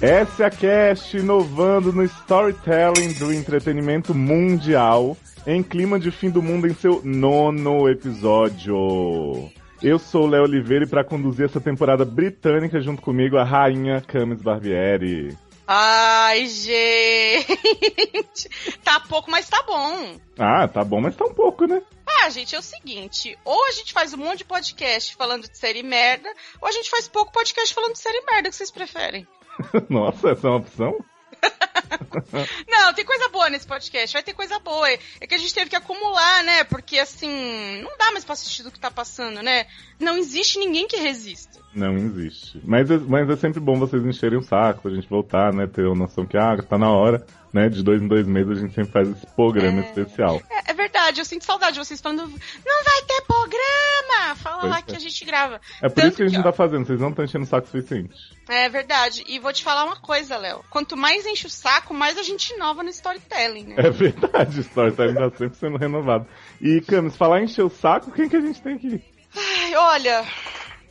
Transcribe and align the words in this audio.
Essa 0.00 0.42
é 0.42 0.46
a 0.46 0.50
Cast 0.50 1.16
inovando 1.16 1.92
no 1.92 2.02
storytelling 2.02 3.12
do 3.14 3.32
entretenimento 3.32 4.12
mundial 4.12 5.16
em 5.46 5.62
clima 5.62 5.98
de 5.98 6.10
fim 6.10 6.30
do 6.30 6.42
mundo 6.42 6.66
em 6.66 6.74
seu 6.74 7.02
nono 7.04 7.88
episódio. 7.88 9.50
Eu 9.82 9.98
sou 9.98 10.24
o 10.24 10.28
Léo 10.28 10.44
Oliveira 10.44 10.84
e 10.84 10.88
para 10.88 11.04
conduzir 11.04 11.46
essa 11.46 11.60
temporada 11.60 12.04
britânica 12.04 12.80
junto 12.80 13.02
comigo 13.02 13.36
a 13.36 13.44
rainha 13.44 14.00
Camis 14.00 14.40
Barbieri. 14.40 15.36
Ai, 15.66 16.46
gente! 16.46 17.58
tá 18.84 19.00
pouco, 19.00 19.30
mas 19.30 19.48
tá 19.48 19.62
bom. 19.62 20.16
Ah, 20.38 20.68
tá 20.68 20.84
bom, 20.84 21.00
mas 21.00 21.16
tá 21.16 21.24
um 21.24 21.34
pouco, 21.34 21.66
né? 21.66 21.82
Ah, 22.06 22.30
gente, 22.30 22.54
é 22.54 22.58
o 22.58 22.62
seguinte: 22.62 23.36
ou 23.44 23.66
a 23.66 23.72
gente 23.72 23.92
faz 23.92 24.12
um 24.12 24.18
monte 24.18 24.38
de 24.38 24.44
podcast 24.44 25.16
falando 25.16 25.48
de 25.48 25.56
série 25.56 25.82
merda, 25.82 26.28
ou 26.60 26.68
a 26.68 26.72
gente 26.72 26.90
faz 26.90 27.08
pouco 27.08 27.32
podcast 27.32 27.74
falando 27.74 27.94
de 27.94 28.00
série 28.00 28.22
merda, 28.24 28.50
que 28.50 28.56
vocês 28.56 28.70
preferem. 28.70 29.26
Nossa, 29.88 30.30
essa 30.30 30.46
é 30.46 30.50
uma 30.50 30.58
opção? 30.58 31.04
não, 32.68 32.94
tem 32.94 33.04
coisa 33.04 33.28
boa 33.28 33.50
nesse 33.50 33.66
podcast, 33.66 34.12
vai 34.12 34.22
ter 34.22 34.34
coisa 34.34 34.58
boa. 34.58 34.88
É 34.88 35.26
que 35.26 35.34
a 35.34 35.38
gente 35.38 35.54
teve 35.54 35.70
que 35.70 35.76
acumular, 35.76 36.42
né? 36.44 36.64
Porque 36.64 36.98
assim, 36.98 37.82
não 37.82 37.96
dá 37.98 38.10
mais 38.12 38.24
pra 38.24 38.34
assistir 38.34 38.62
do 38.62 38.70
que 38.70 38.80
tá 38.80 38.90
passando, 38.90 39.42
né? 39.42 39.66
Não 39.98 40.16
existe 40.16 40.58
ninguém 40.58 40.86
que 40.86 40.96
resista. 40.96 41.60
Não 41.74 41.96
existe. 41.96 42.60
Mas, 42.64 42.90
é, 42.90 42.98
mas 42.98 43.28
é 43.28 43.36
sempre 43.36 43.60
bom 43.60 43.78
vocês 43.78 44.04
encherem 44.04 44.38
o 44.38 44.42
saco, 44.42 44.82
pra 44.82 44.94
gente 44.94 45.08
voltar, 45.08 45.52
né? 45.52 45.66
Ter 45.66 45.86
a 45.86 45.94
noção 45.94 46.26
que, 46.26 46.36
ah, 46.36 46.56
tá 46.62 46.76
na 46.78 46.90
hora 46.90 47.24
né? 47.52 47.68
De 47.68 47.82
dois 47.82 48.00
em 48.00 48.08
dois 48.08 48.26
meses 48.26 48.58
a 48.58 48.60
gente 48.60 48.74
sempre 48.74 48.92
faz 48.92 49.08
esse 49.08 49.26
programa 49.26 49.80
é, 49.80 49.84
especial. 49.84 50.40
É, 50.50 50.70
é, 50.70 50.74
verdade, 50.74 51.20
eu 51.20 51.24
sinto 51.24 51.44
saudade 51.44 51.74
de 51.74 51.78
vocês 51.78 52.00
falando, 52.00 52.22
não 52.22 52.84
vai 52.84 53.02
ter 53.06 53.22
programa! 53.26 54.36
Fala 54.36 54.60
pois 54.60 54.70
lá 54.70 54.78
é. 54.78 54.82
que 54.82 54.96
a 54.96 54.98
gente 54.98 55.24
grava. 55.24 55.60
É 55.82 55.88
por 55.88 55.94
Tanto 55.96 56.08
isso 56.08 56.16
que 56.16 56.22
a 56.22 56.26
gente 56.26 56.36
que, 56.36 56.44
não 56.44 56.50
tá 56.50 56.56
fazendo, 56.56 56.86
vocês 56.86 57.00
não 57.00 57.10
estão 57.10 57.24
enchendo 57.24 57.44
o 57.44 57.48
saco 57.48 57.66
suficiente. 57.66 58.14
É 58.48 58.68
verdade. 58.68 59.24
E 59.26 59.38
vou 59.38 59.52
te 59.52 59.62
falar 59.62 59.84
uma 59.84 59.96
coisa, 59.96 60.36
Léo. 60.36 60.64
Quanto 60.70 60.96
mais 60.96 61.26
enche 61.26 61.46
o 61.46 61.50
saco, 61.50 61.92
mais 61.92 62.16
a 62.16 62.22
gente 62.22 62.52
inova 62.54 62.82
no 62.82 62.88
storytelling, 62.88 63.64
né? 63.64 63.74
É 63.78 63.90
verdade, 63.90 64.58
o 64.58 64.62
storytelling 64.62 65.14
tá 65.14 65.30
sempre 65.36 65.56
sendo 65.58 65.76
renovado. 65.76 66.26
E, 66.60 66.80
Camis, 66.80 67.16
falar 67.16 67.42
encher 67.42 67.64
o 67.64 67.70
saco, 67.70 68.10
quem 68.12 68.28
que 68.28 68.36
a 68.36 68.40
gente 68.40 68.60
tem 68.62 68.74
aqui? 68.74 69.02
Ai, 69.34 69.74
olha, 69.74 70.24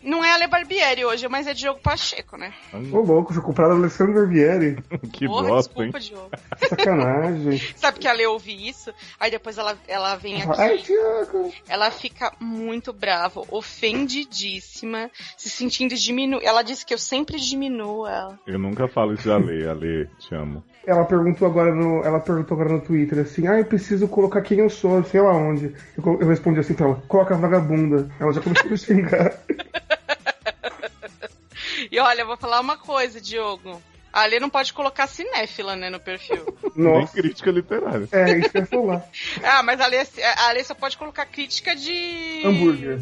não 0.03 0.23
é 0.23 0.31
Ale 0.31 0.47
Barbieri 0.47 1.05
hoje, 1.05 1.27
mas 1.27 1.47
é 1.47 1.53
Diogo 1.53 1.79
Pacheco, 1.79 2.37
né? 2.37 2.53
Ô, 2.73 2.99
louco, 2.99 3.33
fui 3.33 3.41
comprado 3.41 3.73
Alessandro 3.73 4.13
Barbieri. 4.13 4.77
que 5.13 5.27
Porra, 5.27 5.47
bosta, 5.47 5.73
desculpa, 5.73 5.97
hein? 5.97 6.03
Diogo. 6.03 6.29
Sacanagem. 6.69 7.61
Sabe 7.75 7.99
que 7.99 8.07
a 8.07 8.11
Ale 8.11 8.25
ouve 8.25 8.67
isso, 8.67 8.93
aí 9.19 9.29
depois 9.29 9.57
ela, 9.57 9.77
ela 9.87 10.15
vem 10.15 10.41
aqui. 10.41 10.61
Ai, 10.61 10.77
Diogo. 10.77 11.53
Ela 11.67 11.91
fica 11.91 12.33
muito 12.39 12.91
brava, 12.91 13.41
ofendidíssima, 13.49 15.11
se 15.37 15.49
sentindo 15.49 15.95
diminuir. 15.95 16.43
Ela 16.43 16.63
disse 16.63 16.85
que 16.85 16.93
eu 16.93 16.97
sempre 16.97 17.39
diminuo 17.39 18.07
ela. 18.07 18.39
Eu 18.45 18.59
nunca 18.59 18.87
falo 18.87 19.13
isso 19.13 19.23
de 19.23 19.31
Ale, 19.31 19.67
Ale, 19.67 20.09
te 20.19 20.33
amo. 20.35 20.63
Ela 20.85 21.05
perguntou 21.05 21.47
agora 21.47 21.73
no, 21.73 22.03
ela 22.03 22.19
perguntou 22.19 22.55
agora 22.55 22.73
no 22.73 22.81
Twitter 22.81 23.19
assim, 23.19 23.47
ah, 23.47 23.59
eu 23.59 23.65
preciso 23.65 24.07
colocar 24.07 24.41
quem 24.41 24.59
eu 24.59 24.69
sou, 24.69 25.03
sei 25.03 25.21
lá 25.21 25.31
onde. 25.31 25.75
Eu, 25.97 26.19
eu 26.19 26.27
respondi 26.27 26.59
assim 26.59 26.73
pra 26.73 26.87
ela, 26.87 27.03
coloca 27.07 27.35
a 27.35 27.37
vagabunda. 27.37 28.09
Ela 28.19 28.33
já 28.33 28.41
começou 28.41 28.67
a 28.67 28.71
me 28.71 28.77
xingar. 28.77 29.39
e 31.91 31.99
olha, 31.99 32.21
eu 32.21 32.27
vou 32.27 32.37
falar 32.37 32.59
uma 32.59 32.77
coisa, 32.77 33.21
Diogo. 33.21 33.81
A 34.11 34.23
Ale 34.23 34.41
não 34.41 34.49
pode 34.49 34.73
colocar 34.73 35.07
cinéfila, 35.07 35.75
né, 35.75 35.89
no 35.89 35.99
perfil. 35.99 36.45
Nossa. 36.75 37.13
Nem 37.13 37.23
crítica 37.23 37.49
literária. 37.49 38.09
É, 38.11 38.39
isso 38.39 38.49
que 38.49 38.57
eu 38.57 38.61
ia 38.61 38.67
falar. 38.67 39.05
ah, 39.41 39.63
mas 39.63 39.79
a 39.79 39.85
Ale, 39.85 39.97
a 39.97 40.47
Ale 40.49 40.63
só 40.65 40.73
pode 40.73 40.97
colocar 40.97 41.25
crítica 41.27 41.73
de... 41.73 42.41
Hambúrguer 42.43 42.99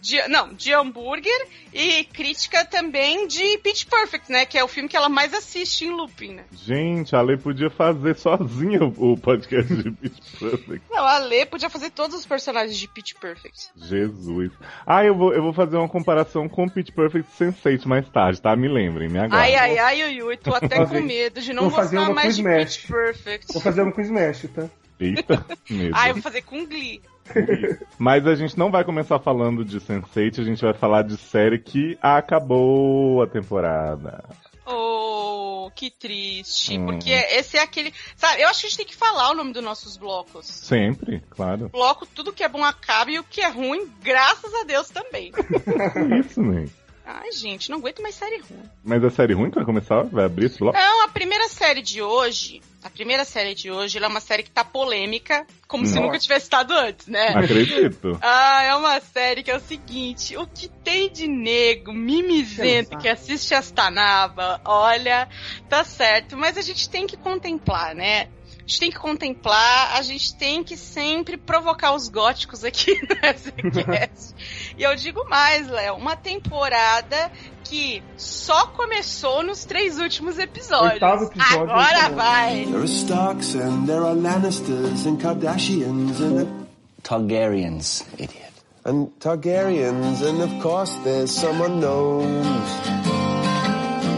de, 0.00 0.26
não, 0.28 0.52
de 0.52 0.72
hambúrguer 0.72 1.46
e 1.72 2.04
crítica 2.04 2.64
também 2.64 3.26
de 3.26 3.58
Pitch 3.58 3.86
Perfect, 3.86 4.30
né? 4.30 4.46
Que 4.46 4.58
é 4.58 4.64
o 4.64 4.68
filme 4.68 4.88
que 4.88 4.96
ela 4.96 5.08
mais 5.08 5.34
assiste 5.34 5.84
em 5.84 5.90
looping, 5.90 6.34
né? 6.34 6.44
Gente, 6.52 7.14
a 7.14 7.20
Lê 7.20 7.36
podia 7.36 7.70
fazer 7.70 8.16
sozinha 8.16 8.84
o 8.84 9.16
podcast 9.16 9.74
de 9.74 9.90
Pitch 9.90 10.38
Perfect. 10.38 10.82
Não, 10.90 11.04
a 11.04 11.18
Lê 11.18 11.44
podia 11.46 11.68
fazer 11.68 11.90
todos 11.90 12.16
os 12.16 12.26
personagens 12.26 12.76
de 12.76 12.88
Pitch 12.88 13.14
Perfect. 13.14 13.70
Jesus. 13.76 14.52
Ah, 14.86 15.04
eu 15.04 15.14
vou, 15.14 15.32
eu 15.32 15.42
vou 15.42 15.52
fazer 15.52 15.76
uma 15.76 15.88
comparação 15.88 16.48
com 16.48 16.68
Pitch 16.68 16.90
Perfect 16.92 17.30
Sense8 17.38 17.86
mais 17.86 18.08
tarde, 18.08 18.40
tá? 18.40 18.54
Me 18.56 18.68
lembrem, 18.68 19.08
me 19.08 19.18
aguardem. 19.18 19.38
Ai, 19.38 19.54
ai, 19.54 19.78
ai, 19.78 20.04
ui, 20.04 20.22
ui, 20.22 20.36
tô 20.36 20.54
até 20.54 20.84
com 20.84 21.00
medo 21.00 21.40
de 21.40 21.52
não 21.52 21.68
gostar 21.68 22.10
mais 22.10 22.36
de 22.36 22.42
Smash. 22.42 22.76
Pitch 22.76 22.90
Perfect. 22.90 23.52
Vou 23.52 23.62
fazer 23.62 23.82
uma 23.82 23.92
com 23.92 24.00
Smash, 24.00 24.46
tá? 24.54 24.68
Eita, 25.00 25.44
medo. 25.70 25.94
Ah, 25.94 26.08
eu 26.08 26.14
vou 26.14 26.22
fazer 26.22 26.42
com 26.42 26.66
Glee. 26.66 27.00
Mas 27.98 28.26
a 28.26 28.34
gente 28.34 28.58
não 28.58 28.70
vai 28.70 28.84
começar 28.84 29.18
falando 29.18 29.64
de 29.64 29.80
Sense8, 29.80 30.40
a 30.40 30.44
gente 30.44 30.62
vai 30.62 30.74
falar 30.74 31.02
de 31.02 31.16
série 31.16 31.58
que 31.58 31.98
acabou 32.00 33.22
a 33.22 33.26
temporada. 33.26 34.24
Oh, 34.66 35.70
que 35.74 35.90
triste. 35.90 36.78
Hum. 36.78 36.86
Porque 36.86 37.10
esse 37.10 37.56
é 37.56 37.62
aquele. 37.62 37.92
Sabe, 38.16 38.42
eu 38.42 38.48
acho 38.48 38.60
que 38.60 38.66
a 38.66 38.68
gente 38.68 38.78
tem 38.78 38.86
que 38.86 38.96
falar 38.96 39.30
o 39.30 39.34
nome 39.34 39.52
dos 39.52 39.62
nossos 39.62 39.96
blocos. 39.96 40.46
Sempre, 40.46 41.22
claro. 41.30 41.70
Bloco, 41.70 42.06
tudo 42.06 42.32
que 42.32 42.44
é 42.44 42.48
bom 42.48 42.64
acaba 42.64 43.10
e 43.10 43.18
o 43.18 43.24
que 43.24 43.40
é 43.40 43.48
ruim, 43.48 43.90
graças 44.02 44.52
a 44.54 44.64
Deus 44.64 44.90
também. 44.90 45.32
Isso, 46.20 46.42
né? 46.42 46.66
Ai, 47.06 47.32
gente, 47.32 47.70
não 47.70 47.78
aguento 47.78 48.02
mais 48.02 48.16
série 48.16 48.38
ruim. 48.38 48.62
Mas 48.84 49.02
a 49.02 49.08
série 49.08 49.32
ruim 49.32 49.48
que 49.48 49.56
vai 49.56 49.64
começar? 49.64 50.02
Vai 50.02 50.26
abrir 50.26 50.46
esse 50.46 50.58
bloco? 50.58 50.76
Não, 50.76 51.04
a 51.04 51.08
primeira 51.08 51.48
série 51.48 51.80
de 51.80 52.02
hoje 52.02 52.60
a 52.88 52.90
primeira 52.90 53.24
série 53.24 53.54
de 53.54 53.70
hoje 53.70 54.02
é 54.02 54.06
uma 54.06 54.18
série 54.18 54.42
que 54.42 54.50
tá 54.50 54.64
polêmica, 54.64 55.46
como 55.68 55.82
Nossa. 55.84 55.94
se 55.94 56.00
nunca 56.00 56.18
tivesse 56.18 56.46
estado 56.46 56.72
antes, 56.72 57.06
né? 57.06 57.28
Acredito. 57.28 58.18
ah, 58.22 58.62
é 58.62 58.74
uma 58.74 58.98
série 59.00 59.42
que 59.42 59.50
é 59.50 59.56
o 59.56 59.60
seguinte: 59.60 60.36
o 60.38 60.46
que 60.46 60.68
tem 60.68 61.12
de 61.12 61.28
nego, 61.28 61.92
mimizento, 61.92 62.96
que 62.96 63.08
assiste 63.08 63.54
as 63.54 63.70
Tanaba, 63.70 64.60
olha, 64.64 65.28
tá 65.68 65.84
certo, 65.84 66.36
mas 66.36 66.56
a 66.56 66.62
gente 66.62 66.88
tem 66.88 67.06
que 67.06 67.16
contemplar, 67.16 67.94
né? 67.94 68.28
A 68.56 68.60
gente 68.68 68.80
tem 68.80 68.90
que 68.90 68.98
contemplar, 68.98 69.96
a 69.96 70.02
gente 70.02 70.34
tem 70.36 70.64
que 70.64 70.76
sempre 70.76 71.36
provocar 71.36 71.94
os 71.94 72.08
góticos 72.08 72.64
aqui 72.64 72.98
no 73.04 73.16
SCast. 73.16 74.34
e 74.76 74.82
eu 74.82 74.94
digo 74.94 75.26
mais, 75.28 75.68
Léo, 75.68 75.96
uma 75.96 76.16
temporada 76.16 77.30
que 77.68 78.02
só 78.16 78.66
começou 78.68 79.42
nos 79.42 79.66
três 79.66 79.98
últimos 79.98 80.38
episódios. 80.38 80.94
episódio 80.94 81.70
Agora 81.70 82.08
vai! 82.08 82.64
There 82.64 82.78
are 82.78 82.84
Starks 82.86 83.54
and 83.56 83.86
there 83.86 84.00
are 84.00 84.14
Lannisters 84.14 85.06
and 85.06 85.18
Kardashians 85.18 86.18
and... 86.20 86.66
Targaryens, 87.02 88.06
idiot. 88.14 88.52
And 88.86 89.08
Targaryens 89.20 90.22
and 90.22 90.42
of 90.42 90.62
course 90.62 90.94
there's 91.04 91.30
some 91.30 91.60
unknowns. 91.60 92.70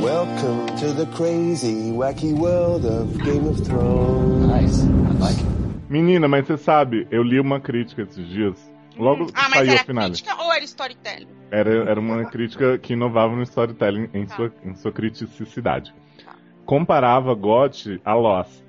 Welcome 0.01 0.67
to 0.79 0.93
the 0.93 1.07
crazy, 1.17 1.91
wacky 1.91 2.33
world 2.33 2.87
of 2.87 3.19
Game 3.25 3.49
of 3.49 3.67
Thrones. 3.67 4.47
Nice. 4.47 4.83
I 4.83 5.13
like 5.19 5.39
it. 5.39 5.91
Menina, 5.91 6.29
mas 6.29 6.47
você 6.47 6.57
sabe, 6.57 7.09
eu 7.11 7.25
li 7.25 7.41
uma 7.41 7.61
crítica 7.61 8.03
esses 8.03 8.29
dias. 8.29 8.70
Logo 9.01 9.29
ah, 9.35 9.49
saiu 9.51 9.73
era 9.73 9.83
o 9.83 9.85
final. 9.87 10.05
crítica 10.05 10.43
ou 10.43 10.53
era 10.53 10.65
storytelling? 10.65 11.29
Era, 11.51 11.91
era 11.91 11.99
uma 12.01 12.25
crítica 12.27 12.79
que 12.79 12.93
inovava 12.93 13.35
no 13.35 13.43
storytelling 13.43 14.11
em, 14.13 14.27
tá. 14.27 14.37
sua, 14.37 14.53
em 14.63 14.75
sua 14.75 14.93
criticidade. 14.93 15.95
Tá. 16.25 16.35
Comparava 16.67 17.35
GOT 17.35 18.01
a 18.05 18.15
Lost. 18.15 18.63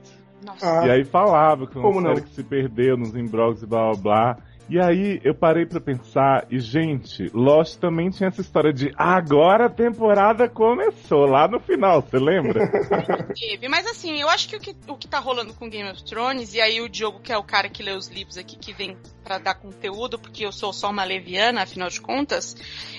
Nossa. 0.45 0.87
E 0.87 0.89
aí 0.89 1.03
falava 1.03 1.67
que 1.67 1.77
uma 1.77 1.93
série 1.93 2.15
não? 2.15 2.15
que 2.15 2.29
se 2.29 2.43
perdeu 2.43 2.97
nos 2.97 3.15
embrogs 3.15 3.61
e 3.61 3.65
blá 3.65 3.91
blá 3.91 4.01
blá. 4.01 4.37
E 4.71 4.79
aí 4.79 5.19
eu 5.21 5.35
parei 5.35 5.65
para 5.65 5.81
pensar, 5.81 6.47
e 6.49 6.57
gente, 6.57 7.29
Lost 7.33 7.77
também 7.77 8.09
tinha 8.09 8.29
essa 8.29 8.39
história 8.39 8.71
de 8.71 8.89
agora 8.95 9.65
a 9.65 9.69
temporada 9.69 10.47
começou, 10.47 11.25
lá 11.25 11.45
no 11.45 11.59
final, 11.59 12.01
você 12.01 12.17
lembra? 12.17 12.71
Teve, 13.37 13.67
mas 13.67 13.85
assim, 13.85 14.21
eu 14.21 14.29
acho 14.29 14.47
que 14.47 14.55
o, 14.55 14.59
que 14.61 14.73
o 14.87 14.95
que 14.95 15.09
tá 15.09 15.19
rolando 15.19 15.53
com 15.53 15.69
Game 15.69 15.91
of 15.91 16.01
Thrones, 16.05 16.53
e 16.53 16.61
aí 16.61 16.79
o 16.79 16.87
Diogo, 16.87 17.19
que 17.19 17.33
é 17.33 17.37
o 17.37 17.43
cara 17.43 17.67
que 17.67 17.83
lê 17.83 17.91
os 17.91 18.07
livros 18.07 18.37
aqui, 18.37 18.55
que 18.55 18.71
vem 18.71 18.95
para 19.25 19.39
dar 19.39 19.55
conteúdo, 19.55 20.17
porque 20.17 20.45
eu 20.45 20.53
sou 20.53 20.71
só 20.71 20.89
uma 20.89 21.03
leviana, 21.03 21.63
afinal 21.63 21.89
de 21.89 21.99
contas, 21.99 22.55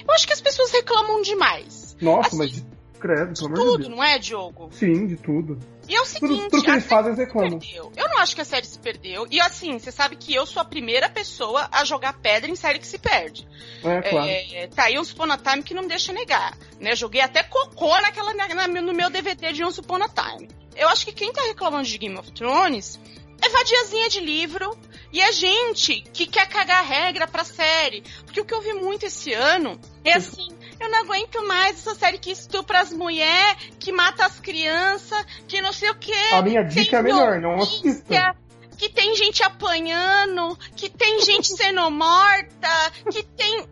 eu 0.07 0.13
acho 0.13 0.27
que 0.27 0.35
as 0.35 0.43
pessoas 0.43 0.71
reclamam 0.73 1.23
demais. 1.23 1.97
Nossa, 2.03 2.29
assim, 2.29 2.37
mas 2.37 2.67
credo, 3.01 3.33
pelo 3.33 3.47
amor 3.47 3.57
de 3.57 3.65
tudo, 3.65 3.89
não 3.89 4.05
é, 4.05 4.19
Diogo? 4.19 4.69
Sim, 4.73 5.07
de 5.07 5.17
tudo. 5.17 5.59
E 5.89 5.97
é 5.97 6.01
o 6.01 6.05
seguinte, 6.05 6.49
tudo, 6.49 6.63
que 6.63 6.71
eles 6.71 6.87
fazem, 6.87 7.13
eles 7.13 7.19
reclamam. 7.19 7.59
Eu 7.97 8.09
não 8.09 8.19
acho 8.19 8.35
que 8.35 8.41
a 8.41 8.45
série 8.45 8.67
se 8.67 8.79
perdeu. 8.79 9.27
E 9.31 9.41
assim, 9.41 9.79
você 9.79 9.91
sabe 9.91 10.17
que 10.17 10.35
eu 10.35 10.47
sou 10.47 10.63
a 10.63 10.65
primeira 10.65 11.09
pessoa 11.09 11.69
a 11.73 11.85
jogar 11.85 12.15
pedra 12.15 12.51
em 12.51 12.57
série 12.57 12.79
que 12.79 12.87
se 12.87 12.99
perde. 12.99 13.47
É, 13.85 14.01
claro. 14.03 14.29
É, 14.29 14.69
tá 14.69 14.85
aí 14.85 14.99
um 14.99 15.03
Upon 15.03 15.37
Time 15.37 15.63
que 15.63 15.75
não 15.75 15.83
me 15.83 15.89
deixa 15.89 16.13
negar. 16.13 16.57
Né? 16.81 16.95
Joguei 16.95 17.21
até 17.21 17.43
cocô 17.43 18.01
naquela, 18.01 18.33
na, 18.33 18.69
no 18.69 18.93
meu 18.93 19.11
DVD 19.11 19.53
de 19.53 19.65
um 19.65 19.69
Upon 19.69 19.99
Time. 20.09 20.49
Eu 20.77 20.89
acho 20.89 21.05
que 21.05 21.13
quem 21.13 21.33
tá 21.33 21.43
reclamando 21.43 21.87
de 21.87 21.99
Game 21.99 22.17
of 22.17 22.31
Thrones 22.33 22.99
é 23.43 23.49
vadiazinha 23.49 24.09
de 24.09 24.21
livro 24.21 24.79
E 25.13 25.21
a 25.21 25.33
gente 25.33 26.01
que 26.13 26.27
quer 26.27 26.49
cagar 26.49 26.85
regra 26.85 27.27
pra 27.27 27.45
série. 27.45 28.03
Porque 28.25 28.41
o 28.41 28.45
que 28.45 28.55
eu 28.55 28.63
vi 28.63 28.73
muito 28.73 29.05
esse 29.05 29.33
ano 29.33 29.79
é 30.05 30.15
assim. 30.15 30.49
Eu 30.83 30.91
não 30.91 30.99
aguento 30.99 31.47
mais 31.47 31.79
essa 31.79 31.95
série 31.95 32.19
que 32.19 32.33
estupra 32.33 32.81
as 32.81 32.93
mulheres, 32.93 33.57
que 33.79 33.93
mata 33.93 34.27
as 34.27 34.41
crianças, 34.41 35.25
que 35.47 35.61
não 35.63 35.73
sei 35.73 35.91
o 35.91 35.95
que. 35.95 36.13
A 36.33 36.43
minha 36.43 36.63
dica 36.65 36.99
é 36.99 37.03
melhor, 37.03 37.41
não 37.41 37.55
assista. 37.61 38.35
Que 38.77 38.89
tem 38.89 39.15
gente 39.15 39.45
apanhando, 39.45 40.59
que 40.75 40.91
tem 40.91 41.21
gente 41.21 41.47
sendo 41.57 41.89
morta, 41.91 42.69
que 43.13 43.23
tem. 43.23 43.65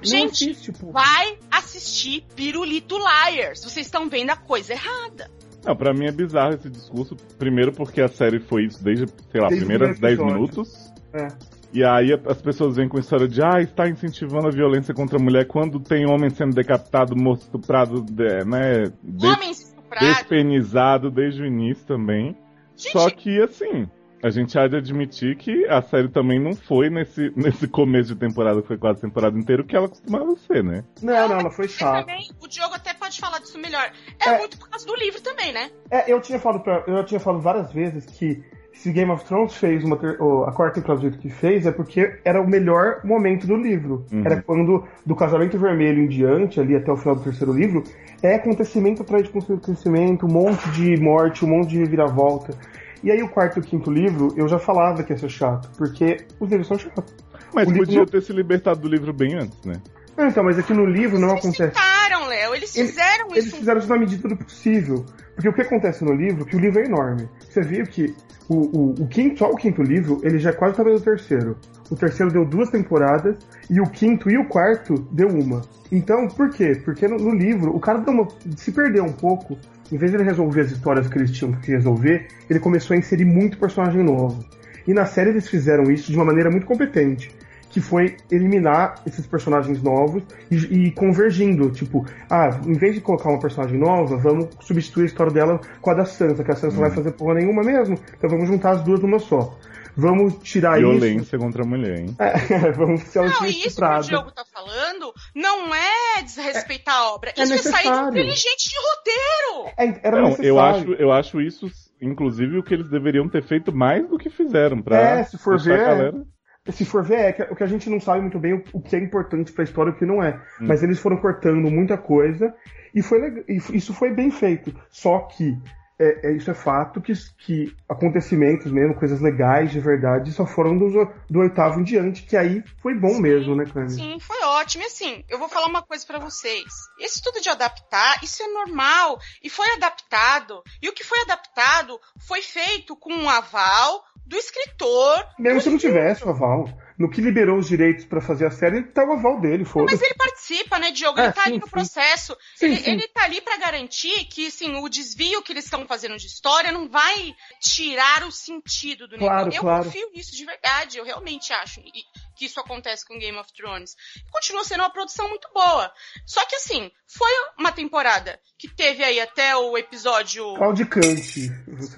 Gente, 0.00 0.50
assiste, 0.50 0.72
vai 0.80 1.36
assistir 1.50 2.24
Pirulito 2.36 2.96
Liars. 2.96 3.62
Vocês 3.64 3.86
estão 3.86 4.08
vendo 4.08 4.30
a 4.30 4.36
coisa 4.36 4.72
errada. 4.72 5.28
Não, 5.64 5.76
pra 5.76 5.92
mim 5.92 6.06
é 6.06 6.12
bizarro 6.12 6.54
esse 6.54 6.68
discurso. 6.68 7.16
Primeiro 7.38 7.72
porque 7.72 8.00
a 8.00 8.08
série 8.08 8.38
foi 8.40 8.64
isso 8.66 8.82
desde, 8.82 9.06
sei 9.30 9.40
lá, 9.40 9.48
Desde 9.48 9.64
o 9.64 9.66
primeiras 9.66 9.98
primeiro 9.98 10.00
10 10.00 10.12
episódio. 10.12 10.34
minutos. 10.34 10.92
É. 11.12 11.28
E 11.72 11.82
aí 11.84 12.12
as 12.26 12.42
pessoas 12.42 12.76
vêm 12.76 12.88
com 12.88 12.98
a 12.98 13.00
história 13.00 13.26
de 13.26 13.42
ah, 13.42 13.60
está 13.60 13.88
incentivando 13.88 14.48
a 14.48 14.50
violência 14.50 14.92
contra 14.92 15.18
a 15.18 15.22
mulher 15.22 15.46
quando 15.46 15.80
tem 15.80 16.06
homem 16.06 16.28
sendo 16.30 16.54
decapitado, 16.54 17.16
morto, 17.16 17.42
estuprado, 17.42 18.02
de- 18.02 18.44
né? 18.44 18.92
des- 19.02 19.30
Homens 19.30 19.58
estuprados. 19.60 20.08
despenizado 20.08 21.10
desde 21.10 21.42
o 21.42 21.46
início 21.46 21.86
também. 21.86 22.36
Gente, 22.76 22.92
Só 22.92 23.08
que 23.10 23.40
assim, 23.40 23.88
a 24.22 24.28
gente 24.30 24.58
há 24.58 24.66
de 24.68 24.76
admitir 24.76 25.36
que 25.36 25.64
a 25.66 25.80
série 25.82 26.08
também 26.08 26.38
não 26.38 26.54
foi 26.54 26.90
nesse, 26.90 27.32
nesse 27.36 27.66
começo 27.66 28.14
de 28.14 28.20
temporada, 28.20 28.60
que 28.60 28.68
foi 28.68 28.76
quase 28.78 28.98
a 28.98 29.02
temporada 29.08 29.38
inteira, 29.38 29.62
o 29.62 29.64
que 29.66 29.74
ela 29.74 29.88
costumava 29.88 30.34
ser, 30.46 30.62
né? 30.62 30.84
Não, 31.02 31.28
não, 31.28 31.40
ela 31.40 31.50
foi 31.50 31.68
chata. 31.68 32.00
também, 32.00 32.28
o 32.42 32.46
Diogo 32.48 32.74
até 32.74 32.92
pode 32.94 33.18
falar 33.18 33.38
disso 33.38 33.58
melhor. 33.58 33.90
É, 34.20 34.28
É. 34.28 34.38
muito 34.38 34.58
por 34.58 34.68
causa 34.68 34.86
do 34.86 34.94
livro 34.96 35.20
também, 35.22 35.52
né? 35.52 35.70
É, 35.90 36.12
eu 36.12 36.20
tinha 36.20 36.38
falado 36.38 36.62
pra, 36.62 36.84
eu 36.86 37.04
tinha 37.04 37.18
falado 37.20 37.40
várias 37.42 37.72
vezes 37.72 38.04
que 38.06 38.42
se 38.72 38.90
Game 38.90 39.10
of 39.10 39.24
Thrones 39.24 39.54
fez 39.54 39.84
uma 39.84 39.96
a 39.96 40.52
quarta 40.52 40.80
temporada 40.80 41.00
do 41.00 41.02
jeito 41.08 41.18
que 41.18 41.28
fez 41.28 41.66
é 41.66 41.72
porque 41.72 42.18
era 42.24 42.40
o 42.40 42.48
melhor 42.48 43.00
momento 43.04 43.46
do 43.46 43.56
livro. 43.56 44.04
Uhum. 44.12 44.22
Era 44.24 44.42
quando 44.42 44.84
do 45.04 45.14
casamento 45.14 45.58
vermelho 45.58 46.02
em 46.02 46.08
diante, 46.08 46.60
ali 46.60 46.74
até 46.74 46.90
o 46.90 46.96
final 46.96 47.14
do 47.16 47.22
terceiro 47.22 47.52
livro, 47.52 47.84
é 48.22 48.34
acontecimento 48.36 49.02
atrás 49.02 49.24
de 49.24 49.30
acontecimento, 49.38 50.26
um 50.26 50.30
monte 50.30 50.68
de 50.70 50.96
morte, 51.00 51.44
um 51.44 51.48
monte 51.48 51.70
de 51.70 51.78
reviravolta. 51.78 52.54
E 53.02 53.10
aí 53.10 53.22
o 53.22 53.28
quarto 53.28 53.58
e 53.58 53.60
o 53.60 53.62
quinto 53.64 53.90
livro, 53.90 54.32
eu 54.36 54.46
já 54.48 54.58
falava 54.58 55.02
que 55.02 55.12
ia 55.12 55.18
ser 55.18 55.28
chato, 55.28 55.68
porque 55.76 56.18
os 56.38 56.48
livros 56.48 56.68
são 56.68 56.78
chatos. 56.78 57.14
Mas 57.52 57.66
O 57.66 57.70
livro 57.70 57.86
podia 57.86 57.98
não- 58.00 58.06
ter 58.06 58.22
se 58.22 58.32
libertado 58.32 58.80
do 58.80 58.88
livro 58.88 59.12
bem 59.12 59.34
antes, 59.34 59.64
né? 59.64 59.74
Não, 60.16 60.26
então, 60.28 60.44
mas 60.44 60.58
aqui 60.58 60.74
no 60.74 60.84
livro 60.84 61.18
não 61.18 61.30
Eles 61.30 61.40
acontece. 61.44 61.72
tentaram, 61.74 62.26
Léo. 62.28 62.54
Eles 62.54 62.76
Eles- 62.76 62.90
fizeram 62.90 63.26
Eles 63.30 63.46
isso. 63.46 63.56
fizeram 63.56 63.78
isso 63.78 63.88
na 63.88 63.98
medida 63.98 64.28
do 64.28 64.36
possível. 64.36 65.04
Porque 65.34 65.48
o 65.48 65.52
que 65.52 65.62
acontece 65.62 66.04
no 66.04 66.12
livro, 66.12 66.44
que 66.44 66.54
o 66.56 66.60
livro 66.60 66.80
é 66.80 66.84
enorme. 66.84 67.28
Você 67.48 67.62
viu 67.62 67.84
que 67.86 68.14
o, 68.48 68.56
o, 68.56 68.90
o 69.02 69.06
quinto, 69.08 69.38
só 69.38 69.50
o 69.50 69.56
quinto 69.56 69.82
livro, 69.82 70.20
ele 70.22 70.38
já 70.38 70.50
é 70.50 70.52
quase 70.52 70.74
o 70.74 70.76
tamanho 70.76 70.98
do 70.98 71.02
terceiro. 71.04 71.56
O 71.90 71.96
terceiro 71.96 72.30
deu 72.30 72.44
duas 72.44 72.68
temporadas, 72.68 73.36
e 73.70 73.80
o 73.80 73.86
quinto 73.86 74.30
e 74.30 74.36
o 74.36 74.46
quarto 74.46 74.94
deu 75.10 75.28
uma. 75.28 75.62
Então, 75.90 76.28
por 76.28 76.50
quê? 76.50 76.78
Porque 76.84 77.08
no, 77.08 77.16
no 77.16 77.30
livro, 77.34 77.74
o 77.74 77.80
cara 77.80 77.98
uma, 78.10 78.28
se 78.56 78.70
perdeu 78.72 79.04
um 79.04 79.12
pouco. 79.12 79.56
Em 79.90 79.96
vez 79.96 80.10
de 80.10 80.16
ele 80.18 80.24
resolver 80.24 80.62
as 80.62 80.70
histórias 80.70 81.06
que 81.08 81.18
eles 81.18 81.30
tinham 81.30 81.52
que 81.52 81.70
resolver, 81.70 82.26
ele 82.48 82.58
começou 82.58 82.94
a 82.94 82.98
inserir 82.98 83.24
muito 83.26 83.58
personagem 83.58 84.02
novo. 84.02 84.44
E 84.86 84.92
na 84.94 85.04
série 85.06 85.30
eles 85.30 85.48
fizeram 85.48 85.84
isso 85.90 86.10
de 86.10 86.16
uma 86.16 86.24
maneira 86.24 86.50
muito 86.50 86.66
competente 86.66 87.30
que 87.72 87.80
foi 87.80 88.16
eliminar 88.30 88.96
esses 89.06 89.26
personagens 89.26 89.82
novos 89.82 90.22
e, 90.50 90.56
e 90.56 90.92
convergindo. 90.92 91.70
Tipo, 91.70 92.04
ah, 92.30 92.60
em 92.66 92.74
vez 92.74 92.94
de 92.94 93.00
colocar 93.00 93.30
uma 93.30 93.40
personagem 93.40 93.78
nova, 93.78 94.16
vamos 94.18 94.48
substituir 94.60 95.04
a 95.04 95.06
história 95.06 95.32
dela 95.32 95.58
com 95.80 95.90
a 95.90 95.94
da 95.94 96.04
Sansa, 96.04 96.44
que 96.44 96.52
a 96.52 96.54
Sansa 96.54 96.74
não 96.76 96.82
vai 96.82 96.90
fazer 96.90 97.12
porra 97.12 97.34
nenhuma 97.34 97.62
mesmo. 97.62 97.98
Então 98.16 98.28
vamos 98.28 98.46
juntar 98.46 98.72
as 98.72 98.82
duas 98.82 99.00
numa 99.00 99.18
só. 99.18 99.58
Vamos 99.96 100.36
tirar 100.42 100.80
isso. 100.80 100.88
Violência 100.88 101.38
contra 101.38 101.62
a 101.62 101.66
mulher, 101.66 101.98
hein? 101.98 102.16
É, 102.18 102.70
vamos 102.72 103.02
se 103.02 103.18
ela 103.18 103.28
Não, 103.28 103.46
e 103.46 103.50
isso 103.50 103.76
que 103.76 103.84
o. 103.84 104.00
Diogo 104.00 104.30
tá 104.32 104.44
falando 104.52 105.12
não 105.34 105.74
é 105.74 106.22
desrespeitar 106.22 106.94
a 106.94 107.14
obra. 107.14 107.32
é 107.36 107.42
Isso 107.42 107.54
é, 107.54 107.58
sair 107.58 108.08
inteligente 108.08 108.70
de 108.70 108.76
roteiro. 108.76 109.74
É, 109.76 110.08
era 110.08 110.16
Não, 110.16 110.28
necessário. 110.30 110.48
eu 110.48 110.60
acho, 110.60 110.92
eu 110.94 111.12
acho 111.12 111.40
isso, 111.40 111.70
inclusive, 112.00 112.58
o 112.58 112.62
que 112.62 112.74
eles 112.74 112.88
deveriam 112.88 113.28
ter 113.28 113.42
feito 113.42 113.72
mais 113.74 114.08
do 114.08 114.16
que 114.16 114.30
fizeram, 114.30 114.80
pra 114.82 114.98
É, 114.98 115.24
se 115.24 115.36
for 115.36 115.60
ver, 115.60 115.80
a 115.80 115.84
galera... 115.84 116.24
Se 116.70 116.84
for 116.84 117.02
ver, 117.02 117.16
é 117.16 117.32
que, 117.32 117.42
o 117.42 117.56
que 117.56 117.64
a 117.64 117.66
gente 117.66 117.90
não 117.90 117.98
sabe 118.00 118.20
muito 118.20 118.38
bem 118.38 118.54
o, 118.54 118.64
o 118.72 118.80
que 118.80 118.94
é 118.94 118.98
importante 118.98 119.52
pra 119.52 119.64
história 119.64 119.90
e 119.90 119.92
o 119.92 119.96
que 119.96 120.06
não 120.06 120.22
é. 120.22 120.36
Hum. 120.60 120.66
Mas 120.68 120.82
eles 120.82 121.00
foram 121.00 121.16
cortando 121.16 121.70
muita 121.70 121.98
coisa 121.98 122.54
e, 122.94 123.02
foi 123.02 123.44
e 123.48 123.56
isso 123.76 123.92
foi 123.92 124.14
bem 124.14 124.30
feito. 124.30 124.72
Só 124.88 125.20
que 125.20 125.58
é, 125.98 126.28
é- 126.28 126.32
isso 126.32 126.50
é 126.50 126.54
fato 126.54 127.00
que, 127.00 127.12
que 127.38 127.76
acontecimentos 127.88 128.70
mesmo, 128.72 128.94
coisas 128.94 129.20
legais 129.20 129.70
de 129.70 129.78
verdade, 129.78 130.32
só 130.32 130.44
foram 130.44 130.76
do, 130.76 130.88
do 131.30 131.40
oitavo 131.40 131.80
em 131.80 131.84
diante, 131.84 132.22
que 132.22 132.36
aí 132.36 132.62
foi 132.80 132.94
bom 132.94 133.18
mesmo, 133.20 133.54
né, 133.54 133.64
Cleber? 133.64 133.90
Sim, 133.90 134.18
foi 134.18 134.42
ótimo. 134.42 134.82
E 134.82 134.86
assim, 134.86 135.24
eu 135.28 135.38
vou 135.38 135.48
falar 135.48 135.66
uma 135.66 135.82
coisa 135.82 136.04
pra 136.06 136.18
vocês. 136.18 136.64
Esse 136.98 137.22
tudo 137.22 137.40
de 137.40 137.48
adaptar, 137.48 138.22
isso 138.22 138.42
é 138.42 138.48
normal. 138.48 139.18
E 139.42 139.48
foi 139.48 139.68
adaptado. 139.74 140.62
E 140.80 140.88
o 140.88 140.92
que 140.92 141.04
foi 141.04 141.20
adaptado 141.22 141.98
foi 142.26 142.42
feito 142.42 142.96
com 142.96 143.12
um 143.12 143.28
aval 143.28 144.02
do 144.26 144.36
escritor. 144.36 145.26
Mesmo 145.38 145.60
se 145.60 145.70
não 145.70 145.78
tivesse 145.78 146.24
o 146.24 146.30
aval. 146.30 146.68
No 146.98 147.10
que 147.10 147.20
liberou 147.20 147.58
os 147.58 147.66
direitos 147.66 148.04
pra 148.04 148.20
fazer 148.20 148.46
a 148.46 148.50
série, 148.50 148.82
tá 148.82 149.02
o 149.04 149.12
aval 149.14 149.40
dele, 149.40 149.64
Mas 149.64 149.72
foda-se. 149.72 150.04
ele 150.04 150.14
participa, 150.14 150.78
né, 150.78 150.90
Diogo? 150.92 151.18
É, 151.18 151.24
Ele 151.24 151.32
tá 151.32 151.42
sim, 151.44 151.48
ali 151.50 151.58
no 151.58 151.64
sim. 151.64 151.70
processo. 151.70 152.36
Sim, 152.54 152.66
ele, 152.66 152.76
sim. 152.76 152.90
ele 152.92 153.08
tá 153.08 153.24
ali 153.24 153.40
pra 153.40 153.56
garantir 153.56 154.24
que, 154.26 154.46
assim, 154.46 154.76
o 154.76 154.88
desvio 154.88 155.42
que 155.42 155.52
eles 155.52 155.64
estão 155.64 155.84
fazendo 155.86 156.16
de 156.16 156.26
história 156.26 156.70
não 156.70 156.88
vai 156.88 157.34
tirar 157.60 158.22
o 158.24 158.30
sentido 158.30 159.08
do 159.08 159.16
Claro, 159.18 159.46
negócio. 159.46 159.56
Eu 159.58 159.62
claro. 159.62 159.84
confio 159.84 160.10
nisso 160.14 160.36
de 160.36 160.44
verdade. 160.44 160.98
Eu 160.98 161.04
realmente 161.04 161.52
acho 161.52 161.80
e- 161.80 162.04
que 162.36 162.46
isso 162.46 162.60
acontece 162.60 163.06
com 163.06 163.18
Game 163.18 163.36
of 163.38 163.52
Thrones. 163.52 163.94
Continua 164.30 164.64
sendo 164.64 164.80
uma 164.80 164.92
produção 164.92 165.28
muito 165.28 165.48
boa. 165.52 165.92
Só 166.26 166.44
que, 166.46 166.56
assim, 166.56 166.90
foi 167.06 167.30
uma 167.58 167.72
temporada 167.72 168.38
que 168.58 168.68
teve 168.68 169.02
aí 169.04 169.20
até 169.20 169.56
o 169.56 169.76
episódio 169.76 170.54
Claudicante. 170.54 171.50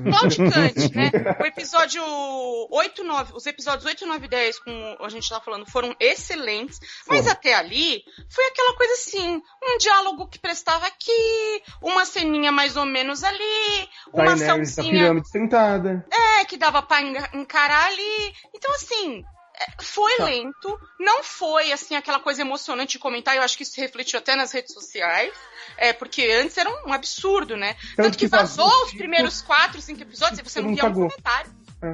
claudicante, 0.02 0.94
né? 0.94 1.10
O 1.40 1.46
episódio 1.46 2.02
8, 2.70 3.04
9, 3.04 3.32
os 3.34 3.46
episódios 3.46 3.84
8, 3.84 4.06
9 4.06 4.24
e 4.24 4.28
10, 4.28 4.58
como 4.60 4.96
a 5.00 5.08
gente 5.08 5.28
tá 5.28 5.40
falando, 5.40 5.70
foram 5.70 5.94
excelentes, 6.00 6.78
mas 7.08 7.26
até 7.26 7.54
ali 7.54 8.02
foi 8.30 8.44
aquela 8.46 8.76
coisa 8.76 8.92
assim, 8.94 9.42
um 9.62 9.78
diálogo 9.78 10.28
que 10.28 10.38
prestava 10.38 10.86
aqui, 10.86 11.62
uma 11.82 12.04
ceninha 12.04 12.50
mais 12.50 12.76
ou 12.76 12.86
menos 12.86 13.22
ali, 13.22 13.88
uma 14.12 14.24
Daenerys 14.24 14.40
da 14.40 14.52
açãozinha 14.54 14.92
pirâmide 14.92 15.28
sentada. 15.28 16.06
é, 16.12 16.44
que 16.44 16.56
dava 16.56 16.82
pra 16.82 17.02
encarar 17.34 17.86
ali. 17.86 18.34
Então, 18.54 18.72
assim, 18.74 19.22
foi 19.80 20.16
Tá. 20.16 20.24
lento, 20.24 20.80
não 20.98 21.22
foi, 21.22 21.72
assim, 21.72 21.94
aquela 21.94 22.20
coisa 22.20 22.40
emocionante 22.42 22.92
de 22.92 22.98
comentar, 22.98 23.36
eu 23.36 23.42
acho 23.42 23.56
que 23.56 23.62
isso 23.62 23.80
refletiu 23.80 24.18
até 24.18 24.34
nas 24.36 24.52
redes 24.52 24.72
sociais, 24.74 25.32
é, 25.76 25.92
porque 25.92 26.22
antes 26.42 26.56
era 26.58 26.70
um 26.86 26.92
absurdo, 26.92 27.56
né? 27.56 27.76
Tanto, 27.96 28.12
que, 28.18 28.24
que 28.24 28.26
vazou 28.28 28.64
vazou 28.66 28.82
os 28.82 28.90
cinco- 28.90 28.98
primeiros 28.98 29.42
quatro, 29.42 29.80
cinco 29.80 30.02
episódios 30.02 30.38
e 30.38 30.42
você 30.42 30.60
não 30.60 30.68
não 30.68 30.74
via 30.74 30.84
um 30.86 30.92
comentário. 30.94 31.52
É. 31.82 31.92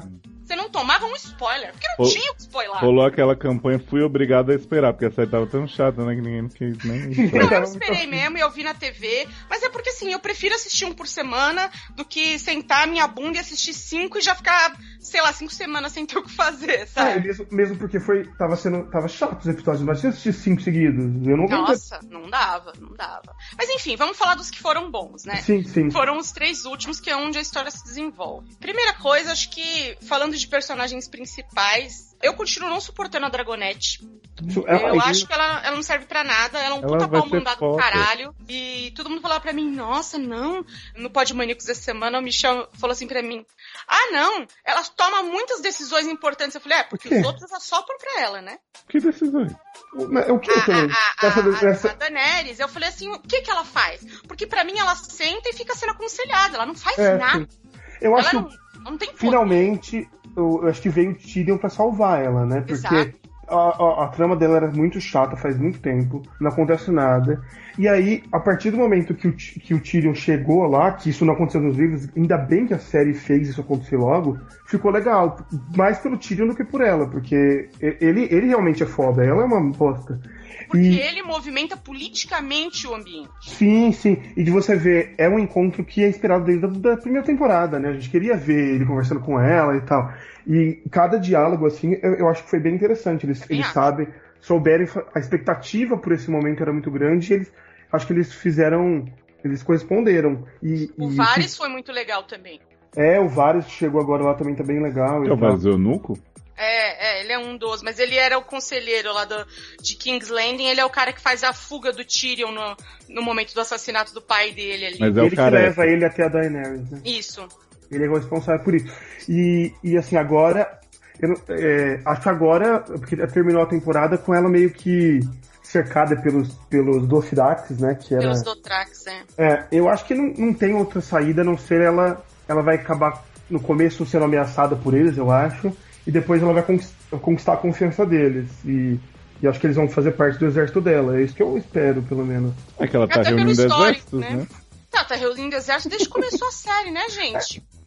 Você 0.50 0.56
não 0.56 0.68
tomava 0.68 1.06
um 1.06 1.14
spoiler, 1.14 1.70
porque 1.70 1.86
não 1.86 1.96
Pô, 1.98 2.04
tinha 2.08 2.32
o 2.32 2.34
que 2.34 2.40
spoiler. 2.40 2.76
Rolou 2.78 3.06
aquela 3.06 3.36
campanha, 3.36 3.78
fui 3.78 4.02
obrigado 4.02 4.50
a 4.50 4.54
esperar, 4.56 4.92
porque 4.92 5.06
a 5.06 5.10
série 5.12 5.30
tava 5.30 5.46
tão 5.46 5.64
chata, 5.64 6.04
né, 6.04 6.16
que 6.16 6.20
ninguém 6.20 6.48
quis 6.48 6.76
nem... 6.82 7.30
Não, 7.30 7.58
eu 7.58 7.62
esperei 7.62 8.08
mesmo 8.08 8.36
e 8.36 8.40
eu 8.40 8.50
vi 8.50 8.64
na 8.64 8.74
TV, 8.74 9.28
mas 9.48 9.62
é 9.62 9.68
porque 9.68 9.90
assim, 9.90 10.12
eu 10.12 10.18
prefiro 10.18 10.52
assistir 10.56 10.86
um 10.86 10.92
por 10.92 11.06
semana 11.06 11.70
do 11.94 12.04
que 12.04 12.36
sentar 12.36 12.88
minha 12.88 13.06
bunda 13.06 13.36
e 13.36 13.40
assistir 13.40 13.72
cinco 13.72 14.18
e 14.18 14.20
já 14.20 14.34
ficar, 14.34 14.76
sei 14.98 15.22
lá, 15.22 15.32
cinco 15.32 15.54
semanas 15.54 15.92
sem 15.92 16.04
ter 16.04 16.18
o 16.18 16.24
que 16.24 16.32
fazer, 16.32 16.80
É, 16.80 16.86
sabe? 16.86 17.28
mesmo, 17.28 17.46
mesmo 17.52 17.76
porque 17.76 18.00
foi, 18.00 18.26
tava 18.36 18.56
sendo, 18.56 18.90
tava 18.90 19.06
chato 19.06 19.38
os 19.42 19.46
episódios, 19.46 19.84
mas 19.84 20.02
eu 20.02 20.10
assistir 20.10 20.32
cinco 20.32 20.62
seguidos, 20.62 21.04
eu 21.28 21.36
não. 21.36 21.46
Nossa, 21.46 22.00
não 22.10 22.28
dava, 22.28 22.72
não 22.80 22.92
dava. 22.96 23.36
Mas 23.56 23.70
enfim, 23.70 23.94
vamos 23.94 24.18
falar 24.18 24.34
dos 24.34 24.50
que 24.50 24.58
foram 24.58 24.90
bons, 24.90 25.24
né? 25.24 25.36
Sim, 25.36 25.62
sim. 25.62 25.92
Foram 25.92 26.18
os 26.18 26.32
três 26.32 26.64
últimos, 26.64 26.98
que 26.98 27.08
é 27.08 27.16
onde 27.16 27.38
a 27.38 27.40
história 27.40 27.70
se 27.70 27.84
desenvolve. 27.84 28.56
Primeira 28.56 28.94
coisa, 28.94 29.30
acho 29.30 29.48
que, 29.50 29.96
falando 30.02 30.39
de 30.40 30.48
personagens 30.48 31.06
principais, 31.08 32.14
eu 32.22 32.34
continuo 32.34 32.68
não 32.68 32.80
suportando 32.80 33.26
a 33.26 33.28
Dragonete. 33.28 34.00
Isso- 34.46 34.64
é- 34.66 34.82
Eu 34.90 34.94
é- 35.00 35.04
acho 35.04 35.26
que 35.26 35.32
ela, 35.32 35.60
ela 35.64 35.76
não 35.76 35.82
serve 35.82 36.06
pra 36.06 36.24
nada, 36.24 36.58
ela 36.58 36.76
é 36.76 36.78
um 36.78 36.82
Ela 36.82 36.88
puta 36.88 37.08
pau 37.08 37.26
mandado 37.28 37.60
do 37.60 37.76
caralho. 37.76 38.34
E 38.48 38.92
todo 38.96 39.08
mundo 39.10 39.20
falava 39.20 39.40
pra 39.40 39.52
mim, 39.52 39.70
nossa, 39.70 40.18
não. 40.18 40.64
No 40.96 41.10
Pod 41.10 41.32
Maníacos 41.34 41.68
essa 41.68 41.80
semana, 41.82 42.18
o 42.18 42.22
Michel 42.22 42.68
falou 42.74 42.92
assim 42.92 43.06
pra 43.06 43.22
mim, 43.22 43.44
ah, 43.86 44.10
não, 44.12 44.46
ela 44.64 44.82
toma 44.96 45.22
muitas 45.22 45.60
decisões 45.60 46.06
importantes. 46.06 46.54
Eu 46.54 46.60
falei, 46.60 46.78
é, 46.78 46.82
porque 46.84 47.14
os 47.14 47.24
outros 47.26 47.52
assopram 47.52 47.96
pra 47.98 48.22
ela, 48.22 48.40
né? 48.42 48.58
Que 48.88 48.98
decisões? 49.00 49.52
O 49.94 50.38
que 50.38 50.50
a, 50.50 50.62
também? 50.64 50.90
a, 50.90 51.26
a, 51.26 51.26
Essa- 51.26 51.40
a- 51.66 51.70
essa- 51.70 51.90
a 51.90 51.94
Daenerys, 51.94 52.58
eu 52.60 52.68
falei 52.68 52.88
assim, 52.88 53.08
o 53.10 53.18
que 53.20 53.42
que 53.42 53.50
ela 53.50 53.64
faz? 53.64 54.00
Porque 54.26 54.46
pra 54.46 54.64
mim 54.64 54.78
ela 54.78 54.94
senta 54.96 55.48
e 55.50 55.52
fica 55.52 55.74
sendo 55.74 55.90
aconselhada, 55.92 56.56
ela 56.56 56.66
não 56.66 56.74
faz 56.74 56.98
é, 56.98 57.16
nada. 57.16 57.46
sim. 57.50 57.60
Eu 58.00 58.16
acho 58.16 58.30
Ela 58.30 58.44
que 58.44 58.48
não, 58.50 58.56
ela 58.56 58.69
não 58.84 58.96
tem 58.96 59.10
finalmente, 59.14 60.08
eu, 60.36 60.60
eu 60.62 60.68
acho 60.68 60.80
que 60.80 60.88
veio 60.88 61.10
o 61.10 61.14
Tyrion 61.14 61.58
pra 61.58 61.68
salvar 61.68 62.24
ela, 62.24 62.46
né? 62.46 62.60
Porque 62.60 62.72
Exato. 62.72 63.19
A, 63.50 64.02
a, 64.02 64.04
a 64.04 64.08
trama 64.08 64.36
dela 64.36 64.56
era 64.56 64.70
muito 64.70 65.00
chata 65.00 65.36
faz 65.36 65.58
muito 65.58 65.80
tempo, 65.80 66.22
não 66.40 66.50
acontece 66.50 66.90
nada. 66.90 67.42
E 67.78 67.88
aí, 67.88 68.22
a 68.32 68.38
partir 68.40 68.70
do 68.70 68.76
momento 68.76 69.14
que 69.14 69.28
o, 69.28 69.32
que 69.32 69.74
o 69.74 69.80
Tyrion 69.80 70.14
chegou 70.14 70.66
lá, 70.66 70.92
que 70.92 71.10
isso 71.10 71.24
não 71.24 71.34
aconteceu 71.34 71.60
nos 71.60 71.76
livros, 71.76 72.08
ainda 72.16 72.36
bem 72.36 72.66
que 72.66 72.74
a 72.74 72.78
série 72.78 73.14
fez 73.14 73.48
isso 73.48 73.60
acontecer 73.60 73.96
logo, 73.96 74.38
ficou 74.66 74.90
legal. 74.90 75.38
Mais 75.76 75.98
pelo 75.98 76.16
Tyrion 76.18 76.46
do 76.48 76.54
que 76.54 76.64
por 76.64 76.80
ela, 76.80 77.06
porque 77.08 77.68
ele, 77.80 78.28
ele 78.30 78.46
realmente 78.48 78.82
é 78.82 78.86
foda, 78.86 79.24
ela 79.24 79.42
é 79.42 79.44
uma 79.44 79.60
bosta. 79.72 80.20
Porque 80.66 80.86
E- 80.86 81.00
ele 81.00 81.22
movimenta 81.22 81.76
politicamente 81.76 82.86
o 82.86 82.94
ambiente. 82.94 83.30
Sim, 83.40 83.92
sim. 83.92 84.18
E 84.36 84.44
de 84.44 84.50
você 84.50 84.76
ver, 84.76 85.14
é 85.18 85.28
um 85.28 85.38
encontro 85.38 85.84
que 85.84 86.04
é 86.04 86.08
esperado 86.08 86.44
desde 86.44 86.64
a 86.64 86.68
da 86.68 86.96
primeira 86.96 87.26
temporada, 87.26 87.78
né? 87.78 87.88
A 87.88 87.92
gente 87.94 88.10
queria 88.10 88.36
ver 88.36 88.74
ele 88.74 88.84
conversando 88.86 89.20
com 89.20 89.40
ela 89.40 89.76
e 89.76 89.80
tal. 89.80 90.12
E 90.46 90.82
cada 90.90 91.18
diálogo, 91.18 91.66
assim, 91.66 91.98
eu, 92.02 92.14
eu 92.14 92.28
acho 92.28 92.44
que 92.44 92.50
foi 92.50 92.60
bem 92.60 92.74
interessante. 92.74 93.26
Eles, 93.26 93.48
eles 93.50 93.66
sabem, 93.68 94.08
souberam, 94.40 94.84
a 95.14 95.18
expectativa 95.18 95.96
por 95.96 96.12
esse 96.12 96.30
momento 96.30 96.62
era 96.62 96.72
muito 96.72 96.90
grande 96.90 97.32
e 97.32 97.36
eles, 97.36 97.52
acho 97.92 98.06
que 98.06 98.12
eles 98.12 98.32
fizeram, 98.32 99.06
eles 99.44 99.62
corresponderam. 99.62 100.46
E, 100.62 100.90
O 100.98 101.10
e- 101.10 101.14
Varys 101.16 101.56
foi 101.56 101.68
muito 101.68 101.92
legal 101.92 102.24
também. 102.24 102.60
É, 102.96 103.20
o 103.20 103.28
Varys 103.28 103.68
chegou 103.68 104.00
agora 104.00 104.24
lá 104.24 104.34
também, 104.34 104.54
tá 104.54 104.64
bem 104.64 104.82
legal. 104.82 105.22
e 105.22 105.26
Que 105.26 105.30
é 105.30 105.34
o. 105.34 105.36
Varys 105.36 105.64
Eunuco? 105.64 106.18
É, 106.62 107.20
é, 107.20 107.20
ele 107.22 107.32
é 107.32 107.38
um 107.38 107.56
dos, 107.56 107.82
mas 107.82 107.98
ele 107.98 108.16
era 108.16 108.36
o 108.36 108.42
conselheiro 108.42 109.14
lá 109.14 109.24
do, 109.24 109.46
de 109.80 109.96
King's 109.96 110.28
Landing, 110.28 110.66
ele 110.66 110.78
é 110.80 110.84
o 110.84 110.90
cara 110.90 111.10
que 111.10 111.20
faz 111.20 111.42
a 111.42 111.54
fuga 111.54 111.90
do 111.90 112.04
Tyrion 112.04 112.52
no, 112.52 112.76
no 113.08 113.22
momento 113.22 113.54
do 113.54 113.60
assassinato 113.62 114.12
do 114.12 114.20
pai 114.20 114.52
dele 114.52 114.84
ali. 114.84 114.96
Mas 115.00 115.16
é 115.16 115.20
ele 115.20 115.28
o 115.28 115.30
que 115.30 115.36
cara. 115.36 115.58
leva 115.58 115.86
ele 115.86 116.04
até 116.04 116.24
a 116.24 116.28
Daenerys, 116.28 116.90
né? 116.90 117.00
Isso. 117.02 117.48
Ele 117.90 118.04
é 118.04 118.08
o 118.08 118.14
responsável 118.14 118.62
por 118.64 118.74
isso. 118.74 118.86
E, 119.28 119.72
e 119.82 119.96
assim, 119.96 120.16
agora. 120.16 120.78
eu 121.20 121.28
não- 121.30 121.36
é, 121.50 122.00
acho 122.04 122.22
que 122.22 122.28
agora, 122.28 122.80
porque 122.80 123.16
terminou 123.28 123.62
a 123.62 123.66
temporada 123.66 124.16
com 124.16 124.34
ela 124.34 124.48
meio 124.48 124.70
que 124.70 125.20
cercada 125.62 126.16
pelos, 126.16 126.52
pelos 126.68 127.06
Dothraki, 127.06 127.74
né? 127.74 127.94
Que 127.94 128.14
era, 128.14 128.22
Pelos 128.22 128.42
Dothrax, 128.42 129.06
é. 129.06 129.22
é, 129.38 129.64
eu 129.70 129.88
acho 129.88 130.04
que 130.04 130.14
não, 130.14 130.32
não 130.36 130.54
tem 130.54 130.74
outra 130.74 131.00
saída 131.00 131.42
a 131.42 131.44
não 131.44 131.56
ser 131.56 131.80
ela. 131.80 132.24
Ela 132.48 132.62
vai 132.62 132.74
acabar 132.76 133.24
no 133.48 133.60
começo 133.60 134.04
sendo 134.06 134.24
ameaçada 134.24 134.74
por 134.74 134.94
eles, 134.94 135.16
eu 135.16 135.30
acho. 135.30 135.72
E 136.06 136.10
depois 136.10 136.42
ela 136.42 136.52
vai 136.52 136.62
conquist- 136.62 136.94
conquistar 137.20 137.52
a 137.52 137.56
confiança 137.56 138.04
deles. 138.06 138.48
E, 138.64 138.98
e 139.42 139.46
acho 139.46 139.60
que 139.60 139.66
eles 139.66 139.76
vão 139.76 139.88
fazer 139.88 140.12
parte 140.12 140.38
do 140.38 140.46
exército 140.46 140.80
dela. 140.80 141.18
É 141.18 141.22
isso 141.22 141.34
que 141.34 141.42
eu 141.42 141.56
espero, 141.56 142.02
pelo 142.02 142.24
menos. 142.26 142.52
É 142.78 142.86
que 142.88 142.96
ela 142.96 143.06
tá 143.06 143.20
Até 143.20 143.28
reunindo 143.30 143.50
exércitos, 143.50 144.20
né? 144.20 144.30
né? 144.30 144.46
Tá, 144.90 145.04
tá 145.04 145.14
reunindo 145.14 145.54
exército 145.54 145.90
desde 145.90 146.08
que 146.08 146.12
começou 146.12 146.48
a 146.48 146.50
série, 146.50 146.90
né, 146.90 147.08
gente? 147.10 147.58
É, 147.58 147.79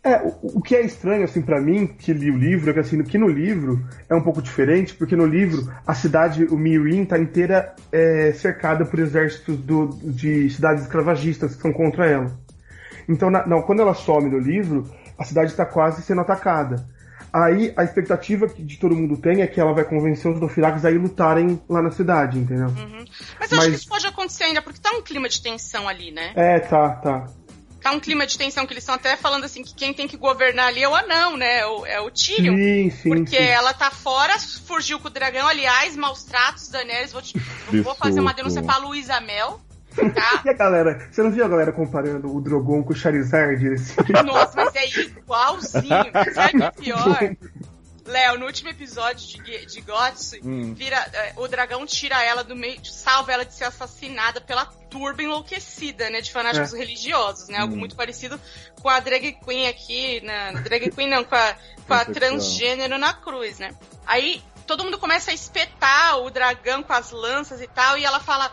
o, 0.43 0.57
o 0.57 0.61
que 0.61 0.75
é 0.75 0.81
estranho, 0.81 1.23
assim, 1.23 1.41
pra 1.41 1.61
mim, 1.61 1.87
que 1.87 2.11
li 2.11 2.29
o 2.29 2.37
livro, 2.37 2.69
é 2.69 2.73
que, 2.73 2.79
assim, 2.79 3.01
que 3.03 3.17
no 3.17 3.27
livro 3.27 3.81
é 4.09 4.13
um 4.13 4.21
pouco 4.21 4.41
diferente, 4.41 4.93
porque 4.93 5.15
no 5.15 5.25
livro 5.25 5.71
a 5.87 5.93
cidade, 5.93 6.43
o 6.45 6.57
Mirin, 6.57 7.05
tá 7.05 7.17
inteira 7.17 7.73
é, 7.91 8.33
cercada 8.33 8.83
por 8.85 8.99
exércitos 8.99 9.57
do, 9.57 9.87
de 10.03 10.49
cidades 10.49 10.83
escravagistas 10.83 11.51
que 11.51 11.57
estão 11.57 11.71
contra 11.71 12.05
ela. 12.05 12.31
Então, 13.07 13.29
na- 13.29 13.45
não, 13.47 13.61
quando 13.61 13.81
ela 13.81 13.93
some 13.93 14.29
no 14.29 14.39
livro, 14.39 14.89
a 15.17 15.23
cidade 15.23 15.51
está 15.51 15.65
quase 15.65 16.01
sendo 16.01 16.21
atacada. 16.21 16.85
Aí, 17.31 17.73
a 17.75 17.83
expectativa 17.83 18.47
que 18.47 18.61
de 18.61 18.77
todo 18.77 18.95
mundo 18.95 19.17
tem 19.17 19.41
é 19.41 19.47
que 19.47 19.59
ela 19.59 19.73
vai 19.73 19.83
convencer 19.83 20.29
os 20.31 20.39
Dothraki 20.39 20.85
a 20.85 20.91
ir 20.91 20.99
lutarem 20.99 21.59
lá 21.67 21.81
na 21.81 21.89
cidade, 21.89 22.37
entendeu? 22.37 22.67
Mas 23.39 23.51
eu 23.51 23.57
acho 23.57 23.67
Mas- 23.67 23.67
que 23.69 23.75
isso 23.75 23.89
pode 23.89 24.05
acontecer 24.05 24.43
ainda, 24.43 24.61
porque 24.61 24.79
tá 24.79 24.91
um 24.91 25.01
clima 25.01 25.27
de 25.27 25.41
tensão 25.41 25.87
ali, 25.87 26.11
né? 26.11 26.31
É, 26.35 26.59
tá, 26.59 26.89
tá. 26.91 27.27
Tá 27.83 27.91
um 27.91 27.99
clima 27.99 28.25
de 28.25 28.37
tensão 28.37 28.65
que 28.65 28.71
eles 28.71 28.83
estão 28.83 28.95
até 28.95 29.17
falando 29.17 29.43
assim 29.43 29.61
que 29.61 29.75
quem 29.75 29.93
tem 29.93 30.07
que 30.07 30.15
governar 30.15 30.67
ali 30.67 30.81
é 30.81 30.87
o 30.87 30.95
anão, 30.95 31.35
né? 31.35 31.59
É 31.59 31.67
o, 31.67 31.85
é 31.85 31.99
o 31.99 32.09
Tyrion. 32.09 32.55
Sim, 32.55 32.89
sim, 32.89 33.09
Porque 33.09 33.35
sim. 33.35 33.43
ela 33.43 33.73
tá 33.73 33.91
fora, 33.91 34.33
fugiu 34.39 34.99
com 34.99 35.09
o 35.09 35.11
dragão. 35.11 35.45
Aliás, 35.45 35.95
maus 35.97 36.23
tratos, 36.23 36.69
Daenerys. 36.69 37.11
Vou, 37.11 37.21
te- 37.21 37.37
vou 37.83 37.93
fazer 37.93 38.21
uma 38.21 38.33
denúncia 38.33 38.63
pra 38.63 38.77
Luísa 38.77 39.19
Mel, 39.19 39.59
tá? 40.15 40.41
E 40.45 40.49
a 40.49 40.53
galera, 40.53 41.07
você 41.11 41.21
não 41.21 41.29
viu 41.31 41.43
a 41.43 41.47
galera 41.49 41.71
comparando 41.73 42.33
o 42.33 42.39
Drogon 42.41 42.83
com 42.83 42.93
o 42.93 42.95
Charizard? 42.95 43.73
Assim? 43.73 43.95
Nossa, 44.25 44.53
mas 44.55 44.75
é 44.75 44.87
igualzinho. 44.87 45.83
Sabe 46.33 46.57
o 46.59 46.63
é 46.63 46.71
pior? 46.71 47.19
Léo, 48.05 48.37
no 48.37 48.45
último 48.45 48.69
episódio 48.69 49.41
de, 49.43 49.65
de 49.65 49.81
Gots, 49.81 50.33
Hum. 50.43 50.73
vira, 50.73 50.97
é, 51.13 51.33
o 51.37 51.47
dragão 51.47 51.85
tira 51.85 52.21
ela 52.23 52.43
do 52.43 52.55
meio, 52.55 52.83
salva 52.85 53.31
ela 53.31 53.45
de 53.45 53.53
ser 53.53 53.63
assassinada 53.63 54.41
pela 54.41 54.65
turba 54.89 55.23
enlouquecida, 55.23 56.09
né? 56.09 56.19
De 56.21 56.31
fanáticos 56.31 56.73
religiosos, 56.73 57.47
né? 57.47 57.59
Algo 57.59 57.75
Hum. 57.75 57.79
muito 57.79 57.95
parecido 57.95 58.39
com 58.81 58.89
a 58.89 58.99
drag 58.99 59.33
queen 59.45 59.67
aqui, 59.67 60.19
na 60.21 60.51
drag 60.61 60.91
queen 60.91 61.09
não, 61.09 61.23
com 61.23 61.35
a, 61.35 61.53
com 61.87 61.93
a 61.93 62.05
Transexual. 62.05 62.13
transgênero 62.15 62.97
na 62.97 63.13
cruz, 63.13 63.59
né? 63.59 63.73
Aí 64.05 64.43
todo 64.67 64.83
mundo 64.83 64.97
começa 64.99 65.31
a 65.31 65.33
espetar 65.33 66.19
o 66.19 66.29
dragão 66.29 66.83
com 66.83 66.93
as 66.93 67.11
lanças 67.11 67.61
e 67.61 67.67
tal, 67.67 67.97
e 67.97 68.03
ela 68.03 68.19
fala. 68.19 68.51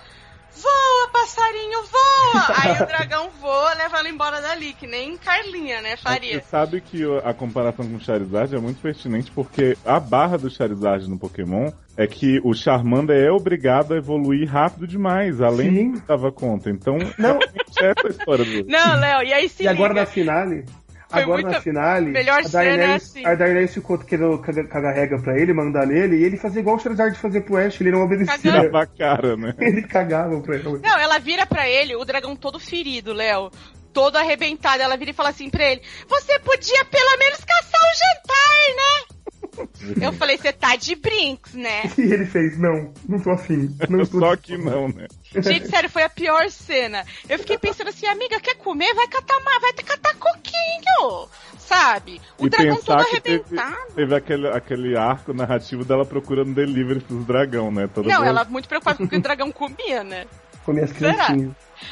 Voa, 0.57 1.09
passarinho, 1.13 1.81
voa! 1.85 2.55
Aí 2.63 2.83
o 2.83 2.87
dragão 2.87 3.31
voa, 3.41 3.75
leva 3.75 3.99
ela 3.99 4.09
embora 4.09 4.41
dali, 4.41 4.73
que 4.75 4.87
nem 4.87 5.17
Carlinha, 5.17 5.81
né? 5.81 5.91
Mas 5.91 6.01
Faria. 6.03 6.41
Você 6.41 6.47
sabe 6.49 6.81
que 6.81 7.03
a 7.25 7.33
comparação 7.33 7.89
com 7.89 7.97
o 7.97 8.01
Charizard 8.01 8.55
é 8.55 8.59
muito 8.59 8.81
pertinente 8.81 9.31
porque 9.31 9.77
a 9.85 9.99
barra 10.01 10.37
do 10.37 10.51
Charizard 10.51 11.09
no 11.09 11.19
Pokémon 11.19 11.71
é 11.97 12.07
que 12.07 12.41
o 12.45 12.53
Charmander 12.55 13.17
é 13.17 13.31
obrigado 13.31 13.95
a 13.95 13.97
evoluir 13.97 14.49
rápido 14.51 14.87
demais, 14.87 15.41
além 15.41 15.71
Sim. 15.71 15.87
do 15.89 15.93
que 15.95 15.99
estava 15.99 16.33
conta. 16.33 16.71
Então, 16.71 16.97
Não. 17.19 17.39
realmente 17.39 17.83
é 17.83 17.91
essa 17.97 18.07
a 18.07 18.11
história 18.11 18.45
do. 18.45 18.67
Não, 18.69 18.97
Léo, 18.99 19.23
e 19.23 19.33
aí 19.33 19.49
se 19.49 19.63
E 19.63 19.69
agora 19.69 19.91
liga. 19.93 20.01
na 20.01 20.07
finale. 20.07 20.65
Foi 21.11 21.23
agora 21.23 21.43
muito- 21.43 21.55
na 21.55 21.61
finale, 21.61 22.11
melhor 22.11 22.41
a 22.45 22.49
Daenerys, 22.49 23.03
assim. 23.03 23.27
a 23.27 23.35
Daenerys 23.35 23.75
ficou 23.75 23.99
querendo 23.99 24.39
caga- 24.39 24.65
cagar 24.69 24.95
regra 24.95 25.21
pra 25.21 25.39
ele, 25.39 25.53
mandar 25.53 25.87
nele, 25.87 26.17
e 26.17 26.25
ele 26.25 26.37
fazia 26.37 26.61
igual 26.61 26.77
o 26.77 26.79
Charizard 26.79 27.17
fazia 27.19 27.41
pro 27.41 27.57
Ash, 27.57 27.81
ele 27.81 27.91
não 27.91 28.03
obedecia. 28.03 28.39
Tirava 28.39 28.83
a 28.83 28.87
cara, 28.87 29.37
né? 29.37 29.55
Ele 29.61 29.83
cagava 29.83 30.41
pra 30.41 30.55
ele. 30.55 30.65
Não, 30.83 30.99
ela 30.99 31.19
vira 31.19 31.45
pra 31.47 31.69
ele, 31.69 31.97
o 31.97 32.05
dragão 32.05 32.35
todo 32.37 32.59
ferido, 32.61 33.13
Léo. 33.13 33.51
Todo 33.93 34.17
arrebentado. 34.17 34.81
Ela 34.83 34.97
vira 34.97 35.11
e 35.11 35.15
fala 35.15 35.31
assim 35.31 35.51
pra 35.51 35.65
ele: 35.65 35.83
Você 36.09 36.39
podia 36.39 36.85
pelo 36.85 37.19
menos 37.19 37.39
caçar 37.45 37.81
o 37.81 37.95
jantar, 37.99 38.77
né? 38.77 39.20
Eu 40.01 40.13
falei: 40.13 40.37
Você 40.39 40.53
tá 40.53 40.77
de 40.77 40.95
brinks, 40.95 41.55
né? 41.55 41.83
E 41.99 42.03
ele 42.03 42.27
fez, 42.27 42.59
não, 42.59 42.93
não 43.09 43.21
tô 43.21 43.31
afim. 43.31 43.75
Não 43.89 44.05
tô 44.05 44.19
Só 44.21 44.37
que 44.37 44.57
não, 44.57 44.89
né? 44.89 45.07
Gente, 45.37 45.69
sério, 45.69 45.89
foi 45.91 46.03
a 46.03 46.09
pior 46.09 46.51
cena. 46.51 47.05
Eu 47.29 47.39
fiquei 47.39 47.59
pensando 47.59 47.89
assim: 47.89 48.07
Amiga, 48.07 48.41
quer 48.41 48.57
comer? 48.57 48.95
Vai 48.95 49.09
catar, 49.09 49.39
vai 49.61 49.73
catar 49.73 50.15
coquinho. 50.17 51.29
Sabe? 51.59 52.21
O 52.37 52.47
e 52.47 52.51
dragão 52.51 52.77
todo 52.83 53.05
que 53.05 53.21
teve, 53.21 53.45
arrebentado. 53.45 53.93
teve 53.95 54.15
aquele, 54.15 54.49
aquele 54.49 54.97
arco 54.97 55.33
narrativo 55.33 55.85
dela 55.85 56.05
procurando 56.05 56.53
delivery 56.53 57.01
pros 57.01 57.25
dragão, 57.25 57.71
né? 57.71 57.89
Toda 57.95 58.09
Não, 58.09 58.17
boa- 58.17 58.27
ela 58.29 58.45
muito 58.45 58.69
preocupada 58.69 58.99
com 58.99 59.05
o 59.05 59.09
que 59.09 59.17
o 59.17 59.21
dragão 59.23 59.53
comia, 59.53 60.03
né? 60.03 60.27
comer 60.65 60.85
as 60.85 60.91
Será? 60.91 61.29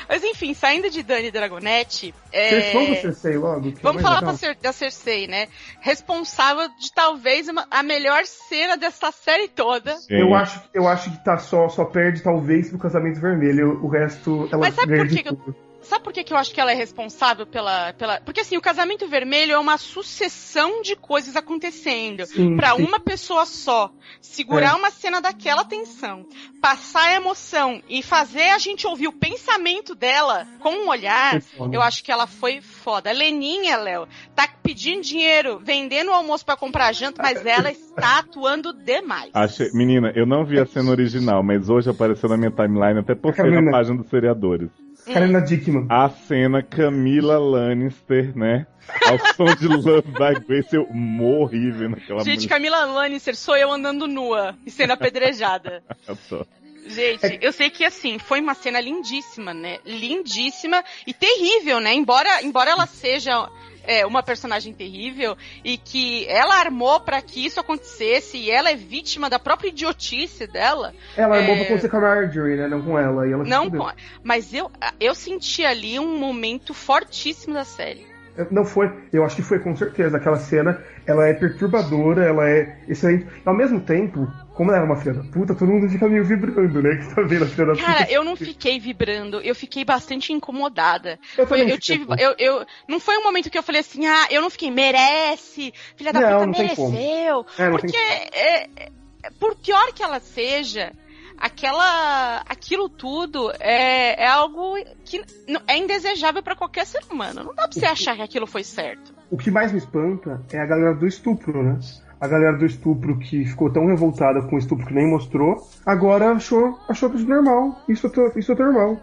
Mas 0.08 0.22
enfim, 0.24 0.54
saindo 0.54 0.90
de 0.90 1.02
Dani 1.02 1.30
Dragonete. 1.30 2.14
É... 2.32 2.72
Pro 2.72 2.94
Cersei 3.00 3.36
logo? 3.38 3.72
que 3.72 3.82
Vamos 3.82 4.02
falar 4.02 4.20
pra 4.20 4.34
Cer 4.34 4.56
da 4.56 4.72
Cersei, 4.72 5.26
né? 5.26 5.48
Responsável 5.80 6.68
de 6.78 6.92
talvez 6.92 7.48
uma- 7.48 7.66
a 7.70 7.82
melhor 7.82 8.24
cena 8.26 8.76
dessa 8.76 9.10
série 9.10 9.48
toda. 9.48 9.96
Sim. 9.96 10.14
Eu 10.20 10.34
acho, 10.34 10.60
eu 10.74 10.86
acho 10.86 11.10
que 11.10 11.24
tá 11.24 11.38
só, 11.38 11.68
só 11.68 11.84
perde 11.84 12.22
talvez 12.22 12.68
pro 12.68 12.78
casamento 12.78 13.20
vermelho. 13.20 13.80
O 13.84 13.88
resto 13.88 14.48
ela 14.52 14.60
Mas 14.66 14.74
sabe 14.74 14.96
por 14.96 15.06
de 15.06 15.16
que 15.16 15.22
que 15.22 15.28
eu- 15.28 15.36
tudo. 15.36 15.67
Sabe 15.88 16.04
por 16.04 16.12
que, 16.12 16.22
que 16.22 16.34
eu 16.34 16.36
acho 16.36 16.52
que 16.52 16.60
ela 16.60 16.70
é 16.70 16.74
responsável 16.74 17.46
pela, 17.46 17.94
pela. 17.94 18.20
Porque 18.20 18.40
assim, 18.40 18.58
o 18.58 18.60
casamento 18.60 19.08
vermelho 19.08 19.52
é 19.52 19.58
uma 19.58 19.78
sucessão 19.78 20.82
de 20.82 20.94
coisas 20.94 21.34
acontecendo. 21.34 22.26
Sim. 22.26 22.56
uma 22.78 23.00
pessoa 23.00 23.46
só. 23.46 23.90
Segurar 24.20 24.74
É. 24.74 24.76
uma 24.76 24.90
cena 24.90 25.20
daquela 25.20 25.64
tensão, 25.64 26.26
passar 26.60 27.08
a 27.08 27.14
emoção 27.14 27.82
e 27.88 28.02
fazer 28.02 28.50
a 28.50 28.58
gente 28.58 28.86
ouvir 28.86 29.08
o 29.08 29.12
pensamento 29.12 29.94
dela 29.94 30.46
com 30.60 30.70
um 30.70 30.88
olhar, 30.88 31.40
eu 31.72 31.80
acho 31.80 32.04
que 32.04 32.12
ela 32.12 32.26
foi 32.26 32.60
foda. 32.60 33.08
A 33.08 33.12
Leninha, 33.12 33.76
Léo, 33.78 34.06
tá 34.34 34.46
pedindo 34.62 35.02
dinheiro, 35.02 35.58
vendendo 35.58 36.08
o 36.10 36.14
almoço 36.14 36.44
pra 36.44 36.56
comprar 36.56 36.92
janta, 36.92 37.22
mas 37.22 37.44
ela 37.46 37.70
está 37.70 38.18
atuando 38.18 38.74
demais. 38.74 39.30
Achei... 39.32 39.70
Menina, 39.72 40.12
eu 40.14 40.26
não 40.26 40.44
vi 40.44 40.60
a 40.60 40.66
cena 40.66 40.90
original, 40.90 41.42
mas 41.42 41.70
hoje 41.70 41.88
apareceu 41.88 42.28
na 42.28 42.36
minha 42.36 42.50
timeline, 42.50 43.00
até 43.00 43.14
postei 43.14 43.50
na 43.50 43.70
página 43.70 43.96
dos 43.96 44.10
seriadores. 44.10 44.68
Karina 45.12 45.40
Dickman. 45.40 45.86
A 45.88 46.08
cena 46.08 46.62
Camila 46.62 47.38
Lannister, 47.38 48.36
né? 48.36 48.66
Ao 49.06 49.18
som 49.34 49.54
de 49.54 49.68
Love 49.68 50.08
by 50.12 50.40
Grace, 50.46 50.74
eu 50.74 50.86
morri 50.90 51.70
vendo 51.70 51.96
aquela 51.96 52.24
Gente, 52.24 52.36
mulher. 52.36 52.48
Camila 52.48 52.84
Lannister, 52.84 53.36
sou 53.36 53.56
eu 53.56 53.70
andando 53.70 54.06
nua 54.06 54.56
e 54.64 54.70
sendo 54.70 54.92
apedrejada. 54.92 55.82
Só. 56.28 56.44
Gente, 56.86 57.38
eu 57.42 57.52
sei 57.52 57.68
que 57.68 57.84
assim, 57.84 58.18
foi 58.18 58.40
uma 58.40 58.54
cena 58.54 58.80
lindíssima, 58.80 59.52
né? 59.52 59.78
Lindíssima 59.84 60.82
e 61.06 61.12
terrível, 61.12 61.80
né? 61.80 61.92
Embora, 61.92 62.42
embora 62.42 62.70
ela 62.70 62.86
seja 62.86 63.48
é, 63.88 64.04
uma 64.06 64.22
personagem 64.22 64.72
terrível 64.74 65.34
e 65.64 65.78
que 65.78 66.26
ela 66.28 66.56
armou 66.56 67.00
pra 67.00 67.22
que 67.22 67.44
isso 67.44 67.58
acontecesse 67.58 68.36
e 68.36 68.50
ela 68.50 68.70
é 68.70 68.76
vítima 68.76 69.30
da 69.30 69.38
própria 69.38 69.68
idiotice 69.68 70.46
dela. 70.46 70.94
Ela 71.16 71.36
armou 71.38 71.52
É. 71.54 71.56
pra 71.56 71.64
acontecer 71.64 71.88
com 71.88 71.96
a 71.96 72.00
Marjorie, 72.00 72.56
né? 72.56 72.68
Não 72.68 72.82
com 72.82 72.98
ela. 72.98 73.26
E 73.26 73.32
ela 73.32 73.44
Não, 73.44 73.70
com- 73.70 73.90
mas 74.22 74.52
eu, 74.52 74.70
eu 75.00 75.14
senti 75.14 75.64
ali 75.64 75.98
um 75.98 76.18
momento 76.18 76.74
fortíssimo 76.74 77.54
da 77.54 77.64
série. 77.64 78.06
Não 78.50 78.64
foi, 78.64 78.90
eu 79.12 79.24
acho 79.24 79.36
que 79.36 79.42
foi 79.42 79.58
com 79.58 79.74
certeza. 79.74 80.16
Aquela 80.16 80.36
cena, 80.36 80.82
ela 81.06 81.26
é 81.26 81.34
perturbadora, 81.34 82.24
ela 82.24 82.48
é 82.48 82.78
excelente. 82.88 83.26
Ao 83.44 83.54
mesmo 83.54 83.80
tempo, 83.80 84.26
como 84.54 84.70
ela 84.70 84.78
era 84.78 84.86
uma 84.86 84.96
filha 84.96 85.14
da 85.14 85.24
puta, 85.24 85.54
todo 85.54 85.70
mundo 85.70 85.88
fica 85.88 86.08
meio 86.08 86.24
vibrando, 86.24 86.82
né? 86.82 86.96
Que 87.08 87.14
tá 87.14 87.22
vendo 87.22 87.44
a 87.44 87.48
filha 87.48 87.66
da 87.66 87.76
Cara, 87.76 88.00
puta. 88.00 88.12
eu 88.12 88.24
não 88.24 88.36
fiquei 88.36 88.78
vibrando, 88.78 89.40
eu 89.40 89.54
fiquei 89.54 89.84
bastante 89.84 90.32
incomodada. 90.32 91.18
Eu 91.36 91.46
Foi- 91.46 91.58
também 91.58 91.72
eu 91.72 91.78
tive, 91.78 92.06
eu, 92.18 92.34
eu, 92.38 92.66
não 92.88 93.00
foi 93.00 93.16
um 93.18 93.24
momento 93.24 93.50
que 93.50 93.58
eu 93.58 93.62
falei 93.62 93.80
assim, 93.80 94.06
ah, 94.06 94.26
eu 94.30 94.40
não 94.40 94.50
fiquei, 94.50 94.70
merece, 94.70 95.72
filha 95.96 96.12
da 96.12 96.20
Não, 96.20 96.28
puta 96.28 96.46
não 96.46 96.52
mereceu. 96.52 97.46
É, 97.58 97.70
porque, 97.70 97.96
é, 97.96 98.62
é, 98.64 98.90
por 99.38 99.56
pior 99.56 99.92
que 99.92 100.02
ela 100.02 100.20
seja, 100.20 100.92
aquela, 101.40 102.42
aquilo 102.48 102.88
tudo 102.88 103.50
é, 103.60 104.22
é 104.22 104.26
algo 104.28 104.74
que 105.04 105.22
não- 105.48 105.60
é 105.66 105.76
indesejável 105.76 106.42
pra 106.42 106.54
qualquer 106.56 106.86
ser 106.86 107.00
humano. 107.10 107.44
Não 107.44 107.54
dá 107.54 107.68
pra 107.68 107.72
você 107.72 107.86
achar 107.86 108.16
que 108.16 108.22
aquilo 108.22 108.46
foi 108.46 108.64
certo. 108.64 109.12
O 109.30 109.36
que 109.36 109.50
mais 109.50 109.72
me 109.72 109.78
espanta 109.78 110.40
é 110.52 110.58
a 110.58 110.66
galera 110.66 110.94
do 110.94 111.06
estupro, 111.06 111.62
né? 111.62 111.78
A 112.20 112.26
galera 112.26 112.56
do 112.56 112.66
estupro 112.66 113.18
que 113.18 113.44
ficou 113.44 113.70
tão 113.70 113.86
revoltada 113.86 114.42
com 114.42 114.56
o 114.56 114.58
estupro 114.58 114.86
que 114.86 114.94
nem 114.94 115.06
mostrou, 115.08 115.68
agora 115.86 116.32
achou, 116.32 116.78
achou 116.88 117.08
tudo 117.10 117.24
normal. 117.24 117.80
Isso 117.88 118.06
é, 118.06 118.38
isso 118.38 118.52
é 118.52 118.54
normal. 118.56 118.98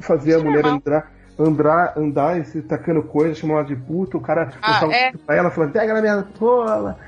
Fazer 0.00 0.30
Isso 0.30 0.40
a 0.40 0.44
mulher 0.44 0.62
normal. 0.62 0.80
andar, 0.86 1.12
andar, 1.38 1.98
andar 1.98 2.40
e 2.40 2.44
se 2.44 2.62
tacando 2.62 3.02
coisa, 3.02 3.34
chamar 3.34 3.54
ela 3.54 3.64
de 3.64 3.76
puta, 3.76 4.16
o 4.16 4.20
cara 4.20 4.52
Ah, 4.62 4.80
é? 4.92 5.12
pra 5.12 5.34
ela 5.36 5.50
falando, 5.50 5.72
pega 5.72 5.92
na 5.94 6.00
minha 6.00 6.26
rola. 6.38 6.98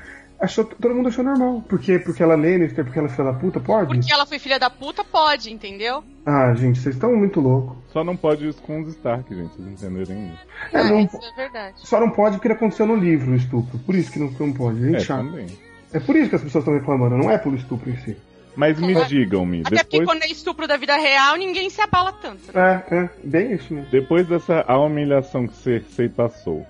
Achou, 0.43 0.65
todo 0.65 0.93
mundo 0.93 1.07
achou 1.07 1.23
normal. 1.23 1.63
Por 1.69 1.79
quê? 1.79 1.97
Porque 1.97 2.21
ela 2.21 2.33
é 2.33 2.35
Lannister, 2.35 2.83
porque 2.83 2.99
ela 2.99 3.07
é 3.07 3.11
filha 3.11 3.31
da 3.31 3.33
puta, 3.39 3.59
pode? 3.61 3.87
Porque 3.97 4.11
ela 4.11 4.25
foi 4.25 4.39
filha 4.39 4.59
da 4.59 4.69
puta, 4.69 5.01
pode, 5.03 5.51
entendeu? 5.53 6.03
Ah, 6.25 6.53
gente, 6.53 6.79
vocês 6.79 6.95
estão 6.95 7.15
muito 7.15 7.39
loucos. 7.39 7.77
Só 7.93 8.03
não 8.03 8.17
pode 8.17 8.45
isso 8.47 8.61
com 8.61 8.81
os 8.81 8.89
Stark, 8.89 9.33
gente, 9.33 9.55
vocês 9.55 9.67
entenderem 9.67 10.27
isso. 10.33 10.41
É, 10.73 10.79
Ah, 10.79 10.83
não- 10.83 10.99
isso 10.99 11.17
é 11.17 11.35
verdade. 11.37 11.75
Só 11.77 11.99
não 11.99 12.09
pode 12.09 12.35
porque 12.37 12.51
aconteceu 12.51 12.85
no 12.85 12.95
livro 12.95 13.31
o 13.31 13.35
estupro. 13.35 13.79
Por 13.79 13.95
isso 13.95 14.11
que 14.11 14.19
não, 14.19 14.29
não 14.37 14.51
pode. 14.51 14.81
Gente, 14.81 14.95
É, 14.97 14.99
chato. 14.99 15.25
também. 15.25 15.47
É 15.93 15.99
por 16.01 16.15
isso 16.15 16.29
que 16.29 16.35
as 16.35 16.41
pessoas 16.43 16.63
estão 16.63 16.73
reclamando, 16.77 17.17
não 17.17 17.31
é 17.31 17.37
pelo 17.37 17.55
estupro 17.55 17.89
em 17.89 17.95
si. 17.97 18.17
Mas 18.55 18.79
me 18.79 18.93
Claro. 18.93 19.07
digam-me, 19.07 19.61
Até 19.61 19.77
porque 19.83 19.97
depois, 19.99 20.05
quando 20.05 20.23
é 20.23 20.27
estupro 20.27 20.67
da 20.67 20.75
vida 20.77 20.95
real, 20.97 21.35
ninguém 21.37 21.69
se 21.69 21.81
abala 21.81 22.11
tanto. 22.11 22.51
né? 22.53 22.83
É, 22.91 22.95
é, 22.95 23.09
bem 23.23 23.53
isso 23.53 23.73
mesmo. 23.73 23.89
depois 23.89 24.27
dessa 24.27 24.63
a 24.67 24.77
humilhação 24.77 25.47
que 25.47 25.55
Cersei 25.55 26.09
passou. 26.09 26.65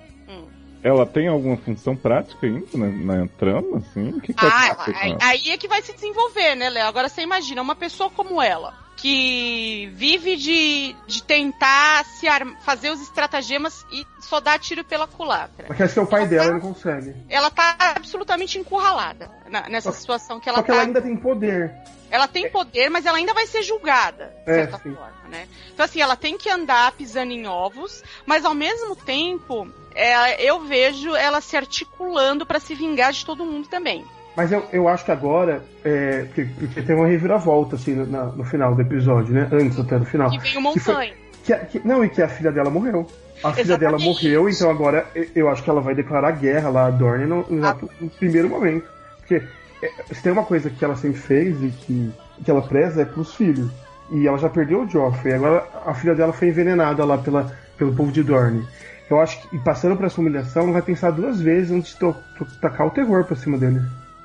Ela 0.83 1.05
tem 1.05 1.27
alguma 1.27 1.57
função 1.57 1.95
prática 1.95 2.45
ainda 2.45 2.65
na, 2.77 2.87
na 3.21 3.27
trama, 3.27 3.77
assim? 3.77 4.09
O 4.09 4.19
que, 4.21 4.33
que 4.33 4.45
Ah, 4.45 4.75
aí, 4.85 5.11
ela? 5.11 5.17
aí 5.21 5.49
é 5.51 5.57
que 5.57 5.67
vai 5.67 5.81
se 5.81 5.93
desenvolver, 5.93 6.55
né, 6.55 6.69
Léo? 6.69 6.85
Agora 6.87 7.07
você 7.09 7.21
imagina, 7.21 7.61
uma 7.61 7.75
pessoa 7.75 8.09
como 8.09 8.41
ela, 8.41 8.73
que 8.97 9.89
vive 9.93 10.35
de, 10.35 10.95
de 11.07 11.23
tentar 11.23 12.05
se 12.05 12.27
arm- 12.27 12.55
fazer 12.61 12.89
os 12.91 13.01
estratagemas 13.01 13.85
e 13.91 14.05
só 14.19 14.39
dar 14.39 14.59
tiro 14.59 14.83
pela 14.83 15.07
culatra. 15.07 15.65
Mas 15.69 15.77
quer 15.77 15.89
ser 15.89 16.01
o 16.01 16.05
pai 16.05 16.27
dela, 16.27 16.45
ele 16.45 16.53
não 16.53 16.59
consegue. 16.73 17.13
Ela 17.29 17.49
tá 17.49 17.75
absolutamente 17.79 18.57
encurralada 18.59 19.29
na- 19.49 19.67
nessa 19.69 19.91
Só- 19.91 19.99
situação 19.99 20.39
que 20.39 20.45
Só 20.45 20.51
ela 20.51 20.61
que 20.63 20.67
tá. 20.67 20.73
ela 20.73 20.83
ainda 20.83 21.01
tem 21.01 21.15
poder. 21.15 21.73
Ela 22.11 22.27
tem 22.27 22.47
poder, 22.51 22.89
mas 22.89 23.07
ela 23.07 23.17
ainda 23.17 23.33
vai 23.33 23.47
ser 23.47 23.63
julgada, 23.63 24.31
de 24.45 24.51
É, 24.51 24.55
certa 24.55 24.77
sim. 24.77 24.93
forma, 24.93 25.27
né? 25.27 25.47
Então, 25.73 25.83
assim, 25.83 25.99
ela 25.99 26.15
tem 26.15 26.37
que 26.37 26.47
andar 26.47 26.91
pisando 26.91 27.31
em 27.33 27.47
ovos, 27.47 28.03
mas 28.23 28.45
ao 28.45 28.53
mesmo 28.53 28.95
tempo, 28.95 29.67
é, 29.95 30.41
eu 30.43 30.61
vejo 30.65 31.15
ela 31.15 31.41
se 31.41 31.55
articulando 31.55 32.45
pra 32.45 32.59
se 32.59 32.73
vingar 32.75 33.11
de 33.11 33.25
todo 33.25 33.45
mundo 33.45 33.67
também. 33.67 34.03
Mas 34.35 34.51
eu, 34.51 34.65
eu 34.73 34.87
acho 34.87 35.05
que 35.05 35.11
agora, 35.11 35.63
é, 35.83 36.23
porque, 36.23 36.45
porque 36.59 36.81
tem 36.81 36.95
uma 36.95 37.05
reviravolta, 37.07 37.75
assim, 37.75 37.93
no, 37.93 38.05
na- 38.07 38.25
no 38.25 38.43
final 38.43 38.73
do 38.73 38.81
episódio, 38.81 39.33
né? 39.33 39.47
Antes 39.51 39.79
até 39.79 39.99
do 39.99 40.05
final. 40.05 40.31
Que 40.31 40.39
vem 40.39 40.57
o 40.57 40.61
Montanha. 40.61 41.13
Que, 41.43 41.53
a- 41.53 41.59
que- 41.59 41.81
não, 41.87 42.03
e 42.03 42.09
que 42.09 42.21
a 42.21 42.27
filha 42.27 42.51
dela 42.51 42.69
morreu. 42.71 43.05
A 43.43 43.51
filha 43.53 43.77
dela 43.77 43.97
Exatamente. 43.97 44.23
morreu, 44.23 44.49
então 44.49 44.69
agora 44.71 45.05
eu- 45.13 45.27
eu 45.35 45.49
acho 45.49 45.61
que 45.61 45.69
ela 45.69 45.81
vai 45.81 45.93
declarar 45.93 46.31
guerra 46.31 46.69
lá 46.69 46.85
a 46.87 46.89
Dorne 46.89 47.25
no, 47.25 47.45
no, 47.49 47.65
Ah. 47.67 47.77
no 48.01 48.09
primeiro 48.09 48.49
momento. 48.49 48.87
Porque 49.19 49.43
é, 49.83 49.91
se 50.13 50.23
tem 50.23 50.31
uma 50.31 50.45
coisa 50.45 50.69
que 50.69 50.83
ela 50.83 50.95
sempre 50.95 51.19
fez 51.19 51.61
e 51.61 51.69
que, 51.69 52.11
que 52.43 52.49
ela 52.49 52.61
preza 52.61 53.01
é 53.03 53.05
pros 53.05 53.35
filhos. 53.35 53.69
E 54.11 54.27
ela 54.27 54.37
já 54.37 54.49
perdeu 54.49 54.81
o 54.83 54.89
Joffrey, 54.89 55.33
agora 55.35 55.63
a 55.85 55.93
filha 55.93 56.15
dela 56.15 56.33
foi 56.33 56.47
envenenada 56.47 57.05
lá 57.05 57.17
pela, 57.17 57.55
pelo 57.77 57.93
povo 57.93 58.11
de 58.11 58.23
Dorne. 58.23 58.65
Eu 59.09 59.19
acho 59.19 59.41
que, 59.41 59.55
e 59.55 59.59
passando 59.59 59.95
por 59.95 60.05
essa 60.05 60.19
humilhação, 60.19 60.63
ela 60.63 60.71
vai 60.73 60.81
pensar 60.81 61.11
duas 61.11 61.39
vezes 61.41 61.71
antes 61.71 61.93
de 61.93 61.99
to- 61.99 62.15
to- 62.37 62.45
tacar 62.61 62.87
o 62.87 62.91
terror 62.91 63.23
pra 63.25 63.35
cima 63.35 63.57
dele. 63.57 63.79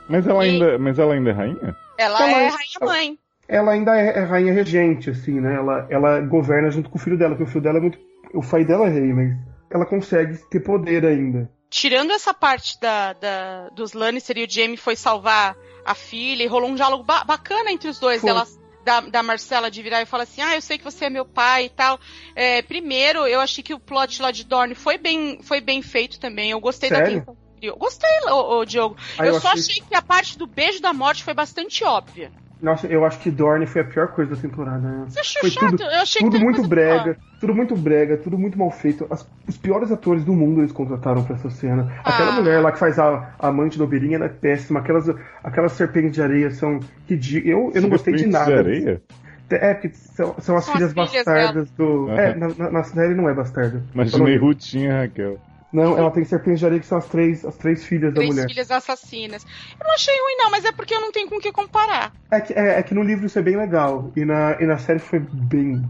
Mas 0.08 0.26
ela 0.26 0.47
E- 0.47 0.50
ainda, 0.50 0.78
mas 0.78 0.99
ela 0.99 1.14
ainda 1.14 1.30
é 1.30 1.32
rainha? 1.32 1.76
Ela 1.99 2.18
Ela- 2.18 2.30
é 2.42 2.49
rainha 2.49 2.80
mãe. 2.80 3.18
ela 3.49 3.73
ainda 3.73 3.97
é, 4.00 4.18
é 4.18 4.25
rainha 4.25 4.52
regente, 4.52 5.11
assim, 5.11 5.40
né? 5.40 5.55
Ela, 5.57 5.87
ela 5.90 6.20
governa 6.20 6.70
junto 6.70 6.88
com 6.88 6.96
o 6.96 7.00
filho 7.00 7.18
dela, 7.18 7.31
porque 7.35 7.44
o 7.44 7.53
filho 7.53 7.62
dela 7.62 7.79
é 7.79 7.81
muito. 7.81 7.98
O 8.33 8.42
pai 8.42 8.64
dela 8.64 8.87
é 8.87 8.90
rei, 8.90 9.12
mas 9.12 9.37
ela 9.70 9.85
consegue 9.85 10.37
ter 10.50 10.61
poder 10.61 11.05
ainda. 11.05 11.50
Tirando 11.70 12.12
essa 12.12 12.33
parte 12.33 12.81
da, 12.81 13.12
da- 13.14 13.68
dos 13.70 13.92
Lannister 13.92 14.38
e 14.38 14.44
o 14.44 14.50
Jaime 14.50 14.76
foi 14.79 14.96
salvar 14.96 15.55
a 15.85 15.94
filha 15.94 16.42
e 16.42 16.46
rolou 16.46 16.70
um 16.70 16.74
diálogo 16.74 17.05
ba- 17.05 17.24
bacana 17.24 17.70
entre 17.70 17.88
os 17.90 17.98
dois. 17.98 18.20
Foi. 18.22 18.31
Ela, 18.31 18.46
da, 18.88 19.01
da 19.01 19.22
Marcela 19.22 19.70
de 19.70 19.83
virar 19.83 20.01
e 20.01 20.07
falar 20.07 20.22
assim: 20.22 20.40
Ah, 20.40 20.55
eu 20.55 20.62
sei 20.62 20.79
que 20.79 20.85
você 20.85 21.05
é 21.05 21.11
meu 21.11 21.27
pai 21.27 21.66
e 21.66 21.68
tal. 21.68 22.01
É, 22.35 22.62
primeiro, 22.62 23.27
eu 23.27 23.38
achei 23.38 23.62
que 23.62 23.74
o 23.74 23.79
plot 23.79 24.22
lá 24.22 24.31
de 24.31 24.44
Dorne 24.44 24.74
foi 24.74 24.96
bem, 24.96 25.40
foi 25.42 25.61
bem 25.61 25.83
feito 25.83 26.18
também. 26.18 26.51
Eu 26.53 26.61
gostei 26.61 26.88
da 26.88 26.96
Sério? 26.96 27.16
atenção. 27.18 27.35
que 27.35 27.61
criou. 27.61 27.77
Gostei, 27.77 28.11
ô, 28.31 28.59
ô, 28.59 28.64
Diogo. 28.64 28.96
Ah, 29.18 29.27
eu, 29.27 29.35
eu 29.35 29.40
só 29.40 29.48
achei- 29.48 29.61
achei 29.61 29.83
que 29.87 29.94
a 29.94 30.01
parte 30.01 30.38
do 30.38 30.46
beijo 30.46 30.81
da 30.81 30.92
morte 30.94 31.22
foi 31.22 31.35
bastante 31.35 31.85
óbvia. 31.85 32.33
Nossa, 32.61 32.87
eu 32.88 33.05
acho 33.05 33.21
que 33.21 33.31
Dorne 33.31 33.66
foi 33.66 33.83
a 33.83 33.85
pior 33.85 34.09
coisa 34.09 34.35
da 34.35 34.40
temporada. 34.40 34.79
né? 34.81 35.05
Você 35.09 35.21
achou 35.21 35.40
Foi 35.42 35.51
chato? 35.51 35.71
tudo, 35.71 35.83
eu 35.85 36.01
achei 36.01 36.21
tudo 36.23 36.38
que 36.38 36.42
muito 36.44 36.66
brega, 36.66 37.03
pior. 37.14 37.16
tudo 37.40 37.55
muito 37.55 37.77
brega, 37.77 38.16
tudo 38.16 38.37
muito 38.37 38.59
mal 38.59 38.71
feito. 38.71 39.07
As- 39.11 39.25
os 39.47 39.57
piores 39.57 39.92
atores 39.92 40.25
do 40.25 40.33
mundo 40.33 40.61
eles 40.61 40.73
contrataram 40.73 41.23
pra 41.23 41.37
essa 41.37 41.51
cena. 41.51 41.92
Aquela 42.05 42.31
Ah. 42.31 42.40
mulher 42.40 42.61
lá 42.61 42.73
que 42.73 42.79
faz 42.79 42.99
a, 42.99 43.33
a 43.38 43.49
amante 43.49 43.79
do 43.79 43.85
Oberyn 43.85 44.14
ela 44.14 44.25
é 44.25 44.29
péssima. 44.29 44.81
Aquelas, 44.81 45.09
aquelas 45.44 45.73
serpentes 45.73 46.12
de 46.12 46.23
areia 46.23 46.51
são 46.51 46.81
ridículas. 47.09 47.47
Eu, 47.57 47.73
eu 47.75 47.83
não 47.83 47.88
gostei 47.90 48.14
de 48.14 48.21
Serpentes 48.23 48.40
nada. 48.49 48.59
areia? 48.59 49.03
É, 49.51 49.75
que 49.75 49.88
são, 49.90 50.35
são 50.40 50.57
as 50.57 50.64
São 50.64 50.75
filhas 50.75 50.88
as 50.90 51.09
filhas 51.11 51.25
bastardas 51.25 51.71
do. 51.71 52.09
Aham. 52.11 52.18
É, 52.21 52.35
na, 52.35 52.49
na, 52.59 52.71
na 52.71 52.83
série 52.83 53.14
não 53.14 53.29
é 53.31 53.35
bastarda. 53.35 53.83
Imaginei 53.94 54.37
Rutinha, 54.37 55.01
Raquel. 55.03 55.38
Não, 55.72 55.98
ela 55.98 56.11
tem 56.11 56.24
serpentes 56.24 56.61
de 56.61 56.66
areia 56.66 56.81
que 56.81 56.87
são 56.87 56.96
as 56.96 57.07
três, 57.07 57.44
as 57.44 57.57
três 57.57 57.85
filhas 57.85 58.14
Três 58.14 58.28
da 58.28 58.35
mulher. 58.35 58.48
filhas 58.48 58.70
assassinas. 58.70 59.44
Eu 59.78 59.87
não 59.87 59.94
achei 59.94 60.14
ruim, 60.14 60.37
não, 60.38 60.50
mas 60.50 60.64
é 60.64 60.72
porque 60.72 60.94
eu 60.94 61.00
não 61.00 61.12
tenho 61.12 61.28
com 61.28 61.37
o 61.37 61.40
que 61.40 61.52
comparar. 61.52 62.12
É 62.31 62.40
que, 62.40 62.52
é, 62.54 62.78
é 62.78 62.83
que 62.83 62.94
no 62.94 63.02
livro 63.02 63.26
isso 63.26 63.38
é 63.38 63.42
bem 63.42 63.57
legal. 63.57 64.11
E 64.16 64.24
na, 64.24 64.57
e 64.61 64.64
na 64.66 64.78
série 64.78 64.98
foi 64.98 65.18
bem. 65.20 65.83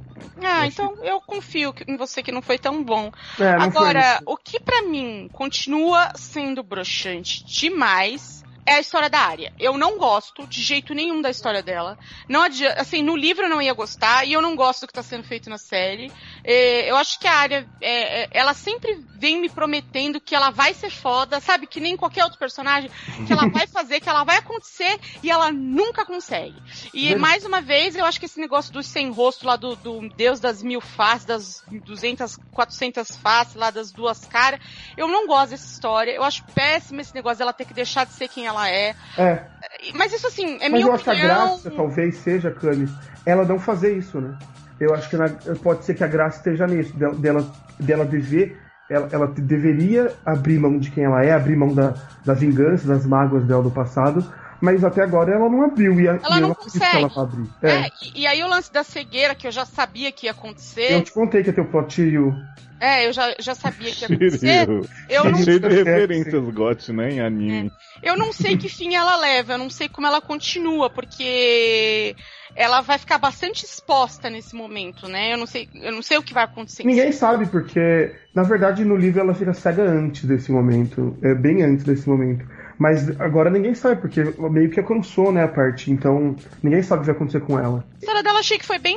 Ah, 0.42 0.64
Eu 0.64 0.68
então 0.68 0.96
eu 1.04 1.20
confio 1.20 1.72
em 1.86 1.96
você 1.96 2.22
que 2.22 2.32
não 2.32 2.42
foi 2.42 2.58
tão 2.58 2.82
bom. 2.82 3.10
É, 3.38 3.52
não 3.56 3.70
foi 3.70 3.82
Agora, 3.82 4.20
o 4.26 4.36
que 4.36 4.58
pra 4.58 4.82
mim 4.82 5.28
continua 5.32 6.10
sendo 6.16 6.62
broxante 6.62 7.44
demais 7.46 8.42
é 8.68 8.74
a 8.74 8.80
história 8.80 9.08
da 9.08 9.20
área. 9.20 9.50
Eu 9.58 9.78
não 9.78 9.96
gosto 9.96 10.46
de 10.46 10.60
jeito 10.60 10.92
nenhum 10.92 11.22
da 11.22 11.30
história 11.30 11.62
dela. 11.62 11.96
Não 12.28 12.42
adianta, 12.42 12.78
assim, 12.78 13.02
no 13.02 13.16
livro 13.16 13.46
eu 13.46 13.48
não 13.48 13.62
ia 13.62 13.72
gostar 13.72 14.26
e 14.26 14.32
eu 14.34 14.42
não 14.42 14.54
gosto 14.54 14.82
do 14.82 14.88
que 14.88 14.92
tá 14.92 15.02
sendo 15.02 15.24
feito 15.24 15.48
na 15.48 15.56
série. 15.56 16.12
É, 16.50 16.90
eu 16.90 16.96
acho 16.96 17.20
que 17.20 17.28
a 17.28 17.34
área, 17.34 17.66
é, 17.78 18.22
é, 18.22 18.28
ela 18.30 18.54
sempre 18.54 19.04
vem 19.18 19.38
me 19.38 19.50
prometendo 19.50 20.18
que 20.18 20.34
ela 20.34 20.48
vai 20.48 20.72
ser 20.72 20.88
foda, 20.88 21.40
sabe? 21.40 21.66
Que 21.66 21.78
nem 21.78 21.94
qualquer 21.94 22.24
outro 22.24 22.38
personagem, 22.38 22.90
que 23.26 23.30
ela 23.30 23.46
vai 23.50 23.66
fazer, 23.66 24.00
que 24.00 24.08
ela 24.08 24.24
vai 24.24 24.38
acontecer 24.38 24.98
e 25.22 25.30
ela 25.30 25.52
nunca 25.52 26.06
consegue. 26.06 26.56
E 26.94 27.14
mais 27.16 27.44
uma 27.44 27.60
vez, 27.60 27.94
eu 27.96 28.06
acho 28.06 28.18
que 28.18 28.24
esse 28.24 28.40
negócio 28.40 28.72
do 28.72 28.82
sem 28.82 29.10
rosto 29.10 29.46
lá 29.46 29.56
do, 29.56 29.76
do 29.76 30.08
Deus 30.16 30.40
das 30.40 30.62
mil 30.62 30.80
faces, 30.80 31.26
das 31.26 31.62
200, 31.70 32.38
400 32.50 33.14
faces 33.18 33.54
lá 33.54 33.70
das 33.70 33.92
duas 33.92 34.24
caras, 34.24 34.58
eu 34.96 35.06
não 35.06 35.26
gosto 35.26 35.50
dessa 35.50 35.70
história. 35.70 36.12
Eu 36.12 36.24
acho 36.24 36.42
péssimo 36.54 37.02
esse 37.02 37.14
negócio 37.14 37.40
dela 37.40 37.52
ter 37.52 37.66
que 37.66 37.74
deixar 37.74 38.06
de 38.06 38.14
ser 38.14 38.26
quem 38.26 38.46
ela 38.46 38.70
é. 38.70 38.96
É, 39.18 39.44
Mas 39.92 40.14
isso 40.14 40.26
assim, 40.26 40.56
é 40.62 40.70
mas 40.70 40.80
minha 40.80 40.86
eu 40.86 40.94
acho 40.94 41.04
que 41.04 41.10
a 41.10 41.12
opinião. 41.12 41.36
graça 41.36 41.70
talvez 41.70 42.16
seja, 42.16 42.50
Cami, 42.50 42.88
ela 43.26 43.44
não 43.44 43.58
fazer 43.58 43.94
isso, 43.98 44.18
né? 44.18 44.38
Eu 44.80 44.94
acho 44.94 45.08
que 45.10 45.16
na- 45.16 45.30
pode 45.62 45.84
ser 45.84 45.94
que 45.94 46.04
a 46.04 46.06
graça 46.06 46.38
esteja 46.38 46.66
nisso, 46.66 46.96
dela, 46.96 47.44
dela, 47.80 48.04
dever. 48.04 48.56
Ela, 48.90 49.08
ela 49.12 49.26
deveria 49.26 50.12
abrir 50.24 50.58
mão 50.58 50.78
de 50.78 50.90
quem 50.90 51.04
ela 51.04 51.22
é, 51.22 51.32
abrir 51.32 51.56
mão 51.56 51.74
da, 51.74 51.94
da 52.24 52.32
vingança, 52.32 52.88
das 52.88 53.04
mágoas 53.04 53.44
dela 53.44 53.62
do 53.62 53.70
passado, 53.70 54.24
mas 54.60 54.82
até 54.84 55.02
agora 55.02 55.32
ela 55.32 55.48
não 55.48 55.62
abriu. 55.62 56.00
E, 56.00 56.08
a- 56.08 56.18
Ela 56.22 56.38
e 56.38 56.40
não 56.40 56.54
consegue. 56.54 56.96
ela 56.96 57.10
abrir. 57.22 57.48
É, 57.62 57.70
É, 57.70 57.90
e, 58.02 58.22
e 58.22 58.26
aí 58.26 58.42
o 58.42 58.48
lance 58.48 58.72
da 58.72 58.82
cegueira, 58.82 59.34
que 59.34 59.46
eu 59.46 59.52
já 59.52 59.64
sabia 59.64 60.10
que 60.12 60.26
ia 60.26 60.32
acontecer. 60.32 60.92
eu 60.92 61.02
te 61.02 61.12
contei 61.12 61.42
que 61.42 61.50
ia 61.50 61.54
ter 61.54 61.60
o. 61.60 62.34
É, 62.80 63.06
eu 63.06 63.12
já, 63.12 63.34
já 63.40 63.54
sabia 63.54 63.90
que 63.92 64.02
ia 64.02 64.06
acontecer. 64.06 64.68
Eu 65.08 65.24
não, 65.24 65.42
Cheio 65.42 65.58
de 65.60 65.68
referências 65.68 66.54
GOT, 66.54 66.92
né, 66.92 67.10
em 67.10 67.20
anime. 67.20 67.72
eu 68.02 68.16
não 68.16 68.32
sei 68.32 68.56
que 68.56 68.68
fim 68.68 68.94
ela 68.94 69.16
leva, 69.16 69.54
eu 69.54 69.58
não 69.58 69.68
sei 69.70 69.88
como 69.88 70.06
ela 70.06 70.20
continua, 70.20 70.88
porque 70.88 72.14
ela 72.54 72.80
vai 72.80 72.98
ficar 72.98 73.18
bastante 73.18 73.64
exposta 73.64 74.30
nesse 74.30 74.54
momento, 74.54 75.08
né? 75.08 75.32
Eu 75.32 75.38
não 75.38 75.46
sei, 75.46 75.68
eu 75.74 75.92
não 75.92 76.02
sei 76.02 76.18
o 76.18 76.22
que 76.22 76.32
vai 76.34 76.44
acontecer. 76.44 76.84
Ninguém 76.84 77.10
sabe, 77.12 77.46
porque, 77.46 78.14
na 78.34 78.42
verdade, 78.44 78.84
no 78.84 78.96
livro 78.96 79.20
ela 79.20 79.34
fica 79.34 79.52
cega 79.54 79.82
antes 79.82 80.24
desse 80.24 80.52
momento. 80.52 81.16
É 81.22 81.34
bem 81.34 81.62
antes 81.62 81.84
desse 81.84 82.08
momento. 82.08 82.44
Mas 82.78 83.08
agora 83.20 83.50
ninguém 83.50 83.74
sabe, 83.74 84.00
porque 84.00 84.22
meio 84.50 84.70
que 84.70 84.78
alcançou, 84.80 85.32
né, 85.32 85.44
a 85.44 85.48
parte. 85.48 85.90
Então, 85.90 86.36
ninguém 86.62 86.82
sabe 86.82 87.00
o 87.00 87.02
que 87.02 87.06
vai 87.06 87.16
acontecer 87.16 87.40
com 87.40 87.58
ela. 87.58 87.84
A 87.94 87.98
história 87.98 88.22
dela 88.22 88.38
achei 88.38 88.58
que 88.58 88.66
foi 88.66 88.78
bem. 88.78 88.96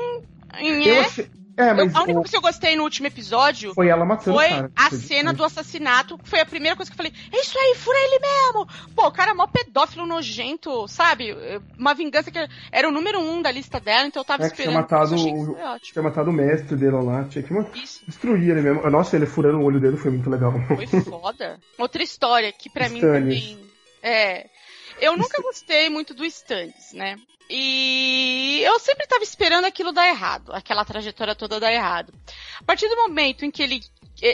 Eu 0.59 0.93
É, 0.95 0.99
achei, 0.99 1.27
É, 1.57 1.71
Eu- 1.71 1.75
mas 1.75 1.93
a 1.95 1.99
única 2.03 2.11
o- 2.19 2.21
coisa 2.21 2.31
que 2.31 2.37
eu 2.37 2.41
gostei 2.41 2.75
no 2.77 2.83
último 2.83 3.07
episódio 3.07 3.73
foi 3.75 3.89
ela 3.89 4.05
matando 4.05 4.37
foi 4.37 4.47
cara. 4.49 4.71
a 4.73 4.89
cena 4.89 5.33
do 5.33 5.43
assassinato, 5.43 6.17
foi 6.23 6.39
a 6.39 6.45
primeira 6.45 6.77
coisa 6.77 6.89
que 6.89 6.93
eu 6.93 6.97
falei, 6.97 7.11
é 7.31 7.41
isso 7.41 7.57
aí, 7.59 7.75
fura 7.75 7.97
ele 7.99 8.19
mesmo! 8.19 8.67
Pô, 8.95 9.07
o 9.07 9.11
cara 9.11 9.31
é 9.31 9.33
mó 9.33 9.45
pedófilo 9.47 10.05
nojento, 10.07 10.87
sabe? 10.87 11.35
Uma 11.77 11.93
vingança 11.93 12.31
que 12.31 12.39
era 12.71 12.87
o 12.87 12.91
número 12.91 13.19
um 13.19 13.41
da 13.41 13.51
lista 13.51 13.81
dela, 13.81 14.07
então 14.07 14.21
eu 14.21 14.25
tava 14.25 14.45
É, 14.45 14.49
que 14.49 14.55
tinha 14.55 14.65
esperando. 14.67 14.81
matado 14.81 15.13
eu 15.15 15.51
o-. 15.51 15.79
Tinha 15.81 16.01
matado 16.01 16.29
o 16.29 16.33
mestre 16.33 16.75
dele 16.77 16.95
lá, 17.03 17.25
tinha 17.25 17.43
que 17.43 17.53
Isso 17.77 18.01
destruir 18.07 18.49
ele 18.51 18.61
mesmo. 18.61 18.89
Nossa, 18.89 19.17
ele 19.17 19.25
furando 19.25 19.59
o 19.59 19.63
olho 19.63 19.79
dele 19.79 19.97
foi 19.97 20.09
muito 20.09 20.29
legal. 20.29 20.53
foi 20.67 20.87
foda. 21.01 21.59
Outra 21.77 22.01
história 22.01 22.51
que 22.51 22.69
pra 22.69 22.87
mim 22.87 22.95
Stannis. 22.99 23.43
também. 23.49 23.70
É. 24.01 24.49
Eu 24.99 25.15
nunca 25.17 25.41
gostei 25.43 25.89
muito 25.89 26.13
do 26.13 26.25
Stannis, 26.25 26.93
né? 26.93 27.17
E 27.49 28.61
eu 28.63 28.79
sempre 28.79 29.05
tava 29.07 29.23
esperando 29.23 29.65
aquilo 29.65 29.91
dar 29.91 30.07
errado, 30.07 30.53
aquela 30.53 30.85
trajetória 30.85 31.35
toda 31.35 31.59
dar 31.59 31.71
errado. 31.73 32.13
A 32.59 32.63
partir 32.63 32.87
do 32.87 32.95
momento 32.95 33.43
em 33.45 33.51
que 33.51 33.61
ele 33.61 33.81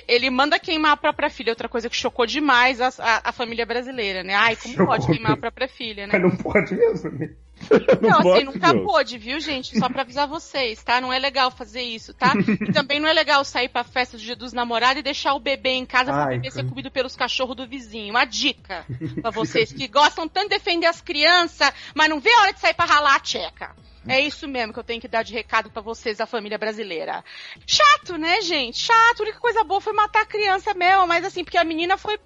ele 0.08 0.30
manda 0.30 0.60
queimar 0.60 0.92
a 0.92 0.98
própria 0.98 1.30
filha, 1.30 1.52
outra 1.52 1.70
coisa 1.70 1.90
que 1.90 1.96
chocou 1.96 2.26
demais 2.26 2.82
a, 2.82 2.88
a- 3.00 3.22
a 3.30 3.32
família 3.32 3.66
brasileira, 3.66 4.22
né? 4.22 4.34
Ai, 4.36 4.56
como 4.58 4.74
Chocou 4.76 4.88
pode 4.88 5.08
queimar 5.08 5.32
a 5.32 5.38
própria 5.38 5.68
filha, 5.68 6.06
né? 6.06 6.12
Mas 6.20 6.22
não 6.22 6.38
pode 6.38 6.76
mesmo, 6.76 7.10
né? 7.12 7.30
Não, 8.02 8.22
pode, 8.22 8.38
assim, 8.38 8.46
nunca 8.46 8.72
Diogo. 8.72 8.86
pôde, 8.86 9.18
viu, 9.18 9.40
gente? 9.40 9.78
Só 9.78 9.90
pra 9.90 10.02
avisar 10.02 10.28
vocês, 10.28 10.84
tá? 10.84 11.00
Não 11.02 11.12
é 11.12 11.20
legal 11.20 11.52
fazer 11.52 11.82
isso, 11.82 12.14
tá? 12.14 12.34
E 12.68 12.72
também 12.72 13.00
não 13.00 13.08
é 13.08 13.14
legal 13.14 13.44
sair 13.44 13.70
pra 13.70 13.84
festa 13.84 14.18
do 14.18 14.24
dia 14.24 14.36
dos 14.36 14.54
namorados 14.54 15.00
e 15.00 15.04
deixar 15.04 15.34
o 15.34 15.40
bebê 15.40 15.72
em 15.72 15.86
casa 15.86 16.12
pra 16.12 16.26
Ai, 16.26 16.36
bebê 16.36 16.52
ser 16.52 16.58
cara. 16.58 16.70
comido 16.70 16.92
pelos 16.92 17.16
cachorros 17.16 17.56
do 17.56 17.68
vizinho. 17.68 18.12
Uma 18.12 18.26
dica 18.26 18.86
pra 19.22 19.32
vocês 19.32 19.72
que 19.72 19.88
gostam 19.88 20.28
tanto 20.28 20.50
de 20.50 20.56
defender 20.58 20.86
as 20.88 21.02
crianças, 21.02 21.72
mas 21.94 22.10
não 22.10 22.20
vê 22.20 22.32
a 22.32 22.42
hora 22.42 22.54
de 22.54 22.60
sair 22.60 22.74
pra 22.74 22.86
ralar 22.86 23.16
a 23.16 23.20
tcheca. 23.20 23.76
É 24.08 24.22
isso 24.22 24.48
mesmo 24.48 24.72
que 24.72 24.80
eu 24.80 24.84
tenho 24.86 25.02
que 25.02 25.08
dar 25.08 25.22
de 25.24 25.34
recado 25.34 25.70
pra 25.70 25.82
vocês, 25.82 26.22
a 26.22 26.26
família 26.26 26.58
brasileira. 26.58 27.24
Chato, 27.66 28.18
né, 28.18 28.42
gente? 28.42 28.80
Chato. 28.80 29.20
A 29.20 29.24
única 29.24 29.40
coisa 29.40 29.66
boa 29.66 29.82
foi 29.82 29.92
matar 29.92 30.22
a 30.22 30.26
criança 30.26 30.74
mesmo, 30.74 31.06
mas 31.06 31.26
assim, 31.26 31.44
porque 31.44 31.58
a 31.58 31.64
menina 31.66 31.98
foi, 31.98 32.18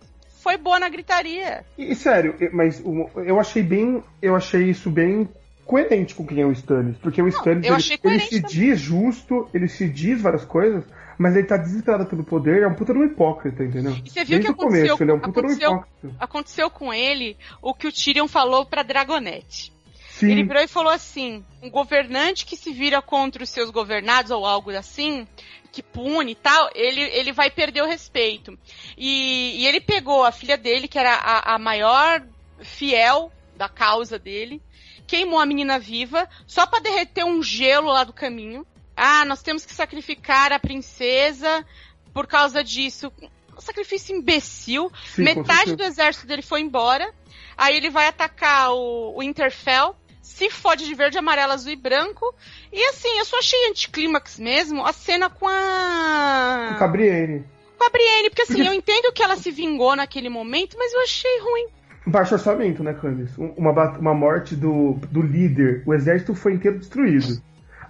foi 0.42 0.58
boa 0.58 0.80
na 0.80 0.90
gritaria. 0.90 1.64
E, 1.78 1.96
sério, 1.96 2.36
mas 2.52 2.82
eu 3.26 3.40
achei 3.40 3.62
bem. 3.64 4.04
Eu 4.22 4.36
achei 4.36 4.70
isso 4.70 4.90
bem 4.90 5.28
coerente 5.66 6.14
com 6.16 6.26
quem 6.26 6.42
é 6.42 6.46
o 6.46 6.52
Stannis. 6.52 6.98
Porque 6.98 7.22
o 7.22 7.28
Stannis 7.28 7.66
eu 7.66 7.76
ele, 7.76 8.16
ele 8.16 8.20
se 8.26 8.42
também. 8.42 8.56
diz 8.58 8.80
justo, 8.80 9.48
ele 9.54 9.68
se 9.68 9.88
diz 9.88 10.22
várias 10.22 10.44
coisas, 10.44 10.84
mas 11.18 11.36
ele 11.36 11.48
tá 11.48 11.56
desesperado 11.58 12.06
pelo 12.08 12.24
poder, 12.24 12.64
é 12.64 12.68
um 12.68 12.74
puta 12.74 12.92
de 12.94 13.00
um 13.00 13.06
hipócrita, 13.06 13.64
entendeu? 13.64 13.92
E 14.04 14.10
você 14.10 14.24
viu 14.26 14.40
Desde 14.40 14.46
que 14.48 14.52
o 14.52 14.56
começo, 14.56 14.86
aconteceu- 14.94 15.06
ele 15.06 15.12
é 15.12 15.14
um 15.14 15.20
puta 15.20 15.42
de 15.42 15.48
um 15.48 15.50
aconteceu- 15.50 15.72
hipócrita. 15.72 16.16
Aconteceu 16.20 16.70
com 16.70 16.94
ele 16.94 17.38
o 17.62 17.74
que 17.74 17.88
o 17.88 17.92
Tyrion 17.92 18.28
falou 18.28 18.66
pra 18.66 18.84
Dragonette. 18.84 19.72
Sim, 20.22 20.32
Ele 20.32 20.44
virou 20.44 20.62
e 20.62 20.68
falou 20.68 20.94
assim: 20.94 21.44
um 21.64 21.70
governante 21.70 22.46
que 22.46 22.56
se 22.56 22.72
vira 22.72 23.02
contra 23.02 23.44
os 23.44 23.50
seus 23.50 23.72
governados 23.72 24.30
ou 24.30 24.46
algo 24.46 24.70
assim, 24.70 25.28
que 25.72 25.82
pune 25.82 26.34
e 26.34 26.36
tal, 26.36 26.70
ele, 26.76 27.02
ele 27.02 27.32
vai 27.32 27.50
perder 27.50 27.82
o 27.82 27.88
respeito. 27.88 28.56
E, 28.96 29.62
e 29.62 29.68
ele 29.68 29.82
pegou 29.82 30.24
a 30.24 30.32
filha 30.32 30.58
dele, 30.58 30.88
que 30.88 31.00
era 31.00 31.16
a, 31.16 31.56
a 31.56 31.58
maior 31.58 32.24
fiel 32.62 33.32
da 33.56 33.68
causa 33.68 34.20
dele, 34.20 34.62
queimou 35.08 35.40
a 35.40 35.46
menina 35.46 35.80
viva, 35.80 36.30
só 36.46 36.68
pra 36.68 36.80
derreter 36.80 37.26
um 37.26 37.42
gelo 37.42 37.88
lá 37.88 38.04
do 38.04 38.14
caminho. 38.14 38.66
Ah, 38.96 39.26
nós 39.26 39.42
temos 39.42 39.66
que 39.66 39.74
sacrificar 39.74 40.54
a 40.54 40.60
princesa 40.60 41.66
por 42.14 42.28
causa 42.28 42.64
disso. 42.64 43.12
Um 43.58 43.62
sacrifício 43.62 44.16
imbecil. 44.16 44.92
sim, 45.08 45.24
Metade 45.24 45.76
do 45.76 45.84
exército 45.84 46.28
dele 46.28 46.44
foi 46.44 46.62
embora. 46.62 47.12
Aí 47.58 47.78
ele 47.78 47.90
vai 47.90 48.08
atacar 48.08 48.72
o, 48.72 49.18
o 49.18 49.24
Interfell. 49.24 49.96
Se 50.36 50.50
fode 50.50 50.86
de 50.86 50.96
verde, 50.96 51.18
amarelo, 51.18 51.52
azul 51.54 51.72
e 51.72 51.76
branco. 51.76 52.34
E 52.72 52.84
assim, 52.90 53.18
eu 53.20 53.26
só 53.26 53.38
achei 53.40 53.70
anticlímax 53.70 54.40
mesmo 54.40 54.84
a 54.86 54.92
cena 54.94 55.30
com 55.30 55.48
a. 55.48 56.72
O 56.76 56.80
Cabriene. 56.80 57.44
Com 57.78 57.86
a 57.86 57.90
Brienne. 57.90 58.30
Porque 58.30 58.42
assim, 58.44 58.54
Porque- 58.56 58.70
eu 58.70 58.74
entendo 58.74 59.12
que 59.14 59.22
ela 59.24 59.36
se 59.36 59.52
vingou 59.52 59.96
naquele 59.96 60.30
momento, 60.30 60.76
mas 60.78 60.94
eu 60.94 61.02
achei 61.02 61.40
ruim. 61.42 61.68
Baixo 62.08 62.34
orçamento, 62.34 62.84
né, 62.84 62.94
Candice? 62.94 63.40
Um- 63.40 63.54
Uma, 63.58 63.72
uma 64.00 64.14
morte 64.14 64.56
do, 64.56 64.94
do 65.12 65.22
líder, 65.22 65.84
o 65.86 65.94
exército 65.94 66.34
foi 66.34 66.54
inteiro 66.54 66.80
destruído. 66.80 67.42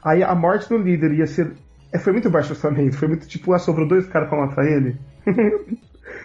Aí 0.04 0.22
a 0.24 0.34
morte 0.36 0.68
do 0.68 0.78
líder 0.78 1.14
ia 1.14 1.28
ser. 1.28 1.54
é, 1.94 2.00
foi 2.00 2.12
muito 2.12 2.30
baixo 2.30 2.52
orçamento, 2.52 2.98
foi 2.98 3.08
muito 3.08 3.28
tipo, 3.28 3.54
ah, 3.54 3.60
sobrou 3.60 3.88
dois 3.88 4.08
caras 4.08 4.28
pra 4.28 4.38
matar 4.46 4.66
ele. 4.66 4.98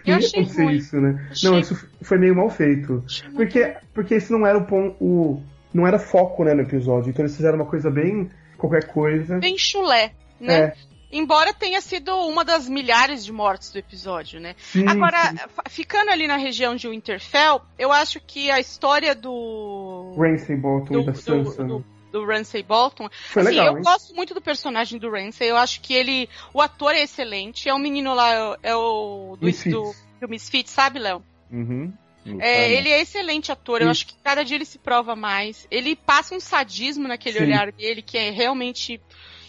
Eu 0.04 0.14
achei 0.16 0.42
ruim. 0.42 0.76
isso, 0.76 1.00
né? 1.00 1.24
Achei- 1.30 1.50
Não, 1.50 1.58
isso 1.60 1.76
foi 2.02 2.18
meio 2.18 2.34
mal 2.34 2.48
feito. 2.50 3.02
Achei 3.06 3.28
muito 3.28 3.36
Porque, 3.36 3.74
porque 3.94 4.14
esse 4.14 4.32
não 4.32 4.44
era 4.46 4.58
o 4.58 4.64
ponto. 4.64 4.96
O, 5.00 5.42
não 5.76 5.86
era 5.86 5.98
foco, 5.98 6.42
né, 6.44 6.54
no 6.54 6.62
episódio. 6.62 7.10
Então 7.10 7.22
eles 7.24 7.36
fizeram 7.36 7.56
uma 7.56 7.66
coisa 7.66 7.90
bem. 7.90 8.30
qualquer 8.56 8.86
coisa. 8.88 9.38
bem 9.38 9.58
chulé, 9.58 10.12
né? 10.40 10.58
É. 10.58 10.74
Embora 11.12 11.54
tenha 11.54 11.80
sido 11.80 12.14
uma 12.26 12.44
das 12.44 12.68
milhares 12.68 13.24
de 13.24 13.32
mortes 13.32 13.70
do 13.70 13.78
episódio, 13.78 14.40
né? 14.40 14.56
Sim, 14.58 14.88
Agora, 14.88 15.30
sim. 15.30 15.36
ficando 15.68 16.10
ali 16.10 16.26
na 16.26 16.36
região 16.36 16.74
de 16.74 16.88
Winterfell, 16.88 17.60
eu 17.78 17.92
acho 17.92 18.20
que 18.20 18.50
a 18.50 18.58
história 18.58 19.14
do. 19.14 20.14
Ramsay 20.18 20.56
Bolton 20.56 20.94
do, 20.94 21.00
e 21.00 21.04
da 21.06 21.12
do, 21.12 21.18
Sansa. 21.18 21.64
do, 21.64 21.84
do 22.10 22.24
Ramsay 22.26 22.62
Bolton. 22.62 23.08
Foi 23.30 23.42
assim, 23.42 23.50
legal, 23.52 23.66
eu 23.68 23.76
hein? 23.78 23.82
gosto 23.84 24.14
muito 24.16 24.34
do 24.34 24.40
personagem 24.40 24.98
do 24.98 25.08
Ramsay. 25.10 25.48
Eu 25.48 25.56
acho 25.56 25.80
que 25.80 25.94
ele. 25.94 26.28
O 26.52 26.60
ator 26.60 26.92
é 26.92 27.02
excelente. 27.02 27.68
É 27.68 27.72
o 27.72 27.78
menino 27.78 28.12
lá, 28.12 28.32
é 28.32 28.42
o- 28.42 28.56
é 28.62 28.74
o. 28.76 29.36
Do, 29.38 29.46
Misfits. 29.46 29.72
do, 29.72 29.94
do 30.20 30.28
Misfit, 30.28 30.68
sabe, 30.68 30.98
Léo? 30.98 31.22
Uhum. 31.52 31.92
É, 32.40 32.72
ele 32.72 32.88
é 32.88 33.00
excelente 33.00 33.52
ator. 33.52 33.80
Eu 33.80 33.86
Sim. 33.86 33.90
acho 33.90 34.06
que 34.08 34.14
cada 34.22 34.44
dia 34.44 34.56
ele 34.56 34.64
se 34.64 34.78
prova 34.78 35.14
mais. 35.14 35.66
Ele 35.70 35.94
passa 35.94 36.34
um 36.34 36.40
sadismo 36.40 37.06
naquele 37.06 37.38
Sim. 37.38 37.44
olhar 37.44 37.72
dele 37.72 38.02
que 38.02 38.18
é 38.18 38.30
realmente 38.30 39.00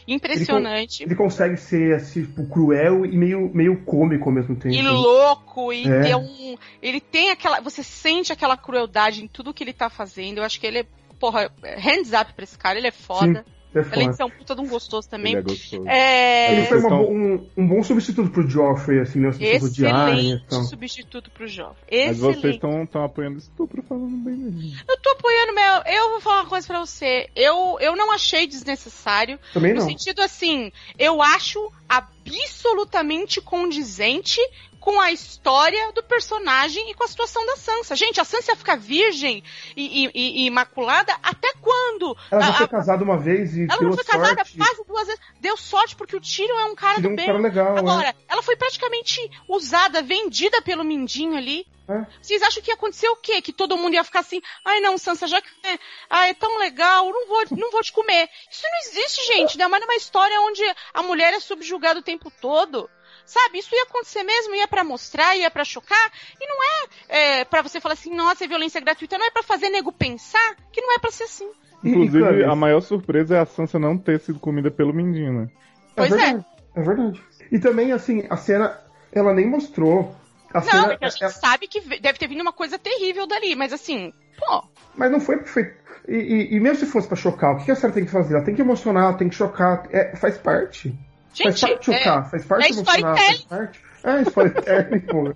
impressionante. 0.08 1.04
Ele 1.04 1.16
consegue 1.16 1.58
ser 1.58 1.96
assim, 1.96 2.24
tipo, 2.24 2.48
cruel 2.48 3.06
e 3.06 3.18
meio, 3.18 3.52
meio 3.54 3.84
cômico 3.84 4.30
ao 4.30 4.36
mesmo 4.36 4.56
tempo. 4.56 4.74
E 4.74 4.82
louco, 4.82 5.74
e 5.74 5.88
É. 5.88 6.02
ter 6.02 6.16
um. 6.16 6.56
Ele 6.82 7.02
tem 7.02 7.30
aquela. 7.32 7.60
Você 7.60 7.84
sente 7.84 8.32
aquela 8.32 8.56
crueldade 8.56 9.24
em 9.24 9.28
tudo 9.28 9.54
que 9.54 9.64
ele 9.64 9.74
tá 9.74 9.90
fazendo. 9.90 10.38
Eu 10.38 10.44
acho 10.44 10.60
que 10.60 10.68
ele 10.68 10.80
é. 10.80 10.86
Porra, 11.20 11.52
hands 11.80 12.14
up 12.14 12.32
pra 12.34 12.44
esse 12.44 12.58
cara, 12.58 12.78
ele 12.78 12.88
é 12.88 12.92
foda. 12.92 13.44
É 13.46 13.57
Além 13.92 14.10
de 14.10 14.16
ser 14.16 14.24
um 14.24 14.30
puta 14.30 14.56
de 14.56 14.62
um 14.62 14.68
gostoso 14.68 15.10
também. 15.10 15.34
Ele 15.34 15.40
é 15.40 15.44
gostoso. 15.44 15.88
É. 15.88 16.54
Ele 16.58 16.66
foi 16.68 16.80
uma 16.80 16.90
tão- 16.90 16.98
bo- 17.04 17.12
um, 17.12 17.50
um 17.58 17.68
bom 17.68 17.84
substituto 17.84 18.30
pro 18.32 18.48
Joffrey, 18.50 19.00
assim, 19.00 19.20
né? 19.20 19.32
E 19.40 19.46
Excelente 19.46 20.44
tal. 20.50 20.64
substituto 20.64 21.30
pro 21.32 21.48
jovem. 21.48 21.76
Mas 21.92 22.18
vocês 22.20 22.38
Excelente. 22.38 22.56
estão 22.86 23.04
apoiando 23.04 23.38
estupro 23.38 23.82
falando 23.84 24.16
bem 24.18 24.36
dele. 24.36 24.74
Eu 24.88 24.98
tô 25.02 25.10
apoiando 25.12 25.54
meu. 25.54 25.94
Eu 25.94 26.10
vou 26.12 26.22
falar 26.22 26.42
uma 26.42 26.50
coisa 26.50 26.66
pra 26.68 26.80
você. 26.80 27.30
Eu, 27.36 27.78
eu 27.80 27.96
não 27.96 28.12
achei 28.12 28.48
desnecessário. 28.48 29.40
Também 29.54 29.74
No 29.74 29.82
não. 29.82 29.88
sentido 29.88 30.22
assim, 30.22 30.72
eu 30.98 31.22
acho 31.22 31.72
absolutamente 31.88 33.42
condizente 33.42 34.40
com 34.88 35.02
a 35.02 35.12
história 35.12 35.92
do 35.92 36.02
personagem 36.02 36.90
e 36.90 36.94
com 36.94 37.04
a 37.04 37.08
situação 37.10 37.46
da 37.46 37.58
Sansa. 37.58 37.94
Gente, 37.94 38.22
a 38.22 38.24
Sansa 38.24 38.54
ia 38.54 38.56
ficar 38.56 38.78
virgem 38.78 39.44
e, 39.76 40.06
e- 40.06 40.12
e- 40.14 40.46
imaculada 40.46 41.14
até 41.22 41.52
quando? 41.62 42.16
Ela 42.32 42.42
já 42.44 42.50
a- 42.52 42.54
foi 42.54 42.68
casada 42.70 43.04
uma 43.04 43.18
vez 43.18 43.54
e 43.58 43.64
Ela 43.64 43.80
deu 43.80 43.90
não 43.90 43.96
foi 43.96 44.06
sorte. 44.06 44.18
casada 44.22 44.44
quase 44.58 44.84
duas 44.88 45.08
vezes. 45.08 45.22
Deu 45.42 45.58
sorte 45.58 45.94
porque 45.94 46.16
o 46.16 46.22
Tyrion 46.22 46.58
é 46.58 46.66
um 46.68 46.76
cara 46.76 47.02
do 47.02 47.10
um 47.10 47.16
bem. 47.18 47.26
cara 47.26 47.38
legal, 47.38 47.74
né? 47.74 47.80
Agora, 47.82 48.16
ela 48.30 48.42
foi 48.42 48.56
praticamente 48.56 49.30
usada, 49.50 50.02
vendida 50.02 50.62
pelo 50.62 50.86
Mindinho 50.86 51.36
ali. 51.36 51.68
É. 51.90 52.06
Vocês 52.22 52.42
acham 52.42 52.64
que 52.64 52.70
ia 52.72 52.76
acontecer 52.76 53.10
o 53.10 53.16
quê? 53.18 53.42
Que 53.42 53.52
todo 53.52 53.76
mundo 53.78 53.94
ia 53.94 54.04
ficar 54.06 54.20
assim, 54.20 54.42
ai 54.64 54.80
não, 54.80 54.98
Sansa, 54.98 55.28
já 55.28 55.42
que 55.42 55.50
é, 55.66 55.78
ai, 56.10 56.30
é 56.30 56.34
tão 56.34 56.60
legal, 56.60 57.06
não 57.12 57.28
vou, 57.28 57.44
não 57.58 57.72
vou 57.72 57.82
te 57.82 57.92
comer. 57.92 58.30
Isso 58.50 58.64
não 58.64 58.80
existe, 58.92 59.26
gente, 59.28 59.52
ainda 59.52 59.68
mais 59.68 59.82
numa 59.84 59.96
história 59.96 60.40
onde 60.42 60.62
a 60.94 61.04
mulher 61.04 61.34
é 61.34 61.40
subjugada 61.42 62.00
o 62.00 62.04
tempo 62.04 62.32
todo. 62.42 62.90
Sabe, 63.28 63.60
isso 63.60 63.76
ia 63.76 63.84
acontecer 63.84 64.24
mesmo, 64.24 64.56
ia 64.56 64.68
pra 64.70 64.86
mostrar, 64.86 65.36
ia 65.36 65.52
pra 65.52 65.66
chocar, 65.66 66.12
e 66.40 66.48
não 66.48 66.56
é, 66.64 67.40
é 67.42 67.46
para 67.46 67.62
você 67.62 67.82
falar 67.82 67.94
assim, 67.96 68.16
nossa, 68.16 68.46
é 68.46 68.48
violência 68.48 68.80
gratuita, 68.80 69.18
não 69.18 69.26
é 69.28 69.32
pra 69.32 69.44
fazer 69.44 69.68
nego 69.70 69.92
pensar 69.92 70.56
que 70.72 70.80
não 70.80 70.94
é 70.96 70.98
pra 70.98 71.12
ser 71.12 71.26
assim. 71.26 71.50
Inclusive, 71.84 72.46
a 72.46 72.56
maior 72.56 72.80
surpresa 72.80 73.36
é 73.36 73.40
a 73.40 73.46
Sansa 73.46 73.78
não 73.78 73.98
ter 73.98 74.22
sido 74.22 74.40
comida 74.40 74.72
pelo 74.72 74.94
Mindinho, 74.94 75.42
né? 75.42 75.50
Pois 75.94 76.10
é. 76.12 76.16
verdade, 76.16 76.46
é. 76.74 76.82
verdade. 76.82 77.24
E 77.52 77.60
também, 77.60 77.92
assim, 77.92 78.26
a 78.30 78.38
cena, 78.38 78.80
ela 79.12 79.34
nem 79.34 79.46
mostrou. 79.46 80.16
A 80.54 80.62
Não, 80.62 80.66
cena, 80.66 80.94
é 80.94 80.98
que 80.98 81.06
a 81.06 81.10
gente 81.10 81.24
é- 81.26 81.30
sabe 81.30 81.68
que 81.68 81.82
ve- 81.82 82.00
deve 82.00 82.18
ter 82.18 82.28
vindo 82.30 82.42
uma 82.42 82.54
coisa 82.54 82.80
terrível 82.80 83.28
dali, 83.28 83.56
mas 83.58 83.74
assim, 83.74 84.14
pô, 84.40 84.64
mas 84.96 85.12
não 85.12 85.20
foi 85.20 85.36
perfeito. 85.38 85.76
E, 86.08 86.16
e- 86.16 86.56
e 86.56 86.60
mesmo 86.62 86.78
se 86.80 86.86
fosse 86.86 87.08
pra 87.10 87.18
chocar, 87.18 87.54
o 87.56 87.64
que 87.64 87.70
a 87.70 87.76
série 87.76 87.92
tem 87.94 88.06
que 88.06 88.12
fazer? 88.12 88.36
Ela 88.36 88.46
tem 88.46 88.56
que 88.56 88.62
emocionar, 88.62 89.04
ela 89.04 89.18
tem 89.18 89.28
que 89.28 89.36
chocar. 89.36 89.86
É, 89.92 90.16
faz 90.16 90.38
parte. 90.38 90.98
Faz 91.44 91.60
gente, 91.60 91.70
parte 91.70 91.86
chocar, 91.86 92.30
faz 92.30 92.46
parte 92.46 92.66
é 92.66 92.70
emocionar, 92.70 93.18
faz 93.18 93.42
parte. 93.44 93.82
É, 94.04 94.22
storytelling, 94.22 95.00
pô. 95.08 95.36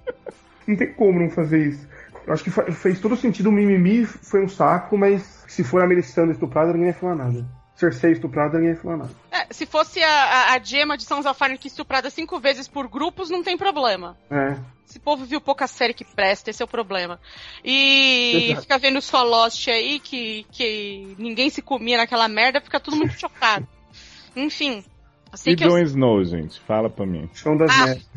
Não 0.68 0.76
tem 0.76 0.94
como 0.94 1.20
não 1.20 1.30
fazer 1.30 1.68
isso. 1.68 1.88
Eu 2.26 2.34
acho 2.34 2.44
que 2.44 2.52
fez 2.52 3.00
todo 3.00 3.18
sentido. 3.18 3.50
O 3.50 3.52
mimimi 3.52 4.06
foi 4.06 4.44
um 4.44 4.48
saco, 4.48 4.98
mas 4.98 5.44
se 5.48 5.64
for 5.64 5.82
a 5.82 5.88
Melisandre 5.88 6.34
estuprada, 6.34 6.72
ninguém 6.72 6.90
ia 6.90 6.94
falar 6.94 7.16
nada. 7.16 7.46
Cersei 7.76 8.12
estuprada, 8.12 8.58
ninguém 8.58 8.76
ia 8.76 8.80
falar 8.80 8.98
nada. 8.98 9.12
É, 9.32 9.52
se 9.52 9.66
fosse 9.66 10.02
a, 10.04 10.10
a, 10.10 10.54
a 10.54 10.60
Gemma 10.60 10.96
de 10.96 11.04
Sons 11.04 11.26
of 11.26 11.44
Anarchy 11.44 11.68
estuprada 11.68 12.10
cinco 12.10 12.40
vezes 12.40 12.68
por 12.68 12.88
grupos, 12.88 13.30
não 13.30 13.44
tem 13.44 13.58
problema. 13.58 14.18
É. 14.30 14.56
Esse 14.88 15.00
povo 15.00 15.26
viu 15.26 15.42
pouca 15.42 15.68
série 15.68 15.94
que 15.94 16.06
presta, 16.06 16.50
esse 16.50 16.62
é 16.62 16.66
o 16.66 16.68
problema. 16.68 17.20
E 17.64 18.48
Exato. 18.50 18.62
fica 18.62 18.78
vendo 18.78 19.02
só 19.02 19.24
Lost 19.24 19.68
aí, 19.68 20.00
que, 20.00 20.46
que 20.52 21.16
ninguém 21.18 21.50
se 21.50 21.62
comia 21.62 21.98
naquela 21.98 22.28
merda, 22.28 22.62
fica 22.62 22.80
tudo 22.80 22.98
muito 22.98 23.20
chocado. 23.20 23.68
Enfim. 24.36 24.84
Sei 25.36 25.54
E 25.54 25.56
que 25.56 25.64
eu- 25.64 25.70
Jon 25.70 25.80
Snow, 25.80 26.24
gente? 26.24 26.60
Fala 26.62 26.90
pra 26.90 27.06
mim. 27.06 27.30
Chão 27.34 27.56
das 27.58 27.72
Ah, 27.72 27.86
Neves. 27.88 28.10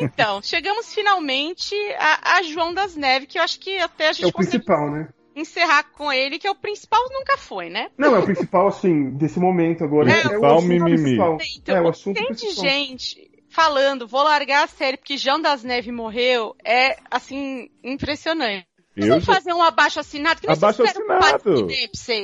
Então, 0.00 0.42
chegamos 0.42 0.92
finalmente 0.92 1.74
a, 1.98 2.36
a 2.36 2.42
João 2.42 2.74
das 2.74 2.94
Neves, 2.96 3.26
que 3.28 3.38
eu 3.38 3.42
acho 3.42 3.58
que 3.58 3.78
até 3.78 4.08
a 4.08 4.10
É 4.10 4.12
gente 4.12 4.26
o 4.26 4.32
consegue 4.32 4.58
principal, 4.58 4.90
né? 4.90 5.08
encerrar 5.34 5.84
com 5.84 6.12
ele, 6.12 6.38
que 6.38 6.46
é 6.46 6.50
o 6.50 6.54
principal, 6.54 7.00
nunca 7.12 7.38
foi, 7.38 7.70
né? 7.70 7.88
Não, 7.96 8.14
é 8.14 8.18
o 8.18 8.24
principal, 8.24 8.66
assim, 8.68 9.10
desse 9.12 9.38
momento 9.40 9.82
agora. 9.82 10.10
É, 10.10 10.12
É, 10.12 10.16
o 10.16 10.20
o 10.20 10.28
principal 10.28 10.56
assunto 10.58 10.68
mimimi. 10.68 10.96
principal. 11.02 11.38
Então, 11.56 11.76
é, 11.76 11.80
o 11.80 11.84
o 11.84 11.88
assunto 11.88 12.16
tem 12.16 12.24
de 12.32 12.40
principal. 12.40 12.64
gente 12.64 13.30
falando, 13.48 14.06
vou 14.06 14.22
largar 14.22 14.64
a 14.64 14.68
série 14.68 14.96
porque 14.98 15.16
João 15.16 15.40
das 15.40 15.64
Neves 15.64 15.92
morreu, 15.94 16.54
é, 16.64 16.96
assim, 17.10 17.68
impressionante. 17.82 18.66
Eu 18.96 19.06
Vamos 19.06 19.24
já 19.24 19.34
fazer 19.34 19.52
um 19.52 19.62
abaixo 19.62 20.00
assinado 20.00 20.40
que 20.40 20.48
nem 20.48 20.56
Abaixo 20.56 20.82
assinado. 20.82 21.68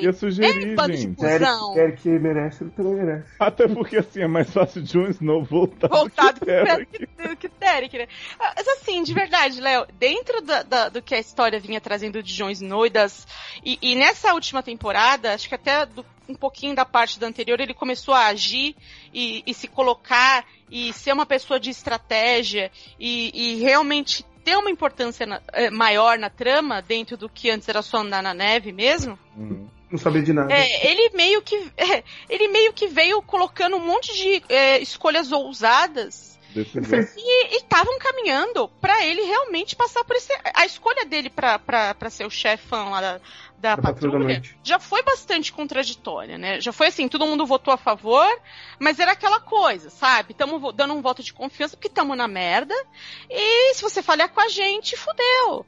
Ia 0.02 0.12
sugerir, 0.12 0.72
É, 0.72 0.86
de 0.88 0.96
gente. 0.96 1.20
Sério 1.74 1.96
que 1.96 2.08
merece, 2.08 2.64
ele 2.64 2.70
também 2.72 2.94
merece. 2.94 3.28
Até 3.38 3.68
porque 3.68 3.96
assim 3.98 4.20
é 4.22 4.26
mais 4.26 4.50
fácil 4.50 4.82
Jon 4.82 5.06
Snow 5.08 5.44
voltar 5.44 5.86
voltado 5.88 6.40
do 6.40 6.46
que 6.46 6.52
Derek. 6.52 7.36
que 7.38 7.48
Derek, 7.48 7.98
né? 7.98 8.08
Mas 8.38 8.66
assim, 8.66 9.02
de 9.04 9.14
verdade, 9.14 9.60
Léo, 9.60 9.86
dentro 9.96 10.42
da- 10.42 10.64
da- 10.64 10.88
do 10.88 11.00
que 11.00 11.14
a 11.14 11.20
história 11.20 11.60
vinha 11.60 11.80
trazendo 11.80 12.20
de 12.20 12.34
Jon 12.34 12.50
Snow 12.50 12.84
e 12.84 12.90
das. 12.90 13.26
E, 13.64 13.78
e 13.80 13.94
nessa 13.94 14.34
última 14.34 14.60
temporada, 14.60 15.34
acho 15.34 15.48
que 15.48 15.54
até 15.54 15.86
do- 15.86 16.04
um 16.28 16.34
pouquinho 16.34 16.74
da 16.74 16.84
parte 16.84 17.20
da 17.20 17.28
anterior, 17.28 17.60
ele 17.60 17.74
começou 17.74 18.12
a 18.12 18.26
agir 18.26 18.74
e, 19.14 19.44
e 19.46 19.54
se 19.54 19.68
colocar 19.68 20.44
e 20.68 20.92
ser 20.92 21.12
uma 21.12 21.24
pessoa 21.24 21.60
de 21.60 21.70
estratégia 21.70 22.72
e, 22.98 23.30
e 23.32 23.56
realmente 23.62 24.24
ter 24.46 24.56
uma 24.56 24.70
importância 24.70 25.26
na- 25.26 25.42
eh, 25.52 25.70
maior 25.70 26.16
na 26.20 26.30
trama, 26.30 26.80
dentro 26.80 27.16
do 27.16 27.28
que 27.28 27.50
antes 27.50 27.68
era 27.68 27.82
só 27.82 27.98
andar 27.98 28.22
na 28.22 28.32
neve 28.32 28.70
mesmo. 28.70 29.18
Hum. 29.36 29.66
Não 29.90 29.98
saber 29.98 30.22
de 30.22 30.32
nada. 30.32 30.52
É, 30.52 30.88
ele 30.88 31.10
meio 31.16 31.42
que 31.42 31.56
é, 31.76 32.04
ele 32.28 32.46
meio 32.48 32.72
que 32.72 32.86
veio 32.86 33.20
colocando 33.22 33.76
um 33.76 33.84
monte 33.84 34.14
de 34.14 34.42
é, 34.48 34.78
escolhas 34.80 35.32
ousadas 35.32 36.38
e 37.16 37.56
estavam 37.56 37.98
caminhando 37.98 38.68
pra 38.80 39.04
ele 39.04 39.22
realmente 39.22 39.74
passar 39.76 40.04
por 40.04 40.16
esse 40.16 40.32
a 40.54 40.64
escolha 40.64 41.04
dele 41.04 41.28
pra 41.28 41.60
ser 42.08 42.24
o 42.24 42.30
chefão 42.30 42.90
lá 42.90 43.00
da, 43.00 43.20
da 43.58 43.76
Da 43.76 43.82
Patrulha 43.82 44.42
já 44.62 44.78
foi 44.78 45.02
bastante 45.02 45.52
contraditória, 45.52 46.38
né? 46.38 46.60
Já 46.60 46.72
foi 46.72 46.88
assim, 46.88 47.08
todo 47.08 47.26
mundo 47.26 47.46
votou 47.46 47.72
a 47.72 47.76
favor, 47.76 48.26
mas 48.78 48.98
era 48.98 49.12
aquela 49.12 49.40
coisa, 49.40 49.90
sabe? 49.90 50.34
Tamo 50.34 50.72
dando 50.72 50.94
um 50.94 51.02
voto 51.02 51.22
de 51.22 51.32
confiança 51.32 51.76
porque 51.76 51.88
tamo 51.88 52.14
na 52.14 52.28
merda. 52.28 52.74
E 53.30 53.74
se 53.74 53.82
você 53.82 54.02
falhar 54.02 54.28
com 54.30 54.40
a 54.40 54.48
gente, 54.48 54.96
fudeu. 54.96 55.64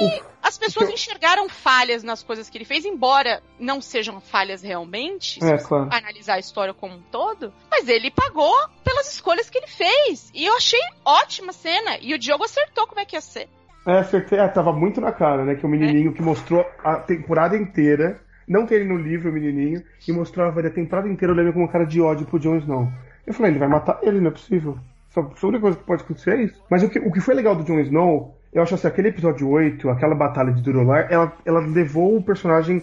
E 0.00 0.22
as 0.42 0.56
pessoas 0.58 0.84
então- 0.84 0.94
enxergaram 0.94 1.48
falhas 1.48 2.02
nas 2.02 2.22
coisas 2.22 2.48
que 2.48 2.56
ele 2.58 2.64
fez, 2.64 2.84
embora 2.84 3.42
não 3.58 3.80
sejam 3.80 4.20
falhas 4.20 4.62
realmente, 4.62 5.40
se 5.40 5.46
É, 5.52 5.58
claro. 5.58 5.88
analisar 5.92 6.34
a 6.34 6.38
história 6.38 6.72
como 6.74 6.94
um 6.94 7.02
todo, 7.02 7.52
mas 7.70 7.88
ele 7.88 8.10
pagou 8.10 8.54
pelas 8.82 9.12
escolhas 9.12 9.50
que 9.50 9.58
ele 9.58 9.66
fez. 9.66 10.30
E 10.34 10.44
eu 10.44 10.56
achei 10.56 10.80
ótima 11.04 11.50
a 11.50 11.54
cena. 11.54 11.98
E 12.00 12.14
o 12.14 12.18
Diogo 12.18 12.44
acertou 12.44 12.86
como 12.86 13.00
é 13.00 13.04
que 13.04 13.16
ia 13.16 13.20
ser. 13.20 13.48
É, 13.86 13.98
acertei. 13.98 14.38
É, 14.38 14.48
tava 14.48 14.72
muito 14.72 15.00
na 15.00 15.12
cara, 15.12 15.44
né? 15.44 15.54
Que 15.54 15.66
o 15.66 15.68
menininho 15.68 16.12
que 16.12 16.22
mostrou 16.22 16.64
a 16.82 16.96
temporada 16.96 17.56
inteira, 17.56 18.18
não 18.48 18.66
tem 18.66 18.78
ele 18.78 18.88
no 18.88 18.96
livro, 18.96 19.30
o 19.30 19.32
menininho, 19.32 19.82
e 20.06 20.12
mostrava 20.12 20.60
ele 20.60 20.68
a 20.68 20.72
temporada 20.72 21.08
inteira 21.08 21.32
olhando 21.32 21.52
com 21.52 21.60
uma 21.60 21.68
cara 21.68 21.84
de 21.84 22.00
ódio 22.00 22.26
pro 22.26 22.38
Jon 22.38 22.56
Snow. 22.56 22.88
Eu 23.26 23.34
falei, 23.34 23.52
ele 23.52 23.58
vai 23.58 23.68
matar 23.68 23.98
ele, 24.02 24.20
não 24.20 24.28
é 24.28 24.32
possível. 24.32 24.78
Só, 25.10 25.20
a 25.20 25.46
única 25.46 25.60
coisa 25.60 25.78
que 25.78 25.84
pode 25.84 26.02
acontecer 26.02 26.30
é 26.30 26.42
isso. 26.42 26.62
Mas 26.70 26.82
o 26.82 26.88
que, 26.88 26.98
o 26.98 27.12
que 27.12 27.20
foi 27.20 27.34
legal 27.34 27.54
do 27.54 27.64
Jon 27.64 27.78
Snow, 27.80 28.36
eu 28.52 28.62
acho 28.62 28.74
assim, 28.74 28.88
aquele 28.88 29.08
episódio 29.08 29.48
8, 29.48 29.88
aquela 29.88 30.14
batalha 30.14 30.52
de 30.52 30.62
Durolar, 30.62 31.06
ela, 31.10 31.32
ela 31.44 31.60
levou 31.60 32.16
o 32.16 32.22
personagem. 32.22 32.82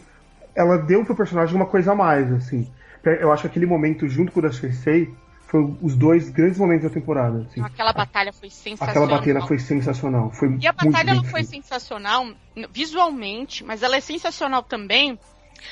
Ela 0.56 0.78
deu 0.78 1.04
pro 1.06 1.16
personagem 1.16 1.56
uma 1.56 1.66
coisa 1.66 1.92
a 1.92 1.96
mais, 1.96 2.32
assim. 2.32 2.68
Eu 3.04 3.32
acho 3.32 3.44
que 3.44 3.48
aquele 3.48 3.66
momento, 3.66 4.08
junto 4.08 4.32
com 4.32 4.40
o 4.40 4.44
da 4.44 4.52
Cersei, 4.52 5.12
foi 5.52 5.76
os 5.82 5.98
dois 5.98 6.30
grandes 6.30 6.58
momentos 6.58 6.84
da 6.84 6.90
temporada. 6.90 7.40
Assim. 7.40 7.62
Aquela 7.62 7.92
batalha 7.92 8.32
foi 8.32 8.50
sensacional. 8.50 9.04
Aquela 9.04 9.20
batalha 9.20 9.42
foi 9.42 9.60
sensacional. 9.60 10.32
Foi 10.32 10.58
E 10.62 10.66
a 10.66 10.72
batalha 10.72 11.12
ela 11.12 11.24
foi 11.26 11.44
sensacional 11.44 12.26
visualmente, 12.72 13.62
mas 13.62 13.84
ela 13.84 13.98
é 13.98 14.00
sensacional 14.00 14.64
também 14.64 15.20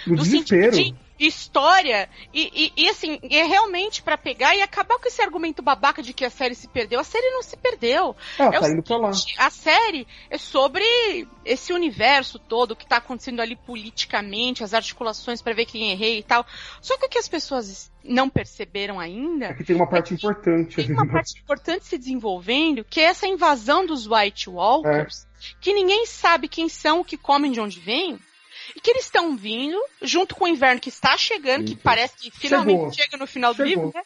No 0.06 0.18
no 0.18 0.22
desespero. 0.22 0.76
sentido 0.76 0.94
de 0.94 1.09
história 1.28 2.10
e, 2.34 2.72
e, 2.76 2.84
e, 2.84 2.90
assim, 2.90 3.20
é 3.24 3.44
realmente 3.44 4.02
pra 4.02 4.18
pegar 4.18 4.56
e 4.56 4.62
acabar 4.62 4.98
com 4.98 5.08
esse 5.08 5.22
argumento 5.22 5.62
babaca 5.62 6.02
de 6.02 6.14
que 6.14 6.24
a 6.24 6.30
série 6.30 6.56
se 6.56 6.68
perdeu. 6.68 7.00
A 7.00 7.04
série 7.04 7.30
não 7.32 7.44
se 7.44 7.58
perdeu. 7.58 8.16
É 8.38 8.60
tá 8.60 8.70
indo 8.70 8.84
pra 8.84 8.98
lá. 8.98 9.12
A 9.38 9.50
série 9.50 10.08
é 10.30 10.38
sobre 10.38 10.84
esse 11.44 11.74
universo 11.74 12.40
todo 12.40 12.76
que 12.76 12.88
tá 12.88 12.98
acontecendo 12.98 13.42
ali 13.42 13.56
politicamente, 13.56 14.64
as 14.64 14.74
articulações 14.74 15.42
pra 15.42 15.54
ver 15.54 15.66
quem 15.66 15.92
é 15.92 15.96
rei 15.96 16.20
e 16.20 16.24
tal. 16.24 16.46
Só 16.82 16.98
que 16.98 17.06
o 17.06 17.10
que 17.10 17.18
as 17.18 17.28
pessoas 17.28 17.92
não 18.04 18.30
perceberam 18.30 19.00
ainda 19.00 19.50
Aqui 19.50 19.64
tem 19.64 19.76
uma 19.76 19.88
parte 19.88 20.14
importante. 20.14 20.76
tem 20.76 20.94
uma 20.94 21.08
parte 21.08 21.40
importante 21.40 21.86
se 21.86 21.98
desenvolvendo, 21.98 22.84
que 22.84 23.00
é 23.00 23.06
essa 23.06 23.28
invasão 23.28 23.86
dos 23.86 24.08
White 24.08 24.50
Walkers, 24.50 25.28
que 25.60 25.74
ninguém 25.74 26.06
sabe 26.06 26.48
quem 26.48 26.70
são, 26.70 27.02
o 27.02 27.06
que 27.06 27.18
comem, 27.18 27.52
de 27.52 27.60
onde 27.60 27.80
vêm, 27.80 28.20
e 28.76 28.80
que 28.80 28.90
eles 28.92 29.06
estão 29.06 29.36
vindo, 29.36 29.78
junto 30.02 30.36
com 30.36 30.46
o 30.46 30.48
inverno 30.48 30.80
que 30.82 30.90
está 30.90 31.18
chegando, 31.18 31.66
que 31.66 31.74
Isso. 31.74 31.82
parece 31.84 32.16
que 32.18 32.32
finalmente 32.32 32.78
Chegou. 32.80 32.94
chega 32.94 33.18
no 33.18 33.28
final 33.28 33.54
do 33.54 33.58
Chegou. 33.58 33.86
livro, 33.86 33.92
né? 33.96 34.04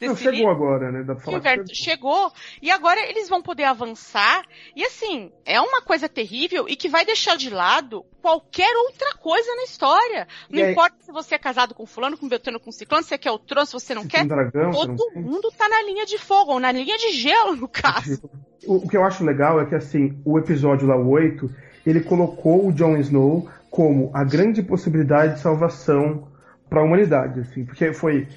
Não, 0.00 0.16
chegou 0.16 0.32
livro. 0.32 0.50
agora, 0.50 0.90
né? 0.92 1.02
Dá 1.04 1.14
pra 1.14 1.24
falar 1.24 1.38
inverno 1.38 1.64
que 1.64 1.74
chegou. 1.74 2.28
chegou, 2.28 2.32
e 2.60 2.70
agora 2.70 3.00
eles 3.08 3.28
vão 3.28 3.40
poder 3.40 3.62
avançar, 3.64 4.44
e 4.74 4.84
assim, 4.84 5.30
é 5.46 5.60
uma 5.60 5.80
coisa 5.82 6.08
terrível 6.08 6.68
e 6.68 6.74
que 6.76 6.88
vai 6.88 7.04
deixar 7.04 7.36
de 7.36 7.48
lado 7.48 8.04
qualquer 8.20 8.74
outra 8.76 9.14
coisa 9.14 9.54
na 9.54 9.62
história. 9.62 10.26
Não 10.50 10.58
E 10.58 10.62
aí- 10.64 10.72
importa 10.72 10.96
se 11.00 11.12
você 11.12 11.36
é 11.36 11.38
casado 11.38 11.74
com 11.74 11.86
fulano, 11.86 12.18
com 12.18 12.28
beltrano, 12.28 12.58
com 12.58 12.72
ciclano, 12.72 13.02
se 13.04 13.10
você 13.10 13.18
quer 13.18 13.30
o 13.30 13.38
trono, 13.38 13.66
se 13.66 13.72
você 13.72 13.94
não 13.94 14.02
Se 14.02 14.08
quer, 14.08 14.26
dragão, 14.26 14.70
não 14.72 14.72
todo 14.96 15.10
tem. 15.12 15.22
mundo 15.22 15.52
tá 15.56 15.68
na 15.68 15.82
linha 15.82 16.04
de 16.04 16.18
fogo, 16.18 16.52
ou 16.52 16.60
na 16.60 16.72
linha 16.72 16.96
de 16.98 17.10
gelo, 17.12 17.54
no 17.56 17.68
caso. 18.18 18.28
O, 18.66 18.76
o 18.84 18.88
que 18.88 18.96
eu 18.96 19.04
acho 19.04 19.24
legal 19.24 19.60
é 19.60 19.66
que, 19.66 19.74
assim, 19.76 20.20
o 20.24 20.38
episódio 20.38 20.88
lá, 20.88 20.96
o 20.96 21.08
8, 21.08 21.48
ele 21.86 22.00
colocou 22.00 22.66
o 22.66 22.72
Jon 22.72 22.96
Snow 22.96 23.48
como 23.74 24.08
a 24.14 24.22
grande 24.22 24.62
possibilidade 24.62 25.34
de 25.34 25.40
salvação 25.40 26.28
para 26.70 26.80
a 26.80 26.84
humanidade, 26.84 27.40
assim, 27.40 27.64
porque 27.64 27.92
foi 27.92 28.28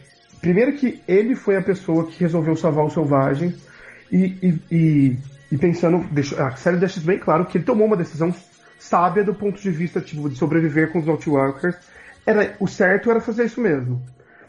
primeiro 0.41 0.73
que 0.73 0.99
ele 1.07 1.35
foi 1.35 1.55
a 1.55 1.61
pessoa 1.61 2.07
que 2.07 2.19
resolveu 2.19 2.55
salvar 2.55 2.83
os 2.85 2.93
selvagens 2.93 3.55
e, 4.11 4.35
e, 4.41 4.61
e, 4.71 5.17
e 5.51 5.57
pensando, 5.59 6.03
deixa, 6.11 6.43
a 6.43 6.55
série 6.55 6.77
deixa 6.77 6.97
isso 6.97 7.05
bem 7.05 7.19
claro 7.19 7.45
que 7.45 7.59
ele 7.59 7.65
tomou 7.65 7.85
uma 7.85 7.95
decisão 7.95 8.33
sábia 8.79 9.23
do 9.23 9.35
ponto 9.35 9.61
de 9.61 9.69
vista 9.69 10.01
tipo, 10.01 10.27
de 10.27 10.35
sobreviver 10.35 10.91
com 10.91 10.97
os 10.97 11.07
Outwalkers. 11.07 11.77
Era, 12.25 12.55
o 12.59 12.67
certo 12.67 13.11
era 13.11 13.21
fazer 13.21 13.45
isso 13.45 13.61
mesmo. 13.61 14.01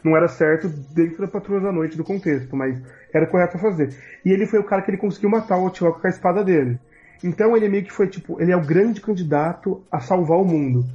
Não 0.03 0.17
era 0.17 0.27
certo 0.27 0.67
dentro 0.67 1.21
da 1.21 1.27
Patrulha 1.27 1.61
da 1.61 1.71
Noite 1.71 1.97
do 1.97 2.03
contexto, 2.03 2.55
mas 2.55 2.81
era 3.13 3.27
correto 3.27 3.59
fazer. 3.59 3.95
E 4.25 4.31
ele 4.31 4.47
foi 4.47 4.57
o 4.57 4.63
cara 4.63 4.81
que 4.81 4.89
ele 4.89 4.97
conseguiu 4.97 5.29
matar 5.29 5.57
o 5.57 5.65
Outwalker 5.65 6.01
com 6.01 6.07
a 6.07 6.09
espada 6.09 6.43
dele. 6.43 6.79
Então 7.23 7.55
ele 7.55 7.69
meio 7.69 7.83
que 7.83 7.91
foi 7.91 8.07
tipo, 8.07 8.41
ele 8.41 8.51
é 8.51 8.57
o 8.57 8.65
grande 8.65 9.01
candidato 9.01 9.83
a 9.91 9.99
salvar 9.99 10.37
o 10.37 10.45
mundo. 10.45 10.85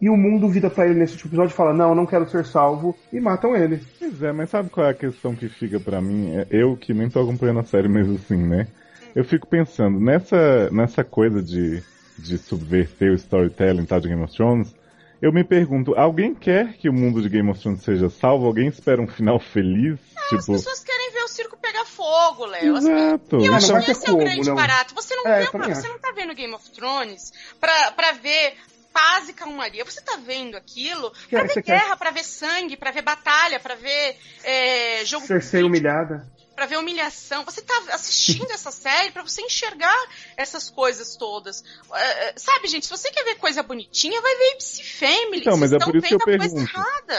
E 0.00 0.08
o 0.08 0.16
mundo 0.16 0.48
vira 0.48 0.70
pra 0.70 0.86
ele 0.86 0.98
nesse 0.98 1.14
episódio 1.14 1.52
e 1.52 1.56
fala: 1.56 1.74
Não, 1.74 1.90
eu 1.90 1.94
não 1.94 2.06
quero 2.06 2.28
ser 2.28 2.44
salvo, 2.46 2.96
e 3.12 3.20
matam 3.20 3.54
ele. 3.54 3.82
Pois 3.98 4.22
é, 4.22 4.32
mas 4.32 4.48
sabe 4.48 4.70
qual 4.70 4.86
é 4.86 4.90
a 4.90 4.94
questão 4.94 5.34
que 5.34 5.48
fica 5.48 5.78
pra 5.78 6.00
mim? 6.00 6.34
É, 6.36 6.46
Eu 6.50 6.76
que 6.76 6.94
nem 6.94 7.10
tô 7.10 7.20
acompanhando 7.20 7.60
a 7.60 7.64
série 7.64 7.88
mesmo 7.88 8.14
assim, 8.14 8.36
né? 8.36 8.66
Eu 9.14 9.24
fico 9.24 9.46
pensando, 9.46 9.98
nessa, 9.98 10.70
nessa 10.70 11.02
coisa 11.02 11.42
de, 11.42 11.82
de 12.16 12.38
subverter 12.38 13.10
o 13.10 13.14
storytelling 13.14 13.84
tal 13.84 14.00
de 14.00 14.08
Game 14.08 14.22
of 14.22 14.32
Thrones, 14.34 14.74
eu 15.20 15.32
me 15.32 15.44
pergunto, 15.44 15.94
alguém 15.96 16.34
quer 16.34 16.74
que 16.74 16.88
o 16.88 16.92
mundo 16.92 17.20
de 17.22 17.28
Game 17.28 17.50
of 17.50 17.60
Thrones 17.60 17.82
seja 17.82 18.08
salvo? 18.08 18.46
Alguém 18.46 18.68
espera 18.68 19.00
um 19.00 19.06
final 19.08 19.38
feliz? 19.38 19.98
As 20.16 20.28
tipo, 20.28 20.52
pessoas 20.52 20.84
querem 20.84 21.12
ver 21.12 21.22
o 21.24 21.28
circo 21.28 21.56
pegar 21.56 21.84
fogo, 21.84 22.46
Léo. 22.46 22.76
As 22.76 22.84
exato. 22.84 23.36
E 23.40 23.46
eu 23.46 23.50
Não, 23.50 23.54
acho 23.58 23.72
que 23.74 23.84
ter 23.86 23.92
esse 23.92 24.08
é 24.08 24.12
o 24.12 24.16
grande 24.16 24.48
não. 24.48 24.54
barato. 24.54 24.94
Você 24.94 25.14
não, 25.16 25.26
É, 25.26 25.40
vê 25.40 25.46
você 25.74 25.88
não 25.88 25.98
tá 25.98 26.12
vendo 26.12 26.34
Game 26.34 26.54
of 26.54 26.70
Thrones 26.70 27.32
pra, 27.60 27.92
pra 27.92 28.12
ver 28.12 28.54
paz 28.92 29.28
e 29.28 29.32
calmaria. 29.32 29.84
Você 29.84 30.00
tá 30.00 30.16
vendo 30.24 30.56
aquilo 30.56 31.10
Quer- 31.28 31.38
pra 31.38 31.42
ver 31.42 31.48
você 31.54 31.62
quer- 31.62 31.78
guerra, 31.80 31.96
pra 31.96 32.10
ver 32.10 32.24
sangue, 32.24 32.76
pra 32.76 32.90
ver 32.90 33.02
batalha, 33.02 33.60
pra 33.60 33.74
ver 33.74 34.16
é, 34.42 35.04
jogo 35.04 35.26
Cersei 35.26 35.60
político, 35.62 35.68
humilhada. 35.88 36.26
Pra 36.54 36.66
ver 36.66 36.76
humilhação. 36.78 37.44
Você 37.44 37.62
tá 37.62 37.74
assistindo 37.92 38.50
essa 38.50 38.70
série 38.70 39.10
pra 39.10 39.22
você 39.22 39.42
enxergar 39.42 39.96
essas 40.36 40.68
coisas 40.70 41.16
todas. 41.16 41.64
É, 41.94 42.28
é, 42.28 42.34
sabe, 42.36 42.68
gente, 42.68 42.86
se 42.86 42.90
você 42.90 43.10
quer 43.10 43.24
ver 43.24 43.36
coisa 43.36 43.62
bonitinha, 43.62 44.20
vai 44.20 44.34
ver 44.36 44.52
Ipsy 44.54 44.84
Family. 44.84 45.40
Então, 45.40 45.56
mas 45.56 45.72
é 45.72 45.78
por 45.78 45.96
isso 45.96 46.06
que 46.06 46.14
eu 46.14 46.20
a 46.20 46.24
pergunto. 46.24 46.70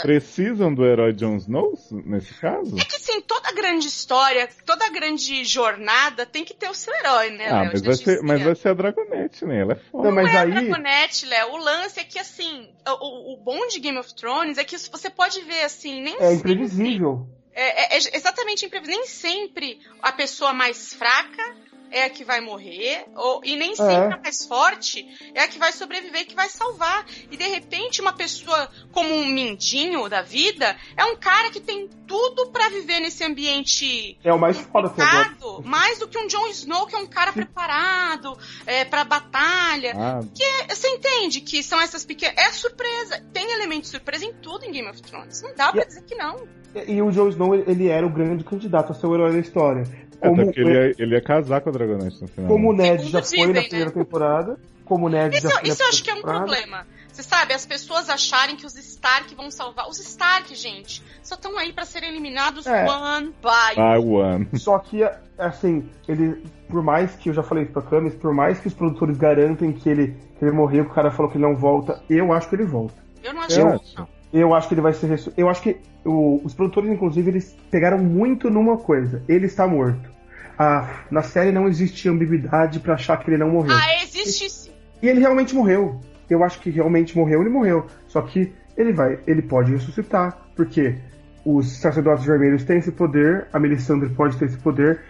Precisam 0.02 0.74
do 0.74 0.86
herói 0.86 1.14
Jon 1.14 1.38
Snow 1.38 1.74
nesse 1.92 2.34
caso? 2.36 2.78
É 2.80 2.84
que 2.86 2.96
assim, 2.96 3.22
toda 3.22 3.52
grande 3.52 3.88
história, 3.88 4.50
toda 4.66 4.90
grande 4.90 5.44
jornada 5.44 6.26
tem 6.26 6.46
que 6.46 6.54
ter 6.54 6.70
o 6.70 6.74
seu 6.74 6.94
herói, 6.96 7.32
né, 7.32 7.50
Ah, 7.50 7.62
Léo? 7.62 7.72
mas 7.74 7.82
vai, 7.82 7.96
ser, 7.96 8.22
mas 8.22 8.44
vai 8.44 8.56
ser 8.56 8.70
a 8.70 8.74
Dragonette, 8.74 9.46
né? 9.46 9.62
Ela 9.62 9.74
é 9.74 9.76
foda. 9.76 10.08
Não, 10.08 10.16
mas 10.16 10.26
Não 10.26 10.34
é 10.34 10.38
a 10.38 10.42
aí. 10.42 10.52
Dragonette, 10.52 11.26
Léo. 11.26 11.52
O 11.54 11.58
lance 11.58 12.00
é 12.00 12.04
que, 12.04 12.20
assim, 12.20 12.70
o, 12.88 13.34
o 13.34 13.38
bom 13.38 13.68
de 13.68 13.80
Game 13.80 13.98
of 13.98 14.14
Thrones 14.14 14.58
é 14.58 14.64
que 14.64 14.78
você 14.78 15.10
pode 15.10 15.42
ver, 15.42 15.64
assim, 15.64 16.02
nem 16.02 16.16
É 16.20 16.34
imprevisível. 16.34 17.28
É- 17.54 17.96
é 17.96 17.98
exatamente 17.98 18.66
imprevisível. 18.66 19.00
Nem 19.00 19.08
sempre 19.08 19.80
a 20.02 20.12
pessoa 20.12 20.54
mais 20.54 20.94
fraca 20.94 21.56
é 21.92 22.06
a 22.06 22.10
que 22.10 22.24
vai 22.24 22.40
morrer, 22.42 23.06
ou, 23.16 23.42
e 23.44 23.56
nem 23.56 23.76
sempre 23.76 24.14
a 24.14 24.18
mais 24.22 24.46
forte 24.46 25.06
é 25.36 25.42
a 25.44 25.48
que 25.48 25.60
vai 25.60 25.72
sobreviver, 25.74 26.26
que 26.26 26.36
vai 26.36 26.50
salvar. 26.50 27.06
E 27.30 27.38
de 27.38 27.48
repente, 27.48 28.02
uma 28.02 28.14
pessoa 28.14 28.70
como 28.92 29.14
um 29.14 29.26
Mindinho 29.26 30.08
da 30.10 30.22
vida 30.22 30.76
é 30.98 31.06
um 31.06 31.16
cara 31.18 31.50
que 31.50 31.60
tem 31.60 31.90
tudo 32.08 32.48
para 32.52 32.70
viver 32.70 33.00
nesse 33.00 33.24
ambiente. 33.24 34.18
É 34.24 34.34
o 34.34 34.40
mais 34.40 34.58
complicado, 34.66 35.62
mais 35.64 36.00
do 36.00 36.08
que 36.08 36.18
um 36.18 36.28
Jon 36.28 36.48
Snow, 36.48 36.88
que 36.88 36.96
é 36.96 36.98
um 36.98 37.08
cara 37.08 37.32
preparado 37.32 38.38
é, 38.66 38.86
pra 38.86 39.04
batalha. 39.04 39.94
Ah, 39.96 40.20
Que 40.34 40.44
é- 40.44 40.76
você 40.76 40.88
entende 40.90 41.42
que 41.42 41.62
são 41.64 41.80
essas 41.82 42.06
pequenas. 42.06 42.36
É 42.38 42.52
surpresa. 42.52 43.22
Tem 43.34 43.52
elemento 43.52 43.84
de 43.84 43.88
surpresa 43.90 44.26
em 44.26 44.34
tudo 44.34 44.66
em 44.66 44.72
Game 44.72 44.90
of 44.90 45.02
Thrones. 45.02 45.42
Não 45.42 45.54
dá 45.56 45.72
pra 45.72 45.82
E- 45.84 45.86
dizer 45.86 46.04
que 46.04 46.16
não. 46.16 46.48
E, 46.76 46.94
e 46.94 47.02
o 47.02 47.12
Jon 47.12 47.30
Snow, 47.30 47.56
ele 47.56 47.88
era 47.90 48.06
o 48.06 48.10
grande 48.10 48.44
candidato 48.44 48.92
a 48.92 48.96
ser 48.96 49.08
o 49.08 49.14
herói 49.16 49.34
da 49.34 49.40
história. 49.40 49.84
Até 50.22 50.30
Como, 50.30 50.46
porque 50.46 50.60
ele 50.60 50.74
ia, 50.74 50.96
ele 51.00 51.16
ia 51.16 51.22
casar 51.22 51.62
com 51.62 51.70
a 51.70 51.72
Dragonite 51.74 52.22
no 52.22 52.28
final. 52.28 52.48
como 52.50 52.70
o 52.70 52.74
Ned 52.74 53.04
já 53.10 53.22
foi 53.24 53.38
na 53.40 53.46
dizem, 53.54 53.70
primeira 53.70 53.86
né? 53.92 54.04
temporada. 54.04 54.60
Como 54.86 55.06
o 55.06 55.10
Ned 55.10 55.36
Isso, 55.36 55.48
já 55.48 55.54
foi 55.54 55.62
na 55.64 55.68
isso 55.74 55.84
eu 55.84 55.88
acho 55.88 56.04
que 56.04 56.10
é 56.10 56.14
um 56.14 56.22
problema. 56.22 56.86
Você 57.12 57.24
sabe, 57.24 57.54
as 57.54 57.66
pessoas 57.66 58.10
acharem 58.10 58.56
que 58.56 58.66
os 58.66 58.76
Stark 58.78 59.34
vão 59.36 59.52
salvar. 59.52 59.88
Os 59.90 60.00
Stark, 60.00 60.54
gente, 60.56 61.04
só 61.22 61.36
estão 61.36 61.58
aí 61.58 61.74
pra 61.74 61.84
serem 61.86 62.10
eliminados 62.10 62.66
É. 62.66 62.86
one 62.90 63.28
by 63.42 63.78
Ah, 63.78 64.00
One. 64.00 64.48
Só 64.58 64.80
que, 64.80 65.04
assim, 65.38 65.90
ele, 66.08 66.42
por 66.70 66.82
mais 66.82 67.14
que 67.16 67.30
eu 67.30 67.34
já 67.34 67.44
falei 67.44 67.64
isso 67.66 67.74
pra 67.74 67.82
Camis, 67.82 68.16
por 68.16 68.34
mais 68.34 68.60
que 68.60 68.68
os 68.68 68.74
produtores 68.74 69.18
garantem 69.18 69.74
que 69.74 69.90
ele, 69.90 70.16
que 70.40 70.46
ele 70.46 70.52
morreu, 70.52 70.86
que 70.86 70.92
o 70.92 70.94
cara 70.94 71.12
falou 71.12 71.30
que 71.30 71.38
ele 71.38 71.44
não 71.46 71.56
volta, 71.56 72.02
eu 72.10 72.32
acho 72.32 72.48
que 72.48 72.56
ele 72.56 72.66
volta. 72.66 72.96
Eu 73.24 73.34
não 73.34 73.42
acho 73.42 73.60
Eu 73.60 73.68
que 73.68 73.74
acho. 73.76 73.98
não. 74.00 74.08
Eu 74.34 74.54
acho 74.54 74.68
que 74.68 74.74
ele 74.74 74.82
vai 74.82 74.94
ser. 74.94 75.08
ressu- 75.08 75.34
Eu 75.36 75.50
acho 75.50 75.62
que 75.62 75.78
o- 76.06 76.42
os 76.44 76.54
produtores, 76.54 76.90
inclusive, 76.90 77.30
eles 77.30 77.56
pegaram 77.70 77.98
muito 77.98 78.50
numa 78.50 78.78
coisa: 78.78 79.22
ele 79.28 79.46
está 79.46 79.68
morto. 79.68 80.10
Ah, 80.58 81.04
na 81.10 81.22
série 81.24 81.52
não 81.52 81.68
existe 81.68 82.08
ambiguidade 82.08 82.80
pra 82.80 82.94
achar 82.94 83.18
que 83.18 83.30
ele 83.30 83.38
não 83.38 83.50
morreu. 83.50 83.76
Ah, 83.76 84.04
existe 84.04 84.50
sim. 84.50 84.72
E 85.02 85.08
ele 85.10 85.20
realmente 85.20 85.56
morreu. 85.56 86.00
Eu 86.30 86.44
acho 86.44 86.60
que 86.60 86.70
realmente 86.70 87.18
morreu, 87.18 87.42
ele 87.42 87.50
morreu. 87.50 87.88
Só 88.08 88.22
que 88.22 88.54
ele 88.78 88.94
vai, 88.94 89.20
ele 89.28 89.42
pode 89.42 89.72
ressuscitar, 89.72 90.38
porque 90.56 90.96
os 91.44 91.80
sacerdotes 91.80 92.24
vermelhos 92.26 92.64
têm 92.64 92.78
esse 92.78 92.92
poder, 92.92 93.48
a 93.52 93.60
Melisandre 93.60 94.10
pode 94.10 94.38
ter 94.38 94.46
esse 94.46 94.58
poder. 94.58 95.02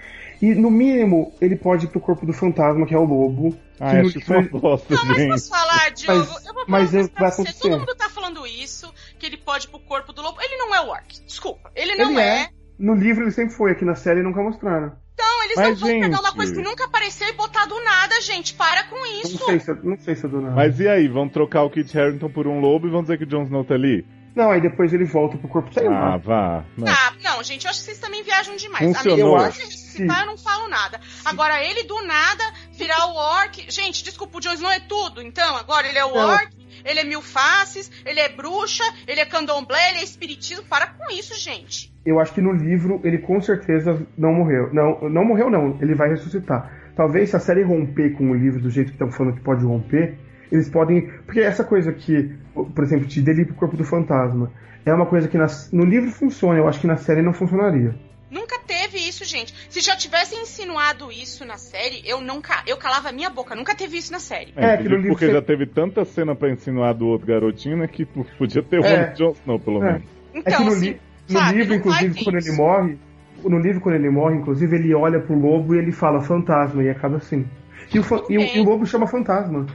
E 0.42 0.56
no 0.56 0.72
mínimo, 0.72 1.32
ele 1.40 1.56
pode 1.56 1.86
ir 1.86 1.90
pro 1.90 2.00
corpo 2.00 2.26
do 2.26 2.34
fantasma, 2.34 2.84
que 2.88 2.96
é 2.96 2.98
o 2.98 3.04
lobo. 3.04 3.56
Ah, 3.80 3.92
que 3.92 3.96
no 3.98 4.08
acho 4.08 4.18
isso 4.20 4.32
uma 4.34 4.42
livro- 4.42 4.60
bosta, 4.60 4.96
Não, 4.96 5.06
mas 5.06 5.28
posso 5.28 5.50
falar, 5.50 5.92
Diogo? 5.92 6.18
Mas- 6.20 6.28
eu 6.46 6.54
vou 6.54 6.66
falar 6.66 6.66
mas 6.68 6.94
uma 6.94 7.00
é- 7.02 7.04
vai 7.04 7.32
você. 7.32 7.42
acontecer. 7.42 7.60
Todo 7.70 7.80
mundo 7.80 7.96
tá 7.96 8.10
falando 8.10 8.48
isso, 8.48 8.92
que 9.22 9.28
ele 9.28 9.38
pode 9.38 9.68
ir 9.68 9.70
pro 9.70 9.80
corpo 9.80 10.12
do 10.12 10.22
lobo. 10.22 10.42
Ele 10.42 10.58
não 10.58 10.74
é 10.76 10.82
o 10.82 10.88
Orc. 10.90 11.24
Desculpa. 11.26 11.72
Ele 11.76 11.96
não 11.96 12.10
Ele 12.12 12.20
é. 12.20 12.42
é. 12.44 12.50
No 12.80 12.96
livro 12.96 13.24
ele 13.24 13.32
sempre 13.32 13.54
foi, 13.56 13.72
aqui 13.72 13.86
na 13.86 13.94
série 13.96 14.24
nunca 14.24 14.42
mostraram. 14.42 14.92
Então, 15.14 15.44
eles 15.44 15.56
Mas, 15.56 15.68
não 15.70 15.76
vão 15.76 16.00
pegar 16.00 16.08
uma 16.20 16.28
gente- 16.30 16.36
coisa 16.36 16.56
que 16.56 16.62
nunca 16.64 16.86
apareceu 16.86 17.28
e 17.28 17.34
botar 17.34 17.66
do 17.68 17.80
nada, 17.84 18.20
gente. 18.22 18.56
Para 18.56 18.84
com 18.86 18.96
Não 18.96 19.06
isso. 19.22 19.38
sei 19.46 19.60
se, 19.60 19.74
não 19.84 19.98
sei 20.00 20.16
se 20.16 20.24
eu 20.24 20.30
dou 20.32 20.42
nada. 20.42 20.56
Mas 20.56 20.80
e 20.80 20.88
aí, 20.88 21.08
vão 21.08 21.30
trocar 21.30 21.62
o 21.64 21.70
Kit 21.70 21.96
Harington 21.98 22.30
por 22.32 22.48
um 22.48 22.60
lobo 22.60 22.88
e 22.88 22.90
vão 22.90 23.04
dizer 23.04 23.20
que 23.20 23.24
o 23.26 23.28
Jon 23.28 23.44
Snow 23.44 23.64
tá 23.64 23.76
ali? 23.76 24.04
Não, 24.36 24.50
aí 24.50 24.62
depois 24.62 24.94
ele 24.94 25.04
volta 25.04 25.38
pro 25.38 25.48
corpo. 25.50 25.72
Sei 25.74 25.86
Ah, 25.86 25.90
lá. 25.92 26.18
vá. 26.18 26.64
Não. 26.78 26.88
Ah, 26.88 27.14
não, 27.22 27.44
gente, 27.44 27.66
eu 27.66 27.70
acho 27.70 27.80
que 27.82 27.86
vocês 27.86 28.00
também 28.00 28.24
viajam 28.24 28.56
demais. 28.56 28.84
Funcionou. 28.98 29.36
A 29.36 29.50
que 29.52 29.60
ressuscitar, 29.60 30.22
eu 30.22 30.26
não 30.28 30.38
falo 30.38 30.68
nada. 30.70 31.00
Agora, 31.26 31.62
ele 31.64 31.84
do 31.84 32.02
nada 32.06 32.44
virar 32.72 33.06
o 33.08 33.14
orc. 33.16 33.66
Gente, 33.70 34.04
desculpa, 34.04 34.38
o 34.38 34.42
Jon 34.42 34.54
Snow 34.54 34.72
é 34.72 34.80
tudo. 34.80 35.22
Então, 35.22 35.56
agora 35.58 35.88
ele 35.88 35.98
é 36.00 36.06
o 36.06 36.16
Não. 36.16 36.30
orc, 36.30 36.50
ele 36.86 37.00
é 37.00 37.04
mil 37.04 37.22
faces, 37.22 37.92
ele 38.06 38.20
é 38.20 38.30
bruxa, 38.30 38.84
ele 39.08 39.20
é 39.20 39.26
candomblé, 39.26 39.90
ele 39.92 40.00
é 40.00 40.04
espiritismo. 40.04 40.66
Para 40.70 40.88
com 40.88 41.12
isso, 41.12 41.38
gente. 41.40 41.92
Eu 42.06 42.20
acho 42.20 42.34
que 42.34 42.42
no 42.42 42.52
livro 42.52 43.00
ele 43.04 43.20
com 43.20 43.40
certeza 43.42 44.06
não 44.18 44.34
morreu. 44.34 44.74
Não, 44.74 45.10
não 45.10 45.26
morreu 45.26 45.50
não, 45.50 45.78
ele 45.82 45.96
vai 45.96 46.10
ressuscitar. 46.10 46.92
Talvez 46.96 47.30
se 47.30 47.36
a 47.36 47.40
série 47.40 47.64
romper 47.64 48.12
com 48.14 48.32
o 48.32 48.36
livro 48.36 48.60
do 48.62 48.70
jeito 48.70 48.88
que 48.88 48.96
estão 48.96 49.12
falando 49.12 49.36
que 49.36 49.42
pode 49.42 49.64
romper, 49.64 50.18
eles 50.52 50.70
podem. 50.70 51.08
Porque 51.26 51.40
essa 51.40 51.64
coisa 51.64 51.92
que, 51.94 52.36
por 52.54 52.84
exemplo, 52.84 53.06
de 53.08 53.22
dele 53.22 53.42
ir 53.44 53.46
pro 53.46 53.56
corpo 53.56 53.78
do 53.78 53.84
fantasma, 53.86 54.52
é 54.86 54.94
uma 54.94 55.06
coisa 55.06 55.28
que 55.28 55.38
nas- 55.38 55.72
no 55.72 55.86
livro 55.86 56.10
funciona, 56.12 56.60
eu 56.60 56.68
acho 56.68 56.82
que 56.82 56.88
na 56.88 56.98
série 56.98 57.22
não 57.22 57.34
funcionaria. 57.34 57.96
Nunca 58.32 58.58
teve 58.60 58.98
isso, 58.98 59.26
gente. 59.26 59.54
Se 59.70 59.82
já 59.82 59.96
tivessem 59.96 60.42
insinuado 60.42 61.12
isso 61.12 61.44
na 61.46 61.58
série, 61.58 62.02
eu 62.06 62.22
nunca. 62.22 62.64
Eu 62.66 62.78
calava 62.78 63.10
a 63.10 63.12
minha 63.12 63.30
boca. 63.30 63.54
Nunca 63.56 63.76
teve 63.76 63.98
isso 63.98 64.12
na 64.12 64.20
série. 64.20 64.54
É, 64.56 64.76
É, 64.76 64.78
que 64.78 64.84
no 64.84 64.96
inclusive 64.96 64.96
livro 65.02 65.10
porque 65.10 65.26
você- 65.26 65.34
já 65.34 65.42
teve 65.42 65.66
tanta 65.66 66.06
cena 66.06 66.34
pra 66.34 66.50
insinuar 66.50 66.94
do 66.94 67.08
outro 67.08 67.28
garotinho, 67.28 67.76
né, 67.78 67.88
que 67.88 68.06
podia 68.06 68.64
ter 68.64 68.80
um 68.80 68.86
É. 68.86 69.08
do 69.08 69.18
Jon 69.18 69.32
Snow, 69.34 69.60
pelo 69.60 69.84
É. 69.84 69.92
menos. 69.94 70.08
Então, 70.34 70.54
é 70.54 70.58
que 70.58 70.64
no, 70.64 70.72
assim, 70.72 70.86
li- 70.92 71.02
no 71.30 71.40
sabe, 71.40 71.58
livro, 71.58 71.70
não 71.70 71.76
inclusive, 71.80 72.24
quando 72.24 72.38
isso. 72.38 72.48
ele 72.50 72.58
morre, 72.58 72.98
no 73.44 73.60
livro, 73.60 73.82
quando 73.82 73.96
ele 73.96 74.10
morre, 74.10 74.36
inclusive, 74.38 74.76
ele 74.78 74.94
olha 74.96 75.20
pro 75.20 75.38
lobo 75.38 75.76
e 75.76 75.80
ele 75.80 75.92
fala 75.92 76.22
fantasma, 76.22 76.82
e 76.84 76.90
acaba 76.90 77.18
assim. 77.18 77.46
E 77.94 78.00
o, 78.00 78.04
e 78.30 78.38
o- 78.38 78.42
e 78.42 78.60
o 78.62 78.64
lobo 78.64 78.86
chama 78.86 79.08
fantasma. 79.08 79.66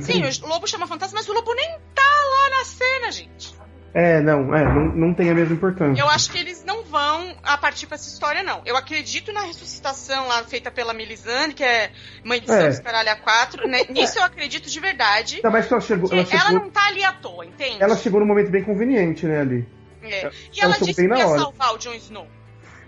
Sim, 0.00 0.22
o 0.44 0.46
lobo 0.48 0.66
chama 0.68 0.86
fantasma, 0.86 1.18
mas 1.18 1.28
o 1.28 1.32
lobo 1.32 1.54
nem 1.54 1.68
tá 1.94 2.02
lá 2.02 2.58
na 2.58 2.64
cena, 2.64 3.10
gente. 3.10 3.54
É, 3.94 4.22
não, 4.22 4.54
é, 4.54 4.64
não, 4.64 4.84
não 4.86 5.14
tem 5.14 5.28
a 5.28 5.34
mesma 5.34 5.54
importância. 5.54 6.00
Eu 6.00 6.08
acho 6.08 6.30
que 6.32 6.38
eles 6.38 6.64
não 6.64 6.82
vão 6.82 7.34
a 7.42 7.58
partir 7.58 7.86
pra 7.86 7.96
essa 7.96 8.08
história, 8.08 8.42
não. 8.42 8.62
Eu 8.64 8.74
acredito 8.76 9.30
na 9.32 9.42
ressuscitação 9.42 10.28
lá 10.28 10.42
feita 10.44 10.70
pela 10.70 10.94
Melisande, 10.94 11.52
que 11.54 11.62
é 11.62 11.90
mãe 12.24 12.40
de 12.40 12.50
É. 12.50 12.54
Santos 12.72 12.80
Caralho 12.80 13.20
4. 13.22 13.68
Né? 13.68 13.80
Nisso 13.92 14.18
eu 14.18 14.24
acredito 14.24 14.70
de 14.70 14.80
verdade. 14.80 15.40
Mais 15.44 15.66
que 15.66 15.72
ela 15.74 15.82
chegou, 15.82 16.08
ela 16.10 16.20
ela 16.22 16.26
chegou, 16.40 16.52
não 16.60 16.70
tá 16.70 16.86
ali 16.88 17.04
à 17.04 17.12
toa, 17.12 17.44
entende? 17.44 17.82
ela 17.82 17.94
chegou 17.96 18.18
num 18.20 18.26
momento 18.26 18.50
bem 18.50 18.62
conveniente, 18.64 19.26
né, 19.26 19.40
ali. 19.40 19.68
É. 20.02 20.08
E 20.54 20.60
ela 20.60 20.64
ela 20.64 20.72
chegou 20.74 20.88
disse 20.88 21.06
que 21.08 21.14
ia 21.14 21.26
hora. 21.28 21.38
salvar 21.38 21.74
o 21.74 21.78
Jon 21.78 21.92
Snow. 21.94 22.26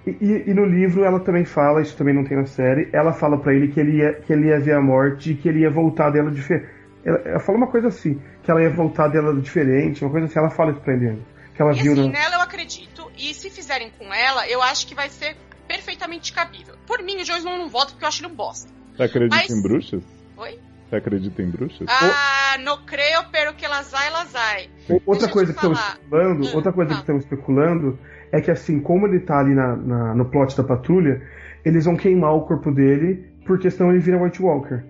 E, 0.07 0.11
e- 0.11 0.45
e 0.51 0.55
no 0.55 0.64
livro 0.64 1.05
ela 1.05 1.21
também 1.21 1.45
fala, 1.45 1.81
isso 1.83 1.97
também 1.97 2.14
não 2.14 2.25
tem 2.25 2.37
na 2.37 2.47
série, 2.47 2.88
ela 2.93 3.12
fala 3.12 3.38
pra 3.38 3.55
ele 3.55 3.69
que 3.69 3.79
ele 3.81 3.99
ia, 3.99 4.14
que 4.14 4.33
ele 4.33 4.49
ia 4.49 4.59
ver 4.59 4.75
a 4.75 4.81
morte 4.81 5.33
e 5.33 5.35
que 5.35 5.49
ele 5.49 5.61
ia 5.61 5.71
voltar 5.71 6.11
dela 6.11 6.31
diferente. 6.31 6.67
Ela, 7.05 7.19
ela 7.25 7.40
fala 7.40 7.59
uma 7.59 7.67
coisa 7.67 7.88
assim, 7.88 8.21
que 8.43 8.51
ela 8.51 8.62
ia 8.62 8.71
voltar 8.71 9.09
dela 9.09 9.35
diferente, 9.40 10.03
uma 10.05 10.11
coisa 10.11 10.27
assim, 10.27 10.38
ela 10.38 10.51
fala 10.51 10.73
isso 10.73 10.81
pra 10.81 10.95
ele. 10.95 11.23
Que 11.55 11.62
ela 11.62 11.73
E 11.73 11.83
viu 11.83 11.93
assim, 11.93 12.07
na- 12.11 12.19
nela 12.19 12.35
eu 12.37 12.40
acredito. 12.40 13.11
E 13.17 13.33
se 13.35 13.51
fizerem 13.51 13.90
com 13.99 14.12
ela, 14.12 14.49
eu 14.49 14.62
acho 14.62 14.87
que 14.87 14.95
vai 14.95 15.09
ser 15.09 15.37
perfeitamente 15.69 16.33
cabível. 16.33 16.75
Por 16.87 17.03
mim, 17.03 17.17
o 17.21 17.25
Jon 17.25 17.37
Snow 17.37 17.59
não 17.59 17.69
volta 17.69 17.93
porque 17.93 18.05
eu 18.05 18.09
acho 18.09 18.25
ele 18.25 18.33
um 18.33 18.37
bosta. 18.37 18.71
Você 18.97 19.03
acredita 19.03 19.37
Mas- 19.37 19.51
em 19.51 19.62
bruxas? 19.62 20.03
Oi? 20.37 20.59
Você 20.88 20.97
acredita 20.97 21.43
em 21.43 21.51
bruxas? 21.51 21.87
Ah, 21.88 22.59
no 22.62 22.79
creio, 22.85 23.25
pero 23.33 23.55
que 23.55 23.67
las 23.67 23.93
hay, 23.95 24.11
las 24.11 24.35
hay. 24.35 24.69
O- 24.88 25.01
Outra 25.07 25.29
coisa 25.29 25.53
que 25.53 25.59
estamos 25.59 25.79
especulando, 25.81 26.47
Hum, 26.47 26.51
outra 26.55 26.73
coisa 26.73 26.88
fala. 26.90 26.95
que 26.97 27.03
estamos 27.03 27.23
especulando 27.25 27.99
é 28.33 28.40
que 28.40 28.51
assim, 28.51 28.81
como 28.81 29.07
ele 29.07 29.21
tá 29.21 29.38
ali 29.38 29.55
na, 29.55 29.75
na- 29.77 30.14
no 30.14 30.25
plot 30.31 30.57
da 30.57 30.62
patrulha, 30.64 31.23
eles 31.64 31.85
vão 31.87 31.97
queimar 31.97 32.35
o 32.35 32.43
corpo 32.43 32.71
dele, 32.71 33.27
porque 33.47 33.71
senão 33.71 33.90
ele 33.90 33.99
vira 34.01 34.23
White 34.23 34.43
Walker. 34.43 34.85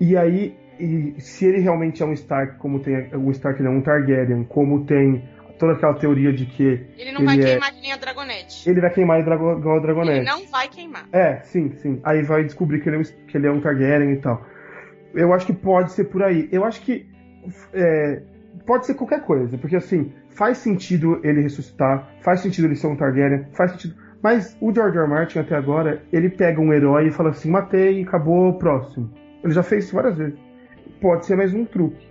E 0.00 0.16
aí, 0.16 0.56
e 0.78 1.20
se 1.20 1.46
ele 1.46 1.58
realmente 1.60 2.02
é 2.02 2.06
um 2.06 2.12
Stark, 2.12 2.58
como 2.58 2.80
tem 2.80 3.08
um 3.14 3.30
Stark 3.30 3.62
não, 3.62 3.76
um 3.76 3.80
Targaryen, 3.80 4.44
como 4.44 4.84
tem 4.84 5.22
toda 5.58 5.72
aquela 5.72 5.94
teoria 5.94 6.32
de 6.32 6.44
que 6.46 6.86
Ele 6.98 7.12
não 7.12 7.24
vai 7.24 7.34
Ele 7.36 7.44
é- 7.44 7.46
queimar 7.52 7.72
que 7.72 7.80
nem 7.80 7.92
a 7.92 7.96
Dragonete. 7.96 8.68
ele 8.68 8.80
vai 8.80 8.90
queimar 8.90 9.20
igual 9.20 9.52
a 9.52 9.76
Ele 9.76 9.80
Dragonete. 9.80 10.26
não 10.26 10.46
vai 10.50 10.68
queimar. 10.68 11.06
É, 11.12 11.36
sim, 11.44 11.72
sim. 11.76 12.00
Aí 12.04 12.22
vai 12.22 12.44
descobrir 12.44 12.80
que 12.80 12.88
ele, 12.88 12.96
é 12.96 12.98
um, 13.00 13.02
que 13.26 13.36
ele 13.38 13.46
é 13.46 13.50
um 13.50 13.60
Targaryen 13.60 14.12
e 14.12 14.16
tal. 14.18 14.44
Eu 15.14 15.32
acho 15.32 15.46
que 15.46 15.52
pode 15.54 15.92
ser 15.92 16.04
por 16.04 16.22
aí. 16.22 16.48
Eu 16.52 16.62
acho 16.64 16.82
que 16.82 17.06
é, 17.72 18.22
pode 18.66 18.84
ser 18.86 18.94
qualquer 18.94 19.22
coisa, 19.22 19.56
porque 19.56 19.76
assim, 19.76 20.12
faz 20.28 20.58
sentido 20.58 21.20
ele 21.24 21.40
ressuscitar, 21.40 22.10
faz 22.20 22.40
sentido 22.40 22.66
ele 22.66 22.76
ser 22.76 22.88
um 22.88 22.96
Targaryen, 22.96 23.46
faz 23.52 23.70
sentido. 23.72 23.94
Mas 24.22 24.56
o 24.60 24.74
George 24.74 24.96
R. 24.98 25.04
R. 25.04 25.10
Martin 25.10 25.38
até 25.38 25.54
agora, 25.54 26.02
ele 26.12 26.28
pega 26.28 26.60
um 26.60 26.72
herói 26.72 27.08
e 27.08 27.10
fala 27.12 27.30
assim, 27.30 27.50
matei, 27.50 28.02
acabou, 28.02 28.52
próximo. 28.58 29.10
Ele 29.44 29.52
já 29.52 29.62
fez 29.62 29.84
isso 29.84 29.94
várias 29.94 30.16
vezes. 30.18 30.38
Pode 31.00 31.26
ser 31.26 31.36
mais 31.36 31.52
um 31.54 31.64
truque. 31.64 32.06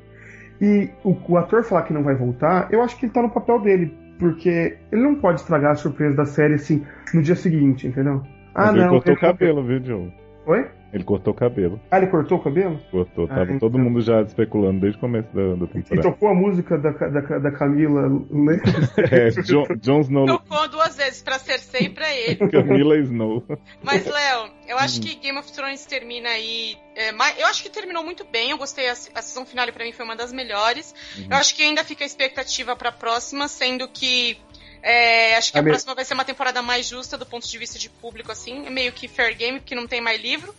E 0.62 0.90
o, 1.04 1.16
o 1.28 1.38
ator 1.38 1.64
falar 1.64 1.84
que 1.84 1.94
não 1.94 2.04
vai 2.04 2.16
voltar, 2.16 2.68
eu 2.72 2.82
acho 2.82 2.98
que 2.98 3.06
ele 3.06 3.14
tá 3.14 3.22
no 3.22 3.30
papel 3.30 3.60
dele, 3.60 3.94
porque 4.20 4.78
ele 4.92 5.02
não 5.02 5.16
pode 5.16 5.42
estragar 5.42 5.72
a 5.72 5.76
surpresa 5.76 6.16
da 6.16 6.26
série 6.26 6.54
assim 6.54 6.86
no 7.14 7.22
dia 7.22 7.36
seguinte, 7.36 7.88
entendeu? 7.88 8.22
Mas 8.54 8.70
Ah, 8.70 8.72
ele 8.72 8.82
não. 8.84 8.90
cortou 8.90 9.14
o 9.14 9.18
ele- 9.18 9.22
cabelo, 9.22 9.64
viu, 9.66 9.84
Joe? 9.84 10.14
Oi? 10.48 10.66
Ele 10.96 11.04
cortou 11.04 11.34
o 11.34 11.36
cabelo. 11.36 11.78
Ah, 11.92 11.98
ele 11.98 12.08
cortou 12.08 12.38
o 12.38 12.42
cabelo? 12.42 12.80
Cortou. 12.90 13.26
Ah, 13.26 13.28
Tava 13.28 13.44
então. 13.44 13.60
todo 13.60 13.78
mundo 13.78 14.00
já 14.00 14.22
especulando 14.22 14.80
desde 14.80 14.98
o 14.98 15.02
começo 15.02 15.28
da, 15.36 15.56
da 15.56 15.66
E 15.66 15.68
temporada. 15.68 16.02
tocou 16.10 16.30
a 16.30 16.34
música 16.34 16.78
da, 16.78 16.92
da, 16.92 17.38
da 17.40 17.52
Camila. 17.52 18.08
né? 18.30 18.62
É, 19.12 19.30
Jon, 19.42 19.66
Jon 19.82 20.00
Snow, 20.00 20.26
Tocou 20.26 20.70
duas 20.70 20.96
vezes 20.96 21.22
pra 21.22 21.38
Cersei 21.38 21.88
e 21.88 21.90
pra 21.90 22.12
ele. 22.16 22.38
Camila 22.50 22.98
Snow. 23.00 23.44
Mas, 23.84 24.06
Léo, 24.06 24.50
eu 24.70 24.78
Hum. 24.78 24.80
acho 24.80 25.02
que 25.02 25.16
Game 25.16 25.38
of 25.38 25.52
Thrones 25.52 25.86
termina 25.86 26.30
aí. 26.30 26.76
é, 26.96 27.10
eu 27.42 27.46
acho 27.48 27.62
que 27.62 27.70
terminou 27.70 28.02
muito 28.04 28.26
bem. 28.32 28.52
Eu 28.52 28.58
gostei. 28.58 28.88
A, 28.88 28.94
a 28.94 28.96
season 28.96 29.46
finale 29.46 29.74
pra 29.74 29.84
mim 29.84 29.92
foi 29.92 30.06
uma 30.06 30.16
das 30.16 30.32
melhores. 30.32 30.96
Uhum. 31.18 31.28
Eu 31.30 31.36
acho 31.38 31.54
que 31.56 31.62
ainda 31.64 31.84
fica 31.84 32.06
a 32.06 32.08
expectativa 32.08 32.74
pra 32.76 32.92
próxima, 32.92 33.50
sendo 33.50 33.86
que. 33.90 34.38
É, 34.86 35.36
acho 35.36 35.52
que 35.52 35.58
A 35.58 35.62
a 35.62 35.64
me- 35.64 35.72
próxima 35.72 35.96
vai 35.96 36.06
ser 36.06 36.14
uma 36.14 36.24
temporada 36.24 36.62
mais 36.62 36.86
justa 36.86 37.18
do 37.18 37.26
ponto 37.26 37.48
de 37.50 37.58
vista 37.58 37.80
de 37.80 37.90
público, 37.90 38.32
assim. 38.32 38.66
É 38.66 38.70
meio 38.70 38.92
que 38.92 39.08
fair 39.08 39.36
game, 39.36 39.60
porque 39.60 39.74
não 39.76 39.88
tem 39.88 40.00
mais 40.00 40.22
livro. 40.22 40.54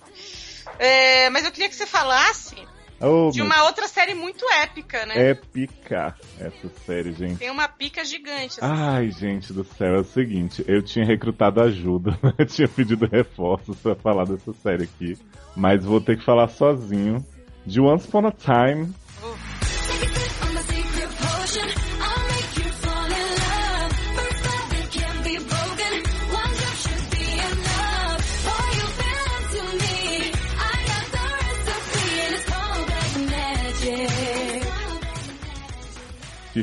É, 0.78 1.30
mas 1.30 1.44
eu 1.44 1.52
queria 1.52 1.68
que 1.68 1.74
você 1.76 1.86
falasse 1.86 2.56
Oh, 2.98 3.30
De 3.30 3.40
meu- 3.42 3.44
uma 3.46 3.62
outra 3.64 3.86
série 3.88 4.14
muito 4.14 4.42
épica, 4.62 5.04
né? 5.04 5.32
Épica 5.32 6.16
essa 6.40 6.70
série, 6.86 7.12
gente. 7.12 7.36
Tem 7.36 7.50
uma 7.50 7.68
pica 7.68 8.02
gigante. 8.02 8.58
assim. 8.58 8.60
Ai, 8.62 9.10
gente 9.10 9.52
do 9.52 9.64
céu, 9.64 9.96
é 9.96 9.98
o 10.00 10.04
seguinte, 10.04 10.64
eu 10.66 10.82
tinha 10.82 11.04
recrutado 11.04 11.60
ajuda, 11.60 12.12
né? 12.24 12.32
eu 12.38 12.46
tinha 12.46 12.66
pedido 12.66 13.06
reforços 13.06 13.76
pra 13.80 13.94
falar 13.94 14.24
dessa 14.24 14.50
série 14.62 14.84
aqui, 14.84 15.18
mas 15.54 15.84
vou 15.84 16.00
ter 16.00 16.16
que 16.16 16.24
falar 16.24 16.48
sozinho 16.48 17.22
de 17.66 17.82
Once 17.82 18.08
Upon 18.08 18.28
a 18.28 18.32
Time, 18.32 18.90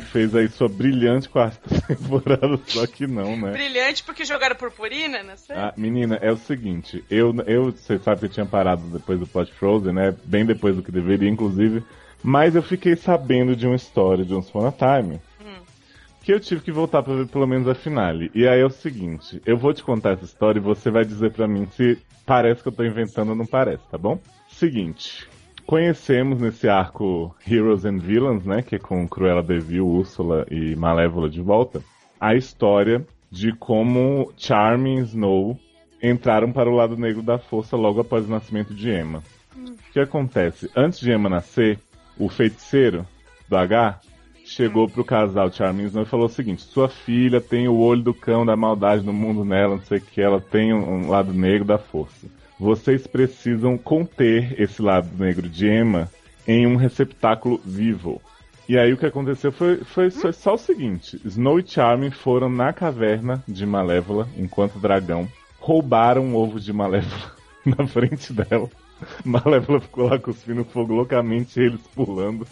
fez 0.00 0.34
aí 0.34 0.48
sua 0.48 0.68
brilhante 0.68 1.28
quarta 1.28 1.60
temporada, 1.86 2.58
só 2.66 2.86
que 2.86 3.06
não, 3.06 3.36
né? 3.36 3.52
Brilhante 3.52 4.02
porque 4.02 4.24
jogaram 4.24 4.56
purpurina 4.56 5.22
na 5.22 5.36
série. 5.36 5.60
Ah, 5.60 5.72
menina, 5.76 6.16
é 6.20 6.32
o 6.32 6.36
seguinte, 6.36 7.04
eu, 7.08 7.34
eu, 7.46 7.70
você 7.70 7.98
sabe 7.98 8.20
que 8.20 8.26
eu 8.26 8.30
tinha 8.30 8.46
parado 8.46 8.82
depois 8.88 9.20
do 9.20 9.26
Pod 9.26 9.52
Frozen, 9.52 9.92
né? 9.92 10.14
Bem 10.24 10.44
depois 10.44 10.74
do 10.74 10.82
que 10.82 10.90
deveria, 10.90 11.28
inclusive. 11.28 11.84
Mas 12.22 12.56
eu 12.56 12.62
fiquei 12.62 12.96
sabendo 12.96 13.54
de 13.54 13.66
uma 13.66 13.76
história 13.76 14.24
de 14.24 14.34
Once 14.34 14.48
Upon 14.48 14.66
a 14.66 14.72
Time. 14.72 15.20
Que 16.22 16.32
eu 16.32 16.40
tive 16.40 16.62
que 16.62 16.72
voltar 16.72 17.02
pra 17.02 17.14
ver 17.14 17.26
pelo 17.26 17.46
menos 17.46 17.68
a 17.68 17.74
finale. 17.74 18.30
E 18.34 18.48
aí 18.48 18.58
é 18.58 18.64
o 18.64 18.70
seguinte, 18.70 19.42
eu 19.44 19.58
vou 19.58 19.74
te 19.74 19.82
contar 19.82 20.12
essa 20.12 20.24
história 20.24 20.58
e 20.58 20.62
você 20.62 20.90
vai 20.90 21.04
dizer 21.04 21.32
pra 21.32 21.46
mim 21.46 21.66
se 21.76 21.98
parece 22.24 22.62
que 22.62 22.68
eu 22.68 22.72
tô 22.72 22.82
inventando 22.82 23.28
ou 23.28 23.36
não 23.36 23.44
parece, 23.44 23.82
tá 23.90 23.98
bom? 23.98 24.18
Seguinte, 24.48 25.28
conhecemos 25.66 26.40
nesse 26.40 26.68
arco 26.68 27.34
Heroes 27.48 27.84
and 27.84 27.98
Villains, 27.98 28.44
né? 28.44 28.62
Que 28.62 28.76
é 28.76 28.78
com 28.78 29.06
Cruella 29.08 29.42
de 29.42 29.58
Vil, 29.58 29.86
Úrsula 29.86 30.46
e 30.50 30.74
Malévola 30.76 31.28
de 31.28 31.40
volta. 31.40 31.82
A 32.20 32.34
história 32.34 33.04
de 33.30 33.52
como 33.52 34.32
Charming 34.36 34.98
e 34.98 35.02
Snow 35.02 35.58
entraram 36.02 36.52
para 36.52 36.70
o 36.70 36.74
lado 36.74 36.96
negro 36.96 37.22
da 37.22 37.38
força 37.38 37.76
logo 37.76 38.00
após 38.00 38.26
o 38.26 38.30
nascimento 38.30 38.74
de 38.74 38.90
Emma. 38.90 39.22
O 39.56 39.92
que 39.92 40.00
acontece? 40.00 40.70
Antes 40.76 41.00
de 41.00 41.10
Emma 41.10 41.28
nascer, 41.28 41.78
o 42.18 42.28
feiticeiro 42.28 43.06
do 43.48 43.56
H 43.56 44.00
chegou 44.44 44.88
pro 44.88 45.04
casal 45.04 45.50
Charming 45.50 45.84
e 45.84 45.86
Snow 45.86 46.02
e 46.02 46.06
falou 46.06 46.26
o 46.26 46.30
seguinte: 46.30 46.62
sua 46.62 46.88
filha 46.88 47.40
tem 47.40 47.66
o 47.66 47.76
olho 47.76 48.02
do 48.02 48.14
cão 48.14 48.44
da 48.44 48.54
maldade 48.54 49.04
no 49.04 49.12
mundo 49.12 49.44
nela, 49.44 49.76
não 49.76 49.82
sei 49.82 49.98
o 49.98 50.02
que, 50.02 50.20
ela 50.20 50.40
tem 50.40 50.72
um, 50.72 51.06
um 51.06 51.08
lado 51.08 51.32
negro 51.32 51.64
da 51.64 51.78
força. 51.78 52.26
Vocês 52.64 53.06
precisam 53.06 53.76
conter 53.76 54.58
esse 54.58 54.80
lado 54.80 55.10
negro 55.22 55.50
de 55.50 55.68
Emma 55.68 56.10
em 56.48 56.66
um 56.66 56.76
receptáculo 56.76 57.60
vivo. 57.62 58.22
E 58.66 58.78
aí 58.78 58.90
o 58.90 58.96
que 58.96 59.04
aconteceu 59.04 59.52
foi, 59.52 59.84
foi, 59.84 60.10
foi 60.10 60.32
só 60.32 60.54
o 60.54 60.58
seguinte: 60.58 61.20
Snow 61.26 61.60
e 61.60 61.66
Charming 61.66 62.10
foram 62.10 62.48
na 62.48 62.72
caverna 62.72 63.44
de 63.46 63.66
Malévola, 63.66 64.26
enquanto 64.34 64.78
dragão, 64.78 65.28
roubaram 65.60 66.24
um 66.24 66.34
ovo 66.34 66.58
de 66.58 66.72
Malévola 66.72 67.32
na 67.66 67.86
frente 67.86 68.32
dela. 68.32 68.70
Malévola 69.24 69.80
ficou 69.80 70.08
lá 70.08 70.18
cuspindo 70.18 70.64
fogo 70.64 70.94
loucamente, 70.94 71.60
eles 71.60 71.80
pulando. 71.94 72.46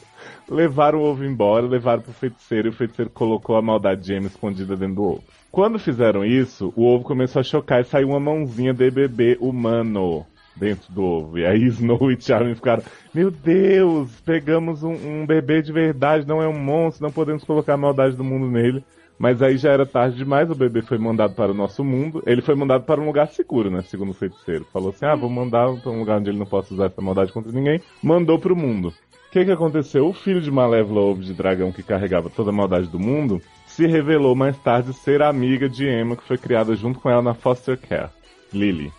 Levaram 0.49 1.01
o 1.01 1.03
ovo 1.03 1.25
embora, 1.25 1.67
levaram 1.67 2.03
pro 2.03 2.13
feiticeiro 2.13 2.69
e 2.69 2.71
o 2.71 2.75
feiticeiro 2.75 3.11
colocou 3.11 3.57
a 3.57 3.63
maldade 3.63 4.03
de 4.03 4.15
Emma 4.15 4.27
escondida 4.27 4.77
dentro 4.77 4.95
do 4.97 5.03
ovo. 5.05 5.25
Quando 5.51 5.79
fizeram 5.79 6.25
isso, 6.25 6.73
o 6.77 6.87
ovo 6.87 7.05
começou 7.05 7.41
a 7.41 7.45
chocar 7.45 7.81
e 7.83 7.85
saiu 7.85 8.09
uma 8.09 8.21
mãozinha 8.21 8.73
de 8.73 8.91
bebê 8.91 9.37
humano 9.41 10.27
dentro 10.57 10.93
do 10.93 11.03
ovo. 11.03 11.39
E 11.39 11.47
aí 11.47 11.65
Snow 11.69 12.11
e 12.11 12.21
Charming 12.21 12.55
ficaram, 12.55 12.83
meu 13.13 13.31
Deus, 13.31 14.11
pegamos 14.25 14.83
um, 14.83 14.93
um 14.95 15.27
bebê 15.27 15.63
de 15.63 15.73
verdade, 15.73 16.27
não 16.27 16.43
é 16.43 16.49
um 16.49 16.59
monstro, 16.59 17.05
não 17.05 17.13
podemos 17.13 17.45
colocar 17.45 17.75
a 17.75 17.79
maldade 17.79 18.17
do 18.17 18.25
mundo 18.25 18.51
nele. 18.51 18.85
Mas 19.23 19.41
aí 19.41 19.57
já 19.57 19.71
era 19.71 19.87
tarde 19.87 20.17
demais, 20.17 20.51
o 20.51 20.55
bebê 20.57 20.83
foi 20.83 20.99
mandado 20.99 21.33
para 21.37 21.53
o 21.53 21.55
nosso 21.55 21.85
mundo. 21.85 22.21
Ele 22.27 22.43
foi 22.43 22.57
mandado 22.57 22.83
para 22.83 23.01
um 23.01 23.07
lugar 23.07 23.29
seguro, 23.29 23.71
né? 23.71 23.81
Segundo 23.83 24.11
o 24.11 24.15
feiticeiro. 24.15 24.67
Falou 24.73 24.91
assim: 24.91 25.05
ah, 25.05 25.15
vou 25.15 25.31
mandar 25.31 25.73
para 25.77 25.93
um 25.93 26.01
lugar 26.01 26.19
onde 26.19 26.31
ele 26.31 26.41
não 26.41 26.45
possa 26.45 26.75
usar 26.75 26.87
essa 26.87 27.01
maldade 27.01 27.33
contra 27.33 27.53
ninguém. 27.53 27.81
Mandou 28.03 28.37
para 28.37 28.53
o 28.53 28.57
mundo. 28.57 28.89
O 28.89 29.31
que, 29.31 29.45
que 29.45 29.53
aconteceu? 29.53 30.09
O 30.09 30.13
filho 30.13 30.41
de 30.41 30.51
Malévola, 30.51 31.03
ovo 31.03 31.23
de 31.23 31.33
dragão 31.35 31.71
que 31.71 31.85
carregava 31.85 32.29
toda 32.29 32.51
a 32.51 32.53
maldade 32.53 32.89
do 32.89 32.99
mundo, 32.99 33.41
se 33.65 33.87
revelou 33.87 34.35
mais 34.35 34.59
tarde 34.59 34.93
ser 34.93 35.23
amiga 35.23 35.69
de 35.69 35.89
Emma, 35.89 36.17
que 36.17 36.27
foi 36.27 36.37
criada 36.37 36.75
junto 36.75 36.99
com 36.99 37.09
ela 37.09 37.23
na 37.23 37.33
foster 37.33 37.79
care, 37.79 38.11
Lily. 38.53 38.93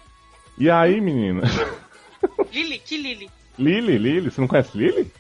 E 0.57 0.69
aí, 0.69 1.01
menina? 1.01 1.41
Lily, 2.49 2.79
que 2.79 2.95
Lily? 2.95 3.29
Lily, 3.59 3.97
Lily, 3.97 4.31
você 4.31 4.39
não 4.39 4.47
conhece 4.47 4.77
Lily? 4.77 5.11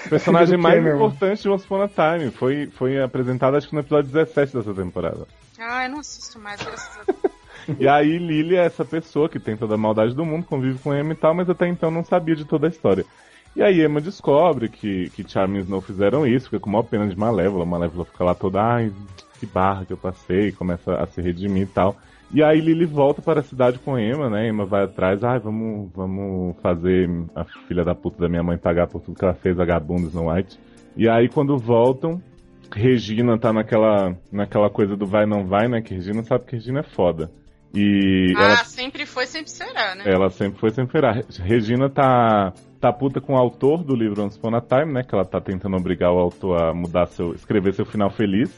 Personagem 0.08 0.58
mais 0.58 0.76
Cameron. 0.76 0.96
importante 0.96 1.42
de 1.42 1.48
Once 1.48 1.64
Upon 1.64 1.82
a 1.82 1.88
Time. 1.88 2.30
Foi, 2.30 2.66
foi 2.66 3.00
apresentada 3.02 3.56
acho 3.56 3.68
que 3.68 3.74
no 3.74 3.80
episódio 3.80 4.10
17 4.10 4.56
dessa 4.56 4.74
temporada. 4.74 5.26
Ah, 5.58 5.84
eu 5.84 5.90
não 5.90 6.00
assisto 6.00 6.38
mais, 6.38 6.60
graças 6.62 6.98
a 7.00 7.12
Deus. 7.12 7.34
E 7.78 7.88
aí 7.88 8.18
Lily 8.18 8.56
é 8.56 8.66
essa 8.66 8.84
pessoa 8.84 9.26
que 9.26 9.40
tem 9.40 9.56
toda 9.56 9.74
a 9.74 9.78
maldade 9.78 10.14
do 10.14 10.22
mundo, 10.22 10.44
convive 10.44 10.78
com 10.80 10.94
Emma 10.94 11.14
e 11.14 11.16
tal, 11.16 11.32
mas 11.32 11.48
até 11.48 11.66
então 11.66 11.90
não 11.90 12.04
sabia 12.04 12.36
de 12.36 12.44
toda 12.44 12.66
a 12.66 12.68
história. 12.68 13.06
E 13.56 13.62
aí 13.62 13.82
Emma 13.82 14.02
descobre 14.02 14.68
que, 14.68 15.08
que 15.10 15.26
Charmin 15.26 15.60
e 15.60 15.62
Snow 15.62 15.80
fizeram 15.80 16.26
isso, 16.26 16.50
fica 16.50 16.60
com 16.60 16.68
maior 16.68 16.82
pena 16.82 17.08
de 17.08 17.16
Malévola. 17.16 17.64
Malévola 17.64 18.04
fica 18.04 18.22
lá 18.22 18.34
toda, 18.34 18.60
ai, 18.60 18.92
que 19.40 19.46
barra 19.46 19.86
que 19.86 19.94
eu 19.94 19.96
passei, 19.96 20.52
começa 20.52 20.94
a 20.94 21.06
se 21.06 21.22
redimir 21.22 21.62
e 21.62 21.66
tal. 21.66 21.96
E 22.34 22.42
aí 22.42 22.60
Lily 22.60 22.84
volta 22.84 23.22
para 23.22 23.40
a 23.40 23.44
cidade 23.44 23.78
com 23.78 23.96
Emma, 23.96 24.28
né? 24.28 24.48
Emma 24.48 24.66
vai 24.66 24.82
atrás, 24.84 25.22
ai, 25.22 25.38
vamos, 25.38 25.88
vamos 25.94 26.56
fazer 26.60 27.08
a 27.34 27.44
filha 27.68 27.84
da 27.84 27.94
puta 27.94 28.18
da 28.20 28.28
minha 28.28 28.42
mãe 28.42 28.58
pagar 28.58 28.88
por 28.88 29.00
tudo 29.00 29.16
que 29.16 29.24
ela 29.24 29.34
fez, 29.34 29.56
vagabunda 29.56 30.08
Snow 30.08 30.32
White. 30.32 30.58
E 30.96 31.08
aí 31.08 31.28
quando 31.28 31.56
voltam, 31.56 32.20
Regina 32.74 33.38
tá 33.38 33.52
naquela, 33.52 34.16
naquela 34.32 34.68
coisa 34.68 34.96
do 34.96 35.06
vai 35.06 35.26
não 35.26 35.46
vai, 35.46 35.68
né? 35.68 35.80
Que 35.80 35.94
Regina 35.94 36.24
sabe 36.24 36.44
que 36.44 36.56
Regina 36.56 36.80
é 36.80 36.82
foda. 36.82 37.30
E 37.72 38.32
Ah, 38.36 38.42
ela 38.44 38.64
sempre 38.64 39.06
foi, 39.06 39.26
sempre 39.26 39.50
será, 39.50 39.94
né? 39.94 40.02
ela 40.06 40.28
sempre 40.30 40.58
foi, 40.58 40.70
sempre 40.70 40.92
será. 40.92 41.12
Re- 41.12 41.24
Regina 41.40 41.88
tá, 41.88 42.52
tá 42.80 42.92
puta 42.92 43.20
com 43.20 43.34
o 43.34 43.38
autor 43.38 43.84
do 43.84 43.94
livro 43.94 44.22
Once 44.24 44.38
Upon 44.38 44.56
a 44.56 44.60
Time, 44.60 44.92
né? 44.92 45.02
Que 45.04 45.14
ela 45.14 45.24
tá 45.24 45.40
tentando 45.40 45.76
obrigar 45.76 46.12
o 46.12 46.18
autor 46.18 46.60
a 46.60 46.74
mudar 46.74 47.06
seu. 47.06 47.32
escrever 47.32 47.74
seu 47.74 47.84
final 47.84 48.10
feliz 48.10 48.52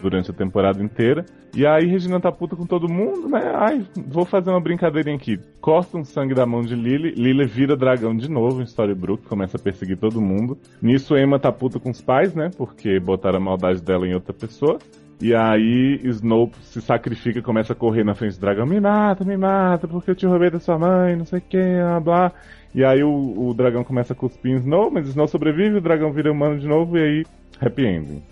durante 0.00 0.30
a 0.30 0.34
temporada 0.34 0.82
inteira. 0.82 1.24
E 1.54 1.66
aí 1.66 1.86
Regina 1.86 2.20
tá 2.20 2.30
puta 2.30 2.54
com 2.54 2.66
todo 2.66 2.88
mundo, 2.88 3.28
né? 3.28 3.40
Ai, 3.54 3.86
vou 4.06 4.24
fazer 4.24 4.50
uma 4.50 4.60
brincadeirinha 4.60 5.16
aqui. 5.16 5.38
Corta 5.60 5.96
um 5.96 6.04
sangue 6.04 6.34
da 6.34 6.46
mão 6.46 6.62
de 6.62 6.74
Lily, 6.74 7.12
Lily 7.12 7.46
vira 7.46 7.76
dragão 7.76 8.16
de 8.16 8.30
novo 8.30 8.60
em 8.60 8.64
Storybrooke, 8.64 9.26
começa 9.26 9.56
a 9.56 9.60
perseguir 9.60 9.96
todo 9.96 10.20
mundo. 10.20 10.58
Nisso 10.80 11.16
Emma 11.16 11.38
tá 11.38 11.50
puta 11.50 11.80
com 11.80 11.90
os 11.90 12.00
pais, 12.00 12.34
né? 12.34 12.50
Porque 12.56 13.00
botaram 13.00 13.38
a 13.38 13.40
maldade 13.40 13.82
dela 13.82 14.06
em 14.06 14.14
outra 14.14 14.32
pessoa. 14.32 14.78
E 15.20 15.34
aí 15.34 16.00
Snow 16.04 16.50
se 16.62 16.80
sacrifica 16.80 17.42
começa 17.42 17.72
a 17.72 17.76
correr 17.76 18.04
na 18.04 18.14
frente 18.14 18.36
do 18.36 18.40
dragão. 18.40 18.66
Me 18.66 18.80
mata, 18.80 19.24
me 19.24 19.36
mata, 19.36 19.88
porque 19.88 20.10
eu 20.12 20.14
te 20.14 20.26
roubei 20.26 20.50
da 20.50 20.60
sua 20.60 20.78
mãe, 20.78 21.16
não 21.16 21.24
sei 21.24 21.40
o 21.40 21.42
blá 21.42 22.00
blá. 22.00 22.32
E 22.74 22.84
aí 22.84 23.02
o, 23.02 23.48
o 23.48 23.54
dragão 23.54 23.82
começa 23.82 24.12
a 24.12 24.16
cuspir 24.16 24.52
em 24.52 24.58
Snow, 24.58 24.90
mas 24.90 25.08
Snow 25.08 25.26
sobrevive, 25.26 25.78
o 25.78 25.80
dragão 25.80 26.12
vira 26.12 26.30
humano 26.30 26.58
de 26.58 26.68
novo 26.68 26.96
e 26.96 27.02
aí 27.02 27.24
happy 27.60 27.86
ending. 27.86 28.22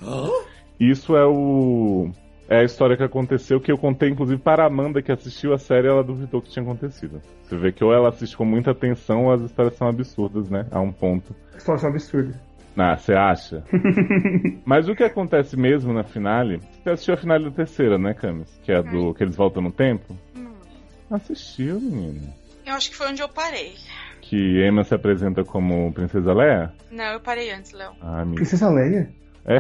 Isso 0.79 1.17
é 1.17 1.25
o. 1.25 2.11
É 2.49 2.61
a 2.61 2.65
história 2.65 2.97
que 2.97 3.03
aconteceu, 3.03 3.61
que 3.61 3.73
eu 3.73 3.77
contei 3.77 4.09
inclusive 4.09 4.41
para 4.41 4.63
a 4.63 4.67
Amanda 4.69 5.03
que 5.03 5.11
assistiu 5.11 5.53
a 5.53 5.59
série, 5.59 5.89
ela 5.89 6.05
duvidou 6.05 6.41
que 6.41 6.49
tinha 6.49 6.63
acontecido. 6.63 7.21
Você 7.43 7.57
vê 7.57 7.73
que 7.73 7.83
ou 7.83 7.93
ela 7.93 8.09
assiste 8.09 8.37
com 8.37 8.45
muita 8.45 8.71
atenção 8.71 9.25
ou 9.25 9.33
as 9.33 9.43
histórias 9.43 9.75
são 9.75 9.89
absurdas, 9.89 10.49
né? 10.49 10.65
A 10.71 10.81
um 10.81 10.93
ponto. 10.93 11.35
Situação 11.59 11.91
absurda. 11.91 12.41
Ah, 12.77 12.97
você 12.97 13.15
acha? 13.15 13.65
Mas 14.65 14.89
o 14.89 14.95
que 14.95 15.03
acontece 15.03 15.57
mesmo 15.57 15.93
na 15.93 16.05
finale? 16.05 16.61
Você 16.83 16.91
assistiu 16.91 17.15
a 17.15 17.17
finale 17.17 17.45
da 17.45 17.51
terceira, 17.51 17.99
né, 17.99 18.15
Camis? 18.15 18.61
Que 18.63 18.71
é 18.71 18.77
a 18.77 18.83
do 18.83 19.15
que 19.15 19.25
eles 19.25 19.35
voltam 19.35 19.63
no 19.63 19.73
tempo? 19.73 20.15
Assistiu, 21.11 21.81
menino. 21.81 22.33
Eu 22.65 22.75
acho 22.75 22.91
que 22.91 22.97
foi 22.97 23.09
onde 23.09 23.23
eu 23.23 23.29
parei. 23.29 23.75
Que 24.21 24.67
Emma 24.67 24.85
se 24.85 24.95
apresenta 24.95 25.45
como 25.45 25.93
Princesa 25.93 26.33
Leia? 26.33 26.73
Não, 26.91 27.05
eu 27.05 27.21
parei 27.21 27.51
antes, 27.53 27.73
Léo. 27.73 27.93
Ah, 28.01 28.21
amigo. 28.23 28.37
Princesa 28.37 28.69
Leia? 28.69 29.09
É. 29.47 29.59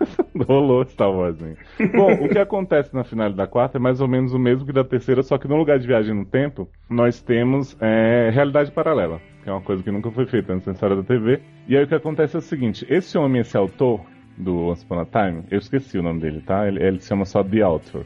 Rolou 0.44 0.84
Star 0.84 1.10
Wars, 1.10 1.40
hein? 1.40 1.56
Bom, 1.94 2.12
o 2.24 2.28
que 2.28 2.38
acontece 2.38 2.94
na 2.94 3.04
finale 3.04 3.34
da 3.34 3.46
quarta 3.46 3.78
é 3.78 3.80
mais 3.80 4.00
ou 4.00 4.08
menos 4.08 4.32
o 4.32 4.38
mesmo 4.38 4.66
que 4.66 4.72
da 4.72 4.84
terceira, 4.84 5.22
só 5.22 5.38
que 5.38 5.48
no 5.48 5.56
lugar 5.56 5.78
de 5.78 5.86
viagem 5.86 6.14
no 6.14 6.24
tempo, 6.24 6.68
nós 6.88 7.20
temos 7.20 7.76
é, 7.80 8.30
realidade 8.32 8.70
paralela, 8.70 9.20
que 9.42 9.48
é 9.48 9.52
uma 9.52 9.60
coisa 9.60 9.82
que 9.82 9.90
nunca 9.90 10.10
foi 10.10 10.26
feita 10.26 10.52
antes 10.52 10.66
na 10.66 10.72
história 10.72 10.96
da 10.96 11.02
TV. 11.02 11.40
E 11.68 11.76
aí 11.76 11.84
o 11.84 11.88
que 11.88 11.94
acontece 11.94 12.36
é 12.36 12.38
o 12.38 12.42
seguinte: 12.42 12.86
esse 12.88 13.16
homem, 13.18 13.40
esse 13.40 13.56
autor 13.56 14.00
do 14.36 14.68
Once 14.68 14.84
Upon 14.84 15.00
a 15.00 15.06
Time, 15.06 15.44
eu 15.50 15.58
esqueci 15.58 15.98
o 15.98 16.02
nome 16.02 16.20
dele, 16.20 16.40
tá? 16.40 16.66
Ele, 16.66 16.82
ele 16.82 17.00
se 17.00 17.08
chama 17.08 17.24
só 17.24 17.42
The 17.42 17.62
Author. 17.62 18.04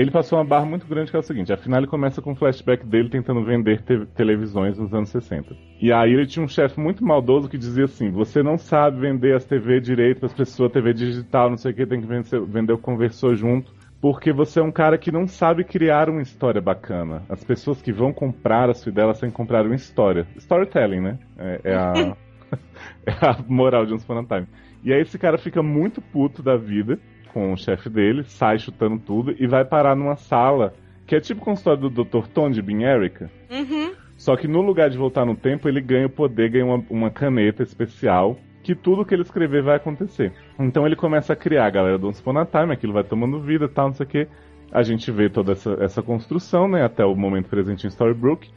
Ele 0.00 0.10
passou 0.10 0.38
uma 0.38 0.44
barra 0.46 0.64
muito 0.64 0.86
grande 0.86 1.10
que 1.10 1.16
é 1.16 1.20
o 1.20 1.22
seguinte, 1.22 1.52
afinal 1.52 1.80
ele 1.80 1.86
começa 1.86 2.22
com 2.22 2.32
um 2.32 2.34
flashback 2.34 2.86
dele 2.86 3.10
tentando 3.10 3.44
vender 3.44 3.82
te- 3.82 4.06
televisões 4.14 4.78
nos 4.78 4.94
anos 4.94 5.10
60. 5.10 5.54
E 5.78 5.92
aí 5.92 6.14
ele 6.14 6.26
tinha 6.26 6.42
um 6.42 6.48
chefe 6.48 6.80
muito 6.80 7.04
maldoso 7.04 7.50
que 7.50 7.58
dizia 7.58 7.84
assim, 7.84 8.10
você 8.10 8.42
não 8.42 8.56
sabe 8.56 8.98
vender 8.98 9.36
as 9.36 9.44
TV 9.44 9.78
direito 9.78 10.20
para 10.20 10.28
as 10.28 10.32
pessoas, 10.32 10.72
TV 10.72 10.94
digital, 10.94 11.50
não 11.50 11.58
sei 11.58 11.72
o 11.72 11.74
que, 11.74 11.84
tem 11.84 12.00
que 12.00 12.06
vender, 12.06 12.40
vender 12.46 12.72
o 12.72 12.78
conversor 12.78 13.34
junto. 13.34 13.74
Porque 14.00 14.32
você 14.32 14.60
é 14.60 14.62
um 14.62 14.72
cara 14.72 14.96
que 14.96 15.12
não 15.12 15.26
sabe 15.26 15.64
criar 15.64 16.08
uma 16.08 16.22
história 16.22 16.62
bacana. 16.62 17.22
As 17.28 17.44
pessoas 17.44 17.82
que 17.82 17.92
vão 17.92 18.14
comprar 18.14 18.70
a 18.70 18.74
sua 18.74 18.88
ideia, 18.88 19.04
elas 19.04 19.20
têm 19.20 19.28
que 19.28 19.36
comprar 19.36 19.66
uma 19.66 19.74
história. 19.74 20.26
Storytelling, 20.36 21.00
né? 21.00 21.18
É, 21.36 21.60
é 21.64 21.74
a, 21.74 21.92
é 23.06 23.12
a 23.12 23.36
moral 23.46 23.86
de 23.86 23.94
Upon 23.94 24.18
a 24.18 24.24
Time. 24.24 24.46
E 24.82 24.92
aí 24.92 25.02
esse 25.02 25.18
cara 25.18 25.36
fica 25.36 25.62
muito 25.62 26.00
puto 26.00 26.42
da 26.42 26.56
vida 26.56 26.98
com 27.32 27.52
o 27.52 27.56
chefe 27.56 27.88
dele, 27.88 28.24
sai 28.24 28.58
chutando 28.58 28.98
tudo 28.98 29.34
e 29.38 29.46
vai 29.46 29.64
parar 29.64 29.94
numa 29.94 30.16
sala 30.16 30.74
que 31.06 31.16
é 31.16 31.20
tipo 31.20 31.40
consultório 31.40 31.88
do 31.88 32.04
Dr. 32.04 32.28
Tom 32.28 32.50
de 32.50 32.62
Bin 32.62 32.82
Erica. 32.82 33.30
Uhum. 33.50 33.92
Só 34.16 34.36
que 34.36 34.46
no 34.46 34.60
lugar 34.60 34.90
de 34.90 34.98
voltar 34.98 35.24
no 35.24 35.34
tempo, 35.34 35.68
ele 35.68 35.80
ganha 35.80 36.06
o 36.06 36.10
poder, 36.10 36.50
ganha 36.50 36.64
uma, 36.64 36.84
uma 36.90 37.10
caneta 37.10 37.62
especial, 37.62 38.38
que 38.62 38.74
tudo 38.74 39.04
que 39.04 39.14
ele 39.14 39.22
escrever 39.22 39.62
vai 39.62 39.76
acontecer. 39.76 40.32
Então 40.58 40.86
ele 40.86 40.94
começa 40.94 41.32
a 41.32 41.36
criar 41.36 41.66
a 41.66 41.70
galera 41.70 41.98
do 41.98 42.06
Once 42.06 42.20
Upon 42.20 42.38
a 42.38 42.46
Time, 42.46 42.72
aquilo 42.72 42.92
vai 42.92 43.02
tomando 43.02 43.40
vida 43.40 43.68
tal, 43.68 43.88
não 43.88 43.94
sei 43.94 44.06
o 44.06 44.08
que. 44.08 44.28
A 44.70 44.82
gente 44.82 45.10
vê 45.10 45.28
toda 45.28 45.52
essa, 45.52 45.76
essa 45.80 46.02
construção, 46.02 46.68
né, 46.68 46.84
até 46.84 47.04
o 47.04 47.16
momento 47.16 47.48
presente 47.48 47.86
em 47.86 47.88
Storybrooke. 47.88 48.50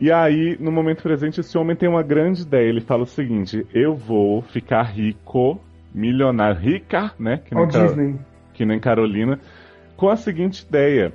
E 0.00 0.10
aí, 0.10 0.56
no 0.58 0.72
momento 0.72 1.02
presente, 1.02 1.40
esse 1.40 1.58
homem 1.58 1.76
tem 1.76 1.88
uma 1.88 2.02
grande 2.02 2.42
ideia. 2.42 2.66
Ele 2.66 2.80
fala 2.80 3.02
o 3.02 3.06
seguinte: 3.06 3.66
eu 3.74 3.94
vou 3.94 4.40
ficar 4.40 4.84
rico, 4.84 5.60
milionário, 5.94 6.60
rica, 6.60 7.12
né? 7.18 7.38
Que 7.44 7.54
nem, 7.54 7.66
Disney. 7.66 8.18
que 8.54 8.64
nem 8.64 8.78
Carolina, 8.78 9.38
com 9.96 10.08
a 10.08 10.16
seguinte 10.16 10.64
ideia: 10.66 11.12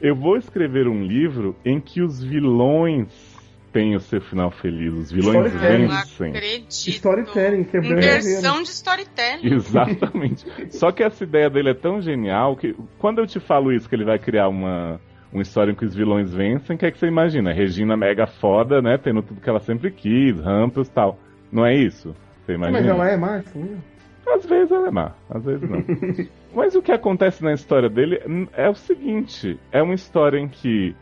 eu 0.00 0.14
vou 0.14 0.36
escrever 0.36 0.86
um 0.88 1.02
livro 1.02 1.56
em 1.64 1.80
que 1.80 2.02
os 2.02 2.22
vilões 2.22 3.36
têm 3.72 3.94
o 3.94 4.00
seu 4.00 4.22
final 4.22 4.50
feliz, 4.50 4.94
os 4.94 5.12
vilões 5.12 5.52
vencem. 5.52 6.30
acredito. 6.30 6.70
Storytelling, 6.70 7.64
quebrando 7.64 7.98
Inversão 7.98 8.62
de 8.62 8.70
storytelling. 8.70 9.54
Exatamente. 9.54 10.46
Só 10.74 10.90
que 10.90 11.02
essa 11.02 11.24
ideia 11.24 11.50
dele 11.50 11.70
é 11.70 11.74
tão 11.74 12.00
genial 12.00 12.56
que 12.56 12.74
quando 12.98 13.18
eu 13.18 13.26
te 13.26 13.38
falo 13.38 13.70
isso, 13.70 13.86
que 13.86 13.94
ele 13.94 14.04
vai 14.04 14.18
criar 14.18 14.48
uma, 14.48 14.98
uma 15.30 15.42
história 15.42 15.72
em 15.72 15.74
que 15.74 15.84
os 15.84 15.94
vilões 15.94 16.32
vencem, 16.32 16.74
o 16.74 16.78
que 16.78 16.86
é 16.86 16.90
que 16.90 16.98
você 16.98 17.06
imagina? 17.06 17.52
Regina 17.52 17.96
mega 17.98 18.26
foda, 18.26 18.80
né? 18.80 18.96
Tendo 18.96 19.22
tudo 19.22 19.42
que 19.42 19.50
ela 19.50 19.60
sempre 19.60 19.90
quis, 19.90 20.40
rampas 20.40 20.88
e 20.88 20.90
tal. 20.90 21.18
Não 21.52 21.66
é 21.66 21.74
isso? 21.74 22.14
Você 22.46 22.54
imagina? 22.54 22.80
Mas 22.80 22.88
ela 22.88 23.10
é 23.10 23.16
Marcia, 23.16 23.60
né? 23.60 23.78
Às 24.26 24.44
vezes 24.44 24.72
ela 24.72 24.88
é 24.88 24.90
má, 24.90 25.12
às 25.30 25.44
vezes 25.44 25.68
não. 25.68 25.84
Mas 26.54 26.74
o 26.74 26.82
que 26.82 26.92
acontece 26.92 27.44
na 27.44 27.52
história 27.52 27.88
dele 27.88 28.20
é 28.52 28.68
o 28.68 28.74
seguinte: 28.74 29.58
é 29.70 29.82
uma 29.82 29.94
história 29.94 30.38
em 30.38 30.48
que 30.48 30.94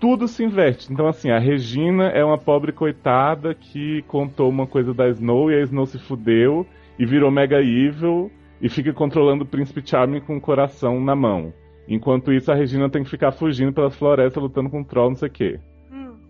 tudo 0.00 0.26
se 0.26 0.42
inverte. 0.42 0.92
Então, 0.92 1.06
assim, 1.06 1.30
a 1.30 1.38
Regina 1.38 2.08
é 2.08 2.24
uma 2.24 2.36
pobre 2.36 2.72
coitada 2.72 3.54
que 3.54 4.02
contou 4.08 4.48
uma 4.48 4.66
coisa 4.66 4.92
da 4.92 5.08
Snow 5.08 5.50
e 5.50 5.54
a 5.54 5.60
Snow 5.60 5.86
se 5.86 5.98
fudeu 5.98 6.66
e 6.98 7.06
virou 7.06 7.30
mega 7.30 7.62
evil 7.62 8.30
e 8.60 8.68
fica 8.68 8.92
controlando 8.92 9.44
o 9.44 9.46
príncipe 9.46 9.80
Charming 9.84 10.20
com 10.20 10.36
o 10.36 10.40
coração 10.40 11.00
na 11.00 11.14
mão. 11.14 11.52
Enquanto 11.86 12.32
isso, 12.32 12.50
a 12.50 12.54
Regina 12.54 12.90
tem 12.90 13.04
que 13.04 13.10
ficar 13.10 13.32
fugindo 13.32 13.72
pelas 13.72 13.94
florestas, 13.94 14.42
lutando 14.42 14.70
com 14.70 14.80
o 14.80 14.84
troll, 14.84 15.10
não 15.10 15.16
sei 15.16 15.28
o 15.28 15.32
quê. 15.32 15.60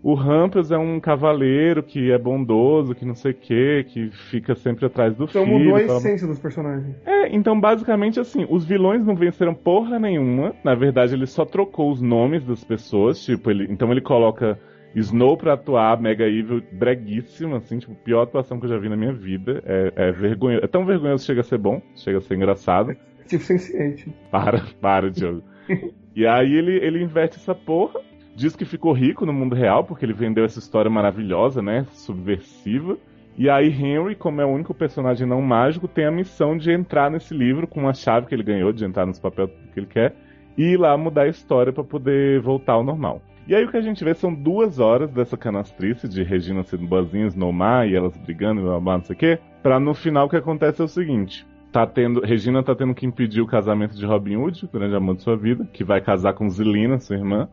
O 0.03 0.15
Rampus 0.15 0.69
é 0.69 0.77
um 0.77 0.99
cavaleiro 0.99 1.81
que 1.81 2.11
é 2.11 2.17
bondoso, 2.17 2.93
que 2.93 3.05
não 3.05 3.15
sei 3.15 3.31
o 3.31 3.35
quê, 3.35 3.85
que 3.87 4.09
fica 4.11 4.53
sempre 4.53 4.85
atrás 4.85 5.15
do 5.15 5.23
Então 5.23 5.45
filho. 5.45 5.57
mudou 5.59 5.75
a 5.77 5.81
essência 5.81 6.27
dos 6.27 6.37
personagens. 6.39 6.93
é, 7.05 7.33
então 7.33 7.57
basicamente 7.57 8.19
assim, 8.19 8.45
os 8.49 8.65
vilões 8.65 9.05
não 9.05 9.15
venceram 9.15 9.53
porra 9.53 9.97
nenhuma. 9.97 10.53
Na 10.61 10.75
verdade, 10.75 11.13
ele 11.13 11.25
só 11.25 11.45
trocou 11.45 11.89
os 11.89 12.01
nomes 12.01 12.43
das 12.43 12.63
pessoas. 12.65 13.23
Tipo, 13.23 13.49
ele, 13.49 13.65
então 13.71 13.89
ele 13.93 14.01
coloca 14.01 14.59
Snow 14.93 15.37
pra 15.37 15.53
atuar, 15.53 15.99
Mega 16.01 16.27
Evil, 16.27 16.61
breguíssimo, 16.71 17.55
assim, 17.55 17.79
tipo, 17.79 17.95
pior 17.95 18.23
atuação 18.23 18.59
que 18.59 18.65
eu 18.65 18.69
já 18.69 18.77
vi 18.77 18.89
na 18.89 18.97
minha 18.97 19.13
vida. 19.13 19.63
É, 19.65 19.93
é 19.95 20.11
vergonhoso. 20.11 20.65
É 20.65 20.67
tão 20.67 20.85
vergonhoso 20.85 21.23
que 21.23 21.27
chega 21.27 21.39
a 21.41 21.45
ser 21.45 21.57
bom, 21.57 21.81
chega 21.95 22.17
a 22.17 22.21
ser 22.21 22.35
engraçado. 22.35 22.93
Tipo 23.25 23.41
Sense8. 23.41 24.05
Para, 24.29 24.61
para, 24.81 25.09
Diogo. 25.09 25.41
e 26.13 26.27
aí 26.27 26.53
ele, 26.53 26.75
ele 26.85 27.01
inverte 27.01 27.37
essa 27.37 27.55
porra. 27.55 28.01
Diz 28.35 28.55
que 28.55 28.65
ficou 28.65 28.93
rico 28.93 29.25
no 29.25 29.33
mundo 29.33 29.55
real, 29.55 29.83
porque 29.83 30.05
ele 30.05 30.13
vendeu 30.13 30.43
essa 30.43 30.59
história 30.59 30.89
maravilhosa, 30.89 31.61
né? 31.61 31.85
Subversiva. 31.91 32.97
E 33.37 33.49
aí 33.49 33.69
Henry, 33.69 34.15
como 34.15 34.41
é 34.41 34.45
o 34.45 34.49
único 34.49 34.73
personagem 34.73 35.27
não 35.27 35.41
mágico, 35.41 35.87
tem 35.87 36.05
a 36.05 36.11
missão 36.11 36.57
de 36.57 36.71
entrar 36.71 37.09
nesse 37.09 37.33
livro 37.33 37.67
com 37.67 37.79
uma 37.79 37.93
chave 37.93 38.27
que 38.27 38.35
ele 38.35 38.43
ganhou, 38.43 38.71
de 38.71 38.85
entrar 38.85 39.05
nos 39.05 39.19
papéis 39.19 39.49
que 39.73 39.79
ele 39.79 39.87
quer, 39.87 40.15
e 40.57 40.73
ir 40.73 40.77
lá 40.77 40.95
mudar 40.97 41.23
a 41.23 41.27
história 41.27 41.73
pra 41.73 41.83
poder 41.83 42.39
voltar 42.41 42.73
ao 42.73 42.83
normal. 42.83 43.21
E 43.47 43.53
aí 43.53 43.65
o 43.65 43.69
que 43.69 43.77
a 43.77 43.81
gente 43.81 44.03
vê 44.03 44.13
são 44.13 44.33
duas 44.33 44.79
horas 44.79 45.11
dessa 45.11 45.35
canastrice 45.35 46.07
de 46.07 46.23
Regina 46.23 46.63
sendo 46.63 46.87
boazinha, 46.87 47.27
Snowmar, 47.27 47.87
e 47.87 47.95
elas 47.95 48.15
brigando, 48.17 48.61
e 48.61 48.63
blá, 48.63 48.79
blá, 48.79 48.97
não 48.97 49.03
sei 49.03 49.15
o 49.15 49.19
quê. 49.19 49.39
Pra 49.61 49.79
no 49.79 49.93
final 49.93 50.27
o 50.27 50.29
que 50.29 50.37
acontece 50.37 50.81
é 50.81 50.85
o 50.85 50.87
seguinte. 50.87 51.45
Tá 51.71 51.85
tendo, 51.87 52.21
Regina 52.21 52.63
tá 52.63 52.75
tendo 52.75 52.93
que 52.93 53.05
impedir 53.05 53.41
o 53.41 53.47
casamento 53.47 53.97
de 53.97 54.05
Robin 54.05 54.35
Hood, 54.35 54.65
o 54.65 54.69
grande 54.71 54.95
amor 54.95 55.15
de 55.15 55.23
sua 55.23 55.35
vida, 55.35 55.67
que 55.73 55.83
vai 55.83 55.99
casar 55.99 56.33
com 56.33 56.49
Zelina, 56.49 56.99
sua 56.99 57.15
irmã. 57.15 57.49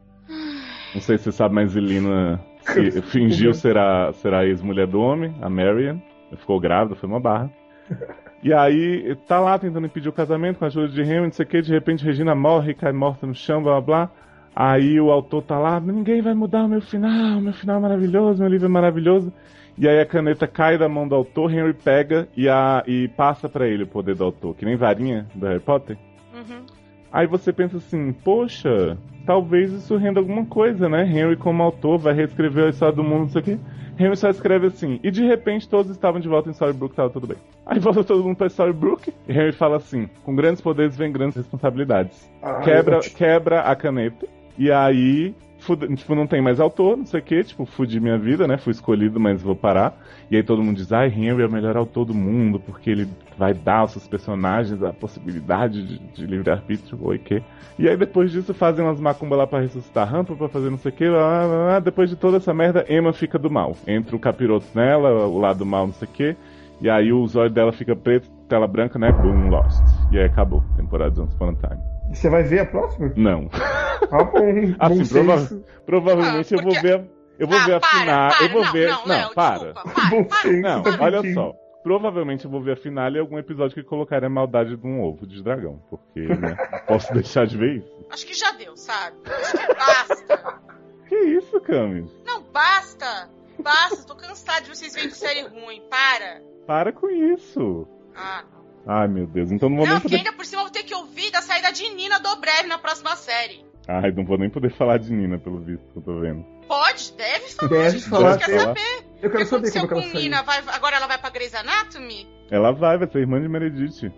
Não 0.94 1.00
sei 1.00 1.18
se 1.18 1.24
você 1.24 1.32
sabe, 1.32 1.54
mas 1.54 1.72
Zelina 1.72 2.40
se- 2.62 3.02
fingiu 3.10 3.52
ser 3.54 3.76
a, 3.78 4.12
ser 4.12 4.34
a 4.34 4.44
ex-mulher 4.44 4.86
do 4.86 5.00
homem, 5.00 5.34
a 5.40 5.48
Marion. 5.48 5.98
Ficou 6.36 6.60
grávida, 6.60 6.94
foi 6.96 7.08
uma 7.08 7.20
barra. 7.20 7.50
E 8.42 8.54
aí, 8.54 9.14
tá 9.28 9.38
lá 9.38 9.58
tentando 9.58 9.86
impedir 9.86 10.08
o 10.08 10.12
casamento 10.14 10.58
com 10.58 10.64
a 10.64 10.68
ajuda 10.68 10.88
de 10.88 11.02
Henry, 11.02 11.24
não 11.24 11.30
sei 11.30 11.44
o 11.44 11.46
que, 11.46 11.60
de 11.60 11.70
repente 11.70 12.02
Regina 12.02 12.34
morre, 12.34 12.72
cai 12.72 12.90
morta 12.90 13.26
no 13.26 13.34
chão, 13.34 13.62
blá 13.62 13.74
blá 13.74 14.06
blá. 14.06 14.10
Aí 14.56 14.98
o 14.98 15.10
autor 15.10 15.42
tá 15.42 15.58
lá, 15.58 15.78
ninguém 15.78 16.22
vai 16.22 16.32
mudar 16.32 16.64
o 16.64 16.68
meu 16.68 16.80
final, 16.80 17.38
meu 17.38 17.52
final 17.52 17.76
é 17.76 17.80
maravilhoso, 17.80 18.40
meu 18.40 18.50
livro 18.50 18.64
é 18.64 18.70
maravilhoso. 18.70 19.30
E 19.76 19.86
aí 19.86 20.00
a 20.00 20.06
caneta 20.06 20.46
cai 20.46 20.78
da 20.78 20.88
mão 20.88 21.06
do 21.06 21.14
autor, 21.14 21.52
Henry 21.52 21.74
pega 21.74 22.28
e, 22.34 22.48
a, 22.48 22.82
e 22.86 23.08
passa 23.08 23.46
pra 23.46 23.68
ele 23.68 23.82
o 23.82 23.86
poder 23.86 24.14
do 24.14 24.24
autor, 24.24 24.56
que 24.56 24.64
nem 24.64 24.74
varinha 24.74 25.26
do 25.34 25.46
Harry 25.46 25.60
Potter. 25.60 25.98
Uhum. 26.34 26.64
Aí 27.12 27.26
você 27.26 27.52
pensa 27.52 27.76
assim, 27.76 28.10
poxa, 28.10 28.96
talvez 29.26 29.72
isso 29.72 29.96
renda 29.96 30.20
alguma 30.20 30.44
coisa, 30.44 30.88
né? 30.88 31.04
Henry 31.04 31.36
como 31.36 31.62
autor 31.62 31.98
vai 31.98 32.14
reescrever 32.14 32.66
a 32.66 32.70
história 32.70 32.94
do 32.94 33.04
mundo, 33.04 33.28
isso 33.28 33.38
aqui. 33.38 33.58
Henry 33.98 34.16
só 34.16 34.30
escreve 34.30 34.68
assim, 34.68 34.98
e 35.02 35.10
de 35.10 35.24
repente 35.26 35.68
todos 35.68 35.90
estavam 35.90 36.20
de 36.20 36.28
volta 36.28 36.48
em 36.48 36.52
Storybrooke, 36.52 36.96
tava 36.96 37.10
tudo 37.10 37.26
bem. 37.26 37.36
Aí 37.66 37.78
volta 37.78 38.02
todo 38.02 38.24
mundo 38.24 38.36
pra 38.36 38.46
Storybrooke, 38.46 39.12
e 39.28 39.32
Henry 39.32 39.52
fala 39.52 39.76
assim, 39.76 40.08
com 40.24 40.34
grandes 40.34 40.62
poderes 40.62 40.96
vem 40.96 41.12
grandes 41.12 41.36
responsabilidades. 41.36 42.30
Ah, 42.42 42.60
Quebra, 42.60 43.00
quebra 43.00 43.60
a 43.60 43.76
caneta, 43.76 44.26
e 44.56 44.72
aí, 44.72 45.34
fude- 45.60 45.94
tipo, 45.94 46.14
não 46.14 46.26
tem 46.26 46.40
mais 46.40 46.58
autor, 46.60 46.96
não 46.96 47.06
sei 47.06 47.20
o 47.20 47.22
que, 47.22 47.44
tipo, 47.44 47.64
fudi 47.64 48.00
minha 48.00 48.18
vida, 48.18 48.46
né? 48.46 48.56
Fui 48.58 48.72
escolhido, 48.72 49.20
mas 49.20 49.42
vou 49.42 49.54
parar. 49.54 49.96
E 50.30 50.36
aí 50.36 50.42
todo 50.42 50.62
mundo 50.62 50.76
diz, 50.76 50.92
ai, 50.92 51.08
Henry 51.08 51.42
é 51.42 51.46
o 51.46 51.50
melhor 51.50 51.76
autor 51.76 52.04
do 52.04 52.14
mundo, 52.14 52.58
porque 52.60 52.90
ele 52.90 53.08
vai 53.36 53.54
dar 53.54 53.78
aos 53.78 53.92
seus 53.92 54.06
personagens 54.08 54.82
a 54.82 54.92
possibilidade 54.92 55.82
de, 55.86 55.98
de 55.98 56.26
livre-arbítrio, 56.26 56.98
oi 57.02 57.18
que. 57.18 57.42
E 57.78 57.88
aí 57.88 57.96
depois 57.96 58.30
disso 58.30 58.52
fazem 58.52 58.84
umas 58.84 59.00
macumbas 59.00 59.38
lá 59.38 59.46
pra 59.46 59.60
ressuscitar 59.60 60.08
rampa, 60.08 60.34
pra 60.34 60.48
fazer 60.48 60.70
não 60.70 60.78
sei 60.78 60.90
o 60.90 60.94
que, 60.94 61.08
lá, 61.08 61.18
lá, 61.18 61.46
lá, 61.46 61.64
lá. 61.66 61.80
depois 61.80 62.10
de 62.10 62.16
toda 62.16 62.36
essa 62.38 62.52
merda, 62.52 62.84
Emma 62.88 63.12
fica 63.12 63.38
do 63.38 63.50
mal. 63.50 63.76
Entra 63.86 64.16
o 64.16 64.18
capiroto 64.20 64.66
nela, 64.74 65.26
o 65.26 65.38
lado 65.38 65.60
do 65.60 65.66
mal, 65.66 65.86
não 65.86 65.94
sei 65.94 66.08
o 66.08 66.10
que, 66.10 66.36
e 66.80 66.88
aí 66.88 67.12
o 67.12 67.26
zóio 67.26 67.50
dela 67.50 67.72
fica 67.72 67.94
preto, 67.94 68.30
tela 68.48 68.66
branca, 68.66 68.98
né? 68.98 69.12
Boom, 69.12 69.48
Lost. 69.48 69.82
E 70.10 70.18
aí 70.18 70.24
acabou, 70.24 70.62
temporada 70.76 71.10
de 71.10 71.20
Once 71.20 71.34
Upon 71.34 71.50
a 71.50 71.54
Time. 71.68 71.89
E 72.10 72.16
Você 72.16 72.28
vai 72.28 72.42
ver 72.42 72.60
a 72.60 72.66
próxima? 72.66 73.12
Não. 73.16 73.48
Ah, 73.52 74.24
bom. 74.24 74.40
Assim, 74.80 75.02
bom 75.02 75.08
prova- 75.08 75.38
senso. 75.38 75.64
Provavelmente 75.86 76.54
Ah, 76.54 76.56
eu 76.58 76.62
vou 76.62 76.72
porque- 76.72 76.86
ver 76.86 76.94
a, 77.00 77.04
eu 77.38 77.46
vou 77.48 77.56
ah, 77.58 77.64
ver 77.66 77.74
a 77.74 77.80
para, 77.80 77.90
final, 78.00 78.30
para, 78.30 78.44
eu 78.44 78.50
vou 78.50 78.64
não, 78.64 78.72
ver, 78.72 78.88
não, 78.90 78.98
não, 79.00 79.06
Léo, 79.06 79.34
para. 79.34 79.58
desculpa, 79.58 79.82
para, 79.90 80.10
Bom 80.10 80.24
para. 80.24 80.38
senso. 80.42 80.60
Não, 80.60 80.82
tá 80.82 80.96
olha 81.00 81.34
só. 81.34 81.54
Provavelmente 81.82 82.44
eu 82.44 82.50
vou 82.50 82.60
ver 82.62 82.72
a 82.72 82.76
final 82.76 83.10
e 83.10 83.18
algum 83.18 83.38
episódio 83.38 83.74
que 83.74 83.82
colocarem 83.82 84.26
a 84.26 84.30
maldade 84.30 84.76
de 84.76 84.86
um 84.86 85.00
ovo 85.02 85.26
de 85.26 85.42
dragão. 85.42 85.80
Porque, 85.88 86.20
né? 86.20 86.54
posso 86.86 87.10
deixar 87.14 87.46
de 87.46 87.56
ver 87.56 87.76
isso. 87.78 88.06
Acho 88.10 88.26
que 88.26 88.34
já 88.34 88.50
deu, 88.52 88.76
sabe? 88.76 89.16
Acho 89.24 89.56
que 89.56 89.74
basta. 89.74 90.60
Que 91.08 91.16
isso, 91.16 91.58
Camis? 91.62 92.10
Não, 92.26 92.42
basta. 92.42 93.30
Basta, 93.62 94.06
tô 94.06 94.14
cansado 94.14 94.64
de 94.64 94.70
vocês 94.76 94.94
verem 94.94 95.10
série 95.10 95.42
ruim. 95.42 95.82
Para. 95.88 96.42
Para 96.66 96.92
com 96.92 97.08
isso. 97.08 97.86
Ah. 98.14 98.44
Ai, 98.86 99.08
meu 99.08 99.26
Deus. 99.26 99.50
Então 99.50 99.68
não 99.68 99.76
vou 99.78 99.86
Não, 99.86 99.92
nem 99.94 100.02
poder. 100.02 100.16
ainda 100.16 100.32
por 100.32 100.44
cima 100.44 100.62
eu 100.62 100.66
vou 100.66 100.72
ter 100.72 100.82
que 100.82 100.94
ouvir 100.94 101.30
da 101.30 101.42
saída 101.42 101.70
de 101.72 101.88
Nina 101.90 102.18
Dobrev 102.18 102.66
na 102.66 102.78
próxima 102.78 103.14
série. 103.16 103.64
Ai, 103.88 104.10
não 104.12 104.24
vou 104.24 104.38
nem 104.38 104.48
poder 104.50 104.70
falar 104.72 104.98
de 104.98 105.12
Nina, 105.12 105.38
pelo 105.38 105.58
visto 105.60 105.84
que 105.92 105.98
eu 105.98 106.02
tô 106.02 106.20
vendo. 106.20 106.44
Pode, 106.68 107.12
deve 107.16 107.48
falar. 107.48 107.68
Deve 107.70 107.90
gente. 107.98 108.08
falar, 108.08 108.38
Quer 108.38 108.60
saber? 108.60 109.04
Eu 109.20 109.30
quero 109.30 109.46
saber 109.46 109.70
como 109.72 109.84
é 109.84 109.88
que 109.88 109.94
ela 109.94 110.02
saiu. 110.02 110.14
Nina? 110.14 110.42
Vai, 110.42 110.58
agora 110.68 110.96
ela 110.96 111.06
vai 111.06 111.18
pra 111.18 111.30
Grey's 111.30 111.54
Anatomy? 111.54 112.28
Ela 112.50 112.72
vai, 112.72 112.96
vai 112.98 113.08
ser 113.10 113.18
irmã 113.18 113.40
de 113.40 113.48
Meredith. 113.48 114.12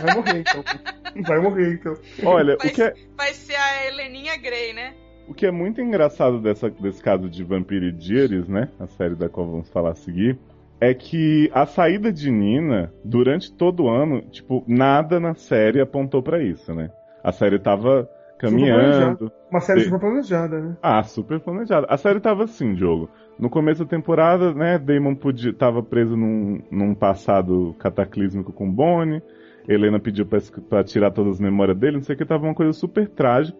Vai 0.00 0.14
morrer, 0.14 0.40
então. 0.40 0.64
Vai 1.24 1.40
morrer, 1.40 1.72
então. 1.74 1.94
Olha, 2.24 2.56
Vai, 2.56 2.68
o 2.68 2.72
que 2.74 2.82
é. 2.82 2.94
vai 3.16 3.32
ser 3.34 3.54
a 3.56 3.86
Heleninha 3.86 4.36
Grey, 4.36 4.72
né? 4.72 4.94
O 5.26 5.34
que 5.34 5.44
é 5.46 5.50
muito 5.50 5.80
engraçado 5.80 6.40
dessa, 6.40 6.70
desse 6.70 7.02
caso 7.02 7.28
de 7.28 7.44
Vampire 7.44 7.92
Diaries, 7.92 8.48
né? 8.48 8.68
A 8.80 8.86
série 8.86 9.14
da 9.14 9.28
qual 9.28 9.46
vamos 9.50 9.68
falar 9.68 9.90
a 9.90 9.94
seguir. 9.94 10.38
É 10.80 10.94
que 10.94 11.50
a 11.52 11.66
saída 11.66 12.12
de 12.12 12.30
Nina, 12.30 12.92
durante 13.04 13.52
todo 13.52 13.84
o 13.84 13.88
ano, 13.88 14.22
tipo, 14.22 14.64
nada 14.66 15.18
na 15.18 15.34
série 15.34 15.80
apontou 15.80 16.22
pra 16.22 16.42
isso, 16.42 16.72
né? 16.72 16.90
A 17.22 17.32
série 17.32 17.58
tava 17.58 18.08
caminhando. 18.38 19.32
Uma 19.50 19.60
série 19.60 19.82
super 19.82 19.98
planejada, 19.98 20.60
né? 20.60 20.76
Ah, 20.80 21.02
super 21.02 21.40
planejada. 21.40 21.86
A 21.90 21.96
série 21.96 22.20
tava 22.20 22.44
assim, 22.44 22.74
Diogo. 22.74 23.10
No 23.38 23.50
começo 23.50 23.84
da 23.84 23.90
temporada, 23.90 24.54
né, 24.54 24.78
Damon 24.78 25.14
podia, 25.14 25.52
tava 25.52 25.82
preso 25.82 26.16
num, 26.16 26.60
num 26.70 26.94
passado 26.94 27.74
cataclísmico 27.78 28.52
com 28.52 28.70
Bonnie. 28.70 29.22
Helena 29.68 29.98
pediu 29.98 30.26
pra 30.26 30.82
tirar 30.82 31.10
todas 31.10 31.34
as 31.34 31.40
memórias 31.40 31.76
dele, 31.76 31.96
não 31.96 32.02
sei 32.02 32.14
o 32.14 32.18
que, 32.18 32.24
tava 32.24 32.46
uma 32.46 32.54
coisa 32.54 32.72
super 32.72 33.06
trágica. 33.08 33.58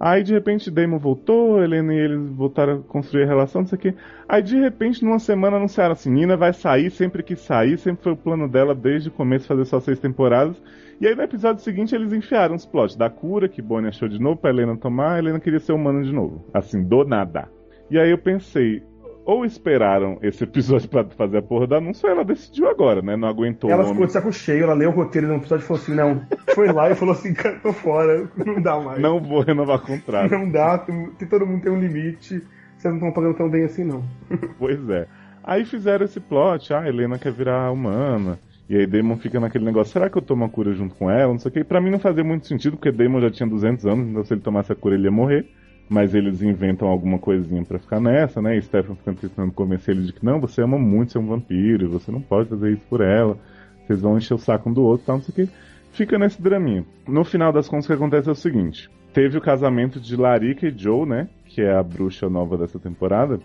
Aí 0.00 0.22
de 0.22 0.32
repente 0.32 0.70
Damon 0.70 0.98
voltou, 0.98 1.62
Helena 1.62 1.92
e 1.92 1.98
eles 1.98 2.30
voltaram 2.30 2.74
a 2.74 2.82
construir 2.82 3.24
a 3.24 3.26
relação, 3.26 3.62
não 3.62 3.68
sei 3.68 3.76
o 3.76 3.80
quê. 3.80 3.94
Aí 4.28 4.42
de 4.42 4.56
repente, 4.56 5.04
numa 5.04 5.18
semana, 5.18 5.56
anunciaram 5.56 5.92
assim: 5.92 6.10
Nina 6.10 6.36
vai 6.36 6.52
sair 6.52 6.90
sempre 6.90 7.22
que 7.22 7.34
sair, 7.34 7.76
sempre 7.78 8.04
foi 8.04 8.12
o 8.12 8.16
plano 8.16 8.48
dela 8.48 8.74
desde 8.74 9.08
o 9.08 9.12
começo 9.12 9.48
fazer 9.48 9.64
só 9.64 9.80
seis 9.80 9.98
temporadas. 9.98 10.60
E 11.00 11.06
aí 11.06 11.14
no 11.14 11.22
episódio 11.22 11.62
seguinte 11.62 11.94
eles 11.94 12.12
enfiaram 12.12 12.54
os 12.54 12.66
plots 12.66 12.96
da 12.96 13.08
cura, 13.08 13.48
que 13.48 13.62
Bonnie 13.62 13.88
achou 13.88 14.08
de 14.08 14.20
novo 14.20 14.36
pra 14.36 14.50
Helena 14.50 14.76
tomar, 14.76 15.14
a 15.14 15.18
Helena 15.18 15.40
queria 15.40 15.60
ser 15.60 15.72
humana 15.72 16.02
de 16.02 16.12
novo. 16.12 16.44
Assim, 16.52 16.82
do 16.82 17.04
nada. 17.04 17.48
E 17.90 17.98
aí 17.98 18.10
eu 18.10 18.18
pensei, 18.18 18.82
ou 19.28 19.44
esperaram 19.44 20.18
esse 20.22 20.42
episódio 20.42 20.88
pra 20.88 21.04
fazer 21.04 21.36
a 21.36 21.42
porra 21.42 21.66
do 21.66 21.74
anúncio, 21.74 22.08
ou 22.08 22.14
ela 22.14 22.24
decidiu 22.24 22.66
agora, 22.66 23.02
né? 23.02 23.14
Não 23.14 23.28
aguentou 23.28 23.70
Ela 23.70 23.84
ficou 23.84 24.06
de 24.06 24.12
saco 24.12 24.32
cheio, 24.32 24.62
ela 24.64 24.72
leu 24.72 24.88
o 24.88 24.94
roteiro 24.94 25.28
no 25.28 25.34
episódio 25.34 25.64
e 25.64 25.66
falou 25.66 25.82
assim: 25.82 25.94
não, 25.94 26.22
foi 26.54 26.72
lá 26.72 26.90
e 26.90 26.94
falou 26.94 27.12
assim: 27.12 27.34
cara, 27.34 27.58
tô 27.62 27.70
fora, 27.74 28.26
não 28.34 28.62
dá 28.62 28.80
mais. 28.80 28.98
Não 28.98 29.20
vou 29.20 29.42
renovar 29.42 29.80
contrato. 29.80 30.30
Não 30.30 30.50
dá, 30.50 30.78
tem, 30.78 31.10
tem- 31.10 31.28
todo 31.28 31.46
mundo 31.46 31.62
tem 31.62 31.70
um 31.70 31.78
limite, 31.78 32.42
vocês 32.78 32.84
não 32.84 32.94
estão 32.94 33.12
pagando 33.12 33.36
tão 33.36 33.50
bem 33.50 33.64
assim, 33.64 33.84
não. 33.84 34.02
Pois 34.58 34.88
é. 34.88 35.06
Aí 35.44 35.66
fizeram 35.66 36.06
esse 36.06 36.20
plot, 36.20 36.72
ah, 36.72 36.80
a 36.80 36.88
Helena 36.88 37.18
quer 37.18 37.32
virar 37.32 37.70
humana. 37.70 38.38
E 38.66 38.76
aí 38.76 38.86
Damon 38.86 39.18
fica 39.18 39.38
naquele 39.38 39.64
negócio, 39.66 39.92
será 39.92 40.08
que 40.08 40.16
eu 40.16 40.22
tomo 40.22 40.44
a 40.46 40.48
cura 40.48 40.72
junto 40.72 40.94
com 40.94 41.10
ela? 41.10 41.32
Não 41.32 41.38
sei 41.38 41.50
o 41.50 41.52
que. 41.52 41.60
E 41.60 41.64
pra 41.64 41.82
mim 41.82 41.90
não 41.90 41.98
fazia 41.98 42.24
muito 42.24 42.46
sentido, 42.46 42.78
porque 42.78 42.90
Damon 42.92 43.20
já 43.20 43.30
tinha 43.30 43.46
200 43.46 43.84
anos, 43.84 44.08
então 44.08 44.24
se 44.24 44.32
ele 44.32 44.40
tomasse 44.40 44.72
a 44.72 44.74
cura 44.74 44.94
ele 44.94 45.04
ia 45.04 45.10
morrer. 45.10 45.46
Mas 45.88 46.14
eles 46.14 46.42
inventam 46.42 46.86
alguma 46.88 47.18
coisinha 47.18 47.64
pra 47.64 47.78
ficar 47.78 48.00
nessa, 48.00 48.42
né? 48.42 48.56
E 48.56 48.62
Stefan 48.62 48.94
fica 48.94 49.14
tentando 49.14 49.52
convencer 49.52 49.96
ele 49.96 50.06
de 50.06 50.12
que 50.12 50.24
não, 50.24 50.40
você 50.40 50.62
ama 50.62 50.78
muito 50.78 51.12
ser 51.12 51.18
um 51.18 51.26
vampiro, 51.26 51.84
e 51.84 51.88
você 51.88 52.12
não 52.12 52.20
pode 52.20 52.48
fazer 52.48 52.72
isso 52.72 52.84
por 52.90 53.00
ela. 53.00 53.38
Vocês 53.86 54.02
vão 54.02 54.18
encher 54.18 54.34
o 54.34 54.38
saco 54.38 54.68
um 54.68 54.72
do 54.72 54.82
outro 54.82 55.04
e 55.04 55.06
tal, 55.06 55.16
não 55.16 55.22
sei 55.22 55.44
o 55.44 55.46
que. 55.46 55.52
Fica 55.92 56.18
nesse 56.18 56.42
draminha. 56.42 56.84
No 57.06 57.24
final 57.24 57.52
das 57.52 57.68
contas, 57.68 57.86
o 57.86 57.88
que 57.88 57.94
acontece 57.94 58.28
é 58.28 58.32
o 58.32 58.34
seguinte. 58.34 58.90
Teve 59.14 59.38
o 59.38 59.40
casamento 59.40 59.98
de 59.98 60.14
Larica 60.14 60.68
e 60.68 60.76
Joe, 60.76 61.08
né? 61.08 61.28
Que 61.46 61.62
é 61.62 61.74
a 61.74 61.82
bruxa 61.82 62.28
nova 62.28 62.58
dessa 62.58 62.78
temporada. 62.78 63.40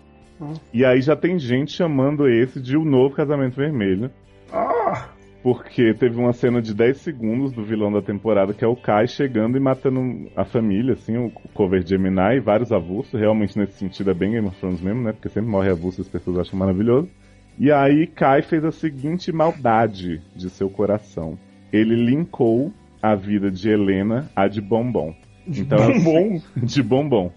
E 0.72 0.84
aí 0.84 1.00
já 1.00 1.16
tem 1.16 1.38
gente 1.38 1.72
chamando 1.72 2.28
esse 2.28 2.60
de 2.60 2.76
o 2.76 2.84
novo 2.84 3.14
casamento 3.14 3.56
vermelho. 3.56 4.10
Ah! 4.52 5.13
Porque 5.44 5.92
teve 5.92 6.18
uma 6.18 6.32
cena 6.32 6.62
de 6.62 6.72
10 6.72 6.96
segundos 7.02 7.52
do 7.52 7.62
vilão 7.62 7.92
da 7.92 8.00
temporada, 8.00 8.54
que 8.54 8.64
é 8.64 8.66
o 8.66 8.74
Kai 8.74 9.06
chegando 9.06 9.58
e 9.58 9.60
matando 9.60 10.30
a 10.34 10.42
família, 10.42 10.94
assim, 10.94 11.18
o 11.18 11.30
cover 11.52 11.86
Gemini 11.86 12.36
e 12.36 12.40
vários 12.40 12.72
avulsos. 12.72 13.20
Realmente, 13.20 13.58
nesse 13.58 13.74
sentido, 13.74 14.10
é 14.10 14.14
bem 14.14 14.32
Game 14.32 14.48
of 14.48 14.58
Thrones 14.58 14.80
mesmo, 14.80 15.02
né? 15.02 15.12
Porque 15.12 15.28
sempre 15.28 15.50
morre 15.50 15.68
avulso 15.68 16.00
e 16.00 16.02
as 16.02 16.08
pessoas 16.08 16.38
acham 16.38 16.58
maravilhoso. 16.58 17.10
E 17.58 17.70
aí, 17.70 18.06
Kai 18.06 18.40
fez 18.40 18.64
a 18.64 18.72
seguinte 18.72 19.30
maldade 19.32 20.22
de 20.34 20.48
seu 20.48 20.70
coração. 20.70 21.38
Ele 21.70 21.94
linkou 21.94 22.72
a 23.02 23.14
vida 23.14 23.50
de 23.50 23.68
Helena 23.68 24.30
à 24.34 24.48
de 24.48 24.62
Bombom. 24.62 25.14
Então, 25.46 25.76
Bombom? 25.92 26.40
de 26.56 26.82
Bombom. 26.82 27.30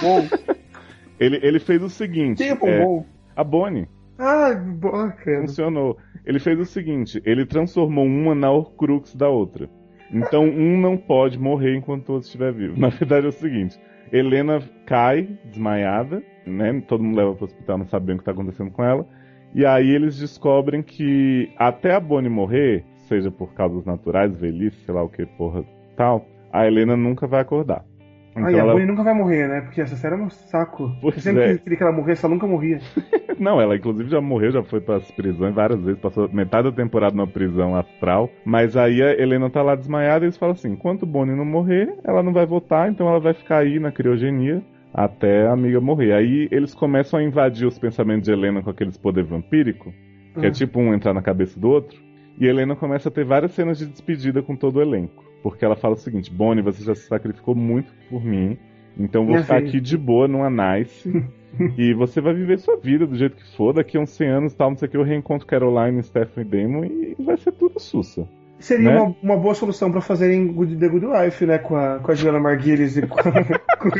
Bombom? 0.00 0.28
Ele, 1.20 1.38
ele 1.40 1.60
fez 1.60 1.80
o 1.80 1.88
seguinte. 1.88 2.38
Quem 2.38 2.48
é 2.48 2.50
é, 2.50 2.56
bombom? 2.56 3.06
a 3.36 3.44
Bonnie. 3.44 3.86
Ah, 4.18 4.54
bacana. 4.54 5.46
Funcionou. 5.46 5.96
Ele 6.24 6.38
fez 6.38 6.58
o 6.58 6.64
seguinte: 6.64 7.20
ele 7.24 7.44
transformou 7.44 8.04
uma 8.04 8.34
na 8.34 8.50
Horcrux 8.50 9.14
da 9.14 9.28
outra. 9.28 9.68
Então 10.12 10.44
um 10.44 10.78
não 10.78 10.96
pode 10.96 11.38
morrer 11.38 11.74
enquanto 11.74 12.10
o 12.10 12.12
outro 12.12 12.26
estiver 12.26 12.52
vivo. 12.52 12.78
Na 12.78 12.88
verdade 12.88 13.26
é 13.26 13.28
o 13.28 13.32
seguinte: 13.32 13.78
Helena 14.12 14.60
cai 14.86 15.38
desmaiada, 15.44 16.22
né? 16.46 16.80
Todo 16.86 17.02
mundo 17.02 17.16
leva 17.16 17.34
pro 17.34 17.46
hospital, 17.46 17.78
não 17.78 17.86
sabe 17.86 18.06
bem 18.06 18.16
o 18.16 18.18
que 18.18 18.24
tá 18.24 18.32
acontecendo 18.32 18.70
com 18.70 18.84
ela. 18.84 19.06
E 19.54 19.66
aí 19.66 19.90
eles 19.90 20.18
descobrem 20.18 20.82
que 20.82 21.50
até 21.58 21.94
a 21.94 22.00
Bonnie 22.00 22.30
morrer, 22.30 22.84
seja 23.08 23.30
por 23.30 23.52
causas 23.54 23.84
naturais, 23.84 24.36
velhice, 24.36 24.84
sei 24.84 24.94
lá 24.94 25.02
o 25.02 25.08
que, 25.08 25.26
porra, 25.26 25.64
tal, 25.96 26.26
a 26.52 26.66
Helena 26.66 26.96
nunca 26.96 27.26
vai 27.26 27.40
acordar. 27.40 27.84
Então 28.32 28.46
Ah, 28.46 28.50
e 28.52 28.54
a 28.54 28.58
ela- 28.58 28.72
Bonnie 28.72 28.86
nunca 28.86 29.02
vai 29.02 29.12
morrer, 29.14 29.46
né? 29.46 29.60
Porque 29.60 29.80
essa 29.80 29.94
série 29.94 30.14
é 30.14 30.18
um 30.18 30.30
saco. 30.30 30.90
Pois 31.02 31.16
Eu 31.16 31.20
sempre 31.22 31.42
é. 31.42 31.58
queria 31.58 31.76
que 31.76 31.82
ela 31.82 31.92
morresse, 31.92 32.24
ela 32.24 32.32
nunca 32.34 32.46
morria. 32.46 32.80
Não, 33.38 33.60
ela 33.60 33.76
inclusive 33.76 34.08
já 34.08 34.20
morreu, 34.20 34.50
já 34.52 34.62
foi 34.62 34.80
para 34.80 34.96
as 34.96 35.10
prisões 35.10 35.54
várias 35.54 35.80
vezes, 35.82 36.00
passou 36.00 36.28
metade 36.32 36.70
da 36.70 36.74
temporada 36.76 37.14
numa 37.14 37.26
prisão 37.26 37.76
astral. 37.76 38.30
Mas 38.44 38.76
aí 38.76 39.02
a 39.02 39.12
Helena 39.20 39.50
tá 39.50 39.62
lá 39.62 39.74
desmaiada 39.74 40.24
e 40.24 40.26
eles 40.26 40.36
falam 40.38 40.54
assim: 40.54 40.70
enquanto 40.72 41.04
Bonnie 41.04 41.36
não 41.36 41.44
morrer, 41.44 41.94
ela 42.04 42.22
não 42.22 42.32
vai 42.32 42.46
voltar, 42.46 42.90
então 42.90 43.06
ela 43.08 43.20
vai 43.20 43.34
ficar 43.34 43.58
aí 43.58 43.78
na 43.78 43.92
criogenia 43.92 44.62
até 44.94 45.46
a 45.46 45.52
amiga 45.52 45.80
morrer. 45.80 46.12
Aí 46.12 46.48
eles 46.50 46.74
começam 46.74 47.18
a 47.20 47.22
invadir 47.22 47.66
os 47.66 47.78
pensamentos 47.78 48.24
de 48.24 48.32
Helena 48.32 48.62
com 48.62 48.70
aqueles 48.70 48.96
poder 48.96 49.24
vampírico, 49.24 49.92
que 50.38 50.46
é 50.46 50.48
Hum. 50.48 50.52
tipo 50.52 50.80
um 50.80 50.94
entrar 50.94 51.12
na 51.12 51.22
cabeça 51.22 51.58
do 51.60 51.68
outro. 51.68 51.98
E 52.38 52.46
Helena 52.46 52.74
começa 52.74 53.10
a 53.10 53.12
ter 53.12 53.24
várias 53.24 53.52
cenas 53.52 53.78
de 53.78 53.86
despedida 53.86 54.42
com 54.42 54.56
todo 54.56 54.76
o 54.76 54.82
elenco. 54.82 55.22
Porque 55.42 55.64
ela 55.64 55.76
fala 55.76 55.94
o 55.94 55.98
seguinte: 55.98 56.30
Bonnie, 56.30 56.62
você 56.62 56.84
já 56.84 56.94
se 56.94 57.06
sacrificou 57.06 57.54
muito 57.54 57.92
por 58.08 58.24
mim. 58.24 58.56
Então 58.98 59.22
vou 59.22 59.32
Minha 59.32 59.42
ficar 59.42 59.56
filha. 59.58 59.68
aqui 59.68 59.80
de 59.80 59.96
boa 59.96 60.28
numa 60.28 60.50
nice. 60.50 61.08
e 61.76 61.92
você 61.94 62.20
vai 62.20 62.34
viver 62.34 62.58
sua 62.58 62.76
vida 62.76 63.06
do 63.06 63.16
jeito 63.16 63.36
que 63.36 63.56
for. 63.56 63.72
Daqui 63.72 63.96
a 63.96 64.00
uns 64.00 64.10
100 64.10 64.28
anos, 64.28 64.54
tal, 64.54 64.70
não 64.70 64.76
sei 64.76 64.88
o 64.88 64.90
que, 64.90 64.96
eu 64.96 65.02
reencontro 65.02 65.46
Caroline, 65.46 66.02
Stephen 66.02 66.44
e 66.44 66.44
Damon 66.44 66.84
e 66.84 67.16
vai 67.18 67.36
ser 67.36 67.52
tudo 67.52 67.78
sussa. 67.80 68.26
Seria 68.58 68.90
Né? 68.90 69.00
uma, 69.00 69.16
uma 69.22 69.36
boa 69.36 69.54
solução 69.54 69.90
pra 69.90 70.00
fazerem 70.00 70.46
Good, 70.52 70.76
The 70.76 70.88
Good 70.88 71.06
Wife, 71.06 71.44
né? 71.46 71.58
Com 71.58 71.74
a, 71.76 71.98
com 71.98 72.12
a 72.12 72.14
Juliana 72.14 72.38
Margulies 72.38 72.96
e 72.96 73.06
com 73.06 73.18
a... 73.18 73.22
com... 73.78 73.90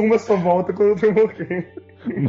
Uma 0.00 0.18
só 0.18 0.36
volta 0.36 0.72
quando 0.72 1.02
eu 1.04 1.12
morrer. 1.12 1.72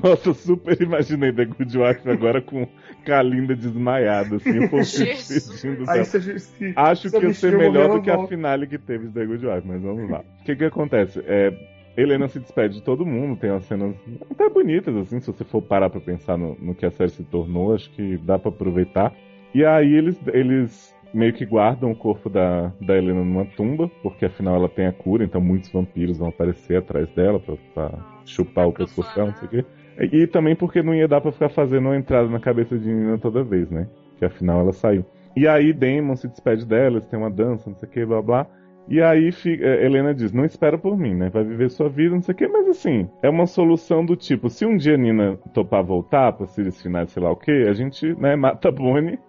Nossa, 0.03 0.33
super 0.33 0.79
imaginei 0.81 1.31
The 1.31 1.45
Good 1.45 1.77
Wife 1.77 2.09
agora 2.09 2.41
com 2.41 2.67
Kalinda 3.05 3.55
desmaiada, 3.55 4.35
assim, 4.37 4.65
o 4.65 4.69
povo 4.69 4.83
se 4.83 5.05
Jesus. 5.05 5.27
despedindo 5.27 5.89
Aí 5.89 6.05
você... 6.05 6.39
Se, 6.39 6.73
Acho 6.75 7.09
se 7.09 7.19
que 7.19 7.25
ia 7.25 7.33
ser 7.33 7.57
melhor 7.57 7.89
do 7.89 8.01
que 8.01 8.11
a 8.11 8.27
finale 8.27 8.67
que 8.67 8.77
teve 8.77 9.07
de 9.07 9.13
The 9.13 9.25
Good 9.25 9.45
Wife, 9.45 9.67
mas 9.67 9.81
vamos 9.81 10.09
lá. 10.09 10.23
O 10.41 10.43
que 10.43 10.55
que 10.55 10.65
acontece? 10.65 11.21
É, 11.25 11.53
Helena 11.97 12.27
se 12.27 12.39
despede 12.39 12.75
de 12.75 12.83
todo 12.83 13.05
mundo, 13.05 13.37
tem 13.39 13.51
umas 13.51 13.65
cenas 13.65 13.95
até 14.29 14.49
bonitas, 14.49 14.95
assim, 14.95 15.19
se 15.19 15.27
você 15.27 15.43
for 15.43 15.61
parar 15.61 15.89
pra 15.89 15.99
pensar 15.99 16.37
no, 16.37 16.55
no 16.59 16.73
que 16.73 16.85
a 16.85 16.91
série 16.91 17.11
se 17.11 17.23
tornou, 17.23 17.73
acho 17.75 17.89
que 17.91 18.17
dá 18.17 18.39
pra 18.39 18.49
aproveitar. 18.49 19.13
E 19.53 19.65
aí 19.65 19.93
eles, 19.93 20.17
eles 20.27 20.95
meio 21.13 21.33
que 21.33 21.45
guardam 21.45 21.91
o 21.91 21.95
corpo 21.95 22.29
da, 22.29 22.71
da 22.81 22.97
Helena 22.97 23.23
numa 23.23 23.45
tumba, 23.45 23.89
porque 24.01 24.25
afinal 24.25 24.55
ela 24.55 24.69
tem 24.69 24.85
a 24.87 24.93
cura, 24.93 25.23
então 25.23 25.41
muitos 25.41 25.71
vampiros 25.71 26.17
vão 26.17 26.29
aparecer 26.29 26.77
atrás 26.77 27.09
dela 27.09 27.39
pra, 27.39 27.55
pra 27.73 28.21
chupar 28.25 28.67
o 28.67 28.73
pescoço 28.73 29.13
dela, 29.13 29.31
não 29.31 29.35
sei 29.35 29.47
o 29.47 29.51
quê. 29.51 29.65
E 30.01 30.25
também 30.27 30.55
porque 30.55 30.81
não 30.81 30.95
ia 30.95 31.07
dar 31.07 31.21
pra 31.21 31.31
ficar 31.31 31.49
fazendo 31.49 31.85
uma 31.85 31.95
entrada 31.97 32.27
na 32.27 32.39
cabeça 32.39 32.77
de 32.77 32.87
Nina 32.91 33.17
toda 33.17 33.43
vez, 33.43 33.69
né? 33.69 33.87
Que 34.17 34.25
afinal 34.25 34.61
ela 34.61 34.73
saiu. 34.73 35.05
E 35.35 35.47
aí 35.47 35.71
Damon 35.71 36.15
se 36.15 36.27
despede 36.27 36.65
dela, 36.65 36.99
têm 37.01 37.19
uma 37.19 37.29
dança, 37.29 37.69
não 37.69 37.77
sei 37.77 37.87
o 37.87 37.91
que, 37.91 38.05
blá 38.05 38.21
blá. 38.21 38.47
E 38.89 39.01
aí 39.01 39.31
fica- 39.31 39.63
eh, 39.63 39.85
Helena 39.85 40.13
diz, 40.13 40.33
não 40.33 40.43
espera 40.43 40.77
por 40.77 40.97
mim, 40.97 41.13
né? 41.13 41.29
Vai 41.29 41.43
viver 41.43 41.69
sua 41.69 41.87
vida, 41.87 42.15
não 42.15 42.21
sei 42.21 42.33
o 42.33 42.37
que, 42.37 42.47
mas 42.47 42.67
assim, 42.67 43.07
é 43.21 43.29
uma 43.29 43.45
solução 43.45 44.03
do 44.03 44.15
tipo, 44.15 44.49
se 44.49 44.65
um 44.65 44.75
dia 44.75 44.97
Nina 44.97 45.37
topar 45.53 45.83
voltar 45.83 46.33
pra 46.33 46.47
series 46.47 46.81
finais, 46.81 47.11
sei 47.11 47.21
lá 47.21 47.31
o 47.31 47.35
que, 47.35 47.51
a 47.51 47.73
gente, 47.73 48.13
né, 48.19 48.35
mata 48.35 48.69
a 48.69 48.71
Bonnie 48.71 49.19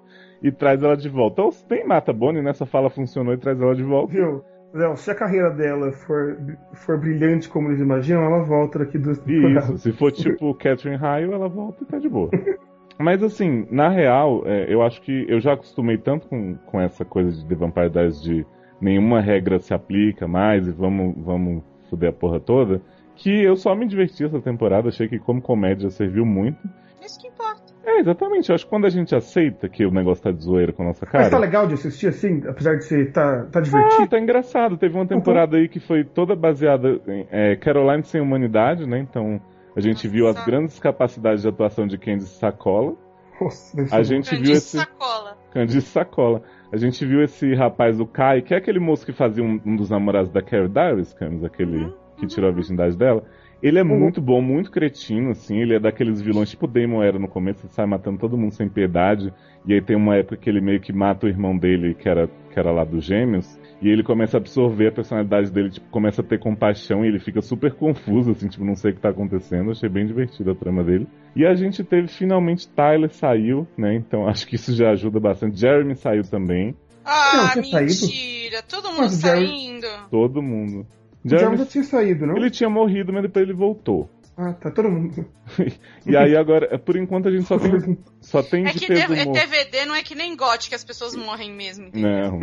e 0.42 0.50
traz 0.50 0.82
ela 0.82 0.96
de 0.96 1.08
volta. 1.08 1.42
Ou 1.42 1.52
se 1.52 1.64
nem 1.70 1.86
mata 1.86 2.10
a 2.10 2.14
Bonnie, 2.14 2.42
nessa 2.42 2.66
fala 2.66 2.90
funcionou 2.90 3.34
e 3.34 3.38
traz 3.38 3.60
ela 3.60 3.74
de 3.74 3.82
volta. 3.82 4.12
Viu? 4.14 4.42
Léo, 4.72 4.96
se 4.96 5.10
a 5.10 5.14
carreira 5.14 5.50
dela 5.50 5.92
for, 5.92 6.38
for 6.72 6.98
brilhante 6.98 7.48
como 7.48 7.68
eles 7.68 7.80
imaginam, 7.80 8.22
ela 8.24 8.42
volta 8.42 8.78
daqui 8.78 8.98
duas 8.98 9.20
Isso, 9.26 9.78
se 9.78 9.92
for 9.92 10.10
tipo 10.10 10.54
Catherine 10.54 10.96
Hale, 10.96 11.30
ela 11.30 11.48
volta 11.48 11.82
e 11.82 11.86
tá 11.86 11.98
de 11.98 12.08
boa. 12.08 12.30
Mas 12.98 13.22
assim, 13.22 13.66
na 13.70 13.88
real, 13.88 14.42
é, 14.46 14.72
eu 14.72 14.82
acho 14.82 15.02
que 15.02 15.26
eu 15.28 15.40
já 15.40 15.54
acostumei 15.54 15.98
tanto 15.98 16.28
com, 16.28 16.54
com 16.66 16.80
essa 16.80 17.04
coisa 17.04 17.30
de 17.32 17.46
The 17.46 17.54
Vampire 17.54 17.90
Diaries 17.90 18.22
de 18.22 18.46
nenhuma 18.80 19.20
regra 19.20 19.58
se 19.58 19.74
aplica 19.74 20.26
mais 20.26 20.66
e 20.66 20.70
vamos, 20.70 21.14
vamos 21.18 21.62
foder 21.88 22.10
a 22.10 22.12
porra 22.12 22.40
toda, 22.40 22.80
que 23.14 23.30
eu 23.30 23.56
só 23.56 23.74
me 23.74 23.86
diverti 23.86 24.24
essa 24.24 24.40
temporada, 24.40 24.88
achei 24.88 25.08
que 25.08 25.18
como 25.18 25.40
comédia 25.40 25.90
serviu 25.90 26.24
muito. 26.24 26.58
Isso 27.00 27.20
que 27.20 27.28
importa. 27.28 27.61
É, 27.84 27.98
exatamente, 28.00 28.48
eu 28.48 28.54
acho 28.54 28.64
que 28.64 28.70
quando 28.70 28.86
a 28.86 28.90
gente 28.90 29.14
aceita 29.14 29.68
que 29.68 29.84
o 29.84 29.90
negócio 29.90 30.22
tá 30.22 30.30
de 30.30 30.42
zoeira 30.42 30.72
com 30.72 30.82
a 30.82 30.86
nossa 30.86 31.04
cara... 31.04 31.24
Mas 31.24 31.30
tá 31.30 31.38
legal 31.38 31.66
de 31.66 31.74
assistir 31.74 32.06
assim, 32.08 32.40
apesar 32.48 32.76
de 32.76 32.84
ser. 32.84 33.12
tá, 33.12 33.44
tá 33.50 33.58
Ah, 33.58 33.62
divertido? 33.62 34.08
tá 34.08 34.18
engraçado. 34.18 34.76
Teve 34.76 34.94
uma 34.96 35.06
temporada 35.06 35.56
aí 35.56 35.68
que 35.68 35.80
foi 35.80 36.04
toda 36.04 36.36
baseada 36.36 37.00
em 37.08 37.26
é, 37.30 37.56
Caroline 37.56 38.04
sem 38.04 38.20
humanidade, 38.20 38.86
né? 38.86 38.98
Então 39.00 39.40
a 39.74 39.80
gente 39.80 40.06
viu 40.06 40.28
as 40.28 40.44
grandes 40.44 40.78
capacidades 40.78 41.42
de 41.42 41.48
atuação 41.48 41.86
de 41.86 41.98
Candice 41.98 42.38
Sacola. 42.38 42.94
Nossa, 43.40 43.96
A 43.96 44.02
gente 44.04 44.30
viu 44.30 44.38
Candice 44.38 44.52
esse. 44.52 44.76
sacola. 44.78 45.36
Candice 45.52 45.86
Sacola. 45.88 46.42
A 46.72 46.76
gente 46.76 47.04
viu 47.04 47.22
esse 47.22 47.52
rapaz, 47.54 47.98
o 47.98 48.06
Kai, 48.06 48.42
que 48.42 48.54
é 48.54 48.56
aquele 48.58 48.78
moço 48.78 49.04
que 49.04 49.12
fazia 49.12 49.42
um, 49.42 49.60
um 49.66 49.74
dos 49.76 49.90
namorados 49.90 50.30
da 50.30 50.40
Carrie 50.40 50.68
Darius, 50.68 51.12
Camis, 51.14 51.42
aquele 51.44 51.92
que 52.16 52.26
tirou 52.26 52.48
a 52.48 52.52
virgindade 52.52 52.96
dela. 52.96 53.24
Ele 53.62 53.78
é 53.78 53.84
muito 53.84 54.20
bom, 54.20 54.42
muito 54.42 54.70
cretino, 54.70 55.30
assim. 55.30 55.58
Ele 55.58 55.76
é 55.76 55.78
daqueles 55.78 56.20
vilões, 56.20 56.50
tipo 56.50 56.66
o 56.66 56.68
Damon 56.68 57.02
era 57.02 57.18
no 57.18 57.28
começo, 57.28 57.64
ele 57.64 57.72
sai 57.72 57.86
matando 57.86 58.18
todo 58.18 58.36
mundo 58.36 58.52
sem 58.52 58.68
piedade. 58.68 59.32
E 59.64 59.72
aí 59.72 59.80
tem 59.80 59.96
uma 59.96 60.16
época 60.16 60.36
que 60.36 60.50
ele 60.50 60.60
meio 60.60 60.80
que 60.80 60.92
mata 60.92 61.26
o 61.26 61.28
irmão 61.28 61.56
dele, 61.56 61.94
que 61.94 62.08
era, 62.08 62.26
que 62.26 62.58
era 62.58 62.72
lá 62.72 62.84
dos 62.84 63.04
gêmeos. 63.04 63.56
E 63.80 63.88
ele 63.88 64.02
começa 64.02 64.36
a 64.36 64.40
absorver 64.40 64.88
a 64.88 64.92
personalidade 64.92 65.50
dele, 65.52 65.70
tipo, 65.70 65.88
começa 65.90 66.22
a 66.22 66.24
ter 66.24 66.38
compaixão 66.40 67.04
e 67.04 67.08
ele 67.08 67.20
fica 67.20 67.40
super 67.40 67.72
confuso, 67.72 68.32
assim, 68.32 68.48
tipo, 68.48 68.64
não 68.64 68.74
sei 68.74 68.90
o 68.90 68.94
que 68.94 69.00
tá 69.00 69.10
acontecendo. 69.10 69.70
Achei 69.70 69.88
bem 69.88 70.06
divertido 70.06 70.50
a 70.50 70.54
trama 70.54 70.82
dele. 70.82 71.06
E 71.36 71.46
a 71.46 71.54
gente 71.54 71.84
teve 71.84 72.08
finalmente 72.08 72.68
Tyler 72.68 73.10
saiu, 73.12 73.66
né? 73.78 73.94
Então 73.94 74.26
acho 74.28 74.46
que 74.46 74.56
isso 74.56 74.74
já 74.74 74.90
ajuda 74.90 75.20
bastante. 75.20 75.58
Jeremy 75.58 75.94
saiu 75.94 76.22
também. 76.22 76.74
Ah, 77.04 77.52
Não, 77.54 77.62
tinha 77.62 77.64
saído? 77.64 78.06
mentira. 78.06 78.62
Todo 78.68 78.88
mundo 78.90 79.00
Mas 79.00 79.12
saindo. 79.14 79.86
Todo 80.10 80.42
mundo. 80.42 80.86
O 81.24 81.28
Jarvis 81.28 81.40
Jarvis, 81.40 81.58
já 81.60 81.66
tinha 81.66 81.84
saído, 81.84 82.26
não? 82.26 82.36
ele 82.36 82.50
tinha 82.50 82.68
morrido, 82.70 83.12
mas 83.12 83.22
depois 83.22 83.44
ele 83.44 83.54
voltou. 83.56 84.08
Ah, 84.36 84.52
tá, 84.54 84.70
todo 84.70 84.88
mundo. 84.90 85.24
E 86.06 86.16
aí 86.16 86.34
agora, 86.36 86.78
por 86.78 86.96
enquanto 86.96 87.28
a 87.28 87.30
gente 87.30 87.44
só 87.44 87.58
tem, 87.58 87.98
só 88.20 88.42
tem 88.42 88.66
É 88.66 88.72
de 88.72 88.78
que 88.80 88.86
peso 88.86 89.14
D- 89.14 89.24
morto. 89.26 89.32
DVD 89.38 89.84
não 89.86 89.94
é 89.94 90.02
que 90.02 90.14
nem 90.14 90.34
GOT, 90.36 90.68
que 90.68 90.74
as 90.74 90.84
pessoas 90.84 91.14
morrem 91.14 91.52
mesmo, 91.52 91.86
entendeu? 91.86 92.10
Não. 92.32 92.40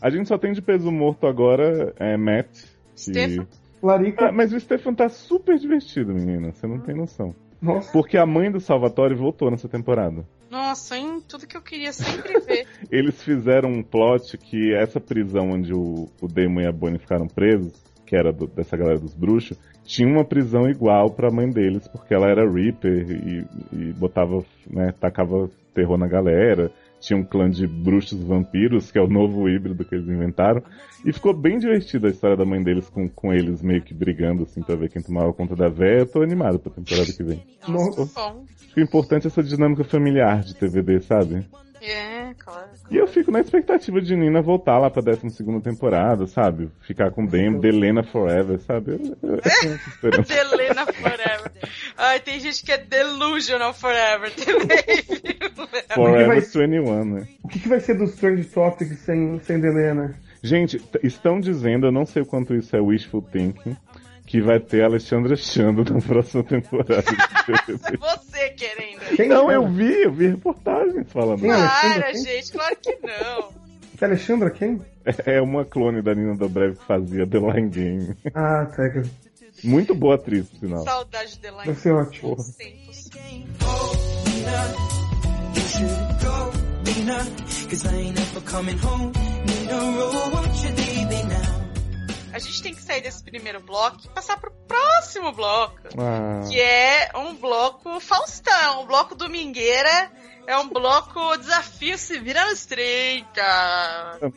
A 0.00 0.10
gente 0.10 0.28
só 0.28 0.36
tem 0.38 0.52
de 0.52 0.60
peso 0.62 0.90
morto 0.92 1.26
agora 1.26 1.92
é 1.98 2.16
Matt. 2.16 2.48
que- 2.52 2.66
Stefan? 3.00 3.46
Larica. 3.82 4.28
Ah, 4.28 4.32
mas 4.32 4.52
o 4.52 4.60
Stefan 4.60 4.94
tá 4.94 5.08
super 5.08 5.58
divertido, 5.58 6.12
menina. 6.14 6.52
Você 6.52 6.66
não 6.66 6.78
tem 6.80 6.94
noção. 6.94 7.34
Nossa. 7.60 7.90
Porque 7.92 8.16
a 8.18 8.26
mãe 8.26 8.50
do 8.50 8.60
Salvatore 8.60 9.14
voltou 9.14 9.50
nessa 9.50 9.68
temporada. 9.68 10.24
Nossa, 10.50 10.96
hein? 10.96 11.20
Tudo 11.26 11.46
que 11.46 11.56
eu 11.56 11.62
queria 11.62 11.92
sempre 11.92 12.38
ver. 12.46 12.66
Eles 12.90 13.22
fizeram 13.22 13.70
um 13.70 13.82
plot 13.82 14.36
que 14.38 14.74
essa 14.74 15.00
prisão 15.00 15.50
onde 15.50 15.72
o, 15.72 16.08
o 16.20 16.28
Damon 16.28 16.60
e 16.60 16.66
a 16.66 16.72
Bonnie 16.72 16.98
ficaram 16.98 17.26
presos, 17.26 17.72
que 18.06 18.16
era 18.16 18.32
do- 18.32 18.46
dessa 18.46 18.76
galera 18.76 18.98
dos 18.98 19.14
bruxos, 19.14 19.58
tinha 19.84 20.08
uma 20.08 20.24
prisão 20.24 20.68
igual 20.70 21.10
pra 21.10 21.30
mãe 21.30 21.50
deles, 21.50 21.86
porque 21.88 22.14
ela 22.14 22.28
era 22.30 22.48
Reaper 22.50 23.06
e, 23.10 23.44
e 23.72 23.92
botava, 23.92 24.42
né, 24.70 24.92
tacava 25.00 25.50
terror 25.74 25.98
na 25.98 26.06
galera. 26.08 26.70
Tinha 26.98 27.18
um 27.18 27.22
clã 27.24 27.48
de 27.50 27.66
bruxos 27.66 28.22
vampiros, 28.24 28.90
que 28.90 28.98
é 28.98 29.02
o 29.02 29.06
novo 29.06 29.48
híbrido 29.50 29.84
que 29.84 29.94
eles 29.94 30.08
inventaram. 30.08 30.62
E 31.04 31.12
ficou 31.12 31.34
bem 31.34 31.58
divertida 31.58 32.08
a 32.08 32.10
história 32.10 32.36
da 32.36 32.44
mãe 32.44 32.62
deles 32.62 32.88
com, 32.88 33.06
com 33.08 33.32
eles 33.34 33.60
meio 33.62 33.82
que 33.82 33.92
brigando, 33.92 34.44
assim, 34.44 34.62
pra 34.62 34.74
ver 34.76 34.88
quem 34.88 35.02
tomava 35.02 35.30
conta 35.34 35.54
da 35.54 35.68
véia. 35.68 36.00
Eu 36.00 36.06
tô 36.10 36.22
animado 36.22 36.58
pra 36.58 36.72
temporada 36.72 37.12
que 37.12 37.22
vem. 37.22 37.42
Nossa. 37.68 38.34
Que 38.72 38.80
o 38.80 38.82
importante 38.82 39.26
é 39.26 39.28
essa 39.28 39.42
dinâmica 39.42 39.84
familiar 39.84 40.40
de 40.40 40.54
TVD, 40.56 41.00
sabe? 41.02 41.46
É, 41.80 42.34
claro. 42.38 42.68
E 42.90 42.96
eu 42.96 43.06
fico 43.06 43.30
na 43.30 43.40
expectativa 43.40 44.00
de 44.00 44.16
Nina 44.16 44.40
voltar 44.42 44.78
lá 44.78 44.90
pra 44.90 45.02
12 45.02 45.28
temporada, 45.62 46.26
sabe? 46.26 46.70
Ficar 46.80 47.10
com 47.10 47.24
Dame, 47.26 47.58
Delena 47.60 48.02
Forever, 48.02 48.58
sabe? 48.60 48.92
Eu, 48.92 49.76
esperança. 49.76 50.34
Delena 50.34 50.86
Forever. 50.86 51.52
Ai, 51.96 52.20
tem 52.20 52.40
gente 52.40 52.64
que 52.64 52.72
é 52.72 52.78
Delusional 52.78 53.72
Forever 53.74 54.32
também? 54.34 55.46
Forever 55.94 56.26
vai- 56.26 56.40
21, 56.40 57.04
né? 57.04 57.28
O 57.42 57.48
que, 57.48 57.60
que 57.60 57.68
vai 57.68 57.80
ser 57.80 57.94
dos 57.94 58.14
Strange 58.14 58.44
Topics 58.44 58.98
sem, 59.00 59.38
sem 59.40 59.60
Delena? 59.60 60.14
Gente, 60.42 60.80
estão 61.02 61.40
dizendo, 61.40 61.86
eu 61.86 61.92
não 61.92 62.06
sei 62.06 62.22
o 62.22 62.26
quanto 62.26 62.54
isso 62.54 62.76
é 62.76 62.80
wishful 62.80 63.22
thinking, 63.22 63.76
que 64.26 64.40
vai 64.40 64.58
ter 64.58 64.82
Alexandra 64.82 65.36
Chando 65.36 65.84
na 65.92 66.00
próxima 66.00 66.42
temporada. 66.42 67.04
Você 68.00 68.50
querendo. 68.50 69.00
Quem 69.16 69.28
não, 69.28 69.50
é? 69.50 69.56
eu 69.56 69.68
vi, 69.68 70.02
eu 70.02 70.12
vi 70.12 70.28
reportagens 70.28 71.06
falando. 71.10 71.40
Quem 71.40 71.50
é? 71.52 71.56
Para, 71.56 72.12
quem? 72.12 72.24
gente, 72.24 72.52
claro 72.52 72.76
que 72.82 72.98
não. 73.02 73.48
Que 73.96 74.04
é 74.04 74.08
Alexandra 74.08 74.50
quem? 74.50 74.80
É 75.24 75.40
uma 75.40 75.64
clone 75.64 76.02
da 76.02 76.14
Nina 76.14 76.34
Dobrev 76.36 76.76
que 76.76 76.84
fazia 76.84 77.26
The 77.26 77.38
Line 77.38 77.68
Game. 77.70 78.16
Ah, 78.34 78.66
tá. 78.66 78.90
que- 78.90 79.02
Muito 79.66 79.94
boa 79.94 80.16
atriz, 80.16 80.46
por 80.48 80.58
sinal. 80.58 80.84
Saudade 80.84 81.38
de 81.38 81.48
Line. 81.48 81.64
Deve 81.64 81.80
ser 81.80 81.92
ótimo. 81.92 82.36
Porra. 82.36 82.48
Tempos. 82.58 83.10
You 85.54 85.62
should 85.62 85.88
go, 86.22 86.52
Nina, 86.84 87.18
cause 87.70 87.86
I 87.86 87.94
ain't 87.96 88.18
ever 88.20 88.40
coming 88.42 88.78
home. 88.78 89.12
Nina, 89.46 89.78
won't 90.32 90.62
you 90.62 90.70
leave 90.76 91.08
me 91.08 91.14
now? 91.14 91.15
A 92.36 92.38
gente 92.38 92.62
tem 92.62 92.74
que 92.74 92.82
sair 92.82 93.00
desse 93.00 93.24
primeiro 93.24 93.60
bloco 93.60 93.98
e 94.04 94.08
passar 94.10 94.38
pro 94.38 94.50
próximo 94.68 95.32
bloco. 95.32 95.80
Ah, 95.98 96.46
Que 96.46 96.60
é 96.60 97.10
um 97.14 97.34
bloco 97.34 97.98
Faustão, 97.98 98.82
um 98.82 98.86
bloco 98.86 99.14
domingueira. 99.14 100.12
É 100.46 100.54
um 100.58 100.68
bloco 100.68 101.34
desafio 101.38 101.96
se 101.96 102.18
vira 102.18 102.44
nos 102.50 102.66
30. 102.66 103.40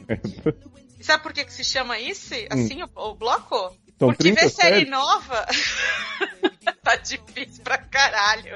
merda. 0.08 0.56
E 0.97 1.04
sabe 1.04 1.24
por 1.24 1.34
que, 1.34 1.43
que 1.43 1.52
se 1.54 1.66
chama 1.66 2.00
isso? 2.00 2.34
Assim, 2.50 2.82
o, 2.84 2.89
o 2.95 3.16
bloco? 3.16 3.76
São 4.00 4.08
Porque 4.08 4.24
30 4.24 4.41
ver 4.41 4.50
série 4.50 4.76
séries? 4.76 4.89
nova 4.89 5.45
tá 6.82 6.95
difícil 6.95 7.62
pra 7.64 7.78
caralho. 7.78 8.56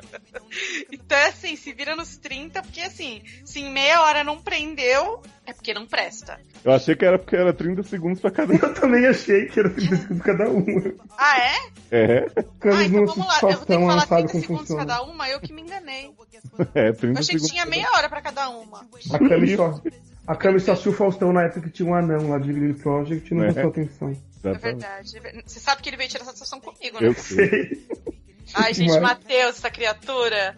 Então, 0.92 1.18
é 1.18 1.28
assim, 1.28 1.56
se 1.58 1.74
vira 1.74 1.96
nos 1.96 2.16
30, 2.18 2.62
porque 2.62 2.80
assim, 2.82 3.22
se 3.44 3.60
em 3.60 3.70
meia 3.72 4.02
hora 4.04 4.24
não 4.24 4.40
prendeu, 4.42 5.22
é 5.46 5.52
porque 5.52 5.74
não 5.74 5.86
presta. 5.86 6.40
Eu 6.64 6.72
achei 6.72 6.96
que 6.96 7.04
era 7.04 7.20
porque 7.20 7.36
era 7.36 7.54
30 7.54 7.84
segundos 7.84 8.22
pra 8.22 8.32
cada 8.32 8.54
um. 8.54 8.58
Eu 8.58 8.74
também 8.74 9.06
achei 9.06 9.48
que 9.48 9.60
era 9.60 9.70
30 9.70 9.96
segundos 9.98 10.24
cada 10.24 10.50
uma. 10.50 10.94
Ah, 11.18 11.40
é? 11.40 11.56
É, 11.92 12.22
Quando 12.62 12.78
ah, 12.78 12.84
então 12.86 13.06
vamos 13.06 13.28
lá. 13.28 13.40
Eu 13.42 13.50
vou 13.50 13.66
ter 13.66 13.78
que 13.78 13.86
falar 13.86 14.08
sabe 14.08 14.28
30 14.28 14.32
como 14.32 14.42
segundos 14.42 14.62
funciona. 14.62 14.86
cada 14.86 15.04
uma, 15.04 15.30
eu 15.30 15.40
que 15.42 15.52
me 15.54 15.62
enganei. 15.62 16.12
é, 16.74 16.92
30 16.94 17.06
Eu 17.06 17.12
achei 17.12 17.14
que 17.14 17.24
segundos. 17.26 17.50
tinha 17.50 17.66
meia 17.66 17.92
hora 17.92 18.08
pra 18.08 18.22
cada 18.22 18.50
uma. 18.50 18.80
A 18.80 19.56
só, 19.58 19.82
a 20.28 20.36
Cami 20.36 20.60
só 20.60 20.72
assistiu 20.74 20.92
o 20.92 20.96
Faustão 20.96 21.34
na 21.34 21.44
época 21.44 21.62
que 21.62 21.70
tinha 21.70 21.90
um 21.90 21.94
anão 21.96 22.30
lá 22.30 22.40
de 22.40 22.52
Green 22.54 22.74
Project 22.74 23.32
e 23.32 23.36
não 23.38 23.44
É. 23.44 23.52
prestou 23.52 23.72
atenção. 23.72 24.18
É 24.44 24.54
verdade. 24.54 25.20
ver- 25.20 25.44
Você 25.46 25.60
sabe 25.60 25.82
que 25.82 25.90
ele 25.90 25.98
veio 25.98 26.10
tirar 26.10 26.26
satisfação 26.26 26.60
comigo, 26.60 27.00
né? 27.00 27.08
Eu 27.08 27.14
sei. 27.14 27.48
Sei. 27.50 27.88
Ai, 28.56 28.74
gente, 28.76 28.92
Mas- 28.92 29.02
Matheus, 29.02 29.58
essa 29.58 29.70
criatura, 29.72 30.58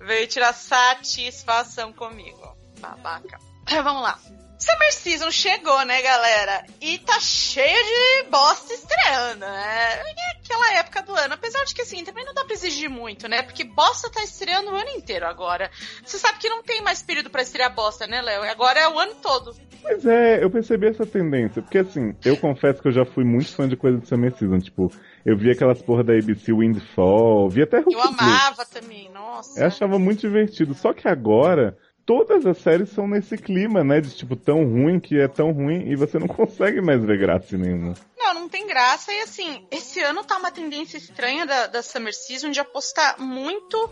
veio 0.00 0.26
tirar 0.28 0.52
satisfação 0.52 1.92
comigo. 1.92 2.56
Babaca. 2.80 3.38
Vamos 3.68 4.02
lá. 4.02 4.18
Summer 4.58 4.92
Season 4.92 5.30
chegou, 5.30 5.84
né, 5.84 6.00
galera? 6.00 6.64
E 6.80 6.98
tá 6.98 7.20
cheio 7.20 7.66
de 7.66 8.30
bosta 8.30 8.72
estreando, 8.72 9.40
né? 9.40 10.00
É 10.06 10.36
aquela 10.42 10.78
época 10.78 11.02
do 11.02 11.14
ano. 11.14 11.34
Apesar 11.34 11.64
de 11.64 11.74
que, 11.74 11.82
assim, 11.82 12.04
também 12.04 12.24
não 12.24 12.32
dá 12.32 12.44
pra 12.44 12.54
exigir 12.54 12.88
muito, 12.88 13.28
né? 13.28 13.42
Porque 13.42 13.64
bosta 13.64 14.10
tá 14.10 14.22
estreando 14.22 14.70
o 14.70 14.74
ano 14.74 14.90
inteiro 14.90 15.26
agora. 15.26 15.70
Você 16.04 16.18
sabe 16.18 16.38
que 16.38 16.48
não 16.48 16.62
tem 16.62 16.82
mais 16.82 17.02
período 17.02 17.28
pra 17.28 17.42
estrear 17.42 17.74
bosta, 17.74 18.06
né, 18.06 18.22
Léo? 18.22 18.42
Agora 18.44 18.80
é 18.80 18.88
o 18.88 18.98
ano 18.98 19.14
todo. 19.16 19.54
Mas 19.82 20.04
é, 20.06 20.42
eu 20.42 20.50
percebi 20.50 20.86
essa 20.86 21.04
tendência. 21.04 21.60
Porque 21.62 21.78
assim, 21.78 22.14
eu 22.24 22.36
confesso 22.36 22.80
que 22.80 22.88
eu 22.88 22.92
já 22.92 23.04
fui 23.04 23.24
muito 23.24 23.54
fã 23.54 23.68
de 23.68 23.76
coisa 23.76 23.98
do 23.98 24.06
Summer 24.06 24.34
Season. 24.36 24.58
Tipo, 24.58 24.90
eu 25.24 25.36
vi 25.36 25.50
aquelas 25.50 25.82
porra 25.82 26.02
da 26.02 26.14
ABC 26.14 26.52
Windfall, 26.52 27.50
vi 27.50 27.62
até 27.62 27.78
Hulk 27.78 27.92
Eu 27.92 28.02
amava 28.02 28.64
também, 28.64 29.10
nossa. 29.10 29.60
Eu 29.60 29.66
achava 29.66 29.98
muito 29.98 30.20
divertido. 30.20 30.74
Só 30.74 30.92
que 30.92 31.06
agora, 31.06 31.76
todas 32.06 32.46
as 32.46 32.58
séries 32.58 32.90
são 32.90 33.08
nesse 33.08 33.36
clima, 33.36 33.82
né? 33.82 34.00
De 34.00 34.10
tipo, 34.10 34.36
tão 34.36 34.64
ruim 34.64 35.00
que 35.00 35.18
é 35.18 35.26
tão 35.26 35.50
ruim 35.50 35.90
e 35.90 35.96
você 35.96 36.18
não 36.18 36.28
consegue 36.28 36.80
mais 36.80 37.04
ver 37.04 37.18
graça 37.18 37.58
nenhuma. 37.58 37.94
Não, 38.16 38.32
não 38.32 38.48
tem 38.48 38.66
graça. 38.66 39.12
E 39.12 39.20
assim, 39.22 39.66
esse 39.70 40.00
ano 40.00 40.24
tá 40.24 40.38
uma 40.38 40.52
tendência 40.52 40.96
estranha 40.96 41.44
da, 41.44 41.66
da 41.66 41.82
Summer 41.82 42.14
Season 42.14 42.50
de 42.50 42.60
apostar 42.60 43.20
muito 43.20 43.90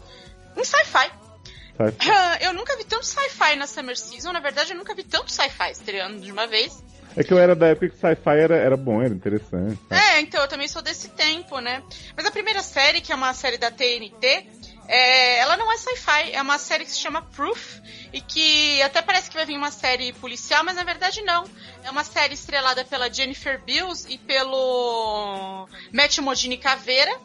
em 0.56 0.64
sci-fi. 0.64 1.10
Sabe? 1.76 1.96
Eu 2.40 2.52
nunca 2.52 2.76
vi 2.76 2.84
tanto 2.84 3.04
sci-fi 3.04 3.56
na 3.56 3.66
Summer 3.66 3.98
Season. 3.98 4.32
Na 4.32 4.40
verdade, 4.40 4.72
eu 4.72 4.78
nunca 4.78 4.94
vi 4.94 5.02
tanto 5.02 5.32
sci-fi 5.32 5.72
estreando 5.72 6.20
de 6.20 6.30
uma 6.30 6.46
vez. 6.46 6.82
É 7.16 7.22
que 7.22 7.32
eu 7.32 7.38
era 7.38 7.54
da 7.54 7.68
época 7.68 7.90
que 7.90 7.96
sci-fi 7.96 8.38
era, 8.38 8.56
era 8.56 8.76
bom, 8.76 9.02
era 9.02 9.12
interessante. 9.14 9.78
sabe? 9.88 10.00
É, 10.00 10.20
então 10.20 10.40
eu 10.40 10.48
também 10.48 10.68
sou 10.68 10.82
desse 10.82 11.08
tempo, 11.10 11.60
né? 11.60 11.82
Mas 12.16 12.26
a 12.26 12.30
primeira 12.30 12.62
série, 12.62 13.00
que 13.00 13.12
é 13.12 13.14
uma 13.14 13.32
série 13.34 13.56
da 13.56 13.70
TNT, 13.70 14.46
é, 14.86 15.38
ela 15.38 15.56
não 15.56 15.72
é 15.72 15.76
sci-fi, 15.76 16.32
é 16.32 16.42
uma 16.42 16.58
série 16.58 16.84
que 16.84 16.90
se 16.90 16.98
chama 16.98 17.22
Proof, 17.22 17.80
e 18.12 18.20
que 18.20 18.80
até 18.82 19.02
parece 19.02 19.28
que 19.28 19.36
vai 19.36 19.44
vir 19.44 19.56
uma 19.56 19.70
série 19.70 20.12
policial, 20.12 20.62
mas 20.64 20.76
na 20.76 20.84
verdade 20.84 21.20
não. 21.22 21.44
É 21.82 21.90
uma 21.90 22.04
série 22.04 22.34
estrelada 22.34 22.84
pela 22.84 23.12
Jennifer 23.12 23.60
Bills 23.62 24.06
e 24.08 24.18
pelo 24.18 25.66
Matt 25.92 26.18
Modini 26.18 26.56
Caveira, 26.56 27.18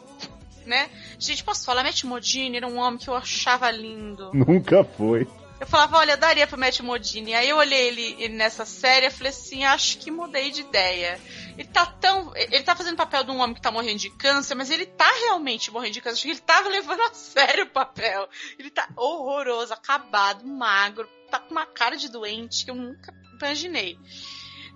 né? 0.66 0.88
Gente, 1.18 1.44
posso 1.44 1.64
falar? 1.64 1.84
Matt 1.84 2.04
Modini 2.04 2.56
era 2.56 2.66
um 2.66 2.78
homem 2.78 2.98
que 2.98 3.08
eu 3.08 3.14
achava 3.14 3.70
lindo. 3.70 4.30
Nunca 4.34 4.82
foi. 4.82 5.28
Eu 5.60 5.66
falava, 5.66 5.98
olha, 5.98 6.16
daria 6.16 6.46
pro 6.46 6.58
Matt 6.58 6.80
Modini. 6.80 7.34
Aí 7.34 7.48
eu 7.48 7.58
olhei 7.58 7.88
ele, 7.88 8.16
ele 8.18 8.34
nessa 8.34 8.64
série 8.64 9.06
e 9.06 9.10
falei 9.10 9.30
assim, 9.30 9.62
acho 9.62 9.98
que 9.98 10.10
mudei 10.10 10.50
de 10.50 10.62
ideia. 10.62 11.20
Ele 11.60 11.68
tá 11.68 11.84
tão. 11.84 12.34
Ele 12.34 12.62
tá 12.62 12.74
fazendo 12.74 12.96
papel 12.96 13.22
de 13.22 13.30
um 13.30 13.38
homem 13.38 13.54
que 13.54 13.60
tá 13.60 13.70
morrendo 13.70 13.98
de 13.98 14.08
câncer, 14.08 14.54
mas 14.54 14.70
ele 14.70 14.86
tá 14.86 15.06
realmente 15.26 15.70
morrendo 15.70 15.92
de 15.92 16.00
câncer. 16.00 16.30
Ele 16.30 16.40
tava 16.40 16.70
levando 16.70 17.02
a 17.02 17.12
sério 17.12 17.64
o 17.64 17.70
papel. 17.70 18.26
Ele 18.58 18.70
tá 18.70 18.88
horroroso, 18.96 19.74
acabado, 19.74 20.46
magro, 20.46 21.06
tá 21.30 21.38
com 21.38 21.50
uma 21.50 21.66
cara 21.66 21.98
de 21.98 22.08
doente 22.08 22.64
que 22.64 22.70
eu 22.70 22.74
nunca 22.74 23.12
imaginei. 23.38 23.98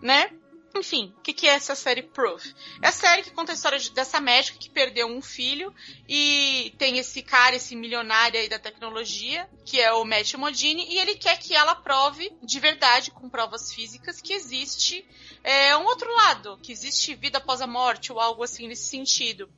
Né? 0.02 0.30
Enfim, 0.76 1.14
o 1.16 1.20
que, 1.20 1.32
que 1.32 1.46
é 1.46 1.50
essa 1.54 1.74
série 1.74 2.02
Proof? 2.02 2.44
É 2.82 2.88
a 2.88 2.92
série 2.92 3.22
que 3.22 3.30
conta 3.30 3.52
a 3.52 3.54
história 3.54 3.78
de- 3.78 3.92
dessa 3.92 4.20
médica 4.20 4.58
que 4.58 4.68
perdeu 4.68 5.06
um 5.06 5.22
filho 5.22 5.72
e 6.08 6.74
tem 6.78 6.98
esse 6.98 7.22
cara, 7.22 7.54
esse 7.54 7.76
milionário 7.76 8.40
aí 8.40 8.48
da 8.48 8.58
tecnologia, 8.58 9.48
que 9.64 9.80
é 9.80 9.92
o 9.92 10.04
Matt 10.04 10.34
Modini, 10.34 10.84
e 10.88 10.98
ele 10.98 11.14
quer 11.14 11.38
que 11.38 11.54
ela 11.54 11.74
prove 11.76 12.32
de 12.42 12.58
verdade, 12.58 13.10
com 13.12 13.30
provas 13.30 13.72
físicas, 13.72 14.20
que 14.20 14.32
existe 14.32 15.06
é, 15.44 15.76
um 15.76 15.84
outro 15.84 16.12
lado, 16.12 16.58
que 16.62 16.72
existe 16.72 17.14
vida 17.14 17.38
após 17.38 17.60
a 17.60 17.66
morte 17.66 18.12
ou 18.12 18.18
algo 18.20 18.42
assim 18.42 18.66
nesse 18.66 18.88
sentido. 18.88 19.48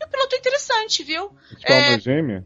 E 0.00 0.04
o 0.04 0.08
piloto 0.08 0.34
é 0.34 0.38
interessante, 0.38 1.02
viu? 1.04 1.30
Tipo, 1.58 1.72
alma 1.72 2.00
gêmea? 2.00 2.44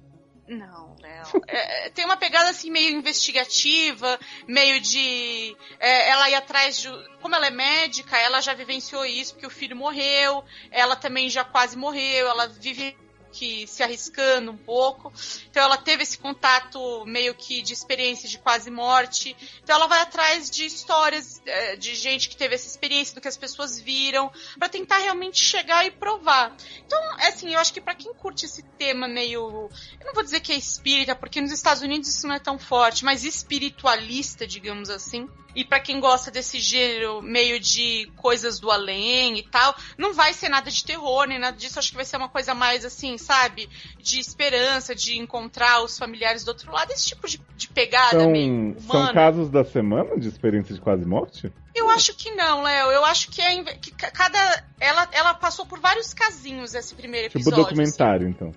Não, 0.49 0.97
Léo. 1.01 1.25
É, 1.47 1.91
tem 1.91 2.05
uma 2.05 2.17
pegada 2.17 2.51
assim 2.51 2.71
meio 2.71 2.97
investigativa, 2.97 4.19
meio 4.47 4.81
de. 4.81 5.57
é, 5.79 6.09
ela 6.09 6.31
ir 6.31 6.35
atrás 6.35 6.79
de. 6.81 6.89
Como 7.21 7.35
ela 7.35 7.47
é 7.47 7.51
médica, 7.51 8.17
ela 8.17 8.41
já 8.41 8.55
vivenciou 8.55 9.05
isso, 9.05 9.35
porque 9.35 9.47
o 9.47 9.51
filho 9.51 9.77
morreu, 9.77 10.45
ela 10.71 10.97
também 10.97 11.29
já 11.29 11.45
quase 11.45 11.77
morreu, 11.77 12.29
ela 12.29 12.49
vive 12.49 12.97
que 13.39 13.69
se 13.69 13.85
arriscando 13.85 14.51
um 14.51 14.57
pouco. 14.57 15.13
Então 15.49 15.63
ela 15.63 15.77
teve 15.77 16.03
esse 16.03 16.19
contato 16.19 17.05
meio 17.07 17.35
que 17.35 17.63
de 17.63 17.73
experiência 17.73 18.29
de 18.29 18.37
quase 18.39 18.69
morte. 18.69 19.37
Então 19.63 19.77
ela 19.77 19.87
vai 19.87 20.01
atrás 20.01 20.51
de 20.51 20.65
histórias 20.65 21.41
eh, 21.47 21.77
de 21.77 21.95
gente 21.95 22.29
que 22.29 22.37
teve 22.37 22.57
essa 22.57 22.67
experiência, 22.67 23.15
do 23.15 23.21
que 23.21 23.29
as 23.29 23.37
pessoas 23.37 23.79
viram, 23.79 24.31
pra 24.59 24.69
tentar 24.69 24.99
realmente 24.99 25.39
chegar 25.39 25.87
e 25.87 25.91
provar. 25.93 26.57
Então, 26.85 26.99
é 27.21 27.29
assim, 27.29 27.55
eu 27.55 27.61
acho 27.61 27.73
que 27.73 27.81
pra 27.81 27.95
quem 27.95 28.13
curte 28.13 28.45
esse 28.45 28.63
tema 28.77 29.07
meio. 29.07 29.71
Eu 30.01 30.07
não 30.07 30.15
vou 30.15 30.25
dizer 30.25 30.41
que 30.41 30.53
é 30.53 30.57
espírita, 30.57 31.15
porque 31.15 31.41
nos 31.41 31.53
Estados 31.53 31.83
Unidos 31.83 32.09
isso 32.09 32.27
não 32.27 32.35
é 32.35 32.41
tão 32.41 32.59
forte, 32.59 33.05
mas 33.05 33.25
espiritualista, 33.25 34.47
digamos 34.47 34.91
assim. 34.91 35.29
E 35.59 35.65
pra 35.65 35.81
quem 35.81 35.99
gosta 35.99 36.31
desse 36.31 36.61
gênero 36.61 37.21
meio 37.21 37.59
de 37.59 38.09
coisas 38.15 38.61
do 38.61 38.71
além 38.71 39.37
e 39.39 39.43
tal, 39.43 39.75
não 39.99 40.15
vai 40.15 40.33
ser 40.33 40.49
nada 40.49 40.71
de 40.71 40.85
terror 40.85 41.27
nem 41.27 41.37
nada 41.37 41.57
disso. 41.57 41.81
Acho 41.81 41.91
que 41.91 41.97
vai 41.97 42.05
ser 42.05 42.17
uma 42.17 42.29
coisa 42.29 42.55
mais 42.55 42.85
assim, 42.85 43.19
sabe? 43.19 43.69
De 44.01 44.21
esperança, 44.21 44.95
de 44.95 45.19
encontrar 45.19 45.83
os 45.83 45.99
familiares 45.99 46.45
do 46.45 46.49
outro 46.51 46.71
lado. 46.71 46.93
Esse 46.93 47.07
tipo 47.09 47.27
de, 47.27 47.41
de 47.57 47.67
pegada 47.69 48.25
meio 48.29 48.75
São, 48.79 48.89
são 48.91 49.01
humana. 49.01 49.13
casos 49.13 49.51
da 49.51 49.65
semana 49.65 50.17
de 50.17 50.29
experiência 50.29 50.73
de 50.73 50.81
quase 50.81 51.05
morte? 51.05 51.53
Eu 51.75 51.91
acho 51.91 52.15
que 52.15 52.31
não, 52.37 52.63
Léo. 52.63 52.93
Eu 52.93 53.05
acho 53.05 53.29
que, 53.29 53.43
é, 53.43 53.65
que 53.65 53.91
ca- 53.91 54.13
cada. 54.13 54.65
Ela, 54.79 55.09
ela 55.11 55.35
passou 55.35 55.67
por 55.67 55.81
vários 55.81 56.15
casinhos 56.15 56.73
esse 56.73 56.95
primeiro 56.95 57.27
Tipo 57.31 57.39
episódio. 57.41 57.65
documentário, 57.65 58.29
então. 58.29 58.55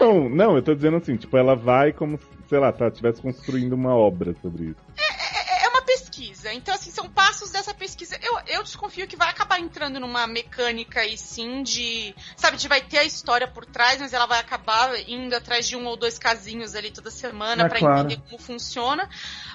Não, 0.00 0.28
não, 0.28 0.56
eu 0.56 0.62
tô 0.62 0.74
dizendo 0.74 0.96
assim, 0.96 1.16
tipo, 1.16 1.36
ela 1.36 1.54
vai 1.54 1.92
como, 1.92 2.18
sei 2.48 2.58
lá, 2.58 2.72
tá, 2.72 2.88
estivesse 2.88 3.20
construindo 3.22 3.72
uma 3.72 3.94
obra 3.94 4.34
sobre 4.40 4.64
isso. 4.66 4.76
É, 4.98 5.64
é 5.64 5.68
uma 5.68 5.82
pesquisa. 5.82 6.52
Então, 6.52 6.74
assim, 6.74 6.90
são 6.90 7.08
passos 7.08 7.50
dessa 7.50 7.74
pesquisa. 7.74 8.16
Eu, 8.22 8.38
eu 8.46 8.62
desconfio 8.62 9.06
que 9.06 9.16
vai 9.16 9.28
acabar 9.28 9.58
entrando 9.60 9.98
numa 10.00 10.26
mecânica 10.26 11.00
aí 11.00 11.16
sim 11.18 11.62
de. 11.62 12.14
Sabe, 12.36 12.56
de 12.56 12.68
vai 12.68 12.80
ter 12.80 12.98
a 12.98 13.04
história 13.04 13.46
por 13.48 13.64
trás, 13.66 14.00
mas 14.00 14.12
ela 14.12 14.26
vai 14.26 14.38
acabar 14.40 14.96
indo 15.08 15.34
atrás 15.34 15.66
de 15.66 15.76
um 15.76 15.86
ou 15.86 15.96
dois 15.96 16.18
casinhos 16.18 16.74
ali 16.74 16.90
toda 16.90 17.10
semana 17.10 17.64
É 17.64 17.68
pra 17.68 17.78
claro. 17.78 18.00
entender 18.00 18.22
como 18.28 18.38
funciona. 18.40 19.08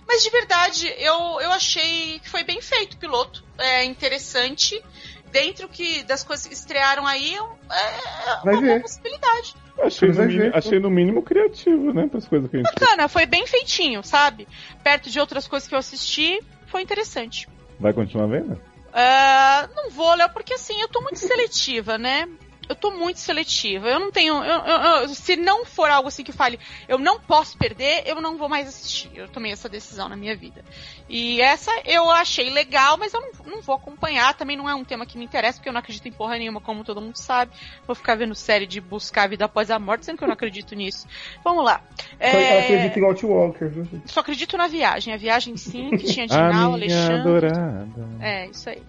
Mas 0.07 0.23
de 0.23 0.29
verdade, 0.29 0.87
eu, 0.97 1.39
eu 1.41 1.51
achei 1.51 2.19
que 2.19 2.29
foi 2.29 2.43
bem 2.43 2.61
feito 2.61 2.93
o 2.95 2.97
piloto. 2.97 3.43
É 3.57 3.83
interessante. 3.83 4.83
Dentro 5.31 5.69
que 5.69 6.03
das 6.03 6.23
coisas 6.23 6.45
que 6.45 6.53
estrearam 6.53 7.07
aí, 7.07 7.35
é 7.35 7.41
um- 7.41 7.55
é 7.71 8.41
Vai 8.43 8.55
uma 8.55 8.79
possibilidade. 8.81 9.55
Achei, 9.83 10.09
no 10.09 10.23
mínimo, 10.23 10.51
achei 10.55 10.79
no 10.79 10.89
mínimo 10.89 11.21
criativo, 11.23 11.93
né, 11.93 12.07
pras 12.07 12.27
coisas 12.27 12.49
que 12.49 12.57
a 12.57 12.59
gente 12.59 12.71
Bacana, 12.73 13.07
foi 13.07 13.25
bem 13.25 13.45
feitinho, 13.47 14.03
sabe? 14.03 14.47
Perto 14.83 15.09
de 15.09 15.19
outras 15.19 15.47
coisas 15.47 15.67
que 15.67 15.75
eu 15.75 15.79
assisti, 15.79 16.39
foi 16.67 16.81
interessante. 16.81 17.47
vai 17.79 17.93
continuar 17.93 18.27
vendo. 18.27 18.59
Ah, 18.93 19.69
não 19.75 19.89
vou, 19.89 20.13
Léo, 20.15 20.29
porque 20.29 20.53
assim, 20.53 20.79
eu 20.81 20.87
tô 20.87 21.01
muito 21.01 21.19
seletiva, 21.19 21.97
né? 21.97 22.27
Eu 22.71 22.75
tô 22.75 22.91
muito 22.91 23.19
seletiva. 23.19 23.89
Eu 23.89 23.99
não 23.99 24.11
tenho. 24.11 24.33
eu- 24.43 24.61
eu- 24.65 24.79
eu- 25.01 25.09
se 25.09 25.35
não 25.35 25.65
for 25.65 25.89
algo 25.89 26.07
assim 26.07 26.23
que 26.23 26.31
fale, 26.31 26.57
eu 26.87 26.97
não 26.97 27.19
posso 27.19 27.57
perder, 27.57 28.03
eu 28.05 28.21
não 28.21 28.37
vou 28.37 28.47
mais 28.47 28.67
assistir. 28.67 29.11
Eu 29.13 29.27
tomei 29.27 29.51
essa 29.51 29.67
decisão 29.67 30.07
na 30.07 30.15
minha 30.15 30.35
vida. 30.35 30.63
E 31.09 31.41
essa 31.41 31.69
eu 31.85 32.09
achei 32.09 32.49
legal, 32.49 32.97
mas 32.97 33.13
eu 33.13 33.19
não, 33.19 33.31
não 33.55 33.61
vou 33.61 33.75
acompanhar. 33.75 34.33
Também 34.35 34.55
não 34.55 34.69
é 34.69 34.73
um 34.73 34.85
tema 34.85 35.05
que 35.05 35.17
me 35.17 35.25
interessa, 35.25 35.57
porque 35.59 35.67
eu 35.67 35.73
não 35.73 35.79
acredito 35.81 36.07
em 36.07 36.11
porra 36.13 36.37
nenhuma, 36.37 36.61
como 36.61 36.83
todo 36.85 37.01
mundo 37.01 37.17
sabe. 37.17 37.51
Vou 37.85 37.93
ficar 37.95 38.15
vendo 38.15 38.33
série 38.33 38.65
de 38.65 38.79
buscar 38.79 39.23
a 39.23 39.27
vida 39.27 39.43
após 39.45 39.69
a 39.69 39.77
morte, 39.77 40.05
sendo 40.05 40.17
que 40.17 40.23
eu 40.23 40.27
não 40.29 40.33
acredito 40.33 40.73
nisso. 40.73 41.05
Vamos 41.43 41.65
lá. 41.65 41.81
Só 41.97 42.15
É, 42.25 42.59
acredita 42.63 42.99
em 42.99 43.03
Outwalker, 43.03 43.69
viu? 43.69 44.01
Só 44.05 44.21
acredito 44.21 44.55
na 44.57 44.67
viagem. 44.67 45.13
A 45.13 45.17
viagem 45.17 45.57
sim, 45.57 45.89
que 45.97 46.05
tinha 46.05 46.25
Dinal, 46.25 46.51
minha 46.53 46.65
Alexandre. 46.67 47.47
adorada. 47.47 48.09
É, 48.21 48.47
isso 48.47 48.69
aí. 48.69 48.81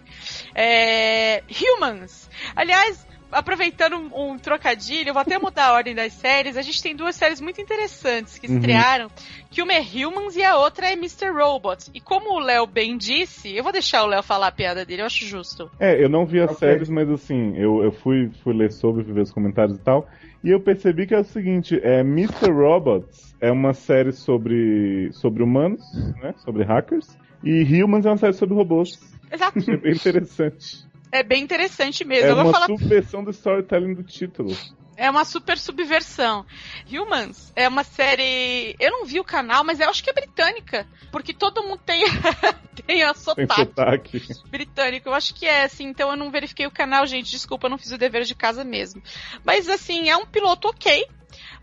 É, 0.54 1.42
Humans. 1.76 2.30
Aliás, 2.54 3.04
aproveitando 3.32 3.96
um, 3.96 4.32
um 4.32 4.38
trocadilho, 4.38 5.08
eu 5.08 5.14
vou 5.14 5.22
até 5.22 5.38
mudar 5.38 5.66
a 5.68 5.72
ordem 5.72 5.94
das 5.94 6.12
séries. 6.12 6.56
A 6.56 6.62
gente 6.62 6.82
tem 6.82 6.94
duas 6.94 7.16
séries 7.16 7.40
muito 7.40 7.60
interessantes 7.60 8.38
que 8.38 8.46
Uhum. 8.46 8.56
estrearam. 8.56 9.10
Que 9.50 9.62
uma 9.62 9.72
é 9.72 9.80
Humans 9.80 10.36
e 10.36 10.42
a 10.44 10.56
outra 10.56 10.86
é 10.86 10.92
Mr. 10.92 11.30
Robot. 11.30 11.90
E 11.94 12.00
como 12.00 12.34
o 12.34 12.38
Léo 12.40 12.66
bem 12.66 12.96
disse, 12.96 13.54
eu 13.54 13.62
vou 13.62 13.72
deixar 13.72 14.04
o 14.04 14.06
Léo 14.06 14.22
falar 14.22 14.48
a 14.48 14.52
piada 14.52 14.84
dele, 14.84 15.02
eu 15.02 15.06
acho 15.06 15.24
justo. 15.26 15.70
É, 15.80 16.02
eu 16.02 16.08
não 16.08 16.24
vi 16.24 16.40
as 16.40 16.52
Ok. 16.52 16.58
séries, 16.68 16.88
mas 16.88 17.08
assim, 17.10 17.56
eu, 17.56 17.82
eu 17.82 17.92
fui, 17.92 18.30
fui 18.42 18.54
ler 18.54 18.70
sobre, 18.72 19.04
fui 19.04 19.12
ver 19.12 19.22
os 19.22 19.32
comentários 19.32 19.76
e 19.76 19.80
tal. 19.80 20.06
E 20.44 20.50
eu 20.50 20.60
percebi 20.60 21.06
que 21.06 21.14
é 21.14 21.20
o 21.20 21.24
seguinte, 21.24 21.78
é 21.82 22.00
Mr. 22.00 22.50
Robots 22.50 23.34
é 23.40 23.50
uma 23.50 23.72
série 23.74 24.12
sobre, 24.12 25.10
sobre 25.12 25.42
humanos, 25.42 25.82
né? 26.22 26.34
Sobre 26.38 26.64
hackers. 26.64 27.16
E 27.44 27.82
Humans 27.82 28.06
é 28.06 28.10
uma 28.10 28.16
série 28.16 28.32
sobre 28.34 28.54
robôs. 28.54 28.98
Exato. 29.30 29.58
É 29.70 29.76
bem 29.76 29.92
interessante. 29.92 30.84
É 31.12 31.22
bem 31.22 31.42
interessante 31.42 32.04
mesmo. 32.04 32.30
É 32.30 32.34
uma 32.34 32.50
falar. 32.50 32.66
subversão 32.66 33.22
do 33.22 33.30
storytelling 33.30 33.94
do 33.94 34.02
título. 34.02 34.56
É 34.96 35.10
uma 35.10 35.24
super 35.24 35.58
subversão. 35.58 36.44
Humans 36.90 37.52
é 37.54 37.68
uma 37.68 37.84
série. 37.84 38.74
Eu 38.80 38.90
não 38.90 39.04
vi 39.04 39.20
o 39.20 39.24
canal, 39.24 39.62
mas 39.64 39.78
eu 39.80 39.88
acho 39.90 40.02
que 40.02 40.08
é 40.10 40.12
britânica. 40.12 40.86
Porque 41.10 41.32
todo 41.34 41.62
mundo 41.62 41.80
tem, 41.84 42.04
tem 42.86 43.02
a 43.02 43.12
Tem 43.12 43.22
sotaque. 43.22 43.54
sotaque. 43.54 44.22
britânico. 44.50 45.08
Eu 45.08 45.14
acho 45.14 45.34
que 45.34 45.46
é, 45.46 45.64
assim, 45.64 45.84
então 45.88 46.10
eu 46.10 46.16
não 46.16 46.30
verifiquei 46.30 46.66
o 46.66 46.70
canal, 46.70 47.06
gente. 47.06 47.30
Desculpa, 47.30 47.66
eu 47.66 47.70
não 47.70 47.78
fiz 47.78 47.92
o 47.92 47.98
dever 47.98 48.22
de 48.24 48.34
casa 48.34 48.64
mesmo. 48.64 49.02
Mas, 49.44 49.68
assim, 49.68 50.08
é 50.08 50.16
um 50.16 50.26
piloto 50.26 50.68
ok. 50.68 51.06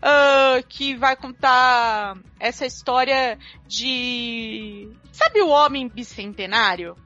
ah, 0.02 0.60
que 0.68 0.94
vai 0.96 1.16
contar 1.16 2.16
essa 2.38 2.66
história 2.66 3.38
de. 3.66 4.88
Sabe 5.12 5.40
o 5.42 5.48
homem 5.48 5.88
bicentenário? 5.88 6.96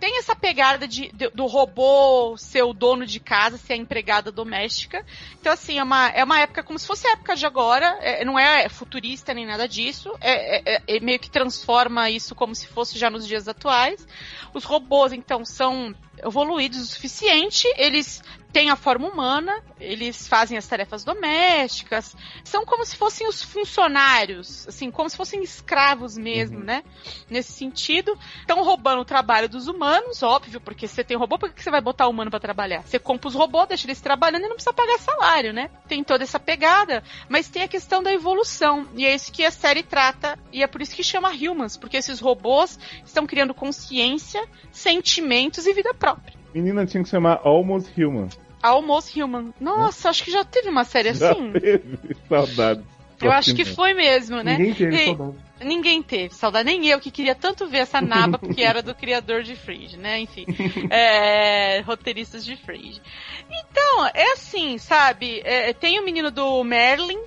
Tem 0.00 0.18
essa 0.18 0.34
pegada 0.36 0.86
de, 0.86 1.10
de- 1.12 1.30
do 1.30 1.46
robô 1.46 2.36
ser 2.36 2.62
o 2.62 2.72
dono 2.74 3.06
de 3.06 3.18
casa, 3.20 3.56
ser 3.56 3.74
a 3.74 3.76
empregada 3.76 4.30
doméstica. 4.30 5.04
Então, 5.40 5.52
assim, 5.52 5.78
é 5.78 5.82
uma, 5.82 6.08
é 6.08 6.22
uma 6.24 6.40
época 6.40 6.62
como 6.62 6.78
se 6.78 6.86
fosse 6.86 7.06
a 7.06 7.12
época 7.12 7.34
de 7.36 7.46
agora. 7.46 7.86
é- 8.00 8.24
não 8.24 8.38
é 8.38 8.68
futurista 8.68 9.32
nem 9.32 9.46
nada 9.46 9.66
disso. 9.68 10.12
É, 10.20 10.72
é- 10.72 10.76
é- 10.76 10.96
é 10.96 11.00
meio 11.00 11.18
que 11.18 11.30
transforma 11.30 12.10
isso 12.10 12.34
como 12.34 12.54
se 12.54 12.66
fosse 12.66 12.98
já 12.98 13.08
nos 13.08 13.26
dias 13.26 13.48
atuais. 13.48 14.06
Os 14.52 14.64
robôs, 14.64 15.12
então, 15.12 15.44
são 15.44 15.94
evoluídos 16.22 16.80
o 16.80 16.86
suficiente, 16.86 17.66
eles 17.76 18.22
têm 18.54 18.70
a 18.70 18.76
forma 18.76 19.08
humana, 19.08 19.60
eles 19.80 20.28
fazem 20.28 20.56
as 20.56 20.64
tarefas 20.64 21.02
domésticas, 21.02 22.16
são 22.44 22.64
como 22.64 22.86
se 22.86 22.94
fossem 22.94 23.26
os 23.26 23.42
funcionários, 23.42 24.68
assim, 24.68 24.92
como 24.92 25.10
se 25.10 25.16
fossem 25.16 25.42
escravos 25.42 26.16
mesmo, 26.16 26.60
né? 26.60 26.84
Nesse 27.28 27.50
sentido, 27.50 28.16
estão 28.38 28.62
roubando 28.62 29.00
o 29.00 29.04
trabalho 29.04 29.48
dos 29.48 29.66
humanos, 29.66 30.22
óbvio, 30.22 30.60
porque 30.60 30.86
você 30.86 31.02
tem 31.02 31.16
robô, 31.16 31.36
por 31.36 31.52
que 31.52 31.60
você 31.60 31.70
vai 31.70 31.80
botar 31.80 32.06
humano 32.06 32.30
pra 32.30 32.38
trabalhar? 32.38 32.84
Você 32.84 32.96
compra 32.96 33.26
os 33.26 33.34
robôs, 33.34 33.66
deixa 33.66 33.88
eles 33.88 34.00
trabalhando 34.00 34.44
e 34.44 34.48
não 34.48 34.54
precisa 34.54 34.72
pagar 34.72 35.00
salário, 35.00 35.52
né? 35.52 35.68
Tem 35.88 36.04
toda 36.04 36.22
essa 36.22 36.38
pegada, 36.38 37.02
mas 37.28 37.48
tem 37.48 37.64
a 37.64 37.68
questão 37.68 38.04
da 38.04 38.12
evolução, 38.12 38.86
e 38.94 39.04
é 39.04 39.12
isso 39.12 39.32
que 39.32 39.44
a 39.44 39.50
série 39.50 39.82
trata, 39.82 40.38
e 40.52 40.62
é 40.62 40.68
por 40.68 40.80
isso 40.80 40.94
que 40.94 41.02
chama 41.02 41.32
Humans, 41.32 41.76
porque 41.76 41.96
esses 41.96 42.20
robôs 42.20 42.78
estão 43.04 43.26
criando 43.26 43.52
consciência, 43.52 44.48
sentimentos 44.70 45.66
e 45.66 45.72
vida 45.74 45.92
própria. 45.92 46.44
Menina 46.54 46.86
tinha 46.86 47.02
que 47.02 47.08
chamar 47.08 47.40
Almost 47.42 48.00
Human. 48.00 48.28
Almost 48.68 49.20
Human. 49.20 49.52
Nossa, 49.60 50.08
acho 50.10 50.24
que 50.24 50.30
já 50.30 50.44
teve 50.44 50.68
uma 50.68 50.84
série 50.84 51.12
Já 51.14 51.32
assim. 51.32 51.52
teve. 51.52 51.98
Saudades. 52.28 52.84
Eu 53.22 53.30
acho 53.32 53.54
que 53.54 53.64
foi 53.64 53.94
mesmo, 53.94 54.42
né? 54.42 54.58
Ninguém 54.58 54.74
teve 54.74 54.96
E- 54.96 55.04
saudade. 55.06 55.44
Ninguém 55.60 56.02
teve 56.02 56.34
saudade, 56.34 56.64
nem 56.66 56.86
eu 56.88 57.00
que 57.00 57.10
queria 57.10 57.34
tanto 57.34 57.66
ver 57.66 57.78
essa 57.78 58.00
naba, 58.00 58.38
porque 58.38 58.62
era 58.62 58.82
do 58.82 58.94
criador 58.94 59.42
de 59.42 59.54
Fringe, 59.54 59.96
né? 59.96 60.18
Enfim, 60.20 60.44
é, 60.90 61.80
roteiristas 61.80 62.44
de 62.44 62.56
Fringe. 62.56 63.00
Então, 63.48 64.06
é 64.12 64.32
assim, 64.32 64.76
sabe? 64.78 65.40
É, 65.44 65.72
tem 65.72 65.98
o 66.00 66.04
menino 66.04 66.30
do 66.30 66.62
Merlin, 66.64 67.18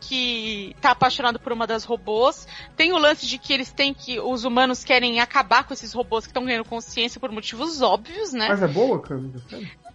que 0.00 0.74
tá 0.82 0.90
apaixonado 0.90 1.38
por 1.38 1.52
uma 1.52 1.66
das 1.66 1.84
robôs. 1.84 2.46
Tem 2.76 2.92
o 2.92 2.98
lance 2.98 3.26
de 3.26 3.38
que 3.38 3.52
eles 3.52 3.72
têm 3.72 3.94
que. 3.94 4.20
Os 4.20 4.44
humanos 4.44 4.84
querem 4.84 5.20
acabar 5.20 5.64
com 5.64 5.72
esses 5.72 5.92
robôs 5.92 6.24
que 6.26 6.30
estão 6.30 6.44
ganhando 6.44 6.64
consciência 6.68 7.20
por 7.20 7.30
motivos 7.30 7.80
óbvios, 7.80 8.32
né? 8.32 8.48
Mas 8.48 8.62
é 8.62 8.68
boa, 8.68 9.00
Câmara? 9.00 9.40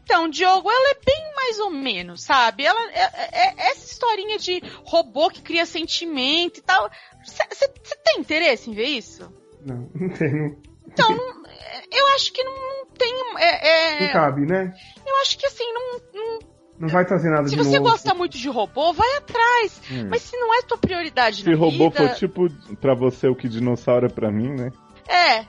Então, 0.04 0.28
Diogo, 0.30 0.70
ela 0.70 0.90
é 0.92 0.98
bem 1.06 1.34
mais 1.36 1.60
ou 1.60 1.70
menos, 1.70 2.24
sabe? 2.24 2.66
Ela 2.66 2.82
é, 2.92 3.02
é- 3.04 3.54
é 3.58 3.72
essa 3.72 3.86
historinha 3.86 4.38
de 4.38 4.62
robô 4.86 5.30
que 5.30 5.42
cria 5.42 5.66
sentimento 5.66 6.58
e 6.60 6.62
tal. 6.62 6.90
Você 7.26 7.68
tem 8.04 8.20
interesse 8.20 8.70
em 8.70 8.74
ver 8.74 8.86
isso? 8.88 9.32
Não, 9.66 9.90
não 9.96 10.10
tenho. 10.10 10.62
Então, 10.88 11.10
não- 11.10 11.46
é, 11.48 11.84
eu 11.92 12.08
acho 12.16 12.34
que 12.34 12.44
não, 12.44 12.54
não 12.54 12.86
tem. 12.88 13.14
é- 13.40 14.00
Não 14.00 14.06
é, 14.08 14.12
cabe, 14.14 14.46
né? 14.46 14.74
eu 15.06 15.16
acho 15.22 15.38
que 15.38 15.46
assim, 15.48 15.64
não, 15.74 16.00
não- 16.14 16.40
Não 16.80 16.88
vai 16.90 17.06
trazer 17.06 17.30
nada 17.30 17.48
se 17.48 17.56
de 17.56 17.64
você 17.64 17.80
novo. 17.80 17.92
gosta 17.92 18.14
muito 18.14 18.38
de 18.38 18.50
robô, 18.50 18.92
vai 18.94 19.18
atrás. 19.18 19.82
Hum. 19.90 20.08
Mas 20.10 20.22
se 20.24 20.38
não 20.38 20.54
é 20.54 20.62
tua 20.64 20.78
prioridade 20.78 21.44
Se 21.44 21.50
na 21.50 21.56
robô 21.56 21.90
vida, 21.90 22.10
for 22.10 22.16
tipo 22.16 22.50
pra 22.76 22.94
você 22.94 23.28
o 23.28 23.36
que 23.36 23.48
dinossauro 23.48 24.06
é 24.08 24.10
pra 24.10 24.30
mim, 24.32 24.50
né? 24.52 24.72
É, 25.08 25.46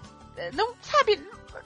não, 0.52 0.74
sabe, 0.80 1.20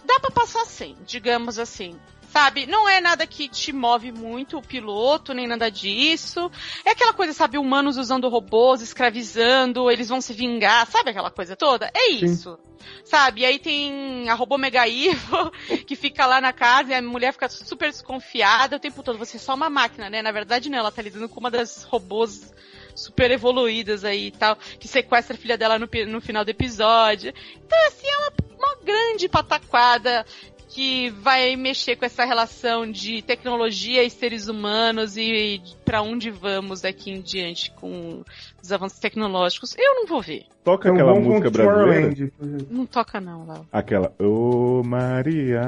dá 0.04 0.18
pra 0.20 0.30
passar 0.30 0.64
sem, 0.64 0.96
digamos 1.06 1.58
assim. 1.58 1.98
Sabe? 2.28 2.66
Não 2.66 2.88
é 2.88 3.00
nada 3.00 3.26
que 3.26 3.48
te 3.48 3.72
move 3.72 4.12
muito 4.12 4.58
o 4.58 4.62
piloto, 4.62 5.32
nem 5.32 5.46
nada 5.46 5.70
disso. 5.70 6.50
É 6.84 6.90
aquela 6.90 7.12
coisa, 7.12 7.32
sabe, 7.32 7.56
humanos 7.56 7.96
usando 7.96 8.28
robôs, 8.28 8.82
escravizando, 8.82 9.90
eles 9.90 10.08
vão 10.08 10.20
se 10.20 10.34
vingar, 10.34 10.86
sabe 10.86 11.10
aquela 11.10 11.30
coisa 11.30 11.56
toda? 11.56 11.90
É 11.94 12.10
isso. 12.10 12.58
Sabe? 13.02 13.40
E 13.40 13.44
aí 13.46 13.58
tem 13.58 14.28
a 14.28 14.34
robô 14.34 14.58
Mega 14.58 14.86
Evil, 14.86 15.50
que 15.86 15.96
fica 15.96 16.26
lá 16.26 16.40
na 16.40 16.52
casa 16.52 16.90
e 16.90 16.94
a 16.94 17.02
mulher 17.02 17.32
fica 17.32 17.48
super 17.48 17.90
desconfiada 17.90 18.76
o 18.76 18.80
tempo 18.80 19.02
todo. 19.02 19.18
Você 19.18 19.38
é 19.38 19.40
só 19.40 19.54
uma 19.54 19.70
máquina, 19.70 20.10
né? 20.10 20.20
Na 20.20 20.30
verdade, 20.30 20.68
não, 20.68 20.78
ela 20.78 20.92
tá 20.92 21.00
lidando 21.00 21.28
com 21.28 21.40
uma 21.40 21.50
das 21.50 21.82
robôs 21.84 22.52
super 22.94 23.30
evoluídas 23.30 24.04
aí 24.04 24.26
e 24.26 24.30
tal, 24.32 24.56
que 24.78 24.88
sequestra 24.88 25.34
a 25.34 25.38
filha 25.38 25.56
dela 25.56 25.78
no, 25.78 25.88
no 26.08 26.20
final 26.20 26.44
do 26.44 26.50
episódio. 26.50 27.32
Então, 27.54 27.78
assim, 27.86 28.06
é 28.06 28.18
uma, 28.18 28.32
uma 28.58 28.84
grande 28.84 29.28
pataquada 29.28 30.26
que 30.68 31.08
vai 31.10 31.56
mexer 31.56 31.96
com 31.96 32.04
essa 32.04 32.24
relação 32.24 32.88
de 32.90 33.22
tecnologia 33.22 34.04
e 34.04 34.10
seres 34.10 34.48
humanos 34.48 35.16
e 35.16 35.62
pra 35.84 36.02
onde 36.02 36.30
vamos 36.30 36.82
daqui 36.82 37.10
em 37.10 37.20
diante 37.20 37.70
com 37.72 38.22
os 38.62 38.70
avanços 38.70 38.98
tecnológicos. 38.98 39.74
Eu 39.78 39.94
não 39.94 40.06
vou 40.06 40.20
ver. 40.20 40.44
Toca 40.62 40.88
É 40.88 40.92
um 40.92 40.94
aquela 40.94 41.14
música 41.18 41.50
brasileira. 41.50 42.30
Não 42.70 42.84
toca 42.84 43.20
não, 43.20 43.46
Léo. 43.46 43.66
Aquela. 43.72 44.14
Ô 44.18 44.82
Maria 44.84 45.62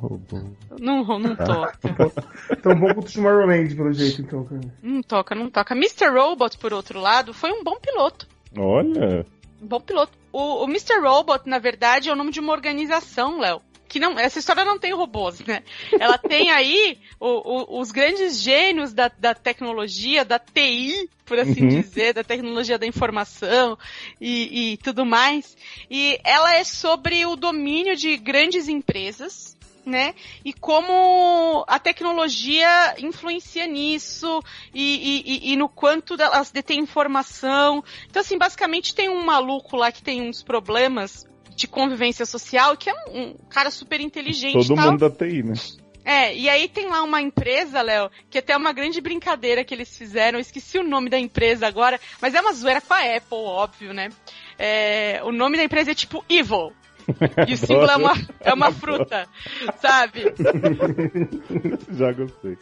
robô. 0.00 0.40
Não, 0.78 1.04
não 1.18 1.34
toca. 1.34 1.78
Então 2.50 2.74
bom 2.74 2.94
com 2.94 3.02
Tomorrowland, 3.02 3.74
pelo 3.74 3.92
jeito, 3.92 4.22
então. 4.22 4.44
cara. 4.44 4.60
Não 4.82 5.02
toca, 5.02 5.34
não 5.34 5.50
toca. 5.50 5.74
Mr. 5.74 6.08
Robot, 6.08 6.58
por 6.58 6.72
outro 6.72 7.00
lado, 7.00 7.34
foi 7.34 7.50
um 7.50 7.64
bom 7.64 7.76
piloto. 7.80 8.26
Olha. 8.56 9.26
Um 9.60 9.66
bom 9.66 9.80
piloto. 9.80 10.12
O, 10.32 10.64
o 10.64 10.68
Mr. 10.68 11.00
Robot, 11.00 11.48
na 11.48 11.58
verdade, 11.58 12.08
é 12.08 12.12
o 12.12 12.16
nome 12.16 12.30
de 12.30 12.40
uma 12.40 12.52
organização, 12.52 13.40
Léo. 13.40 13.60
Que 13.88 14.00
não, 14.00 14.18
essa 14.18 14.38
história 14.38 14.64
não 14.64 14.78
tem 14.78 14.92
robôs, 14.92 15.40
né? 15.40 15.62
Ela 15.98 16.18
tem 16.18 16.50
aí 16.50 16.98
o- 17.20 17.76
o- 17.76 17.80
os 17.80 17.92
grandes 17.92 18.40
gênios 18.40 18.92
da, 18.92 19.08
da 19.08 19.34
tecnologia, 19.34 20.24
da 20.24 20.38
TI, 20.38 21.08
por 21.24 21.38
assim 21.38 21.62
Uhum. 21.62 21.68
dizer, 21.68 22.12
da 22.14 22.24
tecnologia 22.24 22.78
da 22.78 22.86
informação 22.86 23.78
e, 24.20 24.72
e 24.72 24.76
tudo 24.78 25.04
mais. 25.06 25.56
E 25.90 26.18
ela 26.24 26.54
é 26.56 26.64
sobre 26.64 27.24
o 27.26 27.36
domínio 27.36 27.94
de 27.94 28.16
grandes 28.16 28.68
empresas, 28.68 29.54
né? 29.86 30.14
E 30.44 30.52
como 30.52 31.64
a 31.68 31.78
tecnologia 31.78 32.94
influencia 32.98 33.66
nisso 33.66 34.42
e, 34.74 35.22
e- 35.24 35.52
e- 35.52 35.56
no 35.56 35.68
quanto 35.68 36.20
elas 36.20 36.50
detêm 36.50 36.80
informação. 36.80 37.84
Então, 38.08 38.20
assim, 38.20 38.38
basicamente 38.38 38.94
tem 38.94 39.08
um 39.08 39.22
maluco 39.24 39.76
lá 39.76 39.92
que 39.92 40.02
tem 40.02 40.22
uns 40.22 40.42
problemas 40.42 41.26
de 41.54 41.66
convivência 41.66 42.26
social, 42.26 42.76
que 42.76 42.90
é 42.90 42.94
um, 43.08 43.20
um 43.20 43.34
cara 43.48 43.70
super 43.70 44.00
inteligente 44.00 44.66
Todo 44.68 44.74
tal. 44.76 44.90
mundo 44.92 45.08
da 45.08 45.10
TI, 45.10 45.42
né? 45.42 45.54
É, 46.04 46.36
e 46.36 46.50
aí 46.50 46.68
tem 46.68 46.86
lá 46.86 47.02
uma 47.02 47.20
empresa, 47.22 47.80
Léo, 47.80 48.10
que 48.28 48.36
até 48.38 48.52
é 48.52 48.56
uma 48.56 48.74
grande 48.74 49.00
brincadeira 49.00 49.64
que 49.64 49.72
eles 49.72 49.96
fizeram, 49.96 50.38
esqueci 50.38 50.78
o 50.78 50.82
nome 50.82 51.08
da 51.08 51.18
empresa 51.18 51.66
agora, 51.66 51.98
mas 52.20 52.34
é 52.34 52.40
uma 52.42 52.52
zoeira 52.52 52.80
com 52.82 52.92
a 52.92 52.98
Apple, 53.00 53.38
óbvio, 53.38 53.94
né? 53.94 54.10
É, 54.58 55.20
o 55.24 55.32
nome 55.32 55.56
da 55.56 55.64
empresa 55.64 55.92
é 55.92 55.94
tipo 55.94 56.22
Evil. 56.28 56.72
E 57.46 57.52
o 57.52 57.56
símbolo 57.58 57.90
é 57.90 57.96
uma, 57.96 58.12
é 58.40 58.54
uma 58.54 58.72
fruta, 58.72 59.28
sabe? 59.78 60.24
Já 61.92 62.12
gostei. 62.12 62.56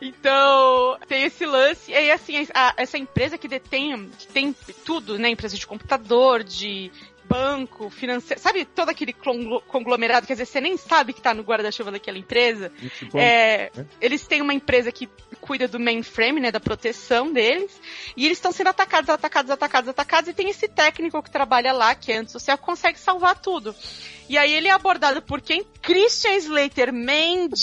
Então, 0.00 0.98
tem 1.06 1.24
esse 1.24 1.44
lance. 1.44 1.90
E 1.90 1.94
aí, 1.94 2.10
assim, 2.10 2.46
a- 2.54 2.74
essa 2.76 2.96
empresa 2.98 3.36
que 3.36 3.48
detém, 3.48 4.10
que 4.18 4.26
tem 4.28 4.54
tudo, 4.84 5.18
né? 5.18 5.28
Empresa 5.30 5.56
de 5.56 5.66
computador, 5.66 6.42
de 6.42 6.90
banco, 7.30 7.88
financeiro, 7.88 8.42
sabe 8.42 8.64
todo 8.64 8.88
aquele 8.88 9.12
conglo- 9.12 9.60
conglomerado, 9.68 10.26
quer 10.26 10.32
dizer, 10.32 10.46
você 10.46 10.60
nem 10.60 10.76
sabe 10.76 11.12
que 11.12 11.20
tá 11.22 11.32
no 11.32 11.44
guarda-chuva 11.44 11.92
daquela 11.92 12.18
empresa. 12.18 12.72
Tipo, 12.98 13.16
É, 13.16 13.70
eles 14.00 14.26
têm 14.26 14.42
uma 14.42 14.52
empresa 14.52 14.90
que 14.90 15.08
cuida 15.40 15.68
do 15.68 15.78
mainframe, 15.78 16.40
né, 16.40 16.50
da 16.50 16.58
proteção 16.58 17.32
deles, 17.32 17.80
e 18.16 18.26
eles 18.26 18.38
estão 18.38 18.50
sendo 18.50 18.68
atacados, 18.68 19.08
atacados, 19.08 19.50
atacados, 19.50 19.88
atacados, 19.88 20.28
e 20.28 20.34
tem 20.34 20.50
esse 20.50 20.66
técnico 20.66 21.22
que 21.22 21.30
trabalha 21.30 21.72
lá, 21.72 21.94
que 21.94 22.10
é 22.10 22.16
antissocial, 22.16 22.58
que 22.58 22.64
consegue 22.64 22.98
salvar 22.98 23.38
tudo. 23.38 23.74
E 24.28 24.36
aí 24.36 24.52
ele 24.52 24.66
é 24.66 24.72
abordado 24.72 25.22
por 25.22 25.40
quem? 25.40 25.64
Christian 25.80 26.34
Slater, 26.36 26.92
mendigo, 26.92 27.54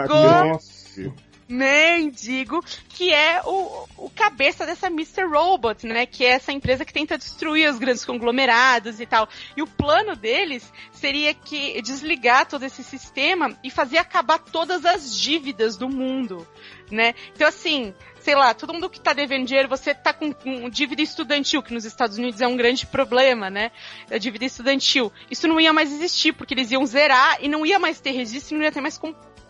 Nossa. 0.08 1.29
Mendigo, 1.50 2.64
que 2.88 3.12
é 3.12 3.42
o, 3.44 3.86
o 3.96 4.10
cabeça 4.10 4.64
dessa 4.64 4.86
Mr. 4.86 5.24
Robot, 5.24 5.86
né, 5.86 6.06
que 6.06 6.24
é 6.24 6.30
essa 6.30 6.52
empresa 6.52 6.84
que 6.84 6.92
tenta 6.92 7.18
destruir 7.18 7.68
os 7.68 7.78
grandes 7.78 8.04
conglomerados 8.04 9.00
e 9.00 9.06
tal. 9.06 9.28
E 9.56 9.62
o 9.62 9.66
plano 9.66 10.14
deles 10.14 10.72
seria 10.92 11.34
que 11.34 11.80
desligar 11.82 12.46
todo 12.46 12.64
esse 12.64 12.82
sistema 12.82 13.56
e 13.64 13.70
fazer 13.70 13.98
acabar 13.98 14.38
todas 14.38 14.84
as 14.84 15.14
dívidas 15.18 15.76
do 15.76 15.88
mundo, 15.88 16.46
né? 16.90 17.14
Então 17.34 17.48
assim, 17.48 17.92
sei 18.20 18.34
lá, 18.34 18.54
todo 18.54 18.72
mundo 18.72 18.88
que 18.88 19.00
tá 19.00 19.12
devendo 19.12 19.46
dinheiro, 19.46 19.68
você 19.68 19.94
tá 19.94 20.12
com, 20.12 20.32
com 20.32 20.68
dívida 20.68 21.02
estudantil, 21.02 21.62
que 21.62 21.74
nos 21.74 21.84
Estados 21.84 22.18
Unidos 22.18 22.40
é 22.40 22.46
um 22.46 22.56
grande 22.56 22.86
problema, 22.86 23.50
né? 23.50 23.72
A 24.10 24.18
dívida 24.18 24.44
estudantil. 24.44 25.12
Isso 25.30 25.48
não 25.48 25.60
ia 25.60 25.72
mais 25.72 25.92
existir, 25.92 26.32
porque 26.32 26.54
eles 26.54 26.70
iam 26.70 26.84
zerar 26.86 27.38
e 27.40 27.48
não 27.48 27.64
ia 27.64 27.78
mais 27.78 28.00
ter 28.00 28.10
registro 28.10 28.56
não 28.56 28.64
ia 28.64 28.72
ter 28.72 28.80
mais 28.80 28.98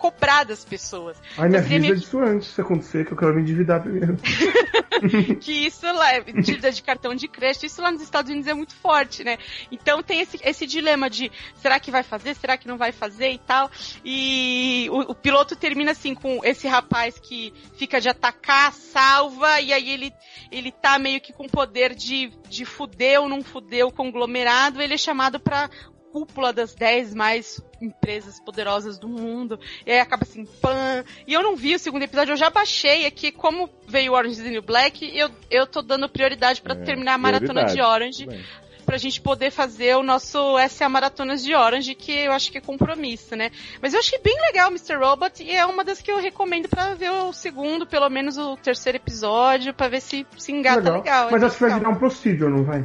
cobrar 0.01 0.45
das 0.45 0.65
pessoas. 0.65 1.21
Ai, 1.37 1.51
me 1.51 1.59
avisa 1.59 1.79
meio 1.79 1.97
disso 1.97 2.19
antes, 2.19 2.49
se 2.49 2.61
acontecer, 2.61 3.05
que 3.05 3.13
eu 3.13 3.17
quero 3.17 3.35
me 3.35 3.43
endividar 3.43 3.83
primeiro. 3.83 4.17
que 5.41 5.67
isso 5.67 5.85
lá, 5.85 6.15
é 6.15 6.21
dívida 6.23 6.73
de 6.73 6.83
cartão 6.83 7.15
de 7.15 7.29
crédito, 7.29 7.67
isso 7.67 7.83
lá 7.83 7.93
nos 7.93 8.01
Estados 8.01 8.31
Unidos 8.31 8.49
é 8.49 8.55
muito 8.55 8.75
forte, 8.75 9.23
né? 9.23 9.37
Então 9.71 10.03
tem 10.03 10.21
esse, 10.21 10.41
esse 10.43 10.67
dilema 10.67 11.11
de 11.11 11.31
será 11.57 11.79
que 11.79 11.91
vai 11.91 12.03
fazer, 12.03 12.35
será 12.35 12.57
que 12.57 12.67
não 12.67 12.79
vai 12.79 12.93
fazer 12.93 13.31
e 13.31 13.39
tal. 13.39 13.71
E 14.03 14.89
o, 14.91 15.13
o 15.13 15.15
piloto 15.15 15.55
termina 15.55 15.91
assim 15.91 16.15
com 16.15 16.41
esse 16.45 16.67
rapaz 16.67 17.19
que 17.19 17.53
fica 17.77 18.01
de 18.01 18.09
atacar, 18.09 18.73
salva, 18.73 19.61
e 19.61 19.73
aí 19.73 19.91
ele, 19.91 20.13
ele 20.51 20.73
tá 20.73 20.99
meio 20.99 21.21
que 21.21 21.33
com 21.33 21.47
poder 21.47 21.95
de, 21.95 22.33
de 22.49 22.65
fuder 22.65 23.21
ou 23.21 23.29
não 23.29 23.43
fuder 23.43 23.87
o 23.87 23.93
conglomerado, 23.93 24.81
ele 24.81 24.95
é 24.95 24.99
chamado 24.99 25.39
pra 25.39 25.69
cúpula 26.13 26.53
das 26.53 26.75
10 26.75 27.15
mais 27.15 27.61
empresas 27.81 28.41
poderosas 28.41 28.99
do 28.99 29.09
mundo. 29.09 29.59
E 29.87 29.93
aí 29.93 30.01
acaba 30.01 30.25
assim, 30.25 30.45
pã. 30.45 31.05
E 31.27 31.33
eu 31.33 31.43
não 31.43 31.57
vi 31.57 31.75
o 31.75 31.79
segundo 31.79 32.03
episódio, 32.03 32.33
eu 32.33 32.37
já 32.37 32.51
baixei 32.51 33.07
aqui, 33.07 33.31
como 33.33 33.71
veio 33.87 34.13
Orange 34.13 34.37
is 34.39 34.43
the 34.45 34.51
New 34.51 34.63
Black, 34.63 35.17
eu, 35.17 35.31
eu 35.51 35.67
tô 35.67 35.83
dando 35.83 36.09
prioridade 36.09 36.61
pra 36.61 36.75
É, 36.75 36.79
terminar 36.85 37.15
a 37.15 37.19
maratona 37.19 37.65
de. 37.65 37.81
Orange, 37.81 38.27
bem. 38.27 38.45
pra 38.85 38.97
gente 38.99 39.21
poder 39.21 39.51
fazer 39.53 39.97
o 39.97 40.03
nosso 40.03 40.57
SA 40.69 40.89
Maratonas 40.89 41.45
de 41.45 41.55
Orange, 41.55 41.95
que 41.95 42.13
eu 42.13 42.33
acho 42.33 42.51
que 42.51 42.59
é 42.59 42.61
compromisso, 42.61 43.37
né? 43.37 43.51
Mas 43.81 43.95
eu 43.95 44.01
achei 44.01 44.19
bem 44.19 44.35
legal 44.49 44.69
Mr. 44.69 44.97
Robot 44.97 45.43
e 45.45 45.53
é 45.55 45.65
uma 45.65 45.85
das 45.85 46.01
que 46.03 46.11
eu 46.11 46.19
recomendo 46.21 46.69
pra 46.69 46.95
ver 46.95 47.11
o 47.11 47.33
segundo, 47.33 47.87
pelo 47.87 48.09
menos 48.11 48.37
o 48.37 48.57
terceiro 48.57 48.97
episódio, 48.97 49.73
pra 49.73 49.89
ver 49.89 50.01
se 50.01 50.27
se 50.37 50.51
engata 50.51 50.93
legal. 50.93 51.29
é 51.29 51.31
Mas 51.33 51.43
acho 51.45 51.55
que 51.55 51.61
vai 51.61 51.71
legal. 51.71 51.81
virar 51.81 51.97
um 51.97 51.99
procedural, 52.01 52.51
não 52.51 52.65
vai? 52.65 52.85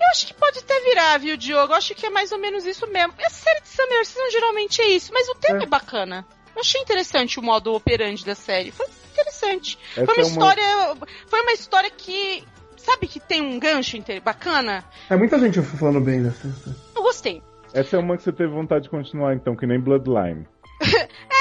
Eu 0.00 0.06
acho 0.10 0.26
que 0.26 0.34
pode 0.34 0.58
até 0.60 0.78
virar, 0.80 1.18
viu, 1.18 1.36
Diogo? 1.36 1.72
Eu 1.72 1.76
acho 1.76 1.94
que 1.94 2.06
é 2.06 2.10
mais 2.10 2.30
ou 2.32 2.38
menos 2.38 2.64
isso 2.64 2.86
mesmo. 2.86 3.12
A 3.24 3.30
série 3.30 3.60
de 3.60 3.68
Summer 3.68 4.06
Season 4.06 4.30
geralmente 4.30 4.80
é 4.80 4.88
isso, 4.88 5.12
mas 5.12 5.28
o 5.28 5.34
tema 5.34 5.60
é, 5.60 5.62
É. 5.64 5.66
bacana. 5.66 6.26
Eu 6.54 6.60
achei 6.60 6.80
interessante 6.80 7.38
o 7.38 7.42
modo 7.42 7.72
operante 7.74 8.24
da 8.24 8.34
série. 8.34 8.70
Foi 8.70 8.86
interessante. 9.12 9.78
Essa 9.96 10.06
foi 10.06 10.14
uma 10.14 10.22
é 10.22 10.24
uma- 10.24 10.30
história. 10.30 10.96
Foi 11.26 11.40
uma 11.42 11.52
história 11.52 11.90
que. 11.90 12.44
Sabe 12.76 13.06
que 13.06 13.20
tem 13.20 13.42
um 13.42 13.58
gancho 13.58 13.96
bacana? 14.22 14.82
É 15.10 15.16
muita 15.16 15.38
gente 15.38 15.60
falando 15.60 16.00
bem 16.00 16.22
dessa. 16.22 16.48
Eu 16.96 17.02
gostei. 17.02 17.42
Essa 17.74 17.96
é 17.96 17.98
uma 17.98 18.16
que 18.16 18.22
você 18.22 18.32
teve 18.32 18.50
vontade 18.50 18.84
de 18.84 18.90
continuar, 18.90 19.34
então, 19.34 19.54
que 19.54 19.66
nem 19.66 19.78
Bloodline. 19.78 20.46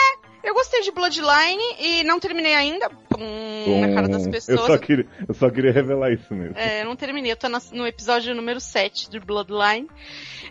Eu 0.47 0.53
gostei 0.53 0.81
de 0.81 0.91
Bloodline 0.91 1.61
e 1.79 2.03
não 2.05 2.19
terminei 2.19 2.53
ainda. 2.55 2.89
Pum, 3.09 3.81
na 3.81 3.93
cara 3.93 4.07
das 4.07 4.25
pessoas. 4.27 4.59
Eu 4.59 4.65
só, 4.65 4.77
queria, 4.77 5.05
eu 5.27 5.33
só 5.33 5.49
queria 5.49 5.71
revelar 5.73 6.11
isso 6.13 6.33
mesmo. 6.33 6.57
É, 6.57 6.81
eu 6.81 6.85
não 6.85 6.95
terminei. 6.95 7.31
Eu 7.31 7.35
tô 7.35 7.49
na- 7.49 7.61
no 7.73 7.85
episódio 7.85 8.33
número 8.33 8.59
7 8.61 9.09
do 9.09 9.19
Bloodline. 9.19 9.87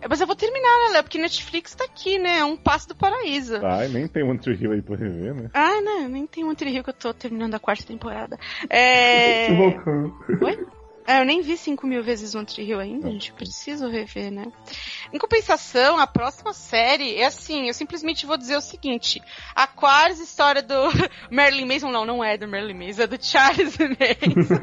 É, 0.00 0.06
mas 0.08 0.20
eu 0.20 0.26
vou 0.26 0.36
terminar, 0.36 0.68
né, 0.88 0.92
Léo? 0.94 1.02
Porque 1.04 1.16
Netflix 1.16 1.74
tá 1.74 1.84
aqui, 1.84 2.18
né? 2.18 2.40
É 2.40 2.44
um 2.44 2.56
passo 2.56 2.88
do 2.88 2.94
paraíso. 2.94 3.56
Ai, 3.64 3.88
nem 3.88 4.06
tem 4.06 4.22
One 4.22 4.38
Tree 4.38 4.56
Hill 4.60 4.72
aí 4.72 4.82
pra 4.82 4.96
rever, 4.96 5.34
né? 5.34 5.50
Ah, 5.54 5.80
não, 5.80 6.08
nem 6.08 6.26
tem 6.26 6.44
One 6.44 6.54
Tree 6.56 6.74
Hill 6.74 6.84
que 6.84 6.90
eu 6.90 6.94
tô 6.94 7.14
terminando 7.14 7.54
a 7.54 7.58
quarta 7.58 7.84
temporada. 7.86 8.38
É. 8.68 9.46
Que. 10.26 10.44
Oi? 10.44 10.66
É, 11.06 11.20
eu 11.20 11.24
nem 11.24 11.40
vi 11.40 11.56
5 11.56 11.86
mil 11.86 12.02
vezes 12.02 12.34
One 12.34 12.44
Tree 12.44 12.68
Hill 12.68 12.80
ainda, 12.80 13.10
gente. 13.10 13.32
Preciso 13.32 13.88
rever, 13.88 14.30
né? 14.32 14.44
Em 15.12 15.18
compensação, 15.18 15.98
a 15.98 16.06
próxima 16.06 16.52
série 16.52 17.14
é 17.16 17.26
assim, 17.26 17.68
eu 17.68 17.74
simplesmente 17.74 18.26
vou 18.26 18.36
dizer 18.36 18.56
o 18.56 18.60
seguinte. 18.60 19.20
Aquarius, 19.54 20.18
história 20.20 20.62
do 20.62 20.74
Marilyn 21.30 21.66
Manson, 21.66 21.90
não, 21.90 22.04
não 22.04 22.24
é 22.24 22.36
do 22.36 22.48
Marilyn 22.48 22.86
Manson, 22.86 23.02
é 23.02 23.06
do 23.06 23.24
Charles 23.24 23.76
Manson. 23.78 24.56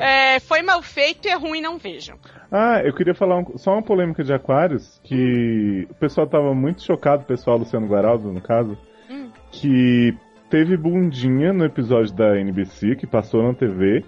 É, 0.00 0.40
foi 0.40 0.62
mal 0.62 0.82
feito 0.82 1.26
e 1.26 1.30
é 1.30 1.34
ruim, 1.36 1.60
não 1.60 1.78
vejam. 1.78 2.18
Ah, 2.50 2.80
eu 2.84 2.92
queria 2.94 3.14
falar 3.14 3.38
um- 3.38 3.56
só 3.58 3.72
uma 3.72 3.82
polêmica 3.82 4.24
de 4.24 4.32
Aquários, 4.32 5.00
que 5.04 5.86
o 5.90 5.94
pessoal 5.94 6.26
tava 6.26 6.54
muito 6.54 6.82
chocado, 6.82 7.22
o 7.22 7.26
pessoal 7.26 7.58
Luciano 7.58 7.86
Guaraldo, 7.86 8.32
no 8.32 8.40
caso, 8.40 8.76
Hum. 9.08 9.30
que 9.52 10.12
teve 10.50 10.76
bundinha 10.76 11.52
no 11.52 11.64
episódio 11.64 12.12
da 12.14 12.38
NBC, 12.40 12.96
que 12.96 13.06
passou 13.06 13.42
na 13.42 13.54
TV, 13.54 14.04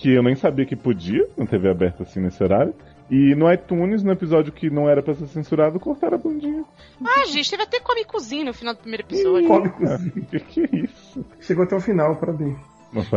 que 0.00 0.10
eu 0.14 0.22
nem 0.22 0.34
sabia 0.34 0.64
que 0.64 0.74
podia, 0.74 1.28
na 1.36 1.44
TV 1.44 1.68
aberta 1.68 2.02
assim 2.04 2.20
nesse 2.20 2.42
horário, 2.42 2.74
E 3.10 3.34
no 3.34 3.52
iTunes, 3.52 4.02
no 4.04 4.12
episódio 4.12 4.52
que 4.52 4.70
não 4.70 4.88
era 4.88 5.02
pra 5.02 5.14
ser 5.14 5.26
censurado, 5.26 5.80
cortaram 5.80 6.14
a 6.14 6.18
bundinha. 6.18 6.64
Ah, 7.04 7.26
gente, 7.26 7.50
teve 7.50 7.64
até 7.64 7.80
comicozinho 7.80 8.44
no 8.46 8.54
final 8.54 8.72
do 8.72 8.80
primeiro 8.80 9.02
episódio. 9.02 9.48
Cômicozinho. 9.48 10.26
Que 10.30 10.40
que 10.40 10.60
é 10.60 10.76
isso? 10.84 11.26
Chegou 11.40 11.64
até 11.64 11.74
o 11.74 11.80
final, 11.80 12.16
parabéns. 12.16 12.56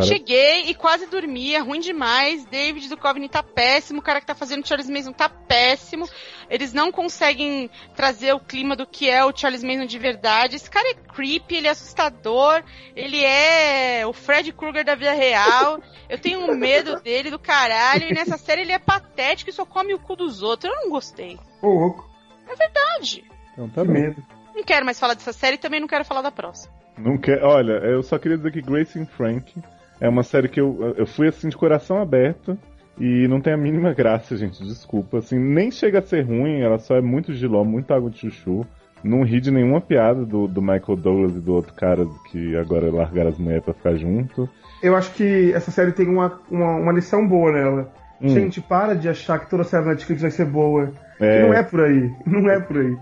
Cheguei 0.02 0.66
e 0.66 0.74
quase 0.74 1.06
dormi, 1.06 1.54
é 1.54 1.58
ruim 1.58 1.80
demais. 1.80 2.44
David 2.44 2.88
Duchovny 2.88 3.28
tá 3.28 3.42
péssimo, 3.42 3.98
o 3.98 4.02
cara 4.02 4.20
que 4.20 4.26
tá 4.26 4.34
fazendo 4.34 4.66
Charles 4.66 4.88
Manson 4.88 5.12
tá 5.12 5.28
péssimo. 5.28 6.08
Eles 6.48 6.72
não 6.72 6.92
conseguem 6.92 7.68
trazer 7.96 8.32
o 8.32 8.40
clima 8.40 8.76
do 8.76 8.86
que 8.86 9.10
é 9.10 9.24
o 9.24 9.36
Charles 9.36 9.64
Manson 9.64 9.86
de 9.86 9.98
verdade. 9.98 10.56
Esse 10.56 10.70
cara 10.70 10.88
é 10.90 10.94
creepy, 10.94 11.56
ele 11.56 11.66
é 11.66 11.70
assustador, 11.70 12.62
ele 12.94 13.24
é 13.24 14.06
o 14.06 14.12
Fred 14.12 14.52
Krueger 14.52 14.84
da 14.84 14.94
vida 14.94 15.12
real. 15.12 15.80
Eu 16.08 16.20
tenho 16.20 16.40
um 16.40 16.54
medo 16.54 17.00
dele 17.00 17.30
do 17.30 17.38
caralho. 17.38 18.06
E 18.08 18.14
nessa 18.14 18.38
série 18.38 18.62
ele 18.62 18.72
é 18.72 18.78
patético 18.78 19.50
e 19.50 19.52
só 19.52 19.66
come 19.66 19.92
o 19.92 19.98
cu 19.98 20.14
dos 20.14 20.42
outros. 20.42 20.72
Eu 20.72 20.82
não 20.82 20.90
gostei. 20.90 21.38
Ô, 21.60 21.68
louco, 21.68 22.08
Verdade. 22.56 23.24
Então 23.52 23.68
tá 23.68 23.84
medo. 23.84 24.22
Não 24.54 24.62
quero 24.62 24.84
mais 24.84 25.00
falar 25.00 25.14
dessa 25.14 25.32
série 25.32 25.56
e 25.56 25.58
também 25.58 25.80
não 25.80 25.88
quero 25.88 26.04
falar 26.04 26.22
da 26.22 26.30
próxima. 26.30 26.83
Não 26.96 27.16
quer... 27.18 27.42
Olha, 27.42 27.72
eu 27.72 28.02
só 28.02 28.18
queria 28.18 28.36
dizer 28.36 28.52
que 28.52 28.62
Grace 28.62 28.98
and 28.98 29.06
Frank 29.06 29.54
é 30.00 30.08
uma 30.08 30.22
série 30.22 30.48
que 30.48 30.60
eu, 30.60 30.94
eu 30.96 31.06
fui 31.06 31.28
assim 31.28 31.48
de 31.48 31.56
coração 31.56 32.00
aberto 32.00 32.58
e 32.98 33.26
não 33.28 33.40
tem 33.40 33.52
a 33.52 33.56
mínima 33.56 33.92
graça, 33.94 34.36
gente. 34.36 34.62
Desculpa. 34.64 35.18
Assim, 35.18 35.38
nem 35.38 35.70
chega 35.70 35.98
a 35.98 36.02
ser 36.02 36.22
ruim, 36.22 36.60
ela 36.60 36.78
só 36.78 36.96
é 36.96 37.00
muito 37.00 37.32
giló, 37.32 37.64
muito 37.64 37.92
água 37.92 38.10
de 38.10 38.18
chuchu. 38.18 38.66
Não 39.02 39.22
ri 39.22 39.38
de 39.40 39.50
nenhuma 39.50 39.82
piada 39.82 40.24
do, 40.24 40.48
do 40.48 40.62
Michael 40.62 40.96
Douglas 40.96 41.36
e 41.36 41.40
do 41.40 41.52
outro 41.52 41.74
cara 41.74 42.06
que 42.30 42.56
agora 42.56 42.90
largaram 42.90 43.28
as 43.28 43.38
mulheres 43.38 43.62
pra 43.62 43.74
ficar 43.74 43.96
junto. 43.96 44.48
Eu 44.82 44.96
acho 44.96 45.12
que 45.12 45.52
essa 45.52 45.70
série 45.70 45.92
tem 45.92 46.08
uma, 46.08 46.40
uma, 46.50 46.76
uma 46.76 46.92
lição 46.92 47.26
boa 47.26 47.52
nela. 47.52 47.92
Hum. 48.20 48.28
Gente, 48.28 48.62
para 48.62 48.94
de 48.94 49.08
achar 49.08 49.38
que 49.38 49.50
toda 49.50 49.64
série 49.64 49.84
da 49.84 49.90
Netflix 49.90 50.22
vai 50.22 50.30
ser 50.30 50.46
boa. 50.46 50.90
É. 51.20 51.36
Que 51.36 51.46
Não 51.46 51.54
é 51.54 51.62
por 51.62 51.80
aí. 51.82 52.10
Não 52.26 52.50
é 52.50 52.60
por 52.60 52.78
aí. 52.78 52.96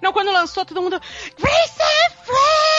Não, 0.00 0.12
quando 0.12 0.32
lançou, 0.32 0.64
todo 0.64 0.82
mundo. 0.82 1.00
Grace 1.36 1.80
and 1.80 2.12
Frank! 2.24 2.69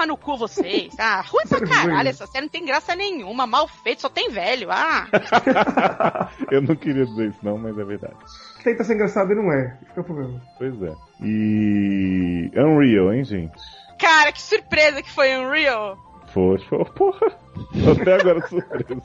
Tomar 0.00 0.06
no 0.06 0.16
cu 0.16 0.36
vocês! 0.36 0.94
Ah, 1.00 1.22
ruim 1.22 1.46
pra 1.48 1.66
caralho, 1.66 2.08
essa 2.08 2.26
série 2.26 2.44
não 2.44 2.50
tem 2.50 2.64
graça 2.64 2.94
nenhuma, 2.94 3.46
mal 3.46 3.66
feito, 3.66 4.02
só 4.02 4.08
tem 4.08 4.28
velho. 4.30 4.68
Ah! 4.70 5.06
eu 6.50 6.60
não 6.60 6.76
queria 6.76 7.06
dizer 7.06 7.30
isso 7.30 7.38
não, 7.42 7.56
mas 7.56 7.76
é 7.78 7.84
verdade. 7.84 8.14
Tenta 8.62 8.84
ser 8.84 8.94
engraçado 8.94 9.32
e 9.32 9.34
não 9.34 9.50
é. 9.50 9.78
É 9.96 10.00
o 10.00 10.04
problema. 10.04 10.40
Pois 10.58 10.82
é. 10.82 10.94
E. 11.22 12.50
Unreal, 12.54 13.14
hein, 13.14 13.24
gente? 13.24 13.52
Cara, 13.98 14.30
que 14.30 14.42
surpresa 14.42 15.02
que 15.02 15.10
foi 15.10 15.36
Unreal! 15.36 15.98
Foi, 16.32 16.58
foi, 16.58 16.84
porra. 16.84 17.30
Tô 17.82 17.92
até 18.00 18.14
agora 18.14 18.40
surpreso. 18.46 19.02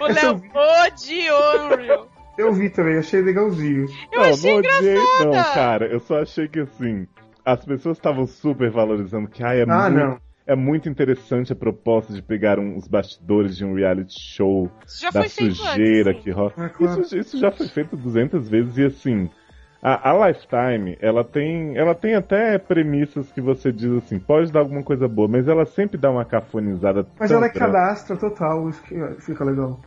O 0.00 0.06
Léo 0.06 0.42
odiou 0.86 1.66
Unreal. 1.66 2.08
Eu 2.38 2.52
vi 2.52 2.70
também, 2.70 2.98
achei 2.98 3.20
legalzinho. 3.20 3.86
Eu 4.12 4.20
não, 4.20 4.30
achei 4.30 4.52
não 4.52 4.58
odiei, 4.58 4.92
engraçada. 4.92 5.24
não, 5.24 5.54
cara. 5.54 5.86
Eu 5.86 6.00
só 6.00 6.22
achei 6.22 6.48
que 6.48 6.60
assim. 6.60 7.06
As 7.44 7.64
pessoas 7.64 7.98
estavam 7.98 8.26
super 8.26 8.70
valorizando 8.70 9.28
que 9.28 9.42
ai, 9.42 9.60
é, 9.60 9.62
Ah, 9.68 9.90
muito, 9.90 9.98
não. 10.06 10.18
é 10.46 10.56
muito 10.56 10.88
interessante 10.88 11.52
a 11.52 11.56
proposta 11.56 12.12
de 12.12 12.22
pegar 12.22 12.58
um- 12.58 12.76
os 12.76 12.88
bastidores 12.88 13.56
de 13.56 13.64
um 13.64 13.74
reality 13.74 14.14
show 14.18 14.70
da 15.12 15.28
sujeira 15.28 16.10
antes. 16.10 16.22
que 16.22 16.30
rola. 16.30 16.52
Ah, 16.56 16.68
claro. 16.68 17.00
isso, 17.02 17.16
isso 17.16 17.38
já 17.38 17.50
foi 17.50 17.68
feito 17.68 17.96
200 17.96 18.48
vezes 18.48 18.78
e 18.78 18.84
assim. 18.84 19.28
A, 19.82 20.10
a 20.12 20.28
Lifetime, 20.28 20.96
ela 20.98 21.22
tem, 21.22 21.76
ela 21.76 21.94
tem 21.94 22.14
até 22.14 22.56
premissas 22.56 23.30
que 23.30 23.40
você 23.42 23.70
diz 23.70 23.92
assim, 23.92 24.18
pode 24.18 24.50
dar 24.50 24.60
alguma 24.60 24.82
coisa 24.82 25.06
boa, 25.06 25.28
mas 25.28 25.46
ela 25.46 25.66
sempre 25.66 25.98
dá 25.98 26.10
uma 26.10 26.24
cafonizada. 26.24 27.06
Mas 27.20 27.30
ela 27.30 27.44
é 27.44 27.50
cadastra 27.50 28.16
total, 28.16 28.70
isso 28.70 28.82
que 28.84 28.94
fica 29.20 29.44
legal. 29.44 29.78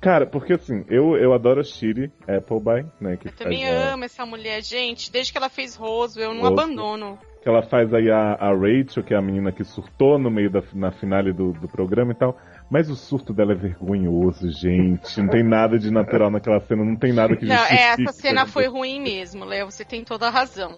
Cara, 0.00 0.26
porque 0.26 0.52
assim, 0.52 0.84
eu, 0.88 1.16
eu 1.16 1.32
adoro 1.32 1.60
a 1.60 1.64
Shiri 1.64 2.12
Appleby, 2.28 2.86
né? 3.00 3.16
Que 3.16 3.28
Eu 3.28 3.32
também 3.32 3.62
faz 3.64 3.74
a- 3.74 3.94
amo 3.94 4.04
essa 4.04 4.26
mulher, 4.26 4.62
gente. 4.62 5.10
Desde 5.10 5.32
que 5.32 5.38
ela 5.38 5.48
fez 5.48 5.74
Roswell, 5.74 6.30
eu 6.30 6.34
não 6.34 6.42
Roswell. 6.42 6.62
abandono. 6.64 7.18
que 7.42 7.48
ela 7.48 7.62
faz 7.62 7.92
aí 7.94 8.10
a, 8.10 8.34
a 8.34 8.48
Rachel, 8.54 9.02
que 9.04 9.14
é 9.14 9.16
a 9.16 9.22
menina 9.22 9.50
que 9.52 9.64
surtou 9.64 10.18
no 10.18 10.30
meio 10.30 10.50
da 10.50 10.62
na 10.74 10.90
finale 10.92 11.32
do, 11.32 11.52
do 11.52 11.66
programa 11.68 12.12
e 12.12 12.14
tal. 12.14 12.36
Mas 12.70 12.90
o 12.90 12.96
surto 12.96 13.32
dela 13.32 13.52
é 13.52 13.54
vergonhoso, 13.56 14.50
gente. 14.50 15.20
Não 15.20 15.28
tem 15.28 15.42
nada 15.44 15.78
de 15.78 15.90
natural 15.90 16.30
naquela 16.30 16.60
cena, 16.60 16.84
não 16.84 16.96
tem 16.96 17.12
nada 17.12 17.36
que 17.36 17.46
Não, 17.46 17.56
justifique. 17.56 17.80
é, 17.82 17.86
essa 18.02 18.12
cena 18.12 18.46
foi 18.46 18.66
ruim 18.66 19.00
mesmo, 19.00 19.44
Léo. 19.44 19.70
Você 19.70 19.84
tem 19.84 20.02
toda 20.04 20.26
a 20.26 20.30
razão. 20.30 20.76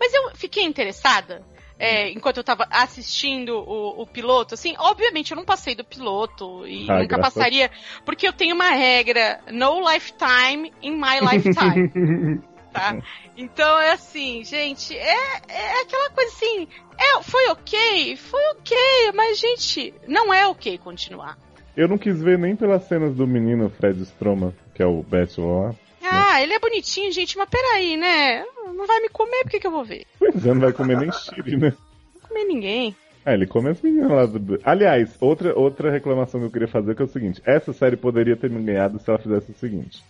Mas 0.00 0.12
eu 0.14 0.30
fiquei 0.34 0.64
interessada. 0.64 1.42
É, 1.82 2.10
enquanto 2.10 2.36
eu 2.36 2.44
tava 2.44 2.64
assistindo 2.70 3.56
o, 3.58 4.02
o 4.02 4.06
piloto, 4.06 4.54
assim, 4.54 4.74
obviamente 4.78 5.32
eu 5.32 5.36
não 5.36 5.44
passei 5.44 5.74
do 5.74 5.84
piloto 5.84 6.64
e 6.66 6.88
Ah, 6.88 7.00
nunca 7.00 7.16
a- 7.16 7.18
passaria, 7.18 7.70
porque 8.04 8.26
eu 8.26 8.32
tenho 8.32 8.54
uma 8.54 8.70
regra, 8.70 9.40
no 9.50 9.80
lifetime 9.90 10.72
in 10.80 10.92
my 10.92 11.18
lifetime, 11.20 11.90
tá? 12.72 12.96
Então 13.36 13.80
é 13.80 13.90
assim, 13.92 14.44
gente, 14.44 14.96
é, 14.96 15.16
é 15.48 15.82
aquela 15.82 16.10
coisa 16.10 16.30
assim, 16.32 16.68
é, 16.96 17.22
foi 17.22 17.48
ok, 17.48 18.16
foi 18.16 18.42
ok, 18.52 18.76
mas 19.14 19.40
gente, 19.40 19.92
não 20.06 20.32
é 20.32 20.46
ok 20.46 20.78
continuar. 20.78 21.36
Eu 21.76 21.88
não 21.88 21.98
quis 21.98 22.22
ver 22.22 22.38
nem 22.38 22.54
pelas 22.54 22.84
cenas 22.84 23.16
do 23.16 23.26
menino 23.26 23.70
Fred 23.70 24.00
Stroma, 24.02 24.54
que 24.74 24.82
é 24.82 24.86
o 24.86 25.02
Bachelor 25.02 25.68
lá. 25.68 25.74
Ah, 26.04 26.42
ele 26.42 26.52
é 26.54 26.58
bonitinho, 26.58 27.12
gente, 27.12 27.36
mas 27.38 27.48
peraí, 27.48 27.96
né? 27.96 28.44
Não 28.74 28.86
vai 28.86 29.00
me 29.00 29.08
comer, 29.08 29.42
por 29.42 29.50
que, 29.50 29.60
que 29.60 29.66
eu 29.66 29.70
vou 29.70 29.84
ver? 29.84 30.04
Pois 30.18 30.44
é, 30.44 30.48
não 30.52 30.60
vai 30.60 30.72
comer 30.72 30.98
nem 30.98 31.10
Shiri, 31.12 31.56
né? 31.56 31.72
Não 32.14 32.20
vou 32.20 32.28
comer 32.28 32.44
ninguém. 32.44 32.96
Ah, 33.24 33.34
ele 33.34 33.46
come 33.46 33.68
as 33.68 33.80
meninas 33.80 34.10
lá 34.10 34.26
do. 34.26 34.58
Aliás, 34.64 35.16
outra, 35.20 35.56
outra 35.56 35.90
reclamação 35.92 36.40
que 36.40 36.46
eu 36.46 36.50
queria 36.50 36.66
fazer 36.68 36.94
que 36.96 37.02
é 37.02 37.04
o 37.04 37.08
seguinte: 37.08 37.40
essa 37.46 37.72
série 37.72 37.96
poderia 37.96 38.36
ter 38.36 38.50
me 38.50 38.60
ganhado 38.62 38.98
se 38.98 39.08
ela 39.08 39.18
fizesse 39.18 39.52
o 39.52 39.58
seguinte. 39.58 40.02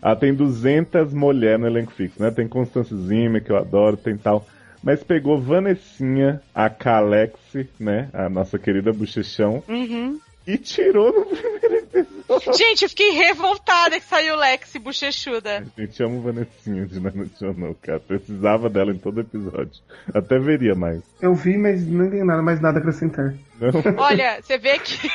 Ela 0.00 0.16
tem 0.16 0.32
200 0.32 1.12
mulheres 1.12 1.60
no 1.60 1.66
elenco 1.66 1.92
fixo, 1.92 2.22
né? 2.22 2.30
Tem 2.30 2.46
Constance 2.48 2.94
Zimmer, 2.96 3.42
que 3.44 3.50
eu 3.50 3.56
adoro, 3.56 3.96
tem 3.96 4.16
tal. 4.16 4.46
Mas 4.82 5.02
pegou 5.04 5.38
Vanessinha, 5.38 6.40
a 6.54 6.70
Calexi, 6.70 7.68
né? 7.78 8.08
A 8.14 8.28
nossa 8.28 8.58
querida 8.58 8.92
bochechão, 8.92 9.62
Uhum. 9.68 10.18
E 10.46 10.56
tirou 10.58 11.12
no 11.12 11.26
primeiro 11.26 11.76
episódio. 11.76 12.52
Gente, 12.54 12.82
eu 12.82 12.88
fiquei 12.88 13.10
revoltada 13.10 14.00
que 14.00 14.06
saiu 14.06 14.36
Lexi 14.36 14.78
bochechuda. 14.78 15.64
Gente, 15.76 16.02
amo 16.02 16.22
Vanessinha 16.22 16.86
de 16.86 17.00
National, 17.00 17.74
cara. 17.80 18.00
Precisava 18.00 18.68
dela 18.68 18.92
em 18.92 18.98
todo 18.98 19.20
episódio. 19.20 19.82
Até 20.14 20.38
veria 20.38 20.74
mais. 20.74 21.02
Eu 21.20 21.34
vi, 21.34 21.56
mas 21.58 21.86
não 21.86 22.10
tem 22.10 22.24
nada, 22.24 22.42
mais 22.42 22.60
nada 22.60 22.78
a 22.78 22.80
acrescentar. 22.80 23.34
Não? 23.60 23.70
Olha, 23.98 24.40
você 24.40 24.56
vê 24.56 24.78
que 24.78 25.08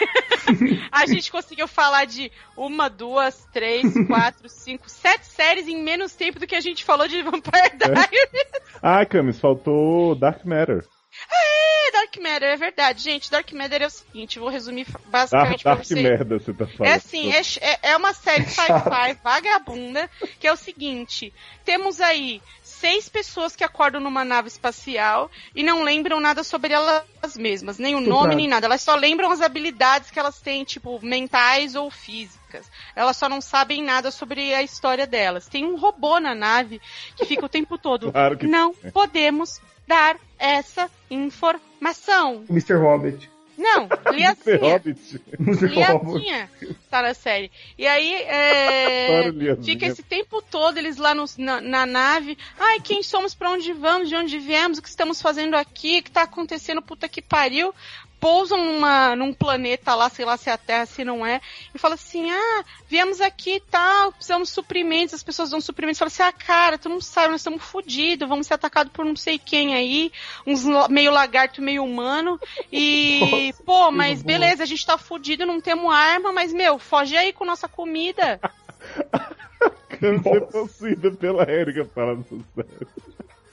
a 0.91 1.05
gente 1.05 1.31
conseguiu 1.31 1.67
falar 1.67 2.05
de 2.05 2.31
uma, 2.55 2.89
duas, 2.89 3.47
três, 3.51 3.93
quatro, 4.07 4.47
cinco, 4.47 4.89
sete 4.89 5.25
séries 5.25 5.67
em 5.67 5.83
menos 5.83 6.13
tempo 6.13 6.39
do 6.39 6.47
que 6.47 6.55
a 6.55 6.61
gente 6.61 6.83
falou 6.83 7.07
de 7.07 7.21
Vampire 7.23 7.77
Diaries. 7.77 8.51
Ah, 8.81 9.05
Camis, 9.05 9.39
faltou 9.39 10.15
Dark 10.15 10.45
Matter. 10.45 10.85
É, 11.31 11.91
Dark 11.91 12.15
Matter, 12.17 12.49
é 12.49 12.55
verdade. 12.57 13.01
Gente, 13.01 13.29
Dark 13.31 13.51
Matter 13.53 13.81
é 13.83 13.87
o 13.87 13.89
seguinte, 13.89 14.39
vou 14.39 14.49
resumir 14.49 14.85
Ah, 14.93 14.99
basicamente 15.09 15.63
pra 15.63 15.73
Dark 15.75 15.85
você. 15.85 15.95
merda, 15.95 16.37
você 16.39 16.53
tá 16.53 16.67
falando. 16.67 16.91
É 16.91 16.95
assim, 16.95 17.31
é, 17.33 17.41
é- 17.61 17.79
é 17.91 17.97
uma 17.97 18.13
série 18.13 18.45
sci-fi 18.49 19.17
vagabunda, 19.23 20.09
que 20.39 20.47
é 20.47 20.51
o 20.53 20.55
seguinte: 20.57 21.33
temos 21.63 21.99
aí 22.01 22.41
seis 22.63 23.09
pessoas 23.09 23.55
que 23.55 23.63
acordam 23.63 23.99
numa 24.01 24.23
nave 24.25 24.47
espacial 24.47 25.31
e 25.55 25.63
não 25.63 25.81
lembram 25.83 26.19
nada 26.19 26.43
sobre 26.43 26.73
elas 26.73 27.03
mesmas, 27.37 27.77
nem 27.79 27.95
o 27.95 28.01
nome, 28.01 28.19
Exato. 28.27 28.35
nem 28.35 28.47
nada. 28.47 28.65
Elas 28.67 28.81
só 28.81 28.95
lembram 28.95 29.31
as 29.31 29.41
habilidades 29.41 30.11
que 30.11 30.19
elas 30.19 30.39
têm, 30.41 30.63
tipo, 30.63 30.99
mentais 31.03 31.75
ou 31.75 31.89
físicas. 31.89 32.69
Elas 32.95 33.17
só 33.17 33.27
não 33.27 33.41
sabem 33.41 33.83
nada 33.83 34.11
sobre 34.11 34.53
a 34.53 34.61
história 34.61 35.07
delas. 35.07 35.47
Tem 35.47 35.65
um 35.65 35.75
robô 35.77 36.19
na 36.19 36.35
nave 36.35 36.81
que 37.15 37.25
fica 37.25 37.45
o 37.45 37.49
tempo 37.49 37.77
todo. 37.77 38.11
Claro 38.11 38.37
que 38.37 38.45
não 38.47 38.73
podemos 38.93 39.59
dar 39.87 40.17
essa 40.39 40.89
informação. 41.09 42.45
Mr. 42.49 42.75
Hobbit. 42.75 43.29
Não, 43.57 43.87
Liazinha. 44.11 44.57
Hobbit. 44.59 45.21
Mr. 45.39 45.67
Hobbit. 45.67 46.11
Liazinha 46.19 46.49
tá 46.91 47.01
na 47.01 47.13
série. 47.13 47.49
E 47.77 47.87
aí, 47.87 48.13
é, 48.23 49.21
fica 49.63 49.85
esse 49.85 50.03
tempo 50.03 50.41
todo 50.41 50.77
eles 50.77 50.97
lá 50.97 51.13
no- 51.15 51.23
na, 51.37 51.61
na 51.61 51.85
nave. 51.85 52.37
Ai, 52.59 52.81
quem 52.81 53.01
somos, 53.01 53.33
pra 53.33 53.49
onde 53.51 53.71
vamos, 53.71 54.09
de 54.09 54.15
onde 54.15 54.39
viemos, 54.39 54.77
o 54.77 54.81
que 54.81 54.89
estamos 54.89 55.21
fazendo 55.21 55.55
aqui, 55.55 55.99
o 55.99 56.03
que 56.03 56.11
tá 56.11 56.23
acontecendo, 56.23 56.81
puta 56.81 57.07
que 57.07 57.21
pariu. 57.21 57.73
Pousam 58.19 58.63
numa, 58.63 59.15
num 59.15 59.33
planeta 59.33 59.93
lá, 59.93 60.09
sei 60.09 60.25
lá 60.25 60.37
se 60.37 60.49
é 60.49 60.53
a 60.53 60.57
Terra, 60.57 60.85
se 60.85 61.03
não 61.03 61.25
é, 61.25 61.39
e 61.73 61.77
fala 61.77 61.95
assim: 61.95 62.31
ah, 62.31 62.65
viemos 62.87 63.21
aqui 63.21 63.55
e 63.55 63.59
tal, 63.59 64.11
precisamos 64.11 64.49
de 64.49 64.53
suprimentos, 64.55 65.13
as 65.13 65.23
pessoas 65.23 65.49
dão 65.49 65.61
suprimentos. 65.61 65.99
Fala 65.99 66.07
assim: 66.07 66.23
ah, 66.23 66.31
cara, 66.31 66.77
tu 66.77 66.89
não 66.89 66.99
sabe, 67.01 67.29
nós 67.29 67.41
estamos 67.41 67.63
fodidos, 67.63 68.27
vamos 68.27 68.47
ser 68.47 68.55
atacados 68.55 68.91
por 68.91 69.05
não 69.05 69.15
sei 69.15 69.37
quem 69.37 69.75
aí, 69.75 70.11
uns 70.45 70.65
meio 70.89 71.11
lagarto, 71.11 71.61
meio 71.61 71.83
humano. 71.83 72.39
E, 72.71 73.53
pô, 73.65 73.91
mas 73.91 74.23
beleza, 74.23 74.63
a 74.63 74.65
gente 74.65 74.85
tá 74.85 74.97
fudido, 74.97 75.45
não 75.45 75.61
temos 75.61 75.93
arma, 75.93 76.31
mas, 76.31 76.53
meu, 76.53 76.79
foge 76.79 77.15
aí 77.15 77.31
com 77.31 77.45
nossa 77.45 77.67
comida. 77.67 78.39
Quero 79.99 80.21
ser 80.21 80.41
possuída 80.47 81.11
pela 81.11 81.49
Erika 81.49 81.85
falando 81.85 82.25
sério. 82.25 82.87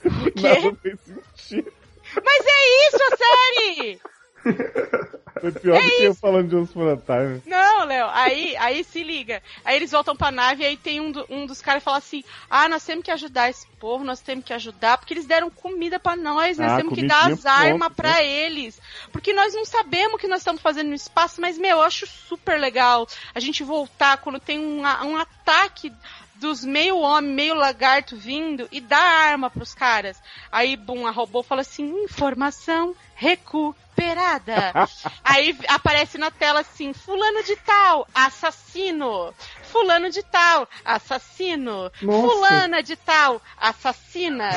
Nada 0.03 0.77
fez 0.81 0.99
sentido. 1.01 1.71
Mas 2.23 2.45
é 2.45 2.87
isso 2.87 2.97
a 3.01 3.17
série! 3.17 4.12
Foi 5.41 5.51
pior 5.51 5.81
do 5.81 5.89
que 5.89 6.03
eu 6.03 6.15
falando 6.15 6.47
de 6.47 6.55
Once 6.55 6.71
Upon 6.71 6.91
a 6.93 6.97
Time. 6.97 7.41
Não, 7.45 7.85
Léo, 7.85 8.07
aí, 8.13 8.55
aí 8.57 8.83
se 8.83 9.03
liga. 9.03 9.41
Aí 9.65 9.75
eles 9.75 9.91
voltam 9.91 10.15
pra 10.15 10.31
nave 10.31 10.63
e 10.63 10.65
aí 10.65 10.77
tem 10.77 11.01
um, 11.01 11.11
do- 11.11 11.25
um 11.29 11.45
dos 11.45 11.61
caras 11.61 11.83
fala 11.83 11.97
assim: 11.97 12.23
Ah, 12.49 12.69
nós 12.69 12.85
temos 12.85 13.03
que 13.03 13.11
ajudar 13.11 13.49
esse 13.49 13.67
povo, 13.79 14.03
nós 14.05 14.21
temos 14.21 14.45
que 14.45 14.53
ajudar, 14.53 14.97
porque 14.97 15.13
eles 15.13 15.25
deram 15.25 15.49
comida 15.49 15.99
pra 15.99 16.15
nós, 16.15 16.57
nós 16.57 16.71
Ah, 16.73 16.77
temos 16.77 16.93
que 16.93 17.05
dar 17.05 17.29
as 17.31 17.45
armas 17.45 17.89
né? 17.89 17.93
pra 17.95 18.23
eles. 18.23 18.79
Porque 19.11 19.33
nós 19.33 19.53
não 19.53 19.65
sabemos 19.65 20.13
o 20.13 20.17
que 20.17 20.27
nós 20.27 20.39
estamos 20.39 20.61
fazendo 20.61 20.87
no 20.89 20.95
espaço, 20.95 21.41
mas, 21.41 21.57
meu, 21.57 21.77
eu 21.77 21.81
acho 21.83 22.07
super 22.07 22.57
legal 22.59 23.05
a 23.35 23.39
gente 23.39 23.63
voltar 23.63 24.17
quando 24.17 24.39
tem 24.39 24.59
um, 24.59 24.81
um 24.81 25.17
ataque 25.17 25.91
dos 26.43 26.65
meio 26.65 26.99
homem, 26.99 27.31
meio 27.31 27.55
lagarto 27.55 28.17
vindo 28.17 28.67
e 28.69 28.81
dar 28.81 28.99
arma 28.99 29.49
pros 29.49 29.73
caras. 29.73 30.21
Aí, 30.51 30.75
bum, 30.75 31.07
a 31.07 31.11
robô 31.11 31.41
fala 31.41 31.61
assim: 31.61 32.03
informação 32.03 32.93
recuperada. 33.15 34.73
Aí 35.23 35.57
aparece 35.69 36.17
na 36.17 36.29
tela 36.29 36.59
assim: 36.59 36.91
Fulano 36.91 37.43
de 37.43 37.55
tal, 37.55 38.05
assassino. 38.13 39.33
Fulano 39.63 40.09
de 40.09 40.21
tal, 40.21 40.67
assassino. 40.83 41.89
Nossa. 42.01 42.27
Fulana 42.27 42.83
de 42.83 42.97
tal, 42.97 43.41
assassina. 43.57 44.49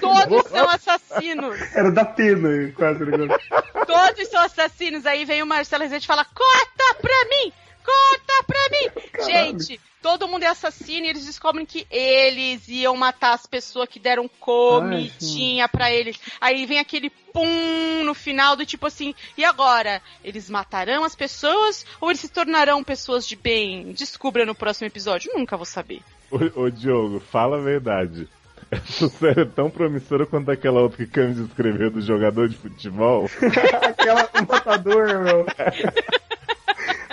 Todos 0.00 0.50
são 0.50 0.68
assassinos. 0.70 1.60
Era 1.74 1.92
da 1.92 2.06
pena, 2.06 2.72
quase, 2.74 3.04
né? 3.04 3.36
Todos 3.86 4.28
são 4.28 4.40
assassinos. 4.40 5.04
Aí 5.04 5.26
vem 5.26 5.42
o 5.42 5.46
Marcelo 5.46 5.82
Rezende 5.82 6.04
e 6.04 6.08
fala: 6.08 6.24
Corta 6.24 7.02
pra 7.02 7.24
mim! 7.28 7.52
Corta 7.84 8.44
pra 8.46 8.58
mim! 8.70 9.24
Gente, 9.30 9.80
todo 10.00 10.26
mundo 10.26 10.42
é 10.42 10.48
assassino 10.48 11.06
e 11.06 11.10
eles 11.10 11.24
descobrem 11.24 11.66
que 11.66 11.86
eles 11.90 12.66
iam 12.68 12.96
matar 12.96 13.34
as 13.34 13.46
pessoas 13.46 13.88
que 13.88 14.00
deram 14.00 14.28
comidinha 14.40 15.68
pra 15.68 15.90
eles. 15.90 16.18
Aí 16.40 16.66
vem 16.66 16.78
aquele 16.78 17.10
pum 17.32 18.02
no 18.04 18.14
final 18.14 18.56
do 18.56 18.66
tipo 18.66 18.86
assim: 18.86 19.14
e 19.36 19.44
agora? 19.44 20.00
Eles 20.22 20.48
matarão 20.48 21.04
as 21.04 21.14
pessoas 21.14 21.84
ou 22.00 22.10
eles 22.10 22.20
se 22.20 22.28
tornarão 22.28 22.82
pessoas 22.82 23.26
de 23.26 23.36
bem? 23.36 23.92
Descubra 23.92 24.46
no 24.46 24.54
próximo 24.54 24.86
episódio. 24.86 25.32
Nunca 25.34 25.56
vou 25.56 25.66
saber. 25.66 26.02
Ô, 26.30 26.62
ô, 26.62 26.70
Diogo, 26.70 27.20
fala 27.20 27.58
a 27.58 27.60
verdade. 27.60 28.28
Essa 28.70 29.08
série 29.08 29.42
é 29.42 29.44
tão 29.44 29.70
promissora 29.70 30.26
quanto 30.26 30.50
aquela 30.50 30.80
outra 30.80 30.98
que 30.98 31.10
Camis 31.10 31.38
escreveu 31.38 31.90
do 31.90 32.00
jogador 32.00 32.48
de 32.48 32.56
futebol. 32.56 33.28
Aquela 33.82 34.28
matador, 34.48 35.22
meu. 35.22 35.46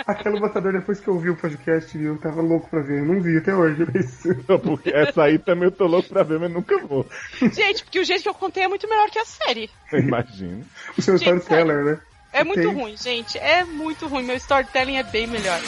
Aquela 0.06 0.40
matador, 0.40 0.72
depois 0.72 1.00
que 1.00 1.08
eu 1.08 1.18
vi 1.18 1.30
o 1.30 1.36
podcast, 1.36 1.96
eu 1.96 2.18
tava 2.18 2.40
louco 2.40 2.68
pra 2.68 2.82
ver. 2.82 3.00
Eu 3.00 3.06
não 3.06 3.20
vi 3.20 3.36
até 3.38 3.54
hoje, 3.54 3.86
mas. 3.92 4.22
Porque 4.62 4.90
essa 4.90 5.24
aí 5.24 5.38
também 5.38 5.64
eu 5.64 5.72
tô 5.72 5.86
louco 5.86 6.08
pra 6.08 6.22
ver, 6.22 6.38
mas 6.38 6.52
nunca 6.52 6.78
vou. 6.86 7.06
Gente, 7.40 7.84
porque 7.84 8.00
o 8.00 8.04
jeito 8.04 8.22
que 8.22 8.28
eu 8.28 8.34
contei 8.34 8.64
é 8.64 8.68
muito 8.68 8.88
melhor 8.88 9.08
que 9.10 9.18
a 9.18 9.24
série. 9.24 9.70
Imagina. 9.92 10.64
O 10.96 11.02
seu 11.02 11.16
Gente, 11.16 11.40
storyteller, 11.40 11.84
né? 11.84 12.00
É 12.32 12.42
muito 12.42 12.62
Tem. 12.62 12.74
ruim, 12.74 12.96
gente. 12.96 13.38
É 13.38 13.62
muito 13.64 14.06
ruim. 14.06 14.24
Meu 14.24 14.36
storytelling 14.36 14.96
é 14.96 15.02
bem 15.02 15.26
melhor. 15.26 15.60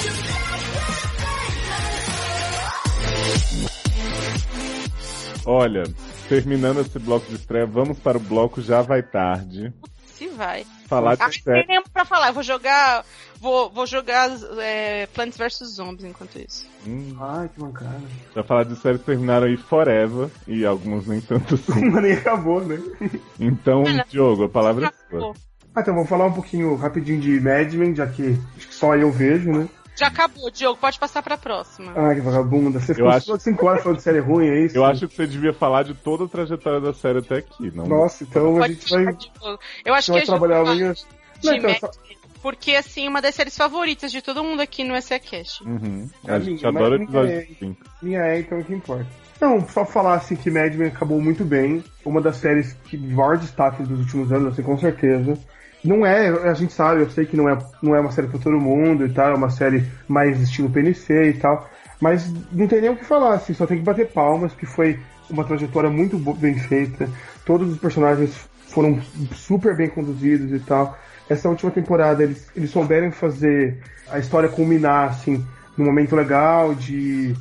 Olha, 5.47 5.82
terminando 6.28 6.81
esse 6.81 6.98
bloco 6.98 7.27
de 7.28 7.35
estreia, 7.35 7.66
vamos 7.66 7.98
para 7.98 8.16
o 8.16 8.20
bloco 8.20 8.62
Já 8.62 8.81
Vai 8.81 9.02
Tarde. 9.02 9.73
Se 10.15 10.27
vai. 10.28 10.65
Falar 11.00 11.16
Ah, 11.20 11.28
de 11.28 11.42
tem 11.42 11.42
série. 11.42 11.66
nem 11.66 11.82
pra 11.82 12.04
falar. 12.04 12.28
Eu 12.28 12.34
vou 12.34 12.42
jogar. 12.42 13.04
Vou, 13.40 13.70
vou 13.70 13.86
jogar 13.86 14.30
é, 14.58 15.06
Plants 15.08 15.36
vs 15.36 15.74
Zombies 15.74 16.04
enquanto 16.04 16.38
isso. 16.38 16.66
Hum, 16.86 17.14
Ai, 17.20 17.48
que 17.52 17.60
mancada. 17.60 18.00
já 18.34 18.42
falar 18.42 18.64
de 18.64 18.76
séries 18.76 19.00
que 19.00 19.06
terminaram 19.06 19.46
aí 19.46 19.56
Forever, 19.56 20.28
e 20.48 20.64
algumas 20.64 21.06
nem 21.06 21.20
tanto 21.20 21.54
assim. 21.56 21.84
Mas 21.90 22.02
nem 22.02 22.12
acabou, 22.14 22.64
né? 22.64 22.80
Então, 23.38 23.82
Olha, 23.82 24.06
Diogo, 24.08 24.44
a 24.44 24.48
palavra 24.48 24.86
é 24.86 24.88
sua. 24.88 25.18
Acabou. 25.18 25.36
Ah, 25.74 25.80
então 25.80 25.94
vou 25.94 26.06
falar 26.06 26.26
um 26.26 26.32
pouquinho 26.32 26.74
rapidinho 26.76 27.20
de 27.20 27.40
Mad 27.40 27.72
Men, 27.74 27.94
já 27.94 28.06
que 28.06 28.38
acho 28.56 28.68
que 28.68 28.74
só 28.74 28.94
eu 28.94 29.10
vejo, 29.10 29.50
né? 29.50 29.68
Já 29.96 30.08
acabou, 30.08 30.50
Diogo. 30.50 30.78
Pode 30.80 30.98
passar 30.98 31.22
pra 31.22 31.36
próxima. 31.38 31.92
Ai, 31.96 32.16
que 32.16 32.20
vagabunda. 32.20 32.80
Você 32.80 32.94
ficou 32.94 33.10
acho- 33.10 33.26
só 33.26 33.38
5 33.38 33.66
horas 33.66 33.82
falando 33.82 33.98
de 33.98 34.02
série 34.04 34.18
ruim, 34.20 34.48
é 34.48 34.60
isso? 34.64 34.76
Eu 34.76 34.84
acho 34.84 35.06
que 35.08 35.14
você 35.16 35.26
devia 35.26 35.52
falar 35.52 35.84
de 35.84 35.94
toda 35.94 36.24
a 36.24 36.28
trajetória 36.28 36.80
da 36.80 36.92
série 36.92 37.18
até 37.20 37.36
aqui, 37.36 37.70
não? 37.74 37.86
Nossa, 37.86 38.24
então 38.24 38.56
a 38.56 38.60
Pode 38.60 38.74
gente 38.74 38.90
vai. 38.90 39.16
Eu 39.84 39.94
acho 39.94 40.10
vai 40.12 40.20
que 40.20 40.30
a 40.30 40.34
gente 40.34 40.38
trabalhar 40.38 40.62
vai 40.62 40.72
amanhã. 40.72 40.92
de 40.92 41.06
Não, 41.46 41.54
então, 41.54 41.70
Mad 41.70 41.78
só- 41.80 41.90
Men, 42.08 42.16
Porque, 42.42 42.72
assim, 42.74 43.08
uma 43.08 43.22
das 43.22 43.34
séries 43.34 43.56
favoritas 43.56 44.12
de 44.12 44.20
todo 44.20 44.44
mundo 44.44 44.60
aqui 44.60 44.84
no 44.84 45.00
SACast. 45.00 45.64
Uhum. 45.64 46.10
É 46.26 46.32
A 46.32 46.38
gente 46.40 46.56
minha, 46.62 46.68
adora 46.68 46.98
minha 46.98 47.04
episódio 47.04 47.30
é-. 47.32 47.74
Minha 48.02 48.20
é, 48.20 48.40
então 48.40 48.58
o 48.58 48.64
que 48.64 48.74
importa. 48.74 49.06
Não, 49.40 49.66
só 49.68 49.84
falar 49.86 50.14
assim 50.16 50.36
que 50.36 50.50
Mad 50.50 50.74
Men 50.74 50.88
acabou 50.88 51.20
muito 51.20 51.42
bem. 51.44 51.82
Uma 52.04 52.20
das 52.20 52.36
séries 52.36 52.74
que 52.84 52.98
maior 52.98 53.38
destaque 53.38 53.82
dos 53.82 53.98
últimos 54.00 54.30
anos, 54.30 54.52
assim, 54.52 54.62
com 54.62 54.76
certeza. 54.76 55.38
Não 55.85 56.05
é, 56.06 56.28
a 56.48 56.55
gente 56.55 56.73
sabe, 56.73 57.02
eu 57.02 57.11
sei 57.11 57.27
que 57.27 57.36
não 57.36 57.48
é, 57.48 57.59
não 57.82 57.94
é 57.94 58.01
uma 58.01 58.11
série 58.11 58.27
pra 58.28 58.39
todo 58.39 58.59
mundo 58.59 59.05
e 59.05 59.12
tal, 59.12 59.32
é 59.32 59.35
uma 59.35 59.51
série 59.51 59.85
mais 60.09 60.40
estilo 60.40 60.70
PNC 60.70 61.24
e 61.31 61.32
tal. 61.35 61.69
Mas 62.01 62.31
não 62.52 62.66
tem 62.66 62.81
nem 62.81 62.90
o 62.90 62.97
que 62.97 63.05
falar, 63.05 63.35
assim, 63.35 63.52
só 63.55 63.66
tem 63.66 63.78
que 63.78 63.85
bater 63.85 64.09
palmas, 64.09 64.52
que 64.55 64.66
foi 64.66 64.98
uma 65.28 65.44
trajetória 65.44 65.90
muito 65.90 66.19
bem 66.35 66.59
feita. 66.59 67.09
Todos 67.44 67.70
os 67.70 67.78
personagens 67.78 68.35
foram 68.69 69.01
super 69.35 69.77
bem 69.77 69.89
conduzidos 69.89 70.52
e 70.52 70.59
tal. 70.65 70.98
Essa 71.28 71.48
última 71.48 71.70
temporada 71.70 72.23
eles, 72.23 72.47
eles 72.56 72.70
souberam 72.70 73.11
fazer 73.12 73.78
a 74.11 74.19
história 74.19 74.48
culminar, 74.48 75.11
assim, 75.11 75.44
num 75.77 75.85
momento 75.85 76.16
legal 76.16 76.74
de 76.74 77.35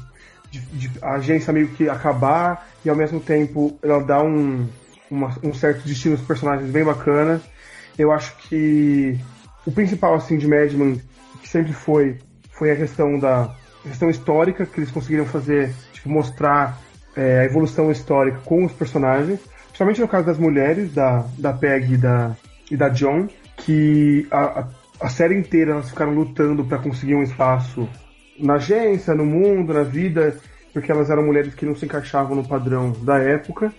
de, 0.54 0.60
de 0.60 0.92
a 1.02 1.14
agência 1.16 1.52
meio 1.52 1.70
que 1.70 1.90
acabar 1.90 2.68
e 2.86 2.90
ao 2.90 2.96
mesmo 2.96 3.20
tempo 3.20 3.76
ela 3.82 4.00
dá 4.04 4.22
um, 4.22 4.68
uma- 5.10 5.36
um 5.44 5.52
certo 5.54 5.84
destino 5.88 6.14
aos 6.16 6.24
personagens 6.24 6.70
bem 6.70 6.84
bacana. 6.84 7.42
Eu 7.98 8.12
acho 8.12 8.36
que 8.38 9.20
o 9.66 9.72
principal 9.72 10.16
assim 10.16 10.38
de 10.38 10.48
Mad 10.48 10.72
Men 10.74 11.02
que 11.42 11.48
sempre 11.50 11.74
foi 11.74 12.18
foi 12.52 12.72
a 12.72 12.76
questão 12.76 13.18
da 13.20 13.54
questão 13.84 14.10
histórica 14.10 14.66
que 14.66 14.80
eles 14.80 14.92
conseguiram 14.92 15.26
fazer, 15.26 15.74
tipo, 15.92 16.10
mostrar 16.10 16.80
é, 17.16 17.40
a 17.40 17.46
evolução 17.46 17.92
histórica 17.92 18.40
com 18.46 18.64
os 18.64 18.72
personagens, 18.72 19.40
principalmente 19.68 20.02
no 20.02 20.08
caso 20.08 20.26
das 20.26 20.38
mulheres, 20.38 20.94
da, 20.94 21.26
da 21.38 21.52
Peg 21.54 21.94
e 21.94 21.98
da, 21.98 22.36
e 22.72 22.78
da 22.78 22.90
John, 22.90 23.28
que 23.58 24.26
a, 24.32 24.62
a, 24.62 24.68
a 25.02 25.10
série 25.10 25.38
inteira 25.38 25.74
elas 25.74 25.90
ficaram 25.90 26.14
lutando 26.14 26.64
para 26.64 26.78
conseguir 26.78 27.16
um 27.16 27.24
espaço 27.24 27.90
na 28.40 28.56
agência, 28.56 29.14
no 29.14 29.26
mundo, 29.26 29.74
na 29.74 29.84
vida, 29.84 30.38
porque 30.72 30.92
elas 30.92 31.10
eram 31.10 31.26
mulheres 31.26 31.54
que 31.54 31.66
não 31.66 31.76
se 31.76 31.86
encaixavam 31.86 32.36
no 32.36 32.48
padrão 32.48 32.92
da 33.04 33.20
época. 33.20 33.74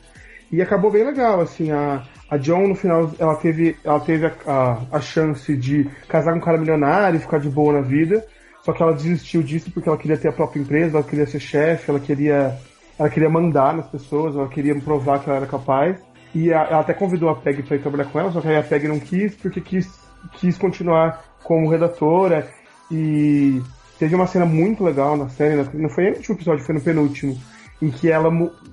E 0.53 0.62
acabou 0.62 0.91
bem 0.91 1.05
legal, 1.05 1.41
assim, 1.41 1.73
a, 1.73 2.05
a 2.30 2.36
John 2.36 2.68
no 2.68 2.74
final 2.74 3.10
ela 3.18 3.36
teve, 3.36 3.76
ela 3.84 4.01
teve 4.01 4.26
a, 4.26 4.32
a, 4.46 4.78
a 4.96 5.01
chance 5.01 5.55
de 5.56 5.88
casar 6.09 6.32
com 6.32 6.38
um 6.38 6.42
cara 6.42 6.59
milionário 6.59 7.16
e 7.16 7.20
ficar 7.20 7.38
de 7.38 7.48
boa 7.48 7.72
na 7.74 7.80
vida, 7.80 8.24
só 8.64 8.72
que 8.72 8.82
ela 8.82 8.92
desistiu 8.94 9.42
disso 9.42 9.70
porque 9.70 9.88
ela 9.88 9.98
queria 9.98 10.16
ter 10.16 10.28
a 10.28 10.32
própria 10.32 10.60
empresa, 10.60 10.96
ela 10.96 11.06
queria 11.06 11.26
ser 11.26 11.38
chefe, 11.40 11.90
ela 11.90 12.01
queria, 12.01 12.56
ela 12.98 13.10
queria 13.10 13.28
mandar 13.28 13.74
nas 13.74 13.86
pessoas, 13.88 14.34
ela 14.34 14.48
queria 14.48 14.74
provar 14.80 15.18
que 15.20 15.28
ela 15.28 15.36
era 15.38 15.46
capaz. 15.46 15.96
E 16.34 16.52
a- 16.52 16.64
ela 16.70 16.80
até 16.80 16.92
convidou 16.94 17.28
a 17.28 17.36
Peg 17.36 17.62
para 17.62 17.76
ir 17.76 17.80
trabalhar 17.80 18.06
com 18.06 18.18
ela, 18.18 18.32
só 18.32 18.40
que 18.40 18.48
aí 18.48 18.56
a 18.56 18.62
Peg 18.62 18.88
não 18.88 18.98
quis 18.98 19.34
porque 19.36 19.60
quis, 19.60 19.86
quis 20.32 20.56
continuar 20.59 21.22
como 21.44 21.68
redatora. 21.70 22.48
E 22.90 23.60
teve 23.98 24.14
uma 24.14 24.26
cena 24.26 24.44
muito 24.44 24.82
legal 24.82 25.16
na 25.16 25.28
série, 25.28 25.56
na- 25.56 25.68
não 25.74 25.88
foi 25.88 26.10
no 26.10 26.16
último 26.16 26.34
episódio, 26.36 26.64
foi 26.64 26.74
no 26.74 26.80
penúltimo, 26.80 27.36
em 27.85 27.90
que 27.90 28.11
ela, 28.11 28.31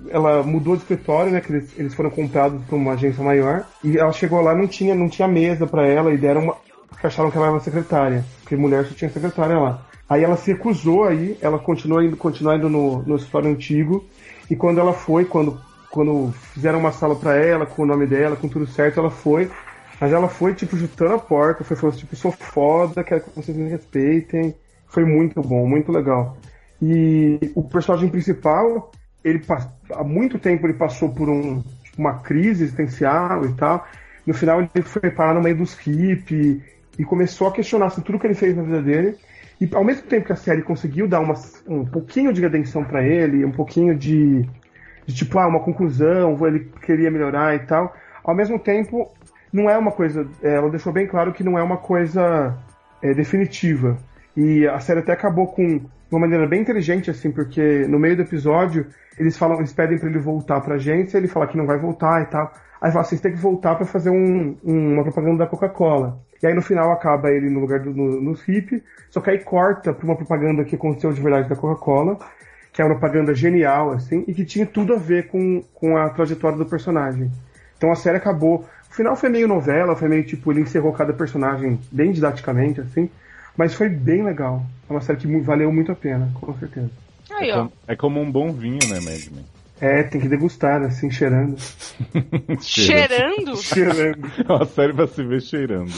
ela 0.08 0.42
mudou 0.42 0.74
de 0.74 0.82
escritório, 0.82 1.30
né, 1.30 1.40
que 1.40 1.52
eles, 1.52 1.78
eles 1.78 1.94
foram 1.94 2.10
comprados 2.10 2.62
por 2.64 2.76
uma 2.76 2.92
agência 2.92 3.22
maior, 3.22 3.66
e 3.84 3.98
ela 3.98 4.12
chegou 4.12 4.40
lá 4.40 4.54
não 4.54 4.66
tinha 4.66 4.94
não 4.94 5.08
tinha 5.08 5.28
mesa 5.28 5.66
para 5.66 5.86
ela 5.86 6.12
e 6.12 6.16
deram 6.16 6.42
uma 6.42 6.56
porque 6.88 7.06
acharam 7.06 7.30
que 7.30 7.36
ela 7.36 7.46
era 7.46 7.54
uma 7.54 7.60
secretária, 7.60 8.24
porque 8.40 8.56
mulher 8.56 8.84
só 8.84 8.94
tinha 8.94 9.10
secretária 9.10 9.58
lá. 9.58 9.86
Aí 10.08 10.22
ela 10.22 10.36
se 10.36 10.52
recusou 10.52 11.04
aí, 11.04 11.36
ela 11.40 11.58
continuou 11.58 12.02
indo, 12.02 12.16
continuou 12.16 12.54
indo 12.54 12.68
no, 12.68 13.02
no 13.02 13.16
escritório 13.16 13.50
antigo, 13.50 14.04
e 14.50 14.54
quando 14.54 14.78
ela 14.78 14.92
foi, 14.92 15.24
quando, 15.24 15.58
quando 15.90 16.32
fizeram 16.52 16.78
uma 16.78 16.92
sala 16.92 17.16
para 17.16 17.34
ela, 17.34 17.66
com 17.66 17.82
o 17.82 17.86
nome 17.86 18.06
dela, 18.06 18.36
com 18.36 18.46
tudo 18.46 18.66
certo, 18.66 19.00
ela 19.00 19.10
foi, 19.10 19.50
mas 20.00 20.12
ela 20.12 20.28
foi, 20.28 20.54
tipo, 20.54 20.76
chutando 20.76 21.14
a 21.14 21.18
porta, 21.18 21.64
foi 21.64 21.76
falando, 21.76 21.96
tipo, 21.96 22.14
sou 22.14 22.30
foda, 22.30 23.02
quero 23.02 23.22
que 23.22 23.30
vocês 23.34 23.56
me 23.56 23.70
respeitem. 23.70 24.54
Foi 24.86 25.04
muito 25.04 25.40
bom, 25.40 25.66
muito 25.66 25.90
legal. 25.90 26.36
E 26.82 27.38
o 27.54 27.62
personagem 27.62 28.08
principal, 28.08 28.90
ele 29.24 29.42
há 29.92 30.04
muito 30.04 30.38
tempo 30.38 30.66
ele 30.66 30.74
passou 30.74 31.10
por 31.10 31.28
um, 31.28 31.62
uma 31.96 32.18
crise 32.18 32.64
existencial 32.64 33.44
e 33.44 33.52
tal. 33.54 33.86
No 34.26 34.34
final 34.34 34.60
ele 34.60 34.84
foi 34.84 35.10
parar 35.10 35.34
no 35.34 35.42
meio 35.42 35.56
dos 35.56 35.74
hippies 35.74 36.62
e 36.98 37.04
começou 37.04 37.48
a 37.48 37.52
questionar 37.52 37.86
assim, 37.86 38.00
tudo 38.00 38.18
que 38.18 38.26
ele 38.26 38.34
fez 38.34 38.56
na 38.56 38.62
vida 38.62 38.82
dele. 38.82 39.16
E 39.60 39.68
ao 39.74 39.84
mesmo 39.84 40.02
tempo 40.02 40.26
que 40.26 40.32
a 40.32 40.36
série 40.36 40.62
conseguiu 40.62 41.06
dar 41.06 41.20
uma, 41.20 41.34
um 41.68 41.84
pouquinho 41.84 42.32
de 42.32 42.40
redenção 42.40 42.84
para 42.84 43.02
ele, 43.02 43.44
um 43.44 43.52
pouquinho 43.52 43.96
de, 43.96 44.42
de 45.06 45.14
tipo, 45.14 45.38
ah, 45.38 45.46
uma 45.46 45.60
conclusão, 45.60 46.36
ele 46.46 46.70
queria 46.84 47.10
melhorar 47.10 47.54
e 47.54 47.60
tal, 47.60 47.94
ao 48.24 48.34
mesmo 48.34 48.58
tempo 48.58 49.08
não 49.52 49.68
é 49.68 49.76
uma 49.76 49.92
coisa, 49.92 50.26
é, 50.42 50.54
ela 50.54 50.70
deixou 50.70 50.92
bem 50.92 51.06
claro 51.06 51.32
que 51.32 51.44
não 51.44 51.58
é 51.58 51.62
uma 51.62 51.76
coisa 51.76 52.56
é, 53.02 53.12
definitiva. 53.12 53.98
E 54.36 54.66
a 54.66 54.80
série 54.80 55.00
até 55.00 55.12
acabou 55.12 55.46
com 55.46 55.80
de 56.12 56.16
uma 56.16 56.20
maneira 56.26 56.46
bem 56.46 56.60
inteligente, 56.60 57.10
assim, 57.10 57.30
porque 57.30 57.86
no 57.88 57.98
meio 57.98 58.14
do 58.14 58.20
episódio 58.20 58.84
eles 59.18 59.38
falam, 59.38 59.56
eles 59.56 59.72
pedem 59.72 59.98
pra 59.98 60.10
ele 60.10 60.18
voltar 60.18 60.60
pra 60.60 60.74
agência, 60.74 61.16
ele 61.16 61.26
fala 61.26 61.46
que 61.46 61.56
não 61.56 61.64
vai 61.64 61.78
voltar 61.78 62.20
e 62.20 62.26
tal. 62.26 62.52
Aí 62.82 62.92
fala, 62.92 63.02
vocês 63.02 63.18
têm 63.18 63.32
que 63.32 63.38
voltar 63.38 63.76
pra 63.76 63.86
fazer 63.86 64.10
um- 64.10 64.54
um- 64.62 64.92
uma 64.92 65.04
propaganda 65.04 65.38
da 65.38 65.46
Coca-Cola. 65.46 66.18
E 66.42 66.46
aí 66.46 66.52
no 66.52 66.60
final 66.60 66.92
acaba 66.92 67.30
ele 67.30 67.48
no 67.48 67.60
lugar 67.60 67.80
do, 67.80 67.94
no, 67.94 68.20
nos 68.20 68.46
hip, 68.46 68.82
só 69.08 69.22
que 69.22 69.30
aí 69.30 69.38
corta 69.38 69.94
pra 69.94 70.04
uma 70.04 70.14
propaganda 70.14 70.64
que 70.64 70.74
aconteceu 70.74 71.14
de 71.14 71.20
verdade 71.22 71.48
da 71.48 71.56
Coca-Cola, 71.56 72.18
que 72.70 72.82
é 72.82 72.84
uma 72.84 72.90
propaganda 72.98 73.34
genial, 73.34 73.92
assim, 73.92 74.22
e 74.28 74.34
que 74.34 74.44
tinha 74.44 74.66
tudo 74.66 74.92
a 74.92 74.98
ver 74.98 75.28
com, 75.28 75.62
com 75.72 75.96
a 75.96 76.10
trajetória 76.10 76.58
do 76.58 76.66
personagem. 76.66 77.30
Então 77.78 77.90
a 77.90 77.94
série 77.94 78.18
acabou. 78.18 78.66
O 78.90 78.94
final 78.94 79.16
foi 79.16 79.30
meio 79.30 79.48
novela, 79.48 79.96
foi 79.96 80.08
meio 80.10 80.24
tipo, 80.24 80.52
ele 80.52 80.60
encerrou 80.60 80.92
cada 80.92 81.14
personagem 81.14 81.80
bem 81.90 82.12
didaticamente, 82.12 82.82
assim, 82.82 83.08
mas 83.56 83.74
foi 83.74 83.88
bem 83.88 84.22
legal. 84.24 84.64
É 84.88 84.92
uma 84.92 85.00
série 85.00 85.18
que 85.18 85.40
valeu 85.40 85.72
muito 85.72 85.92
a 85.92 85.94
pena, 85.94 86.30
com 86.34 86.52
certeza. 86.58 86.90
Aí, 87.30 87.50
É 87.50 87.54
ó. 87.54 87.58
como, 87.58 87.72
é 87.88 87.96
como 87.96 88.20
um 88.20 88.30
bom 88.30 88.52
vinho, 88.52 88.78
né, 88.88 89.00
Mad 89.00 89.26
Men? 89.32 89.44
É, 89.80 90.02
tem 90.04 90.20
que 90.20 90.28
degustar, 90.28 90.80
assim, 90.82 91.10
cheirando. 91.10 91.56
Cheirando? 92.60 93.56
cheirando. 93.56 94.30
É 94.48 94.52
uma 94.52 94.64
série 94.66 94.92
pra 94.92 95.06
se 95.06 95.22
ver 95.24 95.40
cheirando. 95.42 95.92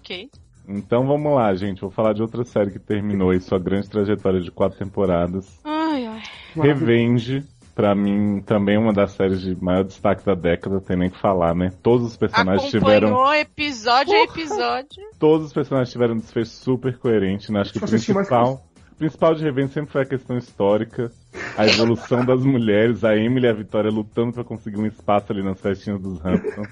ok. 0.00 0.28
Então 0.68 1.06
vamos 1.06 1.34
lá, 1.34 1.52
gente. 1.54 1.80
Vou 1.80 1.90
falar 1.90 2.12
de 2.12 2.22
outra 2.22 2.44
série 2.44 2.70
que 2.70 2.78
terminou 2.78 3.30
aí 3.30 3.40
sua 3.40 3.58
grande 3.58 3.88
trajetória 3.88 4.40
de 4.40 4.50
quatro 4.50 4.78
temporadas. 4.78 5.46
Ai, 5.64 6.06
ai. 6.06 6.22
Revenge, 6.54 7.44
pra 7.74 7.94
mim, 7.94 8.40
também 8.42 8.76
uma 8.76 8.92
das 8.92 9.12
séries 9.12 9.40
de 9.40 9.56
maior 9.62 9.84
destaque 9.84 10.24
da 10.24 10.34
década, 10.34 10.80
tem 10.80 10.96
nem 10.96 11.10
que 11.10 11.18
falar, 11.18 11.54
né? 11.54 11.72
Todos 11.82 12.06
os 12.06 12.16
personagens 12.16 12.70
tiveram. 12.70 13.08
Acompanhou 13.08 13.34
episódio 13.34 14.14
a 14.14 14.24
episódio. 14.24 15.02
Todos 15.18 15.46
os 15.46 15.52
personagens 15.52 15.90
tiveram 15.90 16.14
um 16.14 16.18
desfecho 16.18 16.50
super 16.50 16.98
coerente, 16.98 17.50
né? 17.50 17.60
Acho 17.60 17.72
que 17.72 17.78
o 17.78 17.88
principal. 17.88 18.64
O 18.90 18.94
principal 19.02 19.34
de 19.34 19.42
Revenge 19.42 19.72
sempre 19.72 19.90
foi 19.90 20.02
a 20.02 20.06
questão 20.06 20.38
histórica, 20.38 21.10
a 21.56 21.66
evolução 21.66 22.24
das 22.24 22.44
mulheres, 22.44 23.02
a 23.02 23.16
Emily 23.16 23.46
e 23.46 23.48
a 23.48 23.52
Vitória 23.52 23.90
lutando 23.90 24.32
pra 24.32 24.44
conseguir 24.44 24.78
um 24.78 24.86
espaço 24.86 25.32
ali 25.32 25.42
nas 25.42 25.60
festinhas 25.60 26.00
dos 26.00 26.24
Hamptons. 26.24 26.68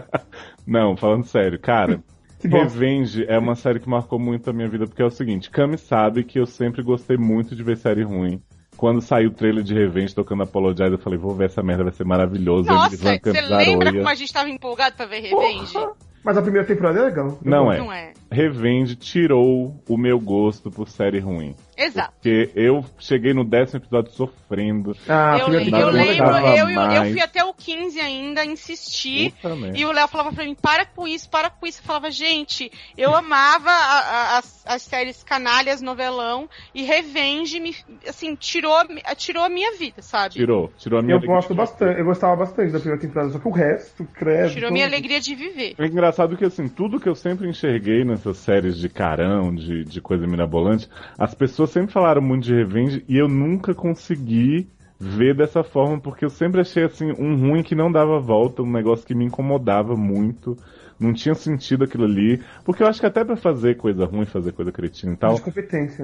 Não, 0.66 0.96
falando 0.96 1.26
sério, 1.26 1.58
cara. 1.58 2.02
Revenge 2.42 3.24
é 3.26 3.38
uma 3.38 3.54
série 3.54 3.80
que 3.80 3.88
marcou 3.88 4.18
muito 4.18 4.48
a 4.48 4.52
minha 4.52 4.68
vida, 4.68 4.86
porque 4.86 5.02
é 5.02 5.04
o 5.04 5.10
seguinte, 5.10 5.50
Cami 5.50 5.76
sabe 5.76 6.24
que 6.24 6.38
eu 6.38 6.46
sempre 6.46 6.82
gostei 6.82 7.16
muito 7.16 7.54
de 7.56 7.62
ver 7.62 7.76
série 7.76 8.02
ruim. 8.02 8.40
Quando 8.84 9.00
saiu 9.00 9.30
o 9.30 9.32
trailer 9.32 9.64
de 9.64 9.72
Revenge 9.72 10.14
tocando 10.14 10.42
Apologize, 10.42 10.92
eu 10.92 10.98
falei, 10.98 11.18
vou 11.18 11.34
ver 11.34 11.46
essa 11.46 11.62
merda, 11.62 11.84
vai 11.84 11.92
ser 11.94 12.04
maravilhoso. 12.04 12.68
Nossa, 12.68 12.94
você 12.94 13.40
lembra 13.40 13.90
como 13.90 14.06
a 14.06 14.14
gente 14.14 14.30
tava 14.30 14.50
empolgado 14.50 14.94
pra 14.94 15.06
ver 15.06 15.20
Revenge? 15.20 15.72
Mas 16.22 16.36
a 16.36 16.42
primeira 16.42 16.66
temporada 16.66 17.00
é 17.00 17.04
legal. 17.04 17.38
Não 17.42 17.72
é. 17.72 17.78
Não 17.78 17.90
é. 17.90 18.12
Revenge 18.34 18.96
tirou 18.96 19.80
o 19.88 19.96
meu 19.96 20.18
gosto 20.20 20.70
por 20.70 20.88
série 20.88 21.20
ruim. 21.20 21.54
Exato. 21.76 22.12
Porque 22.14 22.50
eu 22.54 22.84
cheguei 22.98 23.32
no 23.34 23.44
décimo 23.44 23.80
episódio 23.80 24.12
sofrendo. 24.12 24.96
Ah, 25.08 25.34
a 25.34 25.38
eu, 25.38 25.44
primeira 25.46 25.86
lem- 25.90 26.06
temporada 26.12 26.38
eu 26.38 26.46
é 26.46 26.64
lembro, 26.64 26.82
eu, 26.82 26.92
eu, 26.92 27.04
eu 27.04 27.12
fui 27.12 27.20
até 27.20 27.44
o 27.44 27.52
15 27.52 28.00
ainda, 28.00 28.44
insisti. 28.44 29.34
E 29.74 29.84
o 29.84 29.90
Léo 29.92 30.06
falava 30.08 30.32
pra 30.32 30.44
mim, 30.44 30.54
para 30.54 30.84
com 30.86 31.06
isso, 31.08 31.28
para 31.28 31.50
com 31.50 31.66
isso. 31.66 31.80
Eu 31.80 31.84
falava, 31.84 32.10
gente, 32.10 32.70
eu 32.96 33.14
amava 33.14 33.70
a- 33.70 34.00
a- 34.34 34.38
as, 34.38 34.62
as 34.66 34.82
séries 34.82 35.22
canalhas, 35.24 35.80
novelão, 35.80 36.48
e 36.74 36.82
Revenge 36.82 37.58
me, 37.58 37.74
assim, 38.08 38.34
tirou, 38.36 38.74
tirou 39.16 39.42
a 39.44 39.48
minha 39.48 39.76
vida, 39.76 40.00
sabe? 40.02 40.34
Tirou, 40.34 40.70
tirou 40.78 41.00
a 41.00 41.02
minha 41.02 41.16
Eu 41.16 41.20
gosto 41.22 41.54
bastante, 41.54 41.98
eu 41.98 42.04
gostava 42.04 42.36
bastante 42.36 42.72
da 42.72 42.78
primeira 42.78 43.00
temporada, 43.00 43.32
só 43.32 43.38
que 43.38 43.48
o 43.48 43.52
resto, 43.52 44.04
credo. 44.14 44.52
Tirou 44.52 44.68
a 44.68 44.72
minha 44.72 44.86
alegria 44.86 45.20
de 45.20 45.34
viver. 45.34 45.74
É 45.78 45.86
engraçado 45.86 46.36
que, 46.36 46.44
assim, 46.44 46.68
tudo 46.68 47.00
que 47.00 47.08
eu 47.08 47.14
sempre 47.14 47.48
enxerguei 47.48 48.04
nessas 48.24 48.38
séries 48.38 48.78
de 48.78 48.88
carão, 48.88 49.54
de, 49.54 49.84
de 49.84 50.00
coisa 50.00 50.26
mirabolante, 50.26 50.88
as 51.18 51.34
pessoas 51.34 51.70
sempre 51.70 51.92
falaram 51.92 52.22
muito 52.22 52.44
de 52.44 52.54
Revenge 52.54 53.04
e 53.06 53.18
eu 53.18 53.28
nunca 53.28 53.74
consegui 53.74 54.66
ver 54.98 55.34
dessa 55.34 55.62
forma, 55.62 56.00
porque 56.00 56.24
eu 56.24 56.30
sempre 56.30 56.60
achei, 56.60 56.84
assim, 56.84 57.12
um 57.18 57.36
ruim 57.36 57.62
que 57.62 57.74
não 57.74 57.92
dava 57.92 58.18
volta, 58.18 58.62
um 58.62 58.70
negócio 58.70 59.06
que 59.06 59.14
me 59.14 59.24
incomodava 59.24 59.94
muito, 59.94 60.56
não 61.04 61.12
tinha 61.12 61.34
sentido 61.34 61.84
aquilo 61.84 62.04
ali, 62.04 62.40
porque 62.64 62.82
eu 62.82 62.86
acho 62.86 62.98
que 63.00 63.06
até 63.06 63.24
pra 63.24 63.36
fazer 63.36 63.76
coisa 63.76 64.04
ruim, 64.04 64.24
fazer 64.24 64.52
coisa 64.52 64.72
cretina 64.72 65.12
e 65.12 65.16
tal. 65.16 65.36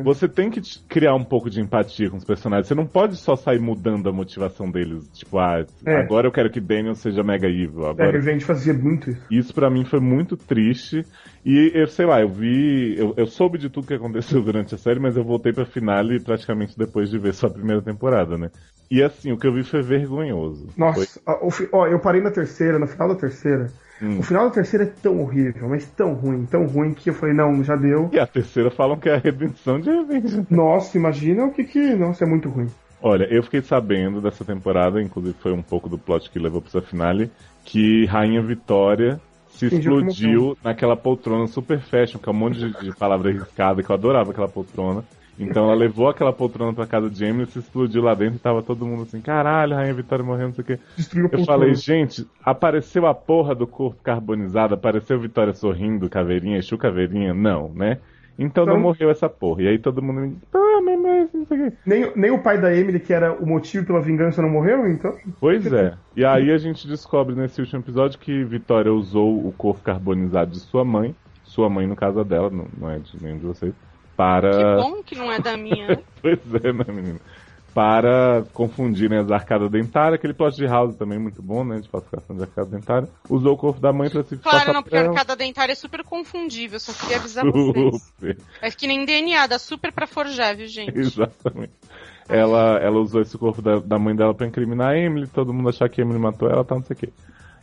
Você 0.04 0.28
tem 0.28 0.50
que 0.50 0.60
criar 0.88 1.14
um 1.14 1.24
pouco 1.24 1.48
de 1.50 1.60
empatia 1.60 2.10
com 2.10 2.16
os 2.16 2.24
personagens. 2.24 2.66
Você 2.68 2.74
não 2.74 2.86
pode 2.86 3.16
só 3.16 3.34
sair 3.36 3.58
mudando 3.58 4.08
a 4.08 4.12
motivação 4.12 4.70
deles. 4.70 5.08
Tipo, 5.12 5.38
ah, 5.38 5.64
É. 5.86 5.96
agora 5.96 6.26
eu 6.28 6.32
quero 6.32 6.50
que 6.50 6.60
Daniel 6.60 6.94
seja 6.94 7.22
mega 7.22 7.48
evil. 7.48 7.86
É, 7.86 7.90
Agora... 7.90 8.12
Revenge 8.12 8.44
fazia 8.44 8.74
muito 8.74 9.10
isso. 9.10 9.22
Isso 9.30 9.54
pra 9.54 9.70
mim 9.70 9.84
foi 9.84 10.00
muito 10.00 10.36
triste. 10.36 11.04
E 11.44 11.72
eu 11.74 11.86
sei 11.86 12.06
lá, 12.06 12.20
eu 12.20 12.28
vi. 12.28 12.94
Eu, 12.98 13.14
eu 13.16 13.26
soube 13.26 13.56
de 13.58 13.70
tudo 13.70 13.86
que 13.86 13.94
aconteceu 13.94 14.42
durante 14.44 14.74
a 14.74 14.78
série, 14.78 15.00
mas 15.00 15.16
eu 15.16 15.24
voltei 15.24 15.52
pra 15.52 15.64
finale 15.64 16.20
praticamente 16.20 16.76
depois 16.76 17.08
de 17.10 17.18
ver 17.18 17.32
só 17.34 17.46
a 17.46 17.50
primeira 17.50 17.80
temporada, 17.80 18.36
né? 18.36 18.50
E 18.90 19.02
assim, 19.02 19.32
o 19.32 19.38
que 19.38 19.46
eu 19.46 19.52
vi 19.54 19.62
foi 19.62 19.82
vergonhoso. 19.82 20.66
Foi- 20.68 20.74
Nossa, 20.76 21.20
fi- 21.52 21.68
ó, 21.72 21.86
eu 21.86 22.00
parei 22.00 22.20
na 22.20 22.30
terceira, 22.30 22.78
no 22.78 22.86
final 22.86 23.08
da 23.08 23.14
terceira. 23.14 23.68
Hum. 24.02 24.18
O 24.18 24.22
final 24.22 24.48
da 24.48 24.54
terceira 24.54 24.84
é 24.84 24.92
tão 25.02 25.20
horrível, 25.20 25.68
mas 25.68 25.84
tão 25.86 26.14
ruim, 26.14 26.46
tão 26.46 26.66
ruim 26.66 26.94
que 26.94 27.10
eu 27.10 27.14
falei, 27.14 27.34
não, 27.34 27.62
já 27.62 27.76
deu. 27.76 28.08
E 28.12 28.18
a 28.18 28.26
terceira 28.26 28.70
falam 28.70 28.98
que 28.98 29.08
é 29.08 29.14
a 29.14 29.18
redenção 29.18 29.78
de 29.78 29.90
Revenge. 29.90 30.46
Nossa, 30.50 30.96
imagina 30.96 31.44
o 31.44 31.52
que 31.52 31.64
que. 31.64 31.94
Nossa, 31.94 32.24
é 32.24 32.26
muito 32.26 32.48
ruim. 32.48 32.68
Olha, 33.02 33.24
eu 33.24 33.42
fiquei 33.42 33.62
sabendo 33.62 34.20
dessa 34.20 34.44
temporada, 34.44 35.00
inclusive 35.00 35.34
foi 35.40 35.52
um 35.52 35.62
pouco 35.62 35.88
do 35.88 35.98
plot 35.98 36.30
que 36.30 36.38
levou 36.38 36.60
pra 36.60 36.68
essa 36.68 36.82
finale, 36.82 37.30
que 37.64 38.04
Rainha 38.06 38.42
Vitória 38.42 39.20
se 39.48 39.66
explodiu 39.66 40.56
naquela 40.62 40.96
poltrona 40.96 41.46
super 41.46 41.80
fashion, 41.80 42.18
que 42.18 42.28
é 42.28 42.32
um 42.32 42.36
monte 42.36 42.58
de, 42.58 42.72
de 42.80 42.96
palavra 42.96 43.30
arriscada, 43.30 43.82
que 43.82 43.90
eu 43.90 43.94
adorava 43.94 44.30
aquela 44.30 44.48
poltrona. 44.48 45.02
Então 45.40 45.64
ela 45.64 45.74
levou 45.74 46.08
aquela 46.08 46.32
poltrona 46.32 46.72
pra 46.72 46.86
casa 46.86 47.08
de 47.08 47.24
Emily, 47.24 47.50
se 47.50 47.58
explodiu 47.58 48.02
lá 48.02 48.14
dentro 48.14 48.36
e 48.36 48.38
tava 48.38 48.62
todo 48.62 48.84
mundo 48.84 49.02
assim, 49.04 49.20
caralho, 49.20 49.74
Rainha 49.74 49.94
Vitória 49.94 50.24
morrendo, 50.24 50.48
não 50.48 50.54
sei 50.54 50.62
o 50.62 50.66
quê. 50.66 50.78
Destruiu 50.96 51.28
Eu 51.32 51.44
falei, 51.44 51.74
gente, 51.74 52.26
apareceu 52.44 53.06
a 53.06 53.14
porra 53.14 53.54
do 53.54 53.66
corpo 53.66 54.02
carbonizado, 54.02 54.74
apareceu 54.74 55.18
Vitória 55.18 55.54
sorrindo, 55.54 56.10
caveirinha, 56.10 56.58
Exu 56.58 56.76
caveirinha? 56.76 57.32
Não, 57.32 57.70
né? 57.70 57.98
Então 58.38 58.64
não 58.64 58.72
Então- 58.74 58.82
morreu 58.82 59.10
essa 59.10 59.28
porra. 59.28 59.62
E 59.62 59.68
aí 59.68 59.78
todo 59.78 60.02
mundo 60.02 60.20
me 60.20 60.36
ah, 60.54 60.80
mas, 60.82 61.00
mas, 61.00 61.28
não 61.34 61.44
sei 61.46 61.58
o 61.58 61.70
quê. 61.70 61.76
Nem, 61.84 62.12
nem 62.16 62.30
o 62.30 62.38
pai 62.42 62.58
da 62.58 62.74
Emily, 62.74 62.98
que 63.00 63.12
era 63.12 63.32
o 63.32 63.46
motivo 63.46 63.86
pela 63.86 64.00
vingança, 64.00 64.40
não 64.40 64.48
morreu, 64.48 64.88
então? 64.88 65.14
Pois 65.38 65.70
é. 65.72 65.94
E 66.16 66.24
aí 66.24 66.50
a 66.50 66.56
gente 66.58 66.86
descobre 66.88 67.34
nesse 67.34 67.60
último 67.60 67.80
episódio 67.80 68.18
que 68.18 68.42
Vitória 68.44 68.92
usou 68.92 69.46
o 69.46 69.52
corpo 69.52 69.82
carbonizado 69.82 70.52
de 70.52 70.58
sua 70.60 70.84
mãe, 70.84 71.14
sua 71.44 71.68
mãe 71.68 71.86
no 71.86 71.94
caso 71.96 72.24
dela, 72.24 72.48
não, 72.48 72.66
não 72.78 72.90
é 72.90 72.98
de 72.98 73.22
nenhum 73.22 73.38
de 73.38 73.46
vocês, 73.46 73.74
para. 74.20 74.50
Que 74.50 74.82
bom 74.82 75.02
que 75.02 75.14
não 75.14 75.32
é 75.32 75.38
da 75.38 75.56
minha. 75.56 75.98
Pois 76.20 76.38
é, 76.62 76.70
né, 76.70 76.84
menino? 76.88 77.20
Para 77.72 78.44
confundirem 78.52 79.18
as 79.18 79.30
arcadas 79.30 79.70
dentárias, 79.70 80.18
aquele 80.18 80.34
plot 80.34 80.54
de 80.54 80.66
House 80.66 80.96
também 80.96 81.18
muito 81.18 81.40
bom, 81.40 81.64
né? 81.64 81.78
De 81.78 81.88
falsificação 81.88 82.36
de 82.36 82.42
arcada 82.42 82.68
dentária. 82.68 83.08
Usou 83.30 83.54
o 83.54 83.56
corpo 83.56 83.80
da 83.80 83.90
mãe 83.90 84.10
pra 84.10 84.22
se 84.22 84.36
Claro, 84.36 84.74
não, 84.74 84.82
porque 84.82 84.98
a 84.98 85.08
arcada 85.08 85.34
dentária 85.34 85.72
é 85.72 85.76
super 85.76 86.04
confundível, 86.04 86.78
só 86.78 86.92
queria 86.92 87.16
avisar 87.16 87.46
vocês. 87.46 88.02
Super. 88.02 88.38
É 88.60 88.70
que 88.70 88.86
nem 88.86 89.06
DNA, 89.06 89.46
dá 89.46 89.58
super 89.58 89.92
pra 89.92 90.06
forjar, 90.06 90.54
viu, 90.54 90.66
gente? 90.66 90.98
Exatamente. 90.98 91.72
Ela, 92.28 92.78
ela 92.82 93.00
usou 93.00 93.22
esse 93.22 93.38
corpo 93.38 93.62
da, 93.62 93.78
da 93.78 93.98
mãe 93.98 94.14
dela 94.14 94.34
pra 94.34 94.46
incriminar 94.46 94.90
a 94.90 94.98
Emily, 94.98 95.26
todo 95.28 95.54
mundo 95.54 95.70
achar 95.70 95.88
que 95.88 96.02
a 96.02 96.04
Emily 96.04 96.18
matou 96.18 96.50
ela, 96.50 96.64
tá 96.64 96.74
não 96.74 96.82
sei 96.82 96.94
o 96.94 96.98
quê. 96.98 97.08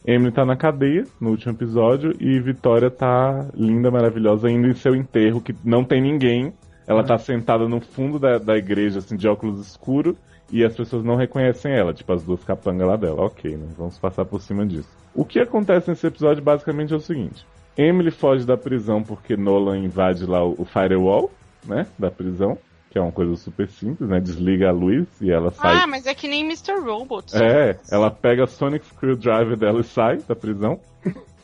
Emily 0.07 0.31
tá 0.31 0.45
na 0.45 0.55
cadeia, 0.55 1.03
no 1.19 1.31
último 1.31 1.51
episódio, 1.51 2.15
e 2.17 2.39
Vitória 2.39 2.89
tá 2.89 3.45
linda, 3.53 3.91
maravilhosa, 3.91 4.49
indo 4.49 4.69
em 4.69 4.73
seu 4.73 4.95
enterro, 4.95 5.41
que 5.41 5.53
não 5.65 5.83
tem 5.83 6.01
ninguém. 6.01 6.53
Ela 6.87 7.03
tá 7.03 7.17
sentada 7.17 7.67
no 7.67 7.81
fundo 7.81 8.17
da, 8.17 8.37
da 8.37 8.55
igreja, 8.55 8.99
assim, 8.99 9.17
de 9.17 9.27
óculos 9.27 9.59
escuros, 9.59 10.15
e 10.49 10.63
as 10.63 10.73
pessoas 10.73 11.03
não 11.03 11.17
reconhecem 11.17 11.73
ela, 11.73 11.93
tipo 11.93 12.13
as 12.13 12.23
duas 12.23 12.41
capangas 12.41 12.87
lá 12.87 12.95
dela. 12.95 13.25
Ok, 13.25 13.57
né? 13.57 13.67
Vamos 13.77 13.99
passar 13.99 14.23
por 14.23 14.39
cima 14.39 14.65
disso. 14.65 14.87
O 15.13 15.25
que 15.25 15.41
acontece 15.41 15.89
nesse 15.89 16.07
episódio 16.07 16.41
basicamente 16.41 16.93
é 16.93 16.95
o 16.95 17.01
seguinte: 17.01 17.45
Emily 17.77 18.09
foge 18.09 18.45
da 18.45 18.55
prisão 18.55 19.03
porque 19.03 19.35
Nolan 19.35 19.77
invade 19.77 20.25
lá 20.25 20.41
o, 20.41 20.55
o 20.57 20.63
firewall, 20.63 21.29
né? 21.65 21.85
Da 21.99 22.09
prisão, 22.09 22.57
que 22.97 22.99
é 22.99 23.01
uma 23.01 23.11
coisa 23.11 23.35
super 23.35 23.69
simples, 23.69 24.09
né? 24.09 24.19
Desliga 24.19 24.69
a 24.69 24.71
luz 24.71 25.07
e 25.21 25.31
ela 25.31 25.51
sai. 25.51 25.75
Ah, 25.75 25.87
mas 25.87 26.07
é 26.07 26.15
que 26.15 26.27
nem 26.27 26.43
Mr. 26.43 26.79
Robot. 26.83 27.35
É, 27.35 27.77
ela 27.91 28.09
pega 28.09 28.45
a 28.45 28.47
Sonic 28.47 28.87
Screwdriver 28.87 29.55
dela 29.55 29.81
e 29.81 29.83
sai 29.83 30.17
da 30.17 30.35
prisão. 30.35 30.79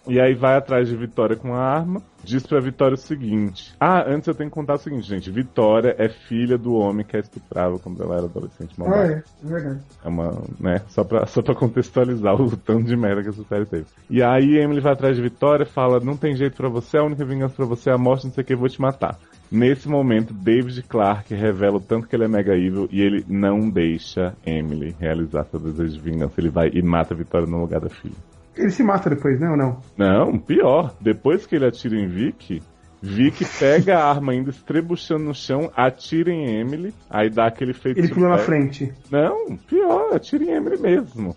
E 0.06 0.20
aí 0.20 0.34
vai 0.34 0.58
atrás 0.58 0.90
de 0.90 0.98
Vitória 0.98 1.36
com 1.36 1.54
a 1.54 1.62
arma. 1.62 2.02
Diz 2.26 2.46
pra 2.46 2.60
Vitória 2.60 2.96
o 2.96 2.98
seguinte. 2.98 3.74
Ah, 3.80 4.04
antes 4.06 4.28
eu 4.28 4.36
tenho 4.36 4.50
que 4.50 4.54
contar 4.54 4.74
o 4.74 4.78
seguinte, 4.78 5.08
gente. 5.08 5.32
Vitória 5.32 5.96
é 5.98 6.10
filha 6.10 6.58
do 6.58 6.74
homem 6.74 7.06
que 7.06 7.16
a 7.16 7.20
estuprava 7.20 7.80
quando 7.80 8.04
ela 8.04 8.16
era 8.16 8.26
adolescente. 8.26 8.74
Ah, 8.78 8.82
malvada. 8.82 9.14
é, 9.14 9.24
é 9.46 9.48
verdade. 9.48 9.80
É 10.04 10.08
uma, 10.10 10.42
né, 10.60 10.82
só 10.90 11.06
pra, 11.06 11.26
só 11.26 11.42
pra 11.42 11.56
contextualizar 11.56 12.36
o 12.36 12.58
tanto 12.58 12.84
de 12.84 12.98
merda 12.98 13.24
que 13.24 13.30
essa 13.30 13.44
série 13.44 13.66
teve. 13.66 13.86
E 14.10 14.22
aí 14.22 14.58
Emily 14.58 14.82
vai 14.82 14.92
atrás 14.92 15.16
de 15.16 15.22
Vitória 15.22 15.64
e 15.64 15.68
fala, 15.68 16.02
não 16.02 16.18
tem 16.18 16.36
jeito 16.36 16.58
pra 16.58 16.68
você, 16.68 16.98
a 16.98 17.04
única 17.04 17.24
vingança 17.24 17.56
pra 17.56 17.66
você 17.66 17.90
é 17.90 17.94
a 17.94 17.98
morte, 17.98 18.26
não 18.26 18.34
sei 18.34 18.44
o 18.44 18.48
que, 18.48 18.56
vou 18.56 18.68
te 18.68 18.82
matar. 18.82 19.18
Nesse 19.54 19.88
momento, 19.88 20.34
David 20.34 20.82
Clark 20.82 21.32
revela 21.32 21.78
o 21.78 21.80
tanto 21.80 22.08
que 22.08 22.16
ele 22.16 22.24
é 22.24 22.28
mega 22.28 22.58
evil 22.58 22.90
e 22.92 23.00
ele 23.02 23.24
não 23.30 23.70
deixa 23.70 24.36
Emily 24.44 24.96
realizar 25.00 25.46
seu 25.46 25.60
desejo 25.60 25.94
de 25.94 26.00
vingança. 26.00 26.34
Ele 26.40 26.50
vai 26.50 26.72
e 26.74 26.82
mata 26.82 27.14
a 27.14 27.18
Vitória 27.18 27.46
no 27.46 27.62
lugar 27.62 27.80
da 27.80 27.90
filha. 27.90 28.16
Ele 28.56 28.72
se 28.72 28.82
mata 28.82 29.12
depois, 29.12 29.40
né, 29.40 29.48
ou 29.48 29.56
não? 29.56 29.80
Não, 29.96 30.40
pior. 30.40 30.96
Depois 31.00 31.46
que 31.46 31.56
ele 31.56 31.68
atira 31.68 31.96
em 31.96 32.08
Vicky, 32.08 32.64
Vicky 33.00 33.46
pega 33.60 34.00
a 34.00 34.10
arma 34.10 34.32
ainda 34.32 34.50
estrebuchando 34.50 35.26
no 35.26 35.36
chão, 35.36 35.72
atira 35.76 36.32
em 36.32 36.60
Emily, 36.60 36.92
aí 37.08 37.30
dá 37.30 37.46
aquele 37.46 37.74
feito 37.74 38.00
Ele 38.00 38.08
pula 38.08 38.30
na 38.30 38.38
frente. 38.40 38.92
não, 39.12 39.56
pior, 39.56 40.16
atira 40.16 40.46
em 40.46 40.50
Emily 40.50 40.82
mesmo. 40.82 41.36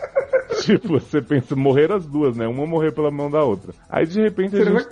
tipo, 0.64 0.98
você 0.98 1.20
pensa, 1.20 1.54
morrer 1.54 1.92
as 1.92 2.06
duas, 2.06 2.34
né? 2.34 2.46
Uma 2.46 2.66
morrer 2.66 2.92
pela 2.92 3.10
mão 3.10 3.30
da 3.30 3.42
outra. 3.42 3.74
Aí 3.90 4.06
de 4.06 4.22
repente 4.22 4.56
a 4.56 4.64
gente. 4.64 4.88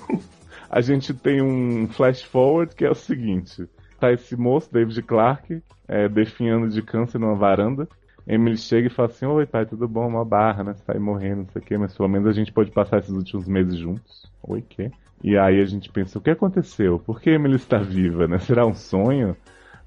A 0.77 0.83
gente 0.83 1.15
tem 1.15 1.41
um 1.41 1.89
flash 1.89 2.23
forward 2.23 2.75
que 2.77 2.85
é 2.85 2.91
o 2.91 2.95
seguinte: 2.95 3.67
tá 3.99 4.13
esse 4.13 4.37
moço, 4.37 4.71
David 4.71 5.01
Clark, 5.05 5.63
é, 5.89 6.07
definhando 6.07 6.69
de 6.69 6.83
câncer 6.83 7.19
numa 7.19 7.35
varanda. 7.35 7.89
Emily 8.27 8.59
chega 8.59 8.89
e 8.89 8.91
fala 8.91 9.09
assim: 9.09 9.25
Oi, 9.25 9.47
pai, 9.47 9.65
tudo 9.65 9.89
bom? 9.89 10.07
Uma 10.07 10.23
barra, 10.23 10.63
né? 10.63 10.75
Você 10.75 10.85
tá 10.85 10.93
aí 10.93 10.99
morrendo, 10.99 11.45
não 11.45 11.49
sei 11.49 11.63
o 11.63 11.65
quê, 11.65 11.79
mas 11.79 11.97
pelo 11.97 12.11
menos 12.11 12.29
a 12.29 12.33
gente 12.33 12.53
pode 12.53 12.71
passar 12.73 12.99
esses 12.99 13.11
últimos 13.11 13.49
meses 13.49 13.79
juntos. 13.79 14.31
Oi, 14.43 14.63
quê? 14.69 14.91
E 15.25 15.39
aí 15.39 15.63
a 15.63 15.65
gente 15.65 15.91
pensa: 15.91 16.19
O 16.19 16.21
que 16.21 16.29
aconteceu? 16.29 16.99
Por 16.99 17.23
que 17.23 17.31
Emily 17.31 17.57
está 17.57 17.79
viva, 17.79 18.29
né? 18.29 18.39
Será 18.39 18.67
um 18.67 18.75
sonho? 18.75 19.35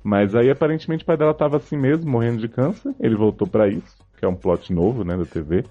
Mas 0.03 0.34
aí 0.34 0.49
aparentemente 0.49 1.03
o 1.03 1.06
pai 1.06 1.18
dela 1.18 1.36
tava 1.36 1.57
assim 1.57 1.78
mesmo, 1.78 2.10
morrendo 2.10 2.40
de 2.40 2.48
câncer. 2.48 2.95
Ele 2.99 3.16
voltou 3.16 3.48
pra 3.48 3.68
isso, 3.68 3.95
que 4.18 4.26
é 4.26 4.28
um 4.28 4.36
plot 4.36 4.74
novo, 4.74 5.03
né, 5.03 5.16
da 5.16 5.26
TV. 5.26 5.66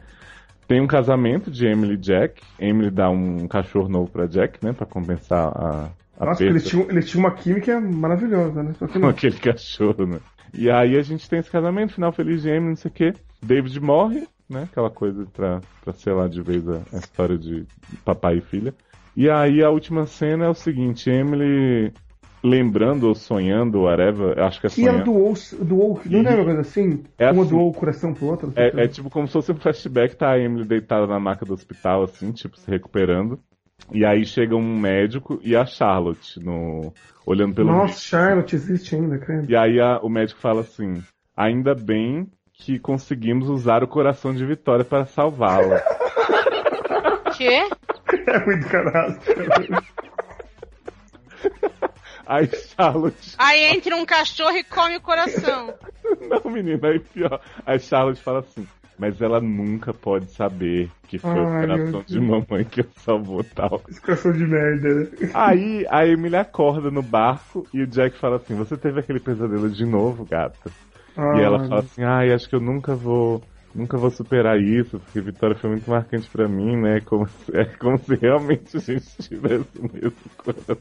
Tem 0.68 0.82
um 0.82 0.86
casamento 0.86 1.50
de 1.50 1.66
Emily 1.66 1.94
e 1.94 1.96
Jack. 1.96 2.42
Emily 2.58 2.90
dá 2.90 3.08
um 3.08 3.48
cachorro 3.48 3.88
novo 3.88 4.10
pra 4.10 4.26
Jack, 4.26 4.62
né, 4.62 4.74
pra 4.74 4.84
compensar 4.84 5.48
a, 5.48 5.90
a 6.20 6.26
Nossa, 6.26 6.38
perda 6.38 6.52
eles 6.52 6.68
tinham, 6.68 6.90
eles 6.90 7.08
tinham 7.08 7.24
uma 7.24 7.34
química 7.34 7.80
maravilhosa, 7.80 8.62
né? 8.62 8.74
Com 8.78 9.06
aquele 9.08 9.38
cachorro, 9.38 10.06
né? 10.06 10.20
E 10.52 10.70
aí 10.70 10.98
a 10.98 11.02
gente 11.02 11.28
tem 11.28 11.38
esse 11.38 11.50
casamento, 11.50 11.94
final 11.94 12.12
feliz 12.12 12.42
de 12.42 12.50
Emily, 12.50 12.68
não 12.68 12.76
sei 12.76 12.90
o 12.90 12.94
quê. 12.94 13.14
David 13.42 13.80
morre, 13.80 14.28
né? 14.48 14.68
Aquela 14.70 14.90
coisa 14.90 15.26
pra, 15.32 15.62
pra 15.82 15.94
selar 15.94 16.28
de 16.28 16.42
vez 16.42 16.68
a, 16.68 16.82
a 16.92 16.98
história 16.98 17.38
de 17.38 17.64
papai 18.04 18.36
e 18.36 18.42
filha. 18.42 18.74
E 19.16 19.30
aí 19.30 19.62
a 19.62 19.70
última 19.70 20.04
cena 20.04 20.44
é 20.44 20.48
o 20.48 20.54
seguinte, 20.54 21.08
Emily 21.08 21.94
lembrando 22.42 23.04
ou 23.08 23.14
sonhando, 23.14 23.82
whatever, 23.82 24.38
acho 24.40 24.60
que 24.60 24.66
é 24.66 24.70
E 24.70 24.82
ela 24.86 24.92
sonhando. 24.92 25.04
doou, 25.04 25.34
doou 25.60 26.00
não 26.06 26.20
é 26.30 26.34
uma 26.34 26.44
coisa 26.44 26.60
assim? 26.60 27.02
É 27.18 27.30
uma 27.30 27.42
assim. 27.42 27.50
doou 27.50 27.70
o 27.70 27.74
coração 27.74 28.14
pro 28.14 28.26
outro? 28.26 28.46
não 28.48 28.54
sei 28.54 28.68
o 28.68 28.80
É, 28.80 28.84
é 28.84 28.88
tipo 28.88 29.10
como 29.10 29.26
se 29.26 29.32
fosse 29.32 29.52
um 29.52 29.56
flashback, 29.56 30.16
tá 30.16 30.30
a 30.30 30.38
Emily 30.38 30.64
deitada 30.64 31.06
na 31.06 31.18
maca 31.18 31.44
do 31.44 31.54
hospital, 31.54 32.02
assim, 32.04 32.32
tipo, 32.32 32.58
se 32.58 32.70
recuperando. 32.70 33.38
E 33.92 34.04
aí 34.04 34.24
chega 34.24 34.54
um 34.56 34.78
médico 34.78 35.40
e 35.42 35.56
a 35.56 35.64
Charlotte 35.64 36.38
no 36.40 36.92
olhando 37.24 37.54
pelo 37.54 37.68
Nossa, 37.68 37.86
vídeo. 37.94 38.00
Charlotte 38.00 38.54
existe 38.56 38.94
ainda, 38.96 39.18
credo. 39.18 39.50
E 39.50 39.56
aí 39.56 39.80
a- 39.80 39.98
o 40.02 40.08
médico 40.08 40.40
fala 40.40 40.60
assim: 40.60 41.02
ainda 41.36 41.74
bem 41.74 42.26
que 42.52 42.78
conseguimos 42.78 43.48
usar 43.48 43.82
o 43.84 43.88
coração 43.88 44.34
de 44.34 44.44
Vitória 44.44 44.84
para 44.84 45.06
salvá-la. 45.06 45.80
Quê? 47.36 47.60
É 48.26 48.44
muito 48.46 48.66
caralho. 48.68 49.18
aí 52.28 52.48
Charlotte. 52.76 53.34
Aí 53.38 53.64
entra 53.74 53.96
um 53.96 54.04
cachorro 54.06 54.56
e 54.56 54.62
come 54.64 54.96
o 54.96 55.00
coração. 55.00 55.74
Não, 56.28 56.50
menina, 56.52 56.88
aí 56.88 57.00
pior. 57.00 57.40
Aí 57.66 57.78
Charlotte 57.80 58.22
fala 58.22 58.40
assim. 58.40 58.66
Mas 58.98 59.20
ela 59.22 59.40
nunca 59.40 59.94
pode 59.94 60.26
saber 60.32 60.90
que 61.06 61.18
foi 61.20 61.30
o 61.30 61.46
Ai, 61.46 61.66
meu 61.66 61.76
coração 61.78 62.04
de 62.08 62.20
mamãe 62.20 62.64
que 62.64 62.84
salvou 62.96 63.44
tal. 63.44 63.80
Esse 63.88 64.00
coração 64.00 64.32
de 64.32 64.44
merda, 64.44 64.88
né? 64.92 65.30
Aí 65.34 65.86
a 65.88 66.04
Emily 66.04 66.34
acorda 66.34 66.90
no 66.90 67.00
barco 67.00 67.64
e 67.72 67.80
o 67.80 67.86
Jack 67.86 68.18
fala 68.18 68.36
assim: 68.38 68.56
Você 68.56 68.76
teve 68.76 68.98
aquele 68.98 69.20
pesadelo 69.20 69.70
de 69.70 69.84
novo, 69.86 70.24
gata? 70.24 70.68
E 71.16 71.40
ela 71.40 71.60
fala 71.68 71.80
assim: 71.80 72.02
Ai, 72.02 72.32
acho 72.32 72.48
que 72.48 72.56
eu 72.56 72.60
nunca 72.60 72.94
vou. 72.96 73.40
Nunca 73.72 73.96
vou 73.98 74.10
superar 74.10 74.58
isso, 74.60 74.98
porque 74.98 75.20
Vitória 75.20 75.54
foi 75.54 75.70
muito 75.70 75.88
marcante 75.88 76.28
pra 76.30 76.48
mim, 76.48 76.74
né? 76.76 77.00
Como 77.04 77.28
se- 77.28 77.56
é 77.56 77.66
como 77.66 77.98
se 77.98 78.16
realmente 78.16 78.76
a 78.76 78.80
gente 78.80 79.06
tivesse 79.22 79.78
o 79.78 79.82
mesmo 79.92 80.12
coração. 80.38 80.76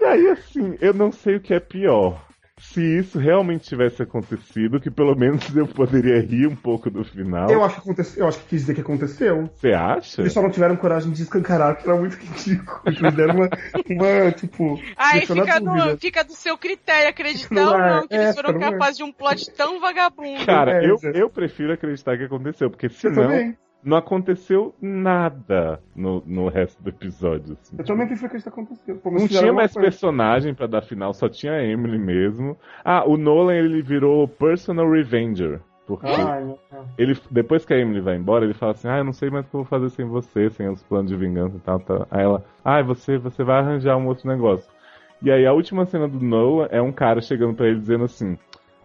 E 0.00 0.04
aí, 0.04 0.28
assim, 0.28 0.76
eu 0.80 0.92
não 0.92 1.12
sei 1.12 1.36
o 1.36 1.40
que 1.40 1.54
é 1.54 1.60
pior. 1.60 2.20
Se 2.60 2.80
isso 2.80 3.18
realmente 3.18 3.68
tivesse 3.68 4.02
acontecido, 4.02 4.80
que 4.80 4.88
pelo 4.88 5.16
menos 5.16 5.54
eu 5.56 5.66
poderia 5.66 6.20
rir 6.20 6.46
um 6.46 6.54
pouco 6.54 6.88
do 6.88 7.02
final. 7.02 7.50
Eu 7.50 7.64
acho 7.64 7.74
que 7.76 7.80
aconteceu, 7.80 8.22
eu 8.22 8.28
acho 8.28 8.38
que 8.38 8.50
quis 8.50 8.60
dizer 8.60 8.74
que 8.74 8.80
aconteceu. 8.80 9.50
Você 9.52 9.72
acha? 9.72 10.20
Eles 10.20 10.32
só 10.32 10.40
não 10.40 10.50
tiveram 10.50 10.76
coragem 10.76 11.10
de 11.10 11.22
escancarar, 11.22 11.76
que 11.76 11.88
era 11.88 11.98
muito 11.98 12.14
ridículo. 12.14 12.80
Eles 12.86 13.14
deram 13.14 13.34
uma, 13.34 13.48
uma 13.90 14.32
tipo. 14.32 14.80
Aí 14.96 15.26
na 15.28 15.44
fica, 15.44 15.60
no, 15.60 15.98
fica 15.98 16.22
do 16.22 16.34
seu 16.34 16.56
critério 16.56 17.08
acreditar 17.08 17.52
Não 17.52 17.72
ou 17.72 17.80
é, 17.80 17.90
não, 17.90 18.06
que 18.06 18.14
eles 18.14 18.28
é, 18.28 18.32
foram 18.34 18.52
não 18.52 18.60
é. 18.60 18.70
capazes 18.70 18.96
de 18.98 19.02
um 19.02 19.12
plot 19.12 19.50
tão 19.56 19.80
vagabundo. 19.80 20.46
Cara, 20.46 20.84
É, 20.84 20.88
eu, 20.88 20.96
eu 21.14 21.28
prefiro 21.28 21.72
acreditar 21.72 22.16
que 22.16 22.24
aconteceu, 22.24 22.70
porque 22.70 22.86
Eu 22.86 22.90
senão 22.90 23.22
também. 23.22 23.56
Não 23.82 23.96
aconteceu 23.96 24.74
nada 24.80 25.80
no, 25.94 26.22
no 26.26 26.48
resto 26.48 26.82
do 26.82 26.88
episódio. 26.88 27.56
assim. 27.60 27.76
Eu 27.78 27.84
também 27.84 28.06
prefiro 28.06 28.30
que 28.30 28.36
isso 28.36 28.48
aconteceu. 28.48 28.96
Pô, 28.96 29.10
Não 29.10 29.26
tinha 29.26 29.52
mais 29.52 29.72
coisa. 29.72 29.88
personagem 29.88 30.54
pra 30.54 30.66
dar 30.66 30.82
final, 30.82 31.12
só 31.12 31.28
tinha 31.28 31.52
a 31.52 31.64
Emily 31.64 31.98
mesmo. 31.98 32.56
Ah, 32.84 33.04
o 33.06 33.16
Nolan 33.16 33.54
ele 33.54 33.82
virou 33.82 34.26
Personal 34.28 34.90
Revenger. 34.90 35.60
Porque 35.84 36.06
não. 36.06 36.56
ele, 36.96 37.18
depois 37.28 37.64
que 37.64 37.74
a 37.74 37.78
Emily 37.78 38.00
vai 38.00 38.16
embora, 38.16 38.44
ele 38.44 38.54
fala 38.54 38.70
assim: 38.72 38.88
Ah, 38.88 38.98
eu 38.98 39.04
não 39.04 39.12
sei 39.12 39.30
mais 39.30 39.44
o 39.44 39.48
que 39.48 39.54
eu 39.56 39.60
vou 39.60 39.68
fazer 39.68 39.90
sem 39.90 40.06
você, 40.06 40.48
sem 40.48 40.68
os 40.68 40.82
planos 40.84 41.10
de 41.10 41.16
vingança 41.16 41.56
e 41.56 41.60
tal. 41.60 41.80
tal. 41.80 42.06
Aí 42.08 42.22
ela, 42.22 42.44
ah, 42.64 42.80
você, 42.82 43.18
você 43.18 43.42
vai 43.42 43.58
arranjar 43.58 43.96
um 43.96 44.06
outro 44.06 44.28
negócio. 44.28 44.70
E 45.20 45.30
aí 45.30 45.44
a 45.44 45.52
última 45.52 45.84
cena 45.84 46.06
do 46.08 46.20
Noah 46.20 46.68
é 46.70 46.80
um 46.80 46.92
cara 46.92 47.20
chegando 47.20 47.54
pra 47.54 47.66
ele 47.66 47.80
dizendo 47.80 48.04
assim: 48.04 48.38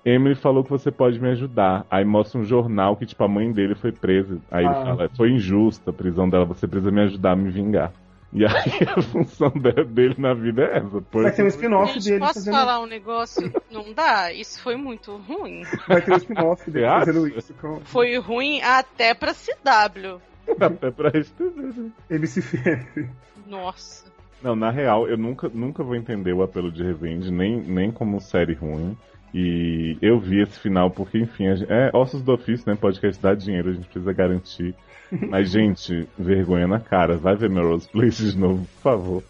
Emily 0.09 0.35
falou 0.35 0.63
que 0.63 0.69
você 0.69 0.91
pode 0.91 1.19
me 1.19 1.29
ajudar. 1.29 1.85
Aí 1.91 2.05
mostra 2.05 2.39
um 2.39 2.43
jornal 2.45 2.95
que, 2.95 3.05
tipo, 3.05 3.23
a 3.23 3.27
mãe 3.27 3.51
dele 3.51 3.75
foi 3.75 3.91
presa. 3.91 4.37
Aí 4.49 4.63
ele 4.65 4.73
Ah. 4.73 4.85
fala: 4.85 5.09
Foi 5.15 5.31
injusta 5.31 5.89
a 5.91 5.93
prisão 5.93 6.29
dela, 6.29 6.45
você 6.45 6.67
precisa 6.67 6.91
me 6.91 7.01
ajudar 7.01 7.31
a 7.31 7.35
me 7.35 7.49
vingar. 7.49 7.91
E 8.33 8.45
aí 8.45 8.51
a 8.95 9.01
função 9.01 9.49
de- 9.49 9.83
dele 9.85 10.15
na 10.17 10.33
vida 10.33 10.63
é 10.63 10.77
essa. 10.77 11.01
Vai 11.11 11.31
ter 11.31 11.43
um 11.43 11.47
spin-off 11.47 11.99
dele 12.03 12.19
posso 12.19 12.33
fazendo. 12.35 12.53
falar 12.53 12.79
um 12.81 12.85
negócio? 12.85 13.51
Não 13.71 13.93
dá? 13.93 14.31
Isso 14.33 14.61
foi 14.61 14.75
muito 14.75 15.15
ruim. 15.17 15.63
Vai 15.87 16.01
ter 16.01 16.13
um 16.13 16.17
spin-off 16.17 16.69
dele 16.69 16.85
Você 16.85 16.91
acha? 16.91 17.05
fazendo 17.05 17.27
isso 17.29 17.53
com 17.55 17.79
Foi 17.85 18.17
ruim 18.19 18.61
até 18.61 19.13
pra 19.13 19.33
CW. 19.33 20.21
Até 20.59 20.91
pra 20.91 21.11
né? 21.11 21.91
MCFM. 22.09 23.09
Nossa. 23.47 24.05
Não, 24.43 24.55
na 24.55 24.69
real, 24.69 25.07
eu 25.07 25.17
nunca, 25.17 25.49
nunca 25.53 25.83
vou 25.83 25.95
entender 25.95 26.31
o 26.33 26.43
apelo 26.43 26.71
de 26.71 26.83
Revenge, 26.83 27.31
nem, 27.31 27.57
nem 27.61 27.91
como 27.91 28.19
série 28.21 28.53
ruim. 28.53 28.95
E 29.33 29.97
eu 30.01 30.19
vi 30.19 30.41
esse 30.41 30.59
final 30.59 30.89
porque, 30.89 31.17
enfim, 31.19 31.53
gente- 31.55 31.71
é 31.71 31.91
ossos 31.93 32.21
do 32.21 32.33
ofício, 32.33 32.63
né? 32.69 32.75
Podcast 32.79 33.21
dá 33.21 33.33
dinheiro, 33.33 33.69
a 33.69 33.73
gente 33.73 33.87
precisa 33.87 34.13
garantir. 34.13 34.73
Mas, 35.29 35.49
gente, 35.51 36.07
vergonha 36.17 36.67
na 36.67 36.79
cara. 36.79 37.17
Vai 37.17 37.35
ver 37.35 37.49
Melrose 37.49 37.87
Place 37.89 38.31
de 38.31 38.37
novo, 38.37 38.65
por 38.75 38.81
favor. 38.81 39.23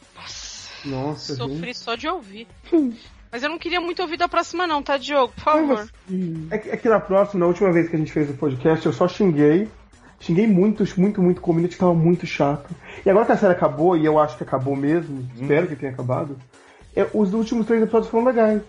Nossa, 0.86 1.36
Sofri 1.36 1.68
gente. 1.68 1.78
só 1.78 1.95
de 1.95 2.07
ouvir. 2.07 2.48
Mas 3.32 3.44
eu 3.44 3.49
não 3.49 3.57
queria 3.57 3.82
muito 3.82 4.02
ouvir 4.02 4.18
da 4.18 4.28
próxima, 4.28 4.65
não, 4.65 4.82
tá, 4.82 4.98
Diogo? 4.98 5.34
Por 5.34 5.44
favor. 5.44 5.90
É 6.49 6.57
que, 6.57 6.69
é 6.69 6.78
que 6.78 6.88
na 6.88 6.99
próxima, 6.99 7.41
na 7.41 7.45
última 7.48 7.72
vez 7.72 7.90
que 7.90 7.95
a 7.95 7.99
gente 7.99 8.11
fez 8.11 8.30
o 8.30 8.34
podcast, 8.34 8.86
eu 8.86 8.94
só 8.94 9.07
xinguei. 9.07 9.68
Xinguei 10.19 10.48
muito, 10.48 10.84
muito, 10.99 11.22
muito 11.22 11.38
o 11.40 11.41
community, 11.41 11.74
que 11.76 11.80
tava 11.80 11.94
muito 11.94 12.26
chato. 12.26 12.74
E 13.06 13.10
agora 13.10 13.26
que 13.26 13.32
a 13.34 13.38
série 13.38 13.53
acabou, 13.53 13.95
e 13.98 14.06
eu 14.06 14.18
acho 14.18 14.38
que 14.38 14.44
acabou 14.44 14.76
mesmo, 14.76 15.28
espero 15.36 15.68
que 15.68 15.76
tenha 15.76 15.91
acabado, 15.91 16.38
é, 16.95 17.06
os 17.14 17.34
últimos 17.34 17.68
três 17.68 17.84
episódios 17.84 18.10
foram 18.10 18.26
legais. 18.26 18.61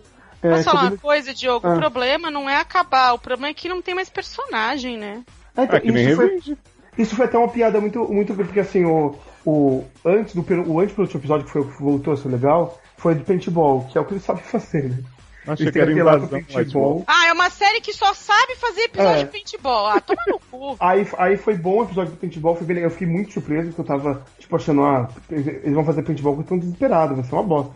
É, 0.42 0.50
Posso 0.50 0.64
falar 0.64 0.82
uma 0.88 0.96
coisa, 0.98 1.34
Diogo? 1.34 1.66
Ah. 1.66 1.74
O 1.74 1.78
problema 1.78 2.30
não 2.30 2.48
é 2.48 2.56
acabar, 2.56 3.12
o 3.12 3.18
problema 3.18 3.48
é 3.50 3.54
que 3.54 3.68
não 3.68 3.82
tem 3.82 3.94
mais 3.94 4.08
personagem, 4.08 4.96
né? 4.96 5.22
É, 5.56 5.64
então, 5.64 5.76
Ah, 5.76 5.80
que 5.80 5.90
nem 5.90 6.06
isso, 6.08 6.16
foi, 6.16 6.56
isso 6.96 7.16
foi 7.16 7.26
até 7.26 7.36
uma 7.38 7.48
piada 7.48 7.80
muito, 7.80 8.04
muito 8.12 8.34
porque 8.34 8.60
assim, 8.60 8.84
o, 8.84 9.16
o 9.44 9.84
antes 10.04 10.34
do 10.34 10.40
o 10.40 10.80
antes 10.80 10.94
do 10.94 11.02
último 11.02 11.20
episódio 11.20 11.46
que 11.46 11.52
foi 11.52 11.62
o 11.62 11.64
que 11.68 11.82
voltou 11.82 12.12
a 12.12 12.16
ser 12.16 12.28
legal, 12.28 12.80
foi 12.96 13.14
do 13.14 13.24
paintball, 13.24 13.84
que 13.90 13.98
é 13.98 14.00
o 14.00 14.04
que 14.04 14.14
eles 14.14 14.24
sabem 14.24 14.42
fazer, 14.46 14.88
né? 14.90 14.98
Achei 15.46 15.64
Eles 15.64 15.72
que 15.72 15.80
era 15.80 15.90
invasão 15.92 16.28
paintball. 16.28 17.04
Ah, 17.06 17.26
é 17.26 17.32
uma 17.32 17.48
série 17.48 17.80
que 17.80 17.94
só 17.94 18.12
sabe 18.12 18.54
fazer 18.56 18.82
episódio 18.82 19.20
É. 19.20 19.24
de 19.24 19.30
paintball. 19.30 19.86
Ah, 19.86 19.98
toma 20.00 20.22
no 20.26 20.38
cu. 20.38 20.76
Aí, 20.80 21.06
aí 21.16 21.36
foi 21.38 21.56
bom 21.56 21.78
o 21.78 21.84
episódio 21.84 22.12
do 22.12 22.18
paintball, 22.18 22.54
foi 22.54 22.66
bem 22.66 22.74
legal. 22.74 22.88
Eu 22.90 22.92
fiquei 22.92 23.06
muito 23.06 23.32
surpreso, 23.32 23.68
porque 23.68 23.80
eu 23.80 23.84
tava, 23.86 24.22
tipo, 24.38 24.54
achando, 24.54 24.82
ah, 24.84 25.08
eles 25.30 25.72
vão 25.72 25.84
fazer 25.86 26.02
paintball 26.02 26.34
porque 26.34 26.44
estão 26.44 26.58
desesperados, 26.58 27.16
vai 27.16 27.24
ser 27.24 27.34
uma 27.34 27.42
bosta. 27.42 27.72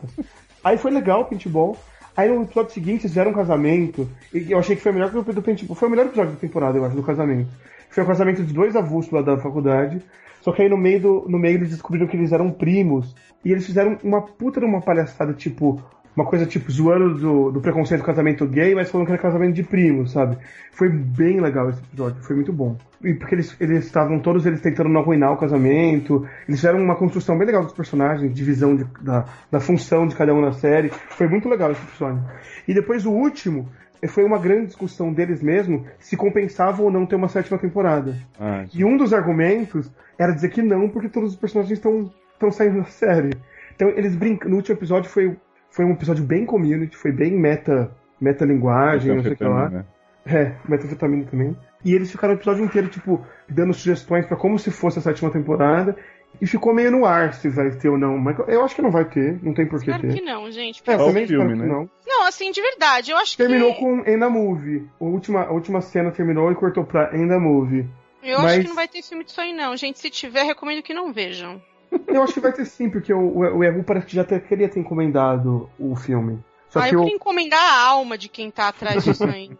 Aí 0.62 0.76
foi 0.76 0.90
legal 0.90 1.22
o 1.22 1.24
paintball. 1.24 1.78
Aí 2.16 2.28
no 2.28 2.42
episódio 2.42 2.72
seguinte 2.72 3.02
eles 3.02 3.12
fizeram 3.12 3.30
um 3.30 3.34
casamento, 3.34 4.08
e 4.32 4.52
eu 4.52 4.58
achei 4.58 4.76
que 4.76 4.82
foi 4.82 4.92
o 4.92 4.94
melhor 4.94 5.10
que 5.10 5.18
o 5.18 5.32
do 5.32 5.42
paintball. 5.42 5.74
Foi 5.74 5.88
o 5.88 5.90
melhor 5.90 6.06
episódio 6.06 6.32
da 6.32 6.38
temporada, 6.38 6.76
eu 6.76 6.84
acho, 6.84 6.94
do 6.96 7.02
casamento. 7.02 7.50
Foi 7.90 8.02
o 8.02 8.06
casamento 8.06 8.42
de 8.42 8.52
dois 8.52 8.76
avulsos 8.76 9.12
lá 9.12 9.22
da 9.22 9.38
faculdade. 9.38 10.02
Só 10.40 10.52
que 10.52 10.62
aí 10.62 10.68
no 10.68 10.76
meio, 10.76 11.00
do, 11.00 11.24
no 11.28 11.38
meio 11.38 11.56
eles 11.56 11.70
descobriram 11.70 12.06
que 12.06 12.16
eles 12.16 12.32
eram 12.32 12.50
primos. 12.50 13.14
E 13.44 13.52
eles 13.52 13.64
fizeram 13.64 13.98
uma 14.02 14.22
puta 14.22 14.60
de 14.60 14.66
uma 14.66 14.80
palhaçada, 14.80 15.32
tipo, 15.32 15.82
uma 16.16 16.26
coisa 16.26 16.46
tipo 16.46 16.70
zoando 16.70 17.14
do, 17.18 17.50
do 17.52 17.60
preconceito 17.60 18.02
do 18.02 18.06
casamento 18.06 18.46
gay, 18.46 18.74
mas 18.74 18.90
falando 18.90 19.06
que 19.06 19.12
era 19.12 19.22
casamento 19.22 19.54
de 19.54 19.62
primos, 19.62 20.12
sabe? 20.12 20.36
Foi 20.72 20.88
bem 20.88 21.40
legal 21.40 21.70
esse 21.70 21.80
episódio, 21.80 22.22
foi 22.22 22.36
muito 22.36 22.52
bom. 22.52 22.76
E 23.04 23.14
porque 23.14 23.34
eles 23.34 23.56
eles 23.60 23.84
estavam 23.86 24.18
todos 24.20 24.46
eles 24.46 24.60
tentando 24.60 24.88
não 24.88 25.00
arruinar 25.00 25.32
o 25.32 25.36
casamento, 25.36 26.26
eles 26.46 26.60
fizeram 26.60 26.80
uma 26.80 26.94
construção 26.96 27.36
bem 27.36 27.46
legal 27.46 27.62
dos 27.64 27.72
personagens, 27.72 28.32
divisão 28.34 28.76
de- 28.76 28.86
da, 29.00 29.24
da 29.50 29.60
função 29.60 30.06
de 30.06 30.14
cada 30.14 30.34
um 30.34 30.40
na 30.40 30.52
série. 30.52 30.88
Foi 31.10 31.26
muito 31.28 31.48
legal 31.48 31.70
esse 31.72 31.82
episódio. 31.82 32.22
E 32.68 32.72
depois 32.74 33.04
o 33.06 33.10
último 33.10 33.68
eh, 34.00 34.06
foi 34.08 34.24
uma 34.24 34.38
grande 34.38 34.66
discussão 34.66 35.12
deles 35.12 35.42
mesmo 35.42 35.84
se 35.98 36.16
compensava 36.16 36.82
ou 36.82 36.90
não 36.90 37.04
ter 37.06 37.16
uma 37.16 37.28
sétima 37.28 37.58
temporada. 37.58 38.16
Ah, 38.38 38.64
E 38.72 38.84
um 38.84 38.96
dos 38.96 39.12
argumentos 39.12 39.90
era 40.18 40.32
dizer 40.32 40.50
que 40.50 40.62
não, 40.62 40.88
porque 40.88 41.08
todos 41.08 41.30
os 41.30 41.36
personagens 41.36 41.78
estão 41.78 42.10
estão 42.34 42.50
saindo 42.50 42.78
da 42.78 42.84
série. 42.84 43.30
Então 43.74 43.88
eles 43.90 44.14
brincam. 44.16 44.50
No 44.50 44.56
último 44.56 44.76
episódio 44.76 45.08
foi, 45.10 45.36
foi 45.70 45.84
um 45.84 45.92
episódio 45.92 46.24
bem 46.24 46.44
community, 46.44 46.96
foi 46.96 47.10
bem 47.12 47.32
meta, 47.38 47.90
meta 48.20 48.44
linguagem, 48.44 49.14
não 49.16 49.22
sei 49.22 49.32
o 49.32 49.36
que 49.36 49.44
lá. 49.44 49.68
né? 49.70 49.84
É, 50.24 50.54
metafetamina 50.68 51.24
também. 51.24 51.56
E 51.84 51.94
eles 51.94 52.10
ficaram 52.10 52.34
o 52.34 52.36
episódio 52.36 52.64
inteiro, 52.64 52.88
tipo, 52.88 53.24
dando 53.48 53.74
sugestões 53.74 54.24
pra 54.26 54.36
como 54.36 54.58
se 54.58 54.70
fosse 54.70 54.98
a 54.98 55.02
sétima 55.02 55.30
temporada. 55.30 55.96
E 56.40 56.46
ficou 56.46 56.72
meio 56.72 56.90
no 56.90 57.04
ar 57.04 57.34
se 57.34 57.48
vai 57.48 57.70
ter 57.72 57.88
ou 57.88 57.98
não. 57.98 58.16
Mas 58.16 58.38
eu 58.48 58.64
acho 58.64 58.74
que 58.74 58.80
não 58.82 58.90
vai 58.90 59.04
ter, 59.04 59.38
não 59.42 59.52
tem 59.52 59.66
por 59.66 59.80
que 59.82 59.90
Espero 59.90 60.08
que 60.12 60.20
ter. 60.20 60.24
não, 60.24 60.50
gente. 60.50 60.82
É, 60.86 60.94
o 60.94 60.98
também 61.06 61.24
espero 61.24 61.40
filme, 61.42 61.54
que 61.54 61.60
né? 61.60 61.66
não. 61.66 61.90
Não, 62.06 62.26
assim, 62.26 62.50
de 62.50 62.62
verdade, 62.62 63.10
eu 63.10 63.16
acho 63.18 63.36
Terminou 63.36 63.74
que. 63.74 63.80
com 63.80 63.98
End 63.98 64.18
the 64.20 64.28
Movie. 64.28 64.88
A 65.00 65.04
última, 65.04 65.42
a 65.42 65.52
última 65.52 65.80
cena 65.80 66.10
terminou 66.10 66.50
e 66.50 66.54
cortou 66.54 66.84
pra 66.84 67.14
End 67.14 67.28
the 67.28 67.38
Movie. 67.38 67.86
Eu 68.22 68.36
acho 68.36 68.44
mas- 68.46 68.62
que 68.62 68.68
não 68.68 68.76
vai 68.76 68.88
ter 68.88 69.02
filme 69.02 69.24
disso 69.24 69.40
aí, 69.40 69.52
não. 69.52 69.76
Gente, 69.76 69.98
se 69.98 70.08
tiver, 70.08 70.44
recomendo 70.44 70.82
que 70.82 70.94
não 70.94 71.12
vejam. 71.12 71.60
Eu 72.06 72.22
acho 72.22 72.32
que 72.32 72.40
vai 72.40 72.52
ter 72.52 72.64
sim, 72.64 72.88
porque 72.88 73.12
o, 73.12 73.18
o, 73.18 73.58
o 73.58 73.64
Yahoo 73.64 73.84
parece 73.84 74.06
que 74.06 74.16
já 74.16 74.24
ter, 74.24 74.40
queria 74.40 74.68
ter 74.68 74.80
encomendado 74.80 75.68
o 75.78 75.94
filme. 75.94 76.38
Só 76.70 76.78
ah, 76.78 76.88
que 76.88 76.94
eu 76.94 77.00
queria 77.00 77.16
encomendar 77.16 77.60
a 77.60 77.86
alma 77.90 78.16
de 78.16 78.30
quem 78.30 78.50
tá 78.50 78.68
atrás 78.68 79.04
disso 79.04 79.24
ainda. 79.28 79.58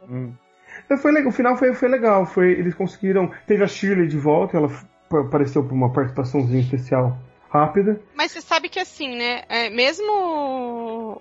Hum. 0.93 0.97
Então 0.97 0.99
foi 0.99 1.13
legal, 1.13 1.31
o 1.31 1.33
final 1.33 1.57
foi, 1.57 1.75
foi 1.75 1.89
legal. 1.89 2.27
Foi, 2.27 2.53
eles 2.53 2.75
conseguiram. 2.75 3.31
Teve 3.47 3.65
a 3.65 3.67
Shirley 3.67 4.07
de 4.07 4.19
volta, 4.19 4.57
ela 4.57 4.71
apareceu 5.11 5.63
por 5.63 5.73
uma 5.73 5.93
participaçãozinha 5.93 6.61
especial 6.61 7.19
rápida. 7.49 8.01
Mas 8.15 8.33
você 8.33 8.41
sabe 8.41 8.69
que 8.69 8.79
assim, 8.79 9.17
né? 9.17 9.43
é, 9.49 9.71
mesmo. 9.71 11.21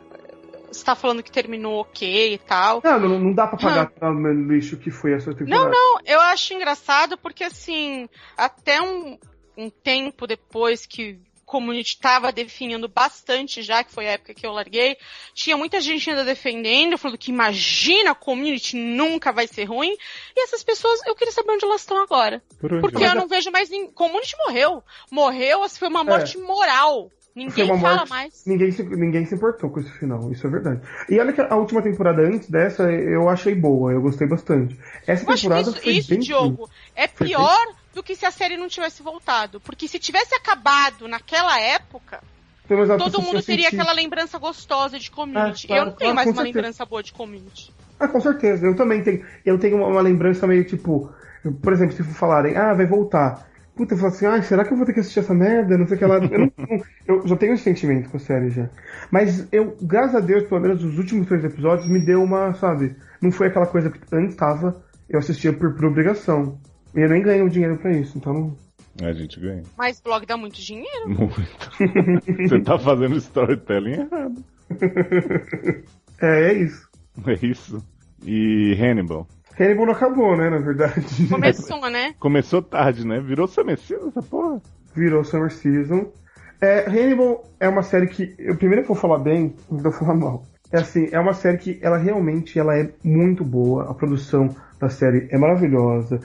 Você 0.72 0.85
tá 0.85 0.95
falando 0.95 1.22
que 1.22 1.31
terminou 1.31 1.81
ok 1.81 2.34
e 2.34 2.38
tal. 2.38 2.81
Não, 2.81 2.99
não, 2.99 3.19
não 3.19 3.34
dá 3.34 3.45
pra 3.45 3.57
pagar 3.57 3.89
pelo 3.89 4.31
lixo 4.31 4.77
que 4.77 4.89
foi 4.89 5.14
essa 5.14 5.34
temporada. 5.34 5.65
Não, 5.65 5.69
não, 5.69 5.99
eu 6.06 6.22
acho 6.22 6.53
engraçado 6.53 7.18
porque, 7.18 7.43
assim, 7.43 8.07
até 8.38 8.81
um, 8.81 9.18
um 9.57 9.69
tempo 9.69 10.26
depois 10.26 10.85
que 10.85 11.19
Community 11.51 11.95
estava 11.95 12.31
definindo 12.31 12.87
bastante 12.87 13.61
já, 13.61 13.83
que 13.83 13.91
foi 13.91 14.07
a 14.07 14.11
época 14.11 14.33
que 14.33 14.45
eu 14.47 14.53
larguei, 14.53 14.95
tinha 15.33 15.57
muita 15.57 15.81
gente 15.81 16.09
ainda 16.09 16.23
defendendo, 16.23 16.97
falando 16.97 17.17
que 17.17 17.29
imagina, 17.29 18.15
Community 18.15 18.77
nunca 18.77 19.33
vai 19.33 19.47
ser 19.47 19.65
ruim, 19.65 19.91
e 20.35 20.43
essas 20.43 20.63
pessoas, 20.63 21.05
eu 21.05 21.13
queria 21.13 21.33
saber 21.33 21.51
onde 21.51 21.65
elas 21.65 21.81
estão 21.81 22.01
agora. 22.01 22.41
Por? 22.59 22.79
Porque 22.79 23.03
eu 23.03 23.15
não 23.15 23.27
vejo 23.27 23.51
mais 23.51 23.69
ninguém. 23.69 23.91
Community 23.91 24.33
morreu. 24.47 24.81
Morreu, 25.11 25.63
assim, 25.63 25.77
foi 25.79 25.89
uma 25.89 26.03
morte 26.05 26.37
moral. 26.37 27.09
Foi 27.33 27.43
Ninguém 27.43 27.67
fala 27.67 27.95
morte- 27.97 28.09
mais. 28.09 28.43
Ninguém 28.45 28.71
se, 28.71 28.83
ninguém 28.83 29.25
se 29.25 29.35
importou 29.35 29.69
com 29.69 29.79
esse 29.79 29.91
final, 29.99 30.31
isso 30.31 30.45
é 30.45 30.49
verdade. 30.49 30.81
E 31.09 31.17
olha 31.19 31.31
que 31.33 31.39
a 31.41 31.55
última 31.55 31.81
temporada 31.81 32.21
antes 32.21 32.49
dessa 32.49 32.83
eu 32.83 33.29
achei 33.29 33.55
boa, 33.55 33.91
eu 33.93 34.01
gostei 34.01 34.27
bastante. 34.27 34.77
Essa 35.07 35.23
Eu 35.25 35.29
acho 35.33 35.41
que 35.43 35.47
temporada 35.47 35.69
isso, 35.69 35.81
foi 35.81 35.93
isso 35.93 36.09
bem 36.09 36.19
Diogo, 36.19 36.69
é 36.95 37.07
Foi 37.07 37.27
bem- 37.27 37.35
pior 37.35 37.67
do 37.93 38.01
que 38.03 38.15
se 38.15 38.26
a 38.26 38.31
série 38.31 38.57
não 38.57 38.68
tivesse 38.68 39.01
voltado. 39.03 39.59
Porque 39.61 39.88
se 39.88 39.99
tivesse 39.99 40.34
acabado 40.35 41.07
naquela 41.07 41.59
época, 41.59 42.19
Então, 42.69 42.97
todo 42.97 43.22
mundo 43.22 43.41
teria 43.41 43.65
sentiram- 43.65 43.84
aquela 43.84 43.93
lembrança 43.95 44.38
gostosa 44.38 44.97
de 44.97 45.11
community. 45.11 45.65
Ah, 45.65 45.68
claro, 45.68 45.81
eu 45.81 45.85
não 45.88 45.93
tenho 45.97 46.15
mais 46.15 46.27
uma 46.27 46.35
certeza. 46.35 46.57
lembrança 46.57 46.85
boa 46.85 47.03
de 47.03 47.11
community. 47.11 47.73
Ah, 47.99 48.07
com 48.07 48.22
certeza. 48.22 48.65
Eu 48.65 48.76
também 48.76 49.03
tenho. 49.03 49.23
Eu 49.45 49.59
tenho 49.59 49.77
uma, 49.77 49.88
uma 49.88 50.01
lembrança 50.01 50.47
meio 50.47 50.63
tipo. 50.63 51.11
Por 51.61 51.73
exemplo, 51.73 51.95
se 51.95 52.03
falarem, 52.03 52.55
ah, 52.55 52.73
vai 52.73 52.85
voltar. 52.85 53.49
Puta, 53.76 53.93
eu 53.93 53.97
falo 53.97 54.09
assim, 54.11 54.26
ah, 54.26 54.41
será 54.43 54.63
que 54.63 54.72
eu 54.73 54.77
vou 54.77 54.85
ter 54.85 54.93
que 54.93 54.99
assistir 54.99 55.19
essa 55.19 55.34
merda? 55.34 55.77
Não 55.77 55.88
sei 55.88 55.95
o 55.95 55.99
que 55.99 56.05
lá. 56.05 56.18
Eu, 56.18 56.39
não- 56.39 56.51
eu 57.07 57.27
já 57.27 57.35
tenho 57.35 57.53
esse 57.53 57.63
sentimento 57.63 58.09
com 58.09 58.18
a 58.18 58.19
série 58.19 58.49
já. 58.51 58.69
Mas 59.09 59.47
eu, 59.51 59.76
graças 59.81 60.15
a 60.15 60.19
Deus, 60.19 60.43
pelo 60.43 60.61
menos 60.61 60.84
os 60.84 60.97
últimos 60.97 61.27
três 61.27 61.43
episódios 61.43 61.88
me 61.88 61.99
deu 61.99 62.22
uma, 62.23 62.53
sabe? 62.53 62.95
Não 63.22 63.31
foi 63.31 63.47
aquela 63.47 63.65
coisa 63.65 63.89
que 63.89 63.99
antes 64.13 64.35
tava, 64.35 64.81
eu 65.09 65.19
assistia 65.19 65.51
por, 65.51 65.73
por 65.73 65.85
obrigação. 65.85 66.59
E 66.95 66.99
eu 66.99 67.09
nem 67.09 67.22
ganho 67.22 67.49
dinheiro 67.49 67.77
pra 67.77 67.91
isso, 67.91 68.18
então 68.18 68.34
não. 68.34 68.57
A 69.01 69.13
gente 69.13 69.39
ganha. 69.39 69.63
Mas 69.77 70.01
blog 70.01 70.26
dá 70.26 70.35
muito 70.35 70.61
dinheiro. 70.61 71.07
Muito. 71.07 71.72
Você 72.49 72.59
tá 72.61 72.77
fazendo 72.77 73.15
storytelling 73.18 73.93
errado. 73.93 74.43
É, 76.23 76.51
é 76.51 76.53
isso. 76.53 76.88
É 77.26 77.45
isso. 77.45 77.84
E 78.23 78.77
Hannibal. 78.80 79.27
Hannibal 79.59 79.88
não 79.88 79.93
acabou, 79.93 80.38
né, 80.38 80.51
na 80.51 80.59
verdade. 80.59 81.03
Começou, 81.27 81.89
né? 81.89 82.13
Começou 82.19 82.61
tarde, 82.61 83.07
né? 83.07 83.19
Virou 83.19 83.47
Samecida 83.47 84.07
essa 84.07 84.22
porra. 84.22 84.61
Virou 84.95 85.23
Summer 85.23 85.51
Season. 85.51 86.11
É, 86.61 86.88
Hannibal 86.88 87.43
é 87.59 87.68
uma 87.68 87.81
série 87.81 88.05
que. 88.05 88.35
Eu 88.38 88.55
primeiro 88.55 88.85
vou 88.85 88.95
falar 88.95 89.18
bem, 89.18 89.55
depois 89.69 89.84
eu 89.84 89.91
vou 89.91 89.99
falar 89.99 90.13
mal. 90.13 90.43
É 90.72 90.77
assim, 90.77 91.09
é 91.11 91.19
uma 91.19 91.34
série 91.34 91.57
que 91.57 91.80
ela 91.81 91.97
realmente 91.97 92.57
ela 92.57 92.77
é 92.77 92.89
muito 93.03 93.43
boa. 93.43 93.89
A 93.89 93.93
produção 93.93 94.55
da 94.80 94.89
série 94.89 95.27
é 95.31 95.38
maravilhosa. 95.38 96.22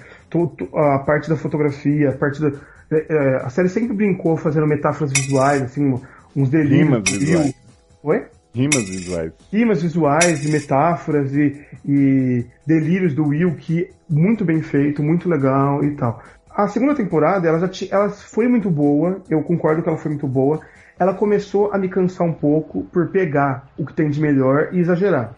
A 0.74 0.98
parte 1.00 1.28
da 1.28 1.36
fotografia, 1.36 2.10
a 2.10 2.12
parte 2.12 2.40
da. 2.40 2.48
é, 2.90 3.06
é, 3.08 3.36
a 3.36 3.48
série 3.48 3.68
sempre 3.68 3.94
brincou 3.94 4.36
fazendo 4.36 4.66
metáforas 4.66 5.12
visuais, 5.12 5.62
assim, 5.62 5.98
uns 6.34 6.48
delírios. 6.48 6.88
Rimas 6.88 7.10
visuais. 7.10 7.54
Oi? 8.02 8.24
Rimas 8.54 8.88
visuais. 8.88 9.32
rimas 9.52 9.82
visuais 9.82 10.44
e 10.46 10.48
metáforas 10.50 11.34
e, 11.34 11.62
e 11.84 12.46
delírios 12.66 13.14
do 13.14 13.26
Will 13.26 13.54
que 13.54 13.90
muito 14.08 14.44
bem 14.44 14.62
feito, 14.62 15.02
muito 15.02 15.28
legal 15.28 15.84
e 15.84 15.90
tal. 15.94 16.22
A 16.50 16.66
segunda 16.68 16.94
temporada, 16.94 17.46
ela 17.46 17.58
já 17.58 17.68
ti- 17.68 17.88
ela 17.90 18.08
foi 18.08 18.48
muito 18.48 18.70
boa, 18.70 19.20
eu 19.28 19.42
concordo 19.42 19.82
que 19.82 19.88
ela 19.88 19.98
foi 19.98 20.10
muito 20.10 20.26
boa. 20.26 20.60
Ela 20.98 21.12
começou 21.12 21.70
a 21.70 21.76
me 21.76 21.86
cansar 21.90 22.26
um 22.26 22.32
pouco 22.32 22.84
por 22.84 23.08
pegar 23.08 23.68
o 23.76 23.84
que 23.84 23.92
tem 23.92 24.08
de 24.08 24.18
melhor 24.18 24.70
e 24.72 24.78
exagerar. 24.78 25.34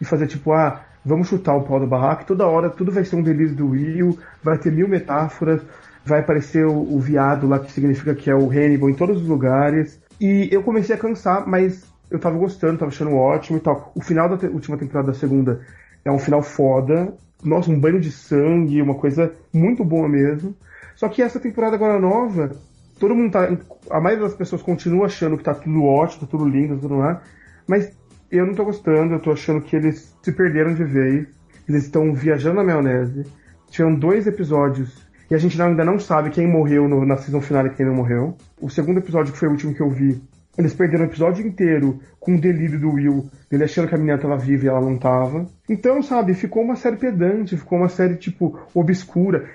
E 0.00 0.04
fazer 0.04 0.28
tipo, 0.28 0.52
ah, 0.52 0.80
vamos 1.04 1.28
chutar 1.28 1.56
o 1.56 1.62
pau 1.62 1.80
da 1.80 1.86
barraca, 1.86 2.24
toda 2.24 2.46
hora 2.46 2.70
tudo 2.70 2.92
vai 2.92 3.04
ser 3.04 3.16
um 3.16 3.22
delírio 3.22 3.54
do 3.54 3.70
Will, 3.70 4.18
vai 4.42 4.58
ter 4.58 4.70
mil 4.72 4.88
metáforas, 4.88 5.62
vai 6.04 6.20
aparecer 6.20 6.66
o, 6.66 6.94
o 6.94 6.98
viado 6.98 7.46
lá 7.48 7.58
que 7.58 7.72
significa 7.72 8.14
que 8.14 8.30
é 8.30 8.34
o 8.34 8.50
Hannibal 8.50 8.90
em 8.90 8.94
todos 8.94 9.20
os 9.20 9.28
lugares. 9.28 10.00
E 10.20 10.48
eu 10.52 10.62
comecei 10.62 10.94
a 10.94 10.98
cansar, 10.98 11.46
mas 11.46 11.84
eu 12.10 12.18
tava 12.18 12.36
gostando, 12.36 12.78
tava 12.78 12.90
achando 12.90 13.14
ótimo 13.14 13.58
e 13.58 13.60
tal. 13.60 13.92
O 13.94 14.02
final 14.02 14.28
da 14.28 14.36
te- 14.36 14.46
última 14.46 14.76
temporada 14.76 15.08
da 15.08 15.14
segunda 15.14 15.60
é 16.04 16.10
um 16.10 16.18
final 16.18 16.42
foda. 16.42 17.12
Nossa, 17.42 17.70
um 17.70 17.78
banho 17.80 18.00
de 18.00 18.10
sangue, 18.12 18.82
uma 18.82 18.94
coisa 18.94 19.32
muito 19.52 19.84
boa 19.84 20.08
mesmo. 20.08 20.54
Só 20.94 21.08
que 21.08 21.22
essa 21.22 21.40
temporada 21.40 21.76
agora 21.76 21.98
nova, 21.98 22.50
todo 22.98 23.14
mundo 23.14 23.32
tá. 23.32 23.48
A 23.90 24.00
maioria 24.00 24.24
das 24.26 24.34
pessoas 24.34 24.62
continua 24.62 25.06
achando 25.06 25.36
que 25.38 25.44
tá 25.44 25.54
tudo 25.54 25.84
ótimo, 25.84 26.22
tá 26.22 26.26
tudo 26.26 26.46
lindo, 26.48 26.74
tá 26.74 26.80
tudo 26.82 26.96
lá. 26.98 27.22
Mas 27.66 27.92
eu 28.30 28.46
não 28.46 28.54
tô 28.54 28.64
gostando, 28.64 29.14
eu 29.14 29.20
tô 29.20 29.32
achando 29.32 29.60
que 29.60 29.74
eles 29.76 30.16
se 30.22 30.32
perderam 30.32 30.74
de 30.74 30.84
vez. 30.84 31.26
Eles 31.68 31.84
estão 31.84 32.12
viajando 32.14 32.56
na 32.56 32.64
maionese. 32.64 33.24
Tiveram 33.70 33.94
dois 33.94 34.26
episódios 34.26 35.06
e 35.30 35.34
a 35.34 35.38
gente 35.38 35.60
ainda 35.60 35.84
não 35.84 35.98
sabe 35.98 36.30
quem 36.30 36.46
morreu 36.46 36.88
no- 36.88 37.06
na 37.06 37.16
season 37.16 37.40
final 37.40 37.66
e 37.66 37.70
quem 37.70 37.86
não 37.86 37.94
morreu. 37.94 38.36
O 38.60 38.68
segundo 38.68 38.98
episódio, 38.98 39.32
que 39.32 39.38
foi 39.38 39.46
o 39.48 39.52
último 39.52 39.74
que 39.74 39.80
eu 39.80 39.88
vi, 39.88 40.20
eles 40.58 40.74
perderam 40.74 41.04
o 41.04 41.08
episódio 41.08 41.46
inteiro 41.46 42.00
com 42.18 42.34
o 42.34 42.40
delírio 42.40 42.78
do 42.80 42.90
Will, 42.90 43.30
ele 43.50 43.62
achando 43.62 43.86
que 43.88 43.94
a 43.94 43.98
menina 43.98 44.18
tava 44.18 44.36
viva 44.36 44.64
e 44.64 44.68
ela 44.68 44.80
não 44.80 44.98
tava. 44.98 45.46
Então, 45.68 46.02
sabe, 46.02 46.34
ficou 46.34 46.62
uma 46.64 46.74
série 46.74 46.96
pedante, 46.96 47.56
ficou 47.56 47.78
uma 47.78 47.88
série, 47.88 48.16
tipo, 48.16 48.58
obscura. 48.74 49.48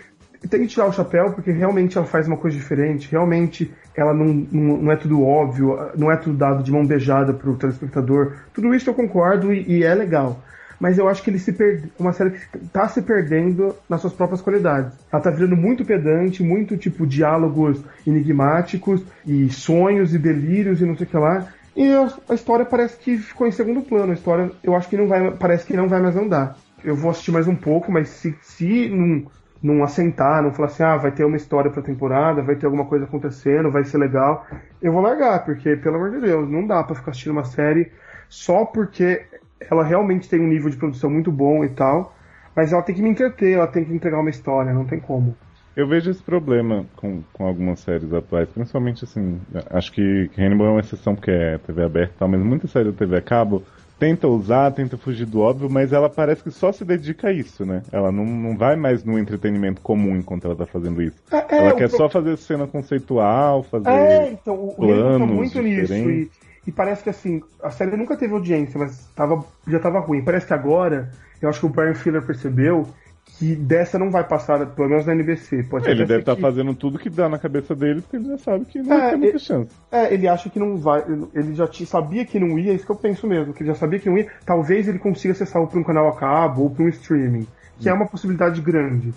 Tem 0.49 0.61
que 0.61 0.67
tirar 0.67 0.88
o 0.88 0.93
chapéu 0.93 1.31
porque 1.31 1.51
realmente 1.51 1.97
ela 1.97 2.05
faz 2.05 2.27
uma 2.27 2.38
coisa 2.38 2.55
diferente, 2.55 3.09
realmente 3.09 3.73
ela 3.95 4.13
não, 4.13 4.26
não, 4.51 4.77
não 4.77 4.91
é 4.91 4.95
tudo 4.95 5.23
óbvio, 5.23 5.77
não 5.95 6.11
é 6.11 6.17
tudo 6.17 6.38
dado 6.38 6.63
de 6.63 6.72
mão 6.72 6.85
beijada 6.85 7.34
pro 7.34 7.55
telespectador. 7.55 8.34
Tudo 8.53 8.73
isso 8.73 8.89
eu 8.89 8.93
concordo 8.93 9.53
e, 9.53 9.80
e 9.80 9.84
é 9.84 9.93
legal. 9.95 10.41
Mas 10.80 10.97
eu 10.97 11.07
acho 11.07 11.23
que 11.23 11.30
ele 11.30 11.39
se 11.39 11.53
perde, 11.53 11.89
uma 11.97 12.11
série 12.11 12.31
que 12.31 12.57
tá 12.72 12.88
se 12.88 13.01
perdendo 13.01 13.76
nas 13.89 14.01
suas 14.01 14.13
próprias 14.13 14.41
qualidades. 14.41 14.93
Ela 15.11 15.22
tá 15.22 15.30
virando 15.30 15.55
muito 15.55 15.85
pedante, 15.85 16.43
muito 16.43 16.77
tipo 16.77 17.07
diálogos 17.07 17.81
enigmáticos 18.05 19.01
e 19.26 19.49
sonhos 19.49 20.13
e 20.13 20.19
delírios 20.19 20.81
e 20.81 20.85
não 20.85 20.97
sei 20.97 21.05
o 21.05 21.09
que 21.09 21.17
lá. 21.17 21.47
E 21.76 21.91
a, 21.91 22.13
a 22.30 22.34
história 22.34 22.65
parece 22.65 22.97
que 22.97 23.17
ficou 23.17 23.47
em 23.47 23.51
segundo 23.51 23.81
plano. 23.81 24.11
A 24.11 24.15
história, 24.15 24.51
eu 24.63 24.76
acho 24.76 24.89
que 24.89 24.97
não 24.97 25.07
vai, 25.07 25.31
parece 25.31 25.65
que 25.65 25.76
não 25.76 25.88
vai 25.88 26.01
mais 26.01 26.15
andar. 26.15 26.57
Eu 26.84 26.95
vou 26.95 27.09
assistir 27.09 27.31
mais 27.31 27.47
um 27.47 27.55
pouco, 27.55 27.91
mas 27.91 28.09
se, 28.09 28.35
se 28.41 28.89
não, 28.89 29.26
não 29.61 29.84
assentar, 29.84 30.44
não 30.44 30.52
falar 30.52 30.68
assim, 30.68 30.84
ah, 30.84 30.98
vai 30.98 31.11
ter 31.11 31.23
uma 31.26 31.38
história 31.38 31.72
pra 31.72 31.82
temporada, 31.82 32.41
vai 32.41 32.56
ter 32.56 32.65
alguma 32.65 32.86
coisa 32.86 33.06
acontecendo, 33.06 33.72
vai 33.72 33.84
ser 33.84 33.98
legal, 33.98 34.45
eu 34.82 34.91
vou 34.91 35.02
largar, 35.02 35.44
porque, 35.44 35.76
pelo 35.76 35.95
amor 35.95 36.11
de 36.11 36.22
Deus, 36.22 36.49
não 36.49 36.65
dá 36.68 36.84
pra 36.84 36.95
ficar 36.95 37.11
assistindo 37.11 37.32
uma 37.32 37.45
série 37.45 37.91
só 38.30 38.65
porque 38.65 39.26
ela 39.69 39.84
realmente 39.84 40.30
tem 40.30 40.40
um 40.40 40.48
nível 40.48 40.69
de 40.69 40.77
produção 40.77 41.10
muito 41.10 41.32
bom 41.32 41.64
e 41.64 41.69
tal, 41.69 42.15
mas 42.56 42.72
ela 42.72 42.82
tem 42.82 42.95
que 42.95 43.02
me 43.02 43.10
entreter, 43.10 43.53
ela 43.53 43.68
tem 43.68 43.84
que 43.84 43.94
entregar 43.94 44.19
uma 44.19 44.30
história, 44.30 44.73
não 44.73 44.86
tem 44.86 44.99
como. 44.99 45.36
Eu 45.76 45.88
vejo 45.88 46.10
esse 46.10 46.23
problema 46.23 46.86
com, 46.95 47.22
com 47.34 47.45
algumas 47.45 47.82
séries 47.82 48.14
atuais, 48.14 48.48
principalmente 48.48 49.03
assim, 49.03 49.41
acho 49.72 49.91
que 49.91 50.30
Hannibal 50.38 50.68
é 50.68 50.72
uma 50.72 50.80
exceção 50.80 51.15
porque 51.15 51.32
é 51.32 51.57
TV 51.57 51.84
aberta 51.84 52.14
e 52.15 52.19
tal, 52.19 52.30
mas 52.30 52.40
muita 52.41 52.68
série 52.68 52.91
da 52.91 52.98
TV 52.98 53.18
a 53.18 53.22
cabo 53.22 53.61
tenta 53.99 54.27
usar, 54.27 54.72
tenta 54.72 54.97
fugir 54.97 55.26
do 55.26 55.39
óbvio, 55.41 55.69
mas 55.69 55.93
ela 55.93 56.09
parece 56.09 56.43
que 56.43 56.51
só 56.51 56.72
se 56.72 56.84
dedica 56.84 57.30
a 57.30 57.31
isso, 57.31 57.65
né? 57.65 57.81
Ela 57.91 58.11
não, 58.11 58.26
não 58.26 58.57
vai 58.57 58.76
mais 58.76 59.03
no 59.03 59.17
entretenimento 59.17 59.81
comum 59.81 60.15
enquanto 60.15 60.45
ela 60.45 60.55
tá 60.55 60.65
fazendo 60.65 61.01
isso. 61.01 61.15
É, 61.31 61.57
ela 61.57 61.73
o 61.73 61.77
quer 61.77 61.89
pro- 61.89 61.97
só 61.97 62.09
fazer 62.09 62.38
cena 62.38 62.67
conceitual, 62.67 63.63
fazer. 63.63 63.89
É, 63.89 64.31
então, 64.31 64.55
o, 64.55 64.69
tá 64.72 64.76
planos 64.77 65.31
muito 65.31 65.61
nisso. 65.61 65.93
E, 65.93 65.97
diferentes. 65.97 66.38
e 66.67 66.72
parece 66.72 67.03
que 67.03 67.09
assim, 67.09 67.41
a 67.63 67.69
série 67.72 67.95
nunca 67.95 68.17
teve 68.17 68.34
audiência, 68.34 68.80
mas 68.80 69.07
tava, 69.15 69.43
já 69.67 69.80
tava 69.80 69.99
ruim. 69.99 70.23
Parece 70.23 70.45
que 70.47 70.53
agora, 70.53 71.11
eu 71.41 71.49
acho 71.49 71.59
que 71.59 71.65
o 71.65 71.69
Brian 71.69 71.93
Fuller 71.93 72.22
percebeu 72.26 72.88
que 73.26 73.56
dessa 73.56 73.99
não 73.99 74.10
vai 74.11 74.23
passar, 74.23 74.65
pelo 74.68 74.88
menos 74.89 75.06
na 75.06 75.14
NBC. 75.14 75.64
Pode 75.64 75.88
Ele 75.89 75.99
deve 76.06 76.14
ser 76.14 76.19
estar 76.22 76.35
que- 76.35 76.41
fazendo 76.41 76.73
tudo 76.73 76.97
que 76.99 77.10
dá 77.10 77.27
na 77.27 77.38
cabeça 77.38 77.76
dele, 77.76 78.02
porque 78.02 78.15
ele 78.18 78.27
já 78.30 78.38
sabe 78.38 78.65
que 78.65 78.80
não 78.81 78.93
É, 78.95 79.10
ter 79.10 79.18
muita 79.18 79.31
ele- 79.34 79.39
chance. 79.39 79.69
É, 79.91 80.14
ele 80.14 80.27
acha 80.27 80.49
que 80.49 80.57
não 80.60 80.77
vai. 80.77 81.03
Ele 81.34 81.53
já 81.53 81.68
te- 81.68 81.85
sabia 81.85 82.23
que 82.26 82.39
não 82.39 82.57
ia, 82.57 82.72
é 82.72 82.76
isso 82.76 82.85
que 82.85 82.91
eu 82.91 82.95
penso 82.95 83.27
mesmo, 83.27 83.53
que 83.53 83.61
ele 83.64 83.69
já 83.69 83.76
sabia 83.76 83.99
que 83.99 84.10
não 84.10 84.18
ia. 84.18 84.27
Talvez 84.45 84.88
ele 84.88 84.99
consiga 84.99 85.34
ser 85.34 85.45
salvo 85.47 85.69
para 85.69 85.80
um 85.80 85.84
canal 85.84 86.07
a 86.07 86.15
cabo 86.15 86.61
ou 86.64 86.69
para 86.69 86.85
um 86.85 86.89
streaming, 86.89 87.45
que 87.80 87.89
é 87.89 87.93
uma 87.93 88.07
possibilidade 88.07 88.61
grande. 88.61 89.14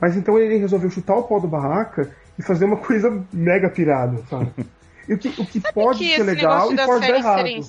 Mas 0.00 0.16
então 0.16 0.38
ele 0.38 0.56
resolveu 0.56 0.88
chutar 0.88 1.16
o 1.16 1.24
pau 1.24 1.40
do 1.40 1.48
barraca 1.48 2.08
e 2.38 2.42
fazer 2.42 2.64
uma 2.64 2.76
coisa 2.76 3.22
mega 3.32 3.68
pirada, 3.68 4.18
sabe? 4.30 4.50
E 5.08 5.14
o 5.14 5.18
que, 5.18 5.28
o 5.40 5.46
que 5.46 5.58
pode 5.72 6.00
que 6.00 6.16
ser 6.16 6.22
legal 6.22 6.70
e 6.70 6.76
pode 6.76 6.76
dar 6.76 6.98
séries 7.00 7.24
errado. 7.24 7.36
serem 7.38 7.62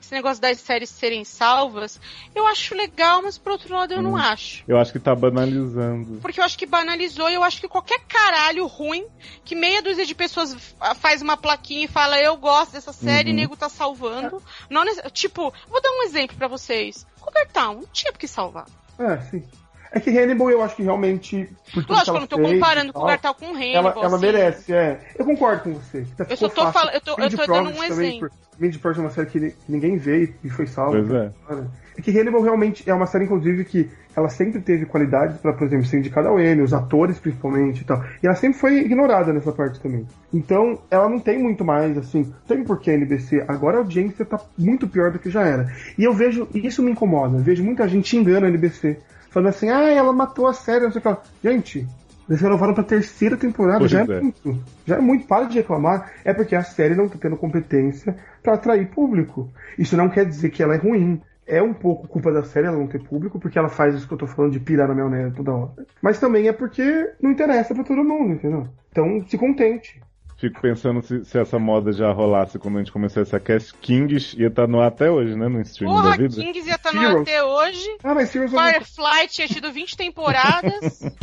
esse 0.00 0.14
negócio 0.14 0.40
das 0.40 0.60
séries 0.60 0.88
serem 0.90 1.24
salvas, 1.24 2.00
eu 2.34 2.46
acho 2.46 2.74
legal, 2.74 3.22
mas 3.22 3.36
por 3.38 3.52
outro 3.52 3.74
lado 3.74 3.92
eu 3.92 3.98
Hum. 3.98 4.02
não 4.02 4.16
acho. 4.16 4.62
Eu 4.68 4.78
acho 4.78 4.92
que 4.92 5.00
tá 5.00 5.14
banalizando. 5.14 6.20
Porque 6.20 6.38
eu 6.40 6.44
acho 6.44 6.56
que 6.56 6.66
banalizou 6.66 7.28
e 7.30 7.34
eu 7.34 7.42
acho 7.42 7.60
que 7.60 7.68
qualquer 7.68 8.00
caralho 8.06 8.66
ruim, 8.66 9.04
que 9.44 9.54
meia 9.54 9.82
dúzia 9.82 10.06
de 10.06 10.14
pessoas 10.14 10.54
fa- 10.54 10.94
faz 10.94 11.22
uma 11.22 11.36
plaquinha 11.36 11.84
e 11.84 11.88
fala 11.88 12.20
eu 12.20 12.36
gosto 12.36 12.72
dessa 12.72 12.92
série, 12.92 13.30
Uhum. 13.30 13.36
nego 13.36 13.56
tá 13.56 13.68
salvando. 13.68 14.42
Não, 14.70 14.84
tipo, 15.10 15.52
vou 15.68 15.82
dar 15.82 15.90
um 15.90 16.02
exemplo 16.04 16.36
pra 16.36 16.48
vocês. 16.48 17.06
Town, 17.52 17.74
não 17.80 17.86
tinha 17.92 18.12
que 18.12 18.28
salvar. 18.28 18.66
É, 18.98 19.18
sim. 19.22 19.44
É 19.92 20.00
que 20.00 20.10
Hannibal 20.10 20.50
eu 20.50 20.62
acho 20.62 20.76
que 20.76 20.82
realmente. 20.82 21.48
Por 21.72 21.82
tudo 21.84 21.86
que 21.86 21.92
Lógico, 21.92 22.16
eu 22.16 22.20
não 22.20 22.26
tô 22.26 22.36
fez 22.36 22.52
comparando 22.54 22.92
tal, 22.92 23.02
Cougar 23.02 23.20
Town 23.20 23.34
com 23.34 23.46
Hannibal. 23.54 23.74
Ela, 23.74 23.94
ela 23.98 24.16
assim. 24.16 24.26
merece, 24.26 24.74
é. 24.74 25.00
Eu 25.18 25.24
concordo 25.24 25.62
com 25.62 25.72
você. 25.74 26.04
Tá- 26.16 26.26
Eu 26.28 26.36
só 26.36 26.48
tô 26.48 26.70
falando- 26.72 26.94
eu 26.94 27.00
tô- 27.00 27.16
eu 27.20 27.30
tô 27.30 27.46
dando 27.46 27.70
um 27.70 27.84
exemplo. 27.84 28.28
Mandy 28.58 28.78
Project 28.78 29.00
é 29.00 29.06
uma 29.06 29.10
série 29.14 29.26
que 29.28 29.38
ni- 29.38 29.54
ninguém 29.68 29.98
vê 29.98 30.32
e 30.42 30.48
foi 30.48 30.66
salva. 30.66 30.92
Pois 30.92 31.10
é. 31.10 31.30
Cara, 31.46 31.70
É 31.98 32.02
que 32.02 32.10
Hannibal 32.10 32.42
realmente 32.42 32.88
é 32.88 32.92
uma 32.92 33.06
série, 33.06 33.24
inclusive, 33.24 33.64
que 33.64 33.88
ela 34.14 34.28
sempre 34.28 34.60
teve 34.60 34.84
qualidades 34.84 35.38
pra, 35.38 35.54
por 35.54 35.66
exemplo, 35.66 35.86
ser 35.86 35.96
indicada 35.98 36.28
ao 36.28 36.38
Emmy, 36.38 36.60
os 36.60 36.74
atores 36.74 37.18
principalmente 37.18 37.80
e 37.80 37.84
tal. 37.86 38.04
E 38.22 38.26
ela 38.26 38.34
sempre 38.36 38.58
foi 38.58 38.78
ignorada 38.80 39.32
nessa 39.32 39.50
parte 39.50 39.80
também. 39.80 40.06
Então, 40.32 40.78
ela 40.90 41.08
não 41.08 41.18
tem 41.18 41.38
muito 41.42 41.64
mais, 41.64 41.96
assim, 41.96 42.24
não 42.24 42.34
tem 42.46 42.62
porquê 42.64 42.90
a 42.90 42.94
NBC. 42.94 43.42
Agora 43.48 43.76
a 43.76 43.80
audiência 43.80 44.26
tá 44.26 44.38
muito 44.58 44.86
pior 44.86 45.10
do 45.10 45.18
que 45.18 45.30
já 45.30 45.42
era. 45.42 45.72
E 45.98 46.04
eu 46.04 46.12
vejo, 46.12 46.46
e 46.54 46.66
isso 46.66 46.82
me 46.82 46.90
incomoda, 46.90 47.38
eu 47.38 47.42
vejo 47.42 47.64
muita 47.64 47.88
gente 47.88 48.08
xingando 48.08 48.44
a 48.44 48.48
NBC. 48.50 48.98
Falando 49.30 49.48
assim, 49.48 49.68
ah, 49.68 49.90
ela 49.90 50.12
matou 50.12 50.46
a 50.46 50.52
série, 50.52 50.84
não 50.84 50.92
sei 50.92 51.02
o 51.02 51.16
que. 51.16 51.48
Gente, 51.48 51.88
eles 52.28 52.40
renovaram 52.40 52.74
pra 52.74 52.82
terceira 52.82 53.36
temporada, 53.36 53.78
Pois 53.78 53.90
já 53.90 54.00
é, 54.00 54.02
é. 54.02 54.20
muito. 54.20 54.58
Já 54.84 54.96
é 54.96 55.00
muito, 55.00 55.26
para 55.26 55.44
de 55.44 55.56
reclamar. 55.58 56.12
É 56.24 56.34
porque 56.34 56.56
a 56.56 56.62
série 56.62 56.94
não 56.94 57.08
tá 57.08 57.16
tendo 57.20 57.36
competência 57.36 58.16
pra 58.42 58.54
atrair 58.54 58.88
público. 58.88 59.48
Isso 59.78 59.96
não 59.96 60.08
quer 60.08 60.26
dizer 60.26 60.50
que 60.50 60.62
ela 60.62 60.74
é 60.74 60.78
ruim. 60.78 61.20
É 61.46 61.62
um 61.62 61.72
pouco 61.72 62.08
culpa 62.08 62.32
da 62.32 62.42
série 62.42 62.66
ela 62.66 62.76
não 62.76 62.88
ter 62.88 63.00
público, 63.00 63.38
porque 63.38 63.56
ela 63.56 63.68
faz 63.68 63.94
isso 63.94 64.08
que 64.08 64.14
eu 64.14 64.18
tô 64.18 64.26
falando 64.26 64.52
de 64.52 64.58
pirar 64.58 64.88
na 64.88 64.94
maionese 64.94 65.36
toda 65.36 65.52
hora. 65.54 65.70
Mas 66.02 66.18
também 66.18 66.48
é 66.48 66.52
porque 66.52 67.12
não 67.22 67.30
interessa 67.30 67.72
pra 67.72 67.84
todo 67.84 68.02
mundo, 68.02 68.32
entendeu? 68.32 68.66
Então 68.90 69.24
se 69.28 69.38
contente. 69.38 70.02
Fico 70.38 70.60
pensando 70.60 71.00
se, 71.02 71.24
se 71.24 71.38
essa 71.38 71.58
moda 71.58 71.92
já 71.92 72.12
rolasse 72.12 72.58
quando 72.58 72.76
a 72.76 72.78
gente 72.80 72.92
começou 72.92 73.22
essa 73.22 73.40
cast. 73.40 73.72
Kings 73.80 74.36
ia 74.38 74.48
estar 74.48 74.66
no 74.66 74.80
ar 74.80 74.88
até 74.88 75.10
hoje, 75.10 75.34
né? 75.34 75.48
No 75.48 75.60
streaming 75.62 75.94
da 75.94 76.02
Porra, 76.02 76.16
vida. 76.18 76.34
Kings 76.42 76.68
ia 76.68 76.74
estar 76.74 76.92
no 76.92 77.02
Heroes. 77.02 77.16
ar 77.16 77.22
até 77.22 77.42
hoje. 77.44 77.96
Ah, 78.04 78.14
mas 78.14 78.34
Heroes 78.34 78.52
of 78.52 78.62
the- 78.62 78.72
Firefly 78.72 79.28
tinha 79.28 79.48
tido 79.48 79.72
20 79.72 79.96
temporadas. 79.96 81.00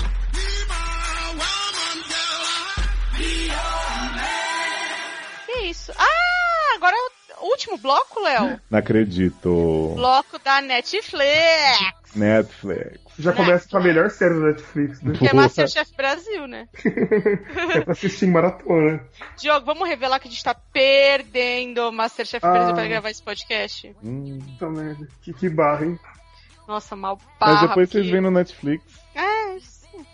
que 5.45 5.65
isso? 5.67 5.91
Ah, 5.97 6.75
agora 6.75 6.95
é 6.95 7.33
o 7.41 7.45
último 7.49 7.77
bloco, 7.77 8.19
Léo. 8.21 8.59
Não 8.69 8.79
acredito. 8.79 9.93
Bloco 9.95 10.39
da 10.43 10.61
Netflix. 10.61 11.15
Netflix. 12.15 12.99
Já 13.19 13.31
começa 13.33 13.67
com 13.69 13.77
a 13.77 13.81
melhor 13.81 14.09
série 14.09 14.33
do 14.33 14.41
Netflix, 14.41 15.01
né? 15.01 15.13
Que 15.17 15.27
é 15.27 15.33
Masterchef 15.33 15.95
Brasil, 15.95 16.47
né? 16.47 16.67
é 17.75 17.81
pra 17.81 17.91
assistir 17.93 18.25
em 18.25 18.31
maratona. 18.31 19.03
Diogo, 19.37 19.65
vamos 19.65 19.87
revelar 19.87 20.19
que 20.19 20.27
a 20.27 20.31
gente 20.31 20.43
tá 20.43 20.53
perdendo 20.53 21.89
o 21.89 21.91
Masterchef 21.91 22.45
Ah. 22.45 22.51
Brasil 22.51 22.73
pra 22.73 22.87
gravar 22.87 23.09
esse 23.09 23.21
podcast? 23.23 23.95
Hum. 24.03 24.39
Puta 24.39 24.69
merda. 24.69 25.07
Que, 25.21 25.33
que 25.33 25.49
barra, 25.49 25.85
hein? 25.85 25.99
Nossa, 26.67 26.95
mal 26.95 27.17
Mas 27.39 27.49
barra. 27.55 27.67
depois 27.67 27.89
vocês 27.89 28.03
porque- 28.05 28.11
veem 28.11 28.21
no 28.23 28.31
Netflix. 28.31 28.83
É. 29.15 29.57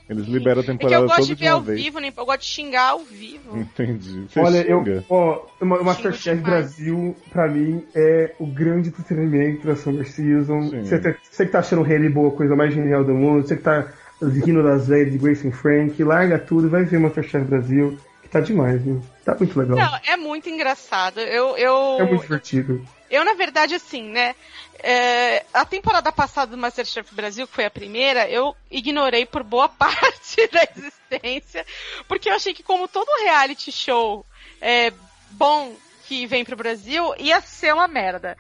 Eles 0.10 0.26
liberam 0.26 0.61
a 0.61 0.64
É 0.64 0.66
que 0.66 0.72
eu 0.72 0.78
temporada 0.78 1.06
gosto 1.06 1.26
de 1.28 1.36
ver 1.36 1.48
ao 1.49 1.61
vez. 1.61 1.82
vivo, 1.82 1.99
né? 1.99 2.11
Eu 2.16 2.26
gosto 2.26 2.40
de 2.41 2.45
xingar 2.48 2.90
ao 2.90 2.99
vivo. 2.99 3.57
Entendi. 3.57 4.26
Você 4.28 4.40
Olha, 4.40 4.61
xinga? 4.64 4.91
eu, 4.91 5.06
ó, 5.10 5.45
o 5.61 5.66
Masterchef. 5.84 6.41
Brasil, 6.41 7.16
pra 7.32 7.48
mim, 7.48 7.84
é 7.95 8.34
o 8.40 8.48
grande 8.48 8.90
entretenimento 8.90 9.68
da 9.68 9.76
Summer 9.76 10.07
Season. 10.10 10.70
Você, 10.84 10.98
tá- 10.99 11.14
você 11.30 11.45
que 11.45 11.52
tá 11.52 11.60
achando 11.60 11.82
o 11.82 11.86
Hannibal 11.86 12.28
a 12.28 12.32
coisa 12.32 12.56
mais 12.56 12.74
genial 12.74 13.03
do 13.03 13.14
mundo, 13.14 13.45
você 13.48 13.56
que 13.56 13.61
tá 13.64 13.88
rindo 14.22 14.64
das 14.64 14.88
velhas 14.88 15.11
de 15.11 15.18
Grace 15.18 15.48
and 15.48 15.52
Frank, 15.52 16.03
larga 16.03 16.40
tudo 16.40 16.68
e 16.68 16.70
vai 16.70 16.84
ver 16.84 16.99
Masterchef 16.99 17.45
Brasil, 17.45 17.98
que 18.24 18.30
tá 18.30 18.40
demais, 18.40 18.82
viu? 18.82 19.02
Tá 19.24 19.36
muito 19.40 19.60
legal. 19.60 19.78
Não, 19.78 19.99
é 20.11 20.18
muito 20.18 20.49
engraçado. 20.49 21.20
Eu, 21.20 21.56
eu, 21.56 21.98
É 21.99 22.03
muito 22.06 22.22
divertido. 22.24 22.82
Eu 23.10 23.23
na 23.26 23.34
verdade, 23.34 23.76
assim, 23.76 24.03
né? 24.03 24.36
é, 24.81 25.45
a 25.53 25.65
temporada 25.65 26.11
passada 26.11 26.52
do 26.52 26.57
Masterchef 26.57 27.14
Brasil, 27.14 27.48
que 27.48 27.53
foi 27.53 27.65
a 27.65 27.72
primeira, 27.72 28.30
eu 28.30 28.56
ignorei 28.72 29.26
por 29.26 29.44
boa 29.44 29.68
parte 29.69 30.48
da 30.52 30.64
existência, 30.76 31.65
porque 32.07 32.30
eu 32.30 32.34
achei 32.34 32.53
que 32.53 32.64
como 32.64 32.88
todo 32.88 33.23
reality 33.23 33.72
show 33.72 34.26
é, 34.61 34.91
bom 35.31 35.76
que 36.06 36.26
vem 36.26 36.44
pro 36.44 36.56
Brasil, 36.56 37.14
ia 37.19 37.40
ser 37.40 37.72
uma 37.72 37.88
merda. 37.88 38.36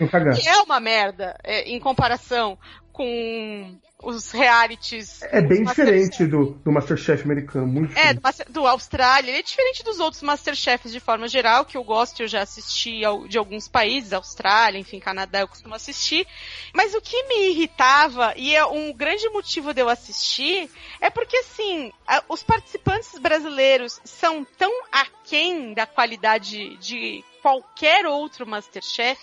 É 0.47 0.61
uma 0.61 0.79
merda, 0.79 1.37
é, 1.43 1.69
em 1.69 1.79
comparação 1.79 2.57
com 2.99 3.79
os 4.03 4.29
realities. 4.31 5.21
É 5.23 5.39
bem 5.41 5.63
diferente 5.63 6.25
do, 6.25 6.51
do 6.65 6.69
Masterchef 6.69 7.23
americano, 7.23 7.65
muito 7.65 7.97
É, 7.97 8.13
do, 8.13 8.21
do 8.49 8.67
Austrália, 8.67 9.31
ele 9.31 9.39
é 9.39 9.41
diferente 9.41 9.85
dos 9.85 10.01
outros 10.01 10.21
Masterchefs 10.21 10.91
de 10.91 10.99
forma 10.99 11.25
geral, 11.29 11.63
que 11.63 11.77
eu 11.77 11.83
gosto, 11.83 12.21
eu 12.21 12.27
já 12.27 12.41
assisti 12.41 13.05
ao- 13.05 13.25
de 13.25 13.37
alguns 13.37 13.69
países, 13.69 14.11
Austrália, 14.11 14.77
enfim, 14.77 14.99
Canadá, 14.99 15.39
eu 15.39 15.47
costumo 15.47 15.75
assistir. 15.75 16.27
Mas 16.73 16.93
o 16.93 16.99
que 16.99 17.23
me 17.23 17.51
irritava, 17.51 18.33
e 18.35 18.53
é 18.53 18.65
um 18.65 18.91
grande 18.91 19.29
motivo 19.29 19.73
de 19.73 19.81
eu 19.81 19.87
assistir, 19.87 20.69
é 20.99 21.09
porque, 21.09 21.37
assim, 21.37 21.93
a- 22.05 22.23
os 22.27 22.43
participantes 22.43 23.17
brasileiros 23.17 23.97
são 24.03 24.45
tão 24.57 24.71
aquém 24.91 25.73
da 25.73 25.85
qualidade 25.85 26.75
de 26.79 27.23
qualquer 27.41 28.05
outro 28.05 28.45
Masterchef, 28.45 29.17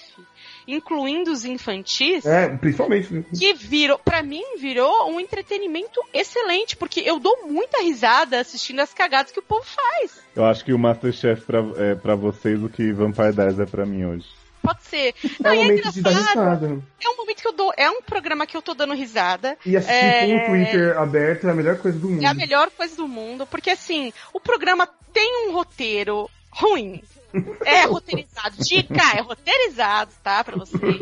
incluindo 0.67 1.31
os 1.33 1.45
infantis, 1.45 2.25
É, 2.27 2.49
principalmente. 2.49 3.13
né? 3.13 3.25
que 3.37 3.55
virou, 3.55 3.99
pra 3.99 4.23
mim, 4.23 4.43
virou 4.59 5.11
um 5.11 5.21
entretenimento 5.21 6.01
excelente, 6.13 6.77
porque 6.77 7.01
eu 7.01 7.19
dou 7.19 7.47
muita 7.47 7.83
risada 7.83 8.41
assistindo 8.41 8.81
as 8.81 8.93
cagadas 8.93 9.33
que 9.33 9.39
o 9.41 9.43
povo 9.43 9.65
faz. 9.65 10.21
Eu 10.35 10.45
acho 10.45 10.65
que 10.65 10.73
o 10.73 10.79
Masterchef 10.79 11.43
pra, 11.43 11.61
é 11.79 11.95
pra 11.95 12.15
vocês 12.15 12.63
o 12.63 12.69
que 12.69 12.93
Vampire 12.93 13.33
Diaries 13.33 13.59
é 13.61 13.67
pra 13.67 13.87
mim 13.87 14.05
hoje. 14.05 14.27
Pode 14.63 14.83
ser. 14.83 15.15
É 15.25 15.29
Não, 15.45 15.51
o 15.53 15.55
e 15.55 15.59
é 15.59 15.63
momento 15.63 15.93
de 15.93 16.03
dar 16.03 16.11
risada. 16.11 16.83
É 17.05 17.09
um 17.09 17.17
momento 17.17 17.41
que 17.41 17.47
eu 17.47 17.53
dou. 17.53 17.73
É 17.77 17.89
um 17.89 18.03
programa 18.03 18.45
que 18.49 18.57
eu 18.57 18.63
tô 18.63 18.75
dando 18.75 18.95
risada. 18.95 19.57
E 19.65 19.77
assistir 19.77 19.95
É. 19.95 20.27
com 20.27 20.43
o 20.43 20.47
Twitter 20.47 20.99
aberto 20.99 21.47
é 21.47 21.51
a 21.53 21.55
melhor 21.55 21.79
coisa 21.79 21.97
do 21.97 22.09
mundo. 22.11 22.25
É 22.25 22.27
a 22.27 22.35
melhor 22.35 22.69
coisa 22.73 22.97
do 22.97 23.07
mundo, 23.07 23.47
porque 23.47 23.71
assim, 23.71 24.13
o 24.33 24.41
programa 24.41 24.89
tem 25.13 25.49
um 25.49 25.53
roteiro 25.53 26.29
ruim. 26.51 27.01
É 27.65 27.85
roteirizado. 27.85 28.57
Dica, 28.65 29.17
é 29.17 29.21
roteirizado, 29.21 30.13
tá? 30.23 30.43
Pra 30.45 30.57
vocês. 30.57 31.01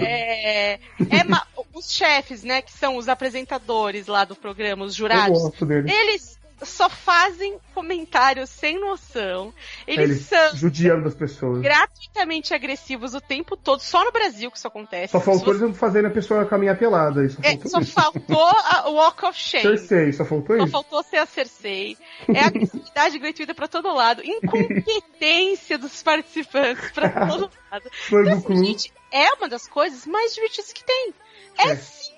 É, 0.00 0.74
é 1.10 1.24
ma- 1.24 1.46
os 1.74 1.92
chefes, 1.92 2.42
né, 2.42 2.62
que 2.62 2.72
são 2.72 2.96
os 2.96 3.08
apresentadores 3.08 4.06
lá 4.06 4.24
do 4.24 4.34
programa, 4.34 4.84
os 4.84 4.92
Eu 4.94 4.98
jurados, 4.98 5.42
gosto 5.42 5.66
dele. 5.66 5.90
eles 5.92 6.37
só 6.62 6.88
fazem 6.90 7.58
comentários 7.74 8.50
sem 8.50 8.78
noção. 8.80 9.52
Eles 9.86 10.10
Eles 10.10 10.22
são 10.26 10.56
judiando 10.56 11.04
das 11.04 11.14
pessoas. 11.14 11.60
gratuitamente 11.62 12.52
agressivos 12.54 13.14
o 13.14 13.20
tempo 13.20 13.56
todo. 13.56 13.80
Só 13.80 14.04
no 14.04 14.10
Brasil 14.12 14.50
que 14.50 14.58
isso 14.58 14.66
acontece. 14.66 15.12
Só 15.12 15.20
faltou 15.20 15.52
Se 15.54 15.58
você- 15.60 15.64
eles 15.66 15.78
fazerem 15.78 16.10
a 16.10 16.12
pessoa 16.12 16.44
caminhar 16.46 16.76
pelada. 16.76 17.24
Isso 17.24 17.38
É, 17.42 17.50
faltou 17.52 17.70
só 17.70 17.80
isso. 17.80 17.92
faltou 17.92 18.46
a 18.46 18.88
Walk 18.88 19.24
of 19.26 19.38
Shame. 19.38 19.62
Cersei, 19.78 20.12
só 20.12 20.24
faltou 20.24 20.56
Só 20.56 20.62
isso. 20.64 20.72
faltou 20.72 21.02
ser 21.02 21.16
a 21.18 21.26
Cersei. 21.26 21.96
É 22.34 22.40
agressividade 22.44 23.18
gratuita 23.20 23.54
pra 23.54 23.68
todo 23.68 23.92
lado. 23.94 24.22
Incompetência 24.24 25.78
dos 25.78 26.02
participantes 26.02 26.90
pra 26.90 27.08
todo 27.28 27.50
lado. 27.70 27.90
Então, 28.08 28.32
assim, 28.38 28.64
gente, 28.64 28.92
é 29.12 29.32
uma 29.34 29.48
das 29.48 29.66
coisas 29.66 30.06
mais 30.06 30.34
divertidas 30.34 30.72
que 30.72 30.84
tem. 30.84 31.14
É, 31.58 31.68
É. 31.70 31.76
sim. 31.76 32.12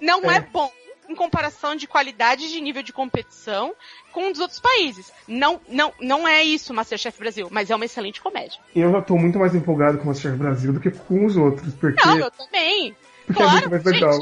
Não 0.00 0.30
é. 0.30 0.36
É. 0.36 0.40
bom 0.40 0.70
em 1.08 1.14
comparação 1.14 1.76
de 1.76 1.86
qualidade 1.86 2.48
de 2.48 2.60
nível 2.60 2.82
de 2.82 2.92
competição 2.92 3.74
com 4.12 4.30
os 4.30 4.38
outros 4.38 4.60
países. 4.60 5.12
Não, 5.26 5.60
não, 5.68 5.92
não 6.00 6.28
é 6.28 6.42
isso 6.42 6.74
Masterchef 6.74 7.18
Brasil, 7.18 7.48
mas 7.50 7.70
é 7.70 7.76
uma 7.76 7.84
excelente 7.84 8.20
comédia. 8.20 8.58
Eu 8.74 8.90
já 8.92 9.02
tô 9.02 9.16
muito 9.16 9.38
mais 9.38 9.54
empolgado 9.54 9.98
com 9.98 10.04
o 10.04 10.06
Masterchef 10.08 10.36
Brasil 10.38 10.72
do 10.72 10.80
que 10.80 10.90
com 10.90 11.24
os 11.24 11.36
outros, 11.36 11.74
porque, 11.74 12.04
Não, 12.04 12.18
eu 12.18 12.30
também. 12.30 12.96
porque 13.26 13.42
é 13.42 13.44
claro, 13.44 13.70
muito 13.70 13.70
mais 13.70 13.84
legal. 13.84 14.20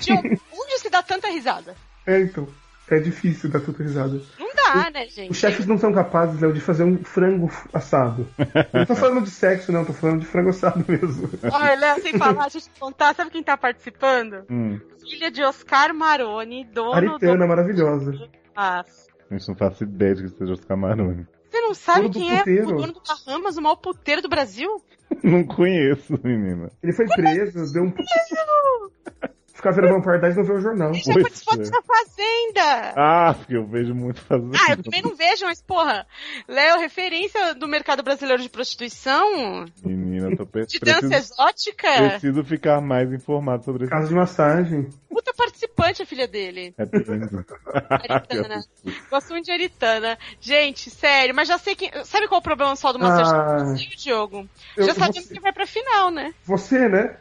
gente, 0.00 0.22
de 0.22 0.40
onde 0.52 0.78
se 0.78 0.90
dá 0.90 1.02
tanta 1.02 1.28
risada? 1.28 1.74
É, 2.06 2.18
então. 2.18 2.48
É 2.90 2.98
difícil 2.98 3.48
dar 3.50 3.60
tanta 3.60 3.84
risada. 3.84 4.20
Não 4.36 4.49
dá, 4.74 4.90
né, 4.90 5.06
gente? 5.06 5.30
Os 5.30 5.36
chefes 5.36 5.66
não 5.66 5.78
são 5.78 5.92
capazes, 5.92 6.40
Léo, 6.40 6.52
de 6.52 6.60
fazer 6.60 6.84
um 6.84 6.96
frango 7.02 7.50
assado. 7.72 8.26
Eu 8.38 8.80
não 8.80 8.86
tô 8.86 8.94
falando 8.94 9.24
de 9.24 9.30
sexo, 9.30 9.72
não, 9.72 9.84
tô 9.84 9.92
falando 9.92 10.20
de 10.20 10.26
frango 10.26 10.50
assado 10.50 10.84
mesmo. 10.86 11.30
Olha, 11.52 11.74
Léo, 11.78 12.02
sem 12.02 12.18
falar, 12.18 12.48
deixa 12.48 12.58
eu 12.58 12.62
te 12.62 12.80
contar, 12.80 13.14
sabe 13.14 13.30
quem 13.30 13.42
tá 13.42 13.56
participando? 13.56 14.44
Hum, 14.50 14.80
Filha 15.00 15.30
de 15.30 15.42
Oscar 15.42 15.94
Maroni, 15.94 16.64
dono 16.64 16.92
Aritana, 16.92 17.44
do... 17.44 17.48
maravilhosa. 17.48 18.12
Ah, 18.54 18.84
a 19.30 19.34
gente 19.34 19.48
não 19.48 19.54
faz 19.54 19.80
ideia 19.80 20.14
de 20.14 20.24
que 20.24 20.38
seja 20.38 20.52
os 20.52 20.64
camarões. 20.64 21.26
Você 21.50 21.60
não 21.60 21.74
sabe 21.74 22.10
quem 22.10 22.32
é 22.32 22.38
puteiro. 22.38 22.68
o 22.68 22.76
dono 22.76 22.92
do 22.92 23.02
Bahamas, 23.02 23.56
o 23.56 23.62
maior 23.62 23.76
puteiro 23.76 24.22
do 24.22 24.28
Brasil? 24.28 24.82
Não 25.24 25.44
conheço, 25.44 26.18
menina. 26.22 26.70
Ele 26.80 26.92
foi 26.92 27.06
preso, 27.06 27.72
deu 27.72 27.82
um. 27.82 27.92
Ficar 29.60 29.70
vendo 29.72 29.88
Vampire 29.88 30.18
Diaries 30.18 30.36
e 30.36 30.38
não 30.40 30.46
ver 30.46 30.52
o 30.54 30.60
jornal. 30.60 30.90
Pois 30.92 31.22
participou 31.22 31.54
é. 31.54 31.56
dessa 31.58 31.82
fazenda! 31.82 32.92
Ah, 32.96 33.34
porque 33.34 33.56
eu 33.56 33.66
vejo 33.66 33.94
muito 33.94 34.20
fazendo. 34.20 34.52
Ah, 34.54 34.72
eu 34.72 34.82
também 34.82 35.02
não 35.02 35.14
vejo, 35.14 35.44
mas 35.46 35.62
porra, 35.62 36.06
Léo, 36.48 36.78
referência 36.80 37.54
do 37.54 37.68
mercado 37.68 38.02
brasileiro 38.02 38.42
de 38.42 38.48
prostituição, 38.48 39.64
Menina, 39.84 40.30
eu 40.30 40.36
tô 40.36 40.46
pe- 40.46 40.66
de 40.66 40.78
dança 40.80 41.00
preciso, 41.08 41.32
exótica, 41.34 41.88
preciso 42.10 42.44
ficar 42.44 42.80
mais 42.80 43.12
informado 43.12 43.64
sobre 43.64 43.84
isso. 43.84 43.90
Casa 43.90 44.08
de 44.08 44.14
massagem. 44.14 44.88
puta 45.08 45.32
participante 45.34 46.02
a 46.02 46.06
filha 46.06 46.26
dele. 46.26 46.74
É. 46.78 46.82
Aritana. 47.90 48.62
Gosto 49.10 49.30
muito 49.30 49.44
de 49.46 49.52
Aritana. 49.52 50.18
Gente, 50.40 50.90
sério, 50.90 51.34
mas 51.34 51.48
já 51.48 51.58
sei 51.58 51.74
que. 51.74 51.90
Sabe 52.04 52.28
qual 52.28 52.38
é 52.38 52.40
o 52.40 52.42
problema 52.42 52.76
só 52.76 52.92
do 52.92 52.98
Ah. 53.04 53.08
Masterchef, 53.08 53.96
Diogo? 53.96 54.48
Eu- 54.76 54.86
já 54.86 54.94
sabemos 54.94 55.24
você- 55.26 55.34
que 55.34 55.40
vai 55.40 55.52
pra 55.52 55.66
final, 55.66 56.10
né? 56.10 56.32
Você, 56.44 56.88
né? 56.88 57.16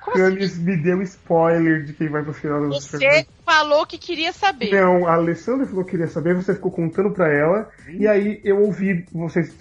Como 0.00 0.16
assim? 0.16 0.34
Canis 0.34 0.58
me 0.58 0.76
deu 0.76 1.02
spoiler 1.02 1.84
de 1.84 1.92
quem 1.92 2.08
vai 2.08 2.22
pro 2.22 2.32
final 2.32 2.60
do 2.60 2.68
Você 2.68 3.26
falou 3.44 3.86
que 3.86 3.98
queria 3.98 4.32
saber. 4.32 4.70
Não, 4.72 5.06
a 5.06 5.14
Alessandra 5.14 5.66
falou 5.66 5.84
que 5.84 5.92
queria 5.92 6.08
saber, 6.08 6.34
você 6.34 6.54
ficou 6.54 6.70
contando 6.70 7.10
pra 7.10 7.28
ela, 7.28 7.68
e 7.88 8.06
aí 8.08 8.40
eu 8.44 8.60
ouvi, 8.60 9.04
vocês 9.12 9.54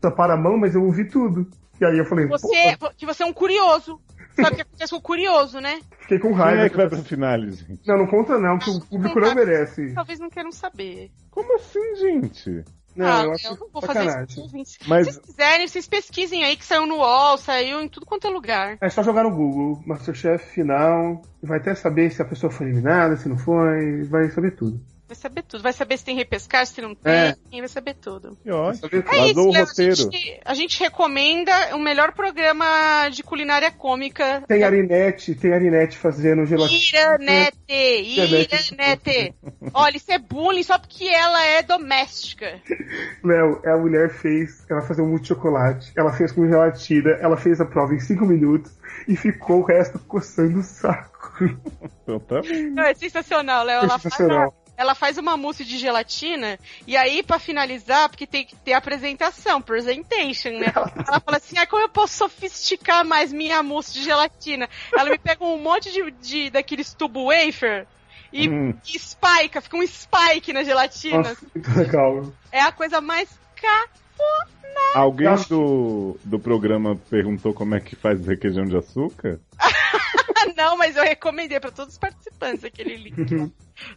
taparam 0.00 0.34
a 0.34 0.36
mão, 0.36 0.58
mas 0.58 0.74
eu 0.74 0.84
ouvi 0.84 1.04
tudo. 1.06 1.48
E 1.80 1.84
aí 1.84 1.96
eu 1.96 2.04
falei, 2.04 2.26
Você, 2.26 2.76
"Porra", 2.76 2.92
que 2.96 3.06
você 3.06 3.22
é 3.22 3.26
um 3.26 3.32
curioso. 3.32 4.00
Sabe 4.34 4.52
o 4.52 4.56
que 4.56 4.62
acontece 4.62 4.90
com 4.92 4.98
o 4.98 5.02
curioso, 5.02 5.60
né? 5.60 5.80
fiquei 6.00 6.18
com 6.18 6.28
Quem 6.28 6.36
raiva. 6.36 6.62
é 6.62 6.68
que 6.68 6.76
vai 6.76 6.88
pra 6.88 6.98
finale, 6.98 7.50
gente? 7.52 7.86
Não, 7.86 7.98
não 7.98 8.06
conta 8.06 8.38
não, 8.38 8.58
que 8.58 8.70
o 8.70 8.80
público 8.80 9.18
não 9.18 9.34
merece. 9.34 9.92
Talvez 9.94 10.18
não 10.20 10.30
queiram 10.30 10.52
saber. 10.52 11.10
Como 11.30 11.56
assim, 11.56 11.96
gente? 11.96 12.64
Não, 12.98 13.06
ah, 13.06 13.22
eu 13.24 13.32
eu, 13.44 13.56
não 13.56 13.68
vou 13.72 13.80
fazer 13.80 14.00
sacanagem. 14.00 14.24
isso. 14.26 14.34
com 14.36 14.42
ouvintes. 14.42 14.78
Mas- 14.86 15.06
Se 15.06 15.12
vocês 15.12 15.26
quiserem, 15.26 15.68
vocês 15.68 15.86
pesquisem 15.88 16.44
aí 16.44 16.56
que 16.56 16.64
saiu 16.64 16.86
no 16.86 16.96
UOL, 16.96 17.38
saiu 17.38 17.80
em 17.80 17.88
tudo 17.88 18.04
quanto 18.04 18.26
é 18.26 18.30
lugar. 18.30 18.76
É 18.80 18.88
só 18.90 19.02
jogar 19.02 19.22
no 19.22 19.30
Google, 19.30 19.80
Masterchef 19.86 20.44
final, 20.52 21.22
vai 21.42 21.58
até 21.58 21.74
saber 21.74 22.10
se 22.10 22.20
a 22.20 22.24
pessoa 22.24 22.50
foi 22.50 22.66
eliminada, 22.66 23.16
se 23.16 23.28
não 23.28 23.38
foi, 23.38 24.02
vai 24.04 24.28
saber 24.30 24.56
tudo. 24.56 24.80
Vai 25.08 25.16
saber 25.16 25.42
tudo. 25.42 25.62
Vai 25.62 25.72
saber 25.72 25.96
se 25.96 26.04
tem 26.04 26.14
repescar, 26.14 26.66
se 26.66 26.82
não 26.82 26.94
tem. 26.94 27.12
É. 27.12 27.34
Vai 27.50 27.68
saber 27.68 27.94
tudo. 27.94 28.36
Que 28.42 28.50
ótimo. 28.50 28.90
É 29.10 29.28
isso, 29.28 29.40
o 29.40 29.50
Léo, 29.50 29.64
roteiro. 29.64 29.92
A 29.92 29.96
gente, 29.96 30.40
a 30.44 30.54
gente 30.54 30.80
recomenda 30.80 31.74
o 31.74 31.78
melhor 31.78 32.12
programa 32.12 33.08
de 33.10 33.22
culinária 33.22 33.70
cômica. 33.70 34.42
Tem 34.46 34.62
a 34.62 34.66
Arinete, 34.66 35.34
tem 35.34 35.52
a 35.52 35.56
Arinete 35.56 35.96
fazendo 35.96 36.44
gelatina. 36.44 37.00
Iranete, 37.00 37.52
Iranete. 37.72 39.34
Olha, 39.72 39.96
isso 39.96 40.12
é 40.12 40.18
bullying 40.18 40.62
só 40.62 40.78
porque 40.78 41.06
ela 41.06 41.42
é 41.42 41.62
doméstica. 41.62 42.60
Léo, 43.24 43.62
a 43.64 43.78
mulher 43.78 44.10
fez, 44.10 44.66
ela 44.68 44.82
fazia 44.82 45.02
um 45.02 45.16
de 45.16 45.28
chocolate, 45.28 45.90
ela 45.96 46.12
fez 46.12 46.32
com 46.32 46.46
gelatina, 46.46 47.12
ela 47.20 47.38
fez 47.38 47.62
a 47.62 47.64
prova 47.64 47.94
em 47.94 48.00
5 48.00 48.26
minutos 48.26 48.72
e 49.08 49.16
ficou 49.16 49.60
o 49.60 49.64
resto 49.64 49.98
coçando 50.00 50.58
o 50.58 50.62
saco. 50.62 51.18
Então 52.02 52.20
tá 52.20 52.40
é 52.88 52.94
sensacional, 52.94 53.64
Léo. 53.64 53.80
Ela 53.80 53.88
faz, 53.98 54.02
sensacional. 54.02 54.54
Ela 54.78 54.94
faz 54.94 55.18
uma 55.18 55.36
mousse 55.36 55.64
de 55.64 55.76
gelatina 55.76 56.56
e 56.86 56.96
aí, 56.96 57.20
pra 57.22 57.40
finalizar, 57.40 58.08
porque 58.08 58.28
tem 58.28 58.44
que 58.44 58.54
ter 58.54 58.72
apresentação, 58.74 59.60
presentation, 59.60 60.50
né? 60.50 60.72
Ela 60.74 61.18
fala 61.20 61.36
assim, 61.36 61.58
ah, 61.58 61.66
como 61.66 61.82
eu 61.82 61.88
posso 61.88 62.16
sofisticar 62.16 63.04
mais 63.04 63.32
minha 63.32 63.60
mousse 63.60 63.92
de 63.92 64.04
gelatina? 64.04 64.68
Ela 64.96 65.10
me 65.10 65.18
pega 65.18 65.44
um 65.44 65.58
monte 65.58 65.90
de, 65.90 66.10
de 66.12 66.50
daqueles 66.50 66.94
tubo 66.94 67.26
wafer 67.26 67.88
e, 68.32 68.48
Hum. 68.48 68.72
e 68.86 68.98
spike, 68.98 69.60
fica 69.60 69.76
um 69.76 69.84
spike 69.86 70.52
na 70.52 70.62
gelatina. 70.62 71.18
Nossa, 71.18 71.46
legal. 71.76 72.32
É 72.52 72.60
a 72.60 72.70
coisa 72.70 73.00
mais. 73.00 73.28
Alguém 74.94 75.28
do, 75.48 76.16
do 76.24 76.38
programa 76.38 76.96
perguntou 77.10 77.52
como 77.52 77.74
é 77.74 77.80
que 77.80 77.94
faz 77.94 78.26
requeijão 78.26 78.64
de 78.64 78.76
açúcar? 78.76 79.38
Não, 80.56 80.76
mas 80.76 80.96
eu 80.96 81.04
recomendei 81.04 81.60
pra 81.60 81.70
todos 81.70 81.94
os 81.94 81.98
participantes 81.98 82.64
aquele 82.64 82.96
link 82.96 83.52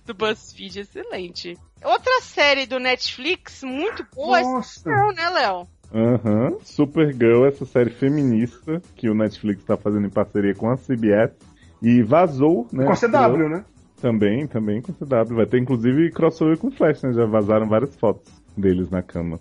do 0.05 0.13
BuzzFeed, 0.13 0.81
excelente. 0.81 1.57
Outra 1.83 2.21
série 2.21 2.65
do 2.65 2.79
Netflix 2.79 3.63
muito 3.63 4.05
boa 4.13 4.39
é 4.39 4.43
Nossa. 4.43 4.79
Supergirl, 4.79 5.15
né, 5.15 5.29
Léo? 5.29 5.67
Aham. 5.93 6.57
Supergirl, 6.63 7.45
essa 7.45 7.65
série 7.65 7.89
feminista 7.89 8.81
que 8.95 9.09
o 9.09 9.15
Netflix 9.15 9.63
tá 9.63 9.75
fazendo 9.75 10.07
em 10.07 10.11
parceria 10.11 10.53
com 10.53 10.69
a 10.69 10.77
CBS. 10.77 11.31
E 11.81 12.03
vazou, 12.03 12.67
né? 12.71 12.85
Com 12.85 12.91
a 12.91 12.95
CW, 12.95 13.49
né? 13.49 13.65
Também, 13.99 14.45
também 14.45 14.81
com 14.81 14.91
a 14.91 14.95
CW. 14.95 15.35
Vai 15.35 15.45
ter 15.47 15.59
inclusive 15.59 16.11
crossover 16.11 16.57
com 16.57 16.71
Flash, 16.71 17.01
né? 17.01 17.13
Já 17.13 17.25
vazaram 17.25 17.67
várias 17.67 17.95
fotos 17.95 18.31
deles 18.55 18.89
na 18.89 19.01
cama. 19.01 19.39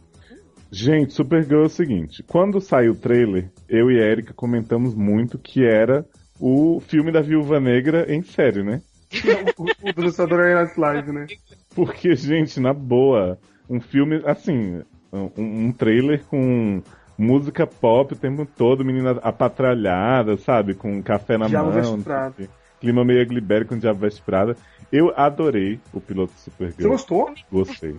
Gente, 0.71 1.13
Supergirl 1.15 1.63
é 1.63 1.67
o 1.67 1.69
seguinte: 1.69 2.23
quando 2.23 2.61
saiu 2.61 2.93
o 2.93 2.97
trailer, 2.97 3.51
eu 3.69 3.91
e 3.91 4.01
a 4.01 4.07
Erika 4.07 4.33
comentamos 4.33 4.95
muito 4.95 5.39
que 5.39 5.65
era 5.65 6.07
o 6.39 6.81
filme 6.81 7.11
da 7.11 7.21
Viúva 7.21 7.59
Negra 7.59 8.07
em 8.13 8.23
série, 8.23 8.63
né? 8.63 8.81
o, 9.59 9.65
o 9.65 9.93
do 9.93 10.11
Saturday 10.11 10.55
Night 10.55 10.79
Live, 10.79 11.13
né? 11.13 11.27
Porque, 11.75 12.15
gente, 12.15 12.61
na 12.61 12.73
boa, 12.73 13.39
um 13.69 13.81
filme, 13.81 14.23
assim, 14.25 14.81
um, 15.13 15.67
um 15.67 15.73
trailer 15.73 16.25
com 16.25 16.83
música 17.19 17.67
pop 17.67 18.15
o 18.15 18.17
tempo 18.17 18.47
todo, 18.47 18.85
menina 18.85 19.13
apatralhada, 19.23 20.37
sabe? 20.39 20.75
Com 20.75 21.03
café 21.03 21.37
na 21.37 21.49
Diabo 21.49 21.73
mão. 21.73 22.03
Quê. 22.37 22.49
Clima 22.81 23.05
meio 23.05 23.27
Gliberry 23.27 23.67
com 23.67 23.77
Diabo 23.77 24.01
Veste 24.01 24.23
Prada. 24.23 24.57
Eu 24.91 25.13
adorei 25.15 25.79
o 25.93 26.01
piloto 26.01 26.33
Você 26.33 26.51
Supergirl. 26.51 26.89
gostou? 26.89 27.35
Gostei. 27.53 27.97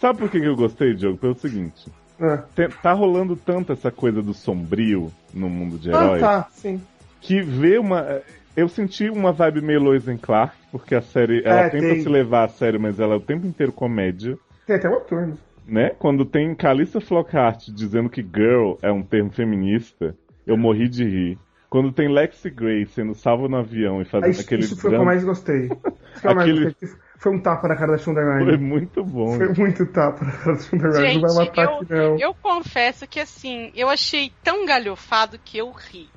Sabe 0.00 0.18
por 0.18 0.30
que 0.30 0.38
eu 0.38 0.56
gostei, 0.56 0.94
Diogo? 0.94 1.18
Pelo 1.18 1.34
seguinte. 1.34 1.90
É. 2.18 2.38
tem- 2.54 2.70
tá 2.70 2.92
rolando 2.94 3.36
tanto 3.36 3.74
essa 3.74 3.90
coisa 3.90 4.22
do 4.22 4.32
sombrio 4.32 5.12
no 5.34 5.50
mundo 5.50 5.76
de 5.78 5.90
Ah, 5.90 6.04
heróis 6.04 6.20
tá, 6.22 6.46
sim. 6.50 6.80
que 7.20 7.42
vê 7.42 7.76
uma. 7.78 8.22
Eu 8.56 8.68
senti 8.70 9.10
uma 9.10 9.32
vibe 9.32 9.60
meio 9.60 9.82
Lois 9.82 10.08
and 10.08 10.16
Clark, 10.16 10.54
porque 10.72 10.94
a 10.94 11.02
série 11.02 11.42
ela 11.44 11.66
É, 11.66 11.68
tenta 11.68 11.88
tem. 11.88 12.00
se 12.00 12.08
levar 12.08 12.44
a 12.44 12.48
sério, 12.48 12.80
mas 12.80 12.98
ela 12.98 13.12
é 13.12 13.16
o 13.18 13.20
tempo 13.20 13.46
inteiro 13.46 13.70
comédia, 13.70 14.38
Tem 14.66 14.76
até 14.76 14.88
o 14.88 14.96
ator, 14.96 15.34
né? 15.66 15.90
Quando 15.98 16.24
tem 16.24 16.54
Calista 16.54 17.02
Flockhart 17.02 17.68
dizendo 17.68 18.08
que 18.08 18.22
girl 18.22 18.76
é 18.80 18.90
um 18.90 19.02
termo 19.02 19.30
feminista, 19.30 20.16
eu 20.46 20.56
morri 20.56 20.88
de 20.88 21.04
rir. 21.04 21.38
Quando 21.68 21.92
tem 21.92 22.08
Lexi 22.08 22.48
Gray 22.48 22.86
sendo 22.86 23.14
salva 23.14 23.46
no 23.46 23.58
avião 23.58 24.00
e 24.00 24.06
fazendo 24.06 24.30
isso, 24.30 24.40
aquele 24.40 24.62
isso 24.62 24.76
foi 24.80 24.88
o 24.90 24.94
que 24.94 25.00
eu 25.00 25.04
mais 25.04 25.22
gostei. 25.22 25.66
Isso 26.16 26.22
que 26.22 26.28
eu 26.28 26.34
mais 26.34 26.48
Aquele- 26.50 26.64
gostei. 26.64 26.88
Foi 27.18 27.32
um 27.34 27.40
tapa 27.40 27.66
na 27.68 27.74
cara 27.76 27.92
da 27.92 27.98
Shonda 27.98 28.20
foi 28.22 28.44
Rhimes. 28.44 28.60
muito 28.60 29.02
bom. 29.04 29.36
Foi 29.36 29.48
muito 29.54 29.86
tapa 29.86 30.24
na 30.24 30.32
cara 30.32 30.56
da 30.56 30.62
Shonda 30.62 30.88
Rhimes. 30.90 30.98
Gente, 31.12 31.22
Não 31.22 31.34
vai 31.34 31.46
matar 31.46 31.64
eu, 31.64 31.76
aqui, 31.76 31.92
não. 31.92 32.18
eu 32.18 32.34
confesso 32.34 33.06
que 33.06 33.18
assim, 33.20 33.72
eu 33.74 33.88
achei 33.88 34.32
tão 34.44 34.66
galhofado 34.66 35.38
que 35.44 35.58
eu 35.58 35.70
ri. 35.70 36.08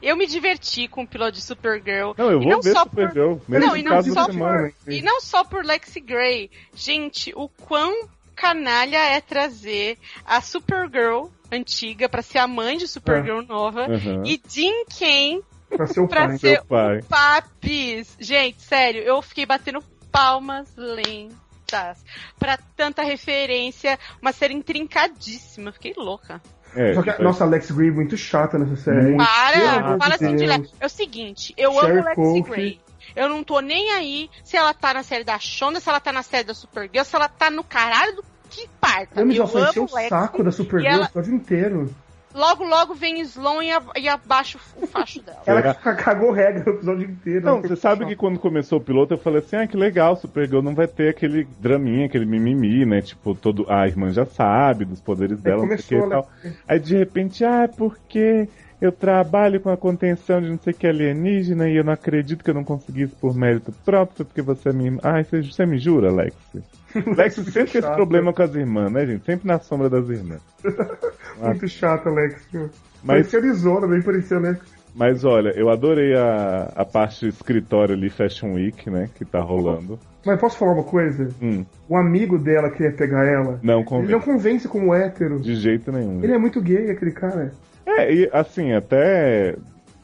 Eu 0.00 0.16
me 0.16 0.26
diverti 0.26 0.86
com 0.88 1.02
o 1.02 1.06
piloto 1.06 1.32
de 1.32 1.42
Supergirl. 1.42 2.12
Não, 2.16 2.30
eu 2.30 2.40
E 2.40 2.44
vou 2.44 2.52
não 2.52 2.60
ver 2.60 2.72
só 2.72 2.84
por- 2.84 2.90
Supergirl. 3.08 3.36
Mesmo 3.48 3.66
Não, 3.66 3.76
e 3.76 3.82
não 3.82 3.90
caso 3.92 4.12
só 4.12 4.26
por, 4.26 4.72
e 4.88 5.02
não 5.02 5.20
só 5.20 5.44
por 5.44 5.64
Lexi 5.64 6.00
Gray. 6.00 6.50
Gente, 6.74 7.32
o 7.34 7.48
quão 7.48 8.08
canalha 8.34 8.98
é 8.98 9.20
trazer 9.20 9.98
a 10.24 10.40
Supergirl 10.40 11.26
antiga 11.50 12.08
pra 12.08 12.22
ser 12.22 12.38
a 12.38 12.46
mãe 12.46 12.76
de 12.76 12.86
Supergirl 12.86 13.40
nova 13.42 13.82
Aham. 13.86 14.22
e 14.24 14.40
Jim 14.48 14.84
Kane 14.98 15.42
Pra 15.68 15.86
ser 15.86 16.00
o 16.00 16.06
pra 16.08 16.28
pai. 16.28 16.38
ser 16.38 16.60
o 16.60 17.04
Papis. 17.08 18.16
Gente, 18.20 18.62
sério, 18.62 19.02
eu 19.02 19.20
fiquei 19.22 19.44
batendo 19.46 19.82
palmas 20.16 20.66
lentas 20.76 22.02
pra 22.38 22.58
tanta 22.74 23.02
referência, 23.02 23.98
uma 24.22 24.32
série 24.32 24.54
intrincadíssima, 24.54 25.72
fiquei 25.72 25.92
louca. 25.96 26.40
É, 26.74 26.94
Só 26.94 27.02
que, 27.02 27.10
vai- 27.10 27.18
nossa, 27.22 27.44
a 27.44 27.46
Alex 27.46 27.70
Gray 27.70 27.88
é 27.88 27.92
muito 27.92 28.16
chata 28.16 28.58
nessa 28.58 28.76
série. 28.76 29.10
hein? 29.12 29.16
Para, 29.16 29.98
fala 29.98 30.14
assim 30.14 30.36
de. 30.36 30.46
Lex. 30.46 30.70
É 30.80 30.86
o 30.86 30.88
seguinte, 30.88 31.54
eu 31.56 31.72
Sherry 31.72 31.92
amo 31.98 32.04
Lexi 32.04 32.14
Coke. 32.14 32.50
Gray. 32.50 32.80
Eu 33.14 33.28
não 33.28 33.42
tô 33.44 33.60
nem 33.60 33.92
aí 33.92 34.28
se 34.44 34.56
ela 34.56 34.74
tá 34.74 34.92
na 34.94 35.02
série 35.02 35.24
da 35.24 35.38
Shonda, 35.38 35.80
se 35.80 35.88
ela 35.88 36.00
tá 36.00 36.12
na 36.12 36.22
série 36.22 36.44
da 36.44 36.54
Supergirl, 36.54 37.04
se 37.04 37.14
ela 37.16 37.28
tá 37.28 37.50
no 37.50 37.62
caralho 37.64 38.16
do 38.16 38.24
que 38.50 38.68
parta. 38.80 39.20
Eu 39.20 39.26
me 39.26 39.36
eu 39.36 39.46
só 39.46 39.68
encheu 39.68 39.84
o 39.84 39.88
saco 39.88 40.42
da 40.42 40.50
Supergirl 40.52 40.92
ela- 40.94 41.02
o 41.02 41.06
episódio 41.06 41.34
inteiro. 41.34 41.94
Logo, 42.36 42.64
logo 42.64 42.94
vem 42.94 43.20
Sloan 43.22 43.64
e, 43.64 43.70
a- 43.72 43.82
e 43.96 44.08
abaixa 44.08 44.58
o, 44.80 44.86
facho 44.86 45.22
dela. 45.22 45.38
Ela 45.46 45.72
cagou 45.96 46.30
regra 46.30 46.70
o 46.70 46.74
episódio 46.74 47.08
inteiro. 47.10 47.46
Não, 47.46 47.62
você 47.62 47.74
sabe 47.74 48.04
que 48.04 48.14
quando 48.14 48.38
começou 48.38 48.78
o 48.78 48.82
piloto 48.82 49.14
eu 49.14 49.18
falei 49.18 49.38
assim, 49.38 49.56
ah, 49.56 49.66
que 49.66 49.76
legal, 49.76 50.16
Supergirl 50.16 50.60
não 50.60 50.74
vai 50.74 50.86
ter 50.86 51.08
aquele 51.08 51.48
draminha, 51.58 52.04
aquele 52.06 52.26
mimimi, 52.26 52.84
né? 52.84 53.00
Tipo, 53.00 53.34
todo 53.34 53.64
a 53.70 53.86
irmã 53.86 54.10
já 54.10 54.26
sabe 54.26 54.84
dos 54.84 55.00
poderes 55.00 55.40
dela, 55.40 55.64
não 55.64 55.78
sei 55.78 55.98
o 55.98 56.02
que 56.02 56.08
começou, 56.08 56.08
e 56.44 56.50
tal. 56.50 56.52
Aí 56.68 56.78
de 56.78 56.96
repente, 56.96 57.42
ah, 57.44 57.62
é 57.62 57.68
porque 57.68 58.48
eu 58.80 58.92
trabalho 58.92 59.60
com 59.60 59.70
a 59.70 59.76
contenção 59.76 60.40
de 60.40 60.48
não 60.50 60.58
sei 60.58 60.72
que 60.72 60.86
alienígena 60.86 61.68
e 61.68 61.76
eu 61.76 61.84
não 61.84 61.92
acredito 61.92 62.44
que 62.44 62.50
eu 62.50 62.54
não 62.54 62.64
consegui 62.64 63.02
isso 63.02 63.16
por 63.20 63.34
mérito 63.34 63.72
próprio, 63.84 64.24
porque 64.24 64.42
você 64.42 64.68
é 64.68 64.72
irmã. 64.72 64.98
Ai, 65.02 65.24
você, 65.24 65.42
você 65.42 65.64
me 65.66 65.78
jura, 65.78 66.10
Alex? 66.10 66.36
Alex 67.06 67.34
sempre 67.36 67.52
tem 67.52 67.62
esse 67.64 67.80
chato. 67.80 67.94
problema 67.96 68.32
com 68.32 68.42
as 68.42 68.54
irmãs, 68.54 68.90
né, 68.92 69.06
gente? 69.06 69.24
Sempre 69.24 69.46
na 69.48 69.58
sombra 69.58 69.88
das 69.88 70.08
irmãs. 70.08 70.40
Muito 71.42 71.68
chato, 71.68 72.08
Alex. 72.08 72.46
viu? 72.52 72.68
Mas- 73.02 73.34
Arizona, 73.34 73.86
bem 73.86 74.02
parecia, 74.02 74.40
né? 74.40 74.58
Mas 74.94 75.24
olha, 75.26 75.50
eu 75.50 75.68
adorei 75.68 76.14
a, 76.14 76.72
a 76.74 76.82
parte 76.84 77.28
escritório 77.28 77.94
ali, 77.94 78.08
Fashion 78.08 78.54
Week, 78.54 78.88
né, 78.88 79.10
que 79.14 79.26
tá 79.26 79.40
rolando. 79.40 79.98
Mas 80.24 80.40
posso 80.40 80.56
falar 80.56 80.72
uma 80.72 80.84
coisa? 80.84 81.28
Hum, 81.40 81.66
O 81.86 81.96
amigo 81.98 82.38
dela 82.38 82.70
queria 82.70 82.92
pegar 82.92 83.26
ela. 83.26 83.60
não 83.62 83.76
Ele 83.80 83.84
convence. 83.84 84.12
não 84.12 84.20
convence 84.20 84.66
como 84.68 84.94
hétero. 84.94 85.38
De 85.38 85.54
jeito 85.54 85.92
nenhum. 85.92 86.24
Ele 86.24 86.32
é 86.32 86.38
muito 86.38 86.62
gay, 86.62 86.90
aquele 86.90 87.10
cara. 87.12 87.52
É, 87.86 88.12
e 88.12 88.30
assim, 88.32 88.72
até 88.72 89.56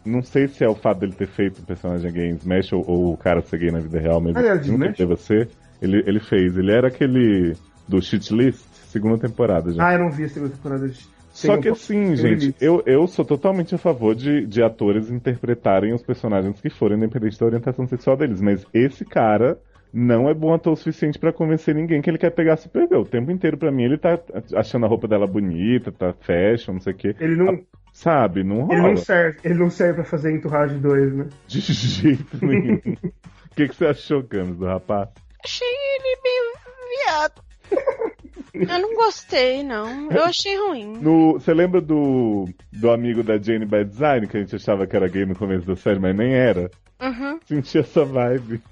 não 0.04 0.22
sei 0.22 0.48
se 0.48 0.64
é 0.64 0.68
o 0.68 0.74
fato 0.74 1.00
dele 1.00 1.12
ter 1.12 1.28
feito 1.28 1.60
um 1.60 1.64
personagem 1.64 2.12
gay 2.12 2.28
em 2.30 2.34
Smash 2.34 2.72
ou, 2.72 2.84
ou 2.88 3.12
o 3.12 3.16
cara 3.16 3.40
ser 3.42 3.58
gay 3.58 3.70
na 3.70 3.80
vida 3.80 3.98
real, 3.98 4.20
mas 4.20 4.36
Ah, 4.36 4.40
era 4.40 4.56
de 4.56 4.70
nunca 4.70 5.16
ser. 5.16 5.48
Ele, 5.80 6.02
ele 6.06 6.20
fez. 6.20 6.56
Ele 6.56 6.72
era 6.72 6.88
aquele 6.88 7.56
do 7.88 8.00
Cheat 8.00 8.32
List, 8.32 8.64
segunda 8.88 9.18
temporada 9.18 9.72
já. 9.72 9.86
Ah, 9.88 9.94
eu 9.94 9.98
não 9.98 10.10
vi 10.10 10.24
a 10.24 10.28
segunda 10.28 10.52
temporada 10.54 10.88
de. 10.88 11.06
Só 11.32 11.56
que 11.56 11.68
assim, 11.68 12.14
gente, 12.14 12.54
eu, 12.60 12.82
eu 12.84 13.06
sou 13.06 13.24
totalmente 13.24 13.74
a 13.74 13.78
favor 13.78 14.14
de, 14.14 14.44
de 14.46 14.62
atores 14.62 15.10
interpretarem 15.10 15.94
os 15.94 16.02
personagens 16.02 16.60
que 16.60 16.68
forem, 16.68 16.98
independente 16.98 17.38
da 17.40 17.46
orientação 17.46 17.86
sexual 17.86 18.18
deles. 18.18 18.40
Mas 18.40 18.66
esse 18.74 19.02
cara 19.02 19.58
não 19.92 20.28
é 20.28 20.34
bom 20.34 20.54
ator 20.54 20.72
o 20.72 20.76
suficiente 20.76 21.18
pra 21.18 21.32
convencer 21.32 21.74
ninguém 21.74 22.00
que 22.00 22.08
ele 22.08 22.18
quer 22.18 22.30
pegar 22.30 22.54
a 22.54 22.56
Supergirl. 22.56 23.02
O 23.02 23.06
tempo 23.06 23.30
inteiro, 23.30 23.56
pra 23.58 23.70
mim, 23.70 23.84
ele 23.84 23.98
tá 23.98 24.18
achando 24.56 24.86
a 24.86 24.88
roupa 24.88 25.06
dela 25.06 25.26
bonita, 25.26 25.92
tá 25.92 26.12
fashion, 26.20 26.74
não 26.74 26.80
sei 26.80 26.92
o 26.92 26.96
quê. 26.96 27.16
Ele 27.20 27.36
não, 27.36 27.58
Sabe, 27.92 28.42
não 28.42 28.70
ele 28.72 28.80
rola. 28.80 28.88
não 28.88 28.96
serve, 28.96 29.38
ele 29.44 29.54
não 29.54 29.68
serve 29.70 29.94
pra 29.94 30.04
fazer 30.04 30.32
Entourage 30.34 30.76
2, 30.76 31.14
né? 31.14 31.26
De 31.46 31.60
jeito 31.60 32.44
nenhum. 32.44 32.76
O 32.76 33.54
que, 33.54 33.68
que 33.68 33.76
você 33.76 33.86
achou, 33.86 34.22
Camis, 34.24 34.56
do 34.56 34.64
rapaz? 34.64 35.10
Achei 35.44 35.68
ele 35.68 36.18
meio 36.24 37.04
viado. 37.04 37.42
Eu 38.54 38.78
não 38.80 38.94
gostei, 38.94 39.62
não. 39.62 40.10
Eu 40.10 40.24
achei 40.24 40.56
ruim. 40.56 40.96
No, 41.00 41.34
você 41.34 41.52
lembra 41.52 41.80
do, 41.80 42.48
do 42.72 42.90
amigo 42.90 43.22
da 43.22 43.36
Jane 43.38 43.66
by 43.66 43.84
Design, 43.84 44.26
que 44.26 44.36
a 44.36 44.40
gente 44.40 44.56
achava 44.56 44.86
que 44.86 44.96
era 44.96 45.08
gay 45.08 45.26
no 45.26 45.34
começo 45.34 45.66
da 45.66 45.76
série, 45.76 45.98
mas 45.98 46.16
nem 46.16 46.32
era? 46.34 46.70
Uhum. 47.00 47.38
Senti 47.44 47.78
essa 47.78 48.04
vibe. 48.04 48.62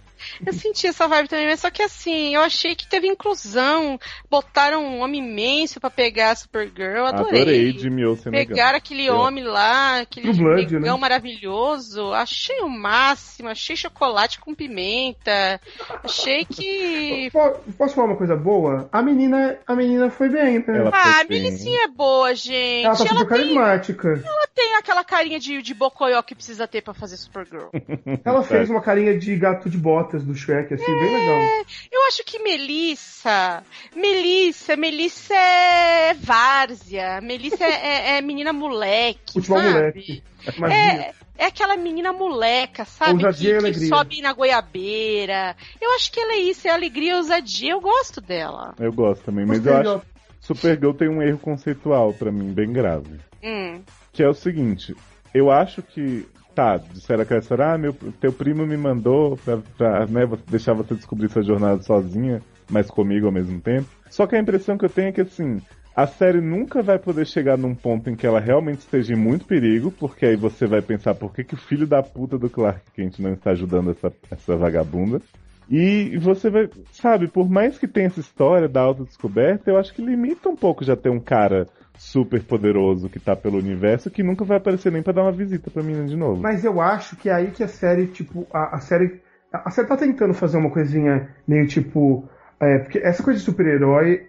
Eu 0.45 0.53
senti 0.53 0.87
essa 0.87 1.07
vibe 1.09 1.29
também, 1.29 1.47
mas 1.47 1.61
só 1.61 1.71
que 1.71 1.83
assim, 1.83 2.35
eu 2.35 2.41
achei 2.43 2.75
que 2.75 2.87
teve 2.89 3.07
inclusão. 3.07 3.99
Botaram 4.31 4.85
um 4.85 5.01
homem 5.01 5.21
imenso 5.21 5.81
pra 5.81 5.91
pegar 5.91 6.31
a 6.31 6.37
Supergirl. 6.37 7.07
Adorei. 7.07 7.41
Adorei 7.43 7.73
Jimmy 7.79 8.05
Olsen 8.05 8.33
negão. 8.33 8.55
Pegaram 8.57 8.77
aquele 8.79 9.07
Eu- 9.07 9.17
homem 9.17 9.45
lá, 9.45 10.01
aquele 10.01 10.33
Blood, 10.33 10.75
negão 10.75 10.97
né? 10.97 11.01
maravilhoso. 11.01 12.13
Achei 12.13 12.61
o 12.61 12.69
máximo, 12.69 13.49
achei 13.49 13.77
chocolate 13.77 14.39
com 14.41 14.55
pimenta. 14.55 15.61
Achei 16.05 16.45
que. 16.45 17.31
Po- 17.33 17.61
Posso 17.77 17.95
falar 17.95 18.09
uma 18.09 18.17
coisa 18.17 18.37
boa? 18.37 18.89
A 18.93 19.03
menina, 19.03 19.59
a 19.67 19.75
menina 19.75 20.11
foi 20.11 20.29
bem, 20.29 20.59
né? 20.59 20.65
Ela 20.69 20.91
Ah, 20.93 21.03
foi 21.03 21.21
a 21.21 21.25
bem. 21.25 21.43
Milicinha 21.43 21.85
é 21.85 21.89
boa, 21.89 22.35
gente. 22.35 22.85
Ela 22.85 22.97
tá 22.97 23.05
Ela, 23.05 23.19
super 23.21 23.37
tem, 23.39 23.55
carismática. 23.55 24.09
ela 24.09 24.47
tem 24.55 24.75
aquela 24.77 25.05
carinha 25.05 25.39
de, 25.41 25.63
de 25.63 25.75
bocoió 25.75 26.21
que 26.23 26.35
precisa 26.35 26.67
ter 26.67 26.83
pra 26.83 26.95
fazer 26.95 27.17
Supergirl. 27.17 27.69
Ela 28.25 28.43
fez 28.43 28.69
uma 28.71 28.81
carinha 28.81 29.19
de 29.19 29.35
gato 29.37 29.69
de 29.71 29.79
botas 30.11 30.25
do 30.25 30.35
Shrek, 30.35 30.75
assim, 30.75 30.85
bem 30.85 31.13
legal. 31.19 31.65
Eu 31.91 32.07
acho 32.09 32.25
que 32.25 32.39
Melissa. 32.41 33.63
Melissa, 33.95 34.77
Melissa 34.77 35.35
é 35.35 36.15
várzea. 36.15 37.21
Melissa 37.21 37.65
é, 37.65 38.15
é- 38.15 38.19
é 38.19 38.21
menina 38.21 38.53
moleque. 38.53 39.33
Futebol 39.35 39.59
sabe? 39.59 39.73
moleque. 39.73 40.23
Magia. 40.59 40.77
É, 40.77 41.15
é 41.39 41.45
aquela 41.47 41.77
menina 41.77 42.13
moleca, 42.13 42.85
sabe? 42.85 43.19
Que, 43.19 43.27
Ousadia 43.27 43.51
e 43.51 43.53
que 43.53 43.59
alegria. 43.59 43.89
sobe 43.89 44.21
na 44.23 44.33
goiabeira. 44.33 45.57
Eu 45.81 45.93
acho 45.95 46.11
que 46.11 46.19
ela 46.21 46.33
é 46.33 46.39
isso, 46.39 46.67
é 46.67 46.71
alegria 46.71 47.13
e 47.13 47.17
ousadia. 47.17 47.73
Eu 47.73 47.81
gosto 47.81 48.21
dela. 48.21 48.75
Eu 48.79 48.93
gosto 48.93 49.23
também, 49.25 49.47
mas 49.47 49.59
Gostei 49.61 49.73
eu 49.87 49.97
acho 49.97 50.01
que 50.01 50.07
Supergirl 50.41 50.93
tem 50.93 51.09
um 51.09 51.23
erro 51.23 51.39
conceitual 51.39 52.13
pra 52.15 52.33
mim, 52.33 52.53
bem 52.53 52.73
grave. 52.73 53.21
Hum. 53.43 53.83
Que 54.13 54.23
é 54.23 54.29
o 54.29 54.35
seguinte, 54.35 54.95
eu 55.33 55.51
acho 55.51 55.83
que. 55.83 56.27
Tá, 56.55 56.77
disseram 56.77 57.23
aquela 57.23 57.41
história, 57.41 57.73
ah, 57.73 57.79
meu, 57.79 57.93
teu 58.21 58.33
primo 58.33 58.67
me 58.67 58.77
mandou 58.77 59.37
pra, 59.37 59.59
pra 59.79 60.07
né, 60.07 60.29
deixar 60.49 60.75
você 60.75 60.95
descobrir 60.95 61.29
sua 61.29 61.43
jornada 61.43 61.81
sozinha, 61.83 62.41
mas 62.71 62.91
comigo 62.91 63.27
ao 63.27 63.33
mesmo 63.33 63.61
tempo. 63.61 63.87
Só 64.11 64.27
que 64.27 64.35
a 64.35 64.41
impressão 64.41 64.77
que 64.77 64.85
eu 64.85 64.91
tenho 64.91 65.09
é 65.09 65.13
que 65.13 65.21
assim, 65.21 65.61
a 65.95 66.07
série 66.07 66.41
nunca 66.41 66.83
vai 66.83 66.99
poder 66.99 67.27
chegar 67.27 67.59
num 67.59 67.75
ponto 67.75 68.09
em 68.09 68.17
que 68.17 68.27
ela 68.27 68.41
realmente 68.41 68.79
esteja 68.79 69.13
em 69.13 69.17
muito 69.17 69.45
perigo, 69.45 69.91
porque 69.91 70.27
aí 70.27 70.37
você 70.37 70.67
vai 70.67 70.81
pensar 70.81 71.15
por 71.15 71.33
que, 71.33 71.45
que 71.45 71.55
o 71.55 71.59
filho 71.59 71.87
da 71.87 72.03
puta 72.03 72.39
do 72.39 72.49
Clark 72.49 72.91
Kent 72.95 73.19
não 73.19 73.33
está 73.33 73.51
ajudando 73.51 73.91
essa, 73.91 74.13
essa 74.31 74.57
vagabunda. 74.57 75.21
E 75.69 76.17
você 76.19 76.51
vai, 76.51 76.69
sabe, 76.91 77.29
por 77.29 77.49
mais 77.49 77.79
que 77.79 77.87
tenha 77.87 78.09
essa 78.09 78.19
história 78.19 78.69
da 78.69 78.81
autodescoberta, 78.81 79.71
eu 79.71 79.79
acho 79.79 79.95
que 79.95 80.03
limita 80.03 80.49
um 80.49 80.57
pouco 80.57 80.85
já 80.85 80.97
ter 80.97 81.11
um 81.11 81.21
cara 81.21 81.69
super 82.01 82.43
poderoso 82.43 83.11
que 83.11 83.21
tá 83.21 83.37
pelo 83.37 83.59
universo 83.59 84.11
que 84.11 84.23
nunca 84.23 84.43
vai 84.43 84.57
aparecer 84.57 84.91
nem 84.91 85.03
pra 85.03 85.13
dar 85.13 85.21
uma 85.23 85.33
visita 85.33 85.71
pra 85.71 85.83
menina 85.83 86.07
de 86.07 86.17
novo. 86.17 86.41
Mas 86.41 86.65
eu 86.65 86.81
acho 86.81 87.15
que 87.15 87.29
é 87.29 87.35
aí 87.35 87.51
que 87.51 87.63
a 87.63 87.69
série, 87.69 88.07
tipo, 88.07 88.47
a, 88.51 88.77
a 88.77 88.81
série. 88.81 89.21
A 89.53 89.69
a 89.69 89.71
série 89.71 89.87
tá 89.87 89.99
tentando 89.99 90.33
fazer 90.33 90.57
uma 90.57 90.71
coisinha 90.71 91.29
meio 91.47 91.67
tipo. 91.67 92.27
é, 92.59 92.79
porque 92.79 92.99
essa 92.99 93.23
coisa 93.23 93.39
de 93.39 93.45
super-herói 93.45 94.29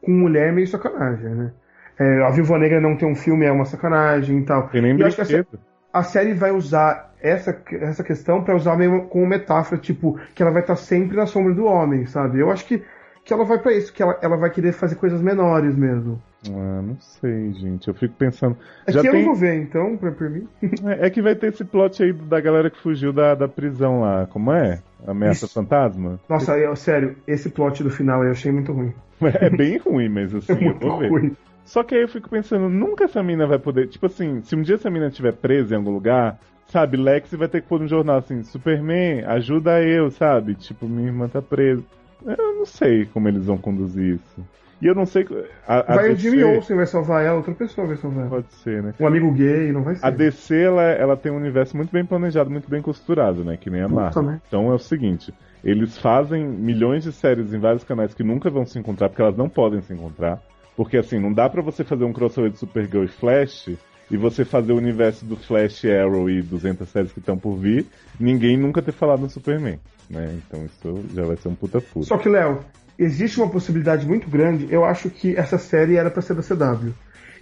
com 0.00 0.10
mulher 0.10 0.48
é 0.48 0.52
meio 0.52 0.66
sacanagem, 0.66 1.28
né? 1.28 1.52
É, 1.98 2.22
a 2.22 2.30
Viúva 2.30 2.58
Negra 2.58 2.80
não 2.80 2.96
ter 2.96 3.04
um 3.04 3.14
filme 3.14 3.44
é 3.44 3.52
uma 3.52 3.66
sacanagem 3.66 4.38
e 4.38 4.44
tal. 4.46 4.68
Tem 4.68 4.80
nem 4.80 4.96
E 4.96 5.04
acho 5.04 5.22
que 5.22 5.44
a, 5.92 6.02
série 6.02 6.32
vai 6.32 6.52
usar 6.52 7.14
essa, 7.20 7.54
essa 7.82 8.02
questão 8.02 8.42
pra 8.42 8.56
usar 8.56 8.76
meio 8.76 9.02
como 9.08 9.26
metáfora, 9.26 9.78
tipo, 9.78 10.18
que 10.34 10.42
ela 10.42 10.52
vai 10.52 10.62
estar 10.62 10.76
sempre 10.76 11.18
na 11.18 11.26
sombra 11.26 11.52
do 11.52 11.66
homem, 11.66 12.06
sabe? 12.06 12.38
Eu 12.38 12.50
acho 12.50 12.64
que, 12.64 12.82
que 13.26 13.34
ela 13.34 13.44
vai 13.44 13.58
pra 13.58 13.74
isso, 13.74 13.92
que 13.92 14.02
ela, 14.02 14.18
ela 14.22 14.38
vai 14.38 14.48
querer 14.48 14.72
fazer 14.72 14.94
coisas 14.94 15.20
menores 15.20 15.76
mesmo. 15.76 16.18
Ah, 16.48 16.80
não 16.82 16.96
sei, 17.00 17.52
gente. 17.52 17.88
Eu 17.88 17.94
fico 17.94 18.14
pensando. 18.14 18.56
É 18.86 18.92
já 18.92 19.02
que 19.02 19.08
eu 19.08 19.12
tem... 19.12 19.20
não 19.20 19.32
vou 19.32 19.40
ver, 19.40 19.60
então, 19.60 19.96
pra, 19.96 20.10
por 20.10 20.30
mim. 20.30 20.48
É 20.86 21.06
é 21.06 21.10
que 21.10 21.20
vai 21.20 21.34
ter 21.34 21.48
esse 21.48 21.64
plot 21.64 22.02
aí 22.02 22.12
da 22.12 22.40
galera 22.40 22.70
que 22.70 22.80
fugiu 22.80 23.12
da, 23.12 23.34
da 23.34 23.46
prisão 23.46 24.00
lá. 24.00 24.26
Como 24.26 24.52
é? 24.52 24.80
Ameaça 25.06 25.44
Isso. 25.44 25.54
fantasma? 25.54 26.18
Nossa, 26.28 26.56
eu, 26.56 26.74
sério, 26.76 27.16
esse 27.26 27.50
plot 27.50 27.82
do 27.82 27.90
final 27.90 28.24
eu 28.24 28.30
achei 28.30 28.50
muito 28.52 28.72
ruim. 28.72 28.92
É 29.38 29.50
bem 29.50 29.76
ruim, 29.76 30.08
mas 30.08 30.34
assim, 30.34 30.52
É 30.54 30.56
eu 30.56 30.62
muito 30.62 30.86
vou 30.86 30.98
ver. 30.98 31.10
ruim. 31.10 31.36
Só 31.64 31.82
que 31.82 31.94
aí 31.94 32.02
eu 32.02 32.08
fico 32.08 32.28
pensando, 32.30 32.68
nunca 32.70 33.04
essa 33.04 33.22
mina 33.22 33.46
vai 33.46 33.58
poder. 33.58 33.86
Tipo 33.88 34.06
assim, 34.06 34.40
se 34.42 34.56
um 34.56 34.62
dia 34.62 34.76
essa 34.76 34.90
mina 34.90 35.08
estiver 35.08 35.32
presa 35.34 35.74
em 35.74 35.76
algum 35.78 35.90
lugar, 35.92 36.38
sabe, 36.66 36.96
Lex 36.96 37.32
vai 37.34 37.48
ter 37.48 37.60
que 37.60 37.68
pôr 37.68 37.80
no 37.80 37.86
jornal 37.86 38.16
assim, 38.18 38.42
Superman, 38.42 39.24
ajuda 39.26 39.82
eu, 39.82 40.10
sabe? 40.10 40.54
Tipo, 40.54 40.88
minha 40.88 41.08
irmã 41.08 41.28
tá 41.28 41.42
presa. 41.42 41.82
Eu 42.24 42.54
não 42.56 42.66
sei 42.66 43.04
como 43.06 43.28
eles 43.28 43.44
vão 43.44 43.58
conduzir 43.58 44.14
isso. 44.14 44.44
E 44.80 44.86
eu 44.86 44.94
não 44.94 45.04
sei. 45.04 45.26
A, 45.66 45.92
a 45.92 45.96
Vai 45.96 46.10
o 46.10 46.14
DC 46.14 46.30
Jimmy 46.30 46.42
Olsen 46.42 46.76
vai 46.76 46.86
salvar 46.86 47.24
ela, 47.24 47.36
outra 47.36 47.54
pessoa 47.54 47.86
vai 47.86 47.96
salvar 47.96 48.20
ela. 48.20 48.30
Pode 48.30 48.52
ser, 48.54 48.82
né? 48.82 48.94
Um 48.98 49.06
amigo 49.06 49.30
gay, 49.32 49.70
não 49.72 49.82
vai 49.82 49.94
ser. 49.94 50.06
A 50.06 50.10
DC, 50.10 50.62
ela, 50.62 50.82
ela 50.82 51.16
tem 51.16 51.30
um 51.30 51.36
universo 51.36 51.76
muito 51.76 51.90
bem 51.90 52.04
planejado, 52.04 52.50
muito 52.50 52.68
bem 52.68 52.80
costurado, 52.80 53.44
né? 53.44 53.58
Que 53.58 53.68
nem 53.68 53.82
a 53.82 53.88
Marvel. 53.88 54.22
Também. 54.22 54.40
Então 54.48 54.70
é 54.70 54.74
o 54.74 54.78
seguinte, 54.78 55.34
eles 55.62 55.98
fazem 55.98 56.46
milhões 56.46 57.04
de 57.04 57.12
séries 57.12 57.52
em 57.52 57.58
vários 57.58 57.84
canais 57.84 58.14
que 58.14 58.22
nunca 58.22 58.48
vão 58.48 58.64
se 58.64 58.78
encontrar, 58.78 59.08
porque 59.10 59.22
elas 59.22 59.36
não 59.36 59.48
podem 59.48 59.82
se 59.82 59.92
encontrar. 59.92 60.40
Porque 60.76 60.96
assim, 60.96 61.18
não 61.18 61.32
dá 61.32 61.48
pra 61.48 61.60
você 61.60 61.84
fazer 61.84 62.04
um 62.04 62.12
crossover 62.12 62.50
de 62.50 62.58
Supergirl 62.58 63.04
e 63.04 63.08
Flash 63.08 63.68
e 64.10 64.16
você 64.16 64.44
fazer 64.44 64.72
o 64.72 64.76
universo 64.76 65.24
do 65.24 65.36
Flash, 65.36 65.84
Arrow 65.84 66.28
e 66.28 66.42
200 66.42 66.88
séries 66.88 67.12
que 67.12 67.20
estão 67.20 67.38
por 67.38 67.56
vir, 67.56 67.86
ninguém 68.18 68.56
nunca 68.56 68.82
ter 68.82 68.92
falado 68.92 69.20
no 69.20 69.30
Superman, 69.30 69.78
né? 70.08 70.36
Então 70.36 70.64
isso 70.64 71.04
já 71.14 71.24
vai 71.24 71.36
ser 71.36 71.48
um 71.48 71.54
puta 71.54 71.80
furo. 71.80 72.04
Só 72.04 72.18
que, 72.18 72.28
Léo, 72.28 72.60
existe 73.02 73.40
uma 73.40 73.48
possibilidade 73.48 74.06
muito 74.06 74.28
grande. 74.28 74.68
Eu 74.70 74.84
acho 74.84 75.08
que 75.10 75.36
essa 75.36 75.58
série 75.58 75.96
era 75.96 76.10
pra 76.10 76.22
ser 76.22 76.34
da 76.34 76.42
CW. 76.42 76.92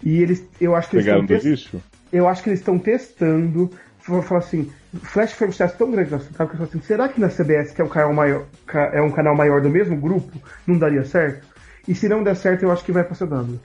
E 0.03 0.23
eles, 0.23 0.45
eu 0.61 0.75
acho 0.77 0.89
que 0.89 0.97
eles 0.97 1.07
Pegaram 1.07 1.25
estão 1.25 1.37
test- 1.37 1.47
lixo? 1.49 1.83
eu 2.13 2.29
acho 2.29 2.43
que 2.43 2.49
eles 2.51 2.61
estão 2.61 2.79
testando. 2.79 3.71
Vou 4.07 4.23
falar 4.23 4.41
assim, 4.41 4.71
Flash 5.03 5.33
foi 5.33 5.49
um 5.49 5.53
sucesso 5.53 5.77
tão 5.77 5.91
grande 5.91 6.11
na 6.11 6.19
CW 6.19 6.27
que 6.35 6.41
eu 6.43 6.47
falo 6.49 6.63
assim, 6.65 6.81
será 6.81 7.09
que 7.09 7.21
na 7.21 7.29
CBS, 7.29 7.73
que 7.73 7.83
é 7.83 7.85
um 7.85 7.89
canal 7.89 8.15
maior, 8.15 8.45
é 8.93 9.03
um 9.03 9.11
canal 9.11 9.37
maior 9.37 9.61
do 9.61 9.69
mesmo 9.69 9.97
grupo, 9.97 10.33
não 10.67 10.79
daria 10.79 11.05
certo? 11.05 11.47
E 11.87 11.95
se 11.95 12.09
não 12.09 12.23
der 12.23 12.37
certo, 12.37 12.63
eu 12.63 12.71
acho 12.71 12.85
que 12.85 12.93
vai 12.93 13.03
pra 13.05 13.15
CW. 13.17 13.59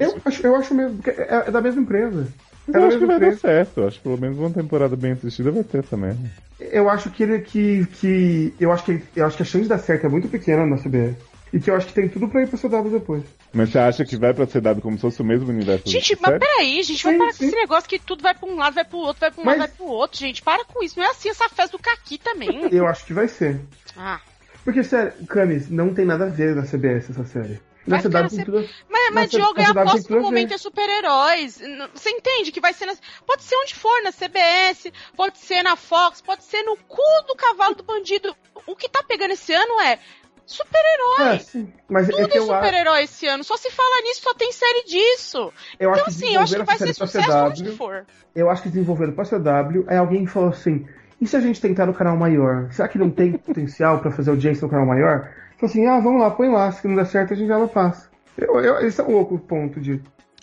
Eu 0.00 0.16
acho, 0.24 0.46
eu 0.46 0.56
acho 0.56 0.74
mesmo, 0.74 0.96
porque 0.96 1.10
é, 1.10 1.44
é 1.46 1.50
da 1.50 1.60
mesma 1.60 1.82
empresa. 1.82 2.26
Mas 2.66 2.76
eu 2.76 2.88
acho 2.88 2.98
que 2.98 3.06
vai 3.06 3.20
dar 3.20 3.36
certo. 3.36 3.80
Eu 3.80 3.88
acho 3.88 3.96
que 3.98 4.02
pelo 4.02 4.18
menos 4.18 4.38
uma 4.38 4.50
temporada 4.50 4.96
bem 4.96 5.12
assistida 5.12 5.50
vai 5.50 5.62
ter 5.64 5.78
essa 5.78 5.96
merda. 5.96 6.20
Eu 6.60 6.88
acho 6.88 7.10
que 7.10 7.22
ele 7.22 7.38
que, 7.40 7.86
que 8.00 8.54
eu 8.58 8.72
acho 8.72 8.84
que 8.84 9.02
eu 9.16 9.26
acho 9.26 9.36
que 9.36 9.42
a 9.42 9.46
chance 9.46 9.62
de 9.64 9.68
dar 9.68 9.78
certo 9.78 10.06
é 10.06 10.08
muito 10.08 10.28
pequena 10.28 10.64
na 10.66 10.76
CBS. 10.76 11.16
E 11.52 11.60
que 11.60 11.70
eu 11.70 11.76
acho 11.76 11.86
que 11.86 11.92
tem 11.92 12.08
tudo 12.08 12.26
pra 12.26 12.42
ir 12.42 12.48
pra 12.48 12.58
CW 12.58 12.90
depois. 12.90 13.22
Mas 13.52 13.70
você 13.70 13.78
acha 13.78 14.04
que 14.04 14.16
vai 14.16 14.34
pra 14.34 14.44
ser 14.44 14.60
dado 14.60 14.80
como 14.80 14.96
se 14.96 15.02
fosse 15.02 15.22
o 15.22 15.24
mesmo 15.24 15.48
universo? 15.50 15.88
Gente, 15.88 16.18
mas 16.20 16.36
peraí, 16.36 16.82
gente, 16.82 17.04
vai 17.04 17.12
Sim, 17.12 17.18
parar 17.18 17.32
sim. 17.32 17.38
com 17.38 17.44
esse 17.44 17.54
negócio 17.56 17.88
que 17.88 17.98
tudo 18.00 18.22
vai 18.22 18.34
pra 18.34 18.48
um 18.48 18.56
lado, 18.56 18.74
vai 18.74 18.84
pro 18.84 18.98
outro, 18.98 19.20
vai 19.20 19.30
pra 19.30 19.40
um 19.40 19.44
Mas- 19.44 19.58
lado, 19.58 19.68
vai 19.68 19.76
pro 19.76 19.86
outro, 19.86 20.18
gente. 20.18 20.42
Para 20.42 20.64
com 20.64 20.82
isso. 20.82 20.98
Não 20.98 21.06
é 21.06 21.10
assim 21.10 21.28
essa 21.28 21.48
festa 21.48 21.76
do 21.76 21.80
Caqui 21.82 22.18
também. 22.18 22.68
Eu 22.72 22.88
acho 22.88 23.04
que 23.06 23.12
vai 23.12 23.28
ser. 23.28 23.60
ah. 23.96 24.18
Porque, 24.64 24.82
sério, 24.82 25.12
Camis, 25.28 25.70
não 25.70 25.94
tem 25.94 26.04
nada 26.04 26.24
a 26.24 26.28
ver 26.28 26.56
na 26.56 26.62
CBS 26.62 27.10
essa 27.10 27.24
série. 27.24 27.60
Na 27.86 27.96
Vai 27.98 28.02
ficar 28.02 28.18
CW 28.18 28.22
na 28.22 28.28
tem 28.28 28.38
C- 28.38 28.44
tudo. 28.44 28.68
Mas, 28.88 29.10
mas 29.12 29.14
Nossa, 29.14 29.28
Diogo, 29.38 29.60
é 29.60 29.64
aposto 29.64 30.06
pra 30.08 30.16
no 30.16 30.22
momento 30.22 30.48
ver. 30.50 30.54
é 30.54 30.58
super-heróis. 30.58 31.60
Você 31.94 32.10
entende 32.10 32.50
que 32.52 32.60
vai 32.60 32.72
ser 32.72 32.86
na... 32.86 32.94
Pode 33.26 33.42
ser 33.42 33.56
onde 33.56 33.74
for, 33.74 34.02
na 34.02 34.10
CBS, 34.12 34.90
pode 35.16 35.38
ser 35.38 35.62
na 35.62 35.76
Fox, 35.76 36.20
pode 36.22 36.44
ser 36.44 36.62
no 36.62 36.76
cu 36.76 37.02
do 37.28 37.34
cavalo 37.36 37.74
do 37.74 37.82
bandido. 37.82 38.34
O 38.66 38.74
que 38.74 38.88
tá 38.88 39.02
pegando 39.02 39.32
esse 39.32 39.52
ano 39.52 39.80
é 39.82 39.98
super-herói. 40.46 41.36
É, 41.36 41.38
sim. 41.38 41.72
Mas 41.88 42.08
é 42.08 42.12
Tudo 42.12 42.28
que 42.28 42.36
é 42.36 42.40
eu, 42.40 42.44
acho, 42.52 42.54
super-herói 42.64 43.02
esse 43.04 43.26
ano. 43.26 43.44
Só 43.44 43.56
se 43.56 43.70
fala 43.70 44.02
nisso, 44.02 44.22
só 44.22 44.34
tem 44.34 44.52
série 44.52 44.84
disso. 44.84 45.52
eu 45.78 45.90
Então, 45.90 46.04
que 46.04 46.10
assim, 46.10 46.34
eu 46.34 46.40
acho 46.40 46.56
que 46.56 46.62
vai 46.62 46.78
ser 46.78 46.94
sucesso 46.94 47.26
pra 47.26 47.44
onde 47.46 47.64
CW. 47.64 47.76
for. 47.76 48.06
Eu 48.34 48.50
acho 48.50 48.62
que 48.62 48.68
desenvolveram 48.68 49.12
pra 49.12 49.24
CW. 49.24 49.84
Aí 49.88 49.96
alguém 49.96 50.26
falou 50.26 50.50
assim: 50.50 50.86
e 51.20 51.26
se 51.26 51.36
a 51.36 51.40
gente 51.40 51.60
tentar 51.60 51.86
no 51.86 51.94
canal 51.94 52.16
maior? 52.16 52.70
Será 52.72 52.88
que 52.88 52.98
não 52.98 53.10
tem 53.10 53.32
potencial 53.38 54.00
pra 54.00 54.10
fazer 54.10 54.30
audiência 54.30 54.64
no 54.64 54.70
canal 54.70 54.86
maior? 54.86 55.30
Falou 55.64 55.70
assim: 55.70 55.86
ah, 55.86 56.00
vamos 56.00 56.20
lá, 56.20 56.30
põe 56.30 56.48
lá. 56.48 56.70
Se 56.72 56.86
não 56.86 56.96
der 56.96 57.06
certo, 57.06 57.32
a 57.32 57.36
gente 57.36 57.48
já 57.48 57.66
passa. 57.68 58.10
Eu, 58.36 58.58
eu, 58.60 58.78
esse 58.86 59.00
é 59.00 59.04
o 59.04 59.10
louco 59.10 59.38
ponto 59.38 59.80
de. 59.80 60.00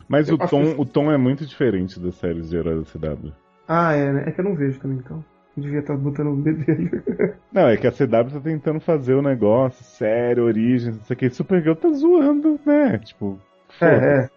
Mas 0.08 0.28
Eu 0.28 0.36
o 0.36 0.38
tom, 0.38 0.64
que- 0.64 0.82
o 0.82 0.86
tom 0.86 1.12
é 1.12 1.18
muito 1.18 1.46
diferente 1.46 2.00
das 2.00 2.16
séries 2.16 2.50
de 2.50 2.58
heróis 2.58 2.80
da 2.80 3.00
CW. 3.00 3.32
Ah, 3.68 3.94
é, 3.94 4.12
né? 4.12 4.24
É 4.28 4.32
que 4.32 4.40
eu 4.42 4.46
não 4.46 4.56
vejo 4.56 4.80
também, 4.80 4.98
então. 4.98 5.24
Eu 5.56 5.64
devia 5.64 5.80
estar 5.80 5.96
botando 5.96 6.32
o 6.32 6.36
dele. 6.42 6.90
Não, 7.52 7.68
é 7.68 7.76
que 7.76 7.86
a 7.86 7.92
CW 7.92 8.32
tá 8.34 8.40
tentando 8.42 8.80
fazer 8.80 9.14
o 9.14 9.22
negócio 9.22 9.84
sério, 9.84 10.46
origem, 10.46 10.94
não 10.94 11.04
sei 11.04 11.14
o 11.14 11.18
que. 11.18 11.30
Supergirl 11.30 11.76
tá 11.76 11.90
zoando, 11.90 12.58
né? 12.66 12.98
Tipo. 13.00 13.38
É, 13.82 13.86
é. 13.86 14.30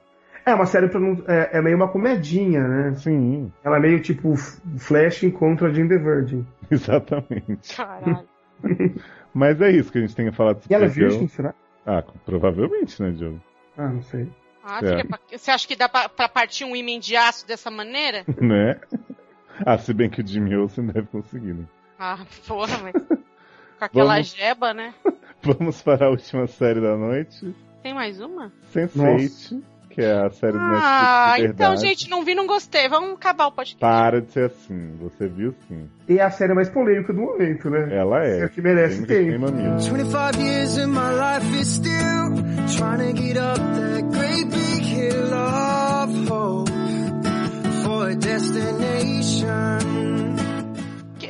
É 0.47 0.55
uma 0.55 0.67
série 0.67 0.89
pra 0.89 0.99
não. 1.01 1.23
É, 1.29 1.51
é 1.59 1.63
meio 1.63 1.77
uma 1.77 1.87
comedinha, 1.89 2.67
né? 2.67 2.95
Sim, 2.97 3.51
Ela 3.63 3.77
é 3.77 3.81
meio 3.81 4.01
tipo 4.01 4.35
Flash 4.37 5.23
encontra 5.23 5.73
Jane 5.73 5.89
the 5.89 5.99
Virgin. 5.99 6.45
exatamente. 6.71 7.77
Caralho. 7.77 8.19
Mas 9.35 9.61
é 9.61 9.71
isso 9.71 9.91
que 9.91 9.99
a 9.99 10.01
gente 10.01 10.15
tem 10.15 10.31
que 10.31 10.37
falar 10.37 10.53
de 10.55 10.61
E 10.71 10.75
ela 10.75 10.85
é 10.85 10.89
virgem, 10.89 11.27
será? 11.29 11.55
Ah, 11.87 12.03
provavelmente, 12.25 13.03
né, 13.03 13.11
Diogo? 13.11 13.41
Ah, 13.77 13.89
não 13.89 14.03
sei. 14.03 14.29
Ah, 14.63 14.81
É. 14.83 15.05
pra- 15.05 15.19
Você 15.31 15.51
acha 15.51 15.67
que 15.69 15.77
dá 15.77 15.89
pra, 15.89 16.09
pra 16.09 16.29
partir 16.29 16.65
um 16.65 16.75
imã 16.75 16.99
de 16.99 17.17
aço 17.17 17.47
dessa 17.47 17.71
maneira? 17.71 18.25
né? 18.41 18.81
Ah, 19.67 19.77
se 19.77 19.93
bem 19.93 20.09
que 20.09 20.21
o 20.21 20.27
Jimmy 20.27 20.57
Olsen 20.57 20.87
deve 20.87 21.07
conseguir, 21.09 21.53
né? 21.55 21.65
Ah, 21.99 22.19
porra, 22.47 22.79
mas. 22.79 22.93
Com 23.79 23.85
aquela 23.85 24.15
Vamos. 24.15 24.29
jeba, 24.35 24.73
né? 24.73 24.95
Vamos 25.43 25.83
para 25.83 26.07
a 26.07 26.11
última 26.11 26.47
série 26.47 26.81
da 26.81 26.97
noite. 26.97 27.55
Tem 27.83 27.93
mais 27.93 28.21
uma? 28.21 28.53
Sense8, 28.73 29.61
que 29.95 30.01
é 30.03 30.13
a 30.27 30.31
série 30.31 30.53
do 30.53 30.59
Ah, 30.59 31.35
Netflix 31.37 31.47
de 31.47 31.63
então, 31.63 31.77
gente, 31.77 32.11
não 32.11 32.25
vi, 32.25 32.35
não 32.35 32.47
gostei. 32.47 32.89
Vamos 32.89 33.13
acabar 33.13 33.47
o 33.47 33.53
podcast. 33.53 33.79
Para 33.81 34.21
de 34.21 34.33
ser 34.33 34.47
assim. 34.47 34.97
Você 35.01 35.29
viu 35.29 35.55
sim. 35.69 35.89
E 36.09 36.19
é 36.19 36.23
a 36.23 36.31
série 36.31 36.53
mais 36.55 36.69
polêmica 36.69 37.13
do 37.13 37.21
momento, 37.21 37.71
né? 37.71 37.89
Ela 37.97 38.25
É 38.25 38.45
é. 38.45 38.49
que 38.49 38.61
merece 38.61 39.07
tempo. 39.07 39.31
sem 39.31 39.39
mamilos. 39.39 39.87
25 39.87 40.41
years 40.41 40.77
and 40.79 40.89
my 40.89 41.11
life 41.13 41.61
is 41.61 41.69
still 41.69 42.35
trying 42.77 43.15
to 43.15 43.23
get 43.23 43.37
up 43.37 43.59
that 43.61 44.03
great 44.11 44.45
big 44.51 44.83
hill 44.85 45.33
of 45.33 46.29
hope 46.31 46.71
for 47.85 48.09
a 48.11 48.15
destination. 48.15 49.79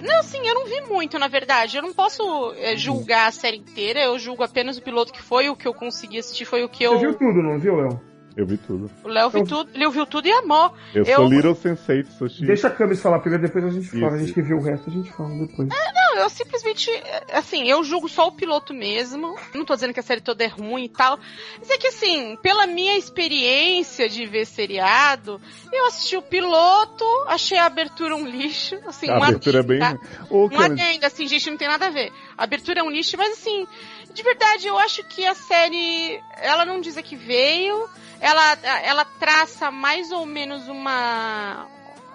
Não, 0.07 0.21
assim, 0.21 0.39
eu 0.47 0.55
não 0.55 0.67
vi 0.67 0.81
muito, 0.83 1.19
na 1.19 1.29
verdade. 1.29 1.77
Eu 1.77 1.83
não 1.83 1.93
posso 1.93 2.23
é, 2.59 2.77
julgar 2.77 3.29
a 3.29 3.33
série 3.33 3.57
inteira. 3.57 4.01
Eu 4.01 4.19
julgo 4.19 4.43
apenas 4.43 4.77
o 4.77 4.83
piloto 4.83 5.13
que 5.13 5.23
foi. 5.23 5.49
O 5.49 5.57
que 5.57 5.67
eu 5.67 5.73
consegui 5.75 6.19
assistir 6.19 6.45
foi 6.45 6.63
o 6.63 6.69
que 6.69 6.87
Você 6.87 6.99
viu 6.99 7.11
eu. 7.11 7.15
tudo, 7.19 7.43
não 7.43 7.59
viu, 7.59 7.77
Léo? 7.77 8.01
Eu 8.37 8.45
vi 8.45 8.57
tudo. 8.57 8.91
O 9.05 9.09
Léo 9.09 9.31
viu 9.31 9.45
tudo, 9.45 9.71
ele 9.75 9.89
viu 9.91 10.05
tudo 10.07 10.27
e 10.27 10.33
amou. 10.33 10.75
Eu, 10.93 11.05
Eu- 11.05 11.17
sou 11.17 11.29
Little 11.29 11.55
Sense8, 11.55 12.07
sou 12.19 12.29
X. 12.29 12.41
Deixa 12.41 12.67
a 12.67 12.71
Camis 12.71 13.01
falar 13.01 13.21
primeiro, 13.21 13.45
depois 13.47 13.65
a 13.65 13.71
gente 13.71 13.89
fala. 13.89 14.07
A 14.13 14.17
Isso. 14.17 14.19
gente 14.27 14.33
que 14.35 14.43
viu 14.43 14.57
o 14.57 14.61
resto, 14.61 14.91
a 14.91 14.93
gente 14.93 15.13
fala 15.13 15.29
depois. 15.47 15.69
Não, 15.69 16.17
eu 16.17 16.29
simplesmente, 16.29 16.91
é, 16.91 17.25
assim, 17.33 17.69
eu 17.71 17.85
julgo 17.85 18.09
só 18.09 18.27
o 18.27 18.33
piloto 18.33 18.75
mesmo. 18.75 19.37
Não 19.55 19.65
tô 19.65 19.75
dizendo 19.75 19.95
que 19.95 20.01
a 20.01 20.03
série 20.03 20.21
toda 20.21 20.43
é 20.43 20.49
ruim 20.49 20.85
e 20.85 20.89
tal. 20.89 21.17
Mas 21.61 21.71
é 21.71 21.79
que, 21.79 21.87
assim, 21.87 22.37
pela 22.43 22.67
minha 22.67 22.97
experiência 22.97 24.09
de 24.09 24.27
ver 24.27 24.47
seriado, 24.47 25.41
eu 25.73 25.87
assisti 25.87 26.17
o 26.17 26.23
piloto, 26.23 27.05
achei 27.29 27.57
a 27.59 27.67
abertura 27.67 28.17
um 28.17 28.27
lixo. 28.27 28.77
Assim, 28.87 29.09
A 29.11 29.17
abertura 29.17 29.61
é 29.61 29.63
bem. 29.63 29.81
adendo, 29.83 30.01
Ô, 30.29 30.49
Um 30.49 30.59
adendo, 30.61 31.07
assim, 31.07 31.27
gente, 31.29 31.51
não 31.51 31.57
tem 31.57 31.69
nada 31.69 31.87
a 31.87 31.91
ver. 31.91 32.13
A 32.37 32.43
abertura 32.45 32.81
é 32.81 32.83
um 32.83 32.91
lixo, 32.91 33.17
mas 33.17 33.33
assim, 33.39 33.67
de 34.13 34.23
verdade, 34.25 34.67
eu 34.67 34.77
acho 34.79 35.05
que 35.05 35.25
a 35.25 35.35
série, 35.35 36.21
ela 36.41 36.65
não 36.65 36.81
diz 36.81 36.97
a 36.97 37.03
que 37.03 37.17
veio, 37.17 37.89
ela, 38.25 38.59
ela 38.83 39.05
traça 39.05 39.71
mais 39.71 40.11
ou 40.11 40.25
menos 40.25 40.67
uma. 40.67 41.67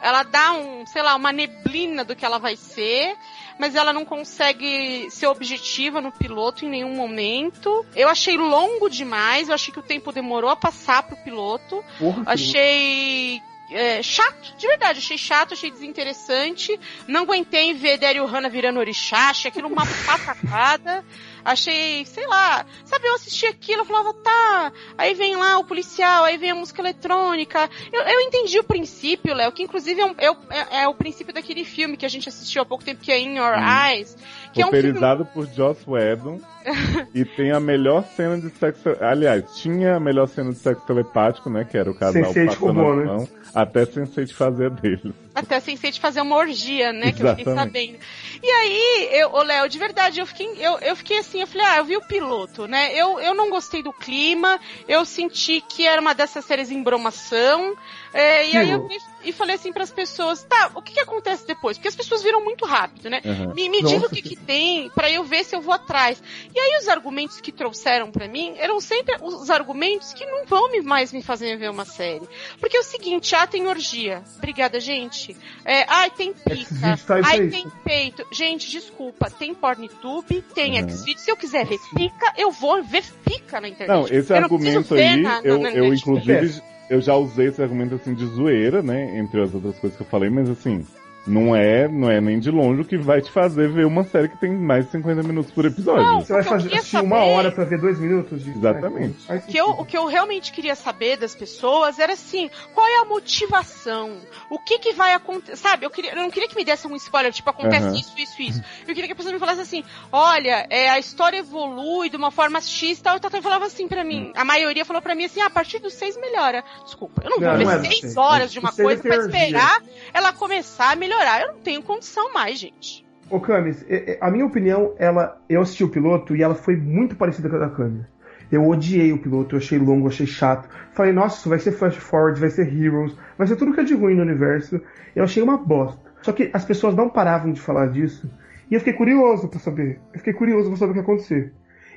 Ela 0.02 0.24
dá 0.24 0.54
um, 0.54 0.84
sei 0.88 1.04
lá, 1.04 1.14
uma 1.16 1.32
neblina 1.32 2.04
do 2.04 2.16
que 2.16 2.26
ela 2.26 2.40
vai 2.40 2.56
ser, 2.56 3.16
mas 3.60 3.76
ela 3.76 3.94
não 3.94 4.04
consegue 4.04 5.08
ser 5.12 5.28
objetiva 5.28 6.02
no 6.02 6.12
piloto 6.12 6.66
em 6.66 6.70
nenhum 6.70 6.96
momento. 6.96 7.86
Eu 7.96 8.10
achei 8.10 8.38
longo 8.38 8.90
demais, 8.90 9.50
eu 9.50 9.54
achei 9.54 9.72
que 9.72 9.80
o 9.80 9.84
tempo 9.84 10.12
demorou 10.12 10.50
a 10.50 10.56
passar 10.56 11.04
pro 11.04 11.18
piloto. 11.18 11.84
Porra, 12.00 12.24
Achei 12.26 13.40
é, 13.70 14.02
chato, 14.02 14.56
de 14.58 14.68
verdade, 14.68 14.98
achei 14.98 15.18
chato, 15.18 15.54
achei 15.54 15.70
desinteressante. 15.70 16.80
Não 17.08 17.22
aguentei 17.22 17.74
ver 17.76 18.00
Daryl 18.00 18.26
Hannah 18.26 18.50
virando 18.50 18.80
orixá, 18.80 19.30
achei 19.30 19.50
aquilo 19.50 19.68
uma 19.68 19.86
patacada. 20.08 21.06
Achei, 21.44 22.06
sei 22.06 22.28
lá, 22.28 22.66
sabe, 22.86 23.08
eu 23.08 23.16
assisti 23.16 23.46
aquilo, 23.46 23.82
eu 23.82 23.86
falava, 23.86 24.14
tá, 24.14 24.72
aí 24.98 25.14
vem 25.14 25.36
lá 25.36 25.58
o 25.58 25.64
policial, 25.64 26.26
aí 26.26 26.38
vem 26.38 26.52
a 26.52 26.56
música 26.56 26.82
eletrônica. 26.82 27.70
Eu, 27.92 28.02
eu 28.02 28.22
entendi 28.22 28.60
o 28.60 28.64
princípio, 28.64 29.34
Léo, 29.34 29.52
que 29.52 29.64
inclusive 29.64 30.00
é, 30.02 30.06
um- 30.06 30.16
é 30.18 30.32
o- 30.32 30.38
é- 30.50 30.82
é 30.84 30.88
o 30.88 30.94
princípio 30.94 31.34
daquele 31.34 31.64
filme 31.64 31.98
que 31.98 32.06
a 32.06 32.10
gente 32.10 32.28
assistiu 32.30 32.62
há 32.62 32.66
pouco 32.66 32.84
tempo, 32.84 33.02
que 33.02 33.12
é 33.12 33.20
In 33.20 33.38
Your 33.38 33.56
Eyes, 33.58 34.16
que 34.54 34.62
é 34.62 34.66
um 34.66 34.70
filme 34.70 34.88
roteirizado 34.88 35.26
por 35.26 35.48
Joss 35.48 35.82
Whedon. 35.88 36.40
e 37.16 37.24
tem 37.24 37.52
a 37.52 37.60
melhor 37.60 38.04
cena 38.16 38.38
de 38.38 38.50
sexo. 38.50 38.90
Aliás, 39.00 39.44
tinha 39.56 39.96
a 39.96 40.00
melhor 40.00 40.28
cena 40.28 40.52
de 40.52 40.58
sexo 40.58 40.86
telepático, 40.86 41.50
né? 41.50 41.66
Que 41.66 41.78
era 41.78 41.90
o 41.90 41.96
casal 41.96 42.22
Sense8 42.22 42.46
passando 42.48 42.82
a 42.82 42.96
né? 42.96 43.06
mão. 43.06 43.28
Até 43.54 43.86
Sense8 43.86 44.34
fazer 44.34 44.66
a 44.68 44.70
dele. 44.70 45.14
Até 45.34 45.60
sem 45.60 45.76
ser 45.78 45.92
de 45.92 46.00
fazer 46.00 46.22
uma 46.22 46.36
orgia, 46.36 46.92
né? 46.92 47.12
Que 47.12 47.24
eu 47.24 47.30
fiquei 47.30 47.46
Exatamente. 47.46 47.94
sabendo. 47.94 48.00
E 48.44 48.50
aí, 48.50 49.10
eu, 49.14 49.34
ô 49.34 49.42
Léo, 49.42 49.70
de 49.70 49.80
verdade, 49.80 50.20
eu 50.20 50.26
fiquei, 50.26 50.48
eu, 50.60 50.78
eu 50.80 50.96
fiquei 50.96 51.20
assim, 51.20 51.42
eu 51.42 51.48
falei, 51.48 51.66
ah, 51.66 51.78
eu 51.78 51.86
vi 51.86 51.98
o 51.98 52.02
piloto, 52.02 52.68
né? 52.68 52.94
Eu, 52.94 53.20
eu 53.20 53.34
não 53.34 53.50
gostei 53.50 53.82
do 53.82 53.94
clima, 53.94 54.60
eu 54.88 55.06
senti 55.06 55.62
que 55.62 55.88
era 55.88 56.02
uma 56.02 56.14
dessas 56.14 56.46
séries 56.46 56.72
em 56.72 56.84
bromação. 56.84 57.76
É, 58.14 58.48
e 58.50 58.58
aí 58.58 58.72
eu 58.72 58.88
e 59.24 59.34
falei 59.34 59.56
assim 59.56 59.74
pras 59.74 59.92
pessoas, 59.92 60.44
tá, 60.44 60.72
o 60.74 60.82
que, 60.82 60.94
que 60.94 61.00
acontece 61.00 61.46
depois? 61.46 61.78
Porque 61.78 61.90
as 61.90 61.96
pessoas 61.96 62.24
viram 62.24 62.42
muito 62.44 62.66
rápido, 62.66 63.10
né? 63.10 63.22
Uhum. 63.26 63.54
Me, 63.54 63.68
me 63.70 63.84
diga 63.84 64.08
o 64.08 64.10
que, 64.10 64.22
que 64.22 64.36
tem 64.36 64.90
pra 64.92 65.12
eu 65.12 65.24
ver 65.26 65.44
se 65.44 65.56
eu 65.56 65.62
vou 65.62 65.74
atrás. 65.74 66.22
E 66.56 66.60
aí 66.60 66.80
os 66.82 66.88
argumentos 66.88 67.42
que 67.42 67.52
trouxeram 67.52 68.10
pra 68.12 68.28
mim 68.28 68.54
eram 68.58 68.80
sempre 68.80 69.16
os 69.22 69.50
argumentos 69.50 70.14
que 70.14 70.26
não 70.26 70.46
vão 70.46 70.72
me 70.72 70.82
mais 70.82 71.12
me 71.12 71.22
fazer 71.22 71.58
ver 71.58 71.70
uma 71.70 71.84
série. 71.86 72.28
Porque 72.60 72.78
é 72.78 72.80
o 72.80 72.84
seguinte, 72.84 73.36
ah, 73.36 73.46
tem 73.46 73.68
orgia. 73.68 74.24
Obrigada, 74.38 74.80
gente. 74.80 75.36
É, 75.66 75.84
ai, 75.88 76.10
tem 76.10 76.34
pica. 76.34 76.98
Tá 77.06 77.20
isso 77.20 77.30
ai, 77.30 77.48
tem 77.48 77.68
peito. 77.84 78.26
Gente, 78.32 78.70
desculpa, 78.72 79.30
tem 79.30 79.54
PornTube, 79.54 80.42
tem 80.56 80.82
Uhum. 80.82 80.90
Xvideos. 80.90 81.22
Se 81.22 81.32
eu 81.32 81.36
quiser 81.38 81.66
ver 81.66 81.78
pica, 81.96 82.34
eu 82.38 82.52
vou 82.52 82.82
ver 82.84 83.04
pica 83.26 83.60
na 83.60 83.68
internet. 83.68 83.90
Não, 83.98 84.06
esse 84.08 84.32
Eu 84.32 84.38
não 84.38 84.44
argumento 84.46 84.96
ver 84.96 85.02
aí, 85.08 85.18
na- 85.22 85.42
na- 85.42 85.48
eu, 85.48 85.60
na 85.60 85.72
eu 85.72 85.94
inclusive, 85.94 86.62
eu 86.90 87.00
já 87.00 87.16
usei 87.16 87.48
esse 87.48 87.62
argumento 87.62 87.96
assim 87.96 88.14
de 88.14 88.26
zoeira, 88.26 88.82
né? 88.82 89.18
Entre 89.18 89.42
as 89.42 89.54
outras 89.54 89.78
coisas 89.78 89.96
que 89.96 90.04
eu 90.04 90.08
falei, 90.08 90.30
mas 90.30 90.50
assim, 90.50 90.86
não 91.30 91.56
é, 91.56 91.88
não 91.88 92.10
é 92.10 92.20
nem 92.20 92.40
de 92.40 92.50
longe 92.50 92.82
o 92.82 92.86
que 92.86 92.98
vai 92.98 93.22
te 93.22 93.32
fazer 93.32 93.70
ver 93.70 93.86
uma 93.86 94.04
série 94.04 94.28
que 94.28 94.38
tem 94.38 94.52
mais 94.52 94.86
de 94.86 94.92
50 94.92 95.24
minutos 95.24 95.52
por 95.52 95.66
episódio. 95.66 96.04
Não, 96.04 96.22
Você 96.22 96.34
vai 96.34 96.42
o 96.42 96.44
que 96.46 96.76
eu 96.76 96.84
fazer 96.84 97.06
uma 97.06 97.24
hora 97.24 97.52
pra 97.52 97.64
ver 97.66 97.80
dois 97.80 98.00
minutos 98.00 98.44
de. 98.44 98.50
Exatamente. 98.52 99.26
Faz 99.26 99.44
O 99.44 99.48
que, 99.48 99.58
eu, 99.58 99.70
o 99.70 99.86
que 99.86 99.98
eu 99.98 100.06
realmente 100.08 100.52
queria 100.52 100.76
saber 100.76 101.18
das 101.18 101.36
pessoas 101.36 102.00
era 102.00 102.14
assim, 102.14 102.50
qual 102.74 102.88
é 102.88 103.02
a 103.02 103.06
motivação? 103.06 104.18
O 104.50 104.58
que 104.60 104.80
que 104.80 104.94
vai 104.94 105.14
acontecer? 105.14 105.56
Sabe, 105.56 105.86
eu, 105.86 105.90
queria, 105.92 106.12
eu 106.12 106.18
não 106.18 106.32
queria 106.32 106.50
que 106.50 106.56
me 106.56 106.66
desse 106.66 106.88
um 106.88 106.96
spoiler, 106.96 107.32
tipo, 107.32 107.50
acontece 107.50 107.86
Aham. 107.88 107.96
isso, 107.96 108.14
isso, 108.18 108.42
isso. 108.42 108.62
Eu 108.82 108.96
queria 108.96 109.06
que 109.06 109.14
a 109.14 109.16
pessoa 109.16 109.32
me 109.32 109.40
falasse 109.40 109.62
assim, 109.62 109.84
olha, 110.12 110.66
é, 110.70 110.90
a 110.90 110.98
história 110.98 111.38
evolui 111.38 112.10
de 112.10 112.18
uma 112.18 112.32
forma 112.32 112.60
X 112.60 112.98
e 112.98 113.02
tal, 113.04 113.18
e 113.18 113.20
tal, 113.20 113.30
tal, 113.30 113.40
e 113.40 113.44
falava 113.44 113.66
assim 113.66 113.88
pra 113.88 114.04
mim. 114.04 114.32
A 114.36 114.44
maioria 114.44 114.84
falou 114.84 115.02
pra 115.02 115.14
mim 115.14 115.26
assim, 115.26 115.42
ah, 115.42 115.46
a 115.46 115.50
partir 115.50 115.80
dos 115.80 115.94
seis 115.94 116.18
melhora. 116.18 116.64
Desculpa, 116.84 117.22
eu 117.24 117.30
não 117.30 117.38
vou 117.40 117.48
Não, 117.48 117.58
ver 117.58 117.66
não 117.66 117.72
é 117.72 117.84
seis 117.84 118.18
horas 118.18 118.52
de 118.52 118.60
uma 118.60 118.72
coisa 118.72 119.02
é 119.02 119.08
pra 119.08 119.18
teoria. 119.20 119.44
esperar 119.44 119.84
ela 120.14 120.34
começar 120.34 120.92
a 120.94 120.96
melhorar. 120.96 121.19
Eu 121.42 121.54
não 121.54 121.60
tenho 121.60 121.82
condição 121.84 122.34
mais, 122.34 122.60
gente. 122.60 123.06
Ô, 123.30 123.40
Camis, 123.40 123.86
é- 123.90 124.14
é- 124.14 124.18
a 124.22 124.32
minha 124.32 124.46
opinião, 124.46 124.94
ela, 124.98 125.40
eu 125.48 125.62
assisti 125.62 125.84
o 125.84 125.90
piloto 125.90 126.36
e 126.36 126.42
ela 126.42 126.56
foi 126.56 126.76
muito 126.76 127.16
parecida 127.16 127.50
com 127.50 127.58
a 127.58 127.60
da 127.60 127.70
Camis. 127.70 128.06
Eu 128.52 128.68
odiei 128.68 129.14
o 129.14 129.20
piloto, 129.20 129.56
eu 129.56 129.60
achei 129.60 129.78
longo, 129.78 130.08
achei 130.08 130.26
chato. 130.26 130.68
Falei, 130.94 131.12
nossa, 131.12 131.38
isso 131.38 131.50
vai 131.50 131.60
ser 131.60 131.72
Flash 131.72 131.98
Forward, 131.98 132.40
vai 132.40 132.50
ser 132.50 132.68
Heroes, 132.74 133.16
vai 133.38 133.46
ser 133.46 133.56
tudo 133.56 133.74
que 133.74 133.80
é 133.80 133.84
de 133.84 133.94
ruim 133.94 134.16
no 134.16 134.24
universo. 134.24 134.82
Eu 135.16 135.24
achei 135.24 135.44
uma 135.44 135.58
bosta. 135.58 136.02
Só 136.24 136.32
que 136.32 136.50
as 136.52 136.66
pessoas 136.66 136.96
não 136.96 137.08
paravam 137.10 137.52
de 137.52 137.62
falar 137.62 137.88
disso. 137.88 138.30
E 138.72 138.74
eu 138.74 138.80
fiquei 138.80 138.94
curioso 138.94 139.48
pra 139.48 139.60
saber. 139.60 140.00
Eu 140.14 140.20
fiquei 140.20 140.34
curioso 140.34 140.70
pra 140.70 140.78
saber 140.78 140.92
o 140.92 140.94
que 140.94 141.00
ia 141.00 141.04
acontecer. 141.04 141.54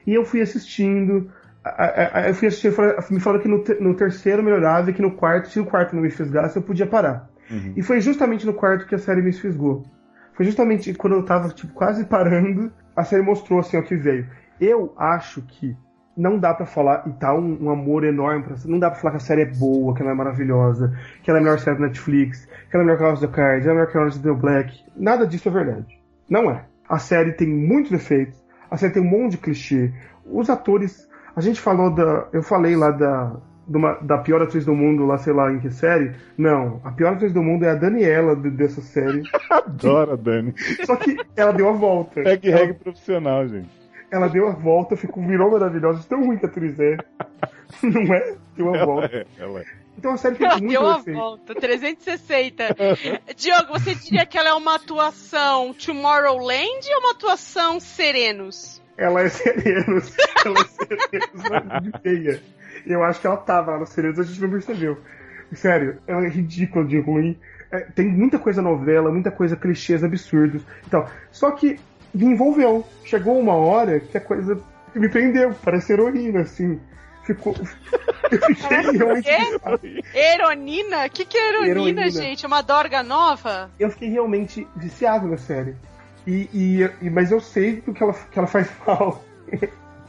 E 0.07 0.12
eu 0.12 0.24
fui 0.24 0.43
assistindo. 0.43 1.31
Eu 2.27 2.35
fui 2.35 2.49
assistir, 2.49 2.73
me 3.11 3.20
falaram 3.20 3.43
que 3.43 3.49
no 3.49 3.94
terceiro 3.94 4.43
melhorava 4.43 4.90
e 4.90 4.93
que 4.93 5.01
no 5.01 5.12
quarto, 5.12 5.49
se 5.49 5.61
o 5.61 5.65
quarto 5.65 5.94
não 5.94 6.03
me 6.03 6.11
fisgasse, 6.11 6.57
eu 6.57 6.62
podia 6.62 6.86
parar. 6.86 7.31
Uhum. 7.51 7.74
E 7.77 7.82
foi 7.82 8.01
justamente 8.01 8.47
no 8.47 8.55
quarto 8.55 8.86
que 8.86 8.94
a 8.94 8.98
série 8.98 9.23
me 9.23 9.32
fisgou. 9.32 9.85
Foi 10.35 10.44
justamente 10.44 10.94
quando 10.94 11.14
eu 11.14 11.24
tava, 11.24 11.48
tipo, 11.48 11.73
quase 11.73 12.05
parando, 12.06 12.73
a 12.97 13.05
série 13.05 13.23
mostrou, 13.23 13.60
assim, 13.60 13.77
o 13.77 13.82
que 13.82 13.97
veio. 13.97 14.27
Eu 14.60 14.94
acho 14.97 15.43
que 15.43 15.77
não 16.16 16.39
dá 16.39 16.52
pra 16.52 16.66
falar, 16.66 17.05
e 17.06 17.12
tá 17.12 17.35
um, 17.35 17.64
um 17.64 17.70
amor 17.70 18.05
enorme 18.05 18.44
pra 18.44 18.56
não 18.66 18.78
dá 18.78 18.90
pra 18.90 19.01
falar 19.01 19.12
que 19.12 19.16
a 19.16 19.20
série 19.20 19.43
é 19.43 19.47
boa, 19.47 19.94
que 19.94 20.02
ela 20.02 20.10
é 20.10 20.14
maravilhosa, 20.14 20.97
que 21.23 21.31
ela 21.31 21.39
é 21.39 21.40
a 21.40 21.44
melhor 21.44 21.59
série 21.59 21.78
da 21.78 21.86
Netflix, 21.86 22.44
que 22.44 22.77
ela 22.77 22.82
é 22.82 22.82
a 22.82 22.85
melhor 22.85 22.98
que 22.98 23.05
House 23.05 23.23
of 23.23 23.32
Cards, 23.32 23.66
ela 23.66 23.70
é 23.70 23.73
a 23.73 23.74
melhor 23.81 23.90
que 23.90 23.98
Orange 23.98 24.16
is 24.16 24.23
the 24.23 24.28
New 24.28 24.36
Black. 24.36 24.85
Nada 24.97 25.27
disso 25.27 25.48
é 25.48 25.52
verdade. 25.52 26.01
Não 26.28 26.51
é. 26.51 26.64
A 26.89 26.98
série 26.98 27.32
tem 27.32 27.48
muitos 27.48 27.90
defeitos, 27.90 28.43
a 28.70 28.77
série 28.77 28.93
tem 28.93 29.02
um 29.02 29.09
monte 29.09 29.32
de 29.32 29.39
clichê. 29.39 29.93
Os 30.27 30.51
atores, 30.51 31.09
a 31.35 31.40
gente 31.40 31.60
falou 31.60 31.90
da, 31.90 32.28
eu 32.32 32.43
falei 32.43 32.77
lá 32.77 32.90
da 32.90 33.35
uma- 33.68 33.94
da 34.01 34.18
pior 34.18 34.43
atriz 34.43 34.64
do 34.64 34.74
mundo, 34.74 35.06
lá 35.06 35.18
sei 35.18 35.32
lá 35.32 35.51
em 35.52 35.59
que 35.60 35.70
série. 35.70 36.12
Não, 36.36 36.80
a 36.84 36.90
pior 36.93 37.14
atriz 37.14 37.32
do 37.32 37.43
mundo 37.43 37.64
é 37.64 37.70
a 37.70 37.74
Daniela 37.74 38.34
de- 38.36 38.51
dessa 38.51 38.80
série. 38.80 39.22
Adoro 39.51 40.12
a 40.12 40.16
Dani. 40.16 40.55
Só 40.84 40.97
que 40.97 41.16
ela 41.36 41.52
deu 41.52 41.68
a 41.68 41.72
volta. 41.72 42.22
Tag 42.22 42.48
ela, 42.48 42.59
reg 42.59 42.74
profissional, 42.74 43.47
gente. 43.48 43.68
ela 44.10 44.28
deu 44.28 44.48
a 44.48 44.52
volta, 44.52 44.97
ficou, 44.97 45.24
virou 45.26 45.51
maravilhosa. 45.51 46.05
Tão 46.09 46.24
ruim 46.24 46.36
que 46.39 46.47
a 46.47 46.48
atriz 46.48 46.78
é. 46.80 46.97
Não 47.82 48.14
é? 48.14 48.34
Deu 48.56 48.72
a 48.72 48.76
Ela 48.76 48.86
volta. 48.86 49.16
é, 49.16 49.26
ela 49.39 49.60
é. 49.60 49.64
Então 49.98 50.12
a 50.12 50.16
série 50.16 50.36
tem 50.36 50.47
Ela 50.47 50.56
muito 50.59 50.70
deu 50.70 50.89
a 50.89 50.98
efeito. 51.01 51.18
volta, 51.18 51.55
360. 51.55 52.64
Diogo, 53.36 53.78
você 53.78 53.94
diria 53.94 54.24
que 54.26 54.39
ela 54.39 54.48
é 54.51 54.55
uma 54.55 54.76
atuação 54.76 55.74
Tomorrowland 55.74 56.86
ou 56.94 57.01
uma 57.01 57.10
atuação 57.12 57.78
Serenos? 57.78 58.80
Ela 58.97 59.22
é 59.22 59.28
Serenos. 59.28 60.14
ela 60.44 60.59
é 60.60 60.64
Serenos 60.64 61.82
de 61.82 62.01
feia. 62.02 62.43
Eu 62.87 63.03
acho 63.05 63.21
que 63.21 63.27
ela 63.27 63.37
tava 63.37 63.73
lá 63.73 63.79
no 63.79 63.87
Serenos, 63.87 64.19
a 64.19 64.23
gente 64.23 64.41
não 64.41 64.51
percebeu. 64.51 64.99
Sério, 65.55 65.99
ela 66.07 66.25
é 66.25 66.29
ridícula 66.29 66.85
de 66.85 66.99
ruim. 66.99 67.39
É, 67.71 67.81
tem 67.81 68.09
muita 68.09 68.39
coisa 68.39 68.63
novela, 68.63 69.11
muita 69.11 69.31
coisa 69.31 69.57
clichês 69.57 70.03
absurdos 70.03 70.63
e 70.87 70.91
tal. 70.91 71.09
Só 71.31 71.51
que 71.51 71.79
me 72.15 72.25
envolveu. 72.27 72.87
Chegou 73.05 73.39
uma 73.39 73.55
hora 73.55 74.01
que 74.01 74.17
a 74.17 74.21
coisa 74.21 74.59
me 74.95 75.09
prendeu. 75.09 75.55
Parece 75.65 75.93
heroína, 75.93 76.41
assim. 76.41 76.81
Ficou. 77.25 77.55
Eu 78.31 78.41
fiquei 78.57 78.97
realmente. 78.99 79.25
quê? 79.25 79.99
Eronina? 80.15 81.07
O 81.07 81.11
que, 81.11 81.25
que 81.25 81.37
é 81.39 81.49
Eronina, 81.51 82.03
Heroína. 82.03 82.11
gente? 82.11 82.47
Uma 82.47 82.63
dorga 82.63 83.03
nova? 83.03 83.71
Eu 83.79 83.91
fiquei 83.91 84.09
realmente 84.09 84.67
viciado 84.77 85.27
na 85.29 85.37
série. 85.37 85.77
E, 86.27 86.49
e- 86.53 86.91
e- 87.07 87.11
mas 87.11 87.31
eu 87.31 87.41
sei 87.41 87.81
que 87.81 88.03
ela, 88.03 88.13
que 88.13 88.39
ela 88.39 88.49
faz 88.49 88.71
mal. 88.87 89.23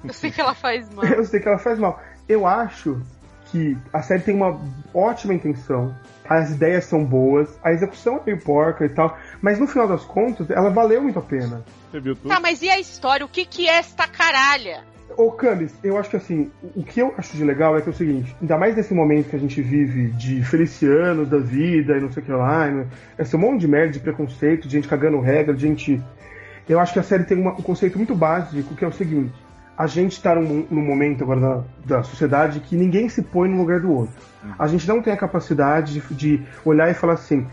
Eu 0.03 0.13
sei 0.13 0.31
que 0.31 0.41
ela 0.41 0.53
faz 0.55 0.89
mal. 0.93 1.05
Eu 1.05 1.23
sei 1.25 1.39
que 1.39 1.47
ela 1.47 1.57
faz 1.59 1.77
mal. 1.79 2.01
Eu 2.27 2.47
acho 2.47 3.01
que 3.51 3.77
a 3.91 4.01
série 4.01 4.23
tem 4.23 4.35
uma 4.35 4.59
ótima 4.93 5.33
intenção, 5.33 5.95
as 6.27 6.51
ideias 6.51 6.85
são 6.85 7.03
boas, 7.03 7.49
a 7.63 7.71
execução 7.71 8.17
é 8.17 8.21
meio 8.25 8.39
porca 8.39 8.85
e 8.85 8.89
tal, 8.89 9.17
mas 9.41 9.59
no 9.59 9.67
final 9.67 9.87
das 9.87 10.03
contas, 10.03 10.49
ela 10.49 10.69
valeu 10.69 11.01
muito 11.03 11.19
a 11.19 11.21
pena. 11.21 11.63
Você 11.91 11.99
viu 11.99 12.15
tudo? 12.15 12.29
Tá, 12.29 12.39
mas 12.39 12.61
e 12.61 12.69
a 12.69 12.79
história? 12.79 13.25
O 13.25 13.29
que, 13.29 13.45
que 13.45 13.67
é 13.67 13.77
esta 13.77 14.07
caralha? 14.07 14.81
Ô, 15.15 15.29
Camis, 15.31 15.75
eu 15.83 15.95
acho 15.99 16.09
que 16.09 16.15
assim, 16.15 16.49
o 16.75 16.81
que 16.81 16.99
eu 16.99 17.13
acho 17.17 17.37
de 17.37 17.43
legal 17.43 17.77
é 17.77 17.81
que 17.81 17.87
é 17.89 17.91
o 17.91 17.95
seguinte, 17.95 18.35
ainda 18.41 18.57
mais 18.57 18.75
nesse 18.75 18.95
momento 18.95 19.29
que 19.29 19.35
a 19.35 19.39
gente 19.39 19.61
vive 19.61 20.07
de 20.13 20.43
felicianos 20.43 21.29
da 21.29 21.37
vida 21.37 21.95
e 21.95 22.01
não 22.01 22.11
sei 22.11 22.23
o 22.23 22.25
que 22.25 22.31
lá, 22.31 22.65
né? 22.67 22.87
esse 23.19 23.37
monte 23.37 23.61
de 23.61 23.67
merda, 23.67 23.91
de 23.93 23.99
preconceito, 23.99 24.67
de 24.67 24.71
gente 24.77 24.87
cagando 24.87 25.19
regra, 25.19 25.53
de 25.53 25.61
gente. 25.61 26.01
Eu 26.67 26.79
acho 26.79 26.93
que 26.93 26.99
a 26.99 27.03
série 27.03 27.25
tem 27.25 27.37
uma- 27.37 27.51
um 27.51 27.61
conceito 27.61 27.97
muito 27.97 28.15
básico 28.15 28.73
que 28.73 28.83
é 28.83 28.87
o 28.87 28.91
seguinte: 28.91 29.31
a 29.77 29.87
gente 29.87 30.21
tá 30.21 30.35
num, 30.35 30.65
num 30.69 30.81
momento 30.81 31.23
agora 31.23 31.39
da, 31.85 31.97
da 31.97 32.03
sociedade 32.03 32.59
que 32.59 32.75
ninguém 32.75 33.09
se 33.09 33.21
põe 33.21 33.49
no 33.49 33.57
lugar 33.57 33.79
do 33.79 33.91
outro. 33.91 34.15
A 34.59 34.67
gente 34.67 34.87
não 34.87 35.01
tem 35.01 35.11
a 35.13 35.17
capacidade 35.17 35.99
de, 35.99 36.13
de 36.13 36.43
olhar 36.65 36.89
e 36.89 36.93
falar 36.93 37.13
assim: 37.13 37.47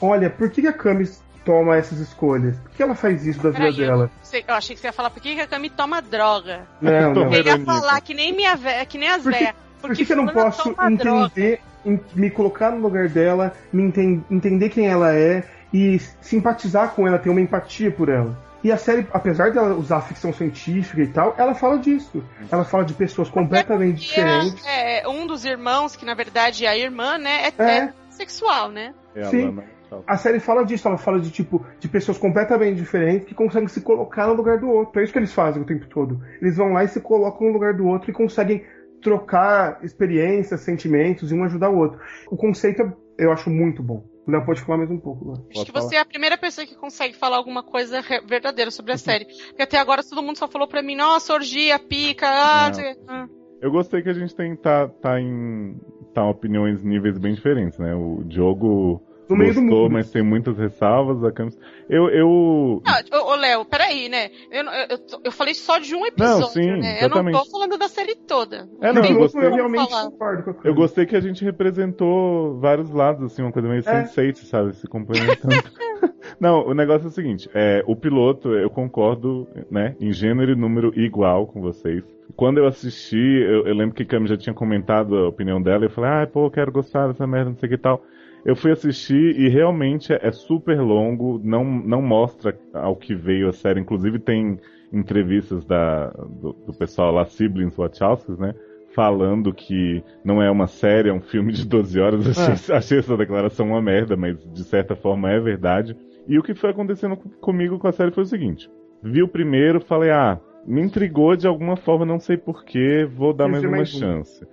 olha, 0.00 0.28
por 0.30 0.50
que 0.50 0.60
que 0.62 0.68
a 0.68 0.72
Camis 0.72 1.22
toma 1.44 1.76
essas 1.76 1.98
escolhas? 1.98 2.56
Por 2.58 2.70
que 2.72 2.82
ela 2.82 2.94
faz 2.94 3.26
isso 3.26 3.40
da 3.42 3.50
vida 3.50 3.64
Peraí, 3.64 3.80
eu, 3.80 3.86
dela? 3.86 4.10
sei- 4.22 4.44
eu 4.46 4.54
achei 4.54 4.74
que 4.76 4.80
você 4.80 4.88
ia 4.88 4.92
falar 4.92 5.10
por 5.10 5.20
que 5.22 5.34
que 5.34 5.40
a 5.40 5.46
Cami 5.46 5.70
toma 5.70 6.00
droga. 6.00 6.60
Não, 6.80 6.92
não. 6.92 7.14
Toma 7.14 7.36
Eu 7.36 7.44
ia 7.44 7.58
falar 7.60 8.00
que 8.00 8.14
nem 8.14 8.34
minha 8.34 8.54
véia, 8.56 8.84
que 8.86 8.96
nem 8.98 9.08
as 9.08 9.22
Por 9.22 9.32
que- 9.32 9.38
véias. 9.38 9.54
Por 9.80 9.94
que, 9.94 10.06
que 10.06 10.12
eu 10.12 10.16
não 10.16 10.28
posso 10.28 10.74
entender, 10.80 11.60
em- 11.84 12.00
me 12.14 12.30
colocar 12.30 12.70
no 12.70 12.78
lugar 12.78 13.08
dela, 13.08 13.52
me 13.72 13.82
enten- 13.82 14.24
entender 14.30 14.70
quem 14.70 14.86
ela 14.86 15.14
é 15.14 15.44
e 15.72 15.98
simpatizar 16.22 16.90
com 16.94 17.06
ela, 17.06 17.18
ter 17.18 17.28
uma 17.30 17.40
empatia 17.40 17.90
por 17.90 18.08
ela? 18.08 18.38
E 18.64 18.72
a 18.72 18.78
série, 18.78 19.06
apesar 19.12 19.52
dela 19.52 19.74
usar 19.74 20.00
ficção 20.00 20.32
científica 20.32 21.02
e 21.02 21.06
tal, 21.08 21.34
ela 21.36 21.54
fala 21.54 21.78
disso. 21.78 22.24
Ela 22.50 22.64
fala 22.64 22.82
de 22.84 22.94
pessoas 22.94 23.28
completamente 23.28 24.10
é- 24.18 24.24
diferentes. 24.40 24.66
é, 24.66 25.06
um 25.08 25.26
dos 25.26 25.44
irmãos, 25.44 25.94
que 25.94 26.06
na 26.06 26.14
verdade 26.14 26.64
é 26.64 26.68
a 26.70 26.76
irmã, 26.76 27.18
né? 27.18 27.52
É, 27.58 27.62
É. 27.62 27.76
é 27.78 27.92
sexual, 28.08 28.70
né? 28.70 28.94
É 29.14 29.24
Sim. 29.24 29.50
Wachowski. 29.50 29.74
A 30.06 30.16
série 30.16 30.40
fala 30.40 30.64
disso, 30.64 30.88
ela 30.88 30.96
fala 30.98 31.20
de 31.20 31.30
tipo 31.30 31.64
de 31.78 31.86
pessoas 31.88 32.18
completamente 32.18 32.76
diferentes 32.78 33.28
que 33.28 33.34
conseguem 33.34 33.68
se 33.68 33.80
colocar 33.82 34.26
no 34.26 34.32
lugar 34.32 34.58
do 34.58 34.68
outro. 34.68 34.98
É 34.98 35.04
isso 35.04 35.12
que 35.12 35.18
eles 35.18 35.32
fazem 35.32 35.62
o 35.62 35.66
tempo 35.66 35.86
todo. 35.86 36.20
Eles 36.40 36.56
vão 36.56 36.72
lá 36.72 36.82
e 36.82 36.88
se 36.88 37.00
colocam 37.00 37.46
no 37.46 37.52
lugar 37.52 37.74
do 37.74 37.86
outro 37.86 38.10
e 38.10 38.14
conseguem 38.14 38.64
trocar 39.02 39.78
experiências, 39.84 40.62
sentimentos 40.62 41.30
e 41.30 41.34
um 41.34 41.44
ajudar 41.44 41.68
o 41.68 41.76
outro. 41.76 42.00
O 42.30 42.36
conceito 42.36 42.82
é- 42.82 42.92
eu 43.18 43.30
acho 43.30 43.50
muito 43.50 43.82
bom. 43.82 44.02
O 44.26 44.30
Léo 44.30 44.44
pode 44.44 44.60
falar 44.62 44.78
mais 44.78 44.90
um 44.90 44.98
pouco. 44.98 45.26
Léo. 45.26 45.46
Acho 45.50 45.64
que 45.64 45.72
falar. 45.72 45.84
você 45.84 45.96
é 45.96 46.00
a 46.00 46.04
primeira 46.04 46.38
pessoa 46.38 46.66
que 46.66 46.74
consegue 46.74 47.14
falar 47.14 47.36
alguma 47.36 47.62
coisa 47.62 48.00
verdadeira 48.26 48.70
sobre 48.70 48.92
a 48.92 48.96
série. 48.98 49.26
Porque 49.26 49.62
até 49.62 49.78
agora 49.78 50.02
todo 50.02 50.22
mundo 50.22 50.38
só 50.38 50.48
falou 50.48 50.66
pra 50.66 50.82
mim, 50.82 50.96
nossa, 50.96 51.34
orgia, 51.34 51.78
pica, 51.78 52.26
ah. 52.26 52.70
Ah. 53.06 53.26
Eu 53.60 53.70
gostei 53.70 54.02
que 54.02 54.08
a 54.08 54.14
gente 54.14 54.34
tem 54.34 54.56
tá, 54.56 54.88
tá 54.88 55.20
em 55.20 55.78
tá 56.12 56.24
opiniões 56.24 56.82
níveis 56.82 57.18
bem 57.18 57.34
diferentes, 57.34 57.78
né? 57.78 57.94
O 57.94 58.22
Diogo 58.24 59.02
No 59.28 59.36
meio 59.36 59.54
do 59.54 59.60
gostou, 59.62 59.82
mundo. 59.84 59.92
mas 59.92 60.10
tem 60.10 60.22
muitas 60.22 60.58
ressalvas. 60.58 61.24
A 61.24 61.32
Camis... 61.32 61.58
Eu, 61.88 62.08
eu 62.08 62.82
Ah, 62.86 63.02
ô, 63.18 63.32
ô, 63.32 63.34
Léo, 63.36 63.64
peraí, 63.64 64.08
né? 64.08 64.30
Eu, 64.50 64.64
não- 64.64 64.72
eu, 64.72 64.98
eu, 65.24 65.32
falei 65.32 65.54
só 65.54 65.78
de 65.78 65.94
um 65.94 66.04
episódio, 66.06 66.46
sim, 66.48 66.70
né? 66.80 66.98
Eu 66.98 67.08
não 67.08 67.16
tô 67.22 67.28
exatamente. 67.28 67.50
falando 67.50 67.78
da 67.78 67.88
série 67.88 68.14
toda. 68.14 68.68
É, 68.80 68.92
não, 68.92 69.02
De 69.02 69.12
eu 69.12 69.18
gostei. 69.18 69.44
eu 69.46 69.54
realmente 69.54 69.90
Falar. 69.90 70.10
concordo 70.10 70.42
com 70.42 70.50
a 70.50 70.54
Eu 70.64 70.74
gostei 70.74 71.06
que 71.06 71.16
a 71.16 71.20
gente 71.20 71.44
representou 71.44 72.58
vários 72.58 72.90
lados, 72.90 73.24
assim, 73.24 73.42
uma 73.42 73.52
coisa 73.52 73.68
meio 73.68 73.82
É. 73.86 74.04
sense 74.06 74.46
sabe? 74.46 74.74
Se 74.76 74.86
complementando. 74.86 75.54
Não, 76.40 76.66
o 76.66 76.74
negócio 76.74 77.06
é 77.06 77.08
o 77.08 77.12
seguinte, 77.12 77.48
é, 77.54 77.82
o 77.86 77.94
piloto, 77.94 78.50
eu 78.54 78.70
concordo, 78.70 79.46
né, 79.70 79.94
em 80.00 80.12
gênero 80.12 80.52
e 80.52 80.56
número 80.56 80.92
igual 80.98 81.46
com 81.46 81.60
vocês. 81.60 82.02
Quando 82.34 82.58
eu 82.58 82.66
assisti, 82.66 83.16
eu, 83.16 83.66
eu 83.66 83.74
lembro 83.74 83.94
que 83.94 84.02
a 84.02 84.06
Cami 84.06 84.26
já 84.26 84.36
tinha 84.36 84.54
comentado 84.54 85.16
a 85.16 85.28
opinião 85.28 85.60
dela, 85.62 85.84
e 85.84 85.86
eu 85.86 85.90
falei, 85.90 86.10
ah, 86.10 86.26
pô, 86.26 86.46
eu 86.46 86.50
quero 86.50 86.72
gostar 86.72 87.08
dessa 87.08 87.26
merda, 87.26 87.50
não 87.50 87.56
sei 87.58 87.66
o 87.66 87.70
que 87.70 87.76
e 87.76 87.78
tal. 87.78 88.02
Eu 88.44 88.54
fui 88.54 88.72
assistir 88.72 89.38
e 89.40 89.48
realmente 89.48 90.12
é, 90.12 90.18
é 90.22 90.30
super 90.32 90.80
longo, 90.80 91.40
não, 91.42 91.64
não 91.64 92.02
mostra 92.02 92.56
ao 92.74 92.94
que 92.94 93.14
veio 93.14 93.48
a 93.48 93.52
série, 93.52 93.80
inclusive 93.80 94.18
tem 94.18 94.58
entrevistas 94.92 95.64
da, 95.64 96.08
do, 96.10 96.52
do 96.52 96.72
pessoal 96.72 97.12
lá, 97.12 97.24
Siblings 97.24 97.76
Wachowskis, 97.76 98.38
né, 98.38 98.54
falando 98.94 99.52
que 99.52 100.02
não 100.24 100.40
é 100.42 100.50
uma 100.50 100.66
série, 100.66 101.08
é 101.08 101.12
um 101.12 101.20
filme 101.20 101.52
de 101.52 101.66
12 101.66 101.98
horas. 101.98 102.38
Achei, 102.38 102.74
achei 102.76 102.98
essa 102.98 103.16
declaração 103.16 103.68
uma 103.68 103.82
merda, 103.82 104.16
mas 104.16 104.36
de 104.52 104.62
certa 104.64 104.94
forma 104.94 105.30
é 105.30 105.40
verdade. 105.40 105.96
E 106.28 106.38
o 106.38 106.42
que 106.42 106.54
foi 106.54 106.70
acontecendo 106.70 107.16
com- 107.16 107.28
comigo 107.30 107.78
com 107.78 107.88
a 107.88 107.92
série 107.92 108.12
foi 108.12 108.22
o 108.22 108.26
seguinte: 108.26 108.70
vi 109.02 109.22
o 109.22 109.28
primeiro, 109.28 109.80
falei, 109.80 110.10
ah, 110.10 110.38
me 110.66 110.80
intrigou 110.80 111.34
de 111.34 111.46
alguma 111.46 111.76
forma, 111.76 112.06
não 112.06 112.20
sei 112.20 112.36
porquê, 112.36 113.04
vou 113.04 113.32
dar 113.32 113.48
mais 113.48 113.64
uma 113.64 113.70
um. 113.82 113.84
chance. 113.84 114.46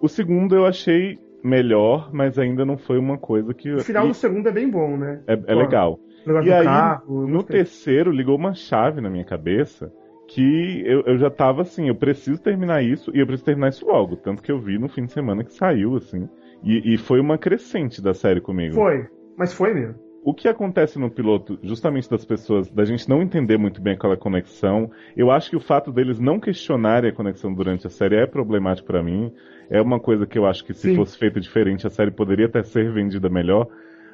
O 0.00 0.08
segundo 0.08 0.54
eu 0.54 0.64
achei 0.64 1.18
melhor, 1.42 2.10
mas 2.12 2.38
ainda 2.38 2.64
não 2.64 2.76
foi 2.76 2.98
uma 2.98 3.18
coisa 3.18 3.54
que. 3.54 3.72
O 3.72 3.80
final 3.80 4.06
e- 4.06 4.08
do 4.08 4.14
segundo 4.14 4.48
é 4.48 4.52
bem 4.52 4.68
bom, 4.68 4.96
né? 4.96 5.22
é, 5.26 5.32
é 5.32 5.54
legal. 5.54 6.00
E 6.42 6.52
aí, 6.52 6.64
carro. 6.64 7.26
No 7.26 7.42
terceiro, 7.42 8.10
ligou 8.10 8.36
uma 8.36 8.54
chave 8.54 9.00
na 9.00 9.10
minha 9.10 9.24
cabeça 9.24 9.92
que 10.28 10.82
eu, 10.84 11.02
eu 11.06 11.18
já 11.18 11.30
tava 11.30 11.62
assim, 11.62 11.88
eu 11.88 11.94
preciso 11.94 12.40
terminar 12.40 12.82
isso 12.82 13.10
e 13.14 13.18
eu 13.20 13.26
preciso 13.26 13.46
terminar 13.46 13.70
isso 13.70 13.86
logo. 13.86 14.16
Tanto 14.16 14.42
que 14.42 14.52
eu 14.52 14.58
vi 14.60 14.78
no 14.78 14.88
fim 14.88 15.04
de 15.04 15.12
semana 15.12 15.42
que 15.42 15.52
saiu, 15.52 15.96
assim. 15.96 16.28
E, 16.62 16.94
e 16.94 16.98
foi 16.98 17.18
uma 17.20 17.38
crescente 17.38 18.02
da 18.02 18.12
série 18.12 18.40
comigo. 18.40 18.74
Foi, 18.74 19.06
mas 19.36 19.52
foi 19.52 19.72
mesmo. 19.72 20.07
O 20.28 20.34
que 20.34 20.46
acontece 20.46 20.98
no 20.98 21.10
piloto, 21.10 21.58
justamente 21.62 22.10
das 22.10 22.22
pessoas, 22.22 22.70
da 22.70 22.84
gente 22.84 23.08
não 23.08 23.22
entender 23.22 23.56
muito 23.56 23.80
bem 23.80 23.94
aquela 23.94 24.14
conexão, 24.14 24.90
eu 25.16 25.30
acho 25.30 25.48
que 25.48 25.56
o 25.56 25.60
fato 25.60 25.90
deles 25.90 26.20
não 26.20 26.38
questionarem 26.38 27.08
a 27.08 27.14
conexão 27.14 27.50
durante 27.54 27.86
a 27.86 27.90
série 27.90 28.16
é 28.16 28.26
problemático 28.26 28.86
pra 28.88 29.02
mim. 29.02 29.32
É 29.70 29.80
uma 29.80 29.98
coisa 29.98 30.26
que 30.26 30.38
eu 30.38 30.44
acho 30.44 30.66
que 30.66 30.74
se 30.74 30.90
Sim. 30.90 30.96
fosse 30.96 31.16
feita 31.16 31.40
diferente, 31.40 31.86
a 31.86 31.90
série 31.90 32.10
poderia 32.10 32.44
até 32.44 32.62
ser 32.62 32.92
vendida 32.92 33.30
melhor. 33.30 33.68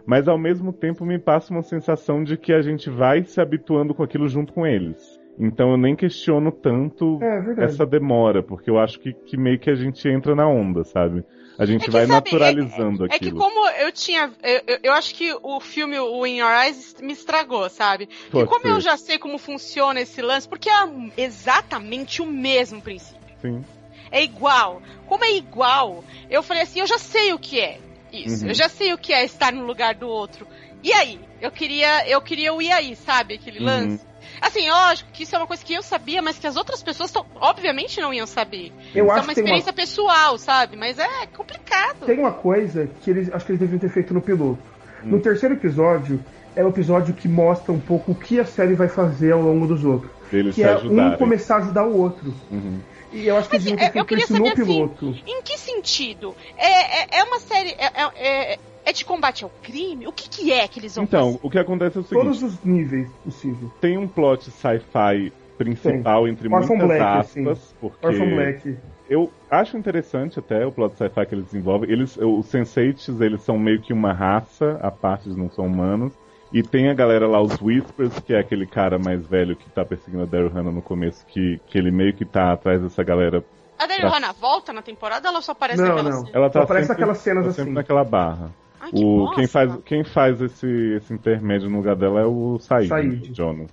Mas 0.06 0.28
ao 0.28 0.38
mesmo 0.38 0.72
tempo 0.72 1.04
me 1.04 1.18
passa 1.18 1.52
uma 1.52 1.62
sensação 1.62 2.22
de 2.22 2.36
que 2.36 2.52
a 2.52 2.62
gente 2.62 2.88
vai 2.88 3.24
se 3.24 3.40
habituando 3.40 3.92
com 3.92 4.04
aquilo 4.04 4.28
junto 4.28 4.52
com 4.52 4.64
eles. 4.64 5.20
Então 5.36 5.72
eu 5.72 5.76
nem 5.76 5.96
questiono 5.96 6.52
tanto 6.52 7.18
É 7.20 7.40
verdade. 7.40 7.64
essa 7.64 7.84
demora, 7.84 8.40
porque 8.40 8.70
eu 8.70 8.78
acho 8.78 9.00
que, 9.00 9.12
que 9.12 9.36
meio 9.36 9.58
que 9.58 9.68
a 9.68 9.74
gente 9.74 10.08
entra 10.08 10.36
na 10.36 10.46
onda, 10.46 10.84
sabe? 10.84 11.24
A 11.56 11.64
gente 11.66 11.82
É 11.82 11.84
que, 11.84 11.90
vai 11.90 12.06
sabe, 12.06 12.12
naturalizando 12.32 13.04
É 13.06 13.08
que 13.10 13.14
aquilo. 13.26 13.38
como 13.38 13.68
eu 13.68 13.92
tinha. 13.92 14.32
Eu, 14.42 14.78
eu- 14.82 14.92
acho 14.92 15.14
que 15.14 15.32
o 15.42 15.60
filme 15.60 15.98
o 15.98 16.26
In 16.26 16.38
Your 16.38 16.50
Eyes 16.50 16.96
me 17.00 17.12
estragou, 17.12 17.68
sabe? 17.70 18.08
E 18.26 18.30
Pode 18.30 18.48
como 18.48 18.62
ser. 18.62 18.68
eu 18.70 18.80
já 18.80 18.96
sei 18.96 19.18
como 19.18 19.38
funciona 19.38 20.00
esse 20.00 20.20
lance, 20.20 20.48
porque 20.48 20.68
é 20.68 20.74
exatamente 21.16 22.20
o 22.22 22.26
mesmo 22.26 22.80
princípio. 22.80 23.20
Sim. 23.40 23.64
É 24.10 24.22
igual. 24.22 24.82
Como 25.06 25.24
é 25.24 25.32
igual, 25.36 26.04
eu 26.30 26.42
falei 26.42 26.62
assim, 26.62 26.80
eu 26.80 26.86
já 26.86 26.98
sei 26.98 27.32
o 27.32 27.38
que 27.38 27.60
é 27.60 27.78
isso. 28.12 28.42
Uhum. 28.44 28.48
Eu 28.50 28.54
já 28.54 28.68
sei 28.68 28.92
o 28.92 28.98
que 28.98 29.12
é 29.12 29.24
estar 29.24 29.52
no 29.52 29.64
lugar 29.64 29.94
do 29.94 30.08
outro. 30.08 30.46
E 30.82 30.92
aí? 30.92 31.20
Eu 31.40 31.50
queria, 31.50 32.08
eu 32.08 32.20
queria 32.20 32.52
o 32.54 32.60
e 32.62 32.70
aí, 32.70 32.94
sabe? 32.96 33.34
Aquele 33.34 33.58
Uhum. 33.60 33.64
lance. 33.66 34.04
Assim, 34.46 34.68
lógico 34.70 35.10
que 35.12 35.22
isso 35.22 35.34
é 35.34 35.38
uma 35.38 35.46
coisa 35.46 35.64
que 35.64 35.72
eu 35.72 35.82
sabia, 35.82 36.20
mas 36.20 36.38
que 36.38 36.46
as 36.46 36.54
outras 36.56 36.82
pessoas 36.82 37.10
tão, 37.10 37.24
obviamente 37.40 38.00
não 38.00 38.12
iam 38.12 38.26
saber. 38.26 38.72
Eu 38.94 39.06
Isso 39.06 39.14
é 39.14 39.16
acho 39.18 39.24
uma 39.24 39.28
que 39.28 39.34
tem 39.34 39.44
uma, 39.44 39.58
experiência 39.58 39.72
pessoal, 39.72 40.36
sabe? 40.38 40.76
Mas 40.76 40.98
é 40.98 41.26
complicado. 41.34 42.04
tem 42.06 42.18
uma 42.18 42.32
coisa 42.32 42.88
que 43.02 43.10
eles 43.10 43.32
acho 43.32 43.44
que 43.46 43.52
eles 43.52 43.60
deviam 43.60 43.78
ter 43.78 43.88
feito 43.88 44.12
no 44.12 44.20
piloto. 44.20 44.58
Hum. 45.02 45.08
No 45.08 45.20
terceiro 45.20 45.54
episódio, 45.54 46.22
é 46.54 46.62
o 46.64 46.68
episódio 46.68 47.14
que 47.14 47.26
mostra 47.26 47.72
um 47.72 47.80
pouco 47.80 48.12
o 48.12 48.14
que 48.14 48.38
a 48.38 48.44
série 48.44 48.74
vai 48.74 48.88
fazer 48.88 49.32
ao 49.32 49.40
longo 49.40 49.66
dos 49.66 49.84
outros. 49.84 50.10
Deles 50.30 50.54
Que 50.54 50.60
se 50.62 50.66
é 50.66 50.72
ajudarem. 50.74 51.14
um 51.14 51.16
começar 51.16 51.56
a 51.56 51.58
ajudar 51.58 51.84
o 51.86 51.96
outro. 51.98 52.34
Uhum. 52.50 52.80
E 53.12 53.26
eu 53.26 53.36
acho 53.36 53.48
que 53.48 53.56
eles 53.56 53.64
Mas, 53.66 53.72
deviam 53.72 53.78
ter 53.78 53.84
é, 53.84 53.88
eu 53.88 53.92
feito 53.92 54.06
queria 54.06 54.24
isso 54.24 54.32
saber 54.32 54.44
no 54.44 54.52
assim, 54.52 54.64
piloto. 54.64 55.14
Em 55.26 55.42
que 55.42 55.56
sentido? 55.58 56.34
É, 56.56 57.16
é, 57.16 57.20
é 57.20 57.24
uma 57.24 57.38
série. 57.38 57.70
É, 57.70 57.90
é- 58.16 58.58
é- 58.84 58.92
de 58.92 59.04
combate 59.04 59.44
ao 59.44 59.50
crime? 59.62 60.06
O 60.06 60.12
que, 60.12 60.28
que 60.28 60.52
é 60.52 60.66
que 60.68 60.78
eles 60.80 60.94
vão 60.94 61.04
Então, 61.04 61.26
fazer? 61.34 61.38
o 61.42 61.50
que 61.50 61.58
acontece 61.58 61.96
é 61.98 62.00
o 62.00 62.04
seguinte: 62.04 62.24
Todos 62.24 62.42
os 62.42 62.64
níveis 62.64 63.08
possíveis. 63.24 63.70
tem 63.80 63.96
um 63.98 64.06
plot 64.08 64.50
sci-fi 64.50 65.32
principal, 65.58 66.26
entre 66.28 66.48
Orphan 66.52 66.68
muitas 66.68 66.86
Black, 66.88 67.02
aspas, 67.02 67.46
assim. 67.48 67.74
porque 67.80 68.06
Orphan 68.06 68.34
Black. 68.34 68.76
eu 69.08 69.30
acho 69.50 69.76
interessante 69.78 70.38
até 70.38 70.66
o 70.66 70.72
plot 70.72 70.96
sci-fi 70.96 71.26
que 71.26 71.34
eles 71.34 71.44
desenvolvem. 71.46 71.90
Eles, 71.90 72.16
os 72.16 72.46
Sensates, 72.46 73.20
eles 73.20 73.40
são 73.42 73.56
meio 73.58 73.80
que 73.80 73.92
uma 73.92 74.12
raça, 74.12 74.78
a 74.82 74.90
parte 74.90 75.28
eles 75.28 75.36
não 75.38 75.48
são 75.50 75.66
humanos. 75.66 76.12
E 76.52 76.62
tem 76.62 76.88
a 76.88 76.94
galera 76.94 77.26
lá, 77.26 77.40
os 77.40 77.60
Whispers, 77.60 78.20
que 78.20 78.32
é 78.32 78.38
aquele 78.38 78.64
cara 78.66 78.96
mais 78.96 79.26
velho 79.26 79.56
que 79.56 79.68
tá 79.70 79.84
perseguindo 79.84 80.22
a 80.22 80.26
Daryl 80.26 80.48
Hannah 80.50 80.70
no 80.70 80.82
começo, 80.82 81.24
que, 81.26 81.60
que 81.66 81.76
ele 81.76 81.90
meio 81.90 82.12
que 82.14 82.24
tá 82.24 82.52
atrás 82.52 82.80
dessa 82.80 83.02
galera. 83.02 83.42
A 83.76 83.86
Daryl 83.86 84.08
Tá. 84.08 84.16
Hannah 84.16 84.32
volta 84.32 84.72
na 84.72 84.80
temporada 84.80 85.28
ou 85.28 85.34
ela 85.34 85.42
só 85.42 85.50
aparece 85.50 85.80
Não, 85.82 85.88
naquela 85.88 86.10
não. 86.10 86.18
cena? 86.26 86.30
Ela 86.32 86.46
tá 86.50 86.60
Só 86.60 86.64
aparece 86.64 86.86
sempre, 86.86 87.00
naquelas 87.00 87.18
cenas 87.22 87.44
tá 87.46 87.50
sempre 87.50 87.62
assim. 87.62 87.72
naquela 87.72 88.04
barra. 88.04 88.50
Ai, 88.84 88.90
que 88.92 89.04
O, 89.04 89.16
bosta. 89.18 89.36
quem 89.36 89.46
faz, 89.46 89.76
quem 89.84 90.04
faz 90.04 90.40
esse, 90.40 90.66
esse 90.96 91.12
intermédio 91.12 91.68
no 91.70 91.78
lugar 91.78 91.96
dela 91.96 92.20
é 92.20 92.24
o 92.26 92.58
Said, 92.60 92.88
Said. 92.88 93.30
o 93.30 93.34
Jonas. 93.34 93.70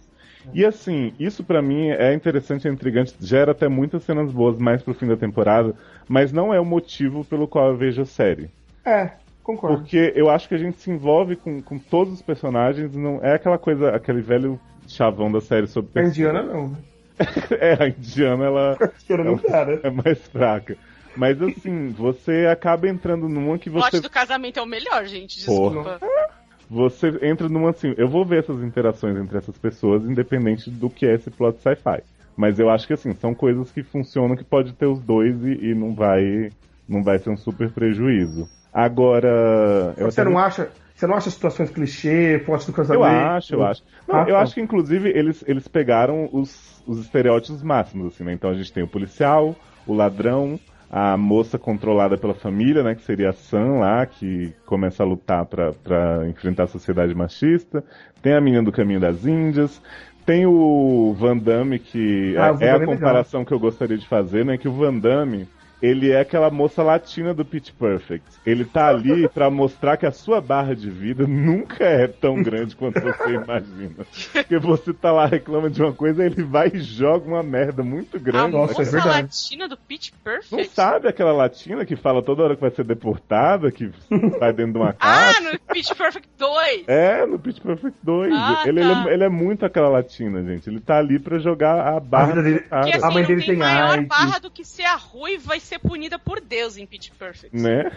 E 0.53 0.65
assim, 0.65 1.13
isso 1.19 1.43
pra 1.43 1.61
mim 1.61 1.89
é 1.89 2.13
interessante, 2.13 2.67
é 2.67 2.71
intrigante, 2.71 3.13
gera 3.19 3.51
até 3.51 3.67
muitas 3.67 4.03
cenas 4.03 4.31
boas 4.31 4.57
mais 4.57 4.81
pro 4.81 4.93
fim 4.93 5.07
da 5.07 5.15
temporada, 5.15 5.75
mas 6.09 6.31
não 6.31 6.51
é 6.53 6.59
o 6.59 6.65
motivo 6.65 7.23
pelo 7.25 7.47
qual 7.47 7.67
eu 7.69 7.77
vejo 7.77 8.01
a 8.01 8.05
série. 8.05 8.49
É, 8.83 9.11
concordo. 9.43 9.77
Porque 9.77 10.11
eu 10.15 10.29
acho 10.31 10.47
que 10.49 10.55
a 10.55 10.57
gente 10.57 10.79
se 10.79 10.89
envolve 10.89 11.35
com, 11.35 11.61
com 11.61 11.77
todos 11.77 12.13
os 12.13 12.21
personagens, 12.23 12.95
não 12.95 13.19
é 13.21 13.35
aquela 13.35 13.57
coisa, 13.59 13.91
aquele 13.91 14.21
velho 14.21 14.59
chavão 14.87 15.31
da 15.31 15.39
série 15.41 15.67
sobre 15.67 15.99
A 16.01 16.05
Indiana 16.05 16.41
não. 16.41 16.69
né? 16.69 16.77
é, 17.59 17.83
a 17.83 17.87
indiana 17.87 18.45
ela 18.45 18.77
A 18.81 18.85
Indiana 19.03 19.23
não 19.23 19.35
dá, 19.37 19.65
né? 19.65 19.79
é 19.83 19.89
mais 19.91 20.17
fraca. 20.27 20.75
Mas 21.15 21.41
assim, 21.41 21.89
você 21.89 22.47
acaba 22.51 22.87
entrando 22.87 23.27
numa 23.27 23.57
que 23.57 23.69
O 23.69 23.73
plot 23.73 23.91
você 23.91 23.99
do 23.99 24.09
casamento 24.09 24.59
é 24.59 24.63
o 24.63 24.65
melhor, 24.65 25.05
gente. 25.05 25.43
Porra. 25.45 25.97
Desculpa. 25.99 26.07
você 26.69 27.07
entra 27.21 27.49
numa 27.49 27.71
assim, 27.71 27.93
eu 27.97 28.07
vou 28.07 28.25
ver 28.25 28.39
essas 28.39 28.63
interações 28.63 29.17
entre 29.17 29.37
essas 29.37 29.57
pessoas, 29.57 30.03
independente 30.03 30.69
do 30.69 30.89
que 30.89 31.05
é 31.05 31.13
esse 31.15 31.29
plot 31.29 31.59
sci-fi. 31.61 32.01
Mas 32.35 32.59
eu 32.59 32.69
acho 32.69 32.87
que 32.87 32.93
assim, 32.93 33.13
são 33.13 33.33
coisas 33.35 33.71
que 33.71 33.83
funcionam 33.83 34.35
que 34.37 34.43
pode 34.43 34.71
ter 34.73 34.85
os 34.85 34.99
dois 35.01 35.35
e, 35.43 35.71
e 35.71 35.75
não 35.75 35.93
vai 35.93 36.49
não 36.87 37.03
vai 37.03 37.19
ser 37.19 37.29
um 37.29 37.37
super 37.37 37.69
prejuízo. 37.71 38.47
Agora, 38.73 39.93
eu 39.97 40.09
Você 40.09 40.21
até 40.21 40.29
não 40.29 40.37
acha. 40.39 40.69
Você 40.95 41.07
não 41.07 41.15
acha 41.15 41.31
situações 41.31 41.71
clichê, 41.71 42.39
plot 42.45 42.63
do 42.65 42.69
eu 42.69 42.75
casamento? 42.75 43.05
acho, 43.05 43.55
eu 43.55 43.63
acho. 43.63 43.81
Não, 44.07 44.15
Ah, 44.17 44.25
eu 44.27 44.35
tá. 44.35 44.41
acho 44.41 44.53
que 44.53 44.61
inclusive 44.61 45.09
eles, 45.09 45.43
eles 45.47 45.67
pegaram 45.67 46.29
os, 46.31 46.83
os 46.85 46.99
estereótipos 46.99 47.63
máximos, 47.63 48.13
assim, 48.13 48.23
né? 48.23 48.33
Então 48.33 48.51
a 48.51 48.53
gente 48.53 48.71
tem 48.71 48.83
o 48.83 48.87
policial, 48.87 49.55
o 49.87 49.95
ladrão, 49.95 50.59
a 50.91 51.15
moça 51.15 51.57
controlada 51.57 52.17
pela 52.17 52.33
família, 52.33 52.83
né? 52.83 52.93
Que 52.93 53.01
seria 53.01 53.29
a 53.29 53.33
Sam 53.33 53.79
lá, 53.79 54.05
que 54.05 54.53
começa 54.65 55.01
a 55.01 55.05
lutar 55.05 55.45
pra, 55.45 55.71
pra 55.71 56.27
enfrentar 56.27 56.63
a 56.63 56.67
sociedade 56.67 57.15
machista. 57.15 57.81
Tem 58.21 58.33
a 58.33 58.41
menina 58.41 58.61
do 58.61 58.73
caminho 58.73 58.99
das 58.99 59.25
Índias. 59.25 59.81
Tem 60.25 60.45
o 60.45 61.15
Van 61.17 61.37
Damme, 61.37 61.79
que 61.79 62.35
Ah, 62.37 62.57
é, 62.59 62.65
é 62.65 62.71
a 62.71 62.75
é 62.75 62.85
comparação 62.85 63.45
que 63.45 63.53
eu 63.53 63.59
gostaria 63.59 63.97
de 63.97 64.05
fazer, 64.05 64.43
né? 64.43 64.57
Que 64.57 64.67
o 64.67 64.73
Van 64.73 64.97
Damme, 64.97 65.47
ele 65.81 66.11
é 66.11 66.19
aquela 66.21 66.49
moça 66.49 66.83
latina 66.83 67.33
do 67.33 67.43
Pitch 67.45 67.71
Perfect. 67.71 68.25
Ele 68.45 68.65
tá 68.65 68.87
ali 68.89 69.27
pra 69.33 69.49
mostrar 69.49 69.97
que 69.97 70.05
a 70.05 70.11
sua 70.11 70.39
barra 70.41 70.75
de 70.75 70.89
vida 70.89 71.25
nunca 71.27 71.83
é 71.83 72.07
tão 72.07 72.41
grande 72.41 72.75
quanto 72.75 72.99
você 73.01 73.33
imagina. 73.33 74.05
Porque 74.31 74.57
você 74.59 74.93
tá 74.93 75.11
lá, 75.11 75.25
reclama 75.25 75.69
de 75.69 75.81
uma 75.81 75.93
coisa, 75.93 76.23
ele 76.25 76.43
vai 76.43 76.69
e 76.73 76.79
joga 76.79 77.27
uma 77.27 77.43
merda 77.43 77.83
muito 77.83 78.17
A 78.17 78.19
grande. 78.19 78.51
Nossa, 78.51 78.73
é 78.73 78.77
moça 78.79 78.91
verdade. 78.91 79.21
latina 79.23 79.67
do 79.67 79.77
Pitch 79.77 80.11
Não 80.11 80.19
Perfect? 80.23 80.69
sabe 80.73 81.07
aquela 81.07 81.31
latina 81.33 81.85
que 81.85 81.95
fala 81.95 82.21
toda 82.21 82.43
hora 82.43 82.55
que 82.55 82.61
vai 82.61 82.71
ser 82.71 82.83
deportada, 82.85 83.71
que 83.71 83.91
vai 84.39 84.53
dentro 84.53 84.73
de 84.73 84.77
uma 84.79 84.89
Ah, 84.99 85.33
casa? 85.33 85.51
no 85.53 85.59
Pitch 85.73 85.93
Perfect 85.95 86.29
2! 86.37 86.83
É, 86.87 87.25
no 87.25 87.39
Pitch 87.39 87.59
Perfect 87.59 87.97
2. 88.03 88.31
Ah, 88.33 88.63
ele, 88.65 88.81
tá. 88.81 88.85
ele, 88.87 89.09
é, 89.09 89.13
ele 89.13 89.23
é 89.23 89.29
muito 89.29 89.65
aquela 89.65 89.89
latina, 89.89 90.43
gente. 90.43 90.69
Ele 90.69 90.79
tá 90.79 90.97
ali 90.97 91.19
pra 91.19 91.39
jogar 91.39 91.79
a 91.81 91.97
A 91.97 91.99
barra 91.99 92.27
vida 92.27 92.43
dele- 92.43 92.59
Porque 92.61 92.89
assim, 92.95 93.05
A 93.05 93.11
mãe 93.11 93.21
não 93.23 93.27
dele 93.27 93.41
tem, 93.41 93.49
tem 93.49 93.57
maior 93.57 94.01
barra 94.05 94.39
do 94.39 94.49
que 94.51 94.63
ser 94.63 94.83
a 94.85 94.95
ruiva 94.95 95.55
e 95.55 95.59
ser 95.71 95.79
punida 95.79 96.19
por 96.19 96.41
Deus 96.41 96.75
em 96.77 96.85
Pitch 96.85 97.09
Perfect. 97.17 97.55
né? 97.55 97.91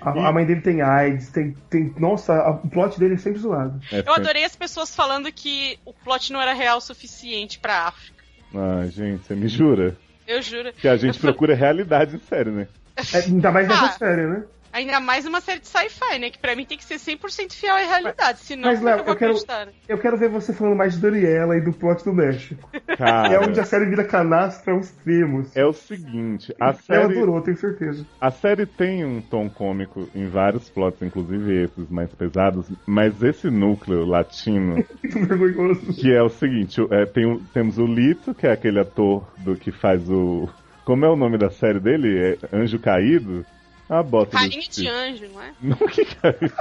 A, 0.00 0.10
a 0.10 0.32
mãe 0.32 0.44
dele 0.44 0.60
tem 0.60 0.82
AIDS, 0.82 1.28
tem. 1.30 1.54
tem 1.70 1.94
nossa, 1.96 2.32
a- 2.34 2.50
o 2.50 2.68
plot 2.68 2.98
dele 2.98 3.14
é 3.14 3.18
sempre 3.18 3.38
zoado. 3.38 3.80
É 3.92 4.00
Eu 4.04 4.12
adorei 4.12 4.44
as 4.44 4.56
pessoas 4.56 4.94
falando 4.94 5.30
que 5.30 5.78
o 5.84 5.92
plot 5.92 6.32
não 6.32 6.42
era 6.42 6.52
real 6.52 6.78
o 6.78 6.80
suficiente 6.80 7.60
pra 7.60 7.86
África. 7.86 8.22
Ah, 8.52 8.84
gente, 8.88 9.24
você 9.24 9.34
me 9.36 9.46
jura? 9.46 9.96
Eu 10.26 10.42
juro. 10.42 10.72
Que 10.72 10.88
a 10.88 10.96
gente 10.96 11.14
Eu 11.16 11.20
procura 11.20 11.54
realidade 11.54 12.16
em 12.16 12.18
série, 12.18 12.50
né? 12.50 12.66
É, 13.14 13.18
ainda 13.18 13.50
mais 13.52 13.68
nessa 13.68 13.86
Ah. 13.86 13.92
série, 13.92 14.26
né? 14.26 14.42
Ainda 14.72 14.98
mais 15.00 15.26
uma 15.26 15.40
série 15.40 15.60
de 15.60 15.66
sci-fi, 15.68 16.18
né? 16.18 16.30
Que 16.30 16.38
pra 16.38 16.56
mim 16.56 16.64
tem 16.64 16.78
que 16.78 16.84
ser 16.84 16.94
100% 16.98 17.52
fiel 17.52 17.74
à 17.74 17.78
realidade. 17.78 18.38
Senão, 18.40 18.70
mas, 18.70 18.80
é 18.80 18.84
Léo, 18.84 18.98
eu 18.98 19.04
vou 19.04 19.12
eu 19.12 19.18
quero- 19.18 19.30
acreditar? 19.32 19.66
né? 19.66 19.72
Eu 19.86 19.98
quero 19.98 20.16
ver 20.16 20.28
você 20.30 20.52
falando 20.54 20.76
mais 20.76 20.94
de 20.94 21.00
Daniela 21.00 21.56
e 21.56 21.60
do 21.60 21.72
plot 21.72 22.02
do 22.04 22.12
México. 22.14 22.68
Cara, 22.96 23.34
É 23.34 23.38
onde 23.38 23.60
a 23.60 23.64
série 23.64 23.86
vira 23.86 24.02
canastra 24.04 24.72
aos 24.72 24.86
extremos. 24.86 25.54
é 25.56 25.64
o 25.66 25.72
seguinte, 25.72 26.54
a 26.60 26.66
Ela 26.66 26.72
série, 26.74 27.14
durou, 27.14 27.40
tenho 27.42 27.56
certeza. 27.56 28.06
a 28.20 28.30
série 28.30 28.64
tem 28.66 29.04
um 29.04 29.20
tom 29.20 29.50
cômico 29.50 30.08
em 30.14 30.26
vários 30.28 30.70
plots, 30.70 31.02
inclusive 31.02 31.64
esses 31.64 31.90
mais 31.90 32.10
pesados, 32.14 32.66
mas 32.86 33.22
esse 33.22 33.50
núcleo 33.50 34.06
latino, 34.06 34.76
Muito 35.04 35.36
vergonhoso. 35.36 35.92
que 35.94 36.10
é 36.12 36.22
o 36.22 36.28
seguinte, 36.30 36.80
é, 36.90 37.04
tem 37.04 37.26
o- 37.26 37.40
temos 37.52 37.76
o 37.78 37.84
Lito, 37.84 38.34
que 38.34 38.46
é 38.46 38.52
aquele 38.52 38.80
ator 38.80 39.26
do 39.38 39.54
que 39.54 39.70
faz 39.70 40.08
o... 40.08 40.48
Como 40.84 41.04
é 41.04 41.08
o 41.10 41.16
nome 41.16 41.38
da 41.38 41.50
série 41.50 41.78
dele? 41.78 42.36
É 42.52 42.56
Anjo 42.56 42.78
Caído? 42.78 43.44
Ah, 43.92 44.02
bota 44.02 44.30
Carinha 44.40 44.62
de 44.70 44.88
anjo, 44.88 45.28
não 45.34 45.42
é? 45.42 45.52
Não 45.60 45.76
que 45.76 46.02
caído. 46.06 46.54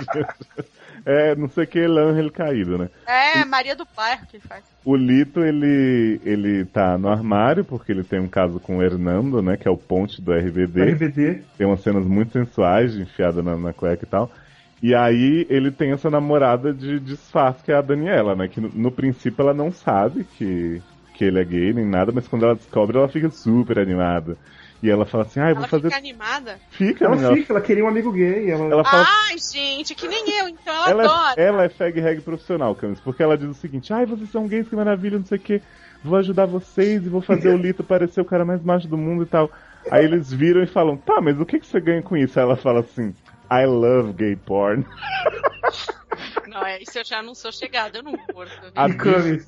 É, 1.05 1.33
não 1.33 1.47
sei 1.47 1.63
o 1.63 1.67
que, 1.67 1.87
L'Angel 1.87 2.29
Caído, 2.29 2.77
né? 2.77 2.89
É, 3.07 3.45
Maria 3.45 3.73
do 3.73 3.87
Bairro 3.95 4.27
que 4.27 4.35
ele 4.35 4.43
faz. 4.45 4.63
O 4.83 4.95
Lito, 4.97 5.39
ele, 5.39 6.19
ele 6.25 6.65
tá 6.65 6.97
no 6.97 7.07
armário, 7.07 7.63
porque 7.63 7.91
ele 7.91 8.03
tem 8.03 8.19
um 8.19 8.27
caso 8.27 8.59
com 8.59 8.77
o 8.77 8.83
Hernando, 8.83 9.41
né? 9.41 9.55
Que 9.55 9.67
é 9.67 9.71
o 9.71 9.77
ponte 9.77 10.21
do 10.21 10.33
RBD. 10.33 10.91
RBD. 10.91 11.41
Tem 11.57 11.65
umas 11.65 11.81
cenas 11.81 12.05
muito 12.05 12.33
sensuais, 12.33 12.93
de 12.93 13.01
enfiada 13.01 13.41
na, 13.41 13.55
na 13.57 13.73
cueca 13.73 14.03
e 14.03 14.09
tal. 14.09 14.29
E 14.83 14.93
aí 14.93 15.47
ele 15.49 15.71
tem 15.71 15.91
essa 15.91 16.09
namorada 16.09 16.73
de 16.73 16.99
disfarce, 16.99 17.63
que 17.63 17.71
é 17.71 17.75
a 17.75 17.81
Daniela, 17.81 18.35
né? 18.35 18.49
Que 18.49 18.59
no, 18.59 18.69
no 18.69 18.91
princípio 18.91 19.41
ela 19.41 19.53
não 19.53 19.71
sabe 19.71 20.25
que, 20.37 20.81
que 21.13 21.23
ele 21.23 21.39
é 21.39 21.45
gay 21.45 21.73
nem 21.73 21.85
nada, 21.85 22.11
mas 22.11 22.27
quando 22.27 22.43
ela 22.43 22.55
descobre, 22.55 22.97
ela 22.97 23.07
fica 23.07 23.29
super 23.31 23.79
animada. 23.79 24.37
E 24.83 24.89
ela 24.89 25.05
fala 25.05 25.23
assim, 25.23 25.39
ah, 25.39 25.49
eu 25.49 25.55
vou 25.55 25.63
Ela 25.63 25.67
fazer. 25.67 25.83
fica 25.89 25.97
animada. 25.97 26.59
Fica, 26.71 27.05
Ela 27.05 27.15
menina. 27.15 27.35
fica, 27.35 27.53
ela 27.53 27.61
queria 27.61 27.85
um 27.85 27.87
amigo 27.87 28.11
gay. 28.11 28.49
Ela... 28.49 28.65
Ela 28.65 28.83
fala 28.83 29.05
Ai, 29.29 29.37
gente, 29.37 29.93
que 29.93 30.07
nem 30.07 30.39
eu, 30.39 30.47
então 30.49 30.73
ela, 30.87 31.03
ela, 31.03 31.03
adora. 31.03 31.41
é, 31.41 31.45
ela 31.45 31.63
é 31.65 31.69
fag 31.69 31.99
reg 31.99 32.21
profissional, 32.21 32.73
Camis, 32.75 32.99
porque 32.99 33.21
ela 33.21 33.37
diz 33.37 33.47
o 33.49 33.53
seguinte, 33.53 33.93
ai, 33.93 34.05
vocês 34.07 34.29
são 34.31 34.47
gays, 34.47 34.67
que 34.67 34.75
maravilha, 34.75 35.19
não 35.19 35.25
sei 35.25 35.37
o 35.37 35.41
que, 35.41 35.61
vou 36.03 36.17
ajudar 36.17 36.47
vocês 36.47 37.05
e 37.05 37.09
vou 37.09 37.21
fazer 37.21 37.49
o 37.49 37.57
Lito 37.57 37.83
parecer 37.83 38.21
o 38.21 38.25
cara 38.25 38.43
mais 38.43 38.63
macho 38.63 38.87
do 38.87 38.97
mundo 38.97 39.21
e 39.23 39.27
tal. 39.27 39.51
Aí 39.91 40.03
eles 40.03 40.31
viram 40.33 40.63
e 40.63 40.67
falam, 40.67 40.97
tá, 40.97 41.21
mas 41.21 41.39
o 41.39 41.45
que, 41.45 41.59
que 41.59 41.67
você 41.67 41.79
ganha 41.79 42.01
com 42.01 42.17
isso? 42.17 42.39
Aí 42.39 42.45
ela 42.45 42.55
fala 42.55 42.79
assim, 42.79 43.13
I 43.51 43.65
love 43.65 44.13
gay 44.13 44.35
porn. 44.35 44.83
Não, 46.47 46.65
é, 46.65 46.81
isso 46.81 46.97
eu 46.99 47.05
já 47.05 47.21
não 47.21 47.33
sou 47.35 47.51
chegada, 47.51 47.99
eu 47.99 48.03
não 48.03 48.17
curto. 48.17 48.51
A 48.75 48.93
Camis, 48.93 49.47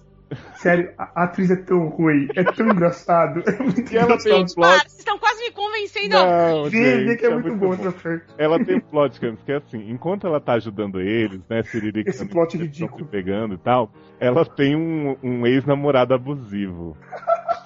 sério, 0.56 0.92
a 0.98 1.24
atriz 1.24 1.50
é 1.52 1.56
tão 1.56 1.88
ruim, 1.90 2.28
é 2.36 2.44
tão 2.44 2.68
engraçado. 2.68 3.44
É 3.48 3.52
muito 3.64 3.94
E 3.94 3.98
ela 3.98 4.18
tem 4.18 4.34
um 4.34 4.38
engraçado. 4.38 4.56
plot... 4.56 4.56
Para, 4.56 4.80
vocês 4.90 5.00
estão 5.00 5.18
quase 5.20 5.44
me 5.44 5.52
convencendo. 5.52 6.10
Não, 6.10 6.64
Vê, 6.66 6.80
vê 6.80 7.08
gente, 7.08 7.20
que 7.20 7.26
é, 7.26 7.30
muito 7.30 7.56
bom 7.56 7.74
essa 7.74 7.92
série. 7.92 8.22
Ela 8.38 8.64
tem 8.64 8.78
um 8.78 8.82
plot, 8.82 9.20
que 9.20 9.52
é 9.52 9.56
assim, 9.58 9.90
enquanto 9.90 10.26
ela 10.28 10.40
tá 10.40 10.54
ajudando 10.54 11.00
eles, 11.02 11.42
né, 11.50 11.64
Siririca, 11.64 12.10
Esse 12.10 12.26
plot 12.26 12.56
eles 12.58 12.68
tão 12.78 12.88
ridículo. 12.88 13.06
se 13.06 13.12
pegando 13.12 13.56
e 13.56 13.58
tal, 13.58 13.92
ela 14.20 14.46
tem 14.46 14.76
um, 14.76 15.16
um 15.24 15.46
ex-namorado 15.48 16.14
abusivo. 16.14 16.98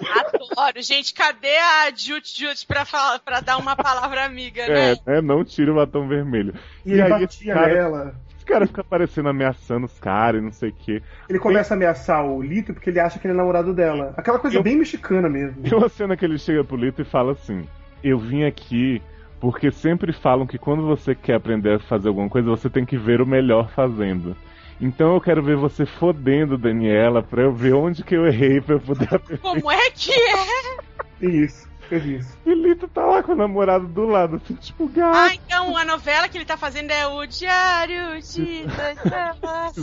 Adoro. 0.00 0.82
Gente, 0.82 1.12
cadê 1.14 1.56
a 1.56 1.90
Jut 1.94 2.28
Jut 2.38 2.66
pra, 2.66 2.84
falar, 2.84 3.18
pra 3.20 3.40
dar 3.40 3.56
uma 3.58 3.74
palavra 3.76 4.24
amiga, 4.24 4.62
É, 4.62 4.92
né? 4.94 4.96
né, 5.06 5.20
não 5.20 5.44
tira 5.44 5.72
o 5.72 5.76
batom 5.76 6.06
vermelho. 6.06 6.54
E 6.84 6.92
ele 6.92 7.02
aí 7.02 7.10
batia 7.10 7.54
cara- 7.54 7.74
nela. 7.74 8.14
Cara 8.48 8.66
fica 8.66 8.80
aparecendo 8.80 9.28
ameaçando 9.28 9.86
os 9.86 9.98
caras 9.98 10.40
e 10.40 10.44
não 10.44 10.52
sei 10.52 10.70
o 10.70 10.72
quê. 10.72 11.02
Ele 11.28 11.38
começa 11.38 11.74
a 11.74 11.76
ameaçar 11.76 12.24
o 12.24 12.42
Lito 12.42 12.72
porque 12.72 12.90
ele 12.90 12.98
acha 12.98 13.18
que 13.18 13.26
ele 13.26 13.34
é 13.34 13.36
namorado 13.36 13.74
dela. 13.74 14.14
Aquela 14.16 14.38
coisa 14.38 14.56
Eu- 14.56 14.62
bem 14.62 14.76
mexicana 14.76 15.28
mesmo. 15.28 15.62
Tem 15.62 15.76
uma 15.76 15.88
cena 15.88 16.16
que 16.16 16.24
ele 16.24 16.38
chega 16.38 16.64
pro 16.64 16.76
Lito 16.76 17.02
e 17.02 17.04
fala 17.04 17.32
assim: 17.32 17.68
Eu 18.02 18.18
vim 18.18 18.44
aqui 18.44 19.02
porque 19.40 19.70
sempre 19.70 20.12
falam 20.12 20.46
que 20.46 20.58
quando 20.58 20.84
você 20.86 21.14
quer 21.14 21.34
aprender 21.34 21.74
a 21.74 21.78
fazer 21.78 22.08
alguma 22.08 22.28
coisa, 22.28 22.48
você 22.48 22.68
tem 22.70 22.84
que 22.84 22.96
ver 22.96 23.20
o 23.20 23.26
melhor 23.26 23.68
fazendo. 23.70 24.34
Então 24.80 25.14
eu 25.14 25.20
quero 25.20 25.42
ver 25.42 25.56
você 25.56 25.84
fodendo 25.84 26.56
Daniela 26.56 27.22
pra 27.22 27.42
eu 27.42 27.52
ver 27.52 27.74
onde 27.74 28.02
que 28.02 28.14
eu 28.16 28.26
errei 28.26 28.60
pra 28.60 28.76
eu 28.76 28.80
poder 28.80 29.08
aprender. 29.14 29.40
Como 29.42 29.70
é 29.70 29.90
que 29.90 30.12
é? 30.12 31.26
Isso, 31.26 31.68
isso. 31.96 32.36
E 32.44 32.54
Lito 32.54 32.86
tá 32.88 33.04
lá 33.04 33.22
com 33.22 33.32
o 33.32 33.36
namorado 33.36 33.86
do 33.86 34.06
lado, 34.06 34.36
assim, 34.36 34.54
tipo, 34.54 34.84
Ah, 34.84 35.28
gato. 35.28 35.40
então 35.46 35.76
a 35.76 35.84
novela 35.84 36.28
que 36.28 36.36
ele 36.38 36.44
tá 36.44 36.56
fazendo 36.56 36.90
é 36.90 37.06
o 37.06 37.24
Diário 37.26 38.14
de. 38.20 38.64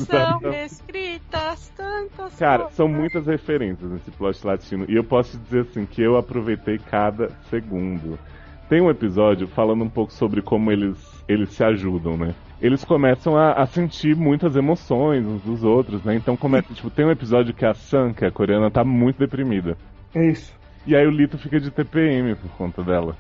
São 0.06 0.53
escritas 0.53 1.72
tantas 1.76 2.36
Cara, 2.38 2.60
coisas. 2.64 2.76
são 2.76 2.88
muitas 2.88 3.26
referências 3.27 3.90
nesse 3.90 4.11
plot 4.11 4.45
latino. 4.45 4.86
E 4.88 4.95
eu 4.95 5.03
posso 5.03 5.32
te 5.38 5.44
dizer 5.44 5.61
assim 5.61 5.86
que 5.86 6.02
eu 6.02 6.18
aproveitei 6.18 6.77
cada 6.77 7.30
segundo. 7.49 8.18
Tem 8.69 8.82
um 8.82 8.90
episódio 8.90 9.48
falando 9.48 9.84
um 9.84 9.90
pouco 9.90 10.11
sobre 10.11 10.41
como 10.41 10.72
eles, 10.72 10.98
eles 11.27 11.49
se 11.52 11.64
ajudam, 11.64 12.18
né? 12.18 12.34
eles 12.61 12.84
começam 12.86 13.36
a, 13.38 13.52
a 13.52 13.68
sentir 13.68 14.15
muitas 14.15 14.56
emoções 14.56 15.23
uns 15.26 15.41
dos 15.44 15.64
outros, 15.64 16.03
né? 16.03 16.15
Então 16.15 16.36
começa, 16.38 16.72
tipo, 16.73 16.90
tem 16.90 17.06
um 17.06 17.11
episódio 17.11 17.53
que 17.53 17.65
a 17.65 17.73
Sam, 17.76 18.14
que 18.14 18.23
é 18.26 18.30
a 18.30 18.32
coreana, 18.32 18.72
tá 18.72 18.84
muito 18.84 19.18
deprimida. 19.19 19.77
É 20.15 20.30
isso. 20.32 20.52
E 20.86 20.95
aí 20.95 21.06
o 21.06 21.12
Lito 21.12 21.38
fica 21.38 21.60
de 21.60 21.72
TPM 21.72 22.36
por 22.36 22.49
conta 22.52 22.84
dela. 22.84 23.16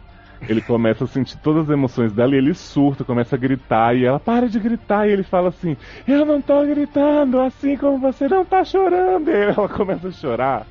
Ele 0.47 0.61
começa 0.61 1.05
a 1.05 1.07
sentir 1.07 1.37
todas 1.37 1.63
as 1.63 1.69
emoções 1.69 2.11
dela 2.11 2.35
e 2.35 2.37
ele 2.37 2.53
surta, 2.53 3.03
começa 3.03 3.35
a 3.35 3.39
gritar 3.39 3.95
e 3.95 4.05
ela 4.05 4.19
para 4.19 4.47
de 4.49 4.59
gritar 4.59 5.07
e 5.07 5.11
ele 5.11 5.23
fala 5.23 5.49
assim: 5.49 5.75
Eu 6.07 6.25
não 6.25 6.41
tô 6.41 6.61
gritando, 6.65 7.39
assim 7.39 7.75
como 7.77 7.97
você 7.99 8.27
não 8.27 8.43
tá 8.45 8.63
chorando. 8.63 9.29
E 9.29 9.33
aí 9.33 9.53
ela 9.57 9.69
começa 9.69 10.09
a 10.09 10.11
chorar. 10.11 10.67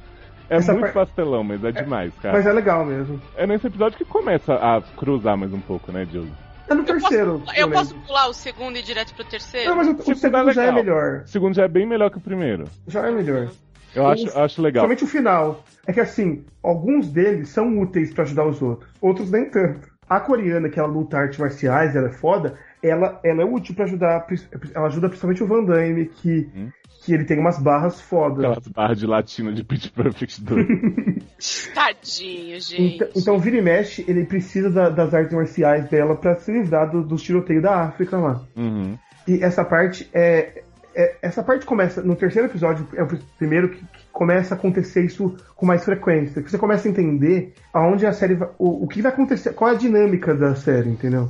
É 0.48 0.56
Essa 0.56 0.72
muito 0.72 0.92
par- 0.92 1.06
pastelão, 1.06 1.42
mas 1.42 1.64
é 1.64 1.72
demais, 1.72 2.12
cara. 2.20 2.36
Mas 2.36 2.46
é 2.46 2.52
legal 2.52 2.84
mesmo. 2.84 3.20
É 3.34 3.46
nesse 3.46 3.66
episódio 3.66 3.96
que 3.96 4.04
começa 4.04 4.54
a 4.54 4.82
cruzar 4.96 5.36
mais 5.38 5.52
um 5.54 5.60
pouco, 5.60 5.90
né, 5.90 6.04
Diogo? 6.04 6.28
É 6.68 6.74
no 6.74 6.80
Eu 6.82 6.84
posso, 6.86 7.00
terceiro. 7.08 7.42
eu 7.56 7.66
lembro. 7.66 7.78
posso 7.78 7.94
pular 8.06 8.26
o 8.28 8.34
segundo 8.34 8.76
e 8.76 8.80
ir 8.80 8.82
direto 8.82 9.14
pro 9.14 9.24
terceiro? 9.24 9.70
Não, 9.70 9.76
mas 9.76 9.88
o, 9.88 9.92
o 9.92 10.02
segundo 10.02 10.18
segundo 10.18 10.50
é 10.50 10.52
já 10.54 10.64
é 10.64 10.72
melhor. 10.72 11.22
O 11.24 11.28
segundo 11.28 11.54
já 11.54 11.64
é 11.64 11.68
bem 11.68 11.86
melhor 11.86 12.10
que 12.10 12.18
o 12.18 12.20
primeiro. 12.20 12.64
Já 12.86 13.06
é 13.06 13.10
melhor. 13.10 13.48
Eu 13.94 14.06
acho, 14.06 14.38
acho 14.38 14.60
legal. 14.62 14.84
Somente 14.84 15.04
o 15.04 15.06
final. 15.06 15.64
É 15.86 15.92
que 15.92 16.00
assim, 16.00 16.44
alguns 16.62 17.10
deles 17.10 17.48
são 17.50 17.78
úteis 17.80 18.12
pra 18.12 18.24
ajudar 18.24 18.46
os 18.46 18.60
outros, 18.62 18.90
outros 19.00 19.30
nem 19.30 19.48
tanto. 19.50 19.92
A 20.08 20.20
coreana, 20.20 20.68
que 20.68 20.78
ela 20.78 20.88
luta 20.88 21.16
artes 21.16 21.38
marciais, 21.38 21.96
ela 21.96 22.08
é 22.08 22.12
foda, 22.12 22.54
ela, 22.82 23.18
ela 23.24 23.42
é 23.42 23.44
útil 23.44 23.74
pra 23.74 23.84
ajudar. 23.84 24.26
Ela 24.74 24.86
ajuda 24.86 25.08
principalmente 25.08 25.42
o 25.42 25.46
Van 25.46 25.64
Damme, 25.64 26.06
que, 26.06 26.50
Hum. 26.54 26.68
que 27.04 27.14
ele 27.14 27.24
tem 27.24 27.38
umas 27.38 27.58
barras 27.58 28.00
fodas. 28.02 28.44
Aquelas 28.44 28.68
barras 28.68 28.98
de 28.98 29.06
latino 29.06 29.52
de 29.54 29.64
Pitch 29.64 29.90
Perfect 29.92 30.42
2. 30.44 30.66
Tadinho, 31.74 32.60
gente. 32.60 32.96
Então, 32.96 33.08
então, 33.16 33.38
vira 33.38 33.56
e 33.56 33.62
mexe, 33.62 34.04
ele 34.06 34.24
precisa 34.24 34.70
da- 34.70 34.88
das 34.90 35.12
artes 35.14 35.32
marciais 35.34 35.88
dela 35.88 36.16
pra 36.16 36.36
se 36.36 36.52
livrar 36.52 36.90
do- 36.90 37.02
dos 37.02 37.22
tiroteios 37.22 37.62
da 37.62 37.82
África 37.84 38.16
lá. 38.18 38.42
uhum. 38.56 38.96
E 39.26 39.42
essa 39.42 39.64
parte 39.64 40.08
é, 40.12 40.62
é- 40.94 41.16
Essa 41.22 41.42
parte 41.42 41.64
começa. 41.66 42.02
No 42.02 42.14
terceiro 42.14 42.46
episódio, 42.48 42.86
é 42.94 43.02
o 43.02 43.08
primeiro 43.38 43.70
que 43.70 43.82
começa 44.14 44.54
a 44.54 44.56
acontecer 44.56 45.04
isso 45.04 45.34
com 45.56 45.66
mais 45.66 45.84
frequência. 45.84 46.40
Que 46.40 46.50
você 46.50 46.56
começa 46.56 46.86
a 46.88 46.90
entender 46.90 47.52
aonde 47.72 48.06
a 48.06 48.12
série 48.12 48.34
vai. 48.34 48.48
O, 48.58 48.84
o 48.84 48.88
que 48.88 49.02
vai 49.02 49.12
acontecer. 49.12 49.52
Qual 49.52 49.68
é 49.70 49.74
a 49.74 49.76
dinâmica 49.76 50.34
da 50.34 50.54
série, 50.54 50.88
entendeu? 50.88 51.28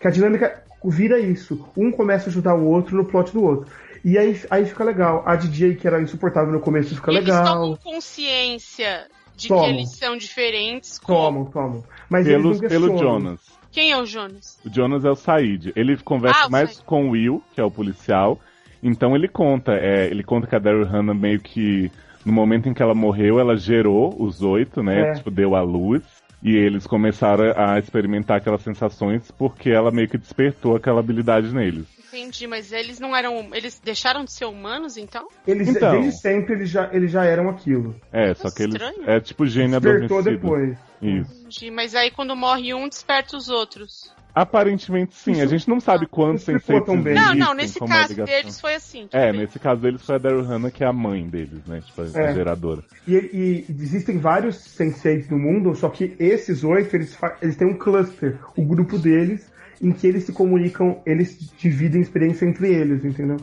Que 0.00 0.08
a 0.08 0.10
dinâmica 0.10 0.62
vira 0.84 1.20
isso. 1.20 1.68
Um 1.76 1.92
começa 1.92 2.26
a 2.26 2.30
ajudar 2.30 2.54
o 2.54 2.64
outro 2.66 2.96
no 2.96 3.04
plot 3.04 3.32
do 3.32 3.44
outro. 3.44 3.70
E 4.04 4.18
aí, 4.18 4.40
aí 4.50 4.64
fica 4.66 4.82
legal. 4.82 5.22
A 5.26 5.36
DJ, 5.36 5.76
que 5.76 5.86
era 5.86 6.00
insuportável 6.02 6.52
no 6.52 6.58
começo, 6.58 6.94
fica 6.96 7.12
eles 7.12 7.24
legal. 7.24 7.44
tomam 7.44 7.76
consciência 7.76 9.06
de 9.36 9.48
Tomam. 9.48 9.64
que 9.64 9.70
eles 9.70 9.96
são 9.96 10.16
diferentes. 10.16 10.98
como- 10.98 11.18
Tomam, 11.18 11.44
tomam. 11.44 11.84
Mas 12.08 12.26
Pelo, 12.26 12.48
eles 12.48 12.60
não 12.62 12.68
pelo. 12.68 12.98
Jonas. 12.98 13.40
Quem 13.70 13.90
é 13.92 13.96
o 14.00 14.04
Jonas? 14.04 14.58
O 14.66 14.74
Jonas 14.74 15.04
é 15.04 15.10
o 15.10 15.14
Said. 15.14 15.72
Ele 15.76 15.96
conversa 15.98 16.44
Ah, 16.44 16.48
mais 16.48 16.70
Said. 16.72 16.84
com 16.84 17.06
o 17.08 17.10
Will, 17.10 17.42
que 17.54 17.60
é 17.60 17.64
o 17.64 17.70
policial. 17.70 18.38
Então 18.82 19.14
ele 19.14 19.28
conta, 19.28 19.72
é, 19.74 20.06
ele 20.06 20.24
conta 20.24 20.46
que 20.48 20.56
a 20.56 20.58
Daryl 20.58 20.84
Hannah 20.84 21.14
meio 21.14 21.38
que 21.40 21.90
no 22.24 22.32
momento 22.32 22.68
em 22.68 22.74
que 22.74 22.82
ela 22.82 22.94
morreu, 22.94 23.38
ela 23.38 23.56
gerou 23.56 24.14
os 24.22 24.42
oito, 24.42 24.82
né? 24.82 25.10
É. 25.10 25.12
Tipo, 25.14 25.30
deu 25.30 25.54
a 25.54 25.62
luz. 25.62 26.02
E 26.44 26.56
eles 26.56 26.88
começaram 26.88 27.52
a 27.56 27.78
experimentar 27.78 28.38
aquelas 28.38 28.62
sensações 28.62 29.30
porque 29.30 29.70
ela 29.70 29.92
meio 29.92 30.08
que 30.08 30.18
despertou 30.18 30.74
aquela 30.74 30.98
habilidade 30.98 31.54
neles. 31.54 31.86
Entendi, 32.08 32.48
mas 32.48 32.72
eles 32.72 32.98
não 32.98 33.14
eram. 33.16 33.48
Eles 33.54 33.80
deixaram 33.82 34.24
de 34.24 34.32
ser 34.32 34.44
humanos, 34.46 34.96
então? 34.96 35.28
Eles, 35.46 35.68
Então. 35.68 35.92
desde 35.92 36.18
sempre, 36.20 36.54
eles 36.54 36.68
já, 36.68 36.90
eles 36.92 37.12
já 37.12 37.24
eram 37.24 37.48
aquilo. 37.48 37.94
É, 38.12 38.34
só 38.34 38.50
que 38.50 38.64
eles. 38.64 38.74
Estranho. 38.74 39.08
É 39.08 39.20
tipo 39.20 39.46
gênio 39.46 39.80
Despertou 39.80 40.18
adormecido. 40.18 40.30
depois. 40.42 40.78
Isso. 41.00 41.40
Entendi, 41.40 41.70
mas 41.70 41.94
aí 41.94 42.10
quando 42.10 42.34
morre 42.36 42.74
um, 42.74 42.88
desperta 42.88 43.36
os 43.36 43.48
outros. 43.48 44.12
Aparentemente 44.34 45.14
sim, 45.14 45.32
a 45.32 45.44
Isso- 45.44 45.48
gente 45.48 45.68
não 45.68 45.78
sabe 45.80 46.06
quantos 46.06 46.44
senseitos. 46.44 46.88
Não, 46.88 46.94
existem, 47.00 47.36
não, 47.38 47.54
nesse 47.54 47.82
a 47.82 47.86
caso 47.86 48.14
deles 48.24 48.60
foi 48.60 48.74
assim. 48.74 49.02
tudo 49.02 49.16
É, 49.20 49.30
bem. 49.30 49.40
nesse 49.40 49.58
caso 49.58 49.80
deles 49.80 50.02
foi 50.02 50.14
a 50.14 50.18
Daryl 50.18 50.42
Hannah, 50.42 50.70
que 50.70 50.82
é 50.82 50.86
a 50.86 50.92
mãe 50.92 51.28
deles, 51.28 51.64
né? 51.66 51.82
Tipo, 51.84 52.02
a 52.02 52.04
É. 52.06 52.34
geradora. 52.34 52.82
E, 53.06 53.12
e 53.14 53.66
existem 53.68 54.18
vários 54.18 54.56
senseis 54.56 55.28
no 55.28 55.38
mundo, 55.38 55.74
só 55.74 55.88
que 55.90 56.16
esses 56.18 56.64
oito, 56.64 56.94
eles, 56.96 57.14
fa- 57.14 57.36
eles 57.42 57.56
têm 57.56 57.68
um 57.68 57.76
cluster, 57.76 58.38
o 58.56 58.64
grupo 58.64 58.98
deles, 58.98 59.50
em 59.82 59.92
que 59.92 60.06
eles 60.06 60.24
se 60.24 60.32
comunicam, 60.32 61.02
eles 61.04 61.52
dividem 61.58 62.00
experiência 62.00 62.46
entre 62.46 62.72
eles, 62.72 63.04
entendeu? 63.04 63.36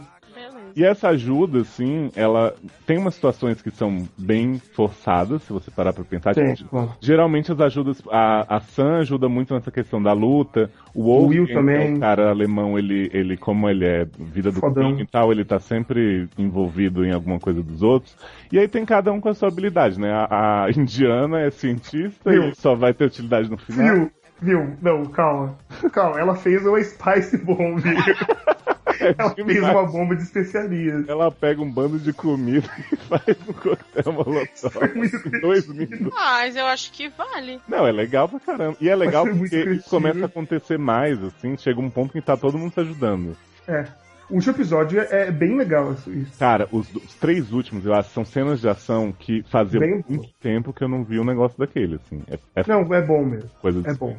E 0.75 0.83
essa 0.83 1.09
ajuda, 1.09 1.61
assim, 1.61 2.09
ela 2.15 2.53
tem 2.85 2.97
umas 2.97 3.15
situações 3.15 3.61
que 3.61 3.71
são 3.71 4.07
bem 4.17 4.59
forçadas, 4.73 5.43
se 5.43 5.53
você 5.53 5.69
parar 5.71 5.93
pra 5.93 6.03
pensar. 6.03 6.33
Claro. 6.33 6.93
geralmente 6.99 7.51
as 7.51 7.59
ajudas. 7.59 8.01
A, 8.11 8.57
a 8.57 8.59
Sam 8.59 8.99
ajuda 8.99 9.27
muito 9.27 9.53
nessa 9.53 9.71
questão 9.71 10.01
da 10.01 10.13
luta. 10.13 10.69
O 10.93 11.03
Wolf, 11.03 11.29
Will 11.29 11.45
que 11.45 11.51
é 11.51 11.55
também. 11.55 11.95
o 11.95 11.99
cara 11.99 12.29
alemão, 12.29 12.77
ele, 12.77 13.09
ele, 13.13 13.37
como 13.37 13.69
ele 13.69 13.85
é 13.85 14.05
vida 14.17 14.51
do 14.51 14.61
crime 14.61 15.03
e 15.03 15.05
tal, 15.05 15.31
ele 15.31 15.45
tá 15.45 15.59
sempre 15.59 16.27
envolvido 16.37 17.05
em 17.05 17.11
alguma 17.11 17.39
coisa 17.39 17.61
dos 17.61 17.81
outros. 17.81 18.15
E 18.51 18.57
aí 18.59 18.67
tem 18.67 18.85
cada 18.85 19.11
um 19.11 19.19
com 19.19 19.29
a 19.29 19.33
sua 19.33 19.47
habilidade, 19.49 19.99
né? 19.99 20.11
A, 20.11 20.65
a 20.65 20.71
indiana 20.75 21.41
é 21.41 21.51
cientista 21.51 22.29
Will. 22.29 22.49
e 22.49 22.55
só 22.55 22.75
vai 22.75 22.93
ter 22.93 23.05
utilidade 23.05 23.49
no 23.49 23.57
final. 23.57 23.95
Viu? 23.95 24.11
Viu? 24.41 24.77
Não, 24.81 25.03
calma. 25.05 25.55
Calma, 25.91 26.19
ela 26.19 26.35
fez 26.35 26.65
uma 26.65 26.81
Spice 26.81 27.37
Bomb. 27.37 27.81
ela 29.17 29.35
fez 29.35 29.63
uma 29.63 29.85
bomba 29.85 30.15
de 30.15 30.23
especiarias. 30.23 31.07
Ela 31.07 31.31
pega 31.31 31.61
um 31.61 31.71
bando 31.71 31.99
de 31.99 32.11
comida 32.13 32.67
e 32.91 32.95
faz 32.95 33.23
um 33.47 33.53
coquetel 33.53 34.13
molotov. 34.13 34.95
muito 34.95 35.29
Dois 35.41 35.67
minutos. 35.67 36.13
Mas 36.13 36.55
eu 36.55 36.65
acho 36.65 36.91
que 36.91 37.09
vale. 37.09 37.59
Não, 37.67 37.85
é 37.87 37.91
legal 37.91 38.27
pra 38.27 38.39
caramba. 38.39 38.77
E 38.81 38.89
é 38.89 38.95
legal 38.95 39.25
porque 39.25 39.79
começa 39.89 40.23
a 40.23 40.25
acontecer 40.25 40.77
mais, 40.77 41.21
assim, 41.23 41.57
chega 41.57 41.79
um 41.79 41.89
ponto 41.89 42.13
que 42.13 42.21
tá 42.21 42.35
todo 42.37 42.57
mundo 42.57 42.73
se 42.73 42.79
ajudando. 42.81 43.35
É. 43.67 43.85
O 44.29 44.35
último 44.35 44.53
episódio 44.53 44.99
é 44.99 45.31
bem 45.31 45.57
legal 45.57 45.91
isso. 45.93 46.11
isso. 46.11 46.37
Cara, 46.37 46.67
os, 46.71 46.93
os 46.93 47.15
três 47.15 47.51
últimos, 47.51 47.83
eu 47.83 47.93
acho, 47.95 48.09
são 48.11 48.23
cenas 48.23 48.61
de 48.61 48.69
ação 48.69 49.11
que 49.11 49.41
faziam 49.49 49.79
Bem- 49.81 50.03
muito 50.07 50.29
tempo 50.39 50.71
que 50.71 50.83
eu 50.83 50.87
não 50.87 51.03
vi 51.03 51.19
um 51.19 51.25
negócio 51.25 51.57
daquele, 51.57 51.95
assim. 51.95 52.21
É, 52.29 52.37
é 52.55 52.63
Não, 52.67 52.93
é 52.93 53.01
bom 53.01 53.25
mesmo. 53.25 53.49
coisa 53.59 53.81
É 53.89 53.93
bom. 53.95 54.15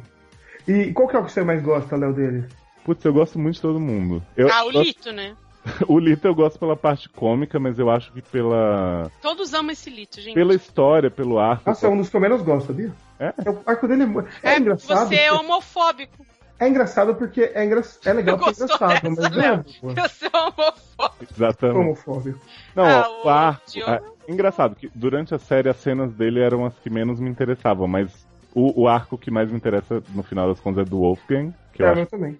E 0.67 0.91
qual 0.91 1.07
que 1.07 1.15
é 1.15 1.19
o 1.19 1.23
que 1.23 1.31
você 1.31 1.43
mais 1.43 1.61
gosta, 1.63 1.95
Léo, 1.95 2.13
dele? 2.13 2.43
Putz, 2.83 3.03
eu 3.05 3.13
gosto 3.13 3.37
muito 3.39 3.55
de 3.55 3.61
todo 3.61 3.79
mundo. 3.79 4.23
Eu, 4.35 4.49
Ah, 4.51 4.63
o 4.65 4.71
eu- 4.71 4.81
Lito, 4.81 5.11
né? 5.11 5.35
o 5.87 5.99
Lito 5.99 6.27
eu 6.27 6.33
gosto 6.33 6.57
pela 6.57 6.75
parte 6.75 7.07
cômica, 7.09 7.59
mas 7.59 7.77
eu 7.77 7.89
acho 7.89 8.11
que 8.11 8.21
pela, 8.21 9.11
Todos 9.21 9.53
amam 9.53 9.71
esse 9.71 9.89
Lito, 9.89 10.19
gente. 10.19 10.33
pela 10.33 10.55
história, 10.55 11.11
pelo 11.11 11.37
arco. 11.39 11.63
Nossa, 11.69 11.85
é 11.85 11.89
um 11.89 11.97
dos 11.97 12.09
que 12.09 12.15
eu 12.15 12.21
menos 12.21 12.41
gosto, 12.41 12.67
sabia? 12.67 12.91
É? 13.19 13.31
O 13.47 13.61
arco 13.67 13.87
dele 13.87 14.03
é, 14.03 14.49
é, 14.49 14.53
É, 14.55 14.59
engraçado. 14.59 15.07
você 15.07 15.15
é 15.15 15.31
homofóbico. 15.31 16.25
É 16.59 16.67
engraçado 16.67 17.15
porque 17.15 17.41
é, 17.55 17.63
engra... 17.65 17.81
é 18.05 18.13
legal 18.13 18.37
porque 18.37 18.49
é 18.51 18.65
Gostou 18.67 18.75
engraçado, 18.87 19.09
dessa, 19.15 19.21
mas 19.21 19.35
não 19.35 19.43
é 19.43 19.63
boa. 19.81 20.07
Você 20.09 20.25
é 20.25 20.37
homofóbico. 20.37 21.33
Exatamente. 21.33 21.77
homofóbico. 21.79 22.39
Não, 22.75 22.83
Ah, 22.85 23.05
ó, 23.07 23.25
o 23.25 23.29
arco. 23.29 23.61
É, 23.79 24.01
engraçado 24.31 24.75
que 24.75 24.91
durante 24.93 25.33
a 25.35 25.39
série 25.39 25.69
as 25.69 25.77
cenas 25.77 26.11
dele 26.13 26.39
eram 26.39 26.65
as 26.65 26.73
que 26.79 26.89
menos 26.89 27.19
me 27.19 27.29
interessavam, 27.29 27.87
mas 27.87 28.27
o, 28.53 28.81
o 28.83 28.87
arco 28.87 29.17
que 29.17 29.31
mais 29.31 29.49
me 29.51 29.57
interessa 29.57 30.03
no 30.09 30.21
final 30.23 30.47
das 30.49 30.59
contas 30.59 30.85
é 30.85 30.89
do 30.89 30.99
Wolfgang, 30.99 31.51
que 31.73 31.81
eu 31.81 31.87
É, 31.87 31.91
acho 31.91 31.99
eu 32.01 32.05
também. 32.07 32.37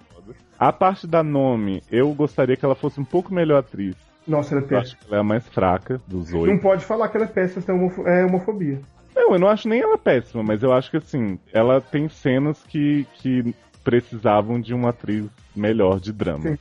A 0.61 0.71
parte 0.71 1.07
da 1.07 1.23
nome, 1.23 1.81
eu 1.91 2.13
gostaria 2.13 2.55
que 2.55 2.63
ela 2.63 2.75
fosse 2.75 2.99
um 2.99 3.03
pouco 3.03 3.33
melhor 3.33 3.57
atriz. 3.57 3.95
Nossa, 4.27 4.53
ela 4.53 4.61
é 4.63 4.73
Eu 4.73 4.77
acho 4.77 4.91
péssima. 4.91 4.99
que 5.01 5.07
ela 5.07 5.17
é 5.17 5.19
a 5.19 5.23
mais 5.23 5.47
fraca 5.49 5.99
dos 6.07 6.31
Não 6.31 6.41
oito. 6.41 6.61
pode 6.61 6.85
falar 6.85 7.07
que 7.07 7.17
ela 7.17 7.25
é 7.25 7.29
péssima, 7.29 7.61
senão 7.61 7.91
é 8.05 8.21
é 8.21 8.25
homofobia. 8.27 8.79
Não, 9.15 9.33
eu 9.33 9.39
não 9.39 9.47
acho 9.47 9.67
nem 9.67 9.81
ela 9.81 9.97
péssima, 9.97 10.43
mas 10.43 10.61
eu 10.61 10.71
acho 10.71 10.91
que 10.91 10.97
assim, 10.97 11.39
ela 11.51 11.81
tem 11.81 12.07
cenas 12.09 12.61
que, 12.67 13.07
que 13.15 13.55
precisavam 13.83 14.61
de 14.61 14.71
uma 14.71 14.89
atriz 14.89 15.25
melhor 15.55 15.99
de 15.99 16.13
drama. 16.13 16.43
Sim. 16.43 16.57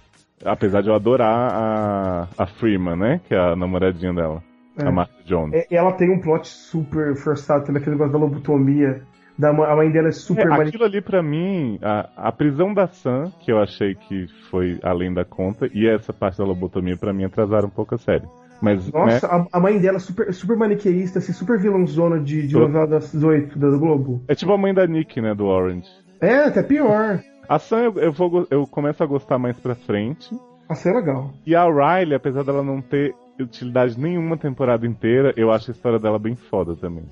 Apesar 0.46 0.80
de 0.80 0.88
eu 0.88 0.94
adorar 0.94 1.52
a, 1.52 2.28
a 2.38 2.46
Freeman, 2.46 2.96
né? 2.96 3.20
Que 3.28 3.34
é 3.34 3.38
a 3.38 3.54
namoradinha 3.54 4.14
dela. 4.14 4.42
É. 4.78 4.86
A 4.86 4.90
Martha 4.90 5.22
Jones. 5.26 5.52
É, 5.54 5.66
ela 5.74 5.92
tem 5.92 6.10
um 6.10 6.18
plot 6.18 6.48
super 6.48 7.14
forçado, 7.16 7.66
tem 7.66 7.76
aquele 7.76 7.90
negócio 7.96 8.12
da 8.14 8.18
lobotomia. 8.18 9.02
Da, 9.40 9.48
a 9.48 9.76
mãe 9.76 9.90
dela 9.90 10.08
é 10.08 10.12
super 10.12 10.46
É, 10.46 10.52
aquilo 10.52 10.84
ali 10.84 11.00
pra 11.00 11.22
mim, 11.22 11.78
a, 11.80 12.28
a 12.28 12.30
prisão 12.30 12.74
da 12.74 12.86
Sam, 12.86 13.32
que 13.40 13.50
eu 13.50 13.58
achei 13.58 13.94
que 13.94 14.26
foi 14.50 14.78
além 14.82 15.14
da 15.14 15.24
conta, 15.24 15.66
e 15.72 15.88
essa 15.88 16.12
parte 16.12 16.36
da 16.36 16.44
lobotomia 16.44 16.94
pra 16.98 17.10
mim 17.10 17.24
atrasaram 17.24 17.68
um 17.68 17.70
pouco 17.70 17.94
a 17.94 17.98
série. 17.98 18.26
Mas, 18.60 18.92
Nossa, 18.92 19.26
né, 19.26 19.46
a, 19.50 19.56
a 19.56 19.60
mãe 19.60 19.78
dela 19.78 19.96
é 19.96 20.00
super, 20.00 20.30
super 20.34 20.58
maniqueísta, 20.58 21.20
assim, 21.20 21.32
super 21.32 21.58
vilãozona 21.58 22.20
de, 22.20 22.46
de 22.46 22.54
novela 22.54 22.86
das 22.86 23.14
oito 23.14 23.58
da 23.58 23.70
Globo. 23.70 24.22
é 24.28 24.34
tipo 24.34 24.52
a 24.52 24.58
mãe 24.58 24.74
da 24.74 24.86
Nick, 24.86 25.18
né, 25.22 25.34
do 25.34 25.46
Orange. 25.46 25.88
É, 26.20 26.44
até 26.44 26.62
pior. 26.62 27.22
A 27.48 27.58
Sam 27.58 27.84
eu, 27.84 27.94
eu, 27.94 28.12
vou, 28.12 28.46
eu 28.50 28.66
começo 28.66 29.02
a 29.02 29.06
gostar 29.06 29.38
mais 29.38 29.58
pra 29.58 29.74
frente. 29.74 30.28
Assim 30.68 30.90
é 30.90 30.92
legal. 30.92 31.30
E 31.46 31.56
a 31.56 31.64
Riley, 31.64 32.14
apesar 32.14 32.44
dela 32.44 32.62
não 32.62 32.82
ter 32.82 33.14
utilidade 33.40 33.98
nenhuma 33.98 34.36
temporada 34.36 34.86
inteira, 34.86 35.32
eu 35.34 35.50
acho 35.50 35.70
a 35.70 35.72
história 35.72 35.98
dela 35.98 36.18
bem 36.18 36.36
foda 36.36 36.76
também. 36.76 37.04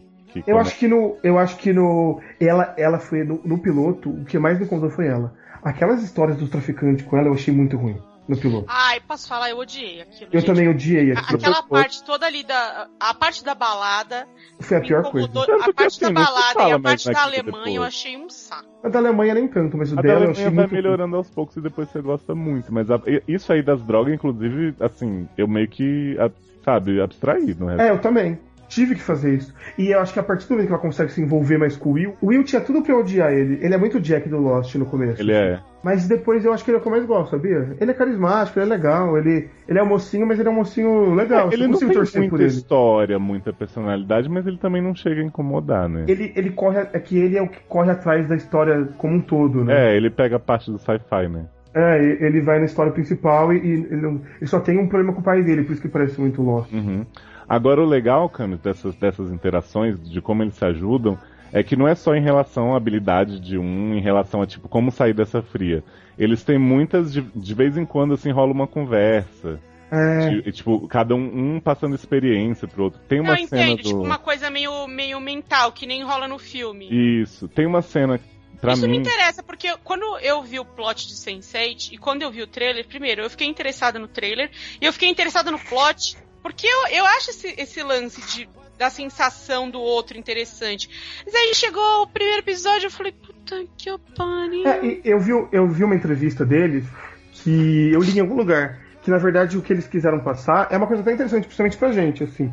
Que 0.43 0.51
Eu 0.51 0.59
acho 0.59 0.77
que 0.79 0.89
no. 0.89 1.17
Eu 1.23 1.39
acho 1.39 1.57
que 1.57 1.73
no. 1.73 2.21
Ela, 2.41 2.75
ela 2.79 2.99
foi 2.99 3.25
no, 3.25 3.41
no 3.45 3.59
piloto, 3.59 4.11
o 4.11 4.25
que 4.25 4.39
mais 4.39 4.59
me 4.59 4.67
contou 4.67 4.91
foi 4.91 5.07
ela. 5.07 5.33
Aquelas 5.63 6.03
histórias 6.03 6.37
dos 6.39 6.49
traficantes 6.51 7.05
com 7.05 7.17
ela 7.17 7.29
eu 7.29 7.35
achei 7.35 7.53
muito 7.53 7.77
ruim. 7.77 8.01
no 8.29 8.37
piloto. 8.37 8.67
Ai, 8.69 9.01
posso 9.01 9.27
falar, 9.27 9.49
eu 9.51 9.59
odiei 9.59 10.03
aquilo. 10.03 10.31
Eu 10.33 10.41
gente. 10.41 10.47
também 10.47 10.69
odiei 10.69 11.13
A- 11.13 11.19
aquilo. 11.19 11.39
Aquela 11.39 11.63
parte 11.63 12.05
toda 12.05 12.27
ali 12.27 12.45
da. 12.45 12.87
A 13.01 13.15
parte 13.15 13.43
da 13.45 13.55
balada. 13.55 14.27
Foi 14.61 14.77
a 14.77 14.81
pior 14.81 15.11
coisa. 15.11 15.29
A 15.29 15.73
parte 15.73 15.87
assim, 15.87 16.01
da 16.03 16.11
não 16.11 16.23
balada 16.25 16.69
e 16.69 16.73
a 16.73 16.79
parte 16.81 17.11
da 17.11 17.23
Alemanha 17.23 17.57
eu 17.67 17.73
depois. 17.73 17.83
achei 17.89 18.17
um 18.17 18.29
saco. 18.29 18.69
A 18.85 18.89
da 18.89 18.99
Alemanha 18.99 19.35
nem 19.35 19.49
tanto, 19.49 19.77
mas 19.77 19.91
o 19.91 19.95
A 19.95 19.97
da 19.97 20.03
dela 20.03 20.25
eu 20.27 20.31
achei 20.31 20.45
Alemanha 20.45 20.51
vai 20.51 20.67
muito. 20.67 20.75
melhorando 20.75 21.17
aos 21.17 21.29
poucos 21.31 21.57
e 21.57 21.61
depois 21.61 21.89
você 21.89 22.01
gosta 22.03 22.35
muito. 22.35 22.73
Mas 22.73 22.91
a- 22.91 23.01
isso 23.27 23.53
aí 23.53 23.63
das 23.63 23.83
drogas, 23.83 24.15
inclusive, 24.15 24.75
assim, 24.81 25.27
eu 25.37 25.49
meio 25.49 25.67
que, 25.69 26.17
a- 26.21 26.31
sabe, 26.65 27.01
abstraí 27.01 27.55
no 27.59 27.67
resto. 27.67 27.81
É, 27.83 27.91
eu 27.91 27.99
também. 28.01 28.39
Tive 28.69 28.95
que 28.95 29.01
fazer 29.01 29.35
isso. 29.35 29.55
E 29.79 29.89
eu 29.89 30.01
acho 30.01 30.13
que 30.13 30.21
a 30.21 30.23
partir 30.23 30.47
do 30.47 30.51
momento 30.51 30.67
que 30.67 30.73
ela 30.73 30.83
consegue 30.83 31.11
se 31.11 31.23
envolver 31.23 31.59
mais 31.59 31.77
com 31.77 31.91
o 31.91 31.93
Will, 31.95 32.17
o 32.21 32.27
Will 32.27 32.45
tinha 32.45 32.61
tudo 32.61 32.83
pra 32.83 32.97
odiar 32.97 33.33
ele. 33.33 33.59
Ele 33.63 33.75
é 33.75 33.79
muito 33.79 33.99
Jack 33.99 34.29
do 34.29 34.39
Lost 34.39 34.75
no 34.75 34.85
começo. 34.87 35.21
Ele 35.21 35.33
é. 35.33 35.61
Mas 35.83 36.07
depois 36.07 36.45
eu 36.45 36.53
acho 36.53 36.65
que 36.65 36.71
ele 36.71 36.77
é 36.77 36.81
o 36.81 36.83
que 36.83 36.89
eu 36.89 36.93
mais 36.93 37.07
gosto, 37.07 37.31
sabia? 37.31 37.77
Ele 37.81 37.91
é 37.91 37.95
carismático, 37.95 38.59
ele 38.59 38.67
é 38.67 38.77
legal, 38.77 39.17
ele, 39.17 39.49
ele 39.67 39.79
é 39.79 39.83
um 39.83 39.87
mocinho, 39.87 40.27
mas 40.27 40.39
ele 40.39 40.49
é 40.49 40.53
um 40.53 40.57
mocinho 40.57 41.15
legal. 41.15 41.49
É, 41.51 41.55
ele 41.55 41.69
não 41.69 41.79
tem 41.79 41.89
muita 41.89 42.45
história, 42.45 43.19
muita 43.19 43.53
personalidade, 43.53 44.29
mas 44.29 44.47
ele 44.47 44.59
também 44.59 44.83
não 44.83 44.95
chega 44.95 45.21
a 45.21 45.25
incomodar, 45.25 45.89
né? 45.89 46.05
Ele, 46.09 46.33
ele 46.37 46.51
corre. 46.51 46.81
É 46.93 46.99
que 46.99 47.17
ele 47.17 47.39
é 47.39 47.43
o 47.43 47.49
que 47.49 47.61
corre 47.69 47.91
atrás 47.91 48.29
da 48.29 48.35
história 48.35 48.89
como 48.99 49.15
um 49.15 49.21
todo, 49.21 49.65
né? 49.65 49.93
É, 49.93 49.97
ele 49.97 50.11
pega 50.11 50.37
a 50.37 50.41
parte 50.41 50.71
do 50.71 50.79
sci-fi, 50.79 51.29
né? 51.29 51.47
É, 51.75 52.03
ele 52.21 52.41
vai 52.41 52.59
na 52.59 52.65
história 52.65 52.91
principal 52.91 53.53
e, 53.53 53.59
e 53.59 53.71
ele, 53.71 54.21
ele 54.41 54.47
só 54.47 54.59
tem 54.59 54.79
um 54.79 54.89
problema 54.89 55.13
com 55.13 55.21
o 55.21 55.25
pai 55.25 55.43
dele, 55.43 55.63
por 55.63 55.73
isso 55.73 55.83
que 55.83 55.89
parece 55.89 56.21
muito 56.21 56.43
Lost. 56.43 56.73
Uhum. 56.73 57.07
Agora, 57.49 57.81
o 57.81 57.87
legal, 57.87 58.29
Camis, 58.29 58.61
dessas, 58.61 58.95
dessas 58.97 59.33
interações, 59.33 59.99
de 60.09 60.21
como 60.21 60.43
eles 60.43 60.55
se 60.55 60.65
ajudam, 60.65 61.19
é 61.53 61.63
que 61.63 61.77
não 61.77 61.89
é 61.89 61.95
só 61.95 62.15
em 62.15 62.23
relação 62.23 62.75
à 62.75 62.77
habilidade 62.77 63.41
de 63.41 63.57
um, 63.57 63.95
em 63.95 64.01
relação 64.01 64.43
a, 64.43 64.47
tipo, 64.47 64.69
como 64.69 64.91
sair 64.91 65.15
dessa 65.15 65.41
fria. 65.41 65.83
Eles 66.19 66.43
têm 66.45 66.59
muitas, 66.59 67.13
de, 67.13 67.23
de 67.23 67.55
vez 67.55 67.77
em 67.79 67.87
quando, 67.87 68.15
assim, 68.15 68.31
rola 68.31 68.53
uma 68.53 68.67
conversa. 68.67 69.59
É, 69.91 70.29
De- 70.29 70.53
tipo, 70.53 70.87
cada 70.87 71.15
um, 71.15 71.55
um 71.57 71.61
passando 71.61 71.95
experiência 71.95 72.69
pro 72.69 72.85
outro. 72.85 73.01
Tem 73.09 73.21
uma 73.21 73.39
eu 73.41 73.47
cena 73.49 73.63
entendo, 73.63 73.77
do... 73.79 73.89
tipo, 73.89 74.03
uma 74.03 74.19
coisa 74.19 74.51
meio, 74.51 74.87
meio 74.87 75.19
mental, 75.19 75.73
que 75.73 75.87
nem 75.87 76.05
rola 76.05 76.29
no 76.29 76.39
filme. 76.39 76.89
Isso. 77.23 77.49
Tem 77.49 77.65
uma 77.65 77.81
cena, 77.81 78.21
pra 78.61 78.75
Isso 78.75 78.83
me 78.83 78.89
mim... 78.89 78.99
interessa, 78.99 79.43
porque 79.43 79.75
quando 79.83 80.05
eu 80.19 80.43
vi 80.43 80.61
o 80.61 80.65
plot 80.67 81.09
de 81.09 81.15
Sense8 81.15 81.93
e 81.93 81.97
quando 81.97 82.21
eu 82.21 82.31
vi 82.31 82.43
o 82.43 82.47
trailer, 82.47 82.87
primeiro, 82.87 83.23
eu 83.23 83.31
fiquei 83.31 83.47
interessada 83.47 83.99
no 83.99 84.07
trailer 84.09 84.51
e 84.79 84.85
eu 84.85 84.93
fiquei 84.93 85.09
interessada 85.09 85.51
no 85.51 85.59
plot, 85.59 86.19
porque 86.43 86.67
eu, 86.67 86.87
eu 86.99 87.07
acho 87.07 87.31
esse, 87.31 87.55
esse 87.59 87.83
lance 87.83 88.21
de, 88.33 88.49
da 88.79 88.91
sensação 88.91 89.71
do 89.71 89.81
outro 89.81 90.17
interessante. 90.19 90.89
Mas 91.25 91.35
aí 91.35 91.55
chegou 91.55 92.03
o 92.03 92.07
primeiro 92.07 92.41
episódio 92.41 92.87
eu 92.87 92.91
falei, 92.91 93.13
puta 93.13 93.65
que 93.77 93.91
pariu. 94.17 94.67
é, 94.67 94.85
e 94.85 95.01
eu, 95.05 95.19
vi, 95.21 95.33
eu 95.53 95.69
vi 95.69 95.85
uma 95.85 95.95
entrevista 95.95 96.45
deles 96.45 96.85
que 97.33 97.91
eu 97.93 98.01
li 98.01 98.17
em 98.17 98.21
algum 98.21 98.37
lugar. 98.37 98.79
Que 99.03 99.11
na 99.11 99.19
verdade 99.19 99.57
o 99.57 99.63
que 99.63 99.73
eles 99.73 99.87
quiseram 99.87 100.21
passar 100.21 100.69
é 100.71 100.77
uma 100.77 100.87
coisa 100.87 101.03
até 101.03 101.13
interessante, 101.13 101.45
principalmente 101.45 101.77
pra 101.79 101.93
gente, 101.93 102.25
assim. 102.25 102.53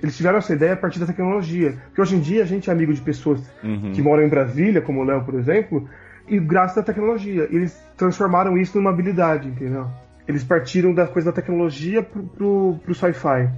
Eles 0.00 0.14
tiveram 0.16 0.38
essa 0.38 0.52
ideia 0.52 0.74
a 0.74 0.76
partir 0.76 0.98
da 0.98 1.06
tecnologia. 1.06 1.72
Porque 1.86 2.00
hoje 2.02 2.16
em 2.16 2.20
dia 2.20 2.42
a 2.42 2.46
gente 2.46 2.68
é 2.68 2.72
amigo 2.72 2.92
de 2.92 3.00
pessoas 3.00 3.40
Uhum. 3.64 3.92
que 3.92 4.02
moram 4.02 4.22
em 4.22 4.28
Brasília, 4.28 4.80
como 4.82 5.00
o 5.00 5.04
Léo, 5.04 5.24
por 5.24 5.34
exemplo, 5.34 5.88
e 6.28 6.38
graças 6.38 6.78
à 6.78 6.82
tecnologia. 6.82 7.48
Eles 7.50 7.76
transformaram 7.96 8.56
isso 8.58 8.76
numa 8.76 8.90
habilidade, 8.90 9.48
entendeu? 9.48 9.88
Eles 10.28 10.42
partiram 10.44 10.92
da 10.92 11.06
coisa 11.06 11.30
da 11.30 11.34
tecnologia 11.34 12.02
pro, 12.02 12.22
pro, 12.24 12.80
pro 12.84 12.94
sci-fi. 12.94 13.48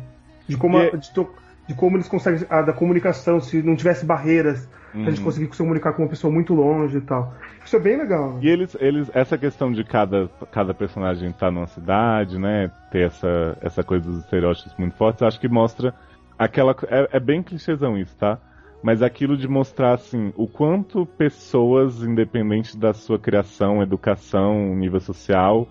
De 0.47 0.57
como, 0.57 0.79
a- 0.79 0.85
E- 0.87 0.97
de, 0.99 1.13
to- 1.13 1.31
de 1.67 1.75
como 1.75 1.97
eles 1.97 2.09
conseguem. 2.09 2.47
A, 2.51 2.63
da 2.63 2.73
comunicação, 2.73 3.41
se 3.41 3.63
não 3.63 3.75
tivesse 3.77 4.05
barreiras, 4.05 4.69
a 4.95 4.99
gente 5.11 5.19
Uhum. 5.19 5.25
conseguir 5.25 5.51
se 5.53 5.59
comunicar 5.59 5.93
com 5.93 6.03
uma 6.03 6.09
pessoa 6.09 6.33
muito 6.33 6.55
longe 6.55 6.97
e 6.97 7.01
tal. 7.03 7.35
Isso 7.65 7.77
é 7.77 7.79
bem 7.79 7.97
legal. 7.99 8.39
E 8.41 8.49
eles, 8.49 8.75
eles, 8.81 9.11
essa 9.15 9.37
questão 9.37 9.71
de 9.71 9.85
cada, 9.85 10.29
cada 10.51 10.73
personagem 10.73 11.29
estar 11.31 11.51
numa 11.51 11.67
cidade, 11.67 12.39
né? 12.39 12.71
Ter 12.91 13.07
essa, 13.07 13.57
essa 13.61 13.83
coisa 13.85 14.07
dos 14.11 14.21
estereótipos 14.21 14.75
muito 14.79 14.97
fortes, 14.97 15.23
acho 15.23 15.39
que 15.39 15.49
mostra 15.49 15.95
aquela. 16.39 16.75
É, 16.89 17.17
é 17.19 17.21
bem 17.21 17.43
clichêzão 17.43 17.99
isso, 17.99 18.17
tá? 18.17 18.39
Mas 18.83 19.03
aquilo 19.03 19.37
de 19.37 19.47
mostrar, 19.49 19.93
assim, 19.93 20.33
o 20.37 20.47
quanto 20.47 21.05
pessoas, 21.05 22.03
independente 22.03 22.79
da 22.79 22.95
sua 22.95 23.19
criação, 23.19 23.83
educação, 23.83 24.75
nível 24.75 25.01
social, 25.01 25.69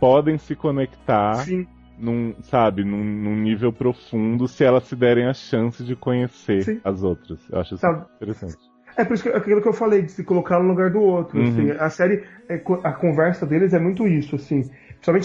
podem 0.00 0.38
se 0.38 0.54
conectar 0.54 1.34
Sim, 1.44 1.66
num, 1.98 2.34
sabe, 2.42 2.84
num, 2.84 3.02
num 3.02 3.36
nível 3.36 3.72
profundo 3.72 4.46
se 4.46 4.64
elas 4.64 4.84
se 4.84 4.96
derem 4.96 5.26
a 5.26 5.34
chance 5.34 5.82
de 5.82 5.96
conhecer 5.96 6.62
Sim. 6.62 6.80
as 6.84 7.02
outras. 7.02 7.40
Eu 7.50 7.60
acho 7.60 7.74
isso 7.74 7.80
Sabe. 7.80 8.04
interessante. 8.16 8.56
É 8.96 9.04
por 9.04 9.14
isso 9.14 9.24
que 9.24 9.28
aquilo 9.28 9.60
que 9.60 9.68
eu 9.68 9.74
falei, 9.74 10.02
de 10.02 10.12
se 10.12 10.24
colocar 10.24 10.58
no 10.58 10.68
lugar 10.68 10.90
do 10.90 11.00
outro. 11.00 11.38
Uhum. 11.38 11.48
assim. 11.48 11.70
a 11.72 11.90
série, 11.90 12.24
é 12.48 12.54
a 12.82 12.92
conversa 12.92 13.44
deles 13.46 13.74
é 13.74 13.78
muito 13.78 14.06
isso, 14.08 14.36
assim. 14.36 14.70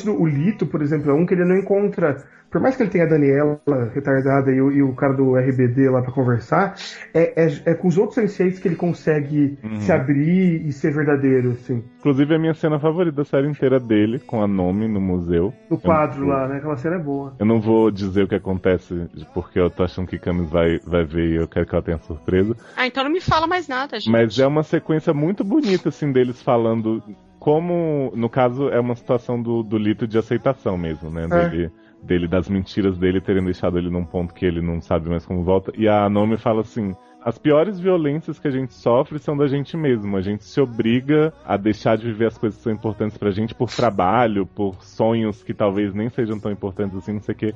Do, 0.06 0.22
o 0.22 0.28
Lito, 0.28 0.66
por 0.68 0.82
exemplo, 0.82 1.10
é 1.12 1.14
um 1.14 1.26
que 1.26 1.34
ele 1.34 1.46
não 1.46 1.58
encontra. 1.58 2.18
Por 2.52 2.60
mais 2.60 2.76
que 2.76 2.84
ele 2.84 2.90
tenha 2.90 3.06
a 3.06 3.08
Daniela 3.08 3.62
retardada 3.96 4.52
e 4.52 4.62
o, 4.62 4.70
e 4.74 4.84
o 4.84 4.94
cara 4.94 5.14
do 5.14 5.38
RBD 5.38 5.90
lá 5.90 6.02
pra 6.02 6.12
conversar, 6.12 6.76
é, 7.14 7.46
é, 7.46 7.62
é 7.68 7.74
com 7.74 7.88
os 7.88 7.98
outros 7.98 8.16
senseis 8.16 8.60
que 8.60 8.68
ele 8.68 8.76
consegue 8.76 9.58
Uhum. 9.64 9.80
se 9.80 9.90
abrir 9.92 10.66
e 10.68 10.72
ser 10.74 10.92
verdadeiro, 10.94 11.52
assim. 11.52 11.82
Inclusive, 12.00 12.36
a 12.36 12.40
minha 12.40 12.54
cena 12.54 12.78
favorita 12.78 13.16
da 13.18 13.24
série 13.26 13.48
inteira 13.48 13.80
dele, 13.80 14.20
com 14.20 14.42
a 14.44 14.48
nome 14.48 14.86
no 14.90 15.00
museu. 15.00 15.54
No 15.70 15.80
quadro 15.80 16.24
Eu- 16.24 16.28
lá, 16.28 16.48
né? 16.50 16.58
Aquela 16.58 16.76
cena 16.76 16.98
é 16.98 17.00
boa. 17.00 17.34
Eu 17.40 17.46
não 17.46 17.62
vou 17.62 17.90
dizer 17.90 18.24
o 18.24 18.28
que 18.28 18.36
acontece, 18.36 19.08
porque 19.34 19.58
eu 19.58 19.70
tô 19.70 19.84
achando 19.84 20.08
que 20.10 20.20
Camis 20.20 20.50
vai, 20.50 20.78
vai 20.86 21.06
ver 21.06 21.30
e 21.30 21.36
eu 21.38 21.48
quero 21.48 21.66
que 21.66 21.74
ela 21.74 21.84
tenha 21.84 22.00
surpresa. 22.00 22.54
Ah, 22.76 22.86
então 22.86 23.04
não 23.06 23.12
me 23.12 23.22
fala 23.22 23.48
mais 23.48 23.68
nada, 23.70 23.98
gente. 23.98 24.12
Mas 24.12 24.38
é 24.38 24.46
uma 24.46 24.64
sequência 24.64 25.14
muito 25.14 25.42
bonita, 25.46 25.88
assim, 25.88 26.12
deles 26.12 26.42
falando 26.42 27.02
como, 27.42 28.14
no 28.16 28.30
caso, 28.30 28.70
é 28.70 28.80
uma 28.80 28.94
situação 28.94 29.42
do, 29.42 29.64
do 29.64 29.76
Lito 29.76 30.08
de 30.08 30.16
aceitação 30.16 30.78
mesmo, 30.78 31.10
né? 31.10 31.24
É. 31.24 31.50
Dele, 31.50 31.72
dele, 32.04 32.28
das 32.28 32.48
mentiras 32.48 33.00
dele 33.00 33.20
terem 33.20 33.44
deixado 33.44 33.80
ele 33.80 33.90
num 33.90 34.06
ponto 34.06 34.32
que 34.32 34.46
ele 34.46 34.62
não 34.62 34.80
sabe 34.80 35.10
mais 35.10 35.26
como 35.26 35.44
volta. 35.44 35.74
E 35.76 35.88
a 35.88 36.08
Nomi 36.08 36.38
fala 36.38 36.62
assim. 36.62 36.96
As 37.24 37.40
piores 37.40 37.80
violências 37.80 38.38
que 38.38 38.48
a 38.48 38.52
gente 38.52 38.76
sofre 38.76 39.18
são 39.18 39.36
da 39.36 39.48
gente 39.48 39.76
mesmo. 39.76 40.18
A 40.18 40.22
gente 40.22 40.44
se 40.44 40.62
obriga 40.62 41.34
a 41.44 41.58
deixar 41.58 41.98
de 41.98 42.06
viver 42.06 42.28
as 42.28 42.38
coisas 42.38 42.58
que 42.58 42.64
são 42.64 42.74
importantes 42.74 43.18
pra 43.18 43.32
gente 43.32 43.56
por 43.56 43.72
trabalho, 43.72 44.46
por 44.46 44.84
sonhos 44.84 45.42
que 45.42 45.54
talvez 45.54 45.96
nem 45.96 46.10
sejam 46.10 46.40
tão 46.40 46.52
importantes 46.52 46.96
assim, 46.96 47.14
não 47.14 47.22
sei 47.22 47.34
o 47.34 47.38
quê. 47.38 47.56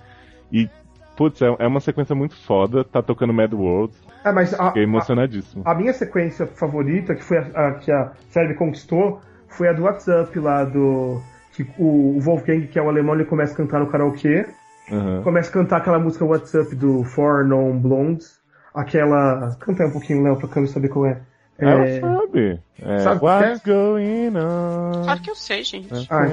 E, 0.52 0.68
putz, 1.16 1.44
é, 1.44 1.56
é 1.60 1.68
uma 1.68 1.80
sequência 1.80 2.16
muito 2.16 2.36
foda. 2.36 2.84
Tá 2.84 3.04
tocando 3.04 3.34
Mad 3.34 3.54
World. 3.54 3.94
É, 4.24 4.32
mas 4.32 4.52
a, 4.54 4.68
Fiquei 4.68 4.82
a, 4.82 4.86
emocionadíssimo. 4.86 5.62
a 5.64 5.76
minha 5.76 5.94
sequência 5.94 6.48
favorita, 6.48 7.14
que 7.14 7.24
foi 7.24 7.38
a, 7.38 7.68
a 7.68 7.74
que 7.76 7.92
a 7.92 8.14
série 8.30 8.56
conquistou, 8.56 9.22
foi 9.56 9.68
a 9.70 9.74
do 9.74 9.84
WhatsApp 9.84 10.38
lá 10.40 10.64
do. 10.64 11.22
Que 11.54 11.64
o, 11.78 12.18
o 12.18 12.20
Wolfgang, 12.20 12.68
que 12.68 12.78
é 12.78 12.82
o 12.82 12.90
alemão, 12.90 13.16
ele 13.16 13.26
começa 13.26 13.54
a 13.54 13.58
cantar 13.58 13.80
no 13.80 13.88
karaokê. 13.88 14.46
Aham. 14.92 15.22
Começa 15.24 15.50
a 15.50 15.54
cantar 15.54 15.78
aquela 15.78 15.98
música 16.00 16.26
WhatsApp 16.26 16.76
do 16.76 17.04
Four 17.04 17.46
Non 17.46 17.78
Blondes. 17.78 18.40
Aquela. 18.74 19.56
Canta 19.60 19.84
aí 19.84 19.90
um 19.90 19.94
pouquinho, 19.94 20.22
Léo, 20.24 20.36
pra 20.36 20.48
câmera 20.48 20.72
saber 20.72 20.90
qual 20.90 21.06
é. 21.06 21.22
É, 21.58 21.66
Ela 21.66 22.00
sabe. 22.02 22.60
É, 22.82 22.98
Sabe 23.00 23.24
What's 23.24 23.62
going 23.64 24.36
on? 24.36 25.04
Claro 25.04 25.22
que 25.22 25.30
eu 25.32 25.36
sei, 25.36 25.64
gente. 25.64 25.90
Ah, 26.10 26.28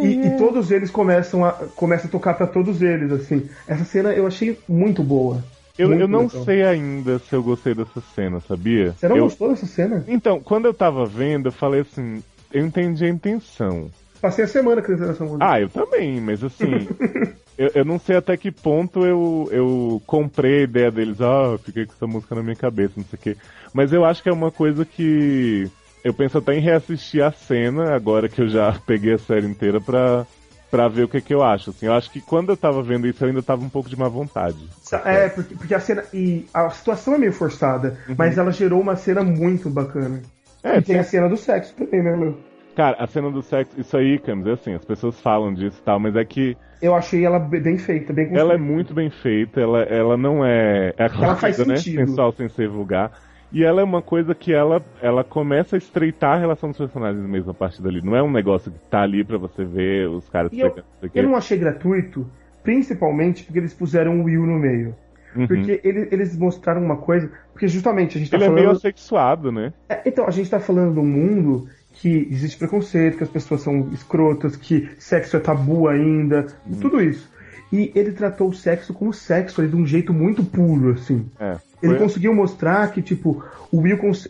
E, 0.00 0.26
e 0.28 0.36
todos 0.38 0.70
eles 0.70 0.90
começam 0.90 1.44
a, 1.44 1.52
começam 1.76 2.08
a 2.08 2.10
tocar 2.10 2.32
pra 2.34 2.46
todos 2.46 2.80
eles, 2.80 3.12
assim. 3.12 3.48
Essa 3.68 3.84
cena 3.84 4.12
eu 4.14 4.26
achei 4.26 4.58
muito 4.66 5.02
boa. 5.02 5.44
Eu, 5.80 5.92
eu 5.94 6.08
não 6.08 6.26
legal. 6.26 6.44
sei 6.44 6.62
ainda 6.62 7.18
se 7.18 7.34
eu 7.34 7.42
gostei 7.42 7.74
dessa 7.74 8.00
cena, 8.14 8.40
sabia? 8.40 8.92
Você 8.92 9.08
não 9.08 9.16
eu... 9.16 9.24
gostou 9.24 9.48
dessa 9.48 9.66
cena? 9.66 10.04
Então, 10.06 10.40
quando 10.40 10.66
eu 10.66 10.74
tava 10.74 11.06
vendo, 11.06 11.48
eu 11.48 11.52
falei 11.52 11.80
assim, 11.80 12.22
eu 12.52 12.64
entendi 12.64 13.04
a 13.04 13.08
intenção. 13.08 13.90
Passei 14.20 14.44
a 14.44 14.48
semana 14.48 14.82
cantando 14.82 15.12
essa 15.12 15.24
música. 15.24 15.50
Ah, 15.50 15.58
eu 15.58 15.70
também, 15.70 16.20
mas 16.20 16.44
assim, 16.44 16.86
eu, 17.56 17.70
eu 17.74 17.84
não 17.84 17.98
sei 17.98 18.16
até 18.16 18.36
que 18.36 18.50
ponto 18.50 19.06
eu, 19.06 19.48
eu 19.50 20.02
comprei 20.06 20.60
a 20.60 20.64
ideia 20.64 20.90
deles, 20.90 21.20
ah, 21.22 21.52
eu 21.52 21.58
fiquei 21.58 21.86
com 21.86 21.94
essa 21.94 22.06
música 22.06 22.34
na 22.34 22.42
minha 22.42 22.56
cabeça, 22.56 22.94
não 22.96 23.04
sei 23.04 23.18
o 23.18 23.22
quê. 23.22 23.36
Mas 23.72 23.92
eu 23.92 24.04
acho 24.04 24.22
que 24.22 24.28
é 24.28 24.32
uma 24.32 24.50
coisa 24.50 24.84
que 24.84 25.70
eu 26.04 26.12
penso 26.12 26.36
até 26.36 26.54
em 26.54 26.60
reassistir 26.60 27.22
a 27.22 27.32
cena, 27.32 27.94
agora 27.94 28.28
que 28.28 28.42
eu 28.42 28.48
já 28.48 28.72
peguei 28.86 29.14
a 29.14 29.18
série 29.18 29.46
inteira 29.46 29.80
pra, 29.80 30.26
pra 30.70 30.88
ver 30.88 31.04
o 31.04 31.08
que, 31.08 31.20
que 31.20 31.34
eu 31.34 31.42
acho. 31.42 31.70
Assim, 31.70 31.86
eu 31.86 31.92
acho 31.92 32.10
que 32.10 32.20
quando 32.20 32.50
eu 32.50 32.56
tava 32.56 32.82
vendo 32.82 33.06
isso, 33.06 33.22
eu 33.24 33.28
ainda 33.28 33.42
tava 33.42 33.62
um 33.64 33.68
pouco 33.68 33.88
de 33.88 33.98
má 33.98 34.08
vontade. 34.08 34.56
É, 35.04 35.28
porque, 35.28 35.54
porque 35.54 35.74
a 35.74 35.80
cena. 35.80 36.04
E 36.12 36.46
a 36.54 36.70
situação 36.70 37.14
é 37.14 37.18
meio 37.18 37.32
forçada, 37.32 37.98
mas 38.16 38.38
ela 38.38 38.50
gerou 38.52 38.80
uma 38.80 38.96
cena 38.96 39.22
muito 39.22 39.68
bacana. 39.68 40.20
É, 40.62 40.78
e 40.78 40.82
tem 40.82 40.98
a 40.98 41.04
cena 41.04 41.28
do 41.28 41.36
sexo 41.36 41.74
também, 41.74 42.02
né, 42.02 42.14
Léo? 42.14 42.36
Cara, 42.76 42.96
a 42.98 43.06
cena 43.06 43.30
do 43.30 43.42
sexo, 43.42 43.78
isso 43.80 43.96
aí, 43.96 44.18
Camis, 44.18 44.46
é 44.46 44.52
assim, 44.52 44.74
as 44.74 44.84
pessoas 44.84 45.20
falam 45.20 45.52
disso 45.52 45.78
e 45.80 45.84
tal, 45.84 45.98
mas 45.98 46.14
é 46.16 46.24
que 46.24 46.56
Eu 46.80 46.94
achei 46.94 47.24
ela 47.24 47.38
be- 47.38 47.60
bem 47.60 47.76
feita, 47.76 48.12
bem 48.12 48.26
construída. 48.26 48.52
ela 48.52 48.54
é 48.54 48.58
muito 48.58 48.94
bem 48.94 49.10
feita, 49.10 49.60
ela, 49.60 49.82
ela 49.82 50.16
não 50.16 50.44
é. 50.44 50.94
É 50.96 51.04
aquela 51.04 51.26
Ela 51.26 51.36
faz 51.36 51.56
coisa, 51.56 51.72
né? 51.72 51.76
sentido. 51.78 52.06
Sensual 52.06 52.32
sem 52.32 52.48
ser 52.48 52.68
vulgar. 52.68 53.10
E 53.52 53.64
ela 53.64 53.80
é 53.80 53.84
uma 53.84 54.00
coisa 54.00 54.34
que 54.34 54.52
ela, 54.52 54.80
ela 55.02 55.24
começa 55.24 55.74
a 55.74 55.78
estreitar 55.78 56.36
a 56.36 56.40
relação 56.40 56.68
dos 56.68 56.78
personagens 56.78 57.24
mesmo 57.26 57.50
a 57.50 57.54
partir 57.54 57.82
dali. 57.82 58.00
Não 58.00 58.14
é 58.14 58.22
um 58.22 58.30
negócio 58.30 58.70
que 58.70 58.78
tá 58.88 59.02
ali 59.02 59.24
pra 59.24 59.38
você 59.38 59.64
ver 59.64 60.08
os 60.08 60.28
caras 60.28 60.52
eu-. 60.52 60.74
Eu 61.14 61.22
não 61.24 61.34
achei 61.36 61.58
gratuito, 61.58 62.26
principalmente 62.62 63.42
porque 63.44 63.58
eles 63.58 63.74
puseram 63.74 64.20
o 64.20 64.24
Will 64.24 64.46
no 64.46 64.58
meio. 64.58 64.94
Uhum. 65.34 65.46
Porque 65.46 65.80
ele- 65.84 66.08
eles 66.10 66.36
mostraram 66.36 66.82
uma 66.82 66.96
coisa. 66.96 67.30
Porque 67.52 67.68
justamente 67.68 68.16
a 68.16 68.20
gente 68.20 68.30
tá 68.30 68.36
Ele 68.36 68.44
é 68.44 68.46
falando. 68.48 68.60
meio 68.60 68.70
assexuado, 68.72 69.52
né? 69.52 69.72
É, 69.88 70.00
então, 70.06 70.26
a 70.26 70.30
gente 70.30 70.50
tá 70.50 70.58
falando 70.60 70.94
de 70.94 71.00
um 71.00 71.04
mundo 71.04 71.68
que 71.92 72.28
existe 72.30 72.56
preconceito, 72.56 73.16
que 73.18 73.24
as 73.24 73.28
pessoas 73.30 73.60
são 73.62 73.88
escrotas, 73.92 74.56
que 74.56 74.88
sexo 74.98 75.36
é 75.36 75.40
tabu 75.40 75.88
ainda, 75.88 76.46
tudo 76.80 77.00
isso. 77.02 77.28
E 77.72 77.92
ele 77.94 78.12
tratou 78.12 78.48
o 78.48 78.52
sexo 78.54 78.92
como 78.92 79.12
sexo 79.12 79.60
ali, 79.60 79.70
de 79.70 79.76
um 79.76 79.86
jeito 79.86 80.12
muito 80.12 80.42
puro, 80.42 80.92
assim. 80.92 81.26
É, 81.38 81.56
Ele 81.82 81.92
foi- 81.92 81.98
conseguiu 82.02 82.34
mostrar 82.34 82.90
que, 82.92 83.00
tipo, 83.02 83.42
o 83.72 83.78
Will. 83.80 83.98
cons- 83.98 84.28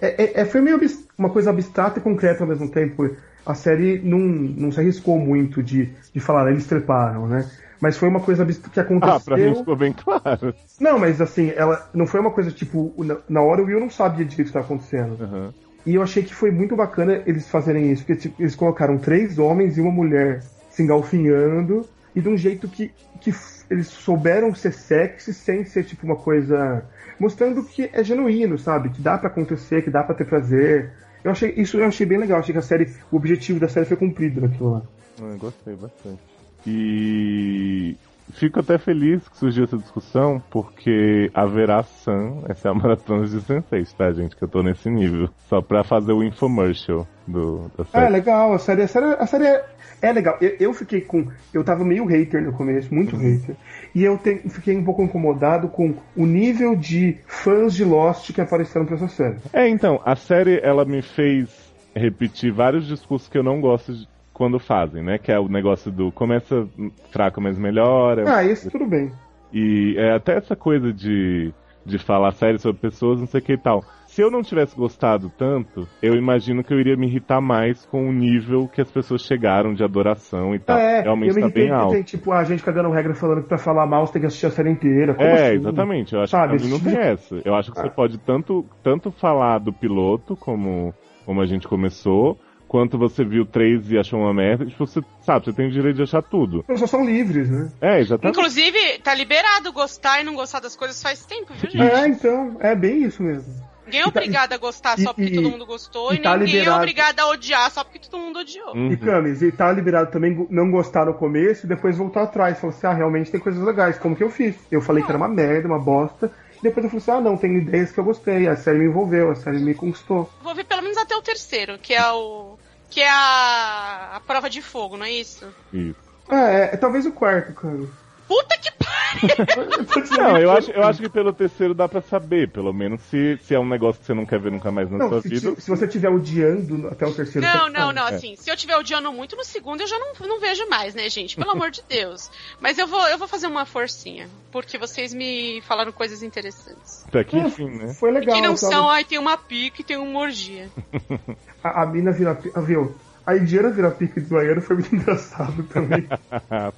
É, 0.00 0.24
é- 0.24 0.40
é- 0.42 0.44
foi 0.44 0.60
meio 0.60 0.78
uma 1.16 1.30
coisa 1.30 1.48
abstrata 1.50 1.98
e 1.98 2.02
concreta 2.02 2.44
ao 2.44 2.48
mesmo 2.48 2.70
tempo. 2.70 3.08
A 3.46 3.54
série 3.54 3.98
não, 4.04 4.18
não 4.18 4.70
se 4.72 4.78
arriscou 4.80 5.18
muito 5.18 5.62
de, 5.62 5.88
de 6.12 6.20
falar, 6.20 6.50
eles 6.50 6.66
treparam, 6.66 7.26
né? 7.26 7.48
Mas 7.80 7.96
foi 7.96 8.08
uma 8.08 8.20
coisa 8.20 8.44
que 8.44 8.80
aconteceu. 8.80 9.14
Ah, 9.14 9.20
pra 9.20 9.36
mim 9.36 9.54
ficou 9.54 9.76
bem 9.76 9.92
claro. 9.92 10.54
Não, 10.80 10.98
mas 10.98 11.20
assim, 11.20 11.52
ela 11.54 11.88
não 11.94 12.06
foi 12.06 12.20
uma 12.20 12.30
coisa 12.30 12.50
tipo. 12.50 12.92
Na, 13.28 13.40
hora 13.42 13.62
o 13.62 13.66
Will 13.66 13.80
não 13.80 13.90
sabia 13.90 14.24
direito 14.24 14.32
o 14.32 14.36
que 14.36 14.42
estava 14.58 14.64
acontecendo. 14.64 15.16
Aham. 15.22 15.54
E 15.84 15.94
eu 15.94 16.02
achei 16.02 16.22
que 16.22 16.34
foi 16.34 16.50
muito 16.50 16.74
bacana 16.74 17.22
eles 17.26 17.48
fazerem 17.48 17.92
isso, 17.92 18.04
porque 18.04 18.20
tipo, 18.22 18.42
eles 18.42 18.56
colocaram 18.56 18.98
três 18.98 19.38
homens 19.38 19.78
e 19.78 19.80
uma 19.80 19.92
mulher 19.92 20.42
se 20.70 20.82
engalfinhando, 20.82 21.86
e 22.14 22.20
de 22.20 22.28
um 22.28 22.36
jeito 22.36 22.66
que, 22.66 22.90
que 23.20 23.30
eles 23.70 23.88
souberam 23.88 24.54
ser 24.54 24.72
sexy 24.72 25.32
sem 25.34 25.64
ser 25.64 25.84
tipo 25.84 26.06
uma 26.06 26.16
coisa. 26.16 26.84
mostrando 27.18 27.64
que 27.64 27.90
é 27.92 28.02
genuíno, 28.04 28.58
sabe? 28.58 28.90
Que 28.90 29.00
dá 29.00 29.18
pra 29.18 29.28
acontecer, 29.28 29.82
que 29.82 29.90
dá 29.90 30.02
pra 30.02 30.14
ter 30.14 30.24
prazer. 30.24 30.92
Eu 31.24 31.30
achei 31.30 31.52
isso 31.56 31.78
eu 31.78 31.86
achei 31.86 32.06
bem 32.06 32.18
legal, 32.18 32.38
achei 32.38 32.52
que 32.52 32.58
a 32.58 32.62
série. 32.62 32.92
O 33.10 33.16
objetivo 33.16 33.58
da 33.58 33.68
série 33.68 33.86
foi 33.86 33.96
cumprido 33.96 34.40
naquilo 34.40 34.72
lá. 34.72 34.82
Eu 35.18 35.38
gostei 35.38 35.74
bastante. 35.74 36.20
E 36.66 37.96
fico 38.32 38.60
até 38.60 38.78
feliz 38.78 39.28
que 39.28 39.36
surgiu 39.36 39.64
essa 39.64 39.76
discussão, 39.78 40.42
porque 40.50 41.30
haverá 41.34 41.82
Sun, 41.82 42.42
essa 42.48 42.68
é 42.68 42.70
a 42.70 42.74
maratona 42.76 43.26
de 43.26 43.40
Sense, 43.40 43.94
tá, 43.96 44.12
gente? 44.12 44.36
Que 44.36 44.44
eu 44.44 44.48
tô 44.48 44.62
nesse 44.62 44.88
nível. 44.90 45.28
Só 45.48 45.60
pra 45.60 45.82
fazer 45.84 46.12
o 46.12 46.22
infomercial 46.22 47.06
do, 47.26 47.70
da 47.76 47.84
Ah, 47.84 47.84
série. 47.84 48.06
é 48.06 48.08
legal, 48.10 48.52
a 48.52 48.58
série, 48.58 48.82
a 48.82 48.88
série, 48.88 49.06
a 49.06 49.26
série 49.26 49.46
é, 49.46 49.64
é 50.02 50.12
legal. 50.12 50.36
Eu, 50.40 50.56
eu 50.60 50.74
fiquei 50.74 51.00
com. 51.00 51.26
Eu 51.52 51.64
tava 51.64 51.84
meio 51.84 52.04
hater 52.04 52.42
no 52.42 52.52
começo, 52.52 52.94
muito 52.94 53.16
hater. 53.16 53.56
E 53.94 54.04
eu 54.04 54.18
te- 54.18 54.42
fiquei 54.48 54.76
um 54.76 54.84
pouco 54.84 55.02
incomodado 55.02 55.68
com 55.68 55.94
o 56.16 56.26
nível 56.26 56.74
de 56.76 57.16
fãs 57.26 57.74
de 57.74 57.84
Lost 57.84 58.32
que 58.32 58.40
apareceram 58.40 58.86
pra 58.86 58.96
essa 58.96 59.08
série. 59.08 59.36
É, 59.52 59.68
então, 59.68 60.00
a 60.04 60.14
série 60.16 60.60
ela 60.62 60.84
me 60.84 61.02
fez 61.02 61.48
repetir 61.94 62.52
vários 62.52 62.86
discursos 62.86 63.28
que 63.28 63.38
eu 63.38 63.42
não 63.42 63.60
gosto 63.60 63.92
de 63.94 64.06
quando 64.36 64.58
fazem, 64.58 65.02
né? 65.02 65.16
Que 65.16 65.32
é 65.32 65.40
o 65.40 65.48
negócio 65.48 65.90
do 65.90 66.12
começa 66.12 66.68
fraco, 67.10 67.40
mas 67.40 67.58
melhora. 67.58 68.24
Ah, 68.26 68.44
esse 68.44 68.70
tudo 68.70 68.86
bem. 68.86 69.10
E 69.52 69.94
é 69.96 70.12
até 70.14 70.36
essa 70.36 70.54
coisa 70.54 70.92
de, 70.92 71.52
de 71.86 71.98
falar 71.98 72.32
sério 72.32 72.58
sobre 72.58 72.78
pessoas, 72.80 73.18
não 73.18 73.26
sei 73.26 73.40
o 73.40 73.42
que 73.42 73.52
e 73.54 73.58
tal. 73.58 73.82
Se 74.06 74.20
eu 74.22 74.30
não 74.30 74.42
tivesse 74.42 74.76
gostado 74.76 75.30
tanto, 75.36 75.86
eu 76.02 76.14
imagino 76.14 76.62
que 76.62 76.72
eu 76.72 76.78
iria 76.80 76.96
me 76.96 77.06
irritar 77.06 77.40
mais 77.40 77.84
com 77.86 78.08
o 78.08 78.12
nível 78.12 78.68
que 78.68 78.80
as 78.80 78.90
pessoas 78.90 79.22
chegaram 79.22 79.72
de 79.74 79.82
adoração 79.84 80.54
e 80.54 80.58
tal. 80.58 80.78
é, 80.78 81.02
Realmente 81.02 81.30
eu 81.30 81.34
me 81.36 81.40
tá 81.42 81.48
bem 81.48 81.70
alto. 81.70 81.92
tem 81.92 82.02
tipo 82.02 82.32
a 82.32 82.44
gente 82.44 82.62
cagando 82.62 82.90
regra 82.90 83.14
falando 83.14 83.42
que 83.42 83.48
pra 83.48 83.58
falar 83.58 83.86
mal 83.86 84.06
você 84.06 84.14
tem 84.14 84.20
que 84.20 84.26
assistir 84.26 84.46
a 84.46 84.50
série 84.50 84.70
inteira. 84.70 85.14
Como 85.14 85.26
É, 85.28 85.48
assim? 85.48 85.56
exatamente. 85.56 86.14
Eu 86.14 86.20
acho 86.22 86.30
Sabe, 86.30 86.56
que 86.58 86.68
não 86.68 86.76
esse 86.76 86.84
tem 86.84 86.98
essa. 86.98 87.40
Eu 87.44 87.54
acho 87.54 87.72
que 87.72 87.78
você 87.78 87.86
Ah. 87.88 87.90
pode 87.90 88.18
tanto, 88.18 88.64
tanto 88.82 89.10
falar 89.10 89.58
do 89.58 89.72
piloto, 89.72 90.36
como, 90.36 90.94
como 91.24 91.40
a 91.40 91.46
gente 91.46 91.66
começou, 91.68 92.38
quanto 92.68 92.98
você 92.98 93.24
viu 93.24 93.44
três 93.46 93.90
e 93.90 93.98
achou 93.98 94.20
uma 94.20 94.34
merda. 94.34 94.66
Tipo, 94.66 94.86
você 94.86 95.00
sabe, 95.22 95.44
você 95.46 95.52
tem 95.52 95.68
o 95.68 95.70
direito 95.70 95.96
de 95.96 96.02
achar 96.02 96.22
tudo. 96.22 96.60
As 96.60 96.66
pessoas 96.66 96.90
são 96.90 97.04
livres, 97.04 97.50
né? 97.50 97.70
É, 97.80 98.00
exatamente. 98.00 98.36
Inclusive, 98.38 98.98
tá 99.02 99.14
liberado 99.14 99.72
gostar 99.72 100.20
e 100.20 100.24
não 100.24 100.34
gostar 100.34 100.60
das 100.60 100.74
coisas 100.76 101.00
faz 101.02 101.24
tempo, 101.24 101.52
viu, 101.54 101.70
gente? 101.70 101.82
É, 101.82 102.06
então, 102.08 102.56
é 102.60 102.74
bem 102.74 103.02
isso 103.04 103.22
mesmo. 103.22 103.66
Ninguém 103.86 104.00
é 104.00 104.02
tá- 104.02 104.08
obrigado 104.10 104.52
a 104.52 104.56
gostar 104.56 104.98
e- 104.98 105.02
só 105.04 105.12
porque 105.12 105.30
e- 105.30 105.34
todo 105.36 105.48
mundo 105.48 105.64
gostou 105.64 106.12
e 106.12 106.16
e, 106.16 106.18
tá 106.20 106.36
ninguém 106.36 106.54
liberado. 106.54 106.76
é 106.76 106.82
obrigado 106.82 107.20
a 107.20 107.28
odiar 107.28 107.70
só 107.70 107.84
porque 107.84 108.00
todo 108.00 108.20
mundo 108.20 108.40
odiou. 108.40 108.74
Uhum. 108.74 108.90
E 108.90 108.96
Camis, 108.96 109.42
e 109.42 109.52
tá 109.52 109.70
liberado 109.70 110.10
também 110.10 110.44
não 110.50 110.68
gostar 110.72 111.06
no 111.06 111.14
começo 111.14 111.66
e 111.66 111.68
depois 111.68 111.96
voltar 111.96 112.24
atrás. 112.24 112.58
Falar 112.58 112.72
assim, 112.72 112.86
ah, 112.88 112.92
realmente 112.92 113.30
tem 113.30 113.38
coisas 113.38 113.62
legais, 113.62 113.96
como 113.96 114.16
que 114.16 114.24
eu 114.24 114.30
fiz. 114.30 114.56
Eu 114.72 114.80
falei 114.82 115.04
que 115.04 115.08
era 115.08 115.16
uma 115.16 115.28
merda, 115.28 115.68
uma 115.68 115.78
bosta. 115.78 116.32
Depois 116.62 116.84
eu 116.84 116.90
falei 116.90 117.02
assim, 117.02 117.10
ah, 117.10 117.20
não, 117.20 117.36
tem 117.36 117.56
ideias 117.56 117.92
que 117.92 117.98
eu 117.98 118.04
gostei. 118.04 118.46
A 118.48 118.56
série 118.56 118.78
me 118.78 118.86
envolveu, 118.86 119.30
a 119.30 119.34
série 119.34 119.58
me 119.58 119.74
conquistou. 119.74 120.30
Vou 120.42 120.54
ver 120.54 120.64
pelo 120.64 120.82
menos 120.82 120.96
até 120.96 121.16
o 121.16 121.22
terceiro, 121.22 121.78
que 121.78 121.94
é 121.94 122.10
o. 122.10 122.58
que 122.90 123.00
é 123.00 123.08
a, 123.08 124.12
a 124.14 124.20
prova 124.20 124.48
de 124.48 124.62
fogo, 124.62 124.96
não 124.96 125.06
é 125.06 125.12
isso? 125.12 125.46
Isso. 125.72 125.96
Ah, 126.28 126.50
é, 126.50 126.74
é 126.74 126.76
talvez 126.76 127.06
o 127.06 127.12
quarto, 127.12 127.52
cara. 127.54 127.86
Puta 128.28 128.56
que 128.58 128.70
pariu! 128.72 130.16
Não, 130.18 130.38
eu 130.38 130.50
acho, 130.50 130.70
eu 130.70 130.82
acho 130.82 131.00
que 131.00 131.08
pelo 131.08 131.32
terceiro 131.32 131.74
dá 131.74 131.88
pra 131.88 132.00
saber, 132.02 132.48
pelo 132.50 132.72
menos 132.72 133.00
se, 133.02 133.38
se 133.42 133.54
é 133.54 133.58
um 133.58 133.66
negócio 133.68 134.00
que 134.00 134.06
você 134.06 134.14
não 134.14 134.26
quer 134.26 134.38
ver 134.40 134.50
nunca 134.50 134.70
mais 134.70 134.90
na 134.90 134.98
Não, 134.98 135.08
sua 135.08 135.22
se, 135.22 135.28
vida. 135.28 135.54
se 135.60 135.70
você 135.70 135.84
estiver 135.86 136.08
odiando 136.10 136.88
até 136.88 137.06
o 137.06 137.12
terceiro... 137.14 137.46
Não, 137.46 137.64
você 137.66 137.70
não, 137.70 137.92
não, 137.92 138.08
É. 138.08 138.14
assim, 138.14 138.34
se 138.36 138.50
eu 138.50 138.56
tiver 138.56 138.76
odiando 138.76 139.12
muito 139.12 139.36
no 139.36 139.44
segundo, 139.44 139.80
eu 139.82 139.86
já 139.86 139.98
não, 139.98 140.12
não 140.26 140.40
vejo 140.40 140.68
mais, 140.68 140.94
né, 140.94 141.08
gente? 141.08 141.36
Pelo 141.36 141.50
amor 141.50 141.70
de 141.70 141.82
Deus. 141.88 142.30
Mas 142.60 142.78
eu 142.78 142.86
vou, 142.86 143.06
eu 143.08 143.16
vou 143.18 143.28
fazer 143.28 143.46
uma 143.46 143.64
forcinha, 143.64 144.28
porque 144.50 144.76
vocês 144.78 145.14
me 145.14 145.60
falaram 145.62 145.92
coisas 145.92 146.22
interessantes. 146.22 147.04
Até 147.08 147.24
que 147.24 147.36
É, 147.36 147.40
enfim, 147.40 147.68
né? 147.70 147.94
Foi 147.94 148.10
E 148.10 148.14
legal. 148.14 148.34
que 148.36 148.42
não 148.42 148.56
sabe? 148.56 148.72
são, 148.74 148.88
ai, 148.90 149.04
tem 149.04 149.18
uma 149.18 149.36
pique 149.36 149.80
e 149.82 149.84
tem 149.84 149.96
uma 149.96 150.20
orgia. 150.20 150.68
A, 151.62 151.82
a 151.82 151.86
mina 151.86 152.12
vira... 152.12 152.38
ah, 152.54 152.60
Viu? 152.60 152.94
A 153.24 153.36
Indiana 153.36 153.70
vira 153.70 153.90
pique 153.90 154.20
do 154.20 154.28
banheiro 154.28 154.60
foi 154.62 154.76
muito 154.76 154.94
engraçado 154.94 155.62
também. 155.64 156.06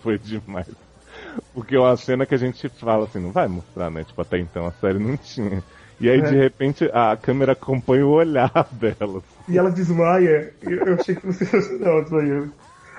Foi 0.02 0.18
demais. 0.18 0.66
Porque 1.58 1.74
é 1.74 1.80
uma 1.80 1.96
cena 1.96 2.24
que 2.24 2.34
a 2.34 2.38
gente 2.38 2.68
fala 2.68 3.04
assim, 3.04 3.18
não 3.18 3.32
vai 3.32 3.48
mostrar, 3.48 3.90
né? 3.90 4.04
Tipo, 4.04 4.22
até 4.22 4.38
então 4.38 4.64
a 4.66 4.70
série 4.70 4.98
não 5.00 5.16
tinha. 5.16 5.60
E 6.00 6.08
aí, 6.08 6.20
É. 6.20 6.22
de 6.22 6.36
repente, 6.36 6.88
a 6.94 7.16
câmera 7.20 7.52
acompanha 7.52 8.06
o 8.06 8.10
olhar 8.10 8.52
dela. 8.72 9.20
E 9.48 9.58
ela 9.58 9.68
desmaia. 9.70 10.52
Eu 10.62 10.94
achei 10.94 11.16
que 11.16 11.22
fosse 11.22 11.44
sensacional 11.46 12.04
do 12.04 12.10
banheiro. 12.10 12.52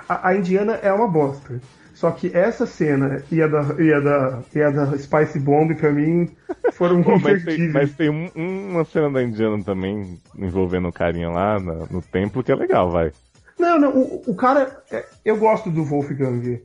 A, 0.09 0.27
a 0.29 0.35
Indiana 0.35 0.73
é 0.81 0.91
uma 0.91 1.07
bosta. 1.07 1.61
Só 1.93 2.11
que 2.11 2.31
essa 2.35 2.65
cena 2.65 3.23
e 3.31 3.41
a 3.41 3.47
da, 3.47 3.75
e 3.81 3.93
a 3.93 3.99
da, 4.01 4.39
e 4.53 4.61
a 4.61 4.69
da 4.71 4.97
Spice 4.97 5.39
Bomb, 5.39 5.73
pra 5.75 5.91
mim, 5.91 6.29
foram 6.73 7.01
Pô, 7.03 7.17
mas 7.17 7.43
tem, 7.45 7.69
mas 7.71 7.93
tem 7.93 8.09
um- 8.09 8.29
um- 8.35 8.69
uma 8.71 8.83
cena 8.85 9.09
da 9.09 9.23
Indiana 9.23 9.63
também, 9.63 10.17
envolvendo 10.37 10.87
o 10.89 10.93
carinha 10.93 11.29
lá 11.29 11.59
na- 11.59 11.85
no 11.89 12.01
templo, 12.01 12.43
que 12.43 12.51
é 12.51 12.55
legal, 12.55 12.91
vai. 12.91 13.11
Não, 13.57 13.79
não, 13.79 13.91
o, 13.97 14.23
o 14.27 14.35
cara. 14.35 14.81
é, 14.91 15.05
Eu 15.23 15.37
gosto 15.37 15.69
do 15.69 15.83
Wolfgang. 15.85 16.59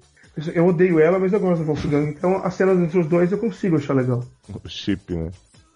Eu 0.52 0.66
odeio 0.66 0.98
ela, 0.98 1.18
mas 1.18 1.32
eu 1.32 1.40
gosto 1.40 1.60
do 1.60 1.66
Wolfgang. 1.66 2.08
Então 2.08 2.36
a 2.36 2.50
cena 2.50 2.72
entre 2.72 2.98
os 2.98 3.06
dois 3.06 3.30
eu 3.30 3.38
consigo 3.38 3.76
achar 3.76 3.94
legal. 3.94 4.24
O 4.48 4.68
chip, 4.68 5.14
né? 5.14 5.30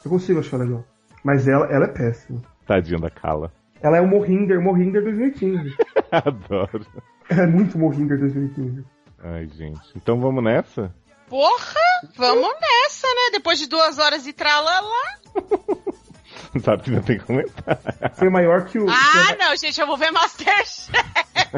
Eu 0.04 0.10
consigo 0.10 0.40
achar 0.40 0.56
legal. 0.56 0.84
Mas 1.22 1.46
ela, 1.46 1.66
ela 1.66 1.84
é 1.84 1.88
péssima. 1.88 2.42
Tadinha 2.66 2.98
da 2.98 3.10
Kala. 3.10 3.52
Ela 3.80 3.98
é 3.98 4.00
o 4.00 4.06
Mohinder, 4.06 4.60
Mohinder 4.60 5.02
2015. 5.02 5.76
Adoro. 6.10 6.86
Ela 7.28 7.42
é 7.42 7.46
muito 7.46 7.78
Mohinder 7.78 8.18
2015. 8.18 8.84
Ai, 9.22 9.46
gente. 9.48 9.80
Então 9.96 10.20
vamos 10.20 10.42
nessa? 10.42 10.92
Porra! 11.28 11.80
Vamos 12.16 12.50
nessa, 12.60 13.06
né? 13.06 13.30
Depois 13.32 13.58
de 13.58 13.68
duas 13.68 13.98
horas 13.98 14.24
de 14.24 14.32
tralala. 14.32 14.90
Sabe 16.62 16.82
que 16.82 16.90
não 16.90 17.02
tem 17.02 17.18
comentário. 17.18 17.78
Foi 18.14 18.28
maior 18.30 18.64
que 18.66 18.78
o. 18.78 18.86
Ah, 18.88 19.36
não, 19.38 19.56
gente, 19.56 19.80
eu 19.80 19.86
vou 19.86 19.96
ver 19.96 20.10
Masterchef. 20.10 20.90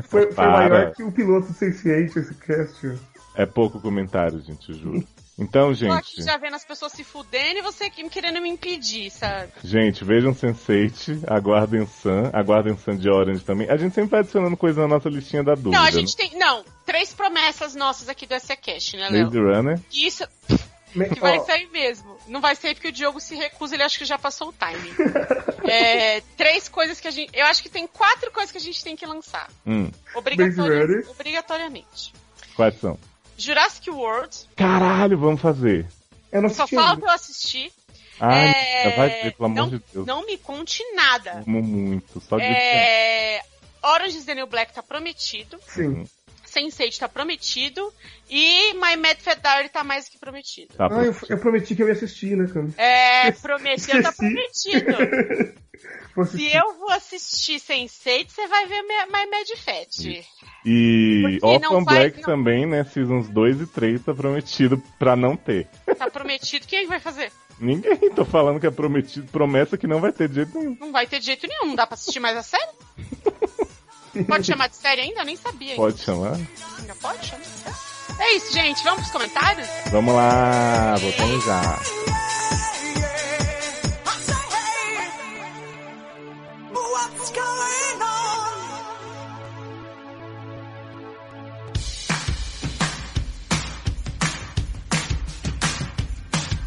foi, 0.09 0.32
foi 0.32 0.47
maior 0.47 0.93
que 0.93 1.02
o 1.02 1.12
piloto 1.12 1.52
Sense8 1.52 2.16
esse 2.16 2.35
cast. 2.35 2.98
É 3.35 3.47
pouco 3.47 3.81
comentário, 3.81 4.40
gente, 4.40 4.70
eu 4.70 4.74
juro. 4.74 5.07
Então, 5.39 5.74
Tô 5.74 5.90
aqui 5.90 6.16
gente, 6.16 6.24
já 6.27 6.36
vendo 6.36 6.55
as 6.55 6.65
pessoas 6.66 6.93
se 6.93 7.02
fudendo 7.02 7.61
e 7.61 7.62
você 7.62 7.85
aqui 7.85 8.07
querendo 8.11 8.43
me 8.43 8.51
impedir, 8.51 9.11
sabe? 9.11 9.51
gente, 9.65 10.05
vejam 10.05 10.35
Sense8, 10.35 11.24
aguardem 11.27 11.86
Sun, 11.86 12.28
aguardem 12.31 12.77
Sun 12.77 12.97
de 12.97 13.09
Orange 13.09 13.43
também. 13.43 13.66
A 13.70 13.77
gente 13.78 13.94
sempre 13.94 14.11
vai 14.11 14.20
adicionando 14.20 14.55
coisa 14.55 14.82
na 14.82 14.89
nossa 14.89 15.09
listinha 15.09 15.43
da 15.43 15.55
dúvida. 15.55 15.78
Não, 15.78 15.85
a 15.86 15.90
gente 15.90 16.15
tem. 16.15 16.39
Não, 16.39 16.62
três 16.85 17.15
promessas 17.15 17.74
nossas 17.74 18.11
aqui 18.11 18.27
do 18.27 18.35
SCCast, 18.35 18.98
né, 18.98 19.09
né? 19.09 19.19
Léo? 19.19 19.24
Maze 19.24 19.39
Runner. 19.39 19.81
Isso 19.90 20.24
que 20.93 21.19
vai 21.21 21.41
sair 21.41 21.69
mesmo. 21.71 22.17
Não 22.27 22.41
vai 22.41 22.55
sair 22.57 22.75
porque 22.75 22.89
o 22.89 22.93
Diogo 22.93 23.21
se 23.21 23.35
recusa, 23.35 23.75
ele 23.75 23.83
acha 23.83 23.99
que 23.99 24.05
já 24.05 24.19
passou 24.19 24.49
o 24.49 24.53
timing. 24.53 24.95
É, 25.73 26.21
três 26.37 26.69
coisas 26.69 26.99
que 26.99 27.07
a 27.07 27.11
gente. 27.12 27.31
Eu 27.37 27.47
acho 27.47 27.62
que 27.62 27.69
tem 27.69 27.87
quatro 27.87 28.31
coisas 28.33 28.51
que 28.51 28.59
a 28.59 28.61
gente 28.61 28.83
tem 28.83 28.97
que 28.97 29.07
lançar. 29.07 29.49
Hum, 29.65 29.89
Obrigatori- 30.15 30.81
Runner. 30.81 31.07
obrigatoriamente. 31.11 32.12
quais 32.57 32.81
são? 32.81 32.99
Jurassic 33.37 33.89
World. 33.91 34.37
Caralho, 34.57 35.17
vamos 35.19 35.41
fazer. 35.41 35.87
eu 36.33 36.43
não 36.43 36.49
Só 36.49 36.65
assisti 36.65 36.75
falta 36.77 37.05
eu 37.07 37.11
assistir. 37.11 37.73
Ai, 38.19 38.49
É, 38.49 38.97
vai 38.97 39.09
ver, 39.11 39.33
pelo 39.37 39.47
amor 39.47 39.57
não, 39.57 39.69
de 39.69 39.83
Deus. 39.93 40.07
Não 40.07 40.27
me 40.27 40.37
conte 40.39 40.83
nada. 40.95 41.43
Amo 41.47 41.62
muito. 41.62 42.21
Só 42.21 42.37
de 42.37 42.43
É, 42.45 43.43
Orange 43.83 44.17
is 44.19 44.25
the 44.25 44.35
New 44.35 44.47
Black 44.47 44.73
tá 44.75 44.83
prometido. 44.83 45.59
Sim. 45.69 46.07
Sense8 46.51 46.98
tá 46.98 47.09
prometido. 47.09 47.93
E 48.28 48.72
My 48.74 48.97
Mad 48.97 49.18
Fat 49.18 49.40
Diary 49.40 49.68
tá 49.68 49.82
mais 49.85 50.09
que 50.09 50.18
prometido. 50.18 50.74
Tá, 50.74 50.89
Ah, 50.90 51.05
eu, 51.05 51.14
eu 51.28 51.39
prometi 51.39 51.74
que 51.74 51.82
eu 51.82 51.86
ia 51.86 51.93
assistir, 51.94 52.36
né, 52.36 52.47
cara? 52.52 52.68
É, 52.77 53.31
prometido, 53.32 54.02
tá 54.02 54.12
prometido. 54.12 54.86
Se 56.31 56.44
eu 56.55 56.78
vou 56.78 56.90
assistir 56.90 57.59
Sense8, 57.60 58.28
você 58.28 58.47
vai 58.47 58.66
ver 58.66 58.82
My 58.82 59.27
Mad 59.31 59.48
Fat. 59.64 60.24
E 60.64 61.39
não 61.40 61.48
Orphan 61.48 61.85
Black 61.85 62.16
não- 62.18 62.24
também, 62.24 62.66
né? 62.66 62.85
Seasons 62.85 63.28
2 63.28 63.62
e 63.62 63.66
3 63.66 64.02
tá 64.05 64.12
prometido 64.14 64.82
pra 64.98 65.16
não 65.16 65.36
ter. 65.36 65.66
Tá 65.97 66.10
prometido, 66.10 66.66
quem 66.66 66.81
é 66.81 66.82
que 66.82 66.89
vai 66.89 67.01
fazer? 67.01 67.32
Ninguém 67.59 68.10
tô 68.14 68.24
falando 68.24 68.59
que 68.60 68.66
é 68.66 68.70
prometido, 68.70 69.27
promessa 69.31 69.77
que 69.77 69.86
não 69.86 70.01
vai 70.01 70.12
ter 70.12 70.28
de 70.28 70.36
jeito 70.36 70.59
nenhum. 70.59 70.77
Não 70.81 70.93
vai 70.93 71.06
ter 71.06 71.18
de 71.20 71.27
jeito 71.27 71.47
nenhum, 71.47 71.66
não 71.68 71.74
dá 71.74 71.86
pra 71.86 71.94
assistir 71.94 72.20
mais 72.20 72.36
a 72.36 72.43
série? 72.43 72.70
Pode 74.27 74.47
chamar 74.47 74.69
de 74.69 74.77
série 74.77 75.03
ainda? 75.03 75.20
Eu 75.20 75.24
nem 75.24 75.37
sabia. 75.37 75.77
Pode 75.77 76.01
chamar? 76.03 76.35
Ainda 76.78 76.95
pode 77.01 77.27
chamar? 77.27 77.45
É 78.19 78.37
isso, 78.37 78.53
gente. 78.53 78.82
Vamos 78.82 79.01
pros 79.01 79.12
comentários? 79.12 79.69
Vamos 79.91 80.15
lá, 80.15 80.95
voltamos 80.97 81.45
já. 81.45 81.78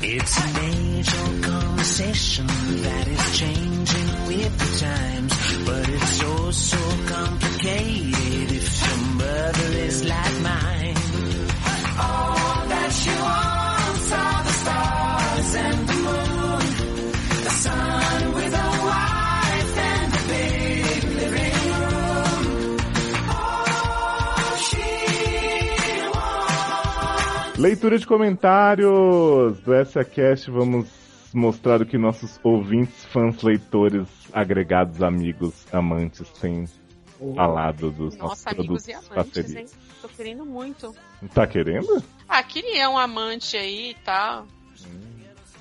It's 0.05 0.37
an 0.37 0.57
age-old 0.57 1.43
conversation 1.43 2.45
that 2.45 3.07
is 3.07 3.37
changing 3.37 4.27
with 4.27 4.57
the 4.59 4.85
times, 4.85 5.33
but 5.65 5.89
it's 5.89 6.23
oh 6.23 6.51
so 6.51 6.77
complicated 7.07 8.51
if 8.51 8.67
your 8.85 8.97
mother 9.15 9.69
is 9.87 10.03
like 10.03 10.41
mine. 10.41 10.97
All 11.99 12.67
that 12.73 12.91
she 12.99 13.09
wants 13.09 14.11
are 14.11 14.43
the 14.43 14.53
stars 14.61 15.55
and 15.55 15.87
the 15.89 15.97
moon, 16.07 16.65
the 17.43 17.49
sun 17.63 18.33
with 18.33 18.53
a 18.53 18.69
wife 18.89 19.77
and 19.93 20.13
a 20.13 20.23
big 20.33 21.03
living 21.21 21.59
room. 21.79 22.77
All 23.29 24.55
she 24.67 24.89
wants. 26.13 27.59
Leitura 27.59 27.97
de 27.97 28.05
comentários 28.05 29.59
do 29.63 29.71
SACast. 29.85 30.47
Vamos 30.49 31.02
mostrar 31.33 31.81
o 31.81 31.85
que 31.85 31.97
nossos 31.97 32.39
ouvintes, 32.43 33.05
fãs, 33.05 33.41
leitores, 33.41 34.07
agregados, 34.31 35.01
amigos, 35.01 35.65
amantes 35.73 36.29
têm 36.29 36.65
falado 37.35 37.91
dos 37.91 38.15
nossos 38.17 38.43
Nossa, 38.45 38.49
amigos 38.51 38.85
produtos 38.85 38.87
e 38.87 38.93
amantes, 38.93 39.55
hein? 39.55 39.65
Tô 40.01 40.09
querendo 40.09 40.45
muito. 40.45 40.93
Tá 41.33 41.47
querendo? 41.47 42.03
Ah, 42.27 42.43
queria 42.43 42.89
um 42.89 42.97
amante 42.97 43.55
aí 43.55 43.91
e 43.91 43.95
tal. 44.03 44.47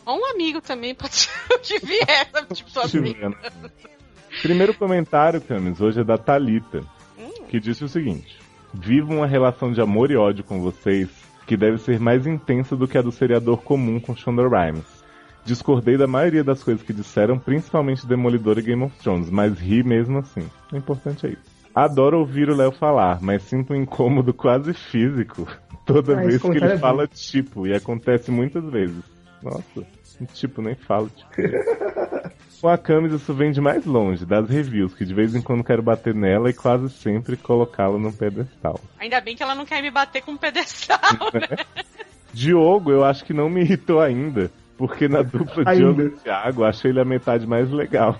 Ou 0.05 0.19
um 0.19 0.27
amigo 0.27 0.61
também, 0.61 0.95
pode 0.97 1.15
ser 1.15 1.31
o 1.53 1.59
que 1.59 1.79
vier? 1.79 2.29
Tipo, 2.53 2.89
ver, 2.89 3.31
né? 3.31 3.37
Primeiro 4.43 4.75
comentário, 4.75 5.41
Camis, 5.41 5.81
hoje 5.81 6.01
é 6.01 6.05
da 6.05 6.19
Talita, 6.19 6.85
Hum. 7.19 7.45
que 7.49 7.61
disse 7.61 7.85
o 7.85 7.89
seguinte: 7.89 8.37
Vivo 8.75 9.15
uma 9.15 9.27
relação 9.27 9.71
de 9.71 9.81
amor 9.81 10.11
e 10.11 10.17
ódio 10.17 10.43
com 10.43 10.61
vocês 10.61 11.09
que 11.47 11.57
deve 11.57 11.79
ser 11.79 12.01
mais 12.01 12.27
intensa 12.27 12.75
do 12.75 12.89
que 12.89 12.97
a 12.97 13.03
do 13.03 13.13
seriador 13.13 13.59
comum 13.63 14.01
com 14.01 14.17
Shonda 14.17 14.43
Rhimes. 14.49 15.02
Discordei 15.45 15.97
da 15.97 16.07
maioria 16.07 16.45
das 16.45 16.63
coisas 16.63 16.83
que 16.83 16.93
disseram, 16.93 17.39
principalmente 17.39 18.07
Demolidor 18.07 18.59
e 18.59 18.63
Game 18.63 18.83
of 18.85 18.97
Thrones, 18.99 19.29
mas 19.29 19.59
ri 19.59 19.83
mesmo 19.83 20.19
assim. 20.19 20.49
O 20.73 20.77
importante 20.77 21.27
é 21.27 21.31
isso. 21.31 21.53
Adoro 21.75 22.19
ouvir 22.21 22.49
o 22.51 22.55
Léo 22.55 22.71
falar, 22.71 23.19
mas 23.21 23.43
sinto 23.43 23.73
um 23.73 23.77
incômodo 23.77 24.33
quase 24.35 24.73
físico 24.75 25.47
toda 25.87 26.13
Ah, 26.13 26.23
vez 26.25 26.41
que 26.41 26.49
ele 26.49 26.79
fala 26.79 27.07
tipo, 27.09 27.67
e 27.67 27.75
acontece 27.75 28.31
muitas 28.31 28.63
vezes. 28.65 29.03
Nossa, 29.43 29.85
tipo, 30.35 30.63
nem 30.63 30.75
falo 30.75 31.09
tipo. 31.11 31.33
Com 32.61 32.69
a 32.69 32.79
Camis 32.79 33.13
isso 33.13 33.35
vem 33.35 33.51
de 33.51 33.61
mais 33.61 33.85
longe, 33.85 34.25
das 34.25 34.49
reviews, 34.49 34.95
que 34.95 35.05
de 35.05 35.13
vez 35.13 35.35
em 35.35 35.43
quando 35.43 35.65
quero 35.65 35.83
bater 35.83 36.15
nela 36.15 36.49
e 36.49 36.53
quase 36.53 36.89
sempre 36.91 37.37
colocá-la 37.37 37.99
no 37.99 38.13
pedestal. 38.13 38.79
Ainda 39.01 39.21
bem 39.21 39.35
que 39.35 39.43
ela 39.43 39.57
não 39.57 39.67
quer 39.67 39.83
me 39.83 39.91
bater 39.91 40.23
com 40.23 40.31
um 40.31 40.37
pedestal, 40.37 41.01
né? 41.35 41.57
Diogo, 42.33 42.93
eu 42.93 43.05
acho 43.05 43.25
que 43.25 43.35
não 43.35 43.51
me 43.51 43.63
irritou 43.63 44.01
ainda, 44.01 44.49
porque 44.87 45.07
na 45.09 45.23
dupla 45.23 45.63
Ainda. 45.67 45.75
Diogo 45.95 46.03
e 46.03 46.11
Thiago, 46.11 46.65
achei 46.65 46.91
ele 46.91 47.01
a 47.01 47.05
metade 47.05 47.47
mais 47.47 47.71
legal. 47.71 48.19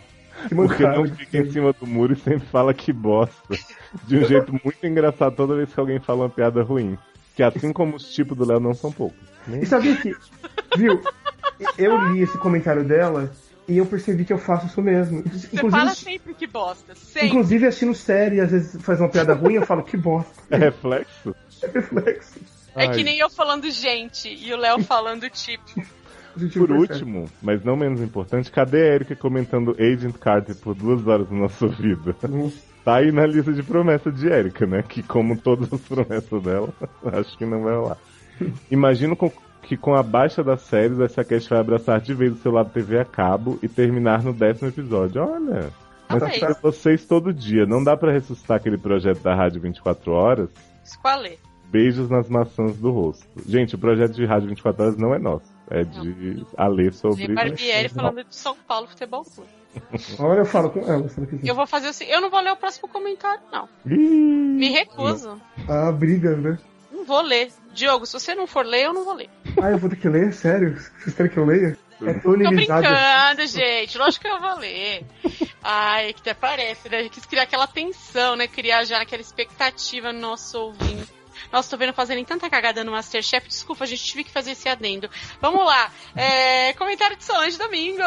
Que 0.49 0.55
Porque 0.55 0.83
não 0.87 1.05
fica 1.07 1.39
em 1.39 1.51
cima 1.51 1.73
do 1.73 1.87
muro 1.87 2.13
e 2.13 2.17
sempre 2.17 2.47
fala 2.49 2.73
que 2.73 2.93
bosta. 2.93 3.57
De 4.05 4.19
um 4.19 4.25
jeito 4.25 4.53
muito 4.53 4.85
engraçado 4.87 5.35
toda 5.35 5.57
vez 5.57 5.73
que 5.73 5.79
alguém 5.81 5.99
fala 6.01 6.21
uma 6.23 6.31
piada 6.31 6.63
ruim. 6.63 6.97
Que 7.37 7.43
assim 7.43 7.73
como 7.73 7.97
os 7.97 8.13
tipos 8.13 8.37
do 8.39 8.45
Léo 8.45 8.61
não 8.61 8.75
são 8.75 8.91
poucos. 8.93 9.19
Nem- 9.47 9.63
E 9.63 9.67
sabia 9.67 9.97
que, 9.97 10.15
viu? 10.77 11.01
Eu 11.79 12.09
li 12.13 12.23
esse 12.23 12.39
comentário 12.39 12.85
dela 12.85 13.31
e 13.69 13.79
eu 13.79 13.87
percebi 13.87 14.25
que 14.25 14.33
eu 14.33 14.39
faço 14.39 14.67
isso 14.67 14.81
mesmo. 14.83 15.23
Você 15.23 15.49
Inclusive, 15.53 15.71
fala 15.71 15.91
sempre 15.95 16.35
que 16.35 16.47
bosta. 16.47 16.95
Sempre. 16.95 17.29
inclusive 17.29 17.67
assistindo 17.67 17.95
série, 17.95 18.41
às 18.41 18.51
vezes 18.51 18.81
faz 18.83 19.01
uma 19.01 19.09
piada 19.09 19.35
ruim, 19.35 19.55
eu 19.55 19.67
falo 19.67 19.83
que 19.83 19.97
bosta. 19.97 20.33
É 20.51 20.57
reflexo? 20.57 21.35
É 21.63 21.67
reflexo. 21.69 22.41
É 22.75 22.87
Ai. 22.87 22.95
que 22.95 23.05
nem 23.05 23.19
eu 23.19 23.29
falando 23.31 23.71
gente 23.71 24.29
e 24.29 24.53
o 24.53 24.57
Léo 24.57 24.83
falando 24.83 25.29
tipo. 25.31 25.65
Por 26.55 26.71
último, 26.73 27.25
mas 27.43 27.63
não 27.65 27.77
menos 27.77 28.01
importante, 28.01 28.51
cadê 28.51 28.83
a 28.83 28.95
Erika 28.95 29.15
comentando 29.17 29.77
Agent 29.79 30.17
Carter 30.19 30.57
por 30.57 30.75
duas 30.75 31.07
horas 31.07 31.31
na 31.31 31.41
nossa 31.41 31.67
vida? 31.69 32.15
Nossa. 32.29 32.73
Tá 32.85 32.97
aí 32.97 33.13
na 33.13 33.25
lista 33.27 33.53
de 33.53 33.63
promessas 33.63 34.13
de 34.19 34.27
Erika, 34.27 34.67
né? 34.67 34.83
Que 34.83 35.03
como 35.03 35.37
todas 35.37 35.73
as 35.73 35.81
promessas 35.83 36.43
dela, 36.43 36.69
acho 37.13 37.39
que 37.39 37.47
não 37.47 37.63
vai 37.63 37.75
rolar. 37.77 37.97
Imagino 38.71 39.15
com- 39.15 39.31
que 39.63 39.77
com 39.77 39.95
a 39.95 40.03
baixa 40.03 40.43
das 40.43 40.63
séries, 40.63 40.99
essa 40.99 41.23
cast 41.23 41.49
vai 41.49 41.61
abraçar 41.61 42.01
de 42.01 42.13
vez 42.13 42.33
o 42.33 42.37
seu 42.37 42.51
lado 42.51 42.71
TV 42.71 42.99
a 42.99 43.05
cabo 43.05 43.59
e 43.63 43.69
terminar 43.69 44.23
no 44.25 44.33
décimo 44.33 44.69
episódio. 44.69 45.23
Olha, 45.23 45.71
mas 46.11 46.39
pra 46.41 46.55
vocês 46.61 47.05
todo 47.07 47.33
dia. 47.33 47.65
Não 47.67 47.83
dá 47.85 47.97
pra 47.97 48.11
ressuscitar 48.13 48.57
aquele 48.57 48.77
projeto 48.77 49.23
da 49.23 49.35
Rádio 49.35 49.61
24 49.61 50.11
Horas? 50.11 50.51
Esqualê. 50.85 51.39
Beijos 51.71 52.11
nas 52.11 52.29
maçãs 52.29 52.77
do 52.77 52.91
rosto. 52.91 53.25
Gente, 53.47 53.77
o 53.77 53.79
projeto 53.79 54.13
de 54.15 54.27
Rádio 54.27 54.49
24 54.49 54.83
Horas 54.83 54.97
não 54.97 55.15
é 55.15 55.19
nosso. 55.21 55.52
É 55.75 55.85
de 55.85 56.45
Alê 56.55 56.93
sobre... 56.93 57.27
De 57.27 57.33
Barbieri 57.33 57.89
falando 57.89 58.23
de 58.25 58.37
São 58.37 58.55
Paulo 58.55 58.87
Futebol 58.89 59.25
Clube. 59.25 59.49
Olha, 60.19 60.41
eu 60.41 60.45
falo 60.45 60.69
com 60.69 60.81
ela. 60.81 61.07
Eu 61.43 61.55
vou 61.55 61.67
fazer 61.67 61.89
assim. 61.89 62.05
Eu 62.05 62.21
não 62.21 62.29
vou 62.29 62.41
ler 62.41 62.53
o 62.53 62.57
próximo 62.57 62.89
comentário, 62.89 63.41
não. 63.51 63.67
Ih, 63.87 63.97
Me 63.97 64.69
recuso. 64.69 65.41
Ah, 65.67 65.91
briga, 65.91 66.37
né? 66.37 66.59
Não 66.93 67.07
vou 67.07 67.23
ler. 67.23 67.51
Diogo, 67.73 68.05
se 68.05 68.13
você 68.13 68.35
não 68.35 68.47
for 68.47 68.67
ler, 68.67 68.85
eu 68.85 68.93
não 68.93 69.03
vou 69.03 69.15
ler. 69.15 69.31
Ah, 69.63 69.71
eu 69.71 69.79
vou 69.79 69.89
ter 69.89 69.97
que 69.97 70.11
ler? 70.11 70.35
Sério? 70.35 70.77
Vocês 70.99 71.17
querem 71.17 71.33
que 71.33 71.39
eu 71.39 71.47
leia? 71.47 71.79
É 72.03 72.13
tão 72.13 72.33
Tô 72.33 72.51
brincando, 72.51 73.47
gente. 73.47 73.97
Lógico 73.97 74.27
que 74.27 74.31
eu 74.31 74.41
vou 74.41 74.59
ler. 74.59 75.07
Ai, 75.63 76.13
que 76.13 76.21
até 76.21 76.35
parece, 76.35 76.91
né? 76.91 76.99
A 76.99 77.03
gente 77.05 77.13
quis 77.13 77.25
criar 77.25 77.45
aquela 77.45 77.67
tensão, 77.67 78.37
né? 78.37 78.47
Criar 78.47 78.85
já 78.85 79.01
aquela 79.01 79.23
expectativa 79.23 80.13
no 80.13 80.21
nosso 80.21 80.59
ouvinte. 80.59 81.22
Nossa, 81.51 81.71
tô 81.71 81.77
vendo 81.77 81.93
fazerem 81.93 82.25
tanta 82.25 82.49
cagada 82.49 82.85
no 82.85 82.93
Masterchef. 82.93 83.49
Desculpa, 83.49 83.85
a 83.85 83.87
gente 83.87 84.05
tive 84.05 84.25
que 84.25 84.31
fazer 84.31 84.53
esse 84.53 84.69
adendo. 84.69 85.09
Vamos 85.41 85.65
lá. 85.65 85.91
É, 86.15 86.73
comentário 86.75 87.17
de 87.17 87.25
Solange 87.25 87.59
Domingo. 87.59 88.03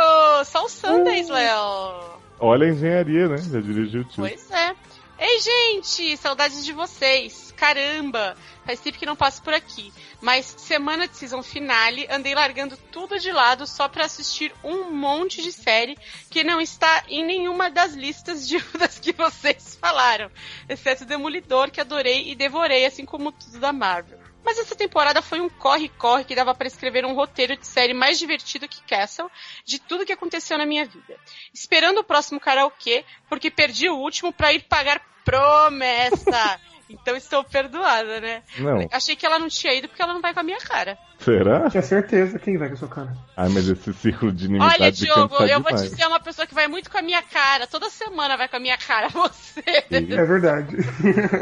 Só 0.46 0.66
o 0.66 0.70
Sundays, 0.70 1.28
Léo. 1.30 2.16
Olha 2.40 2.68
a 2.68 2.70
engenharia, 2.70 3.28
né? 3.28 3.38
Já 3.38 3.60
dirigiu 3.60 4.02
o 4.02 4.04
tio. 4.04 4.24
Pois 4.24 4.52
é. 4.52 4.76
Ei, 5.18 5.40
gente, 5.40 6.18
saudades 6.18 6.66
de 6.66 6.74
vocês. 6.74 7.45
Caramba, 7.56 8.36
faz 8.66 8.80
tempo 8.80 8.98
que 8.98 9.06
não 9.06 9.16
passo 9.16 9.42
por 9.42 9.54
aqui. 9.54 9.94
Mas 10.22 10.46
semana 10.58 11.08
de 11.08 11.16
season 11.16 11.42
finale, 11.42 12.08
andei 12.10 12.36
largando 12.36 12.78
tudo 12.92 13.20
de 13.20 13.32
lado 13.32 13.66
só 13.66 13.88
pra 13.88 14.06
assistir 14.06 14.54
um 14.64 14.92
monte 14.92 15.42
de 15.42 15.52
série 15.52 15.98
que 16.30 16.44
não 16.44 16.60
está 16.60 17.04
em 17.08 17.26
nenhuma 17.26 17.70
das 17.70 17.94
listas 17.94 18.48
de 18.48 18.60
das 18.78 19.00
que 19.00 19.14
vocês 19.14 19.78
falaram, 19.80 20.30
exceto 20.68 21.06
Demolidor, 21.06 21.72
que 21.72 21.82
adorei 21.82 22.30
e 22.30 22.36
devorei, 22.36 22.86
assim 22.86 23.06
como 23.06 23.32
tudo 23.32 23.60
da 23.60 23.72
Marvel. 23.72 24.20
Mas 24.46 24.60
essa 24.60 24.76
temporada 24.76 25.24
foi 25.24 25.42
um 25.42 25.50
corre-corre 25.50 26.24
que 26.24 26.36
dava 26.36 26.54
pra 26.54 26.68
escrever 26.68 27.04
um 27.04 27.16
roteiro 27.16 27.58
de 27.58 27.66
série 27.66 27.96
mais 27.96 28.20
divertido 28.20 28.68
que 28.68 28.84
Castle, 28.84 29.30
de 29.66 29.80
tudo 29.80 30.06
que 30.06 30.14
aconteceu 30.14 30.56
na 30.56 30.68
minha 30.68 30.86
vida. 30.86 31.18
Esperando 31.52 32.00
o 32.00 32.04
próximo 32.04 32.40
karaokê, 32.40 33.04
porque 33.28 33.50
perdi 33.50 33.90
o 33.90 33.98
último 33.98 34.32
pra 34.32 34.54
ir 34.54 34.64
pagar 34.64 35.02
promessa. 35.24 36.60
então 36.90 37.16
estou 37.16 37.44
perdoada, 37.44 38.22
né? 38.22 38.44
Não. 38.60 38.88
Achei 38.92 39.16
que 39.16 39.26
ela 39.26 39.40
não 39.40 39.48
tinha 39.48 39.74
ido 39.74 39.88
porque 39.88 40.02
ela 40.02 40.14
não 40.14 40.22
vai 40.22 40.34
com 40.34 40.40
a 40.40 40.44
minha 40.44 40.60
cara. 40.60 40.98
Será? 41.20 41.70
Tinha 41.70 41.82
certeza. 41.82 42.38
Quem 42.38 42.58
vai 42.58 42.68
com 42.70 42.76
a 42.76 42.78
sua 42.78 42.88
cara? 42.88 43.18
Ai, 43.36 43.50
mas 43.50 43.68
esse 43.68 43.94
círculo 43.94 44.32
de 44.32 44.46
inimizade 44.46 44.82
Olha, 44.82 44.92
de 44.92 45.06
Diogo, 45.06 45.30
cansar 45.30 45.50
eu 45.50 45.62
vou 45.62 45.72
te 45.72 45.76
demais. 45.76 45.92
dizer 45.92 46.08
uma 46.08 46.20
pessoa 46.20 46.46
que 46.46 46.54
vai 46.54 46.68
muito 46.68 46.92
com 46.92 46.98
a 46.98 47.02
minha 47.02 47.22
cara. 47.22 47.66
Toda 47.68 47.90
semana 47.90 48.38
vai 48.38 48.48
com 48.48 48.58
a 48.58 48.60
minha 48.60 48.78
cara, 48.78 49.10
você. 49.14 49.64
É 49.66 50.26
verdade. 50.26 50.78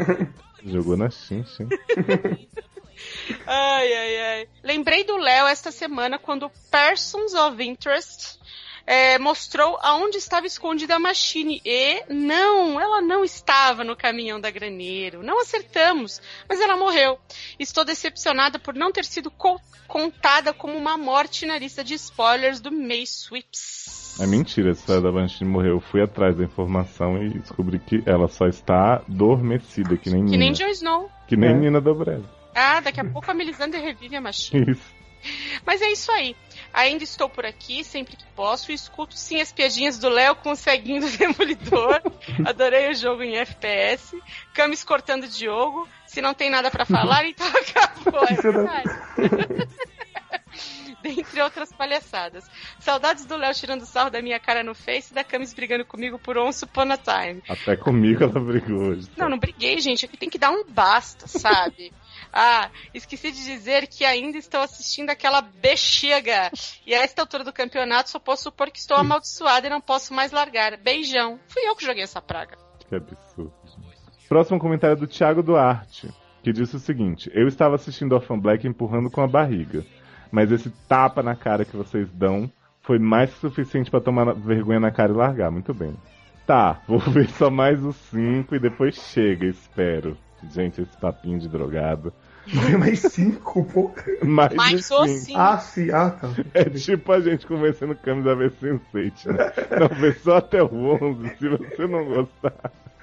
Jogou 0.64 0.96
na 0.96 1.10
chincha, 1.10 1.62
hein? 1.62 1.68
Ai, 3.46 3.92
ai, 3.92 4.20
ai. 4.20 4.48
Lembrei 4.62 5.04
do 5.04 5.16
Léo 5.16 5.46
esta 5.46 5.70
semana 5.70 6.18
quando 6.18 6.50
Persons 6.70 7.34
of 7.34 7.62
Interest 7.62 8.38
é, 8.86 9.18
mostrou 9.18 9.78
aonde 9.82 10.18
estava 10.18 10.46
escondida 10.46 10.96
a 10.96 10.98
Machine. 10.98 11.60
E 11.64 12.02
não, 12.08 12.78
ela 12.80 13.00
não 13.00 13.24
estava 13.24 13.82
no 13.84 13.96
caminhão 13.96 14.40
da 14.40 14.50
Graneiro. 14.50 15.22
Não 15.22 15.40
acertamos, 15.40 16.20
mas 16.48 16.60
ela 16.60 16.76
morreu. 16.76 17.18
Estou 17.58 17.84
decepcionada 17.84 18.58
por 18.58 18.74
não 18.74 18.92
ter 18.92 19.04
sido 19.04 19.30
co- 19.30 19.60
contada 19.88 20.52
como 20.52 20.76
uma 20.76 20.96
morte 20.98 21.46
na 21.46 21.58
lista 21.58 21.82
de 21.84 21.94
spoilers 21.94 22.60
do 22.60 22.70
May 22.72 23.02
Sweeps. 23.04 24.18
É 24.20 24.26
mentira, 24.26 24.70
essa 24.70 24.80
história 24.80 25.02
da 25.02 25.10
Banshee 25.10 25.44
morreu. 25.44 25.72
Eu 25.72 25.80
fui 25.80 26.00
atrás 26.02 26.36
da 26.36 26.44
informação 26.44 27.20
e 27.22 27.30
descobri 27.38 27.78
que 27.80 28.02
ela 28.06 28.28
só 28.28 28.46
está 28.46 29.02
adormecida, 29.08 29.96
que 29.96 30.08
nem 30.10 30.24
Que 30.24 30.30
Nina. 30.32 30.44
nem 30.44 30.52
Jon 30.52 30.68
Snow. 30.68 31.10
Que 31.26 31.36
nem 31.36 31.50
É. 31.50 31.54
Nina 31.54 31.80
Dobrev. 31.80 32.22
Ah, 32.54 32.78
daqui 32.80 33.00
a 33.00 33.04
pouco 33.04 33.28
a 33.30 33.34
Melisandre 33.34 33.80
revive 33.80 34.14
a 34.16 34.20
Machine. 34.20 34.70
Isso. 34.70 35.04
Mas 35.66 35.80
é 35.82 35.90
isso 35.90 36.12
aí. 36.12 36.36
Ainda 36.74 37.04
estou 37.04 37.28
por 37.28 37.46
aqui, 37.46 37.84
sempre 37.84 38.16
que 38.16 38.24
posso, 38.34 38.72
e 38.72 38.74
escuto 38.74 39.16
sim 39.16 39.40
as 39.40 39.52
piadinhas 39.52 39.96
do 39.96 40.08
Léo 40.08 40.34
com 40.34 40.50
o 40.50 40.56
Demolidor. 41.16 42.02
Adorei 42.44 42.90
o 42.90 42.94
jogo 42.94 43.22
em 43.22 43.36
FPS. 43.36 44.20
Camis 44.52 44.82
cortando 44.82 45.28
Diogo. 45.28 45.88
Se 46.04 46.20
não 46.20 46.34
tem 46.34 46.50
nada 46.50 46.72
pra 46.72 46.84
falar, 46.84 47.26
então 47.26 47.46
acabou. 47.46 48.24
É 48.24 48.34
verdade. 48.34 49.68
Dentre 51.00 51.42
outras 51.42 51.72
palhaçadas. 51.72 52.44
Saudades 52.80 53.24
do 53.24 53.36
Léo 53.36 53.54
tirando 53.54 53.84
sarro 53.84 54.10
da 54.10 54.22
minha 54.22 54.40
cara 54.40 54.64
no 54.64 54.74
Face 54.74 55.12
e 55.12 55.14
da 55.14 55.22
Camis 55.22 55.54
brigando 55.54 55.84
comigo 55.84 56.18
por 56.18 56.36
Once 56.36 56.64
Upon 56.64 56.90
a 56.90 56.96
Time. 56.96 57.42
Até 57.48 57.76
comigo 57.76 58.24
ela 58.24 58.40
brigou 58.40 58.78
hoje. 58.78 59.08
Não, 59.16 59.28
não 59.28 59.38
briguei, 59.38 59.78
gente. 59.78 60.06
Aqui 60.06 60.16
tem 60.16 60.30
que 60.30 60.38
dar 60.38 60.50
um 60.50 60.64
basta, 60.64 61.28
sabe? 61.28 61.92
Ah, 62.36 62.68
esqueci 62.92 63.30
de 63.30 63.44
dizer 63.44 63.86
que 63.86 64.04
ainda 64.04 64.36
estou 64.36 64.60
assistindo 64.60 65.08
aquela 65.08 65.40
bexiga. 65.40 66.50
E 66.84 66.92
a 66.92 67.02
esta 67.04 67.22
altura 67.22 67.44
do 67.44 67.52
campeonato 67.52 68.10
só 68.10 68.18
posso 68.18 68.44
supor 68.44 68.72
que 68.72 68.78
estou 68.80 68.96
amaldiçoada 68.96 69.68
e 69.68 69.70
não 69.70 69.80
posso 69.80 70.12
mais 70.12 70.32
largar. 70.32 70.76
Beijão. 70.76 71.38
Fui 71.46 71.62
eu 71.62 71.76
que 71.76 71.86
joguei 71.86 72.02
essa 72.02 72.20
praga. 72.20 72.58
Que 72.88 72.96
absurdo. 72.96 73.52
Próximo 74.28 74.58
comentário 74.58 74.94
é 74.94 74.96
do 74.96 75.06
Thiago 75.06 75.44
Duarte, 75.44 76.12
que 76.42 76.52
disse 76.52 76.74
o 76.74 76.80
seguinte: 76.80 77.30
Eu 77.32 77.46
estava 77.46 77.76
assistindo 77.76 78.14
Orphan 78.14 78.38
Black 78.38 78.66
empurrando 78.66 79.08
com 79.10 79.20
a 79.20 79.28
barriga, 79.28 79.86
mas 80.32 80.50
esse 80.50 80.70
tapa 80.88 81.22
na 81.22 81.36
cara 81.36 81.64
que 81.64 81.76
vocês 81.76 82.10
dão 82.10 82.50
foi 82.80 82.98
mais 82.98 83.32
que 83.32 83.40
suficiente 83.40 83.92
pra 83.92 84.00
tomar 84.00 84.34
vergonha 84.34 84.80
na 84.80 84.90
cara 84.90 85.12
e 85.12 85.16
largar. 85.16 85.52
Muito 85.52 85.72
bem. 85.72 85.94
Tá, 86.44 86.82
vou 86.88 86.98
ver 86.98 87.30
só 87.30 87.48
mais 87.48 87.82
os 87.84 87.94
cinco 87.94 88.56
e 88.56 88.58
depois 88.58 88.96
chega, 88.96 89.46
espero. 89.46 90.18
Gente, 90.50 90.82
esse 90.82 90.96
papinho 90.96 91.38
de 91.38 91.48
drogado. 91.48 92.12
Mais 92.78 92.98
cinco, 93.00 93.64
pô. 93.64 93.92
Mais 94.22 94.54
Mas 94.54 94.90
o 94.90 95.06
cinco. 95.06 95.18
sim. 95.26 95.34
Ah, 95.36 95.58
sim. 95.58 95.90
Ah, 95.90 96.10
tá. 96.10 96.28
É 96.52 96.64
tipo 96.64 97.12
a 97.12 97.20
gente 97.20 97.46
conversando 97.46 97.94
camisa 97.96 98.34
ver 98.34 98.52
Sense8, 98.52 99.26
né? 99.26 99.52
Não, 99.80 99.88
vê 100.00 100.12
só 100.12 100.36
até 100.36 100.62
o 100.62 100.68
11, 100.72 101.28
se 101.38 101.48
você 101.48 101.86
não 101.86 102.04
gostar. 102.04 102.54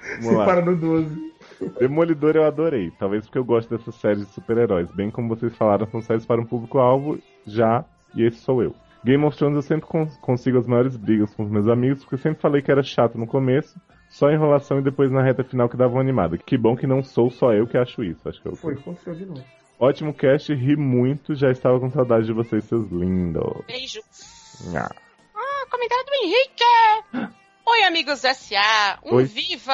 Vamos 0.02 0.24
Você 0.26 0.34
lá. 0.34 0.44
para 0.44 0.64
no 0.64 0.76
12. 0.76 1.32
Demolidor 1.78 2.36
eu 2.36 2.44
adorei, 2.44 2.90
talvez 2.92 3.24
porque 3.24 3.38
eu 3.38 3.44
gosto 3.44 3.76
dessa 3.76 3.92
série 3.92 4.20
de 4.20 4.26
super-heróis. 4.26 4.90
Bem 4.92 5.10
como 5.10 5.28
vocês 5.28 5.54
falaram, 5.56 5.86
são 5.86 6.00
séries 6.02 6.26
para 6.26 6.40
um 6.40 6.44
público-alvo 6.46 7.18
já, 7.46 7.84
e 8.14 8.22
esse 8.24 8.38
sou 8.38 8.62
eu. 8.62 8.74
Game 9.04 9.24
of 9.24 9.36
Thrones 9.36 9.56
eu 9.56 9.62
sempre 9.62 9.86
con- 9.86 10.06
consigo 10.20 10.58
as 10.58 10.66
maiores 10.66 10.96
brigas 10.96 11.34
com 11.34 11.42
os 11.42 11.50
meus 11.50 11.66
amigos, 11.68 12.04
porque 12.04 12.16
sempre 12.18 12.40
falei 12.40 12.62
que 12.62 12.70
era 12.70 12.82
chato 12.82 13.18
no 13.18 13.26
começo, 13.26 13.80
só 14.08 14.30
enrolação 14.30 14.78
e 14.78 14.82
depois 14.82 15.10
na 15.10 15.22
reta 15.22 15.42
final 15.42 15.68
que 15.68 15.76
dava 15.76 15.94
uma 15.94 16.00
animada. 16.00 16.38
Que 16.38 16.56
bom 16.56 16.76
que 16.76 16.86
não 16.86 17.02
sou 17.02 17.30
só 17.30 17.52
eu 17.52 17.66
que 17.66 17.76
acho 17.76 18.04
isso, 18.04 18.28
acho 18.28 18.40
que 18.40 18.48
eu 18.48 18.54
Foi, 18.54 18.74
aconteceu 18.74 19.14
de 19.14 19.26
novo. 19.26 19.44
Ótimo 19.78 20.14
cast, 20.14 20.54
ri 20.54 20.76
muito, 20.76 21.34
já 21.34 21.50
estava 21.50 21.80
com 21.80 21.90
saudade 21.90 22.26
de 22.26 22.32
vocês, 22.32 22.62
seus 22.64 22.88
lindos. 22.92 23.64
Beijo. 23.66 24.00
Ah. 24.76 24.88
Ah, 25.34 25.66
comentário 25.68 26.04
do 26.06 26.12
Henrique. 26.24 27.34
Oi, 27.68 27.82
amigos 27.84 28.20
do 28.20 28.28
SA. 28.34 28.98
Um 29.04 29.16
Oi. 29.16 29.24
viva! 29.24 29.72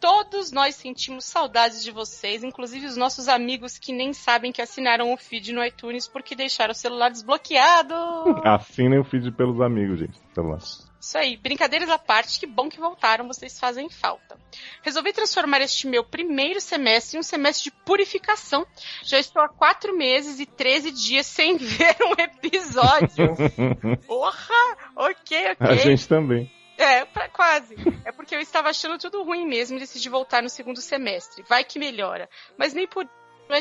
Todos 0.00 0.50
nós 0.50 0.76
sentimos 0.76 1.26
saudades 1.26 1.84
de 1.84 1.90
vocês, 1.90 2.42
inclusive 2.42 2.86
os 2.86 2.96
nossos 2.96 3.28
amigos 3.28 3.78
que 3.78 3.92
nem 3.92 4.14
sabem 4.14 4.50
que 4.50 4.62
assinaram 4.62 5.12
o 5.12 5.16
feed 5.18 5.52
no 5.52 5.62
iTunes 5.62 6.08
porque 6.08 6.34
deixaram 6.34 6.72
o 6.72 6.74
celular 6.74 7.10
desbloqueado. 7.10 7.94
Assinem 8.42 8.98
o 8.98 9.04
feed 9.04 9.30
pelos 9.32 9.60
amigos, 9.60 9.98
gente. 9.98 10.18
Sei 10.34 10.42
lá. 10.42 10.56
Isso 11.00 11.18
aí, 11.18 11.36
brincadeiras 11.36 11.88
à 11.90 11.98
parte, 11.98 12.40
que 12.40 12.46
bom 12.46 12.68
que 12.68 12.78
voltaram, 12.78 13.26
vocês 13.26 13.58
fazem 13.58 13.90
falta. 13.90 14.38
Resolvi 14.82 15.12
transformar 15.12 15.60
este 15.60 15.86
meu 15.86 16.04
primeiro 16.04 16.60
semestre 16.60 17.16
em 17.16 17.20
um 17.20 17.22
semestre 17.22 17.70
de 17.70 17.76
purificação. 17.84 18.66
Já 19.02 19.18
estou 19.18 19.42
há 19.42 19.48
quatro 19.48 19.96
meses 19.96 20.40
e 20.40 20.46
13 20.46 20.92
dias 20.92 21.26
sem 21.26 21.56
ver 21.60 21.96
um 22.02 22.22
episódio. 22.22 23.34
Porra! 24.06 24.76
Ok, 24.96 25.52
ok. 25.52 25.56
A 25.58 25.74
gente 25.76 26.08
também. 26.08 26.50
É, 26.82 27.04
pra- 27.04 27.28
quase. 27.28 27.74
É 28.04 28.12
porque 28.12 28.34
eu 28.34 28.40
estava 28.40 28.68
achando 28.70 28.98
tudo 28.98 29.22
ruim 29.22 29.46
mesmo 29.46 29.76
e 29.76 29.80
decidi 29.80 30.08
voltar 30.08 30.42
no 30.42 30.48
segundo 30.48 30.80
semestre. 30.80 31.44
Vai 31.48 31.62
que 31.64 31.78
melhora. 31.78 32.28
Mas 32.56 32.72
nem 32.72 32.86
por 32.86 33.06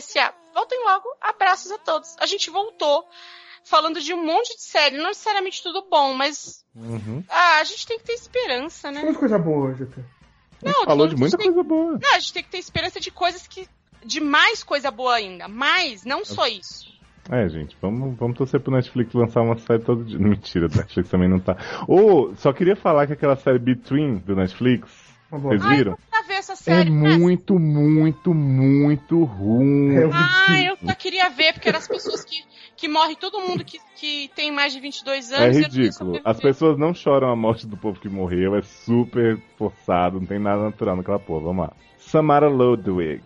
SA. 0.02 0.34
Voltem 0.54 0.84
logo. 0.86 1.08
Abraços 1.22 1.72
a 1.72 1.78
todos. 1.78 2.16
A 2.20 2.26
gente 2.26 2.50
voltou 2.50 3.08
falando 3.64 4.00
de 4.00 4.14
um 4.14 4.24
monte 4.26 4.56
de 4.56 4.62
série. 4.64 4.98
Não 4.98 5.08
necessariamente 5.10 5.62
tudo 5.64 5.86
bom, 5.90 6.14
mas. 6.14 6.66
Uhum. 6.76 7.24
Ah, 7.30 7.58
a 7.58 7.64
gente 7.64 7.86
tem 7.86 7.98
que 7.98 8.06
ter 8.06 8.14
esperança, 8.14 8.92
né? 8.92 9.00
Falamos 9.02 9.20
coisa 9.20 9.38
boa 9.40 9.70
hoje 9.72 9.84
até. 9.84 10.02
Não, 10.62 10.86
Falou 10.86 11.06
a 11.06 11.08
de 11.08 11.12
gente 11.12 11.20
muita 11.20 11.38
tem- 11.38 11.48
coisa 11.48 11.64
boa. 11.64 12.00
Não, 12.02 12.16
a 12.16 12.20
gente 12.20 12.34
tem 12.34 12.44
que 12.44 12.50
ter 12.50 12.58
esperança 12.58 13.00
de 13.00 13.12
coisas 13.12 13.48
que. 13.48 13.68
De 14.04 14.22
mais 14.22 14.64
coisa 14.64 14.90
boa 14.90 15.16
ainda. 15.16 15.48
Mais, 15.50 16.06
não 16.06 16.24
só 16.24 16.48
isso. 16.48 16.90
É, 17.32 17.48
gente, 17.48 17.78
vamos, 17.82 18.18
vamos 18.18 18.38
torcer 18.38 18.60
pro 18.60 18.74
Netflix 18.74 19.14
lançar 19.14 19.42
uma 19.42 19.58
série 19.58 19.84
todo 19.84 20.04
dia. 20.04 20.18
Mentira, 20.20 20.66
o 20.66 20.76
Netflix 20.76 21.10
também 21.10 21.30
não 21.30 21.40
tá. 21.40 21.56
Ô, 21.88 22.34
só 22.36 22.52
queria 22.52 22.76
falar 22.76 23.06
que 23.08 23.14
aquela 23.14 23.36
série 23.36 23.60
Between 23.60 24.18
do 24.18 24.36
Netflix, 24.36 24.90
vocês 25.32 25.64
viram? 25.68 25.96
Pra 26.10 26.22
ver 26.24 26.34
essa 26.34 26.54
É 26.54 26.56
série. 26.56 26.90
né? 26.90 27.18
muito, 27.18 27.60
muito, 27.60 28.34
muito 28.34 29.24
ruim. 29.24 29.96
É, 29.96 30.10
Ah, 30.12 30.60
eu 30.62 30.76
só 30.84 30.96
queria 30.96 31.30
ver, 31.30 31.54
porque 31.54 31.70
eram 31.70 31.78
as 31.78 31.88
pessoas 31.88 32.24
que, 32.26 32.44
que 32.76 32.88
morrem, 32.88 33.16
todo 33.16 33.40
mundo 33.40 33.64
que, 33.64 33.78
que 33.96 34.32
tem 34.36 34.52
mais 34.52 34.74
de 34.74 34.80
22 34.80 35.32
É 35.32 35.36
anos. 35.44 35.58
eu 35.58 35.64
ridículo. 35.64 36.20
As 36.26 36.40
pessoas 36.40 36.80
não 36.80 36.96
choram 36.96 37.30
a 37.32 37.36
morte 37.36 37.68
do 37.68 37.78
povo 37.78 38.00
que 38.00 38.10
morreu, 38.10 38.56
é 38.56 38.64
super 38.64 39.38
forçado, 39.56 40.20
não 40.20 40.26
tem 40.26 40.40
nada 40.40 40.64
natural 40.64 40.96
naquela 40.96 41.20
porra. 41.20 41.42
Vamos 41.44 41.66
lá. 41.68 41.74
Samara 42.00 42.50
Ludwig. 42.50 43.22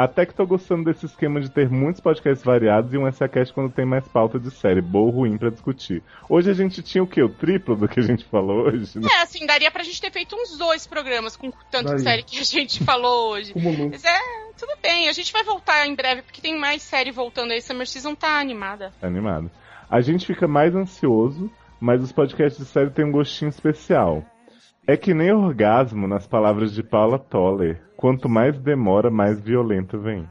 Até 0.00 0.24
que 0.24 0.32
tô 0.32 0.46
gostando 0.46 0.84
desse 0.84 1.04
esquema 1.04 1.42
de 1.42 1.50
ter 1.50 1.68
muitos 1.68 2.00
podcasts 2.00 2.42
variados 2.42 2.94
e 2.94 2.96
um 2.96 3.12
SACast 3.12 3.52
quando 3.52 3.70
tem 3.70 3.84
mais 3.84 4.08
pauta 4.08 4.40
de 4.40 4.50
série, 4.50 4.80
boa 4.80 5.04
ou 5.04 5.10
ruim 5.10 5.36
pra 5.36 5.50
discutir. 5.50 6.02
Hoje 6.26 6.50
a 6.50 6.54
gente 6.54 6.82
tinha 6.82 7.04
o 7.04 7.06
quê? 7.06 7.22
O 7.22 7.28
triplo 7.28 7.76
do 7.76 7.86
que 7.86 8.00
a 8.00 8.02
gente 8.02 8.24
falou 8.24 8.62
hoje? 8.62 8.98
né? 8.98 9.06
É, 9.12 9.20
assim, 9.20 9.44
daria 9.44 9.70
pra 9.70 9.82
gente 9.82 10.00
ter 10.00 10.10
feito 10.10 10.34
uns 10.34 10.56
dois 10.56 10.86
programas 10.86 11.36
com 11.36 11.50
tanto 11.70 11.84
Daria. 11.84 11.96
de 11.96 12.02
série 12.02 12.22
que 12.22 12.38
a 12.38 12.44
gente 12.44 12.80
falou 12.82 13.32
hoje. 13.32 13.52
Mas 13.54 14.02
é, 14.02 14.18
tudo 14.56 14.72
bem, 14.82 15.06
a 15.06 15.12
gente 15.12 15.30
vai 15.34 15.44
voltar 15.44 15.86
em 15.86 15.94
breve, 15.94 16.22
porque 16.22 16.40
tem 16.40 16.58
mais 16.58 16.80
série 16.80 17.10
voltando 17.10 17.50
aí. 17.50 17.60
Summer 17.60 17.86
Season 17.86 18.14
tá 18.14 18.40
animada. 18.40 18.94
Tá 18.98 19.06
animado. 19.06 19.50
A 19.90 20.00
gente 20.00 20.24
fica 20.24 20.48
mais 20.48 20.74
ansioso, 20.74 21.52
mas 21.78 22.02
os 22.02 22.10
podcasts 22.10 22.58
de 22.58 22.72
série 22.72 22.88
têm 22.88 23.04
um 23.04 23.12
gostinho 23.12 23.50
especial. 23.50 24.24
É 24.86 24.96
que 24.96 25.14
nem 25.14 25.32
orgasmo 25.32 26.08
nas 26.08 26.26
palavras 26.26 26.72
de 26.72 26.82
Paula 26.82 27.18
Toller. 27.18 27.82
Quanto 27.96 28.28
mais 28.28 28.58
demora, 28.58 29.10
mais 29.10 29.40
violento 29.40 29.98
vem. 29.98 30.28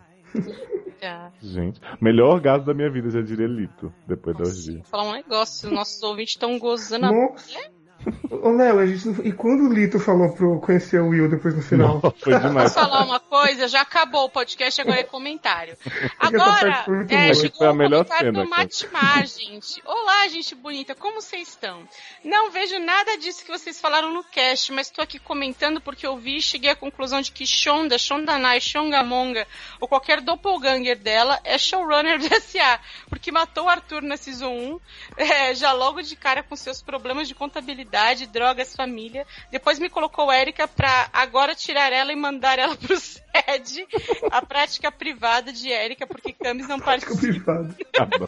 Já. 1.02 1.32
Gente, 1.42 1.80
melhor 2.02 2.34
orgasmo 2.34 2.66
da 2.66 2.74
minha 2.74 2.90
vida, 2.90 3.10
já 3.10 3.22
diria 3.22 3.48
Lito, 3.48 3.94
depois 4.08 4.36
da 4.36 4.44
orgia. 4.44 4.76
Vou 4.76 4.84
falar 4.86 5.03
um 5.03 5.14
negócio, 5.14 5.69
os 5.69 5.74
nossos 5.74 6.02
ouvintes 6.03 6.34
estão 6.34 6.60
gozando 6.60 7.06
a 7.06 7.11
Nossa. 7.11 7.58
Ô, 8.30 8.52
Léo, 8.52 8.80
a 8.80 8.86
gente 8.86 9.08
não- 9.08 9.26
e 9.26 9.32
quando 9.32 9.69
o 9.69 9.74
Lito 9.74 10.00
falou 10.00 10.32
pro 10.34 10.60
conhecer 10.60 11.02
o 11.02 11.10
Will 11.10 11.30
depois 11.30 11.56
no 11.56 11.61
final? 11.61 12.00
Não, 12.02 12.11
foi 12.11 12.40
demais. 12.40 12.74
Posso 12.74 12.88
falar 12.88 13.03
uma 13.03 13.19
coisa? 13.19 13.68
Já 13.68 13.82
acabou 13.82 14.26
o 14.26 14.30
podcast, 14.30 14.80
agora 14.80 15.00
é 15.00 15.03
comentário. 15.03 15.78
Agora, 16.19 16.86
é, 17.10 17.34
chegou 17.34 17.68
a 17.68 17.72
o 17.72 17.76
melhor 17.76 18.06
comentário 18.06 18.34
cena, 18.34 18.44
do. 18.44 18.50
Matimar, 18.50 19.26
gente. 19.26 19.82
Olá, 19.86 20.28
gente 20.28 20.56
bonita, 20.56 20.95
como 20.95 21.22
vocês 21.22 21.50
estão? 21.50 21.84
Não 22.24 22.52
vejo 22.52 22.78
nada 22.80 23.18
disso 23.18 23.44
que 23.44 23.52
vocês 23.52 23.80
falaram 23.80 24.14
no 24.14 24.24
cast, 24.24 24.72
mas 24.72 24.90
tô 24.90 25.02
aqui 25.02 25.19
comentando 25.19 25.82
porque 25.82 26.06
eu 26.06 26.18
vi 26.18 26.38
e 26.38 26.42
cheguei 26.42 26.72
à 26.72 26.76
conclusão 26.76 27.22
de 27.22 27.32
que 27.32 27.45
Shonda, 27.45 27.98
Shondanai, 27.98 28.61
Shongamonga, 28.61 29.48
ou 29.80 29.88
qualquer 29.88 30.22
doppelganger 30.22 30.98
dela 30.98 31.40
é 31.44 31.58
showrunner 31.58 32.19
do 32.19 32.28
SA, 32.42 32.80
porque 33.10 33.32
matou 33.32 33.66
o 33.66 33.69
Arthur 33.69 34.02
na 34.02 34.18
Season 34.18 34.50
1, 34.50 34.80
é, 35.18 35.56
já 35.56 35.72
logo 35.72 36.02
de 36.02 36.16
cara 36.16 36.44
com 36.44 36.56
seus 36.56 36.82
problemas 36.82 37.28
de 37.28 37.36
contabilidade, 37.36 37.90
drogas, 38.28 38.76
família. 38.76 39.26
Depois 39.52 39.80
me 39.80 39.90
colocou 39.90 40.32
Erika 40.32 40.68
pra 40.68 41.10
agora 41.14 41.56
tirar 41.56 41.92
ela 41.92 42.11
e 42.11 42.16
mandar 42.16 42.60
ela 42.60 42.76
pro 42.76 42.98
SED, 42.98 43.88
a 44.32 44.45
prática 44.45 44.92
privada 44.92 45.52
de 45.52 45.69
Erika, 45.69 46.08
porque 46.08 46.34
Camis 46.34 46.68
não 46.68 46.80
participa. 46.80 47.19
Privado. 47.19 47.76
Tá 47.94 48.06
bom. 48.06 48.28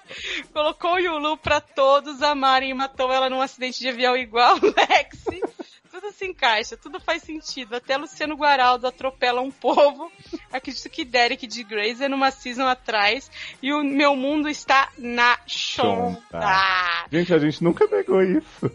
Colocou 0.54 0.94
o 0.94 1.00
Yulu 1.00 1.38
pra 1.38 1.62
todos 1.62 2.22
amarem 2.22 2.72
e 2.72 2.74
matou 2.74 3.12
ela 3.12 3.30
num 3.30 3.42
acidente 3.42 3.80
de 3.80 3.90
avião 3.90 4.16
igual 4.16 4.58
o 4.58 4.66
Lexi. 4.66 5.42
Tudo 5.92 6.10
se 6.14 6.26
encaixa, 6.26 6.78
tudo 6.78 7.02
faz 7.02 7.22
sentido. 7.22 7.76
Até 7.76 7.98
Luciano 7.98 8.36
Guaraldo 8.36 8.88
atropela 8.88 9.42
um 9.42 9.52
povo. 9.52 10.10
Acredito 10.50 10.90
que 10.90 11.04
Derek 11.04 11.46
de 11.46 11.64
Grace 11.66 12.02
é 12.02 12.08
numa 12.08 12.32
season 12.32 12.66
atrás. 12.66 13.30
E 13.62 13.74
o 13.74 13.84
meu 13.84 14.16
mundo 14.16 14.48
está 14.48 14.90
na. 14.98 15.38
Shonda. 15.46 17.06
Gente, 17.12 17.34
a 17.34 17.40
gente 17.40 17.62
nunca 17.62 17.86
negou 17.88 18.24
isso. 18.24 18.72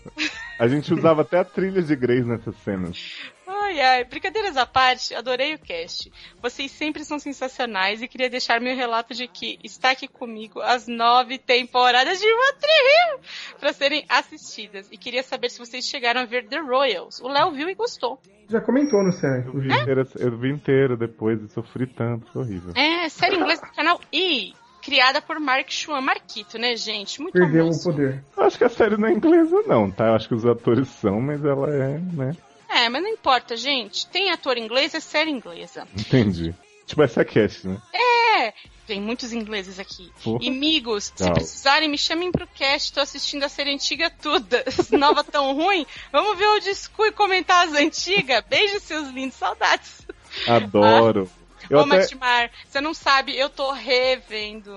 A 0.58 0.66
gente 0.68 0.92
usava 0.92 1.22
até 1.22 1.38
a 1.38 1.44
trilha 1.44 1.82
de 1.82 1.94
Grace 1.94 2.24
nessas 2.24 2.56
cenas. 2.64 3.32
Ai, 3.46 3.80
ai, 3.80 4.04
brincadeiras 4.04 4.56
à 4.56 4.64
parte, 4.64 5.14
adorei 5.14 5.54
o 5.54 5.58
cast. 5.58 6.10
Vocês 6.40 6.70
sempre 6.70 7.04
são 7.04 7.18
sensacionais 7.18 8.00
e 8.00 8.08
queria 8.08 8.30
deixar 8.30 8.60
meu 8.60 8.74
relato 8.74 9.12
de 9.12 9.28
que 9.28 9.58
está 9.62 9.90
aqui 9.90 10.08
comigo 10.08 10.60
as 10.60 10.86
nove 10.86 11.36
temporadas 11.38 12.18
de 12.18 12.26
One 12.26 12.58
Tree 12.60 12.72
Hill 12.72 13.20
para 13.60 13.72
serem 13.72 14.04
assistidas. 14.08 14.88
E 14.90 14.96
queria 14.96 15.22
saber 15.22 15.50
se 15.50 15.58
vocês 15.58 15.84
chegaram 15.84 16.22
a 16.22 16.24
ver 16.24 16.46
The 16.48 16.58
Royals. 16.60 17.20
O 17.20 17.28
Léo 17.28 17.52
viu 17.52 17.68
e 17.68 17.74
gostou. 17.74 18.18
Já 18.48 18.60
comentou 18.60 19.02
no 19.02 19.12
céu, 19.12 19.30
Eu 19.30 19.42
vi, 19.42 19.48
inclusive. 19.48 19.74
inteira, 19.82 20.08
eu 20.20 20.38
vi 20.38 20.50
inteiro 20.50 20.96
depois 20.96 21.42
e 21.42 21.48
sofri 21.48 21.86
tanto, 21.86 22.30
foi 22.32 22.42
horrível. 22.42 22.72
É, 22.74 23.08
série 23.08 23.36
inglesa 23.36 23.66
do 23.66 23.72
canal 23.72 24.00
E. 24.12 24.54
criada 24.86 25.20
por 25.20 25.40
Mark 25.40 25.68
Schwann. 25.68 26.00
Marquito, 26.00 26.56
né, 26.58 26.76
gente? 26.76 27.20
Muito 27.20 27.32
Perdeu 27.32 27.66
o 27.66 27.82
poder. 27.82 28.24
Eu 28.36 28.44
acho 28.44 28.56
que 28.56 28.62
a 28.62 28.68
série 28.68 28.96
não 28.96 29.08
é 29.08 29.12
inglesa, 29.12 29.62
não, 29.66 29.90
tá? 29.90 30.06
Eu 30.06 30.14
acho 30.14 30.28
que 30.28 30.34
os 30.34 30.46
atores 30.46 30.88
são, 30.88 31.20
mas 31.20 31.44
ela 31.44 31.68
é, 31.74 31.98
né? 31.98 32.36
É, 32.68 32.88
mas 32.88 33.02
não 33.02 33.10
importa, 33.10 33.56
gente. 33.56 34.06
Tem 34.06 34.30
ator 34.30 34.56
inglês, 34.56 34.94
é 34.94 35.00
série 35.00 35.32
inglesa. 35.32 35.88
Entendi. 35.98 36.54
Tipo 36.86 37.02
essa 37.02 37.24
cast, 37.24 37.66
né? 37.66 37.78
É, 37.92 38.52
tem 38.86 39.00
muitos 39.00 39.32
ingleses 39.32 39.80
aqui. 39.80 40.12
Porra. 40.22 40.38
E, 40.40 40.48
amigos, 40.48 41.06
se 41.06 41.14
Tchau. 41.14 41.32
precisarem, 41.32 41.88
me 41.88 41.98
chamem 41.98 42.30
pro 42.30 42.46
cast. 42.46 42.92
Tô 42.92 43.00
assistindo 43.00 43.42
a 43.42 43.48
série 43.48 43.74
antiga 43.74 44.08
toda. 44.08 44.64
Nova 44.96 45.24
tão 45.24 45.52
ruim. 45.52 45.84
Vamos 46.12 46.38
ver 46.38 46.46
o 46.46 46.60
disco 46.60 47.04
e 47.04 47.10
comentar 47.10 47.66
as 47.66 47.74
antigas. 47.74 48.44
Beijo, 48.48 48.78
seus 48.78 49.08
lindos. 49.08 49.34
Saudades. 49.36 50.06
Adoro. 50.46 51.28
Eu 51.68 51.78
Ô, 51.78 51.80
até... 51.82 51.96
Matimar, 51.98 52.50
você 52.66 52.80
não 52.80 52.94
sabe, 52.94 53.36
eu 53.36 53.48
tô 53.48 53.72
revendo. 53.72 54.72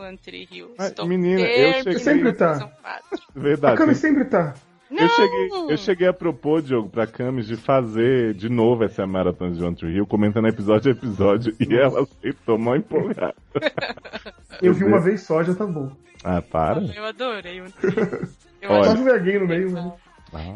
Ah, 0.77 0.90
Tô 0.90 1.06
menina, 1.06 1.42
eu 1.42 1.84
cheguei- 1.84 2.00
Sempre 2.00 2.34
tá. 2.34 2.59
quatro. 2.82 3.19
A 3.35 3.40
Verdade. 3.40 3.77
Cami 3.77 3.95
sempre 3.95 4.26
tá. 4.26 4.56
Não! 4.90 5.03
Eu 5.03 5.09
cheguei, 5.09 5.50
eu 5.74 5.77
cheguei 5.77 6.08
a 6.08 6.14
propor, 6.14 6.64
Diogo, 6.64 6.90
pra 6.90 7.06
Camis 7.06 7.45
de 7.45 7.56
fazer 7.56 8.34
de 8.34 8.50
novo 8.50 8.84
essa 8.84 9.06
maratona 9.06 9.51
de 9.56 9.64
One 9.64 9.77
Hill, 9.84 10.08
comentando 10.08 10.48
episódio 10.48 10.92
a 10.92 10.95
episódio, 10.95 11.56
e 11.59 11.76
ela 11.76 12.01
aceitou 12.01 12.58
mal 12.58 12.76
empolgada. 12.76 13.35
Eu 14.61 14.74
vi 14.74 14.84
uma 14.84 15.00
vez 15.00 15.22
só, 15.22 15.43
já 15.43 15.53
tá 15.53 15.66
bom. 15.66 15.95
Ah, 16.24 16.42
para. 16.42 16.82
Eu 16.82 17.06
adorei. 17.06 17.61
One 17.61 17.72
Tree. 17.72 17.93
Eu, 18.61 18.72
Olha. 18.72 19.18
Gay 19.19 19.40
no 19.40 19.48
meio, 19.48 19.72
né? 19.72 19.93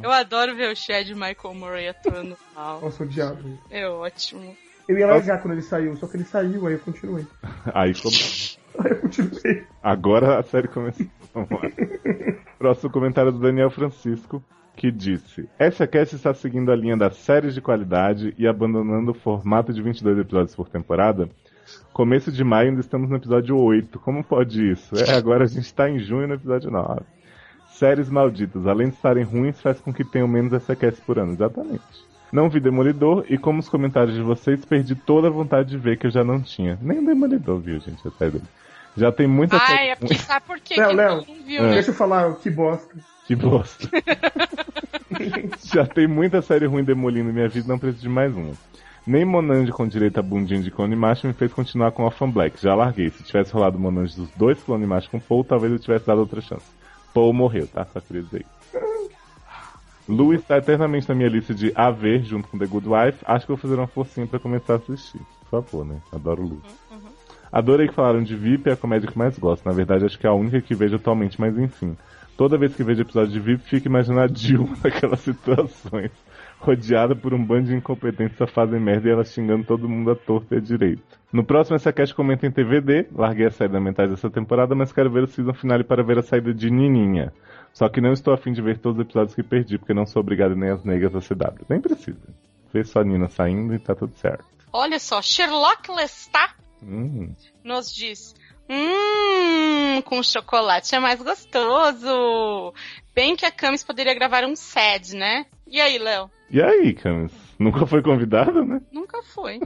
eu 0.04 0.12
adoro 0.12 0.54
ver 0.54 0.72
o 0.72 0.76
Chad 0.76 1.08
Michael 1.10 1.54
Murray 1.56 1.88
atuando 1.88 2.38
mal. 2.54 2.82
Nossa, 2.82 3.04
o 3.04 3.08
diabo. 3.08 3.58
É 3.72 3.88
ótimo. 3.88 4.56
Eu 4.88 4.98
ia 4.98 5.08
largar 5.08 5.42
quando 5.42 5.54
ele 5.54 5.62
saiu, 5.62 5.96
só 5.96 6.08
que 6.08 6.18
ele 6.18 6.26
saiu, 6.26 6.68
aí 6.68 6.74
eu 6.74 6.80
continuei. 6.80 7.26
Aí 7.74 7.94
como... 7.94 8.16
Aí 8.80 8.92
eu 8.92 8.98
continuei. 8.98 9.64
Agora 9.82 10.40
a 10.40 10.44
série 10.44 10.68
começou. 10.68 11.06
Vamos 11.34 11.50
lá. 11.50 11.62
Próximo 12.60 12.92
comentário 12.92 13.32
do 13.32 13.40
Daniel 13.40 13.70
Francisco, 13.70 14.44
que 14.76 14.92
disse: 14.92 15.48
Essa 15.58 15.88
cast 15.88 16.16
está 16.16 16.34
seguindo 16.34 16.72
a 16.72 16.76
linha 16.76 16.98
das 16.98 17.16
séries 17.18 17.54
de 17.54 17.62
qualidade 17.62 18.34
e 18.38 18.48
abandonando 18.48 19.12
o 19.12 19.16
formato 19.16 19.74
de 19.74 19.82
22 19.82 20.20
episódios 20.20 20.56
por 20.56 20.70
temporada. 20.70 21.30
Começo 21.94 22.32
de 22.32 22.44
maio 22.44 22.70
ainda 22.70 22.82
estamos 22.82 23.10
no 23.10 23.16
episódio 23.16 23.58
8. 23.58 24.00
Como 24.00 24.24
pode 24.24 24.72
isso? 24.72 24.96
É, 24.96 25.16
agora 25.16 25.44
a 25.44 25.48
gente 25.48 25.66
está 25.66 25.90
em 25.90 26.00
junho 26.00 26.28
no 26.28 26.34
episódio 26.34 26.72
9. 26.72 27.02
Séries 27.70 28.10
malditas, 28.10 28.68
além 28.68 28.90
de 28.90 28.96
estarem 28.96 29.24
ruins, 29.24 29.62
faz 29.62 29.80
com 29.80 29.94
que 29.94 30.04
tenham 30.04 30.28
menos 30.28 30.54
essa 30.54 30.76
cast 30.76 31.02
por 31.02 31.18
ano. 31.18 31.34
Exatamente. 31.34 32.13
Não 32.34 32.50
vi 32.50 32.60
Demolidor 32.60 33.24
e, 33.30 33.38
como 33.38 33.60
os 33.60 33.70
comentários 33.70 34.16
de 34.16 34.22
vocês, 34.24 34.66
perdi 34.66 34.96
toda 34.96 35.28
a 35.28 35.32
vontade 35.32 35.70
de 35.70 35.78
ver 35.78 35.98
que 35.98 36.08
eu 36.08 36.12
já 36.12 36.24
não 36.24 36.42
tinha. 36.42 36.80
Nem 36.82 37.06
Demolidor, 37.06 37.60
viu, 37.60 37.80
gente? 37.80 38.06
É 38.08 38.10
sério. 38.12 38.42
Já 38.98 39.12
tem 39.12 39.28
muita 39.28 39.56
Ai, 39.58 39.68
série 39.68 39.90
é 39.90 39.96
porque 39.96 40.16
sabe 40.16 40.46
por 40.48 40.60
quê? 40.60 40.76
Léo, 40.76 40.90
que 40.90 40.96
Léu, 40.96 41.16
não 41.18 41.46
viu, 41.46 41.60
É. 41.62 41.68
né? 41.68 41.74
Deixa 41.76 41.92
eu 41.92 41.96
falar, 41.96 42.34
que 42.36 42.50
bosta. 42.50 42.96
Que 43.28 43.36
bosta. 43.36 43.88
Já 45.64 45.86
tem 45.86 46.08
muita 46.08 46.42
série 46.42 46.66
ruim 46.66 46.84
demolindo 46.84 47.32
minha 47.32 47.48
vida, 47.48 47.68
não 47.68 47.78
preciso 47.80 48.02
de 48.02 48.10
mais 48.10 48.36
uma. 48.36 48.54
Nem 49.06 49.26
Monange 49.26 49.72
com 49.72 49.88
direito 49.88 50.18
a 50.20 50.24
bundinha 50.24 50.62
de 50.62 50.72
clone 50.72 50.96
macho 50.96 51.28
me 51.28 51.34
fez 51.34 51.54
continuar 51.54 51.92
com 51.92 52.04
Orphan 52.04 52.30
Black. 52.30 52.62
Já 52.62 52.74
larguei. 52.74 53.10
Se 53.10 53.22
tivesse 53.24 53.54
rolado 53.54 53.78
Monange 53.78 54.16
dos 54.16 54.30
dois 54.32 54.62
clone 54.64 54.86
macho 54.88 55.10
com 55.10 55.20
Paul, 55.20 55.44
talvez 55.44 55.72
eu 55.72 55.80
tivesse 55.80 56.08
dado 56.08 56.20
outra 56.20 56.42
chance. 56.42 56.66
Paul 57.14 57.34
morreu, 57.34 57.68
tá? 57.68 57.86
Só 57.94 58.00
queria 58.00 58.24
dizer 58.24 58.40
isso. 58.42 58.63
Lu 60.08 60.34
está 60.34 60.58
eternamente 60.58 61.08
na 61.08 61.16
minha 61.16 61.30
lista 61.30 61.54
de 61.54 61.72
a 61.76 61.90
ver 61.90 62.24
junto 62.24 62.48
com 62.48 62.58
The 62.58 62.66
Good 62.66 62.88
Wife. 62.88 63.20
Acho 63.26 63.46
que 63.46 63.52
vou 63.52 63.58
fazer 63.58 63.76
uma 63.76 63.88
forcinha 63.88 64.28
pra 64.28 64.40
começar 64.40 64.74
a 64.74 64.76
assistir. 64.78 65.22
Por 65.50 65.62
favor, 65.62 65.86
né? 65.86 66.02
Adoro 66.12 66.44
Lu. 66.44 66.62
Adorei 67.52 67.88
que 67.88 67.94
falaram 67.94 68.24
de 68.24 68.36
VIP, 68.36 68.70
é 68.70 68.74
a 68.74 68.76
comédia 68.76 69.10
que 69.10 69.18
mais 69.18 69.38
gosto. 69.38 69.64
Na 69.64 69.72
verdade, 69.72 70.06
acho 70.06 70.18
que 70.18 70.26
é 70.26 70.30
a 70.30 70.34
única 70.34 70.60
que 70.60 70.74
vejo 70.74 70.96
atualmente, 70.96 71.40
mas 71.40 71.58
enfim. 71.58 71.96
Toda 72.36 72.58
vez 72.58 72.76
que 72.76 72.84
vejo 72.84 73.04
episódio 73.04 73.32
de 73.32 73.40
VIP, 73.40 73.64
fico 73.64 73.88
imaginando 73.88 74.22
a 74.22 74.28
Dilma 74.28 74.76
naquelas 74.84 75.20
situações. 75.22 76.12
Rodeada 76.60 77.16
por 77.16 77.34
um 77.34 77.46
bando 77.46 77.68
de 77.68 77.76
incompetentes 77.76 78.38
só 78.38 78.48
fazem 78.48 78.80
merda 78.80 79.08
e 79.08 79.12
ela 79.12 79.24
xingando 79.24 79.66
todo 79.66 79.88
mundo 79.88 80.10
à 80.10 80.16
torta 80.16 80.56
e 80.56 80.58
à 80.58 80.62
direita. 80.62 81.04
No 81.32 81.44
próximo, 81.44 81.76
essa 81.76 81.94
cast 81.94 82.16
comenta 82.16 82.48
em 82.48 82.52
TVD. 82.52 83.08
Larguei 83.14 83.46
a 83.46 83.52
série 83.52 83.72
da 83.72 83.80
metade 83.80 84.12
dessa 84.12 84.30
temporada, 84.30 84.74
mas 84.74 84.92
quero 84.92 85.12
ver 85.12 85.24
o 85.24 85.28
season 85.28 85.54
finale 85.54 85.84
para 85.84 86.02
ver 86.02 86.18
a 86.18 86.24
saída 86.24 86.54
de 86.54 86.72
Nininha. 86.72 87.32
Só 87.74 87.90
que 87.90 88.00
não 88.00 88.14
estou 88.14 88.34
afim 88.34 88.54
de 88.54 88.62
ver 88.62 88.78
todos 88.78 89.00
os 89.00 89.04
episódios 89.06 89.36
que 89.36 89.42
perdi, 89.44 89.78
porque 89.80 89.94
não 89.94 90.06
sou 90.06 90.20
obrigado 90.22 90.56
nem 90.56 90.70
as 90.70 90.84
negas 90.84 91.14
a 91.16 91.20
CW. 91.20 91.66
Nem 91.68 91.82
precisa. 91.82 92.22
Vê 92.72 92.84
só 92.84 93.00
a 93.02 93.04
Nina 93.04 93.28
saindo 93.28 93.74
e 93.74 93.80
tá 93.80 93.96
tudo 93.96 94.14
certo. 94.16 94.46
Olha 94.72 95.00
só, 95.00 95.22
Sherlock 95.22 95.92
Lestat 95.92 96.54
Hum. 96.84 97.34
nos 97.64 97.94
diz: 97.94 98.36
Hum, 98.70 100.02
com 100.04 100.22
chocolate 100.22 100.94
é 100.94 101.00
mais 101.00 101.22
gostoso. 101.22 102.74
Bem 103.16 103.36
que 103.36 103.46
a 103.46 103.52
Camis 103.52 103.84
poderia 103.84 104.14
gravar 104.14 104.44
um 104.46 104.56
SED, 104.56 105.16
né? 105.16 105.46
E 105.68 105.80
aí, 105.80 105.98
Léo? 105.98 106.30
E 106.50 106.62
aí, 106.62 106.94
Camis? 106.94 107.32
Nunca 107.58 107.86
foi 107.86 108.02
convidada, 108.02 108.64
né? 108.64 108.82
Nunca 108.92 109.22
foi. 109.24 109.60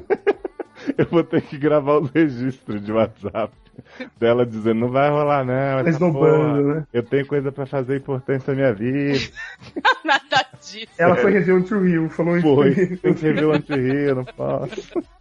Eu 0.98 1.06
vou 1.08 1.24
ter 1.24 1.42
que 1.42 1.58
gravar 1.58 2.00
os 2.00 2.10
registros 2.12 2.82
de 2.84 2.92
WhatsApp 2.92 3.54
dela 4.20 4.46
dizendo, 4.46 4.80
não 4.82 4.90
vai 4.90 5.10
rolar 5.10 5.44
não, 5.46 5.80
essa 5.80 5.90
Esnobando, 5.90 6.64
porra. 6.64 6.76
né? 6.76 6.88
Eu 6.94 7.04
tenho 7.04 7.26
coisa 7.26 7.52
pra 7.52 7.66
fazer 7.66 7.98
importante 7.98 8.48
na 8.48 8.54
minha 8.54 8.74
vida. 8.74 9.32
Nada 10.04 10.46
disso. 10.62 10.88
Ela 10.98 11.16
foi 11.16 11.32
rever 11.32 11.56
o 11.56 11.64
True 11.64 11.92
Hill, 11.92 12.10
falou 12.10 12.38
isso. 12.38 12.56
Foi, 12.56 12.98
tem 12.98 13.14
que 13.14 13.22
rever 13.22 13.48
o 13.48 13.52
anti-rio, 13.52 14.16
não 14.16 14.26
posso. 14.26 15.04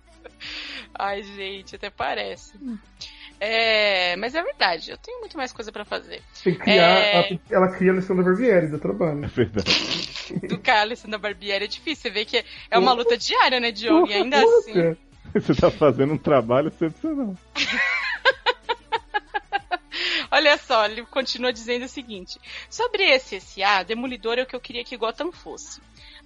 Ai, 0.98 1.22
gente, 1.22 1.76
até 1.76 1.90
parece. 1.90 2.54
É, 3.38 4.16
mas 4.16 4.34
é 4.34 4.42
verdade, 4.42 4.90
eu 4.90 4.96
tenho 4.96 5.20
muito 5.20 5.36
mais 5.36 5.52
coisa 5.52 5.70
pra 5.70 5.84
fazer. 5.84 6.22
Tem 6.42 6.54
que 6.54 6.58
criar, 6.60 6.98
É. 6.98 7.16
ela, 7.16 7.40
ela 7.50 7.68
cria 7.68 7.92
a 7.92 7.94
da 7.96 8.22
Barbieri, 8.22 8.68
do 8.68 8.78
trabalho. 8.78 9.24
É 9.24 9.28
verdade. 9.28 10.08
Do 10.48 10.58
Carlos 10.58 11.02
da 11.02 11.18
Barbieri 11.18 11.66
é 11.66 11.68
difícil. 11.68 12.02
Você 12.04 12.10
vê 12.10 12.24
que 12.24 12.42
é 12.70 12.78
uma 12.78 12.94
luta 12.94 13.16
diária, 13.16 13.60
né, 13.60 13.70
Diogo? 13.70 14.08
E 14.08 14.14
ainda 14.14 14.38
assim. 14.42 14.72
cara. 14.72 14.96
Você 15.34 15.54
tá 15.54 15.70
fazendo 15.70 16.14
um 16.14 16.18
trabalho 16.18 16.68
excepcional. 16.68 17.34
Olha 20.36 20.58
só, 20.58 20.84
ele 20.84 21.02
continua 21.06 21.50
dizendo 21.50 21.86
o 21.86 21.88
seguinte: 21.88 22.38
sobre 22.68 23.04
esse 23.04 23.40
SA, 23.40 23.82
Demolidor 23.82 24.38
é 24.38 24.42
o 24.42 24.46
que 24.46 24.54
eu 24.54 24.60
queria 24.60 24.84
que 24.84 24.94
Gotham 24.94 25.32
fosse. 25.32 25.80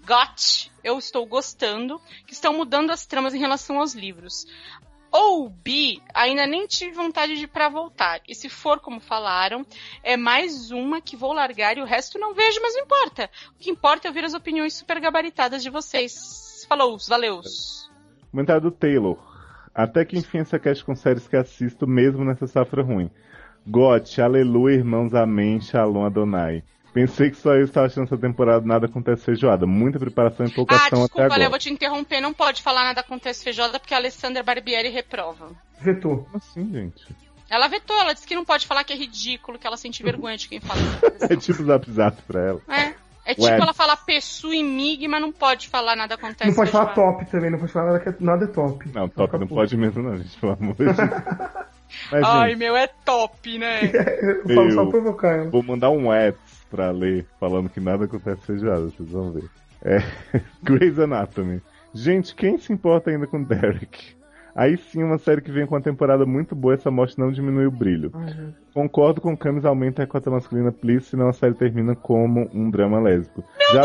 Got, 0.05 0.73
eu 0.83 0.99
estou 0.99 1.25
gostando, 1.25 2.01
que 2.27 2.33
estão 2.33 2.53
mudando 2.53 2.91
as 2.91 3.07
tramas 3.07 3.35
em 3.35 3.39
relação 3.39 3.79
aos 3.79 3.95
livros. 3.95 4.49
Ou 5.13 5.49
B, 5.49 6.01
ainda 6.13 6.45
nem 6.45 6.67
tive 6.67 6.91
vontade 6.91 7.37
de 7.37 7.45
ir 7.45 7.47
pra 7.47 7.69
voltar. 7.69 8.21
E 8.27 8.35
se 8.35 8.49
for 8.49 8.81
como 8.81 8.99
falaram, 8.99 9.65
é 10.03 10.17
mais 10.17 10.73
uma 10.73 11.01
que 11.01 11.17
vou 11.17 11.33
largar 11.33 11.79
e 11.79 11.81
o 11.81 11.87
resto 11.87 12.19
não 12.19 12.35
vejo, 12.35 12.61
mas 12.61 12.75
não 12.75 12.83
importa. 12.83 13.31
O 13.55 13.59
que 13.61 13.71
importa 13.71 14.09
é 14.09 14.11
ouvir 14.11 14.25
as 14.25 14.35
opiniões 14.35 14.75
super 14.75 14.99
gabaritadas 14.99 15.63
de 15.63 15.71
vocês. 15.71 16.67
Falou, 16.69 16.99
valeus. 17.09 17.89
Comentário 18.33 18.63
do 18.63 18.71
Taylor. 18.73 19.19
Até 19.73 20.05
que 20.05 20.19
enfim 20.19 20.39
essa 20.39 20.59
cast 20.59 20.85
com 20.85 20.97
séries 20.97 21.29
que 21.29 21.37
assisto 21.37 21.87
mesmo 21.87 22.25
nessa 22.25 22.49
safra 22.49 22.83
ruim. 22.83 23.09
Got, 23.67 24.21
Aleluia, 24.21 24.77
Irmãos, 24.77 25.15
Amém, 25.15 25.61
Shalom, 25.61 26.05
Adonai. 26.05 26.63
Pensei 26.93 27.31
que 27.31 27.37
só 27.37 27.55
eu 27.55 27.65
estava 27.65 27.87
achando 27.87 28.05
essa 28.07 28.19
temporada 28.19 28.67
nada 28.67 28.87
acontece 28.87 29.25
feijoada. 29.25 29.65
Muita 29.65 29.99
preparação 29.99 30.45
e 30.45 30.49
Ah, 30.49 30.53
empolgação 30.53 30.87
até 30.87 30.97
desculpa, 30.97 31.23
agora. 31.25 31.39
Léo, 31.39 31.47
eu 31.47 31.51
vou 31.51 31.59
te 31.59 31.71
interromper. 31.71 32.21
Não 32.21 32.33
pode 32.33 32.63
falar 32.63 32.83
nada 32.83 33.01
acontece 33.01 33.45
feijoada 33.45 33.79
porque 33.79 33.95
a 33.95 33.99
Alessandra 33.99 34.43
Barbieri 34.43 34.89
reprova. 34.89 35.51
Vetou. 35.81 36.25
Como 36.25 36.37
assim, 36.37 36.69
gente? 36.73 37.07
Ela 37.49 37.69
vetou, 37.69 37.97
ela 37.97 38.13
disse 38.13 38.27
que 38.27 38.35
não 38.35 38.45
pode 38.45 38.67
falar 38.67 38.83
que 38.83 38.93
é 38.93 38.97
ridículo, 38.97 39.59
que 39.59 39.67
ela 39.67 39.77
sente 39.77 40.03
vergonha 40.03 40.37
de 40.37 40.49
quem 40.49 40.61
fala. 40.61 40.81
É 41.31 41.37
tipo 41.37 41.63
zap 41.63 41.89
zap 41.91 42.23
pra 42.23 42.41
ela. 42.41 42.61
É. 42.69 42.95
É 43.25 43.35
tipo 43.35 43.47
Ué. 43.47 43.57
ela 43.61 43.73
falar 43.75 43.97
Pessu 43.99 44.53
e 44.53 44.63
Mig, 44.63 45.07
mas 45.07 45.21
não 45.21 45.31
pode 45.31 45.69
falar 45.69 45.95
nada 45.95 46.15
acontece. 46.15 46.49
Não 46.49 46.57
pode 46.57 46.71
falar 46.73 46.87
top 46.87 47.25
também, 47.27 47.51
não 47.51 47.59
pode 47.59 47.71
falar 47.71 47.93
nada, 47.93 48.01
que 48.01 48.09
é- 48.09 48.15
nada 48.19 48.45
é 48.47 48.49
top. 48.49 48.89
Não, 48.93 49.09
top 49.09 49.39
não 49.39 49.47
pode 49.47 49.77
mesmo 49.77 50.03
não, 50.03 50.17
gente, 50.17 50.37
pelo 50.39 50.53
amor 50.53 50.75
de 50.75 50.85
Deus. 50.87 50.97
Mas, 52.11 52.25
Ai, 52.25 52.51
gente, 52.51 52.59
meu, 52.59 52.77
é 52.77 52.87
top, 53.05 53.59
né? 53.59 53.81
Eu 54.47 54.55
falo 54.55 54.71
só 54.73 54.87
provocar 54.87 55.29
ela. 55.37 55.51
vou 55.51 55.63
mandar 55.63 55.91
um 55.91 56.11
ads 56.11 56.39
pra 56.71 56.91
ler, 56.91 57.27
falando 57.39 57.69
que 57.69 57.81
nada 57.81 58.05
acontece 58.05 58.47
feijoada, 58.47 58.83
vocês 58.83 59.11
vão 59.11 59.33
ver. 59.33 59.45
É, 59.83 59.99
Grey's 60.63 60.99
Anatomy. 60.99 61.61
Gente, 61.93 62.35
quem 62.35 62.59
se 62.59 62.73
importa 62.73 63.11
ainda 63.11 63.27
com 63.27 63.43
Derek? 63.43 64.15
Aí 64.55 64.77
sim, 64.77 65.03
uma 65.03 65.19
série 65.19 65.41
que 65.41 65.51
vem 65.51 65.65
com 65.65 65.75
uma 65.75 65.81
temporada 65.81 66.27
muito 66.27 66.55
boa, 66.55 66.75
essa 66.75 66.91
morte 66.91 67.19
não 67.19 67.31
diminui 67.31 67.67
o 67.67 67.71
brilho. 67.71 68.13
Concordo 68.75 69.21
com 69.21 69.37
Camis, 69.37 69.65
aumenta 69.65 70.03
a 70.03 70.07
cota 70.07 70.31
masculina, 70.31 70.73
please, 70.73 71.07
senão 71.07 71.29
a 71.29 71.33
série 71.33 71.55
termina 71.55 71.95
como 71.95 72.49
um 72.53 72.69
drama 72.69 73.01
lésbico. 73.01 73.45
Já 73.73 73.83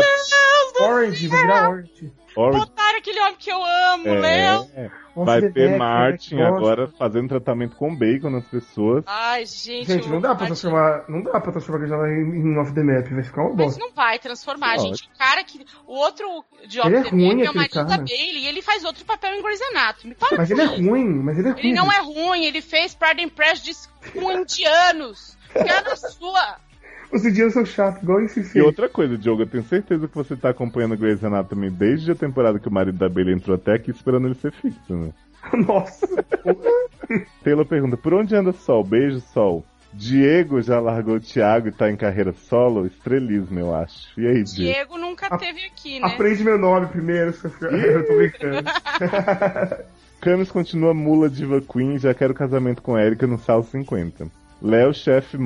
Orange, 0.82 1.28
vai 1.28 1.40
virar 1.40 1.70
Orange. 1.70 2.12
Orange 2.36 2.58
Botaram 2.58 2.98
aquele 2.98 3.20
homem 3.20 3.36
que 3.38 3.50
eu 3.50 3.64
amo, 3.64 4.04
Léo. 4.12 4.68
é, 4.74 4.90
Nossa, 5.16 5.24
vai 5.40 5.50
ter 5.50 5.78
Martin 5.78 6.36
Bebek, 6.36 6.54
agora 6.54 6.86
fazendo 6.98 7.28
tratamento 7.28 7.74
com 7.76 7.96
bacon 7.96 8.28
nas 8.28 8.44
pessoas. 8.44 9.02
Ai, 9.06 9.46
gente. 9.46 9.86
Gente, 9.86 10.08
não 10.10 10.20
dá 10.20 10.34
pra 10.34 10.40
Martin. 10.40 10.46
transformar. 10.48 11.04
Não 11.08 11.22
dá 11.22 11.40
pra 11.40 11.50
transformar 11.52 11.78
aquele 11.78 11.90
jornal 11.96 12.08
em, 12.12 12.36
em 12.52 12.58
off 12.58 12.74
the 12.74 12.82
map, 12.82 13.08
vai 13.08 13.22
ficar 13.22 13.40
uma 13.40 13.54
Mas 13.54 13.66
bosta. 13.68 13.80
não 13.80 13.92
vai 13.94 14.18
transformar, 14.18 14.76
Não, 14.76 14.82
gente. 14.82 15.08
O 15.14 15.18
cara 15.18 15.42
que. 15.44 15.64
O 15.86 15.94
outro 15.94 16.44
de 16.68 16.78
Ele 16.78 16.96
é 16.96 17.00
Off 17.00 17.10
the 17.10 17.16
ruim, 17.16 17.36
Map 17.36 17.46
é 17.46 17.50
o 17.50 17.54
marido 17.54 17.74
da 17.74 17.84
cara. 17.86 18.02
Bailey 18.02 18.38
e 18.42 18.46
ele 18.48 18.60
faz 18.60 18.84
outro 18.84 19.04
papel 19.06 19.32
em 19.32 19.42
Grey's 19.42 19.62
Anatomy. 19.70 20.14
Para 20.14 20.36
Mas 20.36 20.50
ele 20.50 20.60
é 20.60 20.64
ruim, 20.66 21.04
mas 21.22 21.38
ele 21.38 21.48
é 21.48 21.52
ruim. 21.52 21.60
Ele 21.60 21.72
não 21.74 21.90
é 21.90 22.00
ruim, 22.02 22.44
ele 22.44 22.60
fez 22.60 22.94
Pride 22.94 23.24
and 23.24 23.30
Prejudice 23.30 23.88
com 24.12 24.30
indianos. 24.42 25.34
Na 25.54 25.96
sua. 25.96 26.56
Os 27.16 27.24
indianos 27.24 27.54
são 27.54 27.64
chatos, 27.64 28.02
igual 28.02 28.20
esse 28.20 28.40
E 28.40 28.44
filme. 28.44 28.66
outra 28.66 28.88
coisa, 28.90 29.16
Diogo, 29.16 29.42
eu 29.42 29.46
tenho 29.46 29.64
certeza 29.64 30.06
que 30.06 30.14
você 30.14 30.36
tá 30.36 30.50
acompanhando 30.50 30.98
Grey's 30.98 31.24
Anatomy 31.24 31.70
desde 31.70 32.12
a 32.12 32.14
temporada 32.14 32.58
que 32.58 32.68
o 32.68 32.72
marido 32.72 32.98
da 32.98 33.08
Bailey 33.08 33.34
entrou 33.34 33.56
até 33.56 33.72
aqui 33.72 33.90
esperando 33.90 34.26
ele 34.26 34.34
ser 34.34 34.52
fixo, 34.52 34.94
né? 34.94 35.10
Nossa. 35.66 36.06
Taylor 37.42 37.64
pergunta, 37.64 37.96
por 37.96 38.12
onde 38.12 38.36
anda 38.36 38.52
Sol? 38.52 38.84
Beijo, 38.84 39.20
Sol. 39.20 39.64
Diego 39.94 40.60
já 40.60 40.78
largou 40.78 41.14
o 41.16 41.20
Thiago 41.20 41.68
e 41.68 41.72
tá 41.72 41.90
em 41.90 41.96
carreira 41.96 42.34
solo? 42.34 42.84
Estrelismo, 42.86 43.58
eu 43.58 43.74
acho. 43.74 44.08
E 44.20 44.26
aí, 44.26 44.42
Diego? 44.42 44.72
Diego 44.72 44.98
nunca 44.98 45.38
teve 45.38 45.64
aqui, 45.64 45.98
né? 45.98 46.06
Aprende 46.06 46.44
meu 46.44 46.58
nome 46.58 46.86
primeiro. 46.88 47.32
eu 47.62 48.06
tô 48.06 48.16
brincando. 48.16 48.70
Camis 50.20 50.50
continua 50.50 50.92
mula 50.92 51.30
diva 51.30 51.62
queen, 51.62 51.98
já 51.98 52.12
quero 52.12 52.34
casamento 52.34 52.82
com 52.82 52.98
Erika 52.98 53.26
no 53.26 53.38
Sal 53.38 53.62
50. 53.62 54.26
Léo, 54.60 54.92
chefe 54.92 55.38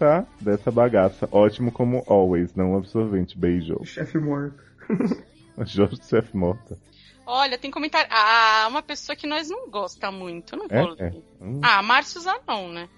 morta 0.00 0.26
dessa 0.40 0.70
bagaça. 0.70 1.28
Ótimo 1.30 1.70
como 1.72 2.02
always, 2.06 2.54
não 2.54 2.76
absorvente. 2.76 3.36
Beijo. 3.38 3.78
Chefe 3.84 4.18
morto. 4.18 4.62
Jorge, 5.64 6.00
chefe 6.04 6.36
morta. 6.36 6.76
Olha, 7.26 7.56
tem 7.56 7.70
comentário. 7.70 8.08
Ah, 8.12 8.66
uma 8.68 8.82
pessoa 8.82 9.16
que 9.16 9.26
nós 9.26 9.48
não 9.48 9.70
gosta 9.70 10.10
muito. 10.10 10.56
Não 10.56 10.66
É? 10.68 10.82
vou 10.82 10.92
É. 10.98 11.10
ler. 11.10 11.22
Hum, 11.40 11.60
Ah, 11.62 11.82
Márcio 11.82 12.20
Zanon, 12.20 12.68
né? 12.72 12.88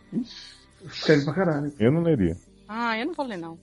Escreve 0.84 1.24
pra 1.24 1.34
caralho. 1.34 1.72
eu 1.78 1.92
não 1.92 2.02
leria. 2.02 2.36
Ah, 2.68 2.98
eu 2.98 3.06
não 3.06 3.14
vou 3.14 3.24
ler, 3.24 3.36
não. 3.36 3.56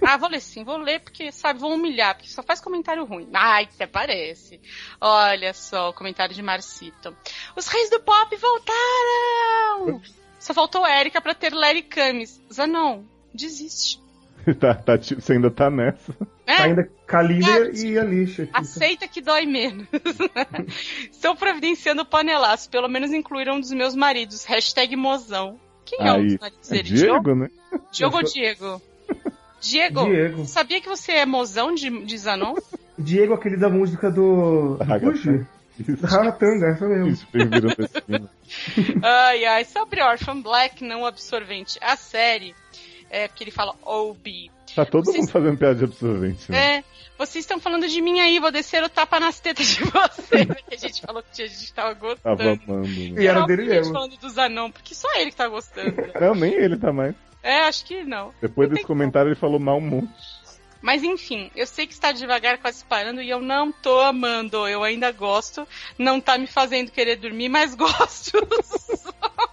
Ah, 0.00 0.16
vou 0.16 0.30
ler 0.30 0.40
sim, 0.40 0.64
vou 0.64 0.78
ler 0.78 1.00
porque, 1.00 1.30
sabe, 1.30 1.60
vou 1.60 1.74
humilhar, 1.74 2.14
porque 2.14 2.30
só 2.30 2.42
faz 2.42 2.58
comentário 2.58 3.04
ruim. 3.04 3.28
Ai, 3.34 3.64
até 3.64 3.86
parece. 3.86 4.58
Olha 4.98 5.52
só 5.52 5.90
o 5.90 5.92
comentário 5.92 6.34
de 6.34 6.42
Marcito. 6.42 7.14
Os 7.54 7.66
reis 7.68 7.90
do 7.90 8.00
pop 8.00 8.34
voltaram! 8.36 10.00
Só 10.46 10.54
faltou 10.54 10.86
Érica 10.86 11.20
pra 11.20 11.34
ter 11.34 11.52
Larry 11.52 11.82
Camis. 11.82 12.40
Zanon, 12.52 13.02
desiste. 13.34 14.00
tá, 14.60 14.74
tá, 14.76 14.96
tipo, 14.96 15.20
você 15.20 15.32
ainda 15.32 15.50
tá 15.50 15.68
nessa. 15.68 16.14
É, 16.46 16.52
Ainda 16.62 16.88
Calíndria 17.04 17.64
Gato. 17.64 17.76
e 17.78 17.98
a 17.98 18.04
lixa. 18.04 18.44
aqui. 18.44 18.52
aceita 18.54 19.08
que 19.08 19.20
dói 19.20 19.44
menos. 19.44 19.88
Estou 21.10 21.34
providenciando 21.34 22.06
panelaço. 22.06 22.70
Pelo 22.70 22.86
menos 22.88 23.12
incluíram 23.12 23.56
um 23.56 23.60
dos 23.60 23.72
meus 23.72 23.96
maridos. 23.96 24.44
Hashtag 24.44 24.94
mozão. 24.94 25.58
Quem 25.84 26.06
é 26.06 26.12
um 26.12 26.16
Aí, 26.18 26.26
dos 26.28 26.38
maridos 26.38 26.70
é? 26.70 26.82
Diogo? 26.82 27.24
Diego, 27.24 27.34
né? 27.34 27.50
Diogo 27.90 28.16
ou 28.18 28.22
Diego? 28.22 28.82
Diego, 29.60 30.04
Diego. 30.04 30.46
sabia 30.46 30.80
que 30.80 30.88
você 30.88 31.10
é 31.10 31.26
mozão 31.26 31.74
de, 31.74 31.90
de 32.04 32.16
Zanon? 32.16 32.54
Diego, 32.96 33.34
aquele 33.34 33.56
da 33.56 33.68
música 33.68 34.12
do. 34.12 34.76
Ragatanga. 34.76 35.48
Ragatanga, 36.02 36.66
essa 36.68 36.86
mesmo. 36.86 37.26
Ai, 39.02 39.44
ai, 39.44 39.64
sobre 39.64 40.02
Orphan 40.02 40.40
Black 40.40 40.82
não 40.84 41.04
absorvente. 41.04 41.78
A 41.82 41.96
série, 41.96 42.54
é 43.10 43.28
porque 43.28 43.44
ele 43.44 43.50
fala 43.50 43.74
OB. 43.84 44.50
Tá 44.74 44.84
todo 44.84 45.04
Vocês- 45.06 45.18
mundo 45.18 45.30
fazendo 45.30 45.56
piada 45.58 45.74
de 45.76 45.84
absorvente, 45.84 46.50
né? 46.50 46.76
É, 46.78 46.84
vocês 47.18 47.44
estão 47.44 47.58
falando 47.58 47.88
de 47.88 48.00
mim 48.02 48.20
aí, 48.20 48.38
vou 48.38 48.50
descer 48.52 48.82
o 48.82 48.88
tapa 48.88 49.18
nas 49.18 49.40
tetas 49.40 49.66
de 49.68 49.80
vocês. 49.84 50.46
que 50.68 50.74
a 50.74 50.78
gente 50.78 51.00
falou 51.00 51.22
que 51.22 51.42
a 51.42 51.46
gente 51.46 51.72
tava 51.72 51.94
gostando. 51.94 52.36
Tava 52.36 52.42
amando, 52.66 52.88
né? 52.88 53.22
E 53.22 53.26
era 53.26 53.40
Não, 53.40 53.46
dele 53.46 53.62
a 53.62 53.64
gente 53.66 53.74
mesmo. 53.76 53.92
falando 53.94 54.16
do 54.18 54.28
Zanon, 54.28 54.70
porque 54.70 54.94
só 54.94 55.08
ele 55.18 55.30
que 55.30 55.36
tá 55.36 55.48
gostando. 55.48 55.94
Não, 56.20 56.34
nem 56.34 56.52
ele 56.52 56.76
tá 56.76 56.92
mais. 56.92 57.14
É, 57.42 57.60
acho 57.60 57.84
que 57.86 58.02
não. 58.02 58.32
Depois 58.42 58.68
Não 58.68 58.74
desse 58.74 58.86
comentário 58.86 59.28
ele 59.28 59.36
falou 59.36 59.60
mal 59.60 59.78
um 59.78 59.80
monte. 59.80 60.12
Mas 60.86 61.02
enfim, 61.02 61.50
eu 61.56 61.66
sei 61.66 61.84
que 61.84 61.92
está 61.94 62.12
devagar, 62.12 62.58
quase 62.58 62.84
parando, 62.84 63.20
e 63.20 63.28
eu 63.28 63.40
não 63.40 63.72
tô 63.72 63.98
amando. 63.98 64.68
Eu 64.68 64.84
ainda 64.84 65.10
gosto. 65.10 65.66
Não 65.98 66.20
tá 66.20 66.38
me 66.38 66.46
fazendo 66.46 66.92
querer 66.92 67.16
dormir, 67.16 67.48
mas 67.48 67.74
gosto. 67.76 68.30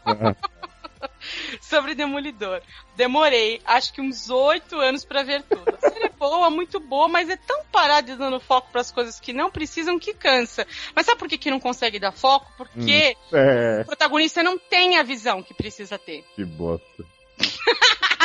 Sobre 1.59 1.95
Demolidor. 1.95 2.61
Demorei, 2.95 3.59
acho 3.65 3.91
que 3.93 3.99
uns 3.99 4.29
oito 4.29 4.79
anos 4.79 5.03
pra 5.03 5.23
ver 5.23 5.41
tudo. 5.41 5.75
A 5.75 5.89
série 5.89 6.05
é 6.05 6.09
boa, 6.09 6.51
muito 6.51 6.79
boa, 6.79 7.07
mas 7.07 7.27
é 7.27 7.35
tão 7.35 7.65
parada 7.71 8.15
dando 8.15 8.39
foco 8.39 8.71
pras 8.71 8.91
coisas 8.91 9.19
que 9.19 9.33
não 9.33 9.49
precisam 9.49 9.97
que 9.97 10.13
cansa. 10.13 10.67
Mas 10.95 11.07
sabe 11.07 11.17
por 11.17 11.27
que, 11.27 11.39
que 11.39 11.49
não 11.49 11.59
consegue 11.59 11.97
dar 11.97 12.11
foco? 12.11 12.45
Porque 12.55 13.17
É, 13.33 13.81
o 13.81 13.85
protagonista 13.85 14.43
não 14.43 14.59
tem 14.59 14.97
a 14.97 15.03
visão 15.03 15.41
que 15.41 15.55
precisa 15.55 15.97
ter. 15.97 16.23
que 16.35 16.45
bosta. 16.45 17.03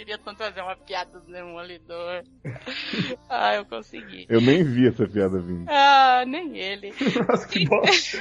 Queria 0.00 0.16
tanto 0.16 0.38
fazer 0.38 0.62
uma 0.62 0.74
piada 0.74 1.20
do 1.20 1.30
Demolidor. 1.30 2.24
ah, 3.28 3.56
eu 3.56 3.66
consegui. 3.66 4.24
Eu 4.30 4.40
nem 4.40 4.64
vi 4.64 4.88
essa 4.88 5.06
piada 5.06 5.38
vindo. 5.38 5.66
Ah, 5.68 6.24
nem 6.26 6.56
ele. 6.56 6.94
Nossa, 7.28 7.46
que 7.46 7.68
bosta. 7.68 8.18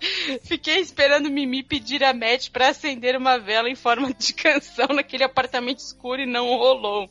Fiquei 0.44 0.78
esperando 0.78 1.30
Mimi 1.30 1.62
pedir 1.62 2.02
a 2.02 2.14
Matt 2.14 2.48
pra 2.48 2.70
acender 2.70 3.14
uma 3.14 3.38
vela 3.38 3.68
em 3.68 3.74
forma 3.74 4.10
de 4.14 4.32
canção 4.32 4.88
naquele 4.88 5.22
apartamento 5.22 5.80
escuro 5.80 6.22
e 6.22 6.26
não 6.26 6.46
rolou. 6.46 7.10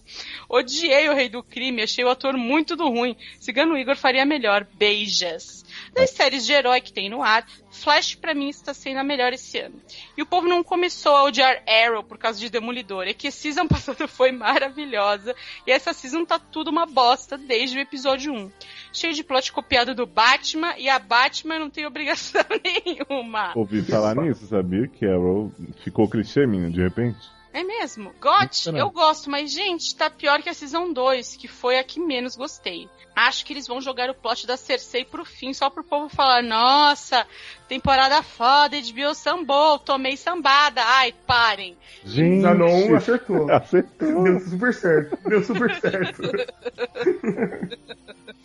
Odiei 0.50 1.10
o 1.10 1.14
Rei 1.14 1.30
do 1.30 1.44
Crime, 1.44 1.84
achei 1.84 2.04
o 2.04 2.10
ator 2.10 2.36
muito 2.36 2.76
do 2.76 2.90
ruim. 2.90 3.16
Cigano 3.40 3.78
Igor 3.78 3.96
faria 3.96 4.26
melhor. 4.26 4.66
Beijas. 4.74 5.64
Das 5.94 6.12
séries 6.12 6.46
de 6.46 6.54
herói 6.54 6.80
que 6.80 6.94
tem 6.94 7.10
no 7.10 7.22
ar, 7.22 7.46
Flash 7.70 8.16
pra 8.16 8.34
mim 8.34 8.50
está 8.50 8.74
sendo 8.74 9.00
a 9.00 9.04
melhor 9.04 9.34
esse 9.34 9.60
ano. 9.60 9.76
E 10.18 10.22
o 10.22 10.26
povo 10.26 10.48
não 10.48 10.64
começou 10.64 11.14
a 11.14 11.24
odiar 11.24 11.62
Arrow 11.68 12.04
por 12.04 12.18
causa 12.18 12.40
de 12.40 12.50
Demolidor. 12.50 13.08
É 13.08 13.14
que 13.14 13.28
a 13.28 13.32
season 13.32 13.68
passada 13.70 14.08
foi 14.08 14.32
maravilhosa 14.32 15.36
e 15.68 15.72
essa 15.72 15.94
season 15.94 16.26
tá 16.26 16.40
tudo 16.40 16.70
uma 16.70 16.86
bosta 16.86 17.38
desde 17.38 17.78
o 17.78 17.82
episódio 17.82 18.34
1. 18.34 18.52
Cheio 18.94 19.14
de 19.14 19.24
plot 19.24 19.52
copiado 19.52 19.94
do 19.94 20.06
Batman 20.06 20.74
e 20.78 20.90
a 20.90 20.98
Batman 20.98 21.60
não 21.60 21.70
tem 21.70 21.86
obrigação 21.86 22.44
nenhuma. 22.64 23.52
Ouvi 23.56 23.82
falar 23.82 24.16
nisso, 24.16 24.48
sabia? 24.48 24.88
Que 24.88 25.06
Arrow 25.06 25.52
ficou 25.84 26.10
clichê, 26.10 26.46
menino, 26.46 26.72
de 26.72 26.82
repente. 26.82 27.20
É 27.54 27.64
mesmo? 27.64 28.14
Got, 28.22 28.68
eu 28.68 28.90
gosto, 28.90 29.30
mas 29.30 29.52
gente, 29.52 29.96
tá 29.96 30.10
pior 30.10 30.42
que 30.42 30.50
a 30.50 30.54
Season 30.54 30.94
2, 30.94 31.36
que 31.36 31.48
foi 31.48 31.78
a 31.78 31.84
que 31.84 32.00
menos 32.00 32.36
gostei. 32.36 32.90
Acho 33.14 33.46
que 33.46 33.52
eles 33.52 33.68
vão 33.68 33.82
jogar 33.82 34.10
o 34.10 34.14
plot 34.14 34.48
da 34.48 34.56
Cersei 34.56 35.04
pro 35.04 35.26
fim, 35.26 35.54
só 35.54 35.70
pro 35.70 35.84
povo 35.84 36.08
falar, 36.08 36.42
nossa, 36.42 37.28
temporada 37.68 38.24
foda, 38.24 38.78
HBO 38.78 39.14
sambou, 39.14 39.78
tomei 39.80 40.16
sambada. 40.16 40.82
Ai, 40.82 41.14
parem. 41.28 41.78
Gente, 42.06 42.42
Zanon 42.42 42.96
acertou. 42.96 43.48
acertou. 43.52 44.24
Deu 44.24 44.40
super 44.40 44.74
certo. 44.74 45.18
Deu 45.28 45.44
super 45.44 45.76
certo. 45.76 46.22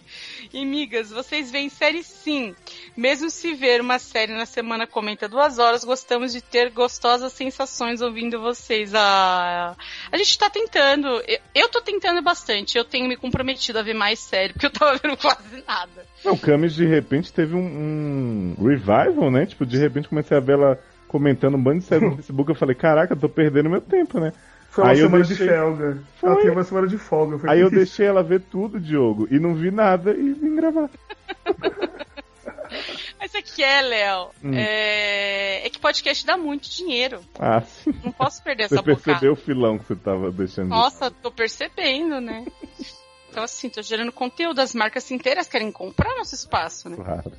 E 0.52 0.65
migas, 0.65 1.10
vocês 1.10 1.50
veem 1.50 1.68
série 1.68 2.02
sim. 2.02 2.55
Mesmo 2.97 3.31
se 3.31 3.55
ver 3.55 3.81
uma 3.81 3.99
série 3.99 4.33
na 4.33 4.47
semana 4.47 4.86
comenta 4.86 5.28
duas 5.28 5.58
horas, 5.58 5.84
gostamos 5.84 6.33
de 6.33 6.41
ter 6.41 6.70
gostosas 6.70 7.33
sensações 7.33 8.00
ouvindo 8.00 8.41
vocês. 8.41 8.94
Ah, 8.94 9.76
a 10.10 10.16
gente 10.16 10.39
tá 10.39 10.49
tentando. 10.49 11.08
Eu, 11.26 11.39
eu 11.55 11.68
tô 11.68 11.81
tentando 11.81 12.23
bastante. 12.23 12.78
Eu 12.78 12.84
tenho 12.84 13.08
me 13.08 13.16
comprometido 13.16 13.78
a 13.78 13.83
ver 13.83 13.94
mais 13.94 14.18
série, 14.18 14.52
porque 14.52 14.66
eu 14.66 14.70
tava 14.70 14.99
vendo 15.02 15.16
quase 15.20 15.62
nada. 15.66 16.07
Não, 16.25 16.36
Camis 16.36 16.75
de 16.75 16.86
repente 16.86 17.33
teve 17.33 17.55
um, 17.55 18.57
um 18.58 18.65
revival, 18.65 19.31
né? 19.31 19.47
Tipo, 19.47 19.66
de 19.66 19.78
repente 19.78 20.08
comecei 20.08 20.36
a 20.36 20.41
ver 20.41 20.55
ela 20.55 20.78
comentando 21.07 21.57
um 21.57 21.62
bando 21.62 21.81
de 21.81 21.84
séries 21.84 22.08
no 22.08 22.16
Facebook. 22.16 22.50
Eu 22.50 22.57
falei, 22.57 22.75
caraca, 22.75 23.16
tô 23.16 23.28
perdendo 23.28 23.70
meu 23.70 23.81
tempo, 23.81 24.20
né? 24.20 24.33
Foi 24.76 24.84
uma 24.84 24.90
Aí 24.92 24.98
eu 24.98 25.06
semana 25.06 25.24
deixei- 25.24 25.46
de 25.48 25.55
folga. 25.55 25.98
Foi. 26.20 26.28
Ela 26.30 26.36
teve 26.38 26.50
uma 26.50 26.64
semana 26.64 26.86
de 26.86 26.98
folga. 26.98 27.38
Foi 27.38 27.50
Aí 27.50 27.60
eu 27.60 27.70
deixei 27.70 28.06
ela 28.06 28.22
ver 28.22 28.42
tudo, 28.42 28.78
Diogo, 28.78 29.26
e 29.30 29.38
não 29.38 29.55
vi 29.55 29.70
nada 29.70 30.10
e 30.12 30.34
vim 30.34 30.55
gravar. 30.55 30.90
Mas 33.18 33.34
é 33.34 33.40
que 33.42 33.62
é, 33.62 33.80
Léo. 33.80 34.28
Hum. 34.44 34.52
É... 34.55 35.66
é 35.66 35.70
que 35.70 35.78
podcast 35.78 36.26
dá 36.26 36.36
muito 36.36 36.68
dinheiro. 36.68 37.20
Ah, 37.38 37.62
sim. 37.62 37.94
Não 38.05 38.12
posso 38.12 38.42
perder 38.42 38.68
Você 38.68 38.74
essa 38.74 38.82
bocada. 38.82 39.02
percebeu 39.05 39.32
o 39.32 39.36
filão 39.36 39.78
que 39.78 39.86
você 39.86 39.96
tava 39.96 40.30
deixando. 40.30 40.68
Nossa, 40.68 41.10
tô 41.10 41.30
percebendo, 41.30 42.20
né? 42.20 42.44
Então, 43.30 43.42
assim, 43.44 43.68
tô 43.70 43.80
gerando 43.82 44.12
conteúdo. 44.12 44.60
As 44.60 44.74
marcas 44.74 45.10
inteiras 45.10 45.46
querem 45.48 45.72
comprar 45.72 46.14
nosso 46.16 46.34
espaço, 46.34 46.88
né? 46.90 46.96
Claro. 46.96 47.32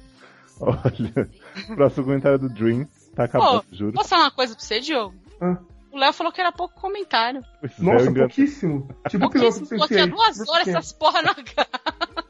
Olha, 0.60 1.30
próximo 1.76 2.06
comentário 2.06 2.40
do 2.40 2.50
Dream. 2.50 2.88
Tá 3.16 3.26
acabando, 3.26 3.66
juro. 3.72 3.94
Posso 3.94 4.10
falar 4.10 4.24
uma 4.24 4.32
coisa 4.32 4.56
pra 4.56 4.64
você, 4.64 4.80
Diogo? 4.80 5.14
Ah. 5.40 5.58
O 5.98 6.00
Léo 6.00 6.14
falou 6.14 6.32
que 6.32 6.40
era 6.40 6.52
pouco 6.52 6.80
comentário. 6.80 7.42
Pois 7.60 7.72
é, 7.80 7.84
Nossa, 7.84 8.06
eu 8.06 8.12
engano- 8.12 8.28
pouquíssimo. 8.28 8.88
Tipo 9.10 9.32
Pouquíssimo, 9.32 9.66
do 9.66 9.70
coloquei 9.78 10.00
há 10.00 10.06
Sense8. 10.06 10.10
duas 10.12 10.50
horas 10.50 10.68
essas 10.68 10.94
porra 10.94 11.22
na 11.24 11.34
cara. 11.34 11.68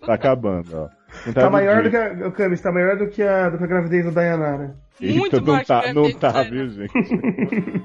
Tá 0.05 0.13
acabando, 0.13 0.69
ó. 0.73 1.33
Tá 1.33 1.45
do 1.47 1.51
maior 1.51 1.83
do 1.83 1.89
que 1.89 1.97
a, 1.97 2.27
o 2.27 2.31
Camis, 2.31 2.61
tá 2.61 2.71
maior 2.71 2.95
do 2.97 3.07
que 3.09 3.21
a, 3.21 3.49
do 3.49 3.57
que 3.57 3.63
a 3.65 3.67
gravidez 3.67 4.05
da 4.05 4.11
Dayanara. 4.11 4.73
Muito 5.01 5.35
Eita, 5.35 5.41
não 5.41 5.59
que 5.59 5.65
tá, 5.65 5.81
a 5.81 5.93
não 5.93 6.11
tá, 6.13 6.43
viu, 6.43 6.69
gente? 6.69 6.93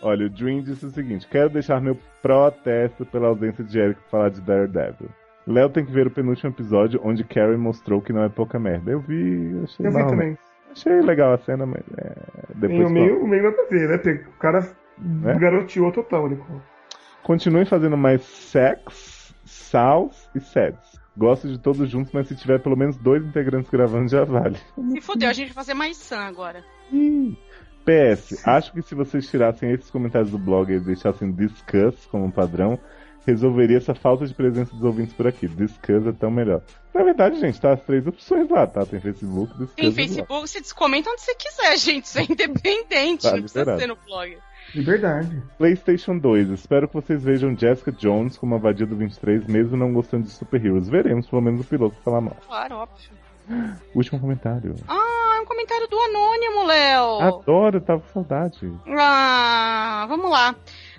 Olha, 0.00 0.26
o 0.26 0.30
Dream 0.30 0.62
disse 0.62 0.86
o 0.86 0.90
seguinte: 0.90 1.26
quero 1.28 1.50
deixar 1.50 1.80
meu 1.80 1.98
protesto 2.22 3.04
pela 3.04 3.26
ausência 3.26 3.64
de 3.64 3.76
Eric 3.76 4.00
pra 4.02 4.10
falar 4.10 4.28
de 4.30 4.40
Daredevil. 4.40 5.10
Léo 5.48 5.68
tem 5.68 5.84
que 5.84 5.90
ver 5.90 6.06
o 6.06 6.10
penúltimo 6.12 6.50
episódio 6.50 7.00
onde 7.02 7.24
Carrie 7.24 7.56
mostrou 7.56 8.00
que 8.00 8.12
não 8.12 8.22
é 8.22 8.28
pouca 8.28 8.56
merda. 8.60 8.92
Eu 8.92 9.00
vi, 9.00 9.62
achei 9.64 9.84
Eu 9.84 9.90
vi 9.90 9.98
mal, 9.98 10.10
também. 10.10 10.38
Achei 10.70 11.00
legal 11.00 11.32
a 11.32 11.38
cena, 11.38 11.66
mas 11.66 11.82
é, 11.96 12.14
depois 12.54 12.88
o 12.88 12.92
meio, 12.92 13.24
o 13.24 13.26
meio 13.26 13.42
nada 13.42 13.56
a 13.62 13.68
ver, 13.68 13.88
né? 13.88 14.24
O 14.28 14.38
cara 14.38 14.60
É? 15.24 15.38
garoteou 15.38 15.92
total, 15.92 16.28
Nico. 16.28 16.62
Continuem 17.22 17.64
fazendo 17.64 17.96
mais 17.96 18.22
sex, 18.22 19.34
sals 19.44 20.28
e 20.34 20.40
seds. 20.40 20.98
Gosto 21.16 21.48
de 21.48 21.58
todos 21.58 21.90
juntos, 21.90 22.12
mas 22.12 22.28
se 22.28 22.36
tiver 22.36 22.60
pelo 22.60 22.76
menos 22.76 22.96
dois 22.96 23.24
integrantes 23.24 23.70
gravando 23.70 24.08
já 24.08 24.24
vale. 24.24 24.56
Se 24.92 25.00
fudeu, 25.00 25.28
a 25.28 25.32
gente 25.32 25.48
vai 25.48 25.54
fazer 25.54 25.74
mais 25.74 25.96
Sam 25.96 26.20
agora. 26.20 26.64
Ih, 26.92 27.36
PS, 27.84 28.46
acho 28.46 28.72
que 28.72 28.82
se 28.82 28.94
vocês 28.94 29.28
tirassem 29.28 29.72
esses 29.72 29.90
comentários 29.90 30.30
do 30.30 30.38
blog 30.38 30.72
e 30.72 30.78
deixassem 30.78 31.32
discuss 31.32 32.06
como 32.06 32.30
padrão, 32.30 32.78
resolveria 33.26 33.78
essa 33.78 33.94
falta 33.94 34.26
de 34.26 34.32
presença 34.32 34.72
dos 34.74 34.84
ouvintes 34.84 35.12
por 35.12 35.26
aqui. 35.26 35.48
Discuss 35.48 36.06
é 36.06 36.12
tão 36.12 36.30
melhor. 36.30 36.62
Na 36.94 37.02
verdade, 37.02 37.40
gente, 37.40 37.60
tá 37.60 37.72
as 37.72 37.82
três 37.82 38.06
opções 38.06 38.48
lá, 38.48 38.66
tá? 38.66 38.86
Tem 38.86 39.00
Facebook, 39.00 39.52
Discuss 39.58 39.74
Tem 39.74 39.88
e 39.88 39.92
blog. 39.92 40.08
Facebook, 40.08 40.48
você 40.48 40.60
descomenta 40.60 41.10
onde 41.10 41.22
você 41.22 41.34
quiser, 41.34 41.76
gente. 41.78 42.04
Isso 42.04 42.18
é 42.18 42.22
independente, 42.22 43.22
Tá 43.22 43.32
não 43.32 43.40
precisa 43.40 43.76
ser 43.76 43.86
no 43.86 43.96
blog. 44.06 44.38
Liberdade. 44.74 45.42
PlayStation 45.56 46.18
2. 46.18 46.50
Espero 46.50 46.88
que 46.88 46.94
vocês 46.94 47.22
vejam 47.22 47.56
Jessica 47.56 47.90
Jones 47.92 48.36
como 48.36 48.54
a 48.54 48.58
vadia 48.58 48.86
do 48.86 48.96
23, 48.96 49.46
mesmo 49.46 49.76
não 49.76 49.92
gostando 49.92 50.24
de 50.24 50.30
Super 50.30 50.64
Heroes. 50.64 50.88
Veremos 50.88 51.26
pelo 51.26 51.42
menos 51.42 51.60
o 51.60 51.64
piloto 51.64 51.96
falar 52.04 52.20
mal. 52.20 52.36
Claro, 52.46 52.76
óbvio. 52.76 53.10
Último 53.94 54.20
comentário. 54.20 54.74
Ah, 54.86 55.36
é 55.38 55.40
um 55.40 55.46
comentário 55.46 55.88
do 55.88 55.98
Anônimo, 55.98 56.66
Léo. 56.66 57.20
Adoro, 57.20 57.80
tava 57.80 58.00
com 58.00 58.08
saudade. 58.12 58.70
Ah, 58.86 60.04
vamos 60.08 60.30
lá. 60.30 60.54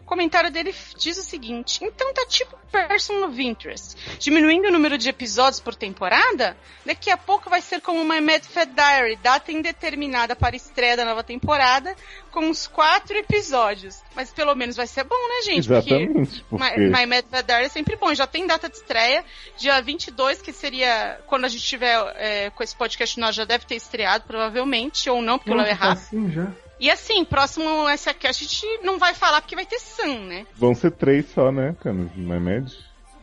O 0.09 0.17
comentário 0.19 0.49
dele 0.49 0.73
diz 0.97 1.19
o 1.19 1.21
seguinte: 1.21 1.85
então 1.85 2.11
tá 2.15 2.25
tipo 2.25 2.57
Person 2.71 3.23
of 3.25 3.39
Interest, 3.39 3.95
diminuindo 4.17 4.67
o 4.67 4.71
número 4.71 4.97
de 4.97 5.07
episódios 5.07 5.59
por 5.59 5.75
temporada? 5.75 6.57
Daqui 6.83 7.11
a 7.11 7.17
pouco 7.17 7.47
vai 7.47 7.61
ser 7.61 7.79
como 7.79 8.03
My 8.03 8.19
Mad 8.19 8.41
Fat 8.43 8.69
Diary, 8.73 9.17
data 9.17 9.51
indeterminada 9.51 10.35
para 10.35 10.55
a 10.55 10.57
estreia 10.57 10.97
da 10.97 11.05
nova 11.05 11.23
temporada, 11.23 11.95
com 12.31 12.39
uns 12.39 12.65
quatro 12.65 13.15
episódios. 13.17 14.01
Mas 14.15 14.31
pelo 14.31 14.55
menos 14.55 14.75
vai 14.75 14.87
ser 14.87 15.03
bom, 15.03 15.15
né, 15.15 15.41
gente? 15.43 15.59
Exatamente, 15.71 16.43
Porque 16.49 16.65
porque- 16.65 16.79
My, 16.79 16.87
My 16.89 17.05
Mad 17.05 17.25
Fat 17.29 17.45
Diary 17.45 17.65
é 17.65 17.69
sempre 17.69 17.95
bom. 17.95 18.11
Já 18.15 18.25
tem 18.25 18.47
data 18.47 18.67
de 18.67 18.77
estreia, 18.77 19.23
dia 19.59 19.79
22, 19.79 20.41
que 20.41 20.51
seria 20.51 21.19
quando 21.27 21.45
a 21.45 21.47
gente 21.47 21.63
tiver 21.63 21.95
é, 22.15 22.49
com 22.49 22.63
esse 22.63 22.75
podcast, 22.75 23.19
nós 23.19 23.35
já 23.35 23.45
deve 23.45 23.63
ter 23.67 23.75
estreado, 23.75 24.23
provavelmente, 24.25 25.07
ou 25.07 25.21
não, 25.21 25.37
porque 25.37 25.51
eu 25.51 25.55
Nossa, 25.55 25.67
levo 25.69 25.79
tá 25.79 25.85
errado. 25.85 25.97
assim 25.99 26.31
já. 26.31 26.47
E 26.79 26.89
assim, 26.89 27.25
próximo 27.25 27.67
SAQ 27.97 28.27
a 28.27 28.31
gente 28.31 28.65
não 28.83 28.97
vai 28.97 29.13
falar 29.13 29.41
porque 29.41 29.55
vai 29.55 29.65
ter 29.65 29.79
Sun, 29.79 30.25
né? 30.25 30.45
Vão 30.55 30.73
ser 30.73 30.91
três 30.91 31.25
só, 31.31 31.51
né, 31.51 31.75
Canos? 31.81 32.11
My 32.15 32.39
Med? 32.39 32.71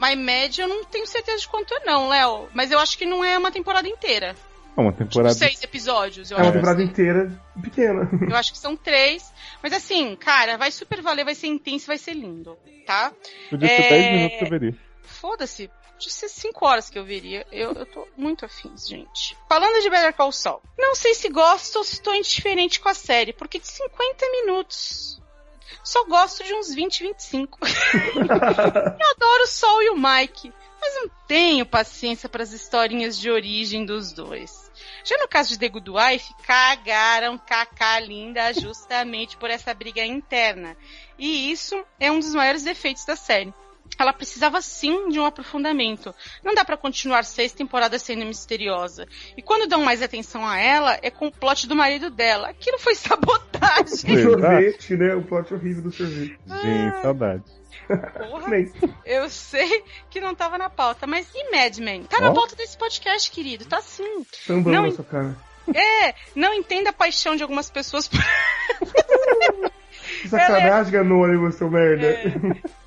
My 0.01 0.15
Med 0.15 0.60
eu 0.60 0.68
não 0.68 0.85
tenho 0.85 1.07
certeza 1.07 1.39
de 1.39 1.49
quanto 1.49 1.73
é 1.75 1.85
não, 1.85 2.09
Léo. 2.10 2.49
Mas 2.52 2.70
eu 2.70 2.78
acho 2.78 2.99
que 2.99 3.07
não 3.07 3.25
é 3.25 3.39
uma 3.39 3.51
temporada 3.51 3.89
inteira. 3.89 4.36
É 4.76 4.81
uma 4.81 4.93
Tipo, 4.93 5.05
temporada. 5.05 5.35
seis 5.35 5.62
episódios. 5.62 6.31
Eu, 6.31 6.36
É 6.36 6.41
uma 6.41 6.49
acho, 6.49 6.52
temporada 6.59 6.83
inteira 6.83 7.33
pequena. 7.62 8.07
eu 8.28 8.36
acho 8.36 8.52
que 8.52 8.59
são 8.59 8.76
três. 8.76 9.33
Mas 9.62 9.73
assim, 9.73 10.15
cara, 10.17 10.59
vai 10.59 10.70
super 10.70 11.01
valer, 11.01 11.25
vai 11.25 11.35
ser 11.35 11.47
intenso, 11.47 11.86
vai 11.86 11.97
ser 11.97 12.12
lindo, 12.12 12.59
tá? 12.86 13.10
Podia 13.49 13.68
ser 13.68 13.83
É, 13.85 13.89
10 13.89 14.12
minutos 14.12 14.39
que 14.39 14.44
eu 14.44 14.51
veria. 14.51 14.76
Foda-se. 15.02 15.70
Podia 15.97 16.10
ser 16.10 16.28
5 16.28 16.66
horas 16.66 16.91
que 16.91 16.99
eu 16.99 17.05
veria. 17.07 17.47
Eu, 17.50 17.73
eu 17.73 17.86
tô 17.86 18.07
muito 18.18 18.44
afins, 18.44 18.86
gente. 18.86 19.34
Falando 19.49 19.81
de 19.81 19.89
Better 19.89 20.12
Call 20.12 20.31
Saul. 20.31 20.60
Não 20.78 20.94
sei 20.94 21.15
se 21.15 21.31
gosto 21.31 21.76
ou 21.76 21.84
se 21.84 22.02
tô 22.02 22.12
indiferente 22.12 22.78
com 22.78 22.91
a 22.91 22.94
série, 22.94 23.33
porque 23.33 23.58
de 23.58 23.66
50 23.66 24.31
minutos. 24.31 25.18
Só 25.83 26.05
gosto 26.05 26.44
de 26.44 26.52
uns 26.52 26.75
20, 26.75 27.02
25. 27.02 27.58
eu 27.65 29.10
adoro 29.10 29.42
o 29.44 29.47
Sol 29.47 29.83
e 29.83 29.89
o 29.89 29.97
Mike, 29.97 30.52
mas 30.78 30.94
não 30.97 31.08
tenho 31.26 31.65
paciência 31.65 32.28
para 32.28 32.42
as 32.42 32.52
historinhas 32.52 33.18
de 33.18 33.31
origem 33.31 33.86
dos 33.86 34.12
dois. 34.12 34.70
Já 35.02 35.16
no 35.16 35.26
caso 35.26 35.49
de 35.49 35.58
The 35.58 35.68
Good 35.70 35.91
Wife, 35.91 36.34
cagaram 36.42 37.39
Kaká 37.39 38.00
linda 38.00 38.52
justamente 38.52 39.36
por 39.39 39.49
essa 39.49 39.73
briga 39.73 40.05
interna. 40.05 40.76
E 41.18 41.50
isso 41.50 41.83
é 41.99 42.12
um 42.12 42.18
dos 42.18 42.34
maiores 42.34 42.65
defeitos 42.65 43.07
da 43.07 43.16
série. 43.16 43.55
Ela 43.99 44.12
precisava 44.12 44.60
sim 44.60 45.08
de 45.08 45.18
um 45.18 45.25
aprofundamento. 45.25 46.15
Não 46.44 46.55
dá 46.55 46.65
pra 46.65 46.76
continuar 46.76 47.25
seis 47.25 47.52
temporadas 47.52 48.02
sendo 48.02 48.25
misteriosa. 48.25 49.07
E 49.36 49.42
quando 49.42 49.68
dão 49.68 49.83
mais 49.83 50.02
atenção 50.02 50.47
a 50.47 50.58
ela, 50.58 50.99
é 51.02 51.10
com 51.10 51.28
o 51.28 51.33
plot 51.33 51.66
do 51.66 51.75
marido 51.75 52.10
dela. 52.10 52.49
Aquilo 52.49 52.78
foi 52.78 52.94
sabotagem. 52.97 54.18
O 54.18 54.23
sorvete, 54.23 54.97
né? 54.97 55.15
O 55.15 55.23
plot 55.23 55.55
horrível 55.55 55.83
do 55.84 55.92
sorvete. 55.92 56.39
Gente, 56.47 57.02
saudade. 57.02 57.42
Porra. 57.86 58.49
Nem. 58.49 58.73
Eu 59.05 59.31
sei 59.31 59.84
que 60.10 60.20
não 60.20 60.34
tava 60.34 60.58
na 60.58 60.68
pauta, 60.68 61.07
mas 61.07 61.28
e 61.34 61.50
Mad 61.50 61.78
Men? 61.78 62.05
Tá 62.05 62.20
na 62.20 62.33
pauta 62.33 62.57
desse 62.57 62.76
podcast, 62.76 63.31
querido. 63.31 63.65
Tá 63.65 63.81
sim. 63.81 64.26
Sambando 64.33 64.76
Não, 64.76 64.83
na 64.86 64.92
sua 64.92 65.05
cara. 65.05 65.36
É, 65.75 66.15
não 66.34 66.55
entenda 66.55 66.91
a 66.91 66.92
paixão 66.92 67.34
de 67.34 67.42
algumas 67.42 67.70
pessoas 67.70 68.08
por 68.08 68.20
Que 70.23 70.28
sacanagem, 70.28 70.99
Anônimo, 71.01 71.51
seu 71.53 71.70
merda. 71.70 72.17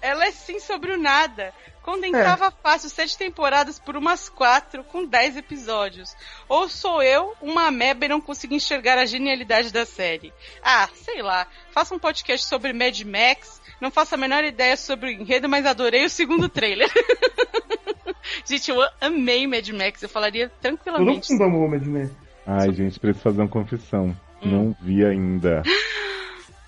Ela 0.02 0.26
é 0.26 0.32
sim 0.32 0.60
sobre 0.60 0.92
o 0.92 0.98
nada. 0.98 1.54
Condensava 1.82 2.52
fácil 2.52 2.90
sete 2.90 3.18
temporadas 3.18 3.80
por 3.80 3.96
umas 3.96 4.30
quatro, 4.30 4.84
com 4.84 5.06
dez 5.06 5.36
episódios. 5.36 6.16
Ou 6.48 6.70
sou 6.70 7.02
eu, 7.02 7.34
uma 7.42 7.68
ameba 7.68 8.06
e 8.06 8.10
não 8.10 8.22
consigo 8.22 8.54
enxergar 8.54 8.98
a 8.98 9.06
genialidade 9.06 9.74
da 9.74 9.86
série. 9.86 10.32
Ah, 10.64 10.88
sei 10.94 11.22
lá. 11.22 11.48
Faça 11.72 11.96
um 11.96 12.00
podcast 12.00 12.46
sobre 12.46 12.74
Mad 12.74 13.02
Max. 13.02 13.60
Não 13.82 13.90
faço 13.90 14.14
a 14.14 14.18
menor 14.18 14.44
ideia 14.44 14.76
sobre 14.78 15.08
o 15.08 15.12
enredo, 15.12 15.48
mas 15.50 15.66
adorei 15.66 16.06
o 16.06 16.10
segundo 16.10 16.48
trailer. 16.50 16.90
Gente, 18.46 18.70
eu 18.70 18.78
amei 19.02 19.48
Mad 19.48 19.68
Max. 19.70 20.04
Eu 20.04 20.10
falaria 20.10 20.44
Eu 20.44 20.50
não 20.50 20.60
tranquilamente. 20.62 21.28
fundamos 21.28 21.60
o 21.60 21.68
Mad 21.68 21.86
Men. 21.86 22.12
Ai, 22.46 22.72
gente, 22.74 23.00
preciso 23.00 23.24
fazer 23.24 23.42
uma 23.42 23.48
confissão. 23.48 24.16
Hum. 24.42 24.50
Não 24.50 24.76
vi 24.82 25.06
ainda. 25.06 25.64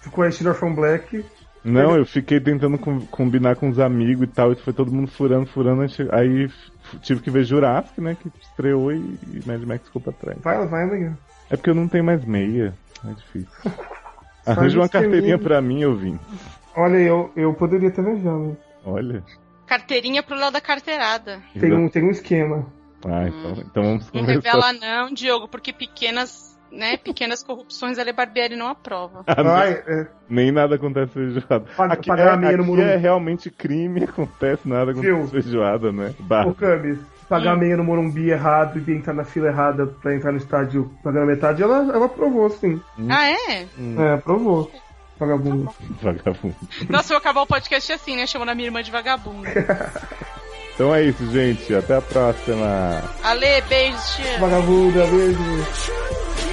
Ficou 0.02 0.24
a 0.24 0.32
Steelers 0.32 0.58
from 0.58 0.74
Black. 0.76 1.24
Não, 1.64 1.96
eu 1.96 2.06
fiquei 2.06 2.40
tentando 2.40 2.78
com- 2.78 3.06
combinar 3.06 3.56
com 3.56 3.70
os 3.70 3.78
amigos 3.80 4.24
e 4.24 4.28
tal, 4.28 4.52
e 4.52 4.56
foi 4.56 4.74
todo 4.74 4.92
mundo 4.92 5.08
furando, 5.12 5.46
furando. 5.46 5.84
Aí 6.12 6.50
tive 7.02 7.22
que 7.22 7.30
ver 7.30 7.44
Jurassic, 7.44 8.02
né? 8.02 8.18
Que 8.20 8.32
estreou 8.42 8.92
e, 8.92 8.98
e 8.98 9.42
Mad 9.46 9.62
Max 9.64 9.86
ficou 9.86 10.02
pra 10.02 10.12
trás. 10.12 10.40
Vai, 10.42 10.66
vai 10.68 10.84
amanhã. 10.84 11.16
É 11.50 11.56
porque 11.56 11.70
eu 11.70 11.76
não 11.76 11.88
tenho 11.88 12.04
mais 12.04 12.26
meia. 12.26 12.74
É 13.08 13.14
difícil. 13.14 13.50
Arranja 14.46 14.80
uma 14.80 14.86
um 14.86 14.90
carteirinha 14.90 15.36
esqueminha. 15.36 15.38
pra 15.38 15.62
mim, 15.62 15.82
eu 15.82 15.96
vim. 15.96 16.20
Olha, 16.76 16.98
eu, 16.98 17.32
eu 17.36 17.54
poderia 17.54 17.92
ter 17.92 18.04
viajado. 18.04 18.58
Olha. 18.84 19.24
Carteirinha 19.68 20.24
pro 20.24 20.36
lado 20.36 20.54
da 20.54 20.62
carteirada. 20.62 21.40
Tem 21.60 21.72
um, 21.72 21.88
tem 21.88 22.04
um 22.04 22.10
esquema. 22.10 22.66
Ah, 23.06 23.28
então, 23.28 23.52
então 23.66 23.84
vamos 23.84 24.12
Não 24.12 24.24
revela 24.24 24.74
não, 24.74 25.14
Diogo, 25.14 25.48
porque 25.48 25.72
pequenas, 25.74 26.51
né, 26.72 26.98
pequenas 26.98 27.44
corrupções 27.44 28.00
a 28.00 28.04
Lei 28.04 28.14
Barbieri 28.14 28.56
não 28.56 28.68
aprova. 28.68 29.24
Ah, 29.28 29.36
nem- 29.44 29.52
Ai, 29.54 29.84
é, 29.88 30.08
Nem 30.30 30.52
nada 30.52 30.76
acontece 30.76 31.12
feijoada. 31.14 31.66
Paga- 31.76 31.94
Aqui, 31.94 32.10
é, 32.12 32.14
aqui 32.14 32.82
é 32.82 32.96
realmente 32.98 33.50
crime, 33.50 34.04
acontece 34.10 34.68
nada 34.68 34.94
Viu? 34.94 35.20
com 35.20 35.28
feijoada, 35.28 35.92
né? 35.92 36.14
ô 36.20 36.24
Barra. 36.24 36.54
Camis, 36.54 37.00
pagar 37.28 37.56
Hum. 37.56 37.60
meia 37.60 37.78
no 37.78 37.84
Morumbi 37.84 38.30
errado 38.30 38.82
e 38.86 38.92
entrar 38.92 39.14
na 39.14 39.24
fila 39.24 39.48
errada 39.50 39.88
pra 39.88 40.16
entrar 40.16 40.32
no 40.32 40.38
estádio 40.38 40.92
pagando 41.04 41.26
metade, 41.28 41.62
ela, 41.64 41.78
ela 41.94 42.06
aprovou, 42.06 42.50
sim. 42.50 42.80
Ah, 43.10 43.28
é? 43.30 43.62
É, 43.98 44.14
aprovou. 44.16 44.72
Vagabundo. 45.20 45.70
Vagabundo. 46.02 46.56
Nossa, 46.90 47.06
eu 47.06 47.10
vou 47.10 47.18
acabar 47.18 47.42
o 47.42 47.48
podcast 47.48 47.94
assim, 47.94 48.16
né? 48.16 48.26
Chamando 48.26 48.50
a 48.50 48.56
minha 48.56 48.68
irmã 48.68 48.82
de 48.82 48.92
vagabunda. 48.92 49.50
Então 50.74 50.96
é 50.96 51.04
isso, 51.04 51.30
gente. 51.32 51.76
Até 51.76 51.98
a 51.98 52.02
próxima. 52.02 53.04
Ale, 53.24 53.62
beijos, 53.70 54.16
tia. 54.16 54.40
Vagabunda, 54.40 55.06
beijo. 55.06 56.51